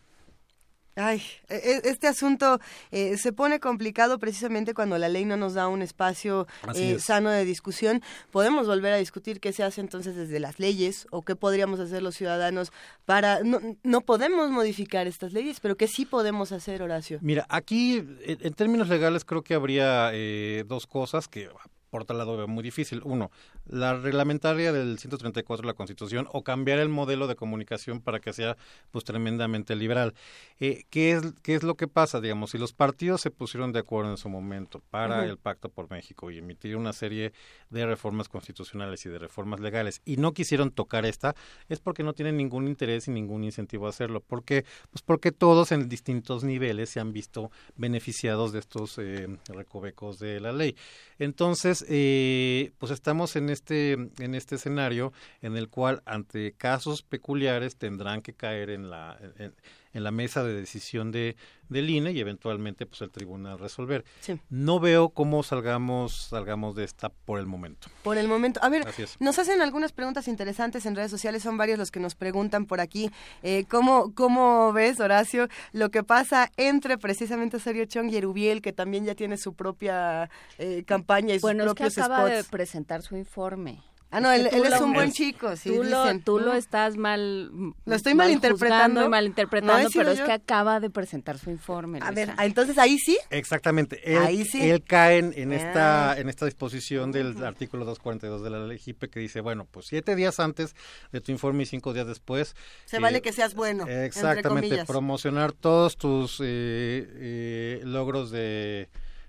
Ay, 0.97 1.23
e- 1.49 1.57
e- 1.57 1.89
este 1.89 2.07
asunto 2.07 2.61
eh, 2.93 3.17
se 3.19 3.33
pone 3.33 3.59
complicado 3.59 4.19
precisamente 4.19 4.75
cuando 4.75 4.97
la 4.97 5.09
ley 5.09 5.25
no 5.25 5.37
nos 5.37 5.55
da 5.55 5.67
un 5.67 5.83
espacio 5.83 6.47
eh, 6.75 6.95
es. 6.97 7.05
sano 7.05 7.31
de 7.31 7.45
discusión. 7.45 8.03
Podemos 8.31 8.67
volver 8.67 8.93
a 8.93 8.97
discutir 8.97 9.41
qué 9.41 9.53
se 9.53 9.65
hace 9.65 9.81
entonces 9.81 10.15
desde 10.15 10.39
las 10.39 10.59
leyes 10.59 11.07
o 11.11 11.23
qué 11.23 11.35
podríamos 11.37 11.81
hacer 11.81 12.03
los 12.03 12.15
ciudadanos 12.15 12.73
para... 13.05 13.41
No, 13.43 13.61
no 13.83 14.01
podemos 14.03 14.51
modificar 14.51 15.07
estas 15.07 15.33
leyes, 15.33 15.61
pero 15.61 15.77
qué 15.77 15.89
sí 15.89 16.07
podemos 16.07 16.53
hacer, 16.53 16.83
Horacio. 16.83 17.19
Mira, 17.23 17.45
aquí 17.49 17.97
en, 17.97 18.39
en 18.41 18.55
términos 18.55 18.89
legales 18.89 19.25
creo 19.25 19.43
que 19.43 19.55
habría 19.55 20.11
eh, 20.13 20.65
dos 20.67 20.87
cosas 20.87 21.27
que 21.29 21.49
por 21.91 22.03
otro 22.03 22.17
lado 22.17 22.37
veo 22.37 22.49
muy 22.49 22.65
difícil. 22.65 23.01
Uno, 23.05 23.31
la 23.67 23.99
reglamentaria 23.99 24.73
del 24.73 24.99
134 24.99 25.63
de 25.63 25.67
la 25.67 25.75
Constitución 25.75 26.29
o 26.33 26.43
cambiar 26.45 26.79
el 26.79 26.89
modelo 26.89 27.27
de 27.27 27.37
comunicación 27.37 28.01
para 28.01 28.21
que 28.21 28.33
sea 28.33 28.57
pues 28.91 29.05
tremendamente 29.05 29.77
liberal. 29.77 30.15
Eh, 30.61 30.85
¿qué, 30.91 31.13
es, 31.13 31.35
¿Qué 31.43 31.55
es 31.55 31.63
lo 31.63 31.77
que 31.77 31.89
pasa? 31.89 32.21
Digamos, 32.21 32.51
si 32.51 32.59
los 32.59 32.73
partidos 32.73 33.21
se 33.21 33.31
pusieron 33.31 33.73
de 33.73 33.81
acuerdo 33.81 34.11
en 34.11 34.17
su 34.17 34.29
momento 34.29 34.83
para 34.91 35.25
el 35.25 35.39
Pacto 35.39 35.69
por 35.69 35.91
México 35.91 36.31
y 36.31 36.39
emitir 36.39 36.77
una 36.77 36.93
serie 36.93 37.33
de 37.71 37.87
reformas 37.87 38.29
constitucionales 38.29 39.05
y 39.07 39.09
de 39.09 39.19
reformas 39.19 39.61
legales 39.61 40.03
y 40.05 40.17
no 40.17 40.33
quisieron 40.33 40.71
tocar 40.71 41.07
esta, 41.07 41.35
es 41.69 41.81
porque 41.81 42.03
no 42.03 42.13
tienen 42.13 42.37
ningún 42.37 42.69
interés 42.69 43.09
y 43.09 43.11
ningún 43.11 43.45
incentivo 43.45 43.87
a 43.87 43.91
hacerlo. 43.91 44.21
¿Por 44.21 44.45
qué? 44.45 44.65
Pues 44.91 45.03
porque 45.03 45.33
todos 45.33 45.73
en 45.73 45.89
distintos 45.89 46.45
niveles 46.45 46.91
se 46.91 47.01
han 47.01 47.13
visto 47.13 47.51
beneficiados 47.77 48.53
de 48.53 48.59
estos 48.59 48.99
eh, 48.99 49.29
recovecos 49.49 50.19
de 50.19 50.41
la 50.41 50.53
ley. 50.53 50.77
Entonces, 51.19 51.85
eh, 51.89 52.73
pues 52.79 52.93
estamos 52.93 53.37
en 53.37 53.51
este, 53.55 53.93
en 53.93 54.35
este 54.35 54.57
escenario 54.57 55.13
en 55.41 55.57
el 55.57 55.71
cual 55.71 56.03
ante 56.05 56.53
casos 56.53 57.03
peculiares 57.03 57.77
tendrán 57.77 58.21
que 58.21 58.35
caer 58.35 58.69
en 58.69 58.91
la, 58.91 59.19
en, 59.39 59.55
en 59.95 60.05
la 60.05 60.11
mesa 60.11 60.45
de 60.45 60.53
decisión 60.53 61.11
de, 61.13 61.37
del 61.69 61.89
INE 61.89 62.13
y 62.13 62.21
eventualmente 62.21 62.85
pues 62.85 63.01
el 63.01 63.11
tribunal 63.11 63.59
resolver. 63.59 64.05
Sí. 64.21 64.39
No 64.51 64.81
veo 64.81 65.09
cómo 65.09 65.43
salgamos, 65.43 66.29
salgamos 66.31 66.75
de 66.75 66.85
esta 66.85 67.09
por 67.09 67.39
el 67.39 67.47
momento. 67.47 67.89
Por 68.03 68.19
el 68.19 68.29
momento. 68.29 68.61
A 68.63 68.69
ver, 68.69 68.85
nos 69.21 69.39
hacen 69.39 69.63
algunas 69.63 69.93
preguntas 69.93 70.29
interesantes 70.29 70.85
en 70.85 70.97
redes 70.97 71.11
sociales, 71.11 71.43
son 71.43 71.57
varios 71.57 71.79
los 71.79 71.91
que 71.91 72.01
nos 72.01 72.15
preguntan 72.15 72.67
por 72.67 72.81
aquí. 72.81 73.11
Eh, 73.43 73.65
¿cómo, 73.71 74.13
¿Cómo 74.15 74.73
ves, 74.73 75.01
Horacio, 75.01 75.49
lo 75.73 75.91
que 75.91 76.03
pasa 76.03 76.51
entre 76.57 76.99
precisamente 76.99 77.57
Osorio 77.57 77.87
Chong 77.87 78.11
y 78.11 78.17
Erubiel, 78.17 78.61
que 78.61 78.73
también 78.73 79.05
ya 79.05 79.15
tiene 79.15 79.37
su 79.37 79.55
propia 79.55 80.29
eh, 80.59 80.83
campaña 80.87 81.35
y 81.35 81.37
sus 81.39 81.43
Bueno, 81.43 81.65
es 81.65 81.71
que 81.71 81.75
propios 81.85 81.99
acaba 81.99 82.25
de 82.29 82.41
spots? 82.41 82.51
presentar 82.51 83.03
su 83.03 83.17
informe. 83.17 83.81
Ah, 84.15 84.21
no, 84.21 84.31
Es 84.33 84.41
él, 84.41 84.49
que 84.51 84.57
él 84.57 84.63
tú 84.63 84.75
es 84.75 84.81
un 84.81 84.93
buen 84.93 85.13
chico, 85.13 85.57
sí, 85.57 85.71
tú, 85.71 85.83
lo, 85.85 86.03
dicen. 86.05 86.23
tú 86.23 86.39
lo 86.39 86.53
Mm. 86.53 86.57
estás 86.57 86.97
mal. 86.97 87.51
Lo 87.85 87.95
estoy 87.95 88.15
mal 88.15 88.27
malinterpretando. 88.29 89.05
y 89.05 89.09
malinterpretando, 89.09 89.83
No 89.83 89.89
pero 89.93 90.11
es 90.13 90.21
que 90.21 90.33
acaba 90.33 90.79
de 90.81 90.91
presentar 90.91 91.39
su 91.39 91.51
informe. 91.51 91.99
A 92.03 92.11
ver, 92.13 92.33
ah, 92.37 92.47
entonces 92.47 92.79
ahí 92.79 92.99
sí. 92.99 93.19
Exactamente. 93.31 94.01
Él, 94.05 94.23
Ahí 94.23 94.45
sí. 94.45 94.61
él 94.71 94.83
cae 94.85 95.19
en, 95.19 95.33
en 95.37 95.53
Ah. 95.53 95.57
esta, 95.57 96.19
en 96.21 96.29
esta 96.29 96.47
disposición 96.47 97.13
del 97.13 97.43
artículo 97.45 97.85
242 97.85 98.43
de 98.43 98.51
la 98.51 98.65
ley 98.67 98.79
JIPE 98.79 99.09
que 99.11 99.21
dice, 99.21 99.41
bueno, 99.41 99.67
pues 99.71 99.87
siete 99.87 100.15
días 100.17 100.39
antes 100.41 100.75
de 101.13 101.21
tu 101.21 101.33
informe 101.33 101.65
y 101.65 101.67
cinco 101.67 101.93
días 101.93 102.07
después. 102.07 102.55
Se 102.85 102.97
eh, 102.99 103.01
vale 103.01 103.21
que 103.21 103.33
seas 103.33 103.55
bueno. 103.55 103.87
Exactamente, 103.87 104.85
promocionar 104.85 105.53
todos 105.53 105.97
tus 105.97 106.39
eh, 106.41 106.45
eh, 106.47 107.81
logros 107.85 108.31
de, 108.31 108.89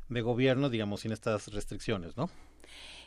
de 0.10 0.22
gobierno, 0.22 0.70
digamos, 0.70 1.02
sin 1.02 1.12
estas 1.12 1.48
restricciones, 1.48 2.16
¿no? 2.18 2.30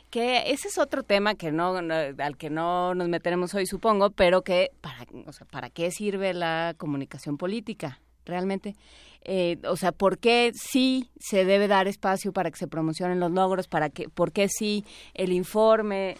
Que 0.09 0.51
ese 0.51 0.69
es 0.69 0.77
otro 0.77 1.03
tema 1.03 1.35
que 1.35 1.51
no, 1.51 1.81
no- 1.81 1.93
al 1.93 2.37
que 2.37 2.49
no 2.49 2.95
nos 2.95 3.07
meteremos 3.09 3.53
hoy, 3.53 3.65
supongo, 3.67 4.09
pero 4.09 4.41
que 4.43 4.71
para, 4.81 5.05
o 5.27 5.31
sea, 5.33 5.45
¿para 5.45 5.69
qué 5.69 5.91
sirve 5.91 6.33
la 6.33 6.73
comunicación 6.77 7.37
política? 7.37 7.99
Realmente, 8.25 8.75
Eh, 9.21 9.57
o 9.67 9.75
sea, 9.75 9.91
¿por 9.91 10.17
qué 10.17 10.51
sí 10.55 11.09
se 11.19 11.43
debe 11.43 11.67
dar 11.67 11.89
espacio 11.89 12.31
para 12.31 12.49
que 12.51 12.57
se 12.57 12.67
promocionen 12.67 13.19
los 13.19 13.29
logros? 13.31 13.67
¿Para 13.67 13.89
que, 13.89 14.07
¿Por 14.07 14.31
qué 14.31 14.47
sí 14.47 14.85
el 15.13 15.33
informe 15.33 16.15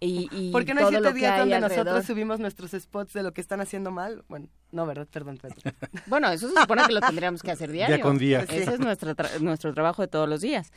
y, 0.00 0.28
y 0.32 0.50
¿Por 0.50 0.64
qué 0.64 0.72
no 0.72 0.80
hay 0.80 0.86
siete 0.88 1.12
días 1.12 1.38
donde 1.38 1.54
alrededor? 1.56 1.84
nosotros 1.86 2.06
subimos 2.06 2.40
nuestros 2.40 2.70
spots 2.72 3.12
de 3.12 3.22
lo 3.22 3.32
que 3.32 3.42
están 3.42 3.60
haciendo 3.60 3.90
mal? 3.90 4.24
Bueno, 4.28 4.48
no, 4.72 4.86
¿verdad? 4.86 5.06
Perdón, 5.12 5.36
perdón. 5.36 5.74
Bueno, 6.06 6.30
eso 6.32 6.48
se 6.48 6.58
supone 6.58 6.82
que 6.86 6.92
lo 6.94 7.00
tendríamos 7.00 7.42
que 7.42 7.50
hacer 7.50 7.70
diario. 7.70 8.00
con 8.00 8.16
día. 8.16 8.40
Ese 8.48 8.72
es 8.74 8.80
nuestro, 8.80 9.14
tra- 9.14 9.38
nuestro 9.40 9.74
trabajo 9.74 10.00
de 10.00 10.08
todos 10.08 10.26
los 10.28 10.40
días. 10.40 10.72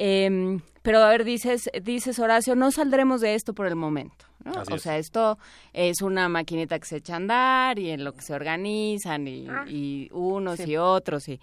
Em, 0.00 0.60
pero 0.82 0.98
a 0.98 1.08
ver, 1.08 1.24
dices, 1.24 1.68
dices 1.82 2.18
Horacio, 2.20 2.54
no 2.54 2.70
saldremos 2.70 3.20
de 3.20 3.34
esto 3.34 3.52
por 3.52 3.66
el 3.66 3.74
momento. 3.74 4.26
¿no? 4.44 4.52
O 4.70 4.76
es. 4.76 4.82
sea, 4.82 4.96
esto 4.96 5.36
es 5.72 6.00
una 6.02 6.28
maquinita 6.28 6.78
que 6.78 6.86
se 6.86 6.96
echa 6.98 7.14
a 7.14 7.16
andar 7.16 7.78
y 7.80 7.90
en 7.90 8.04
lo 8.04 8.14
que 8.14 8.22
se 8.22 8.32
organizan 8.32 9.26
y, 9.26 9.48
y 9.66 10.08
unos 10.12 10.58
Sí. 10.58 10.70
y 10.70 10.76
otros 10.76 11.28
y... 11.28 11.40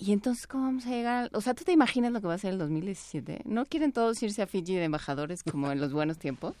Y 0.00 0.12
entonces, 0.12 0.46
¿cómo 0.46 0.64
vamos 0.64 0.86
a 0.86 0.90
llegar? 0.90 1.24
al- 1.24 1.30
O 1.34 1.40
sea, 1.40 1.54
¿tú 1.54 1.64
te 1.64 1.72
imaginas 1.72 2.12
lo 2.12 2.20
que 2.20 2.28
va 2.28 2.34
a 2.34 2.38
ser 2.38 2.52
el 2.52 2.58
2017? 2.58 3.40
¿No 3.44 3.66
quieren 3.66 3.90
todos 3.92 4.22
irse 4.22 4.40
a 4.42 4.46
Fiji 4.46 4.76
de 4.76 4.84
embajadores 4.84 5.42
como 5.42 5.70
en 5.72 5.80
los 5.80 5.92
buenos 5.92 6.18
tiempos? 6.18 6.54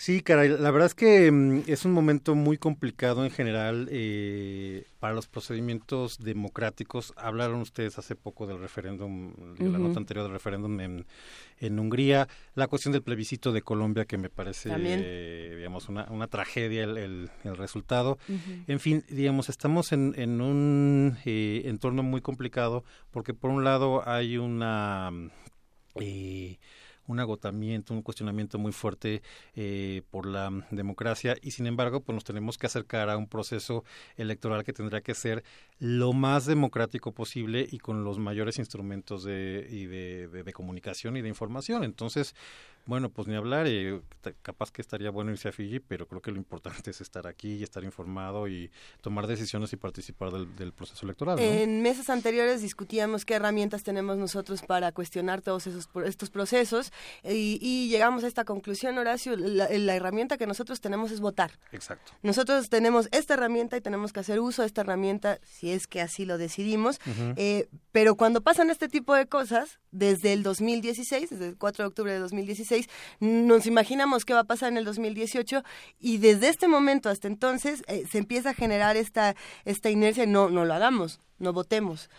Sí, 0.00 0.22
caray, 0.22 0.48
la 0.48 0.70
verdad 0.70 0.86
es 0.86 0.94
que 0.94 1.28
mm, 1.32 1.62
es 1.66 1.84
un 1.84 1.90
momento 1.90 2.36
muy 2.36 2.56
complicado 2.56 3.24
en 3.24 3.32
general 3.32 3.88
eh, 3.90 4.84
para 5.00 5.12
los 5.12 5.26
procedimientos 5.26 6.18
democráticos. 6.20 7.12
Hablaron 7.16 7.60
ustedes 7.62 7.98
hace 7.98 8.14
poco 8.14 8.46
del 8.46 8.60
referéndum, 8.60 9.32
de 9.56 9.68
la 9.68 9.78
nota 9.80 9.98
anterior 9.98 10.22
del 10.22 10.32
referéndum 10.34 10.78
en, 10.78 11.06
en 11.58 11.78
Hungría, 11.80 12.28
la 12.54 12.68
cuestión 12.68 12.92
del 12.92 13.02
plebiscito 13.02 13.50
de 13.50 13.62
Colombia 13.62 14.04
que 14.04 14.18
me 14.18 14.30
parece, 14.30 14.68
eh, 15.02 15.54
digamos, 15.56 15.88
una, 15.88 16.04
una 16.10 16.28
tragedia 16.28 16.84
el, 16.84 16.96
el- 16.96 17.30
el 17.42 17.56
resultado. 17.56 18.18
En 18.68 18.78
fin, 18.78 19.02
digamos, 19.08 19.48
estamos 19.48 19.90
en, 19.90 20.14
en 20.16 20.40
un 20.40 21.18
eh, 21.24 21.62
entorno 21.64 22.04
muy 22.04 22.20
complicado 22.20 22.84
porque 23.10 23.34
por 23.34 23.50
un 23.50 23.64
lado 23.64 24.08
hay 24.08 24.38
una... 24.38 25.10
eh, 25.96 26.58
un 27.08 27.20
agotamiento, 27.20 27.92
un 27.92 28.02
cuestionamiento 28.02 28.58
muy 28.58 28.72
fuerte 28.72 29.22
eh, 29.56 30.02
por 30.10 30.26
la 30.26 30.50
democracia 30.70 31.36
y 31.42 31.50
sin 31.50 31.66
embargo 31.66 32.00
pues 32.00 32.14
nos 32.14 32.24
tenemos 32.24 32.56
que 32.56 32.66
acercar 32.66 33.10
a 33.10 33.16
un 33.16 33.26
proceso 33.26 33.84
electoral 34.16 34.62
que 34.62 34.72
tendrá 34.72 35.00
que 35.00 35.14
ser 35.14 35.42
lo 35.80 36.12
más 36.12 36.46
democrático 36.46 37.12
posible 37.12 37.66
y 37.68 37.78
con 37.78 38.04
los 38.04 38.18
mayores 38.18 38.58
instrumentos 38.58 39.24
de, 39.24 39.66
y 39.68 39.86
de, 39.86 40.28
de 40.28 40.52
comunicación 40.52 41.16
y 41.16 41.22
de 41.22 41.28
información. 41.28 41.82
Entonces, 41.84 42.34
bueno, 42.88 43.10
pues 43.10 43.28
ni 43.28 43.34
hablar, 43.34 43.66
eh, 43.68 44.00
capaz 44.40 44.72
que 44.72 44.80
estaría 44.80 45.10
bueno 45.10 45.30
irse 45.30 45.50
a 45.50 45.52
Fiji, 45.52 45.78
pero 45.78 46.08
creo 46.08 46.22
que 46.22 46.30
lo 46.30 46.38
importante 46.38 46.90
es 46.90 47.02
estar 47.02 47.26
aquí 47.26 47.56
y 47.56 47.62
estar 47.62 47.84
informado 47.84 48.48
y 48.48 48.70
tomar 49.02 49.26
decisiones 49.26 49.74
y 49.74 49.76
participar 49.76 50.32
del, 50.32 50.72
proceso 50.72 51.04
electoral. 51.04 51.38
En 51.38 51.82
meses 51.82 52.08
anteriores 52.08 52.62
discutíamos 52.62 53.26
qué 53.26 53.34
herramientas 53.34 53.82
tenemos 53.82 54.16
nosotros 54.16 54.62
para 54.62 54.90
cuestionar 54.92 55.42
todos 55.42 55.66
esos 55.66 55.86
estos 56.06 56.30
procesos 56.30 56.90
y, 57.24 57.90
llegamos 57.90 58.24
a 58.24 58.26
esta 58.26 58.46
conclusión, 58.46 58.96
Horacio, 58.96 59.36
la, 59.36 59.66
herramienta 59.94 60.38
que 60.38 60.46
nosotros 60.46 60.80
tenemos 60.80 61.10
es 61.10 61.20
votar. 61.20 61.50
Exacto. 61.72 62.12
Nosotros 62.22 62.70
tenemos 62.70 63.10
esta 63.12 63.34
herramienta 63.34 63.76
y 63.76 63.82
tenemos 63.82 64.14
que 64.14 64.20
hacer 64.20 64.40
uso 64.40 64.62
de 64.62 64.66
esta 64.66 64.80
herramienta 64.80 65.40
si 65.42 65.72
es 65.72 65.86
que 65.86 66.00
así 66.00 66.24
lo 66.24 66.38
decidimos, 66.38 67.00
eh, 67.36 67.68
pero 67.92 68.14
cuando 68.14 68.40
pasan 68.40 68.70
este 68.70 68.88
tipo 68.88 69.14
de 69.14 69.26
cosas, 69.26 69.78
desde 69.90 70.32
el 70.32 70.42
2016, 70.42 71.30
desde 71.30 71.48
el 71.48 71.56
4 71.56 71.84
de 71.84 71.88
octubre 71.88 72.12
de 72.12 72.18
2016, 72.18 72.88
nos 73.20 73.66
imaginamos 73.66 74.24
qué 74.24 74.34
va 74.34 74.40
a 74.40 74.44
pasar 74.44 74.70
en 74.70 74.78
el 74.78 74.84
2018 74.84 75.62
y 76.00 76.18
desde 76.18 76.48
este 76.48 76.68
momento 76.68 77.08
hasta 77.08 77.28
entonces 77.28 77.82
eh, 77.88 78.04
se 78.10 78.18
empieza 78.18 78.50
a 78.50 78.54
generar 78.54 78.96
esta, 78.96 79.34
esta 79.64 79.90
inercia, 79.90 80.26
no, 80.26 80.50
no 80.50 80.64
lo 80.64 80.74
hagamos, 80.74 81.20
no 81.38 81.52
votemos. 81.52 82.10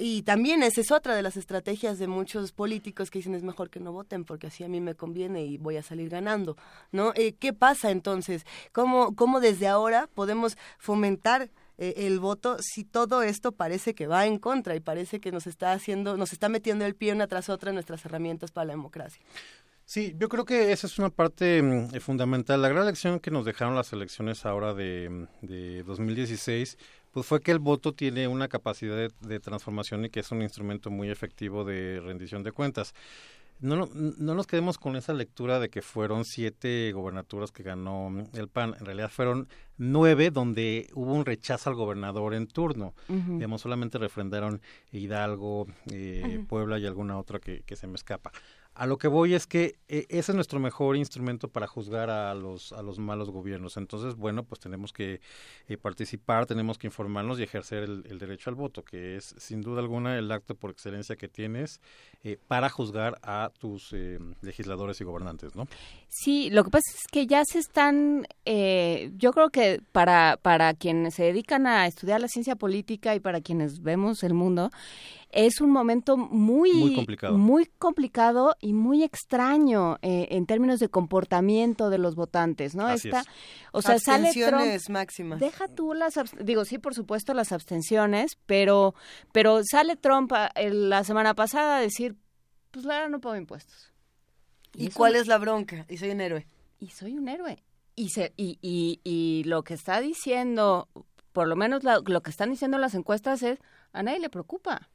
Y 0.00 0.22
también 0.22 0.62
esa 0.62 0.80
es 0.80 0.90
otra 0.90 1.14
de 1.14 1.22
las 1.22 1.36
estrategias 1.36 1.98
de 1.98 2.06
muchos 2.06 2.52
políticos 2.52 3.10
que 3.10 3.20
dicen 3.20 3.34
es 3.34 3.42
mejor 3.42 3.70
que 3.70 3.80
no 3.80 3.92
voten 3.92 4.24
porque 4.24 4.48
así 4.48 4.64
a 4.64 4.68
mí 4.68 4.80
me 4.80 4.94
conviene 4.94 5.44
y 5.44 5.58
voy 5.58 5.76
a 5.76 5.82
salir 5.82 6.08
ganando. 6.08 6.56
¿no? 6.92 7.12
Eh, 7.14 7.34
¿Qué 7.38 7.52
pasa 7.52 7.90
entonces? 7.90 8.44
¿Cómo, 8.72 9.14
¿Cómo 9.14 9.40
desde 9.40 9.68
ahora 9.68 10.08
podemos 10.14 10.56
fomentar 10.78 11.50
eh, 11.78 11.94
el 11.98 12.20
voto 12.20 12.56
si 12.60 12.84
todo 12.84 13.22
esto 13.22 13.52
parece 13.52 13.94
que 13.94 14.06
va 14.06 14.26
en 14.26 14.38
contra 14.38 14.76
y 14.76 14.80
parece 14.80 15.20
que 15.20 15.32
nos 15.32 15.46
está 15.46 15.72
haciendo, 15.72 16.16
nos 16.16 16.32
está 16.32 16.48
metiendo 16.48 16.84
el 16.84 16.94
pie 16.94 17.12
una 17.12 17.26
tras 17.26 17.48
otra 17.48 17.70
en 17.70 17.74
nuestras 17.74 18.04
herramientas 18.04 18.50
para 18.50 18.66
la 18.66 18.72
democracia? 18.74 19.22
Sí, 19.86 20.14
yo 20.18 20.30
creo 20.30 20.46
que 20.46 20.72
esa 20.72 20.86
es 20.86 20.98
una 20.98 21.10
parte 21.10 21.62
mm, 21.62 22.00
fundamental. 22.00 22.62
La 22.62 22.68
gran 22.68 22.86
lección 22.86 23.20
que 23.20 23.30
nos 23.30 23.44
dejaron 23.44 23.74
las 23.74 23.92
elecciones 23.92 24.46
ahora 24.46 24.72
de, 24.72 25.10
mm, 25.10 25.46
de 25.46 25.82
2016 25.82 26.78
pues 27.14 27.26
fue 27.26 27.40
que 27.40 27.52
el 27.52 27.60
voto 27.60 27.94
tiene 27.94 28.26
una 28.26 28.48
capacidad 28.48 29.08
de, 29.08 29.40
transformación 29.40 30.04
y 30.04 30.10
que 30.10 30.18
es 30.18 30.32
un 30.32 30.42
instrumento 30.42 30.90
muy 30.90 31.10
efectivo 31.10 31.64
de 31.64 32.00
rendición 32.00 32.42
de 32.42 32.50
cuentas. 32.50 32.92
No, 33.60 33.88
no 33.94 34.34
nos 34.34 34.46
quedemos 34.46 34.78
con 34.78 34.96
esa 34.96 35.12
lectura 35.12 35.58
de 35.58 35.70
que 35.70 35.80
fueron 35.80 36.24
siete 36.24 36.92
gobernaturas 36.92 37.50
que 37.50 37.62
ganó 37.62 38.10
mm, 38.10 38.24
el 38.34 38.48
PAN. 38.48 38.74
En 38.78 38.84
realidad 38.84 39.10
fueron 39.10 39.48
nueve 39.78 40.30
donde 40.30 40.88
hubo 40.94 41.12
un 41.12 41.24
rechazo 41.24 41.70
al 41.70 41.76
gobernador 41.76 42.34
en 42.34 42.46
turno. 42.46 42.94
Digamos, 43.08 43.62
solamente 43.62 43.98
refrendaron 43.98 44.60
Hidalgo, 44.92 45.66
eh, 45.90 46.44
Puebla 46.48 46.78
y 46.78 46.86
alguna 46.86 47.18
otra 47.18 47.38
que, 47.38 47.62
que 47.62 47.76
se 47.76 47.86
me 47.86 47.94
escapa. 47.94 48.32
A 48.76 48.86
lo 48.86 48.98
que 48.98 49.06
voy 49.06 49.34
es 49.34 49.46
que 49.46 49.76
eh, 49.88 50.04
ese 50.08 50.32
es 50.32 50.34
nuestro 50.34 50.58
mejor 50.58 50.96
instrumento 50.96 51.46
para 51.46 51.68
juzgar 51.68 52.10
a 52.10 52.34
los, 52.34 52.72
a 52.72 52.82
los 52.82 52.98
malos 52.98 53.30
gobiernos. 53.30 53.76
Entonces, 53.76 54.16
bueno, 54.16 54.42
pues 54.42 54.60
tenemos 54.60 54.92
que 54.92 55.20
eh, 55.68 55.76
participar, 55.76 56.46
tenemos 56.46 56.76
que 56.76 56.88
informarnos 56.88 57.38
y 57.38 57.44
ejercer 57.44 57.84
el, 57.84 58.18
derecho 58.18 58.50
al 58.50 58.56
voto, 58.56 58.82
que 58.82 59.14
es 59.16 59.36
sin 59.38 59.60
duda 59.60 59.80
alguna 59.80 60.18
el 60.18 60.30
acto 60.32 60.56
por 60.56 60.72
excelencia 60.72 61.14
que 61.14 61.28
tienes 61.28 61.80
eh, 62.24 62.36
para 62.48 62.68
juzgar 62.68 63.18
a 63.22 63.52
tus 63.60 63.94
legisladores 64.40 65.00
y 65.00 65.04
gobernantes, 65.04 65.54
¿no? 65.54 65.68
Sí, 66.08 66.50
lo 66.50 66.64
que 66.64 66.70
pasa 66.70 66.90
es 66.94 67.06
que 67.10 67.26
ya 67.26 67.44
se 67.44 67.58
están, 67.60 68.26
yo 68.44 69.32
creo 69.32 69.50
que 69.50 69.82
para, 69.92 70.36
para 70.40 70.74
quienes 70.74 71.14
se 71.14 71.24
dedican 71.24 71.66
a 71.66 71.86
estudiar 71.86 72.20
la 72.20 72.28
ciencia 72.28 72.56
política 72.56 73.14
y 73.14 73.20
para 73.20 73.40
quienes 73.40 73.82
vemos 73.82 74.22
el 74.24 74.34
mundo, 74.34 74.70
es 75.34 75.60
un 75.60 75.70
momento 75.70 76.16
muy, 76.16 76.72
muy 77.32 77.66
complicado. 77.78 78.56
y 78.60 78.72
muy 78.72 79.02
extraño 79.02 79.98
eh, 80.00 80.28
en 80.30 80.46
términos 80.46 80.78
de 80.78 80.88
comportamiento 80.88 81.90
de 81.90 81.98
los 81.98 82.14
votantes, 82.14 82.74
¿no? 82.76 82.88
Esta, 82.88 83.24
O 83.72 83.82
sea, 83.82 83.98
sale 83.98 84.32
Trump, 84.32 84.62
máximas. 84.88 85.40
Deja 85.40 85.66
tú 85.68 85.92
las, 85.92 86.14
digo, 86.40 86.64
sí, 86.64 86.78
por 86.78 86.94
supuesto, 86.94 87.34
las 87.34 87.50
abstenciones, 87.50 88.38
pero, 88.46 88.94
pero 89.32 89.60
sale 89.64 89.96
Trump 89.96 90.32
ah, 90.32 90.52
la 90.70 91.02
semana 91.02 91.34
pasada 91.34 91.78
a 91.78 91.80
decir, 91.80 92.16
pues 92.70 92.84
la 92.84 93.08
no 93.08 93.20
pago 93.20 93.36
impuestos. 93.36 93.92
¿Y, 94.72 94.90
cuál 94.90 95.16
es 95.16 95.26
la 95.26 95.38
bronca? 95.38 95.84
Y 95.88 95.96
soy 95.96 96.10
un 96.10 96.20
héroe. 96.20 96.46
Y 96.78 96.88
soy 96.90 97.18
un 97.18 97.28
héroe. 97.28 97.62
Y, 97.96 98.10
se, 98.10 98.32
y, 98.36 98.58
y, 98.62 99.00
y 99.04 99.44
lo 99.44 99.62
que 99.62 99.74
está 99.74 100.00
diciendo, 100.00 100.88
por 101.32 101.48
lo 101.48 101.56
menos 101.56 101.82
lo 101.84 102.22
que 102.22 102.30
están 102.30 102.50
diciendo 102.50 102.78
las 102.78 102.94
encuestas 102.94 103.42
es, 103.42 103.58
a 103.92 104.02
nadie 104.02 104.20
le 104.20 104.30
preocupa. 104.30 104.90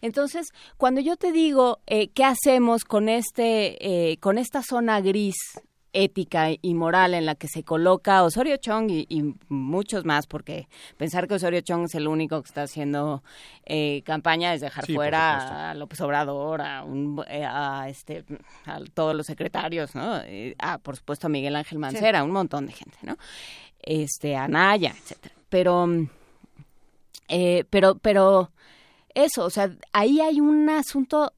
Entonces, 0.00 0.48
cuando 0.76 1.00
yo 1.00 1.16
te 1.16 1.32
digo 1.32 1.80
eh, 1.86 2.08
qué 2.08 2.24
hacemos 2.24 2.84
con 2.84 3.08
este, 3.08 4.10
eh, 4.12 4.18
con 4.18 4.38
esta 4.38 4.62
zona 4.62 5.00
gris 5.00 5.36
ética 5.92 6.50
y 6.62 6.74
moral 6.74 7.14
en 7.14 7.26
la 7.26 7.34
que 7.34 7.48
se 7.48 7.64
coloca 7.64 8.22
Osorio 8.22 8.56
Chong 8.58 8.90
y, 8.90 9.34
muchos 9.48 10.04
más, 10.04 10.28
porque 10.28 10.68
pensar 10.96 11.26
que 11.26 11.34
Osorio 11.34 11.62
Chong 11.62 11.86
es 11.86 11.96
el 11.96 12.06
único 12.06 12.40
que 12.40 12.46
está 12.46 12.62
haciendo 12.62 13.24
eh, 13.66 14.02
campaña 14.04 14.54
es 14.54 14.60
dejar 14.60 14.86
fuera 14.86 15.70
a 15.70 15.74
López 15.74 16.00
Obrador, 16.00 16.62
a, 16.62 16.84
un, 16.84 17.20
a, 17.28 17.88
este, 17.88 18.24
a 18.66 18.78
todos 18.94 19.16
los 19.16 19.26
secretarios, 19.26 19.96
¿no? 19.96 20.22
a, 20.60 20.78
por 20.78 20.96
supuesto, 20.96 21.26
a 21.26 21.30
Miguel 21.30 21.56
Ángel 21.56 21.80
Mancera, 21.80 22.22
un 22.22 22.30
montón 22.30 22.66
de 22.66 22.72
gente, 22.72 22.96
¿no? 23.02 23.16
Este, 23.82 24.36
a 24.36 24.46
Naya, 24.46 24.94
etcétera. 24.96 25.34
Pero, 25.48 25.88
pero, 27.68 27.96
pero 27.96 28.52
eso, 29.14 29.44
o 29.44 29.50
sea, 29.50 29.76
ahí 29.92 30.20
hay 30.20 30.40
un 30.40 30.68
asunto 30.68 31.32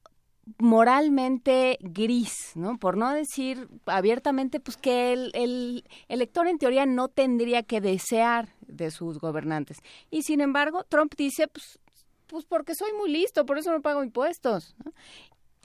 moralmente 0.59 1.79
gris, 1.81 2.53
¿no? 2.55 2.79
Por 2.79 2.97
no 2.97 3.13
decir 3.13 3.69
abiertamente, 3.87 4.61
pues 4.61 4.77
que 4.77 5.13
el, 5.13 5.31
el, 5.35 5.85
elector 6.09 6.49
en 6.49 6.59
teoría 6.59 6.85
no 6.87 7.09
tendría 7.09 7.63
que 7.63 7.81
desear 7.81 8.49
de 8.67 8.91
sus 8.91 9.19
gobernantes. 9.19 9.79
Y 10.11 10.23
sin 10.23 10.41
embargo, 10.41 10.85
Trump 10.89 11.15
dice, 11.17 11.49
pues, 11.49 11.79
pues 12.27 12.45
porque 12.45 12.75
soy 12.75 12.93
muy 12.95 13.11
listo, 13.11 13.47
por 13.47 13.59
eso 13.59 13.71
no 13.71 13.83
pago 13.83 14.03
impuestos. 14.03 14.75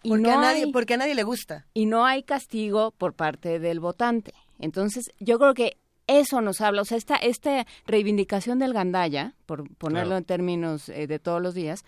Y 0.04 0.10
porque, 0.10 0.32
a 0.32 0.38
nadie, 0.38 0.72
porque 0.72 0.94
a 0.94 0.98
nadie 0.98 1.16
le 1.16 1.24
gusta. 1.24 1.66
Y 1.74 1.86
no 1.86 2.06
hay 2.06 2.24
castigo 2.24 2.92
por 2.92 3.14
parte 3.14 3.60
del 3.60 3.80
votante. 3.80 4.34
Entonces, 4.60 5.12
yo 5.20 5.40
creo 5.40 5.54
que 5.54 5.78
eso 6.08 6.42
nos 6.42 6.62
habla, 6.62 6.82
o 6.82 6.86
sea, 6.86 6.98
esta, 6.98 7.16
esta 7.18 7.68
reivindicación 7.86 8.60
del 8.60 8.74
gandaya, 8.74 9.36
por 9.46 9.70
ponerlo 9.76 10.18
en 10.18 10.24
términos 10.24 10.90
eh, 10.90 11.08
de 11.08 11.20
todos 11.20 11.42
los 11.42 11.54
días, 11.54 11.84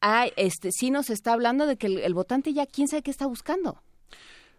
hay, 0.00 0.32
este, 0.36 0.70
sí 0.72 0.90
nos 0.90 1.10
está 1.10 1.32
hablando 1.32 1.66
de 1.66 1.76
que 1.76 1.88
el, 1.88 1.98
el, 1.98 2.14
votante 2.14 2.52
ya 2.52 2.66
quién 2.66 2.86
sabe 2.88 3.02
qué 3.02 3.10
está 3.10 3.26
buscando. 3.26 3.82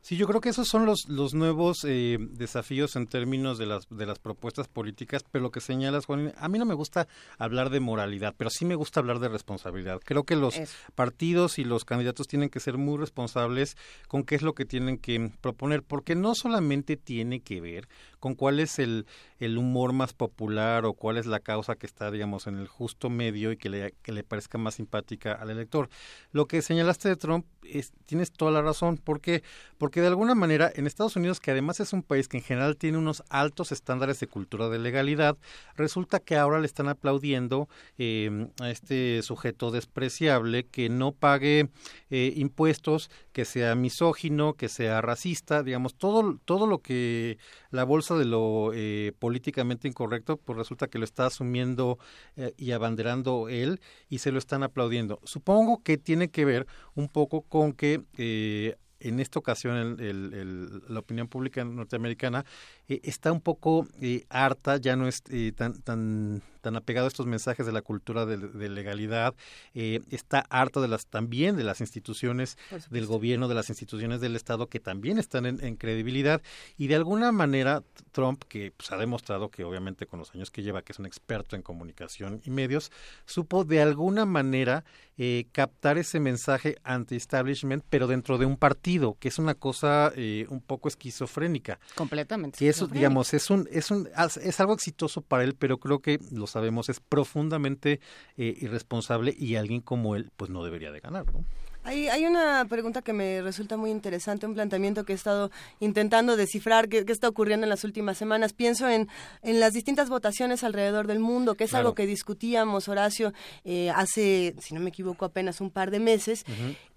Sí, 0.08 0.16
yo 0.16 0.26
creo 0.26 0.40
que 0.40 0.48
esos 0.48 0.70
son 0.70 0.86
los, 0.86 1.10
los 1.10 1.34
nuevos 1.34 1.84
eh, 1.84 2.18
desafíos 2.18 2.96
en 2.96 3.08
términos 3.08 3.58
de 3.58 3.66
las, 3.66 3.90
de 3.90 4.06
las 4.06 4.20
propuestas 4.20 4.70
políticas, 4.70 5.22
pero 5.30 5.44
lo 5.44 5.52
que 5.52 5.60
señalas, 5.60 6.06
Juan, 6.06 6.34
a 6.38 6.48
mí 6.48 6.58
no 6.58 6.66
me 6.66 6.76
gusta 6.76 7.10
hablar 7.38 7.70
de 7.70 7.82
moralidad, 7.82 8.34
pero 8.38 8.50
sí 8.50 8.64
me 8.64 8.76
gusta 8.76 9.02
hablar 9.02 9.20
de 9.20 9.28
responsabilidad. 9.28 10.00
Creo 10.02 10.24
que 10.24 10.38
los 10.38 10.56
partidos 10.96 11.60
y 11.60 11.66
los 11.66 11.84
candidatos 11.84 12.28
tienen 12.28 12.50
que 12.50 12.62
ser 12.62 12.78
muy 12.78 12.98
responsables 12.98 13.76
con 14.08 14.24
qué 14.24 14.36
es 14.36 14.44
lo 14.44 14.54
que 14.54 14.64
tienen 14.64 14.98
que 14.98 15.32
proponer, 15.42 15.84
porque 15.84 16.16
no 16.16 16.36
solamente 16.36 16.96
tiene 16.96 17.42
que 17.42 17.60
ver 17.60 17.90
con 18.20 18.36
cuál 18.36 18.60
es 18.60 18.80
el, 18.80 19.06
el 19.40 19.58
humor 19.58 19.94
más 19.94 20.14
popular 20.14 20.86
o 20.86 20.94
cuál 20.94 21.18
es 21.18 21.26
la 21.26 21.40
causa 21.40 21.76
que 21.76 21.86
está, 21.86 22.12
digamos, 22.12 22.48
en 22.48 22.58
el 22.58 22.68
justo 22.68 23.10
medio 23.10 23.52
y 23.52 23.58
que 23.58 23.70
le, 23.70 23.94
que 24.02 24.12
le 24.12 24.24
parezca 24.24 24.58
más 24.58 24.76
simpática 24.76 25.34
al 25.34 25.50
elector. 25.50 25.90
Lo 26.32 26.46
que 26.46 26.62
señalaste 26.62 27.10
de 27.10 27.16
Trump, 27.16 27.46
es, 27.64 27.94
tienes 28.06 28.32
toda 28.32 28.52
la 28.52 28.62
razón. 28.62 28.98
¿Por 28.98 29.22
qué? 29.22 29.44
Porque 29.78 30.02
de 30.02 30.08
alguna 30.08 30.36
manera 30.36 30.72
en 30.76 30.88
Estados 30.88 31.16
Unidos, 31.16 31.40
que 31.40 31.52
además 31.52 31.80
es 31.80 31.94
un 31.94 32.04
país 32.04 32.28
que 32.28 32.38
en 32.38 32.44
general 32.44 32.78
tiene 32.78 32.98
unos 32.98 33.24
altos 33.30 33.72
estándares 33.72 34.20
de 34.20 34.28
cultura 34.28 34.70
de 34.70 34.80
legalidad, 34.80 35.38
resulta 35.76 36.20
que 36.20 36.38
ahora 36.38 36.60
le 36.60 36.66
están 36.66 36.88
aplaudiendo 36.88 37.68
eh, 37.98 38.48
a 38.62 38.70
este 38.70 39.22
sujeto 39.22 39.72
despreciable 39.72 40.66
que 40.66 40.90
no 40.90 41.12
pague 41.12 41.70
eh, 42.10 42.34
impuestos, 42.36 43.10
que 43.34 43.46
sea 43.46 43.76
misógino, 43.76 44.54
que 44.54 44.70
sea 44.70 45.02
racista, 45.02 45.64
digamos, 45.64 45.96
todo, 45.96 46.40
todo 46.46 46.68
lo 46.68 46.80
que 46.80 47.38
la 47.70 47.84
bolsa 47.84 48.07
de 48.16 48.26
lo 48.26 48.72
eh, 48.74 49.12
políticamente 49.18 49.88
incorrecto, 49.88 50.38
pues 50.38 50.58
resulta 50.58 50.88
que 50.88 51.00
lo 51.00 51.06
está 51.06 51.26
asumiendo 51.26 51.98
eh, 52.36 52.54
y 52.58 52.72
abanderando 52.72 53.50
él 53.50 53.82
y 54.10 54.20
se 54.20 54.32
lo 54.32 54.38
están 54.38 54.62
aplaudiendo. 54.64 55.20
Supongo 55.24 55.82
que 55.84 55.98
tiene 55.98 56.30
que 56.30 56.46
ver 56.46 56.68
un 56.96 57.10
poco 57.10 57.42
con 57.42 57.74
que 57.74 58.04
eh, 58.18 58.76
en 59.00 59.20
esta 59.20 59.40
ocasión 59.40 59.98
el, 60.00 60.82
la 60.88 61.00
opinión 61.00 61.28
pública 61.28 61.64
norteamericana 61.64 62.46
está 62.88 63.32
un 63.32 63.42
poco 63.42 63.88
harta, 64.30 64.78
ya 64.78 64.96
no 64.96 65.08
es 65.08 65.22
tan, 65.56 65.82
tan 65.82 66.42
tan 66.68 66.76
apegado 66.76 67.06
a 67.06 67.08
estos 67.08 67.28
mensajes 67.28 67.66
de 67.66 67.72
la 67.72 67.82
cultura 67.82 68.26
de, 68.26 68.68
legalidad, 68.68 69.34
eh, 69.74 70.02
está 70.10 70.46
harto 70.50 70.82
de 70.82 70.90
las 70.90 71.08
también 71.08 71.56
de 71.56 71.64
las 71.64 71.80
instituciones 71.80 72.58
del 72.90 73.06
gobierno, 73.06 73.48
de 73.48 73.56
las 73.56 73.70
instituciones 73.70 74.20
del 74.20 74.36
Estado 74.36 74.68
que 74.68 74.82
también 74.82 75.18
están 75.18 75.46
en, 75.46 75.78
credibilidad 75.78 76.42
y 76.78 76.88
de 76.88 76.96
alguna 76.96 77.32
manera 77.32 77.84
Trump, 78.12 78.44
que 78.50 78.74
pues, 78.76 78.92
ha 78.92 78.98
demostrado 78.98 79.50
que 79.50 79.64
obviamente 79.64 80.08
con 80.08 80.20
los 80.20 80.36
años 80.36 80.52
que 80.52 80.62
lleva, 80.62 80.82
que 80.82 80.92
es 80.92 81.00
un 81.00 81.06
experto 81.06 81.56
en 81.56 81.62
comunicación 81.62 82.42
y 82.44 82.50
medios, 82.50 82.92
supo 83.26 83.64
de 83.64 83.82
alguna 83.82 84.26
manera 84.26 84.84
eh, 85.20 85.48
captar 85.52 85.98
ese 85.98 86.20
mensaje 86.20 86.78
anti-establishment, 86.84 87.84
pero 87.90 88.06
dentro 88.06 88.38
de 88.38 88.46
un 88.46 88.56
partido, 88.56 89.18
que 89.20 89.30
es 89.30 89.40
una 89.40 89.56
cosa 89.56 90.12
eh, 90.16 90.46
un 90.50 90.62
poco 90.62 90.90
esquizofrénica. 90.90 91.80
Completamente. 91.96 92.60
Que 92.60 92.70
eso, 92.70 92.86
digamos, 92.86 93.34
es 93.34 93.50
un, 93.50 93.68
es 93.72 93.90
un, 93.90 94.10
es 94.42 94.60
algo 94.60 94.74
exitoso 94.74 95.22
para 95.22 95.44
él, 95.44 95.56
pero 95.56 95.80
creo 95.80 96.00
que 96.00 96.20
lo 96.32 96.46
sabemos, 96.58 96.90
es 96.90 97.00
profundamente 97.00 98.00
eh, 98.36 98.58
irresponsable 98.60 99.36
y 99.38 99.56
alguien 99.56 99.82
como 99.82 100.16
él, 100.16 100.32
pues 100.36 100.50
no 100.50 100.64
debería 100.64 100.92
de 100.92 101.00
ganar, 101.00 101.32
¿no? 101.32 101.46
Hay, 101.84 102.10
hay 102.10 102.26
una 102.26 102.66
pregunta 102.68 103.02
que 103.02 103.14
me 103.14 103.42
resulta 103.42 103.78
muy 103.78 103.92
interesante, 103.92 104.46
un 104.46 104.56
planteamiento 104.56 105.06
que 105.06 105.14
he 105.14 105.16
estado 105.16 105.52
intentando 105.80 106.36
descifrar, 106.36 106.90
qué, 106.90 107.06
está 107.08 107.30
ocurriendo 107.30 107.66
en 107.66 107.70
las 107.70 107.86
últimas 107.86 108.18
semanas. 108.18 108.52
Pienso 108.52 108.90
en, 108.90 109.08
en 109.42 109.60
las 109.62 109.72
distintas 109.72 110.10
votaciones 110.10 110.66
alrededor 110.66 111.08
del 111.08 111.20
mundo, 111.20 111.56
que 111.56 111.64
es 111.64 111.74
algo 111.74 111.96
que 111.96 112.06
discutíamos, 112.06 112.90
Horacio, 112.90 113.32
eh, 113.64 113.90
hace, 113.92 114.56
si 114.60 114.74
no 114.74 114.82
me 114.82 114.90
equivoco, 114.90 115.24
apenas 115.24 115.62
un 115.62 115.70
par 115.70 115.92
de 115.92 116.00
meses. 116.00 116.44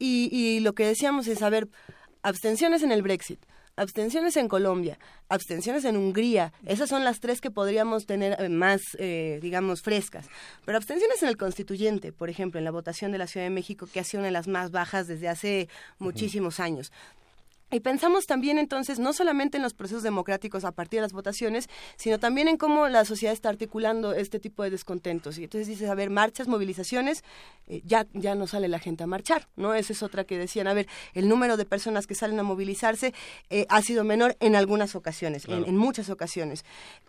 y, 0.01 0.29
y 0.33 0.59
lo 0.59 0.73
que 0.73 0.87
decíamos 0.87 1.29
es, 1.29 1.43
a 1.43 1.51
ver, 1.51 1.69
abstenciones 2.23 2.83
en 2.83 2.91
el 2.91 3.03
Brexit 3.03 3.45
abstenciones 3.81 4.37
en 4.37 4.47
Colombia, 4.47 4.99
abstenciones 5.31 5.87
en 5.87 5.97
Hungría, 5.97 6.53
esas 6.67 6.91
son 6.91 7.03
las 7.03 7.21
tres 7.21 7.41
que 7.41 7.51
podríamos 7.51 8.05
tener 8.05 8.37
eh, 8.39 8.51
más, 8.51 8.95
eh, 8.99 9.39
digamos, 9.41 9.81
frescas. 9.81 10.27
Pero 10.67 10.77
abstenciones 10.77 11.23
en 11.23 11.31
el 11.31 11.39
constituyente, 11.39 12.13
por 12.13 12.29
ejemplo, 12.29 12.59
en 12.59 12.65
la 12.65 12.73
votación 12.73 13.11
de 13.11 13.17
la 13.17 13.27
Ciudad 13.27 13.47
de 13.47 13.51
México, 13.51 13.89
que 13.91 14.01
ha 14.01 14.05
sido 14.05 14.21
una 14.21 14.27
de 14.27 14.33
las 14.33 14.49
más 14.49 14.71
bajas 14.71 15.07
desde 15.07 15.29
hace 15.29 15.69
muchísimos 15.99 16.61
años. 16.61 16.93
Y 17.71 17.81
pensamos 17.81 18.27
también 18.27 18.59
entonces 18.59 18.99
no 18.99 19.13
solamente 19.13 19.57
en 19.57 19.63
los 19.63 19.75
procesos 19.75 20.03
democráticos 20.03 20.65
a 20.65 20.73
partir 20.73 20.99
de 20.99 21.03
las 21.03 21.13
votaciones, 21.13 21.69
sino 21.97 22.19
también 22.19 22.49
en 22.49 22.57
cómo 22.57 22.89
la 22.89 23.05
sociedad 23.05 23.33
está 23.33 23.49
articulando 23.49 24.13
este 24.13 24.41
tipo 24.41 24.63
de 24.63 24.71
descontentos. 24.71 25.39
Y 25.39 25.45
entonces 25.45 25.69
dices, 25.69 25.89
a 25.89 25.95
ver, 25.95 26.11
marchas, 26.11 26.49
movilizaciones, 26.49 27.23
eh, 27.67 27.83
ya, 27.85 28.07
ya 28.13 28.35
no 28.35 28.47
sale 28.47 28.69
la 28.69 28.79
gente 28.79 29.05
a 29.05 29.07
marchar, 29.07 29.49
¿no? 29.57 29.75
Esa 29.75 29.93
es 29.93 30.03
otra 30.03 30.25
que 30.25 30.37
decían, 30.39 30.67
a 30.67 30.75
ver, 30.75 30.89
el 31.15 31.29
número 31.29 31.57
de 31.57 31.65
personas 31.65 32.07
que 32.07 32.15
salen 32.15 32.39
a 32.41 32.43
movilizarse 32.43 33.15
eh, 33.49 33.67
ha 33.69 33.83
sido 33.83 34.05
menor 34.05 34.37
en 34.41 34.57
algunas 34.57 34.95
ocasiones, 34.95 35.45
en, 35.49 35.77
muchas 35.77 36.11
ocasiones. 36.11 36.65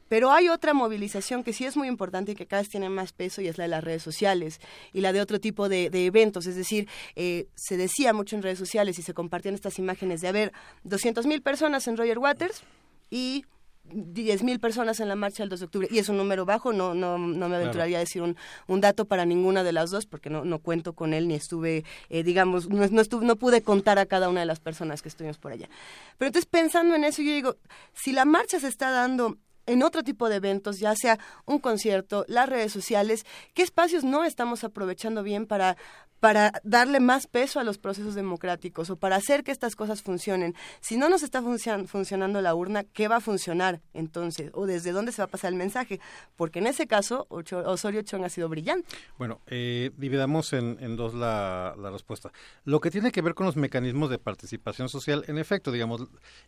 Pero 0.07 0.31
hay 0.31 0.49
otra 0.49 0.73
movilización 0.73 1.43
que 1.43 1.53
sí 1.53 1.65
es 1.65 1.77
muy 1.77 1.88
importante 1.88 2.33
y 2.33 2.35
que 2.35 2.45
cada 2.45 2.61
vez 2.61 2.69
tiene 2.69 2.90
más 2.90 3.14
peso 3.14 3.41
y 3.41 3.48
es 3.48 3.57
la 3.57 3.64
de 3.64 3.69
las 3.69 3.83
redes 3.83 4.03
sociales 4.03 4.59
y 4.93 5.01
la 5.01 5.14
de 5.14 5.22
otro 5.22 5.40
tipo 5.40 5.69
de, 5.69 5.90
eventos. 6.06 6.45
Es 6.45 6.56
decir, 6.56 6.88
eh, 7.15 7.48
se 7.56 7.77
decía 7.77 8.14
mucho 8.14 8.35
en 8.35 8.43
redes 8.43 8.59
sociales 8.59 8.99
y 8.99 9.01
se 9.01 9.14
compartían 9.14 9.56
estas 9.56 9.80
imágenes 9.80 10.22
de, 10.22 10.27
a 10.27 10.31
ver, 10.31 10.50
200 10.83 11.25
mil 11.25 11.41
personas 11.41 11.88
en 11.88 11.97
Roger 11.97 12.19
Waters 12.19 12.63
y 13.09 13.45
10 13.83 14.43
mil 14.43 14.59
personas 14.59 14.99
en 14.99 15.07
la 15.07 15.15
marcha 15.15 15.43
del 15.43 15.49
2 15.49 15.59
de 15.59 15.65
octubre 15.65 15.88
y 15.89 15.99
es 15.99 16.09
un 16.09 16.17
número 16.17 16.45
bajo, 16.45 16.71
no 16.71 16.93
no, 16.93 17.17
no 17.17 17.49
me 17.49 17.55
aventuraría 17.55 17.97
a 17.97 17.99
decir 17.99 18.21
un, 18.21 18.38
un, 18.67 18.81
dato 18.81 19.05
para 19.05 19.25
ninguna 19.25 19.63
de 19.63 19.71
las 19.71 19.89
dos 19.89 20.05
porque 20.05 20.30
no, 20.30 20.45
no 20.45 20.59
cuento 20.59 20.93
con 20.93 21.13
él 21.13 21.27
ni 21.27 21.33
estuve, 21.33 21.83
eh, 22.09 22.23
digamos, 22.23 22.69
no, 22.69 22.88
no, 22.88 23.01
estuve, 23.01 23.25
no 23.25 23.35
pude 23.35 23.61
contar 23.61 23.99
a 23.99 24.05
cada 24.05 24.30
una 24.30 24.41
de 24.41 24.45
las 24.45 24.59
personas 24.59 25.01
que 25.01 25.09
estuvimos 25.09 25.38
por 25.38 25.51
allá. 25.51 25.69
Pero 26.17 26.27
entonces 26.27 26.49
pensando 26.49 26.95
en 26.95 27.03
eso 27.03 27.21
yo 27.21 27.33
digo, 27.33 27.57
si 27.93 28.11
la 28.11 28.25
marcha 28.25 28.59
se 28.59 28.67
está 28.67 28.91
dando 28.91 29.38
en 29.65 29.83
otro 29.83 30.03
tipo 30.03 30.30
de 30.30 30.38
eventos, 30.38 30.80
ya 30.80 30.95
sea 30.95 31.19
un 31.45 31.59
concierto, 31.59 32.25
las 32.27 32.49
redes 32.49 32.72
sociales, 32.72 33.25
qué 33.53 33.64
espacios 33.64 34.03
no 34.03 34.23
estamos 34.23 34.64
aprovechando 34.64 35.23
bien 35.23 35.45
para, 35.45 35.77
para 36.22 36.53
darle 36.64 36.99
más 36.99 37.25
peso 37.25 37.59
a 37.59 37.64
los 37.64 37.80
procesos 37.80 38.14
democráticos 38.14 38.91
o 38.91 38.95
para 38.95 39.15
hacer 39.15 39.43
que 39.43 39.51
estas 39.51 39.75
cosas 39.75 40.03
funcionen. 40.03 40.53
Si 40.80 40.95
no 40.95 41.09
nos 41.09 41.23
está 41.23 41.41
funcionando 41.41 42.41
la 42.41 42.53
urna, 42.53 42.83
¿qué 42.83 43.07
va 43.07 43.17
a 43.17 43.22
funcionar 43.22 43.81
entonces? 43.93 44.51
¿O 44.53 44.67
desde 44.67 44.91
dónde 44.91 45.11
se 45.11 45.23
va 45.23 45.25
a 45.25 45.30
pasar 45.30 45.51
el 45.51 45.57
mensaje? 45.57 45.99
Porque 46.35 46.59
en 46.59 46.67
ese 46.67 46.85
caso, 46.85 47.25
Osorio 47.30 48.03
Chong 48.03 48.23
ha 48.23 48.30
sido 48.30 48.49
brillante. 48.49 48.88
Bueno, 49.17 49.41
eh, 49.48 49.90
dividamos 49.98 50.53
en, 50.53 50.95
dos 50.95 51.15
la, 51.15 51.73
respuesta. 51.91 52.31
Lo 52.65 52.80
que 52.81 52.91
tiene 52.91 53.11
que 53.11 53.23
ver 53.23 53.33
con 53.33 53.48
los 53.48 53.56
mecanismos 53.56 54.11
de 54.11 54.19
participación 54.19 54.90
social, 54.90 55.25
en 55.27 55.40
efecto, 55.40 55.72
digamos, 55.72 56.01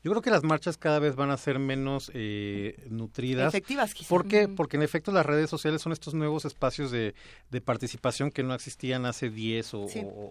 yo 0.04 0.12
creo 0.12 0.22
que 0.22 0.30
las 0.30 0.44
marchas 0.44 0.78
cada 0.78 1.00
vez 1.00 1.16
van 1.16 1.32
a 1.32 1.38
ser 1.38 1.58
menos 1.58 2.12
eh, 2.14 2.86
nutridas. 3.04 3.48
Efectivas, 3.50 3.94
quizás. 3.94 4.10
¿Por 4.10 4.28
qué? 4.28 4.48
Porque 4.48 4.78
en 4.78 4.84
efecto 4.84 5.12
las 5.12 5.26
redes 5.26 5.50
sociales 5.50 5.82
son 5.82 5.92
estos 5.92 6.14
nuevos 6.14 6.46
espacios 6.46 6.92
de, 6.92 7.14
de 7.52 7.62
participación 7.62 8.32
que 8.32 8.44
no 8.44 8.54
existían 8.54 9.06
hace 9.06 9.30
10 9.30 9.74
o, 9.74 9.88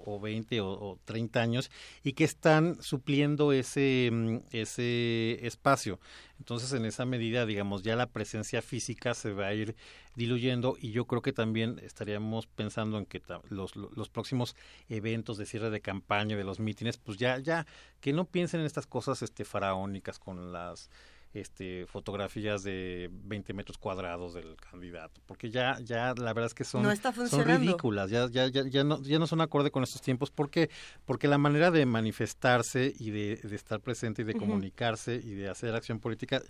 o, 0.06 0.20
20 0.20 0.60
o, 0.60 0.98
30 1.04 1.40
años 1.40 1.70
y 2.02 2.14
que 2.14 2.24
están 2.24 2.82
supliendo 2.82 3.52
ese, 3.52 4.10
mm, 4.12 4.36
ese 4.50 5.46
espacio. 5.46 6.00
Entonces, 6.38 6.72
en 6.72 6.84
esa 6.84 7.04
medida, 7.04 7.46
digamos, 7.46 7.84
ya 7.84 7.94
la 7.94 8.08
presencia 8.08 8.62
física 8.62 9.14
se 9.14 9.32
va 9.32 9.46
a 9.46 9.54
ir 9.54 9.76
diluyendo 10.16 10.76
y 10.80 10.90
yo 10.90 11.06
creo 11.06 11.22
que 11.22 11.32
también 11.32 11.80
estaríamos 11.84 12.46
pensando 12.48 12.98
en 12.98 13.06
que 13.06 13.22
los, 13.48 13.76
los 13.76 14.08
próximos 14.08 14.56
eventos 14.88 15.38
de 15.38 15.46
cierre 15.46 15.70
de 15.70 15.80
campaña, 15.80 16.36
de 16.36 16.44
los 16.44 16.58
mítines, 16.58 16.98
pues 16.98 17.16
ya, 17.16 17.38
ya, 17.38 17.66
que 18.00 18.12
no 18.12 18.24
piensen 18.24 18.60
en 18.60 18.66
estas 18.66 18.86
cosas 18.86 19.22
este, 19.22 19.44
faraónicas 19.44 20.18
con 20.18 20.52
las 20.52 20.90
este, 21.34 21.86
fotografías 21.86 22.62
de 22.62 23.08
20 23.10 23.54
metros 23.54 23.78
cuadrados 23.78 24.34
del 24.34 24.56
candidato, 24.56 25.20
porque 25.26 25.50
ya, 25.50 25.78
ya 25.80 26.14
la 26.14 26.32
verdad 26.32 26.46
es 26.46 26.54
que 26.54 26.64
son, 26.64 26.84
son 27.28 27.44
ridículas, 27.44 28.10
ya, 28.10 28.28
ya, 28.28 28.48
ya, 28.48 28.64
ya, 28.68 28.84
no, 28.84 29.00
ya 29.02 29.18
no 29.18 29.26
son 29.26 29.40
acorde 29.40 29.70
con 29.70 29.82
estos 29.82 30.02
tiempos, 30.02 30.30
porque 30.30 30.70
porque 31.04 31.28
la 31.28 31.38
manera 31.38 31.70
de 31.70 31.86
manifestarse 31.86 32.92
y 32.98 33.10
de, 33.10 33.40
estar 33.52 33.80
presente 33.80 34.22
y 34.22 34.24
de 34.24 34.34
comunicarse 34.34 35.14
y 35.14 35.34
de 35.34 35.48
hacer 35.48 35.74
acción 35.74 36.00
política 36.00 36.42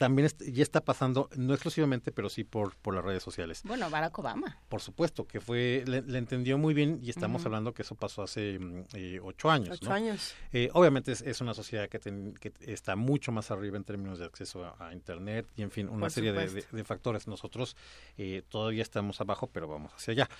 también 0.00 0.30
ya 0.38 0.62
está 0.62 0.80
pasando, 0.80 1.28
no 1.36 1.52
exclusivamente, 1.52 2.10
pero 2.10 2.30
sí 2.30 2.42
por, 2.42 2.74
por 2.76 2.94
las 2.94 3.04
redes 3.04 3.22
sociales. 3.22 3.60
Bueno, 3.64 3.90
Barack 3.90 4.18
Obama. 4.18 4.56
Por 4.70 4.80
supuesto, 4.80 5.26
que 5.26 5.42
fue, 5.42 5.84
le, 5.86 5.98
entendió 6.16 6.56
muy 6.56 6.72
bien 6.72 7.00
y 7.02 7.10
estamos 7.10 7.44
hablando 7.44 7.74
que 7.74 7.82
eso 7.82 7.94
pasó 7.96 8.22
hace 8.22 8.58
mm, 8.58 8.84
eh, 8.94 9.20
ocho 9.22 9.50
años. 9.50 9.78
Ocho 9.78 9.92
años. 9.92 10.34
Eh, 10.54 10.70
obviamente 10.72 11.12
es, 11.12 11.40
una 11.42 11.52
sociedad 11.52 11.86
que, 11.90 11.98
que, 11.98 12.52
está 12.60 12.96
mucho 12.96 13.30
más 13.30 13.50
arriba 13.50 13.76
en 13.76 13.84
términos 13.84 14.18
de 14.18 14.24
acceso 14.24 14.64
a, 14.78 14.94
Internet 14.94 15.46
y, 15.54 15.60
en 15.60 15.70
fin, 15.70 15.86
una 15.86 16.08
serie 16.08 16.32
de, 16.32 16.84
factores. 16.84 17.26
Nosotros 17.26 17.76
eh, 18.16 18.42
todavía 18.48 18.80
estamos 18.80 19.20
abajo, 19.20 19.48
pero 19.48 19.68
vamos 19.68 19.92
hacia 19.92 20.12
allá. 20.12 20.30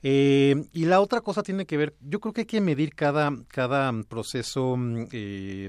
y 0.00 0.84
la 0.86 0.98
otra 0.98 1.20
cosa 1.20 1.42
tiene 1.42 1.66
que 1.66 1.76
ver, 1.76 1.94
yo 2.00 2.20
creo 2.20 2.32
que 2.32 2.40
hay 2.40 2.46
que 2.46 2.62
medir 2.62 2.94
cada, 2.94 3.30
cada 3.48 3.92
proceso 4.04 4.78
mm, 4.78 5.08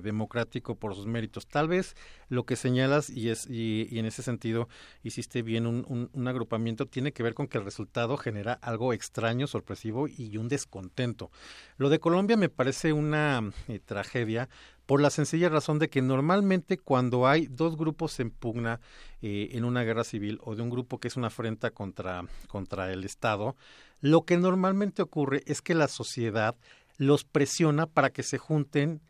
democrático 0.02 0.76
por 0.76 0.96
sus 0.96 1.06
méritos. 1.06 1.48
Tal 1.48 1.68
vez 1.68 1.98
lo 2.32 2.46
que 2.46 2.56
señalas 2.56 3.10
y 3.10 3.30
es 3.30 3.46
y, 3.50 4.00
en 4.00 4.06
ese 4.06 4.24
sentido 4.24 4.70
hiciste 5.04 5.42
bien 5.42 5.68
un, 5.68 6.10
un, 6.14 6.28
agrupamiento, 6.30 6.86
tiene 6.86 7.12
que 7.12 7.24
ver 7.24 7.34
con 7.34 7.48
que 7.48 7.58
el 7.58 7.66
resultado 7.66 8.16
genera 8.16 8.54
algo 8.54 8.94
extraño, 8.94 9.48
sorpresivo 9.48 10.08
y 10.08 10.38
un 10.38 10.48
descontento. 10.48 11.30
Lo 11.76 11.90
de 11.90 12.00
Colombia 12.00 12.38
me 12.38 12.48
parece 12.48 12.94
una 12.94 13.52
eh, 13.68 13.80
tragedia 13.80 14.48
por 14.86 15.02
la 15.02 15.10
sencilla 15.10 15.50
razón 15.50 15.78
de 15.78 15.90
que 15.90 16.02
normalmente 16.02 16.78
cuando 16.78 17.28
hay 17.28 17.48
dos 17.48 17.76
grupos 17.76 18.18
en 18.22 18.32
pugna 18.32 18.80
eh, 19.22 19.50
en 19.52 19.66
una 19.66 19.84
guerra 19.84 20.06
civil 20.06 20.40
o 20.42 20.56
de 20.56 20.62
un 20.62 20.70
grupo 20.70 21.00
que 21.02 21.10
es 21.10 21.18
una 21.18 21.28
afrenta 21.28 21.72
contra, 21.72 22.24
contra 22.48 22.94
el 22.94 23.04
Estado, 23.04 23.58
lo 24.00 24.24
que 24.24 24.38
normalmente 24.38 25.02
ocurre 25.02 25.44
es 25.48 25.62
que 25.62 25.76
la 25.76 25.90
sociedad 25.90 26.56
los 26.96 27.26
presiona 27.26 27.88
para 27.88 28.12
que 28.12 28.24
se 28.24 28.38
junten 28.38 29.02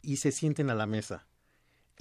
y 0.00 0.18
se 0.18 0.30
sienten 0.30 0.70
a 0.70 0.76
la 0.76 0.86
mesa. 0.86 1.26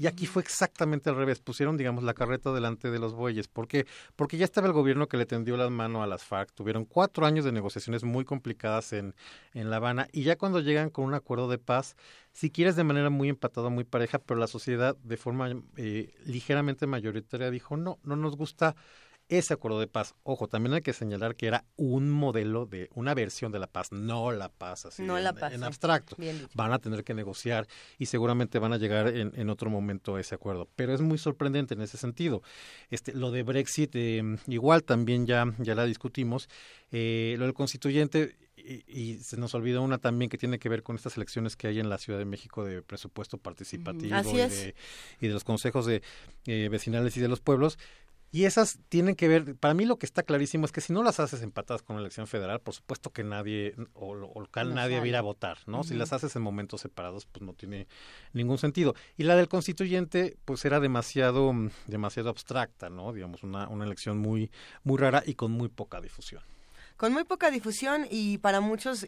Y 0.01 0.07
aquí 0.07 0.25
fue 0.25 0.41
exactamente 0.41 1.11
al 1.11 1.15
revés. 1.15 1.41
Pusieron, 1.41 1.77
digamos, 1.77 2.03
la 2.03 2.15
carreta 2.15 2.51
delante 2.51 2.89
de 2.89 2.97
los 2.97 3.13
bueyes. 3.13 3.47
¿Por 3.47 3.67
qué? 3.67 3.85
Porque 4.15 4.35
ya 4.35 4.45
estaba 4.45 4.65
el 4.65 4.73
gobierno 4.73 5.07
que 5.07 5.15
le 5.15 5.27
tendió 5.27 5.55
la 5.57 5.69
mano 5.69 6.01
a 6.01 6.07
las 6.07 6.23
FARC. 6.23 6.51
Tuvieron 6.53 6.85
cuatro 6.85 7.27
años 7.27 7.45
de 7.45 7.51
negociaciones 7.51 8.03
muy 8.03 8.25
complicadas 8.25 8.93
en, 8.93 9.13
en 9.53 9.69
La 9.69 9.75
Habana. 9.75 10.07
Y 10.11 10.23
ya 10.23 10.39
cuando 10.39 10.59
llegan 10.59 10.89
con 10.89 11.05
un 11.05 11.13
acuerdo 11.13 11.47
de 11.47 11.59
paz, 11.59 11.97
si 12.31 12.49
quieres 12.49 12.75
de 12.75 12.83
manera 12.83 13.11
muy 13.11 13.29
empatada, 13.29 13.69
muy 13.69 13.83
pareja, 13.83 14.17
pero 14.17 14.39
la 14.39 14.47
sociedad 14.47 14.97
de 15.03 15.17
forma 15.17 15.51
eh, 15.77 16.15
ligeramente 16.25 16.87
mayoritaria 16.87 17.51
dijo, 17.51 17.77
no, 17.77 17.99
no 18.01 18.15
nos 18.15 18.35
gusta 18.35 18.75
ese 19.31 19.53
acuerdo 19.53 19.79
de 19.79 19.87
paz. 19.87 20.13
Ojo, 20.23 20.47
también 20.47 20.73
hay 20.73 20.81
que 20.81 20.91
señalar 20.91 21.35
que 21.35 21.47
era 21.47 21.63
un 21.77 22.09
modelo 22.09 22.65
de 22.65 22.89
una 22.93 23.13
versión 23.13 23.51
de 23.53 23.59
la 23.59 23.67
paz, 23.67 23.91
no 23.93 24.31
la 24.31 24.49
paz 24.49 24.85
así 24.85 25.03
no 25.03 25.17
en, 25.17 25.23
la 25.23 25.33
paz, 25.33 25.53
en 25.53 25.63
abstracto. 25.63 26.17
Van 26.53 26.73
a 26.73 26.79
tener 26.79 27.05
que 27.05 27.13
negociar 27.13 27.65
y 27.97 28.07
seguramente 28.07 28.59
van 28.59 28.73
a 28.73 28.77
llegar 28.77 29.07
en, 29.07 29.31
en, 29.35 29.49
otro 29.49 29.69
momento 29.69 30.17
a 30.17 30.21
ese 30.21 30.35
acuerdo. 30.35 30.67
Pero 30.75 30.93
es 30.93 30.99
muy 30.99 31.17
sorprendente 31.17 31.75
en 31.75 31.81
ese 31.81 31.97
sentido. 31.97 32.43
Este, 32.89 33.13
lo 33.13 33.31
de 33.31 33.43
Brexit, 33.43 33.91
eh, 33.95 34.21
igual 34.47 34.83
también 34.83 35.25
ya, 35.25 35.45
ya 35.59 35.75
la 35.75 35.85
discutimos. 35.85 36.49
Eh, 36.91 37.35
lo 37.37 37.45
del 37.45 37.53
constituyente, 37.53 38.35
y, 38.57 39.15
se 39.21 39.37
nos 39.37 39.55
olvida 39.55 39.79
una 39.79 39.97
también 39.97 40.29
que 40.29 40.37
tiene 40.37 40.59
que 40.59 40.69
ver 40.69 40.83
con 40.83 40.95
estas 40.95 41.17
elecciones 41.17 41.55
que 41.55 41.67
hay 41.67 41.79
en 41.79 41.89
la 41.89 41.97
Ciudad 41.97 42.19
de 42.19 42.25
México 42.25 42.63
de 42.63 42.81
presupuesto 42.81 43.37
participativo 43.37 44.19
y, 44.19 44.37
de, 44.37 44.75
y, 45.19 45.27
de, 45.27 45.33
los 45.33 45.43
consejos 45.43 45.85
de 45.85 46.01
eh, 46.45 46.69
vecinales 46.69 47.15
y 47.17 47.21
de 47.21 47.27
los 47.27 47.39
pueblos 47.39 47.79
Y 48.33 48.45
esas 48.45 48.79
tienen 48.87 49.15
que 49.15 49.27
ver, 49.27 49.55
para 49.57 49.73
mí 49.73 49.85
lo 49.85 49.97
que 49.97 50.05
está 50.05 50.23
clarísimo 50.23 50.65
es 50.65 50.71
que 50.71 50.79
si 50.79 50.93
no 50.93 51.03
las 51.03 51.19
haces 51.19 51.41
empatadas 51.41 51.83
con 51.83 51.97
la 51.97 52.01
elección 52.01 52.27
federal, 52.27 52.61
por 52.61 52.73
supuesto 52.73 53.09
que 53.09 53.25
nadie 53.25 53.75
o, 53.93 54.15
local 54.15 54.69
No 54.69 54.75
nadie 54.75 54.97
va 54.99 55.03
a 55.03 55.07
ir 55.07 55.15
a 55.17 55.21
votar, 55.21 55.57
¿no? 55.65 55.83
Si 55.83 55.95
las 55.95 56.13
haces 56.13 56.33
en 56.37 56.41
momentos 56.41 56.79
separados, 56.79 57.25
pues 57.25 57.43
no 57.43 57.53
tiene 57.53 57.87
ningún 58.31 58.57
sentido. 58.57 58.95
Y 59.17 59.23
la 59.23 59.35
del 59.35 59.49
constituyente, 59.49 60.37
pues 60.45 60.63
era 60.63 60.79
demasiado, 60.79 61.51
mm, 61.51 61.71
demasiado 61.87 62.29
abstracta, 62.29 62.89
¿no? 62.89 63.11
Digamos, 63.11 63.43
una, 63.43 63.67
una 63.67 63.83
elección 63.83 64.17
muy, 64.17 64.49
muy 64.83 64.97
rara 64.97 65.23
y 65.25 65.33
con 65.33 65.51
muy 65.51 65.67
poca 65.67 65.99
difusión. 65.99 66.41
Con 67.01 67.13
muy 67.13 67.23
poca 67.23 67.49
difusión 67.49 68.05
y 68.11 68.37
para 68.37 68.61
muchos 68.61 69.07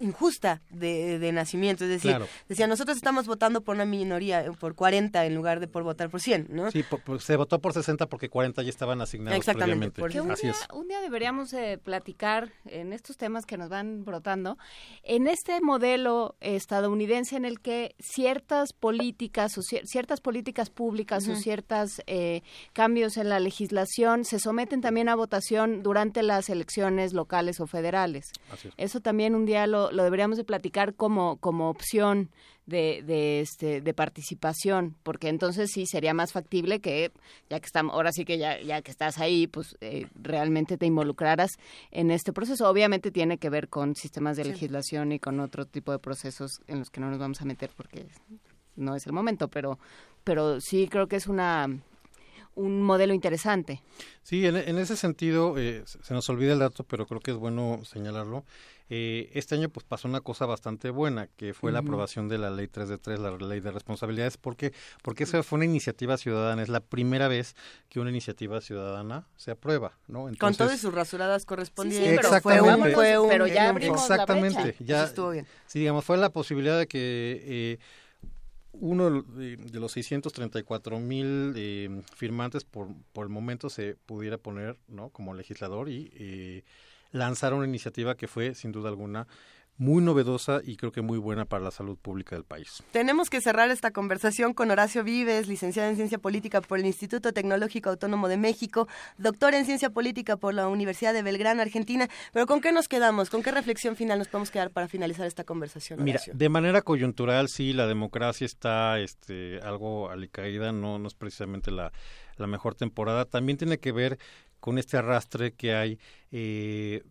injusta 0.00 0.62
de, 0.70 1.18
de 1.18 1.30
nacimiento. 1.30 1.84
Es 1.84 1.90
decir, 1.90 2.12
Claro. 2.12 2.26
decía, 2.48 2.66
nosotros 2.66 2.96
estamos 2.96 3.26
votando 3.26 3.60
por 3.62 3.74
una 3.74 3.84
minoría, 3.84 4.46
eh, 4.46 4.50
por 4.58 4.74
40 4.74 5.26
en 5.26 5.34
lugar 5.34 5.60
de 5.60 5.68
por 5.68 5.82
votar 5.82 6.08
por 6.08 6.22
100, 6.22 6.46
¿no? 6.48 6.70
Sí, 6.70 6.82
por- 6.82 7.02
por- 7.02 7.20
se 7.20 7.36
votó 7.36 7.58
por 7.60 7.74
60 7.74 8.06
porque 8.08 8.30
40 8.30 8.62
ya 8.62 8.70
estaban 8.70 9.02
asignados 9.02 9.36
Exactamente, 9.36 9.90
previamente. 9.90 10.00
por 10.00 10.10
Que 10.10 10.20
un 10.22 10.30
Así 10.30 10.46
día, 10.46 10.52
es. 10.52 10.66
un 10.72 10.88
día 10.88 11.02
deberíamos 11.02 11.52
eh, 11.52 11.78
platicar 11.84 12.50
en 12.64 12.94
estos 12.94 13.18
temas 13.18 13.44
que 13.44 13.58
nos 13.58 13.68
van 13.68 14.06
brotando, 14.06 14.56
en 15.02 15.26
este 15.26 15.60
modelo 15.60 16.36
estadounidense 16.40 17.36
en 17.36 17.44
el 17.44 17.60
que 17.60 17.94
ciertas 17.98 18.72
políticas 18.72 19.58
o 19.58 19.60
cier- 19.60 19.84
ciertas 19.84 20.22
políticas 20.22 20.70
públicas 20.70 21.28
o 21.28 21.36
ciertos 21.36 22.00
cambios 22.72 23.18
en 23.18 23.28
la 23.28 23.38
legislación 23.38 24.24
se 24.24 24.38
someten 24.40 24.80
también 24.80 25.10
a 25.10 25.14
votación 25.14 25.82
durante 25.82 26.22
las 26.22 26.48
elecciones 26.48 27.12
locales 27.12 27.33
o 27.60 27.66
federales. 27.66 28.30
Así 28.50 28.68
es. 28.68 28.74
Eso 28.76 29.00
también 29.00 29.34
un 29.34 29.44
día 29.46 29.66
lo, 29.66 29.90
lo 29.92 30.04
deberíamos 30.04 30.36
de 30.36 30.44
platicar 30.44 30.94
como, 30.94 31.36
como 31.38 31.68
opción 31.70 32.30
de, 32.66 33.02
de, 33.06 33.40
este, 33.40 33.80
de 33.82 33.92
participación, 33.94 34.96
porque 35.02 35.28
entonces 35.28 35.70
sí 35.72 35.84
sería 35.86 36.14
más 36.14 36.32
factible 36.32 36.80
que, 36.80 37.12
ya 37.50 37.60
que 37.60 37.66
estamos, 37.66 37.92
ahora 37.94 38.10
sí 38.12 38.24
que 38.24 38.38
ya, 38.38 38.58
ya 38.62 38.80
que 38.80 38.90
estás 38.90 39.18
ahí, 39.18 39.46
pues 39.46 39.76
eh, 39.82 40.06
realmente 40.14 40.78
te 40.78 40.86
involucraras 40.86 41.50
en 41.90 42.10
este 42.10 42.32
proceso. 42.32 42.68
Obviamente 42.68 43.10
tiene 43.10 43.36
que 43.38 43.50
ver 43.50 43.68
con 43.68 43.94
sistemas 43.94 44.36
de 44.36 44.44
Sí. 44.44 44.50
legislación 44.50 45.12
y 45.12 45.18
con 45.18 45.40
otro 45.40 45.66
tipo 45.66 45.92
de 45.92 45.98
procesos 45.98 46.60
en 46.66 46.78
los 46.78 46.90
que 46.90 47.00
no 47.00 47.10
nos 47.10 47.18
vamos 47.18 47.40
a 47.42 47.44
meter 47.44 47.70
porque 47.76 48.06
no 48.76 48.96
es 48.96 49.06
el 49.06 49.12
momento, 49.12 49.48
pero, 49.48 49.78
pero 50.24 50.58
sí 50.60 50.88
creo 50.88 51.06
que 51.06 51.16
es 51.16 51.26
una 51.26 51.68
un 52.54 52.82
modelo 52.82 53.14
interesante. 53.14 53.82
Sí, 54.22 54.46
en, 54.46 54.56
en 54.56 54.78
ese 54.78 54.96
sentido, 54.96 55.58
eh, 55.58 55.82
se 55.86 56.14
nos 56.14 56.28
olvida 56.28 56.52
el 56.52 56.58
dato, 56.60 56.84
pero 56.84 57.06
creo 57.06 57.20
que 57.20 57.30
es 57.32 57.36
bueno 57.36 57.80
señalarlo. 57.84 58.44
Eh, 58.90 59.30
este 59.32 59.54
año 59.54 59.70
pues 59.70 59.84
pasó 59.86 60.08
una 60.08 60.20
cosa 60.20 60.44
bastante 60.44 60.90
buena, 60.90 61.26
que 61.36 61.54
fue 61.54 61.72
la 61.72 61.78
aprobación 61.78 62.28
de 62.28 62.36
la 62.36 62.50
ley 62.50 62.68
3 62.68 62.86
de 62.90 62.98
3, 62.98 63.18
la 63.18 63.30
ley 63.38 63.60
de 63.60 63.70
responsabilidades, 63.70 64.36
porque 64.36 64.74
porque 65.02 65.24
esa 65.24 65.42
fue 65.42 65.56
una 65.56 65.64
iniciativa 65.64 66.18
ciudadana, 66.18 66.62
es 66.62 66.68
la 66.68 66.80
primera 66.80 67.26
vez 67.28 67.56
que 67.88 67.98
una 67.98 68.10
iniciativa 68.10 68.60
ciudadana 68.60 69.26
se 69.36 69.52
aprueba, 69.52 69.96
¿no? 70.06 70.28
con 70.38 70.54
todas 70.54 70.78
sus 70.80 70.92
rasuradas 70.92 71.46
correspondientes. 71.46 72.14
pero 72.16 72.40
fue 72.42 72.60
un, 72.60 72.68
Exactamente. 72.68 72.94
fue 72.94 73.18
un 73.18 73.28
Pero 73.30 73.46
ya 73.46 73.70
abrimos 73.70 73.96
la 73.96 74.14
Exactamente, 74.16 74.62
brecha. 74.62 74.84
ya 74.84 74.96
Eso 74.98 75.06
estuvo 75.06 75.30
bien. 75.30 75.46
Sí, 75.66 75.78
digamos, 75.78 76.04
fue 76.04 76.18
la 76.18 76.28
posibilidad 76.30 76.78
de 76.78 76.86
que 76.86 77.42
eh, 77.42 77.78
uno 78.80 79.22
de, 79.22 79.56
los 79.72 79.92
634 79.92 80.98
mil 80.98 81.52
eh, 81.56 82.02
firmantes 82.14 82.64
por, 82.64 82.88
por 83.12 83.24
el 83.24 83.30
momento 83.30 83.70
se 83.70 83.96
pudiera 84.06 84.38
poner 84.38 84.76
¿no? 84.88 85.10
como 85.10 85.34
legislador 85.34 85.88
y 85.88 86.12
eh, 86.16 86.64
lanzar 87.12 87.54
una 87.54 87.66
iniciativa 87.66 88.16
que 88.16 88.28
fue, 88.28 88.54
sin 88.54 88.72
duda 88.72 88.88
alguna, 88.88 89.26
muy 89.76 90.02
novedosa 90.02 90.60
y 90.64 90.76
creo 90.76 90.92
que 90.92 91.02
muy 91.02 91.18
buena 91.18 91.44
para 91.46 91.64
la 91.64 91.70
salud 91.72 91.98
pública 91.98 92.36
del 92.36 92.44
país. 92.44 92.82
Tenemos 92.92 93.28
que 93.28 93.40
cerrar 93.40 93.70
esta 93.70 93.90
conversación 93.90 94.54
con 94.54 94.70
Horacio 94.70 95.02
Vives, 95.02 95.48
licenciado 95.48 95.88
en 95.90 95.96
Ciencia 95.96 96.18
Política 96.18 96.60
por 96.60 96.78
el 96.78 96.86
Instituto 96.86 97.32
Tecnológico 97.32 97.90
Autónomo 97.90 98.28
de 98.28 98.36
México, 98.36 98.86
doctor 99.18 99.54
en 99.54 99.64
Ciencia 99.64 99.90
Política 99.90 100.36
por 100.36 100.54
la 100.54 100.68
Universidad 100.68 101.12
de 101.12 101.22
Belgrano, 101.22 101.60
Argentina. 101.62 102.08
Pero 102.32 102.46
¿con 102.46 102.60
qué 102.60 102.70
nos 102.70 102.86
quedamos? 102.86 103.30
¿Con 103.30 103.42
qué 103.42 103.50
reflexión 103.50 103.96
final 103.96 104.18
nos 104.18 104.28
podemos 104.28 104.50
quedar 104.50 104.70
para 104.70 104.86
finalizar 104.86 105.26
esta 105.26 105.44
conversación, 105.44 106.02
Mira, 106.04 106.16
Horacio? 106.16 106.34
de 106.36 106.48
manera 106.48 106.82
coyuntural, 106.82 107.48
sí, 107.48 107.72
la 107.72 107.86
democracia 107.86 108.44
está 108.44 109.00
este, 109.00 109.58
algo 109.62 110.08
alicaída, 110.10 110.70
no, 110.72 110.98
no 111.00 111.08
es 111.08 111.14
precisamente 111.14 111.70
la, 111.72 111.92
la 112.36 112.46
mejor 112.46 112.76
temporada. 112.76 113.24
También 113.24 113.58
tiene 113.58 113.78
que 113.78 113.90
ver 113.92 114.18
con 114.60 114.78
este 114.78 114.96
arrastre 114.96 115.52
que 115.52 115.74
hay. 115.74 115.98
eh, 116.30 117.02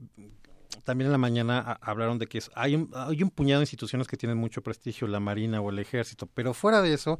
también 0.83 1.07
en 1.07 1.11
la 1.11 1.17
mañana 1.17 1.59
a- 1.59 1.79
hablaron 1.81 2.19
de 2.19 2.27
que 2.27 2.37
es- 2.39 2.51
hay, 2.55 2.75
un, 2.75 2.89
hay 2.93 3.21
un 3.23 3.29
puñado 3.29 3.59
de 3.59 3.63
instituciones 3.63 4.07
que 4.07 4.17
tienen 4.17 4.37
mucho 4.37 4.61
prestigio, 4.61 5.07
la 5.07 5.19
Marina 5.19 5.61
o 5.61 5.69
el 5.69 5.79
Ejército, 5.79 6.27
pero 6.33 6.53
fuera 6.53 6.81
de 6.81 6.93
eso, 6.93 7.19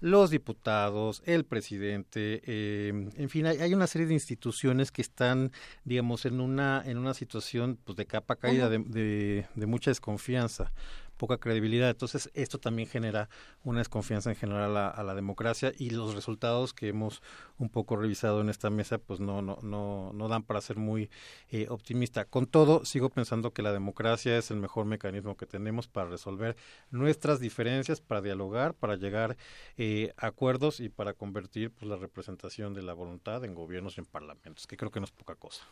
los 0.00 0.30
diputados, 0.30 1.22
el 1.26 1.44
presidente, 1.44 2.40
eh, 2.44 3.10
en 3.16 3.28
fin, 3.28 3.46
hay, 3.46 3.58
hay 3.58 3.74
una 3.74 3.88
serie 3.88 4.06
de 4.06 4.14
instituciones 4.14 4.92
que 4.92 5.02
están, 5.02 5.50
digamos, 5.84 6.24
en 6.24 6.40
una 6.40 6.82
en 6.86 6.98
una 6.98 7.14
situación 7.14 7.78
pues 7.82 7.96
de 7.96 8.06
capa 8.06 8.36
caída, 8.36 8.68
de, 8.70 9.46
de 9.54 9.66
mucha 9.66 9.90
desconfianza, 9.90 10.72
poca 11.18 11.38
credibilidad. 11.38 11.90
Entonces, 11.90 12.30
esto 12.32 12.58
también 12.58 12.88
genera 12.88 13.28
una 13.64 13.80
desconfianza 13.80 14.30
en 14.30 14.36
general 14.36 14.76
a 14.76 15.02
la, 15.02 15.14
democracia 15.14 15.72
y 15.76 15.90
los 15.90 16.14
resultados 16.14 16.72
que 16.72 16.88
hemos 16.88 17.22
un 17.58 17.68
poco 17.68 17.96
revisado 17.96 18.40
en 18.40 18.48
esta 18.48 18.70
mesa, 18.70 18.98
pues 18.98 19.20
no 19.20 19.42
no 19.42 19.58
no 19.62 20.12
no 20.14 20.28
dan 20.28 20.44
para 20.44 20.60
ser 20.60 20.76
muy 20.76 21.10
eh, 21.50 21.66
optimista. 21.68 22.24
Con 22.24 22.46
todo, 22.46 22.84
sigo 22.84 23.10
pensando 23.10 23.52
que 23.52 23.62
la 23.62 23.72
democracia 23.72 24.38
es 24.38 24.50
el 24.50 24.58
mejor 24.58 24.86
mecanismo 24.86 25.36
que 25.36 25.46
tenemos 25.46 25.88
para 25.88 26.08
resolver 26.08 26.56
nuestras 26.90 27.40
diferencias, 27.40 28.00
para 28.00 28.22
dialogar, 28.22 28.74
para 28.74 28.96
llegar 28.96 29.36
eh, 29.76 30.12
a 30.16 30.28
acuerdos 30.28 30.80
y 30.80 30.88
para 30.88 31.14
convertir 31.14 31.72
pues, 31.72 31.88
la 31.88 31.96
representación 31.96 32.74
de 32.74 32.82
la 32.82 32.94
voluntad 32.94 33.44
en 33.44 33.54
gobiernos 33.54 33.96
y 33.96 34.00
en 34.00 34.06
parlamentos, 34.06 34.66
que 34.66 34.76
creo 34.76 34.90
que 34.90 35.00
no 35.00 35.04
es 35.04 35.12
poca 35.12 35.34
cosa. 35.34 35.64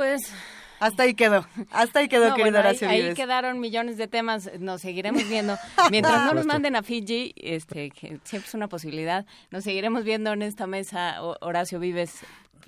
Pues 0.00 0.32
hasta 0.78 1.02
ahí 1.02 1.12
quedó, 1.12 1.46
hasta 1.70 1.98
ahí 1.98 2.08
quedó, 2.08 2.30
No, 2.30 2.34
querido 2.36 2.52
bueno, 2.52 2.56
ahí, 2.56 2.70
Horacio 2.70 2.88
ahí 2.88 3.00
Vives. 3.02 3.16
quedaron 3.16 3.60
millones 3.60 3.98
de 3.98 4.08
temas, 4.08 4.50
nos 4.58 4.80
seguiremos 4.80 5.28
viendo. 5.28 5.58
Mientras 5.90 6.24
no 6.24 6.32
nos 6.32 6.46
manden 6.46 6.74
a 6.74 6.82
Fiji, 6.82 7.34
este, 7.36 7.90
que 7.90 8.18
siempre 8.24 8.48
es 8.48 8.54
una 8.54 8.66
posibilidad, 8.66 9.26
nos 9.50 9.64
seguiremos 9.64 10.04
viendo 10.04 10.32
en 10.32 10.40
esta 10.40 10.66
mesa, 10.66 11.22
Ho- 11.22 11.36
Horacio 11.42 11.78
Vives, 11.80 12.20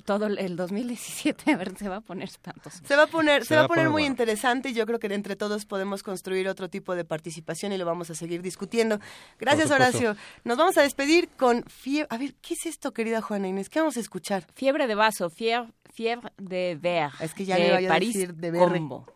todo 0.05 0.27
el 0.27 0.57
2017, 0.57 1.53
a 1.53 1.57
ver, 1.57 1.75
se 1.79 1.89
va 1.89 1.97
a 1.97 2.01
poner 2.03 2.25
espantoso. 2.29 2.81
Se 2.85 2.97
va 2.97 3.05
a 3.05 3.07
poner, 3.07 3.47
se, 3.47 3.57
va 3.57 3.63
a 3.63 3.69
poner 3.69 3.89
muy 3.89 4.05
interesante 4.05 4.69
y 4.69 4.75
yo 4.75 4.85
creo 4.85 4.99
que 4.99 5.07
entre 5.07 5.35
todos 5.35 5.65
podemos 5.65 6.03
construir 6.03 6.49
otro 6.49 6.69
tipo 6.69 6.95
de 6.95 7.07
participación 7.07 7.73
y 7.73 7.79
lo 7.79 7.87
vamos 7.87 8.11
a 8.11 8.15
seguir 8.15 8.43
discutiendo. 8.43 8.99
Gracias. 9.39 9.71
Horacio. 9.71 10.17
Nos 10.45 10.59
vamos 10.59 10.77
a 10.77 10.83
despedir 10.83 11.31
con 11.31 11.65
fiebre. 11.65 12.09
A 12.11 12.19
ver, 12.19 12.35
¿qué 12.43 12.53
es 12.53 12.67
esto, 12.67 12.93
querida 12.93 13.23
Juana 13.23 13.49
Inés? 13.49 13.71
¿Qué 13.71 13.79
vamos 13.79 13.97
a 13.97 14.01
escuchar? 14.01 14.45
Fiebre 14.55 14.87
de 14.87 14.95
vaso, 14.97 15.31
fiebre, 15.31 15.73
fiebre 15.93 16.33
de 16.39 16.79
ver. 16.81 17.11
Es 17.21 17.35
que 17.35 17.45
ya 17.45 17.57
de 17.57 17.81
le 17.81 17.87
a 17.87 17.89
París 17.89 18.15
decir 18.15 18.35
de 18.35 18.51
berre. 18.51 18.79
Combo. 18.79 19.07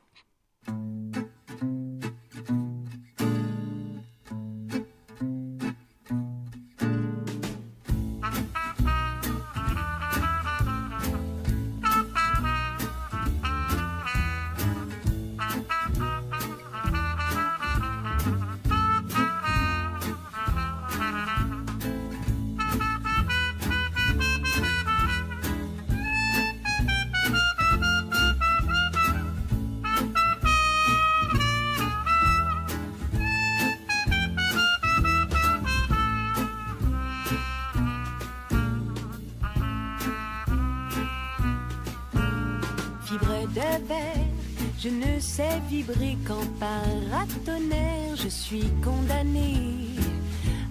Je 44.86 44.90
ne 44.90 45.18
sais 45.18 45.60
vibrer 45.68 46.16
qu'en 46.26 46.47
paratonnerre. 46.60 48.15
Je 48.15 48.28
suis 48.28 48.70
condamné 48.84 49.55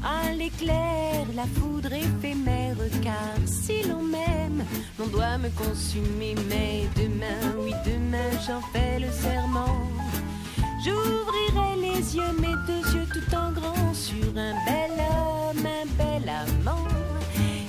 à 0.03 0.31
l'éclair, 0.31 1.25
la 1.35 1.45
foudre 1.55 1.91
éphémère. 1.91 2.77
Car 3.03 3.35
si 3.45 3.83
l'on 3.83 4.01
m'aime, 4.01 4.63
l'on 4.97 5.07
doit 5.07 5.37
me 5.37 5.49
consumer. 5.49 6.35
Mais 6.49 6.87
demain, 6.95 7.41
oui, 7.59 7.73
demain, 7.85 8.31
j'en 8.47 8.61
fais 8.71 8.99
le 8.99 9.11
serment. 9.11 9.75
J'ouvrirai 10.83 11.75
les 11.81 12.15
yeux, 12.15 12.33
mes 12.39 12.55
deux 12.67 12.85
yeux 12.95 13.07
tout 13.13 13.35
en 13.35 13.51
grand, 13.51 13.93
sur 13.93 14.29
un 14.37 14.55
bel 14.65 14.93
homme, 15.11 15.65
un 15.65 15.87
bel 15.97 16.29
amant, 16.29 16.87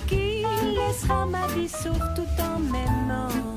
qui 0.07 0.45
laissera 0.79 1.27
ma 1.27 1.47
vie 1.49 1.69
sauf 1.69 1.99
tout 2.15 2.43
en 2.43 2.61
m'aimant. 2.61 3.56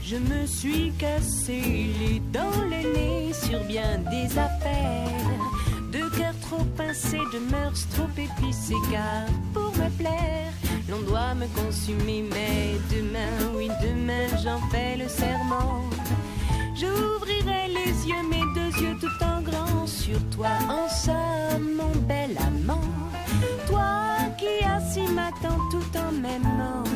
Je 0.00 0.16
me 0.16 0.46
suis 0.46 0.92
cassé 0.98 1.60
les 2.00 2.20
dents, 2.32 2.62
le 2.62 2.94
nez 2.94 3.32
sur 3.32 3.62
bien 3.64 3.98
des 4.10 4.38
affaires. 4.38 5.28
De 5.92 6.08
cœur 6.16 6.32
trop 6.42 6.64
pincé, 6.76 7.18
de 7.32 7.40
mœurs 7.50 7.86
trop 7.92 8.08
épicées, 8.16 8.74
car 8.90 9.26
pour 9.52 9.72
me 9.72 9.90
plaire, 9.98 10.52
l'on 10.88 11.02
doit 11.02 11.34
me 11.34 11.46
consumer. 11.48 12.24
Mais 12.30 12.78
demain, 12.90 13.52
oui, 13.56 13.68
demain, 13.82 14.28
j'en 14.42 14.60
fais 14.70 14.96
le 14.96 15.08
serment. 15.08 15.84
J'ouvrirai 16.74 17.68
les 17.68 18.08
yeux, 18.08 18.28
mes 18.30 18.44
deux 18.54 18.80
yeux 18.80 18.96
tout 19.00 19.24
en 19.24 19.42
grand 19.42 19.86
sur 19.86 20.18
toi. 20.30 20.50
En 20.70 20.88
somme, 20.88 21.74
mon 21.76 21.94
bel 22.06 22.38
amant, 22.46 22.88
toi 23.66 24.18
qui 24.38 24.64
as 24.64 24.80
si 24.92 25.02
m'attends 25.12 25.58
tout 25.70 25.98
en 25.98 26.12
m'aimant. 26.12 26.87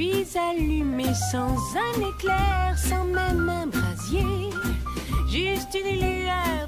Suis 0.00 0.38
allumée 0.38 1.12
sans 1.30 1.54
un 1.76 2.08
éclair, 2.08 2.74
sans 2.78 3.04
même 3.04 3.48
un 3.50 3.66
brasier. 3.66 4.48
Juste 5.28 5.74
une 5.74 6.00
lueur 6.00 6.59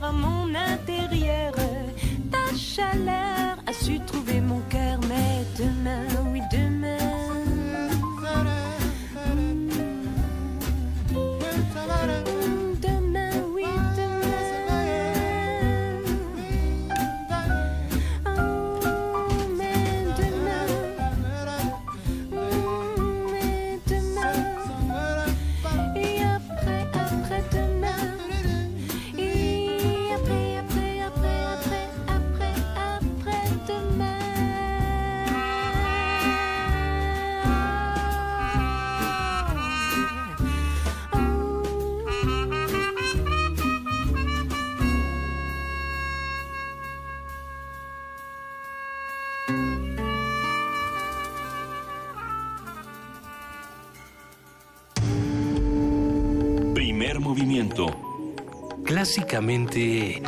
Clásicamente... 59.15 60.23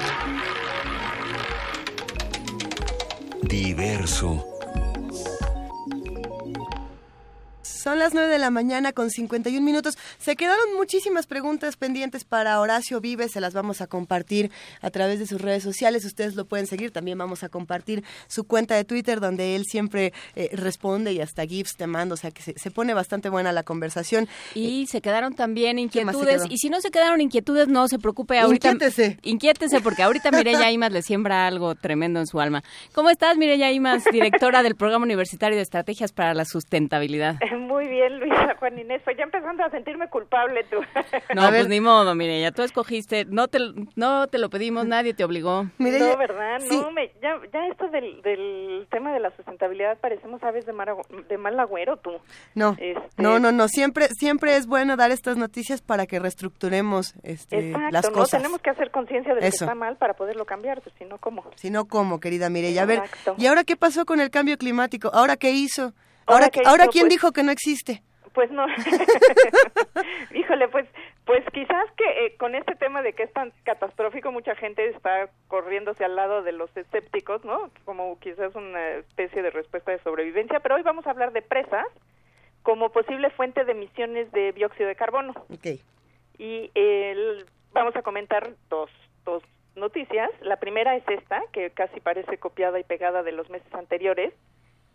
Diverso. 3.40 4.46
Son 7.62 7.98
las 7.98 8.12
9 8.12 8.28
de 8.28 8.38
la 8.38 8.50
mañana 8.50 8.92
con 8.92 9.10
51 9.10 9.64
minutos. 9.64 9.96
Se 10.24 10.36
quedaron 10.36 10.74
muchísimas 10.78 11.26
preguntas 11.26 11.76
pendientes 11.76 12.24
para 12.24 12.58
Horacio 12.58 12.98
Vives. 12.98 13.32
Se 13.32 13.42
las 13.42 13.52
vamos 13.52 13.82
a 13.82 13.86
compartir 13.86 14.50
a 14.80 14.88
través 14.88 15.18
de 15.18 15.26
sus 15.26 15.38
redes 15.38 15.62
sociales. 15.62 16.02
Ustedes 16.06 16.34
lo 16.34 16.46
pueden 16.46 16.66
seguir. 16.66 16.92
También 16.92 17.18
vamos 17.18 17.44
a 17.44 17.50
compartir 17.50 18.02
su 18.26 18.44
cuenta 18.44 18.74
de 18.74 18.86
Twitter 18.86 19.20
donde 19.20 19.54
él 19.54 19.64
siempre 19.66 20.14
eh, 20.34 20.48
responde 20.54 21.12
y 21.12 21.20
hasta 21.20 21.44
GIFs 21.44 21.76
te 21.76 21.86
manda. 21.86 22.14
O 22.14 22.16
sea 22.16 22.30
que 22.30 22.40
se, 22.40 22.58
se 22.58 22.70
pone 22.70 22.94
bastante 22.94 23.28
buena 23.28 23.52
la 23.52 23.64
conversación. 23.64 24.26
Y 24.54 24.86
se 24.86 25.02
quedaron 25.02 25.34
también 25.34 25.78
inquietudes. 25.78 26.44
Y 26.48 26.56
si 26.56 26.70
no 26.70 26.80
se 26.80 26.90
quedaron 26.90 27.20
inquietudes, 27.20 27.68
no 27.68 27.86
se 27.86 27.98
preocupe. 27.98 28.38
Ahorita, 28.38 28.70
Inquiétese. 28.70 29.18
Inquiétese, 29.24 29.82
porque 29.82 30.04
ahorita 30.04 30.30
Mireya 30.30 30.70
Imas 30.70 30.90
le 30.90 31.02
siembra 31.02 31.46
algo 31.46 31.74
tremendo 31.74 32.18
en 32.20 32.26
su 32.26 32.40
alma. 32.40 32.62
¿Cómo 32.94 33.10
estás, 33.10 33.36
Mireya 33.36 33.70
Imas, 33.72 34.04
directora 34.10 34.62
del 34.62 34.74
Programa 34.74 35.04
Universitario 35.04 35.56
de 35.56 35.62
Estrategias 35.62 36.12
para 36.12 36.32
la 36.32 36.46
Sustentabilidad? 36.46 37.36
Muy 37.58 37.88
bien, 37.88 38.20
Luisa 38.20 38.56
Juan 38.58 38.78
Inés. 38.78 39.02
Pues 39.04 39.18
ya 39.18 39.24
empezando 39.24 39.64
a 39.64 39.70
sentirme 39.70 40.08
culpable 40.14 40.62
tú. 40.70 40.76
No, 41.34 41.48
pues 41.48 41.66
ni 41.68 41.80
modo, 41.80 42.14
Mireya. 42.14 42.52
Tú 42.52 42.62
escogiste, 42.62 43.24
no 43.24 43.48
te, 43.48 43.58
no 43.96 44.28
te 44.28 44.38
lo 44.38 44.48
pedimos, 44.48 44.86
nadie 44.86 45.12
te 45.12 45.24
obligó. 45.24 45.64
no, 45.78 46.16
¿verdad? 46.16 46.60
No, 46.70 46.92
me, 46.92 47.10
ya, 47.20 47.34
ya 47.52 47.66
esto 47.66 47.88
del, 47.88 48.22
del 48.22 48.86
tema 48.92 49.12
de 49.12 49.18
la 49.18 49.34
sustentabilidad 49.34 49.98
parecemos 49.98 50.40
aves 50.44 50.66
de, 50.66 50.72
mar, 50.72 50.88
agu- 50.88 51.26
de 51.26 51.36
mal 51.38 51.58
agüero, 51.58 51.96
tú. 51.96 52.12
No, 52.54 52.76
Este- 52.78 52.94
no, 53.16 53.40
no, 53.40 53.50
no. 53.50 53.66
Siempre, 53.66 54.06
siempre 54.16 54.56
es 54.56 54.66
bueno 54.68 54.96
dar 54.96 55.10
estas 55.10 55.36
noticias 55.36 55.82
para 55.82 56.06
que 56.06 56.20
reestructuremos 56.20 57.14
este, 57.24 57.70
Exacto, 57.70 57.90
las 57.90 58.04
¿no? 58.06 58.12
cosas. 58.12 58.40
Tenemos 58.40 58.60
que 58.62 58.70
hacer 58.70 58.90
conciencia 58.92 59.34
de 59.34 59.40
lo 59.40 59.46
Eso. 59.46 59.58
que 59.58 59.64
está 59.64 59.74
mal 59.74 59.96
para 59.96 60.14
poderlo 60.14 60.44
cambiar, 60.46 60.80
pues 60.80 60.94
si 60.96 61.04
no, 61.04 61.18
¿cómo? 61.18 61.44
Si 61.56 61.70
no, 61.70 61.86
¿cómo, 61.86 62.20
querida 62.20 62.48
Mireya? 62.50 62.82
A 62.82 62.86
ver, 62.86 62.98
Exacto. 63.00 63.34
¿y 63.36 63.46
ahora 63.46 63.64
qué 63.64 63.76
pasó 63.76 64.04
con 64.04 64.20
el 64.20 64.30
cambio 64.30 64.56
climático? 64.58 65.10
¿Ahora 65.12 65.36
qué 65.36 65.50
hizo? 65.50 65.92
¿Ahora 66.26 66.46
¿Ahora, 66.46 66.48
qué 66.50 66.60
ahora 66.64 66.84
hizo? 66.84 66.92
quién 66.92 67.02
Pues- 67.06 67.14
dijo 67.14 67.32
que 67.32 67.42
no 67.42 67.50
existe? 67.50 68.02
Pues 68.34 68.50
no. 68.50 68.66
Híjole, 70.34 70.68
pues 70.68 70.86
pues 71.24 71.42
quizás 71.52 71.90
que 71.96 72.26
eh, 72.26 72.36
con 72.36 72.54
este 72.54 72.74
tema 72.74 73.00
de 73.00 73.14
que 73.14 73.22
es 73.22 73.32
tan 73.32 73.52
catastrófico 73.62 74.30
mucha 74.30 74.54
gente 74.56 74.86
está 74.90 75.30
corriéndose 75.48 76.04
al 76.04 76.16
lado 76.16 76.42
de 76.42 76.52
los 76.52 76.74
escépticos, 76.76 77.44
¿no? 77.44 77.70
Como 77.86 78.18
quizás 78.20 78.54
una 78.54 78.88
especie 78.96 79.40
de 79.42 79.50
respuesta 79.50 79.90
de 79.92 80.00
sobrevivencia, 80.00 80.60
pero 80.60 80.74
hoy 80.74 80.82
vamos 80.82 81.06
a 81.06 81.10
hablar 81.10 81.32
de 81.32 81.40
presas 81.42 81.86
como 82.62 82.90
posible 82.90 83.30
fuente 83.30 83.64
de 83.64 83.72
emisiones 83.72 84.30
de 84.32 84.52
dióxido 84.52 84.88
de 84.88 84.96
carbono. 84.96 85.32
Ok. 85.50 85.80
Y 86.38 86.70
el- 86.74 87.46
vamos 87.72 87.94
a 87.96 88.02
comentar 88.02 88.50
dos, 88.68 88.90
dos 89.24 89.42
noticias. 89.76 90.30
La 90.42 90.56
primera 90.56 90.94
es 90.96 91.04
esta, 91.08 91.40
que 91.52 91.70
casi 91.70 92.00
parece 92.00 92.36
copiada 92.38 92.78
y 92.78 92.84
pegada 92.84 93.22
de 93.22 93.32
los 93.32 93.48
meses 93.48 93.72
anteriores, 93.74 94.32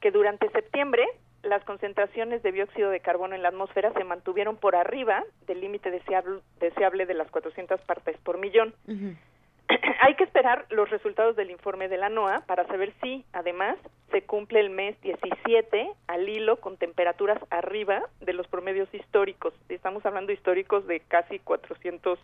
que 0.01 0.11
durante 0.11 0.49
septiembre 0.49 1.05
las 1.43 1.63
concentraciones 1.63 2.43
de 2.43 2.51
dióxido 2.51 2.89
de 2.89 2.99
carbono 2.99 3.35
en 3.35 3.41
la 3.41 3.49
atmósfera 3.49 3.93
se 3.93 4.03
mantuvieron 4.03 4.57
por 4.57 4.75
arriba 4.75 5.23
del 5.47 5.61
límite 5.61 5.91
deseable, 5.91 6.41
deseable 6.59 7.05
de 7.05 7.13
las 7.13 7.29
400 7.31 7.81
partes 7.81 8.17
por 8.23 8.37
millón. 8.37 8.73
Hay 10.01 10.15
que 10.15 10.23
esperar 10.23 10.65
los 10.69 10.89
resultados 10.89 11.35
del 11.35 11.51
informe 11.51 11.87
de 11.87 11.97
la 11.97 12.09
NOAA 12.09 12.41
para 12.47 12.65
saber 12.67 12.93
si, 13.01 13.23
además, 13.33 13.77
se 14.11 14.23
cumple 14.23 14.59
el 14.59 14.69
mes 14.69 14.99
17 15.01 15.91
al 16.07 16.27
hilo 16.27 16.59
con 16.59 16.77
temperaturas 16.77 17.37
arriba 17.51 18.01
de 18.19 18.33
los 18.33 18.47
promedios 18.47 18.91
históricos. 18.93 19.53
Estamos 19.69 20.05
hablando 20.05 20.31
históricos 20.31 20.87
de 20.87 21.01
casi 21.01 21.39
400, 21.39 22.19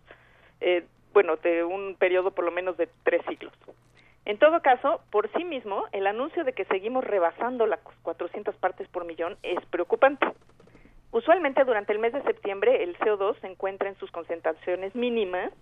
eh, 0.62 0.86
bueno, 1.14 1.36
de 1.38 1.64
un 1.64 1.96
periodo 1.96 2.32
por 2.32 2.46
lo 2.46 2.52
menos 2.52 2.78
de 2.78 2.90
tres 3.04 3.22
siglos. 3.28 3.54
En 4.26 4.40
todo 4.40 4.62
caso, 4.62 5.02
por 5.12 5.32
sí 5.34 5.44
mismo, 5.44 5.86
el 5.92 6.08
anuncio 6.08 6.44
de 6.44 6.54
que 6.54 6.66
seguimos 6.66 7.04
rebasando 7.04 7.68
las 7.68 7.80
400 8.02 8.56
partes 8.56 8.88
por 8.90 9.06
millón 9.06 9.38
es 9.44 9.64
preocupante. 9.68 10.26
Usualmente 11.12 11.64
durante 11.64 11.94
el 11.94 12.00
mes 12.00 12.12
de 12.12 12.24
septiembre 12.24 12.84
el 12.84 12.98
CO2 12.98 13.40
se 13.40 13.48
encuentra 13.48 13.88
en 13.88 13.96
sus 13.98 14.12
concentraciones 14.12 14.96
mínimas, 14.96 15.54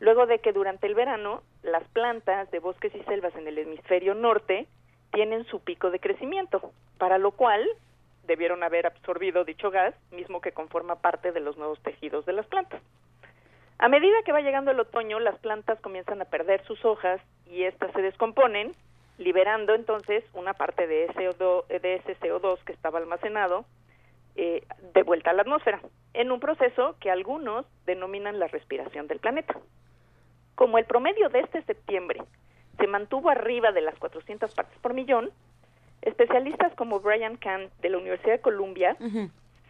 luego 0.00 0.26
de 0.26 0.38
que 0.38 0.52
durante 0.52 0.86
el 0.86 0.94
verano 0.94 1.42
las 1.62 1.82
plantas 1.88 2.50
de 2.50 2.58
bosques 2.58 2.94
y 2.94 3.02
selvas 3.04 3.34
en 3.36 3.48
el 3.48 3.58
hemisferio 3.58 4.14
norte 4.14 4.68
tienen 5.12 5.44
su 5.46 5.60
pico 5.60 5.90
de 5.90 5.98
crecimiento, 5.98 6.72
para 6.98 7.18
lo 7.18 7.32
cual 7.32 7.66
debieron 8.24 8.62
haber 8.62 8.86
absorbido 8.86 9.44
dicho 9.44 9.70
gas, 9.70 9.94
mismo 10.12 10.40
que 10.40 10.52
conforma 10.52 10.96
parte 10.96 11.32
de 11.32 11.40
los 11.40 11.56
nuevos 11.56 11.82
tejidos 11.82 12.26
de 12.26 12.34
las 12.34 12.46
plantas. 12.46 12.82
A 13.82 13.88
medida 13.88 14.22
que 14.26 14.32
va 14.32 14.42
llegando 14.42 14.70
el 14.70 14.78
otoño, 14.78 15.18
las 15.20 15.38
plantas 15.38 15.80
comienzan 15.80 16.20
a 16.20 16.26
perder 16.26 16.62
sus 16.66 16.84
hojas 16.84 17.18
y 17.46 17.64
éstas 17.64 17.90
se 17.92 18.02
descomponen, 18.02 18.74
liberando 19.16 19.74
entonces 19.74 20.22
una 20.34 20.52
parte 20.52 20.86
de 20.86 21.04
ese, 21.04 21.30
CO2, 21.30 21.66
de 21.66 21.94
ese 21.94 22.14
CO2 22.18 22.58
que 22.64 22.72
estaba 22.72 22.98
almacenado 22.98 23.64
eh, 24.36 24.66
de 24.92 25.02
vuelta 25.02 25.30
a 25.30 25.32
la 25.32 25.42
atmósfera. 25.42 25.80
en 26.12 26.30
un 26.30 26.40
proceso 26.40 26.96
que 27.00 27.10
algunos 27.10 27.64
denominan 27.86 28.38
la 28.38 28.48
respiración 28.48 29.06
del 29.06 29.18
planeta. 29.18 29.56
Como 30.56 30.76
el 30.76 30.84
promedio 30.84 31.30
de 31.30 31.40
este 31.40 31.62
septiembre 31.62 32.22
se 32.78 32.86
mantuvo 32.86 33.30
arriba 33.30 33.72
de 33.72 33.80
las 33.80 33.98
400 33.98 34.54
partes 34.54 34.78
por 34.80 34.92
millón, 34.92 35.30
especialistas 36.02 36.74
como 36.74 37.00
Brian 37.00 37.38
Kahn 37.38 37.70
de 37.80 37.88
la 37.88 37.96
Universidad 37.96 38.34
de 38.34 38.40
Columbia 38.42 38.94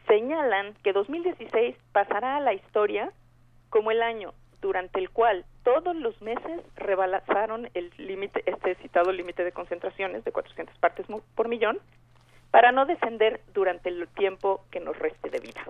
señalan 0.08 0.74
que 0.82 0.92
2016 0.92 1.76
pasará 1.92 2.38
a 2.38 2.40
la 2.40 2.54
historia 2.54 3.12
como 3.70 3.90
el 3.90 4.02
año 4.02 4.34
durante 4.60 4.98
el 5.00 5.08
cual 5.10 5.44
todos 5.64 5.96
los 5.96 6.20
meses 6.20 6.60
rebalazaron 6.76 7.70
el 7.74 7.90
límite, 7.96 8.42
este 8.46 8.74
citado 8.76 9.10
límite 9.12 9.42
de 9.42 9.52
concentraciones 9.52 10.22
de 10.24 10.32
400 10.32 10.76
partes 10.78 11.08
mu- 11.08 11.22
por 11.34 11.48
millón, 11.48 11.78
para 12.50 12.72
no 12.72 12.84
descender 12.84 13.40
durante 13.54 13.88
el 13.88 14.06
tiempo 14.08 14.64
que 14.70 14.80
nos 14.80 14.98
reste 14.98 15.30
de 15.30 15.38
vida. 15.38 15.62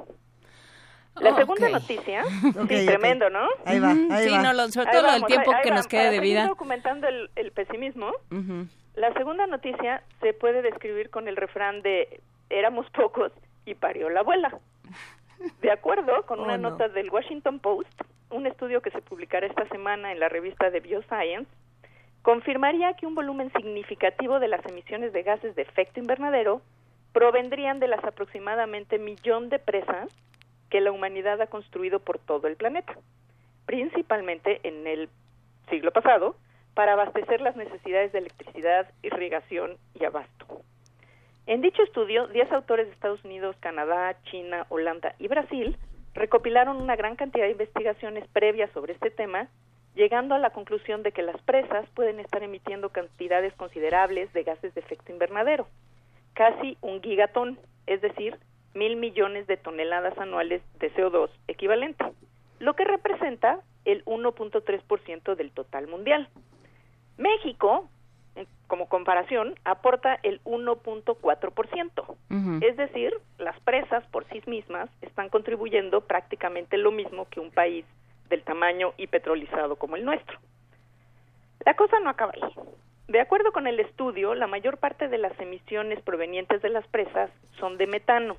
La 1.17 1.31
Oh, 1.33 1.37
segunda 1.37 1.69
noticia, 1.69 2.23
Ok, 2.59 2.69
sí, 2.71 2.87
tremendo, 2.87 3.29
¿no? 3.31 3.47
Ahí 3.65 3.79
va, 3.81 3.91
ahí 3.91 4.29
sí, 4.29 4.31
va. 4.35 4.43
no, 4.43 4.53
lo- 4.55 4.69
sobre 4.69 4.91
todo 4.91 5.03
vamos, 5.03 5.27
tiempo 5.29 5.53
ahí- 5.53 5.63
que 5.63 5.71
nos 5.71 5.87
quede 5.87 6.11
de 6.11 6.21
vida. 6.21 6.47
documentando 6.47 7.07
el, 7.09 7.31
el 7.37 7.53
pesimismo, 7.53 8.13
la 8.95 9.13
segunda 9.13 9.47
noticia 9.47 10.03
se 10.21 10.33
puede 10.33 10.63
describir 10.63 11.11
con 11.11 11.29
el 11.29 11.37
refrán 11.37 11.83
de 11.83 12.21
éramos 12.49 12.89
pocos 12.91 13.31
y 13.67 13.75
parió 13.75 14.09
la 14.11 14.21
abuela. 14.21 14.59
De 15.63 15.71
acuerdo 15.71 16.25
con 16.27 16.41
Oh, 16.41 16.45
una 16.45 16.59
no. 16.59 16.71
nota 16.71 16.89
del 16.89 17.11
Washington 17.11 17.59
Post, 17.61 17.89
un 18.31 18.47
estudio 18.47 18.81
que 18.83 18.91
se 18.91 19.03
publicará 19.03 19.47
esta 19.47 19.67
semana 19.69 20.13
en 20.13 20.21
la 20.21 20.29
revista 20.29 20.71
de 20.71 20.81
Bioscience 20.81 21.51
confirmaría 22.23 22.93
que 22.95 23.07
un 23.07 23.15
volumen 23.15 23.51
significativo 23.53 24.41
de 24.41 24.49
las 24.49 24.65
emisiones 24.67 25.13
de 25.13 25.23
gases 25.23 25.55
de 25.57 25.63
efecto 25.63 26.01
invernadero 26.01 26.61
provendrían 27.13 27.81
de 27.81 27.89
las 27.89 28.05
aproximadamente 28.05 28.99
millón 28.99 29.49
de 29.49 29.59
presas 29.59 30.09
que 30.69 30.81
la 30.81 30.93
humanidad 30.93 31.41
ha 31.41 31.47
construido 31.49 31.99
por 31.99 32.19
todo 32.19 32.47
el 32.47 32.57
planeta, 32.57 32.95
principalmente 33.67 34.61
en 34.63 34.87
el 34.87 35.09
siglo 35.71 35.93
pasado, 35.93 36.37
para 36.75 36.93
abastecer 36.93 37.41
las 37.41 37.57
necesidades 37.57 38.13
de 38.13 38.19
electricidad, 38.19 38.89
irrigación 39.03 39.77
y 39.95 40.05
abasto. 40.05 40.63
En 41.47 41.63
dicho 41.63 41.83
estudio, 41.83 42.29
10 42.29 42.53
autores 42.53 42.87
de 42.87 42.93
Estados 42.93 43.25
Unidos, 43.25 43.57
Canadá, 43.61 44.17
China, 44.31 44.67
Holanda 44.69 45.15
y 45.19 45.29
Brasil 45.29 45.77
recopilaron 46.15 46.77
una 46.77 46.97
gran 46.97 47.17
cantidad 47.17 47.45
de 47.45 47.53
investigaciones 47.53 48.27
previas 48.29 48.71
sobre 48.73 48.93
este 48.93 49.11
tema, 49.11 49.49
llegando 49.95 50.35
a 50.35 50.39
la 50.39 50.51
conclusión 50.51 51.03
de 51.03 51.13
que 51.13 51.23
las 51.23 51.41
presas 51.43 51.89
pueden 51.95 52.21
estar 52.21 52.43
emitiendo 52.43 52.91
cantidades 52.91 53.55
considerables 53.55 54.33
de 54.33 54.45
gases 54.45 54.75
de 54.75 54.81
efecto 54.81 55.13
invernadero, 55.13 55.67
casi 56.35 56.77
un 56.81 57.03
gigatón, 57.03 57.59
es 57.87 58.01
decir, 58.01 58.37
mil 58.75 58.97
millones 58.97 59.47
de 59.47 59.57
toneladas 59.57 60.17
anuales 60.19 60.63
de 60.79 60.93
CO2 60.95 61.31
equivalente, 61.49 62.05
lo 62.59 62.75
que 62.75 62.85
representa 62.85 63.61
el 63.85 64.05
1.3% 64.05 65.35
del 65.35 65.51
total 65.51 65.89
mundial. 65.89 66.29
México, 67.17 67.89
como 68.67 68.89
comparación, 68.89 69.55
aporta 69.65 70.19
el 70.23 70.41
1.4%. 70.45 72.05
Ujú. 72.09 72.65
Es 72.65 72.77
decir, 72.77 73.13
las 73.39 73.59
presas 73.61 74.05
por 74.09 74.25
sí 74.29 74.43
mismas 74.47 74.89
están 75.03 75.29
contribuyendo 75.29 76.03
prácticamente 76.03 76.77
lo 76.77 76.93
mismo 76.93 77.29
que 77.29 77.41
un 77.41 77.51
país 77.51 77.85
del 78.29 78.43
tamaño 78.43 78.95
y 78.97 79.09
petrolizado 79.09 79.77
como 79.77 79.97
el 79.97 80.05
nuestro. 80.05 80.39
La 81.65 81.75
cosa 81.75 81.99
no 82.01 82.11
acaba 82.11 82.33
ahí. 82.35 82.55
De 83.09 83.21
acuerdo 83.21 83.51
con 83.51 83.67
el 83.67 83.81
estudio, 83.81 84.35
la 84.35 84.47
mayor 84.47 84.79
parte 84.79 85.09
de 85.09 85.19
las 85.19 85.39
emisiones 85.41 86.01
provenientes 86.03 86.63
de 86.63 86.69
las 86.69 86.87
presas 86.87 87.31
son 87.59 87.77
de 87.77 87.89
metano, 87.89 88.37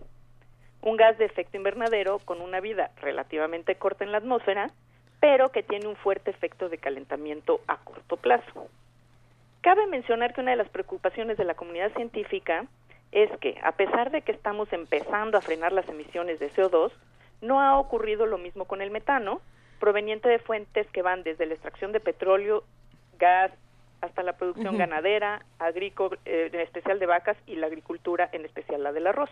un 0.81 0.97
gas 0.97 1.17
de 1.17 1.25
efecto 1.25 1.57
invernadero 1.57 2.19
con 2.19 2.41
una 2.41 2.59
vida 2.59 2.91
relativamente 3.01 3.75
corta 3.75 4.03
en 4.03 4.11
la 4.11 4.19
atmósfera, 4.19 4.71
pero 5.19 5.51
que 5.51 5.61
tiene 5.61 5.87
un 5.87 5.95
fuerte 5.95 6.31
efecto 6.31 6.69
de 6.69 6.77
calentamiento 6.77 7.61
a 7.67 7.77
corto 7.77 8.17
plazo. 8.17 8.69
Cabe 9.61 9.85
mencionar 9.87 10.33
que 10.33 10.41
una 10.41 10.51
de 10.51 10.57
las 10.57 10.69
preocupaciones 10.69 11.37
de 11.37 11.45
la 11.45 11.53
comunidad 11.53 11.93
científica 11.93 12.65
es 13.11 13.29
que, 13.39 13.59
a 13.63 13.73
pesar 13.73 14.09
de 14.09 14.21
que 14.21 14.31
estamos 14.31 14.71
empezando 14.73 15.37
a 15.37 15.41
frenar 15.41 15.71
las 15.71 15.87
emisiones 15.87 16.39
de 16.39 16.51
CO2, 16.51 16.91
no 17.41 17.61
ha 17.61 17.77
ocurrido 17.77 18.25
lo 18.25 18.37
mismo 18.37 18.65
con 18.65 18.81
el 18.81 18.89
metano, 18.89 19.41
proveniente 19.79 20.29
de 20.29 20.39
fuentes 20.39 20.87
que 20.91 21.01
van 21.01 21.23
desde 21.23 21.45
la 21.45 21.53
extracción 21.53 21.91
de 21.91 21.99
petróleo, 21.99 22.63
gas, 23.19 23.51
hasta 24.01 24.23
la 24.23 24.33
producción 24.33 24.77
ganadera, 24.77 25.45
agrícola, 25.59 26.17
eh, 26.25 26.49
en 26.51 26.59
especial 26.59 26.97
de 26.97 27.05
vacas, 27.05 27.37
y 27.45 27.55
la 27.55 27.67
agricultura, 27.67 28.29
en 28.31 28.45
especial 28.45 28.81
la 28.81 28.91
del 28.91 29.05
arroz. 29.05 29.29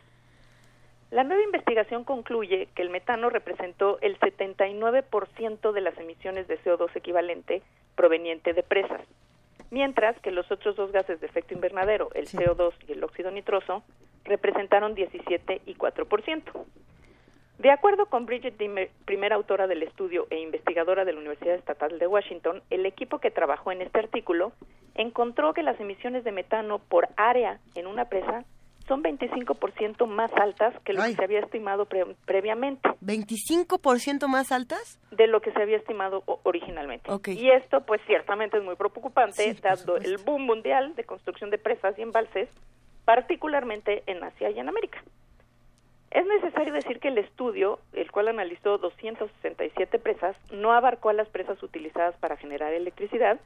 La 1.10 1.24
nueva 1.24 1.42
investigación 1.42 2.04
concluye 2.04 2.68
que 2.76 2.84
el 2.84 2.92
metano 2.92 3.32
representó 3.32 3.98
el 4.02 4.20
79% 4.20 5.72
de 5.72 5.82
las 5.82 5.98
emisiones 5.98 6.48
de 6.48 6.60
CO2 6.60 6.96
equivalente 6.96 7.64
proveniente 7.96 8.54
de 8.54 8.62
presas, 8.62 9.02
mientras 9.72 10.20
que 10.20 10.32
los 10.32 10.52
otros 10.52 10.76
dos 10.76 10.92
gases 10.92 11.20
de 11.20 11.28
efecto 11.28 11.54
invernadero, 11.54 12.10
el 12.14 12.28
CO2 12.28 12.74
y 12.88 12.94
el 12.94 13.04
óxido 13.04 13.32
nitroso, 13.32 13.84
representaron 14.26 14.96
17 14.96 15.62
y 15.66 15.76
4%. 15.76 16.44
De 17.60 17.72
acuerdo 17.72 18.06
con 18.06 18.26
Bridget 18.26 18.58
Dimmer, 18.58 18.90
primera 19.04 19.36
autora 19.36 19.68
del 19.68 19.84
estudio 19.84 20.28
e 20.30 20.40
investigadora 20.40 21.04
de 21.04 21.12
la 21.12 21.20
Universidad 21.20 21.56
Estatal 21.56 22.00
de 22.00 22.08
Washington, 22.08 22.62
el 22.70 22.86
equipo 22.86 23.20
que 23.20 23.32
trabajó 23.32 23.74
en 23.74 23.82
este 23.82 24.00
artículo 24.00 24.54
encontró 24.96 25.54
que 25.54 25.62
las 25.62 25.78
emisiones 25.80 26.24
de 26.24 26.32
metano 26.32 26.80
por 26.80 27.10
área 27.18 27.60
en 27.76 27.88
una 27.88 28.06
presa 28.06 28.46
son 28.90 29.02
25% 29.02 30.06
más 30.08 30.34
altas 30.34 30.74
que 30.84 30.92
lo 30.92 31.02
Ay. 31.02 31.12
que 31.12 31.18
se 31.20 31.24
había 31.24 31.40
estimado 31.40 31.86
pre- 31.86 32.16
previamente, 32.26 32.90
¿25% 33.02 34.28
más 34.28 34.52
altas? 34.52 35.00
de 35.12 35.28
lo 35.28 35.40
que 35.40 35.52
se 35.54 35.62
había 35.62 35.78
estimado 35.78 36.24
originalmente. 36.44 37.10
Y 37.32 37.50
esto, 37.52 37.82
pues, 37.86 38.02
ciertamente 38.08 38.58
es 38.58 38.64
muy 38.64 38.76
preocupante, 38.76 39.54
Sí, 39.54 39.62
dado 39.62 39.96
el 39.98 40.18
boom 40.18 40.42
mundial 40.46 40.96
de 40.96 41.04
construcción 41.06 41.50
de 41.52 41.58
presas 41.58 41.98
y 41.98 42.02
embalses, 42.02 42.50
particularmente 43.06 44.04
en 44.08 44.24
Asia 44.24 44.50
y 44.52 44.60
en 44.60 44.70
América. 44.70 45.02
Es 46.12 46.26
necesario 46.26 46.74
decir 46.74 47.00
que 47.00 47.10
el 47.10 47.18
estudio, 47.20 47.80
el 47.94 48.12
cual 48.12 48.28
analizó 48.30 48.78
267 48.80 50.00
presas, 50.00 50.36
no 50.52 50.72
abarcó 50.74 51.10
a 51.10 51.14
las 51.14 51.28
presas 51.30 51.62
utilizadas 51.62 52.16
para 52.18 52.36
generar 52.38 52.74
electricidad, 52.74 53.40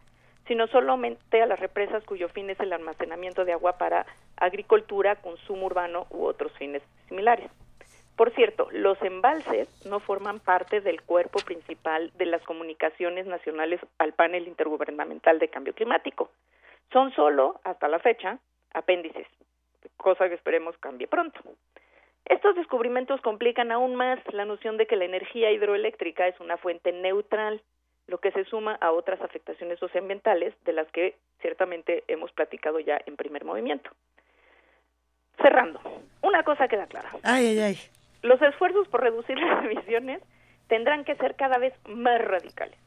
sino 0.48 0.68
solamente 0.68 1.42
a 1.42 1.46
las 1.46 1.60
represas 1.60 2.04
cuyo 2.04 2.30
fin 2.30 2.50
es 2.50 2.60
el 2.60 2.74
almacenamiento 2.74 3.46
de 3.46 3.54
agua 3.54 3.78
para 3.78 4.06
agricultura, 4.38 5.16
consumo 5.16 5.68
urbano 5.68 6.08
u 6.10 6.26
otros 6.26 6.52
fines 6.54 6.82
similares. 7.08 7.50
Por 8.16 8.32
cierto, 8.36 8.68
los 8.72 9.02
embalses 9.02 9.68
no 9.86 10.00
forman 10.00 10.40
parte 10.40 10.82
del 10.82 11.02
cuerpo 11.02 11.40
principal 11.40 12.12
de 12.16 12.28
las 12.28 12.44
comunicaciones 12.44 13.26
nacionales 13.26 13.82
al 13.98 14.14
panel 14.14 14.48
intergubernamental 14.48 15.40
de 15.40 15.48
cambio 15.48 15.74
climático. 15.74 16.30
Son 16.92 17.12
solo, 17.16 17.60
hasta 17.64 17.88
la 17.88 17.98
fecha, 18.00 18.38
apéndices, 18.74 19.26
cosa 19.98 20.30
que 20.30 20.36
esperemos 20.36 20.78
cambie 20.78 21.08
pronto. 21.08 21.40
Estos 22.26 22.56
descubrimientos 22.56 23.20
complican 23.22 23.72
aún 23.72 23.96
más 23.96 24.20
la 24.32 24.46
noción 24.46 24.78
de 24.78 24.86
que 24.86 24.96
la 24.96 25.06
energía 25.06 25.52
hidroeléctrica 25.52 26.28
es 26.28 26.40
una 26.40 26.58
fuente 26.58 26.92
neutral, 26.92 27.62
lo 28.08 28.18
que 28.20 28.32
se 28.32 28.46
suma 28.46 28.78
a 28.82 28.92
otras 28.92 29.22
afectaciones 29.22 29.80
socioambientales 29.80 30.54
de 30.66 30.74
las 30.74 30.88
que 30.92 31.16
ciertamente 31.42 32.04
hemos 32.08 32.32
platicado 32.32 32.80
ya 32.80 33.00
en 33.06 33.16
primer 33.16 33.46
movimiento. 33.46 33.90
Cerrando, 35.42 35.80
una 36.22 36.44
cosa 36.44 36.68
queda 36.68 36.88
clara. 36.88 37.12
Ay, 37.24 37.48
ay, 37.48 37.60
ay. 37.60 37.80
Los 38.22 38.42
esfuerzos 38.42 38.88
por 38.88 39.02
reducir 39.02 39.38
las 39.38 39.64
emisiones 39.66 40.22
tendrán 40.68 41.04
que 41.04 41.16
ser 41.16 41.36
cada 41.36 41.58
vez 41.58 41.74
más 41.88 42.22
radicales 42.22 42.78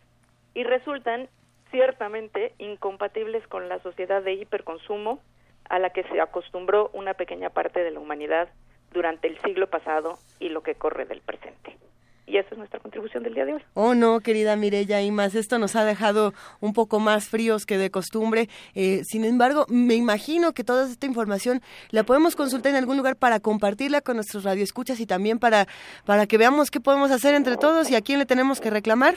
y 0.54 0.64
resultan 0.64 1.28
ciertamente 1.70 2.52
incompatibles 2.58 3.46
con 3.48 3.68
la 3.68 3.78
sociedad 3.80 4.22
de 4.22 4.34
hiperconsumo 4.34 5.20
a 5.68 5.78
la 5.78 5.90
que 5.90 6.04
se 6.04 6.20
acostumbró 6.20 6.90
una 6.92 7.14
pequeña 7.14 7.50
parte 7.50 7.82
de 7.82 7.90
la 7.90 8.00
humanidad 8.00 8.48
durante 8.92 9.28
el 9.28 9.38
siglo 9.42 9.68
pasado 9.68 10.18
y 10.38 10.48
lo 10.48 10.62
que 10.62 10.76
corre 10.76 11.04
del 11.04 11.20
presente. 11.20 11.76
Y 12.26 12.38
esa 12.38 12.48
es 12.50 12.58
nuestra 12.58 12.80
contribución 12.80 13.22
del 13.22 13.34
día 13.34 13.44
de 13.44 13.54
hoy. 13.54 13.62
Oh, 13.74 13.94
no, 13.94 14.18
querida 14.18 14.56
Mirella, 14.56 15.00
y 15.00 15.12
más 15.12 15.36
esto 15.36 15.58
nos 15.58 15.76
ha 15.76 15.84
dejado 15.84 16.32
un 16.60 16.72
poco 16.72 16.98
más 16.98 17.28
fríos 17.28 17.66
que 17.66 17.78
de 17.78 17.90
costumbre. 17.90 18.48
Eh, 18.74 19.02
sin 19.04 19.24
embargo, 19.24 19.64
me 19.68 19.94
imagino 19.94 20.52
que 20.52 20.64
toda 20.64 20.86
esta 20.86 21.06
información 21.06 21.60
la 21.90 22.02
podemos 22.02 22.34
consultar 22.34 22.70
en 22.70 22.78
algún 22.78 22.96
lugar 22.96 23.14
para 23.14 23.38
compartirla 23.38 24.00
con 24.00 24.16
nuestros 24.16 24.42
radioescuchas 24.42 24.98
y 24.98 25.06
también 25.06 25.38
para, 25.38 25.66
para 26.04 26.26
que 26.26 26.36
veamos 26.36 26.72
qué 26.72 26.80
podemos 26.80 27.12
hacer 27.12 27.34
entre 27.34 27.56
todos 27.56 27.90
y 27.90 27.94
a 27.94 28.00
quién 28.00 28.18
le 28.18 28.26
tenemos 28.26 28.60
que 28.60 28.70
reclamar. 28.70 29.14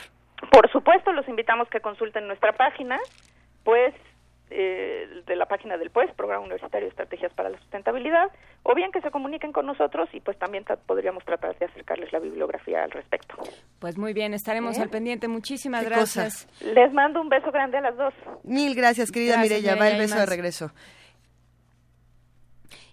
Por 0.52 0.70
supuesto, 0.70 1.12
los 1.12 1.28
invitamos 1.28 1.68
que 1.68 1.80
consulten 1.80 2.28
nuestra 2.28 2.52
página, 2.52 2.98
pues 3.64 3.92
eh, 4.50 5.22
de 5.26 5.36
la 5.36 5.46
página 5.46 5.76
del 5.78 5.90
PUES, 5.90 6.12
Programa 6.14 6.42
Universitario 6.44 6.86
de 6.86 6.90
Estrategias 6.90 7.32
para 7.34 7.48
la 7.50 7.58
Sustentabilidad, 7.58 8.30
o 8.64 8.74
bien 8.74 8.90
que 8.92 9.00
se 9.00 9.10
comuniquen 9.10 9.52
con 9.52 9.66
nosotros 9.66 10.08
y 10.12 10.20
pues 10.20 10.38
también 10.38 10.64
ta- 10.64 10.76
podríamos 10.76 11.24
tratar 11.24 11.56
de 11.58 11.66
acercarles 11.66 12.12
la 12.12 12.18
bibliografía 12.18 12.82
al 12.84 12.90
respecto. 12.90 13.34
Pues 13.78 13.96
muy 13.96 14.12
bien, 14.12 14.34
estaremos 14.34 14.76
¿Eh? 14.78 14.82
al 14.82 14.90
pendiente. 14.90 15.28
Muchísimas 15.28 15.84
gracias. 15.84 16.48
Les 16.62 16.92
mando 16.92 17.20
un 17.20 17.28
beso 17.28 17.50
grande 17.50 17.78
a 17.78 17.80
las 17.80 17.96
dos. 17.96 18.12
Mil 18.44 18.74
gracias, 18.74 19.10
querida 19.10 19.38
Mirella. 19.38 19.76
Va 19.76 19.88
el 19.88 19.94
Mireya, 19.94 19.98
beso 19.98 20.18
de 20.18 20.26
regreso. 20.26 20.70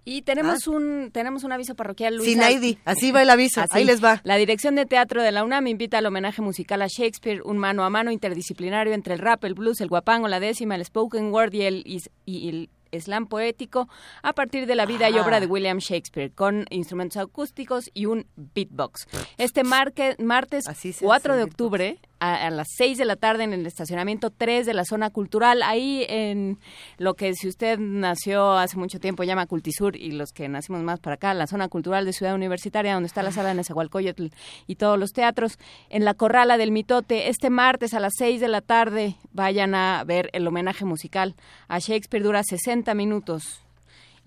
Y 0.10 0.22
tenemos 0.22 0.68
un 0.68 1.10
tenemos 1.11 1.44
un 1.44 1.52
aviso 1.52 1.76
parroquial, 1.76 2.16
Luisa. 2.16 2.48
Sin 2.50 2.64
ID, 2.64 2.77
así 2.86 3.11
va 3.11 3.24
el 3.24 3.30
aviso, 3.30 3.60
Así. 3.60 3.80
ahí 3.80 3.84
les 3.84 4.02
va. 4.02 4.22
La 4.24 4.38
Dirección 4.38 4.74
de 4.76 4.86
Teatro 4.86 5.22
de 5.22 5.34
la 5.34 5.44
UNAM 5.44 5.68
invita 5.68 5.98
al 5.98 6.06
homenaje 6.06 6.42
musical 6.42 6.82
a 6.82 6.88
Shakespeare, 6.88 7.42
un 7.44 7.58
mano 7.58 7.84
a 7.84 7.90
mano 7.90 8.10
interdisciplinario 8.10 8.94
entre 8.94 9.16
el 9.16 9.19
rap, 9.19 9.44
el 9.44 9.53
blues, 9.53 9.82
el 9.82 9.90
guapango, 9.90 10.30
la 10.30 10.40
décima, 10.40 10.76
el 10.76 10.86
spoken 10.86 11.34
word 11.34 11.52
y 11.53 11.61
el, 11.64 11.84
y 12.26 12.48
el 12.48 12.69
slam 13.02 13.27
poético 13.27 13.90
a 14.24 14.32
partir 14.32 14.66
de 14.66 14.76
la 14.76 14.86
vida 14.86 15.10
y 15.10 15.18
Ah. 15.18 15.22
obra 15.24 15.42
de 15.42 15.45
William 15.45 15.80
Shakespeare, 15.80 16.32
con 16.32 16.66
instrumentos 16.69 17.18
acústicos 17.18 17.90
y 17.94 18.06
un 18.06 18.27
beatbox. 18.38 19.08
Este 19.38 19.66
marque- 19.66 20.16
martes 20.19 20.64
4 21.02 21.36
de 21.36 21.44
octubre, 21.44 22.00
a, 22.19 22.47
a 22.47 22.49
las 22.49 22.67
6 22.77 22.97
de 22.97 23.05
la 23.05 23.15
tarde, 23.15 23.43
en 23.43 23.53
el 23.53 23.65
estacionamiento 23.65 24.29
3 24.29 24.65
de 24.65 24.73
la 24.73 24.85
zona 24.85 25.09
cultural, 25.09 25.61
ahí 25.63 26.05
en 26.09 26.57
lo 26.97 27.13
que 27.13 27.33
si 27.33 27.47
usted 27.47 27.79
nació 27.79 28.53
hace 28.53 28.77
mucho 28.77 28.99
tiempo 28.99 29.23
llama 29.23 29.45
Cultisur 29.45 29.95
y 29.95 30.11
los 30.11 30.31
que 30.31 30.47
nacimos 30.47 30.81
más 30.83 30.99
para 30.99 31.15
acá, 31.15 31.33
la 31.33 31.47
zona 31.47 31.67
cultural 31.67 32.05
de 32.05 32.13
Ciudad 32.13 32.35
Universitaria, 32.35 32.93
donde 32.93 33.07
está 33.07 33.23
la 33.23 33.31
sala 33.31 33.49
de 33.49 33.55
Nezahualcóyotl 33.55 34.27
y 34.65 34.75
todos 34.75 34.97
los 34.97 35.11
teatros, 35.11 35.59
en 35.89 36.05
la 36.05 36.13
Corrala 36.13 36.57
del 36.57 36.71
Mitote, 36.71 37.29
este 37.29 37.49
martes 37.49 37.93
a 37.93 37.99
las 37.99 38.13
6 38.17 38.41
de 38.41 38.47
la 38.47 38.61
tarde, 38.61 39.15
vayan 39.31 39.75
a 39.75 40.03
ver 40.05 40.29
el 40.33 40.47
homenaje 40.47 40.85
musical 40.85 41.35
a 41.67 41.79
Shakespeare, 41.79 42.23
dura 42.23 42.43
60 42.43 42.93
minutos. 42.93 43.66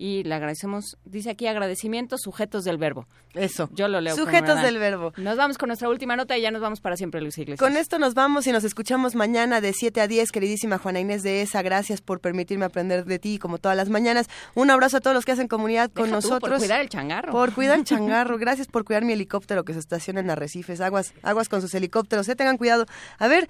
Y 0.01 0.23
le 0.23 0.33
agradecemos, 0.33 0.97
dice 1.05 1.29
aquí 1.29 1.45
agradecimientos, 1.45 2.21
sujetos 2.23 2.63
del 2.63 2.79
verbo. 2.79 3.05
Eso. 3.35 3.69
Yo 3.71 3.87
lo 3.87 4.01
leo. 4.01 4.15
Sujetos 4.15 4.59
del 4.63 4.79
verbo. 4.79 5.13
Nos 5.17 5.37
vamos 5.37 5.59
con 5.59 5.67
nuestra 5.67 5.89
última 5.89 6.15
nota 6.15 6.35
y 6.35 6.41
ya 6.41 6.49
nos 6.49 6.59
vamos 6.59 6.81
para 6.81 6.97
siempre, 6.97 7.21
Luis 7.21 7.37
Iglesias. 7.37 7.59
Con 7.59 7.77
esto 7.77 7.99
nos 7.99 8.15
vamos 8.15 8.47
y 8.47 8.51
nos 8.51 8.63
escuchamos 8.63 9.13
mañana 9.13 9.61
de 9.61 9.73
7 9.73 10.01
a 10.01 10.07
10, 10.07 10.31
queridísima 10.31 10.79
Juana 10.79 11.01
Inés 11.01 11.21
de 11.21 11.43
ESA. 11.43 11.61
Gracias 11.61 12.01
por 12.01 12.19
permitirme 12.19 12.65
aprender 12.65 13.05
de 13.05 13.19
ti 13.19 13.37
como 13.37 13.59
todas 13.59 13.77
las 13.77 13.89
mañanas. 13.89 14.27
Un 14.55 14.71
abrazo 14.71 14.97
a 14.97 15.01
todos 15.01 15.13
los 15.13 15.23
que 15.23 15.33
hacen 15.33 15.47
comunidad 15.47 15.91
con 15.91 16.05
Deja 16.05 16.19
tú, 16.19 16.27
nosotros. 16.29 16.49
por 16.49 16.57
cuidar 16.57 16.81
el 16.81 16.89
changarro. 16.89 17.31
Por 17.31 17.53
cuidar 17.53 17.77
el 17.77 17.85
changarro. 17.85 18.39
Gracias 18.39 18.65
por 18.65 18.83
cuidar 18.83 19.05
mi 19.05 19.13
helicóptero 19.13 19.63
que 19.65 19.73
se 19.73 19.79
estaciona 19.79 20.21
en 20.21 20.31
arrecifes. 20.31 20.81
Aguas, 20.81 21.13
aguas 21.21 21.47
con 21.47 21.61
sus 21.61 21.75
helicópteros. 21.75 22.27
Eh, 22.27 22.35
tengan 22.35 22.57
cuidado. 22.57 22.87
A 23.19 23.27
ver, 23.27 23.47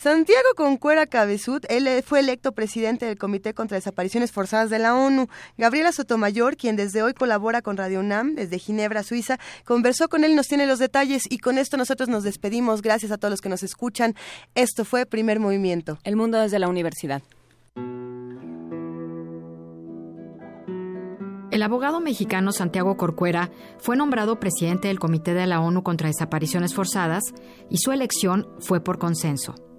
Santiago 0.00 0.48
Concuera 0.56 1.06
Cabezud, 1.06 1.62
él 1.68 1.86
eh, 1.86 2.00
fue 2.00 2.20
electo 2.20 2.52
presidente 2.52 3.04
del 3.04 3.18
Comité 3.18 3.52
contra 3.52 3.74
Desapariciones 3.74 4.32
Forzadas 4.32 4.70
de 4.70 4.78
la 4.78 4.94
ONU. 4.94 5.28
Gabriela 5.58 5.92
Sotomayor, 5.92 6.56
quien 6.56 6.74
desde 6.74 7.02
hoy 7.02 7.12
colabora 7.12 7.60
con 7.60 7.76
Radio 7.76 8.00
UNAM 8.00 8.34
desde 8.34 8.58
Ginebra, 8.58 9.02
Suiza, 9.02 9.38
conversó 9.66 10.08
con 10.08 10.24
él 10.24 10.30
y 10.30 10.34
nos 10.36 10.48
tiene 10.48 10.66
los 10.66 10.78
detalles. 10.78 11.24
Y 11.28 11.36
con 11.36 11.58
esto 11.58 11.76
nosotros 11.76 12.08
nos 12.08 12.24
despedimos. 12.24 12.80
Gracias 12.80 13.12
a 13.12 13.18
todos 13.18 13.30
los 13.30 13.42
que 13.42 13.50
nos 13.50 13.62
escuchan. 13.62 14.14
Esto 14.54 14.86
fue 14.86 15.04
Primer 15.04 15.38
Movimiento. 15.38 15.98
El 16.02 16.16
mundo 16.16 16.38
desde 16.38 16.58
la 16.58 16.68
universidad. 16.68 17.20
El 21.50 21.62
abogado 21.62 22.00
mexicano 22.00 22.52
Santiago 22.52 22.96
Corcuera 22.96 23.50
fue 23.76 23.98
nombrado 23.98 24.40
presidente 24.40 24.88
del 24.88 24.98
Comité 24.98 25.34
de 25.34 25.46
la 25.46 25.60
ONU 25.60 25.82
contra 25.82 26.08
Desapariciones 26.08 26.74
Forzadas 26.74 27.34
y 27.68 27.76
su 27.76 27.92
elección 27.92 28.48
fue 28.60 28.80
por 28.82 28.98
consenso. 28.98 29.69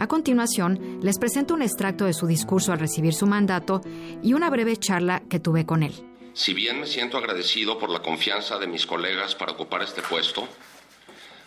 A 0.00 0.06
continuación, 0.06 0.98
les 1.02 1.18
presento 1.18 1.52
un 1.52 1.60
extracto 1.60 2.06
de 2.06 2.14
su 2.14 2.26
discurso 2.26 2.72
al 2.72 2.78
recibir 2.78 3.12
su 3.12 3.26
mandato 3.26 3.82
y 4.22 4.32
una 4.32 4.48
breve 4.48 4.78
charla 4.78 5.20
que 5.28 5.40
tuve 5.40 5.66
con 5.66 5.82
él. 5.82 5.92
Si 6.32 6.54
bien 6.54 6.80
me 6.80 6.86
siento 6.86 7.18
agradecido 7.18 7.78
por 7.78 7.90
la 7.90 8.00
confianza 8.00 8.56
de 8.58 8.66
mis 8.66 8.86
colegas 8.86 9.34
para 9.34 9.52
ocupar 9.52 9.82
este 9.82 10.00
puesto, 10.00 10.48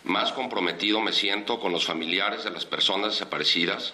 más 0.04 0.30
comprometido 0.30 1.00
me 1.00 1.12
siento 1.12 1.58
con 1.58 1.72
los 1.72 1.84
familiares 1.84 2.44
de 2.44 2.52
las 2.52 2.64
personas 2.64 3.14
desaparecidas 3.14 3.92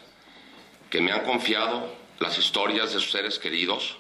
que 0.91 1.01
me 1.01 1.13
han 1.13 1.25
confiado 1.25 1.91
las 2.19 2.37
historias 2.37 2.93
de 2.93 3.01
sus 3.01 3.13
seres 3.13 3.39
queridos 3.39 3.97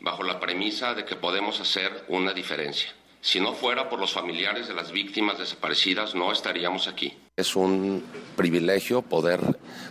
bajo 0.00 0.24
la 0.24 0.40
premisa 0.40 0.92
de 0.92 1.04
que 1.04 1.14
podemos 1.14 1.60
hacer 1.60 2.04
una 2.08 2.32
diferencia. 2.32 2.92
Si 3.22 3.38
no 3.40 3.52
fuera 3.52 3.88
por 3.90 3.98
los 4.00 4.12
familiares 4.12 4.66
de 4.68 4.74
las 4.74 4.92
víctimas 4.92 5.38
desaparecidas, 5.38 6.14
no 6.14 6.32
estaríamos 6.32 6.88
aquí. 6.88 7.12
Es 7.36 7.54
un 7.54 8.02
privilegio 8.34 9.02
poder 9.02 9.40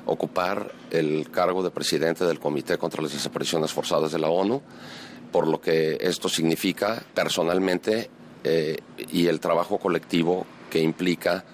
ocupar 0.07 0.71
el 0.89 1.29
cargo 1.29 1.61
de 1.61 1.69
presidente 1.69 2.25
del 2.25 2.39
Comité 2.39 2.77
contra 2.79 3.03
las 3.03 3.13
Desapariciones 3.13 3.71
Forzadas 3.71 4.11
de 4.11 4.19
la 4.19 4.29
ONU, 4.29 4.61
por 5.31 5.47
lo 5.47 5.61
que 5.61 5.97
esto 6.01 6.27
significa 6.27 7.03
personalmente 7.13 8.09
eh, 8.43 8.77
y 9.11 9.27
el 9.27 9.39
trabajo 9.39 9.77
colectivo 9.77 10.47
que 10.71 10.79
implica 10.79 11.45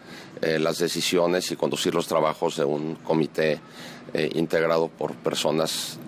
eh, 0.41 0.59
las 0.59 0.77
decisiones 0.77 1.51
y 1.51 1.55
conducir 1.57 1.93
los 1.93 2.07
trabajos 2.07 2.55
de 2.55 2.63
un 2.63 2.95
comité 2.95 3.59
eh, 4.13 4.29
integrado 4.35 4.87
por 4.87 5.13
personas 5.15 5.99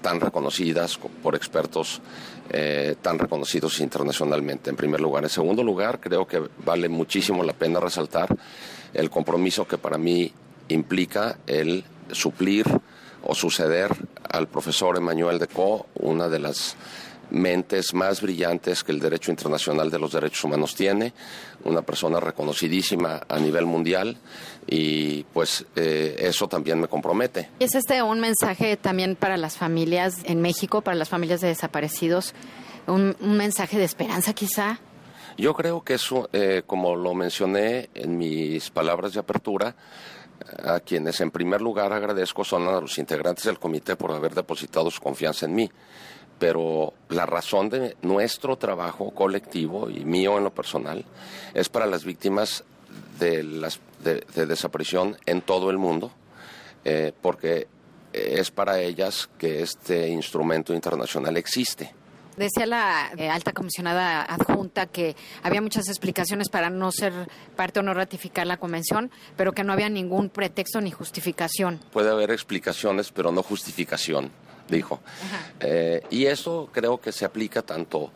tan 0.00 0.20
reconocidas, 0.20 0.96
co- 0.96 1.08
por 1.24 1.34
expertos 1.34 2.00
eh, 2.50 2.96
tan 3.02 3.18
reconocidos 3.18 3.80
internacionalmente, 3.80 4.70
en 4.70 4.76
primer 4.76 5.00
lugar. 5.00 5.24
En 5.24 5.30
segundo 5.30 5.62
lugar, 5.62 6.00
creo 6.00 6.26
que 6.26 6.42
vale 6.64 6.88
muchísimo 6.88 7.42
la 7.42 7.52
pena 7.52 7.80
resaltar 7.80 8.28
el 8.94 9.10
compromiso 9.10 9.66
que 9.66 9.78
para 9.78 9.98
mí 9.98 10.32
implica 10.68 11.38
el 11.46 11.84
suplir 12.12 12.64
o 13.22 13.34
suceder 13.34 13.90
al 14.30 14.48
profesor 14.48 14.96
Emmanuel 14.96 15.38
Decaux, 15.38 15.84
una 15.94 16.28
de 16.28 16.38
las 16.38 16.76
mentes 17.30 17.92
más 17.92 18.20
brillantes 18.20 18.84
que 18.84 18.92
el 18.92 19.00
derecho 19.00 19.30
internacional 19.30 19.90
de 19.90 19.98
los 19.98 20.12
derechos 20.12 20.44
humanos 20.44 20.74
tiene, 20.74 21.12
una 21.64 21.82
persona 21.82 22.20
reconocidísima 22.20 23.22
a 23.28 23.38
nivel 23.38 23.66
mundial 23.66 24.16
y 24.66 25.22
pues 25.32 25.64
eh, 25.76 26.16
eso 26.18 26.48
también 26.48 26.80
me 26.80 26.88
compromete. 26.88 27.50
¿Es 27.60 27.74
este 27.74 28.02
un 28.02 28.20
mensaje 28.20 28.76
también 28.76 29.16
para 29.16 29.36
las 29.36 29.56
familias 29.56 30.18
en 30.24 30.40
México, 30.40 30.80
para 30.80 30.96
las 30.96 31.08
familias 31.08 31.40
de 31.40 31.48
desaparecidos? 31.48 32.34
¿Un, 32.86 33.16
un 33.20 33.36
mensaje 33.36 33.78
de 33.78 33.84
esperanza 33.84 34.32
quizá? 34.32 34.80
Yo 35.38 35.54
creo 35.54 35.84
que 35.84 35.94
eso, 35.94 36.28
eh, 36.32 36.62
como 36.66 36.96
lo 36.96 37.14
mencioné 37.14 37.90
en 37.94 38.16
mis 38.16 38.70
palabras 38.70 39.12
de 39.12 39.20
apertura, 39.20 39.76
a 40.64 40.80
quienes 40.80 41.20
en 41.20 41.30
primer 41.30 41.60
lugar 41.60 41.92
agradezco 41.92 42.44
son 42.44 42.66
a 42.68 42.80
los 42.80 42.98
integrantes 42.98 43.44
del 43.44 43.58
comité 43.58 43.96
por 43.96 44.12
haber 44.12 44.34
depositado 44.34 44.90
su 44.90 45.00
confianza 45.00 45.46
en 45.46 45.54
mí. 45.54 45.70
Pero 46.38 46.92
la 47.08 47.24
razón 47.24 47.70
de 47.70 47.96
nuestro 48.02 48.56
trabajo 48.56 49.10
colectivo 49.12 49.88
y 49.88 50.04
mío 50.04 50.36
en 50.36 50.44
lo 50.44 50.52
personal 50.52 51.04
es 51.54 51.68
para 51.68 51.86
las 51.86 52.04
víctimas 52.04 52.64
de, 53.18 53.42
las, 53.42 53.80
de, 54.02 54.24
de 54.34 54.46
desaparición 54.46 55.16
en 55.26 55.42
todo 55.42 55.70
el 55.70 55.78
mundo, 55.78 56.12
eh, 56.84 57.12
porque 57.20 57.68
es 58.12 58.50
para 58.50 58.80
ellas 58.80 59.28
que 59.38 59.62
este 59.62 60.08
instrumento 60.08 60.74
internacional 60.74 61.36
existe. 61.36 61.94
Decía 62.36 62.66
la 62.66 63.12
eh, 63.16 63.30
alta 63.30 63.52
comisionada 63.52 64.22
adjunta 64.22 64.86
que 64.86 65.16
había 65.42 65.62
muchas 65.62 65.88
explicaciones 65.88 66.50
para 66.50 66.68
no 66.68 66.92
ser 66.92 67.12
parte 67.56 67.80
o 67.80 67.82
no 67.82 67.94
ratificar 67.94 68.46
la 68.46 68.58
convención, 68.58 69.10
pero 69.36 69.52
que 69.52 69.64
no 69.64 69.72
había 69.72 69.88
ningún 69.88 70.28
pretexto 70.28 70.82
ni 70.82 70.90
justificación. 70.90 71.80
Puede 71.92 72.10
haber 72.10 72.30
explicaciones, 72.30 73.10
pero 73.10 73.32
no 73.32 73.42
justificación, 73.42 74.30
dijo. 74.68 75.00
Eh, 75.60 76.02
y 76.10 76.26
eso 76.26 76.68
creo 76.72 77.00
que 77.00 77.10
se 77.10 77.24
aplica 77.24 77.62
tanto 77.62 78.12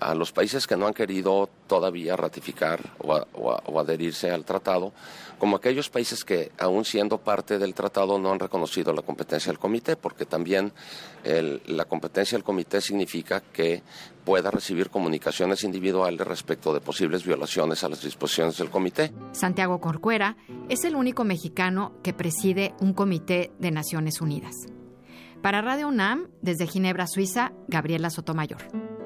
a 0.00 0.14
los 0.14 0.32
países 0.32 0.66
que 0.66 0.76
no 0.76 0.86
han 0.86 0.94
querido 0.94 1.48
todavía 1.66 2.16
ratificar 2.16 2.80
o, 2.98 3.80
adherirse 3.80 4.30
al 4.30 4.44
tratado, 4.44 4.92
como 5.38 5.56
aquellos 5.56 5.90
países 5.90 6.24
que, 6.24 6.52
aún 6.58 6.84
siendo 6.84 7.18
parte 7.18 7.58
del 7.58 7.74
tratado, 7.74 8.18
no 8.18 8.32
han 8.32 8.38
reconocido 8.38 8.92
la 8.92 9.02
competencia 9.02 9.50
del 9.50 9.58
comité, 9.58 9.96
porque 9.96 10.24
también 10.24 10.72
la 11.24 11.84
competencia 11.84 12.36
del 12.36 12.44
comité 12.44 12.80
significa 12.80 13.40
que 13.40 13.82
pueda 14.24 14.50
recibir 14.50 14.90
comunicaciones 14.90 15.64
individuales 15.64 16.26
respecto 16.26 16.72
de 16.72 16.80
posibles 16.80 17.24
violaciones 17.24 17.84
a 17.84 17.88
las 17.88 18.02
disposiciones 18.02 18.56
del 18.58 18.70
comité. 18.70 19.12
Santiago 19.32 19.80
Corcuera 19.80 20.36
es 20.68 20.84
el 20.84 20.96
único 20.96 21.24
mexicano 21.24 21.92
que 22.02 22.12
preside 22.12 22.74
un 22.80 22.92
comité 22.92 23.52
de 23.58 23.70
Naciones 23.70 24.20
Unidas. 24.20 24.54
Para 25.42 25.62
Radio 25.62 25.88
UNAM, 25.88 26.28
desde 26.42 26.66
Ginebra, 26.66 27.06
Suiza, 27.06 27.52
Gabriela 27.68 28.10
Sotomayor. 28.10 29.05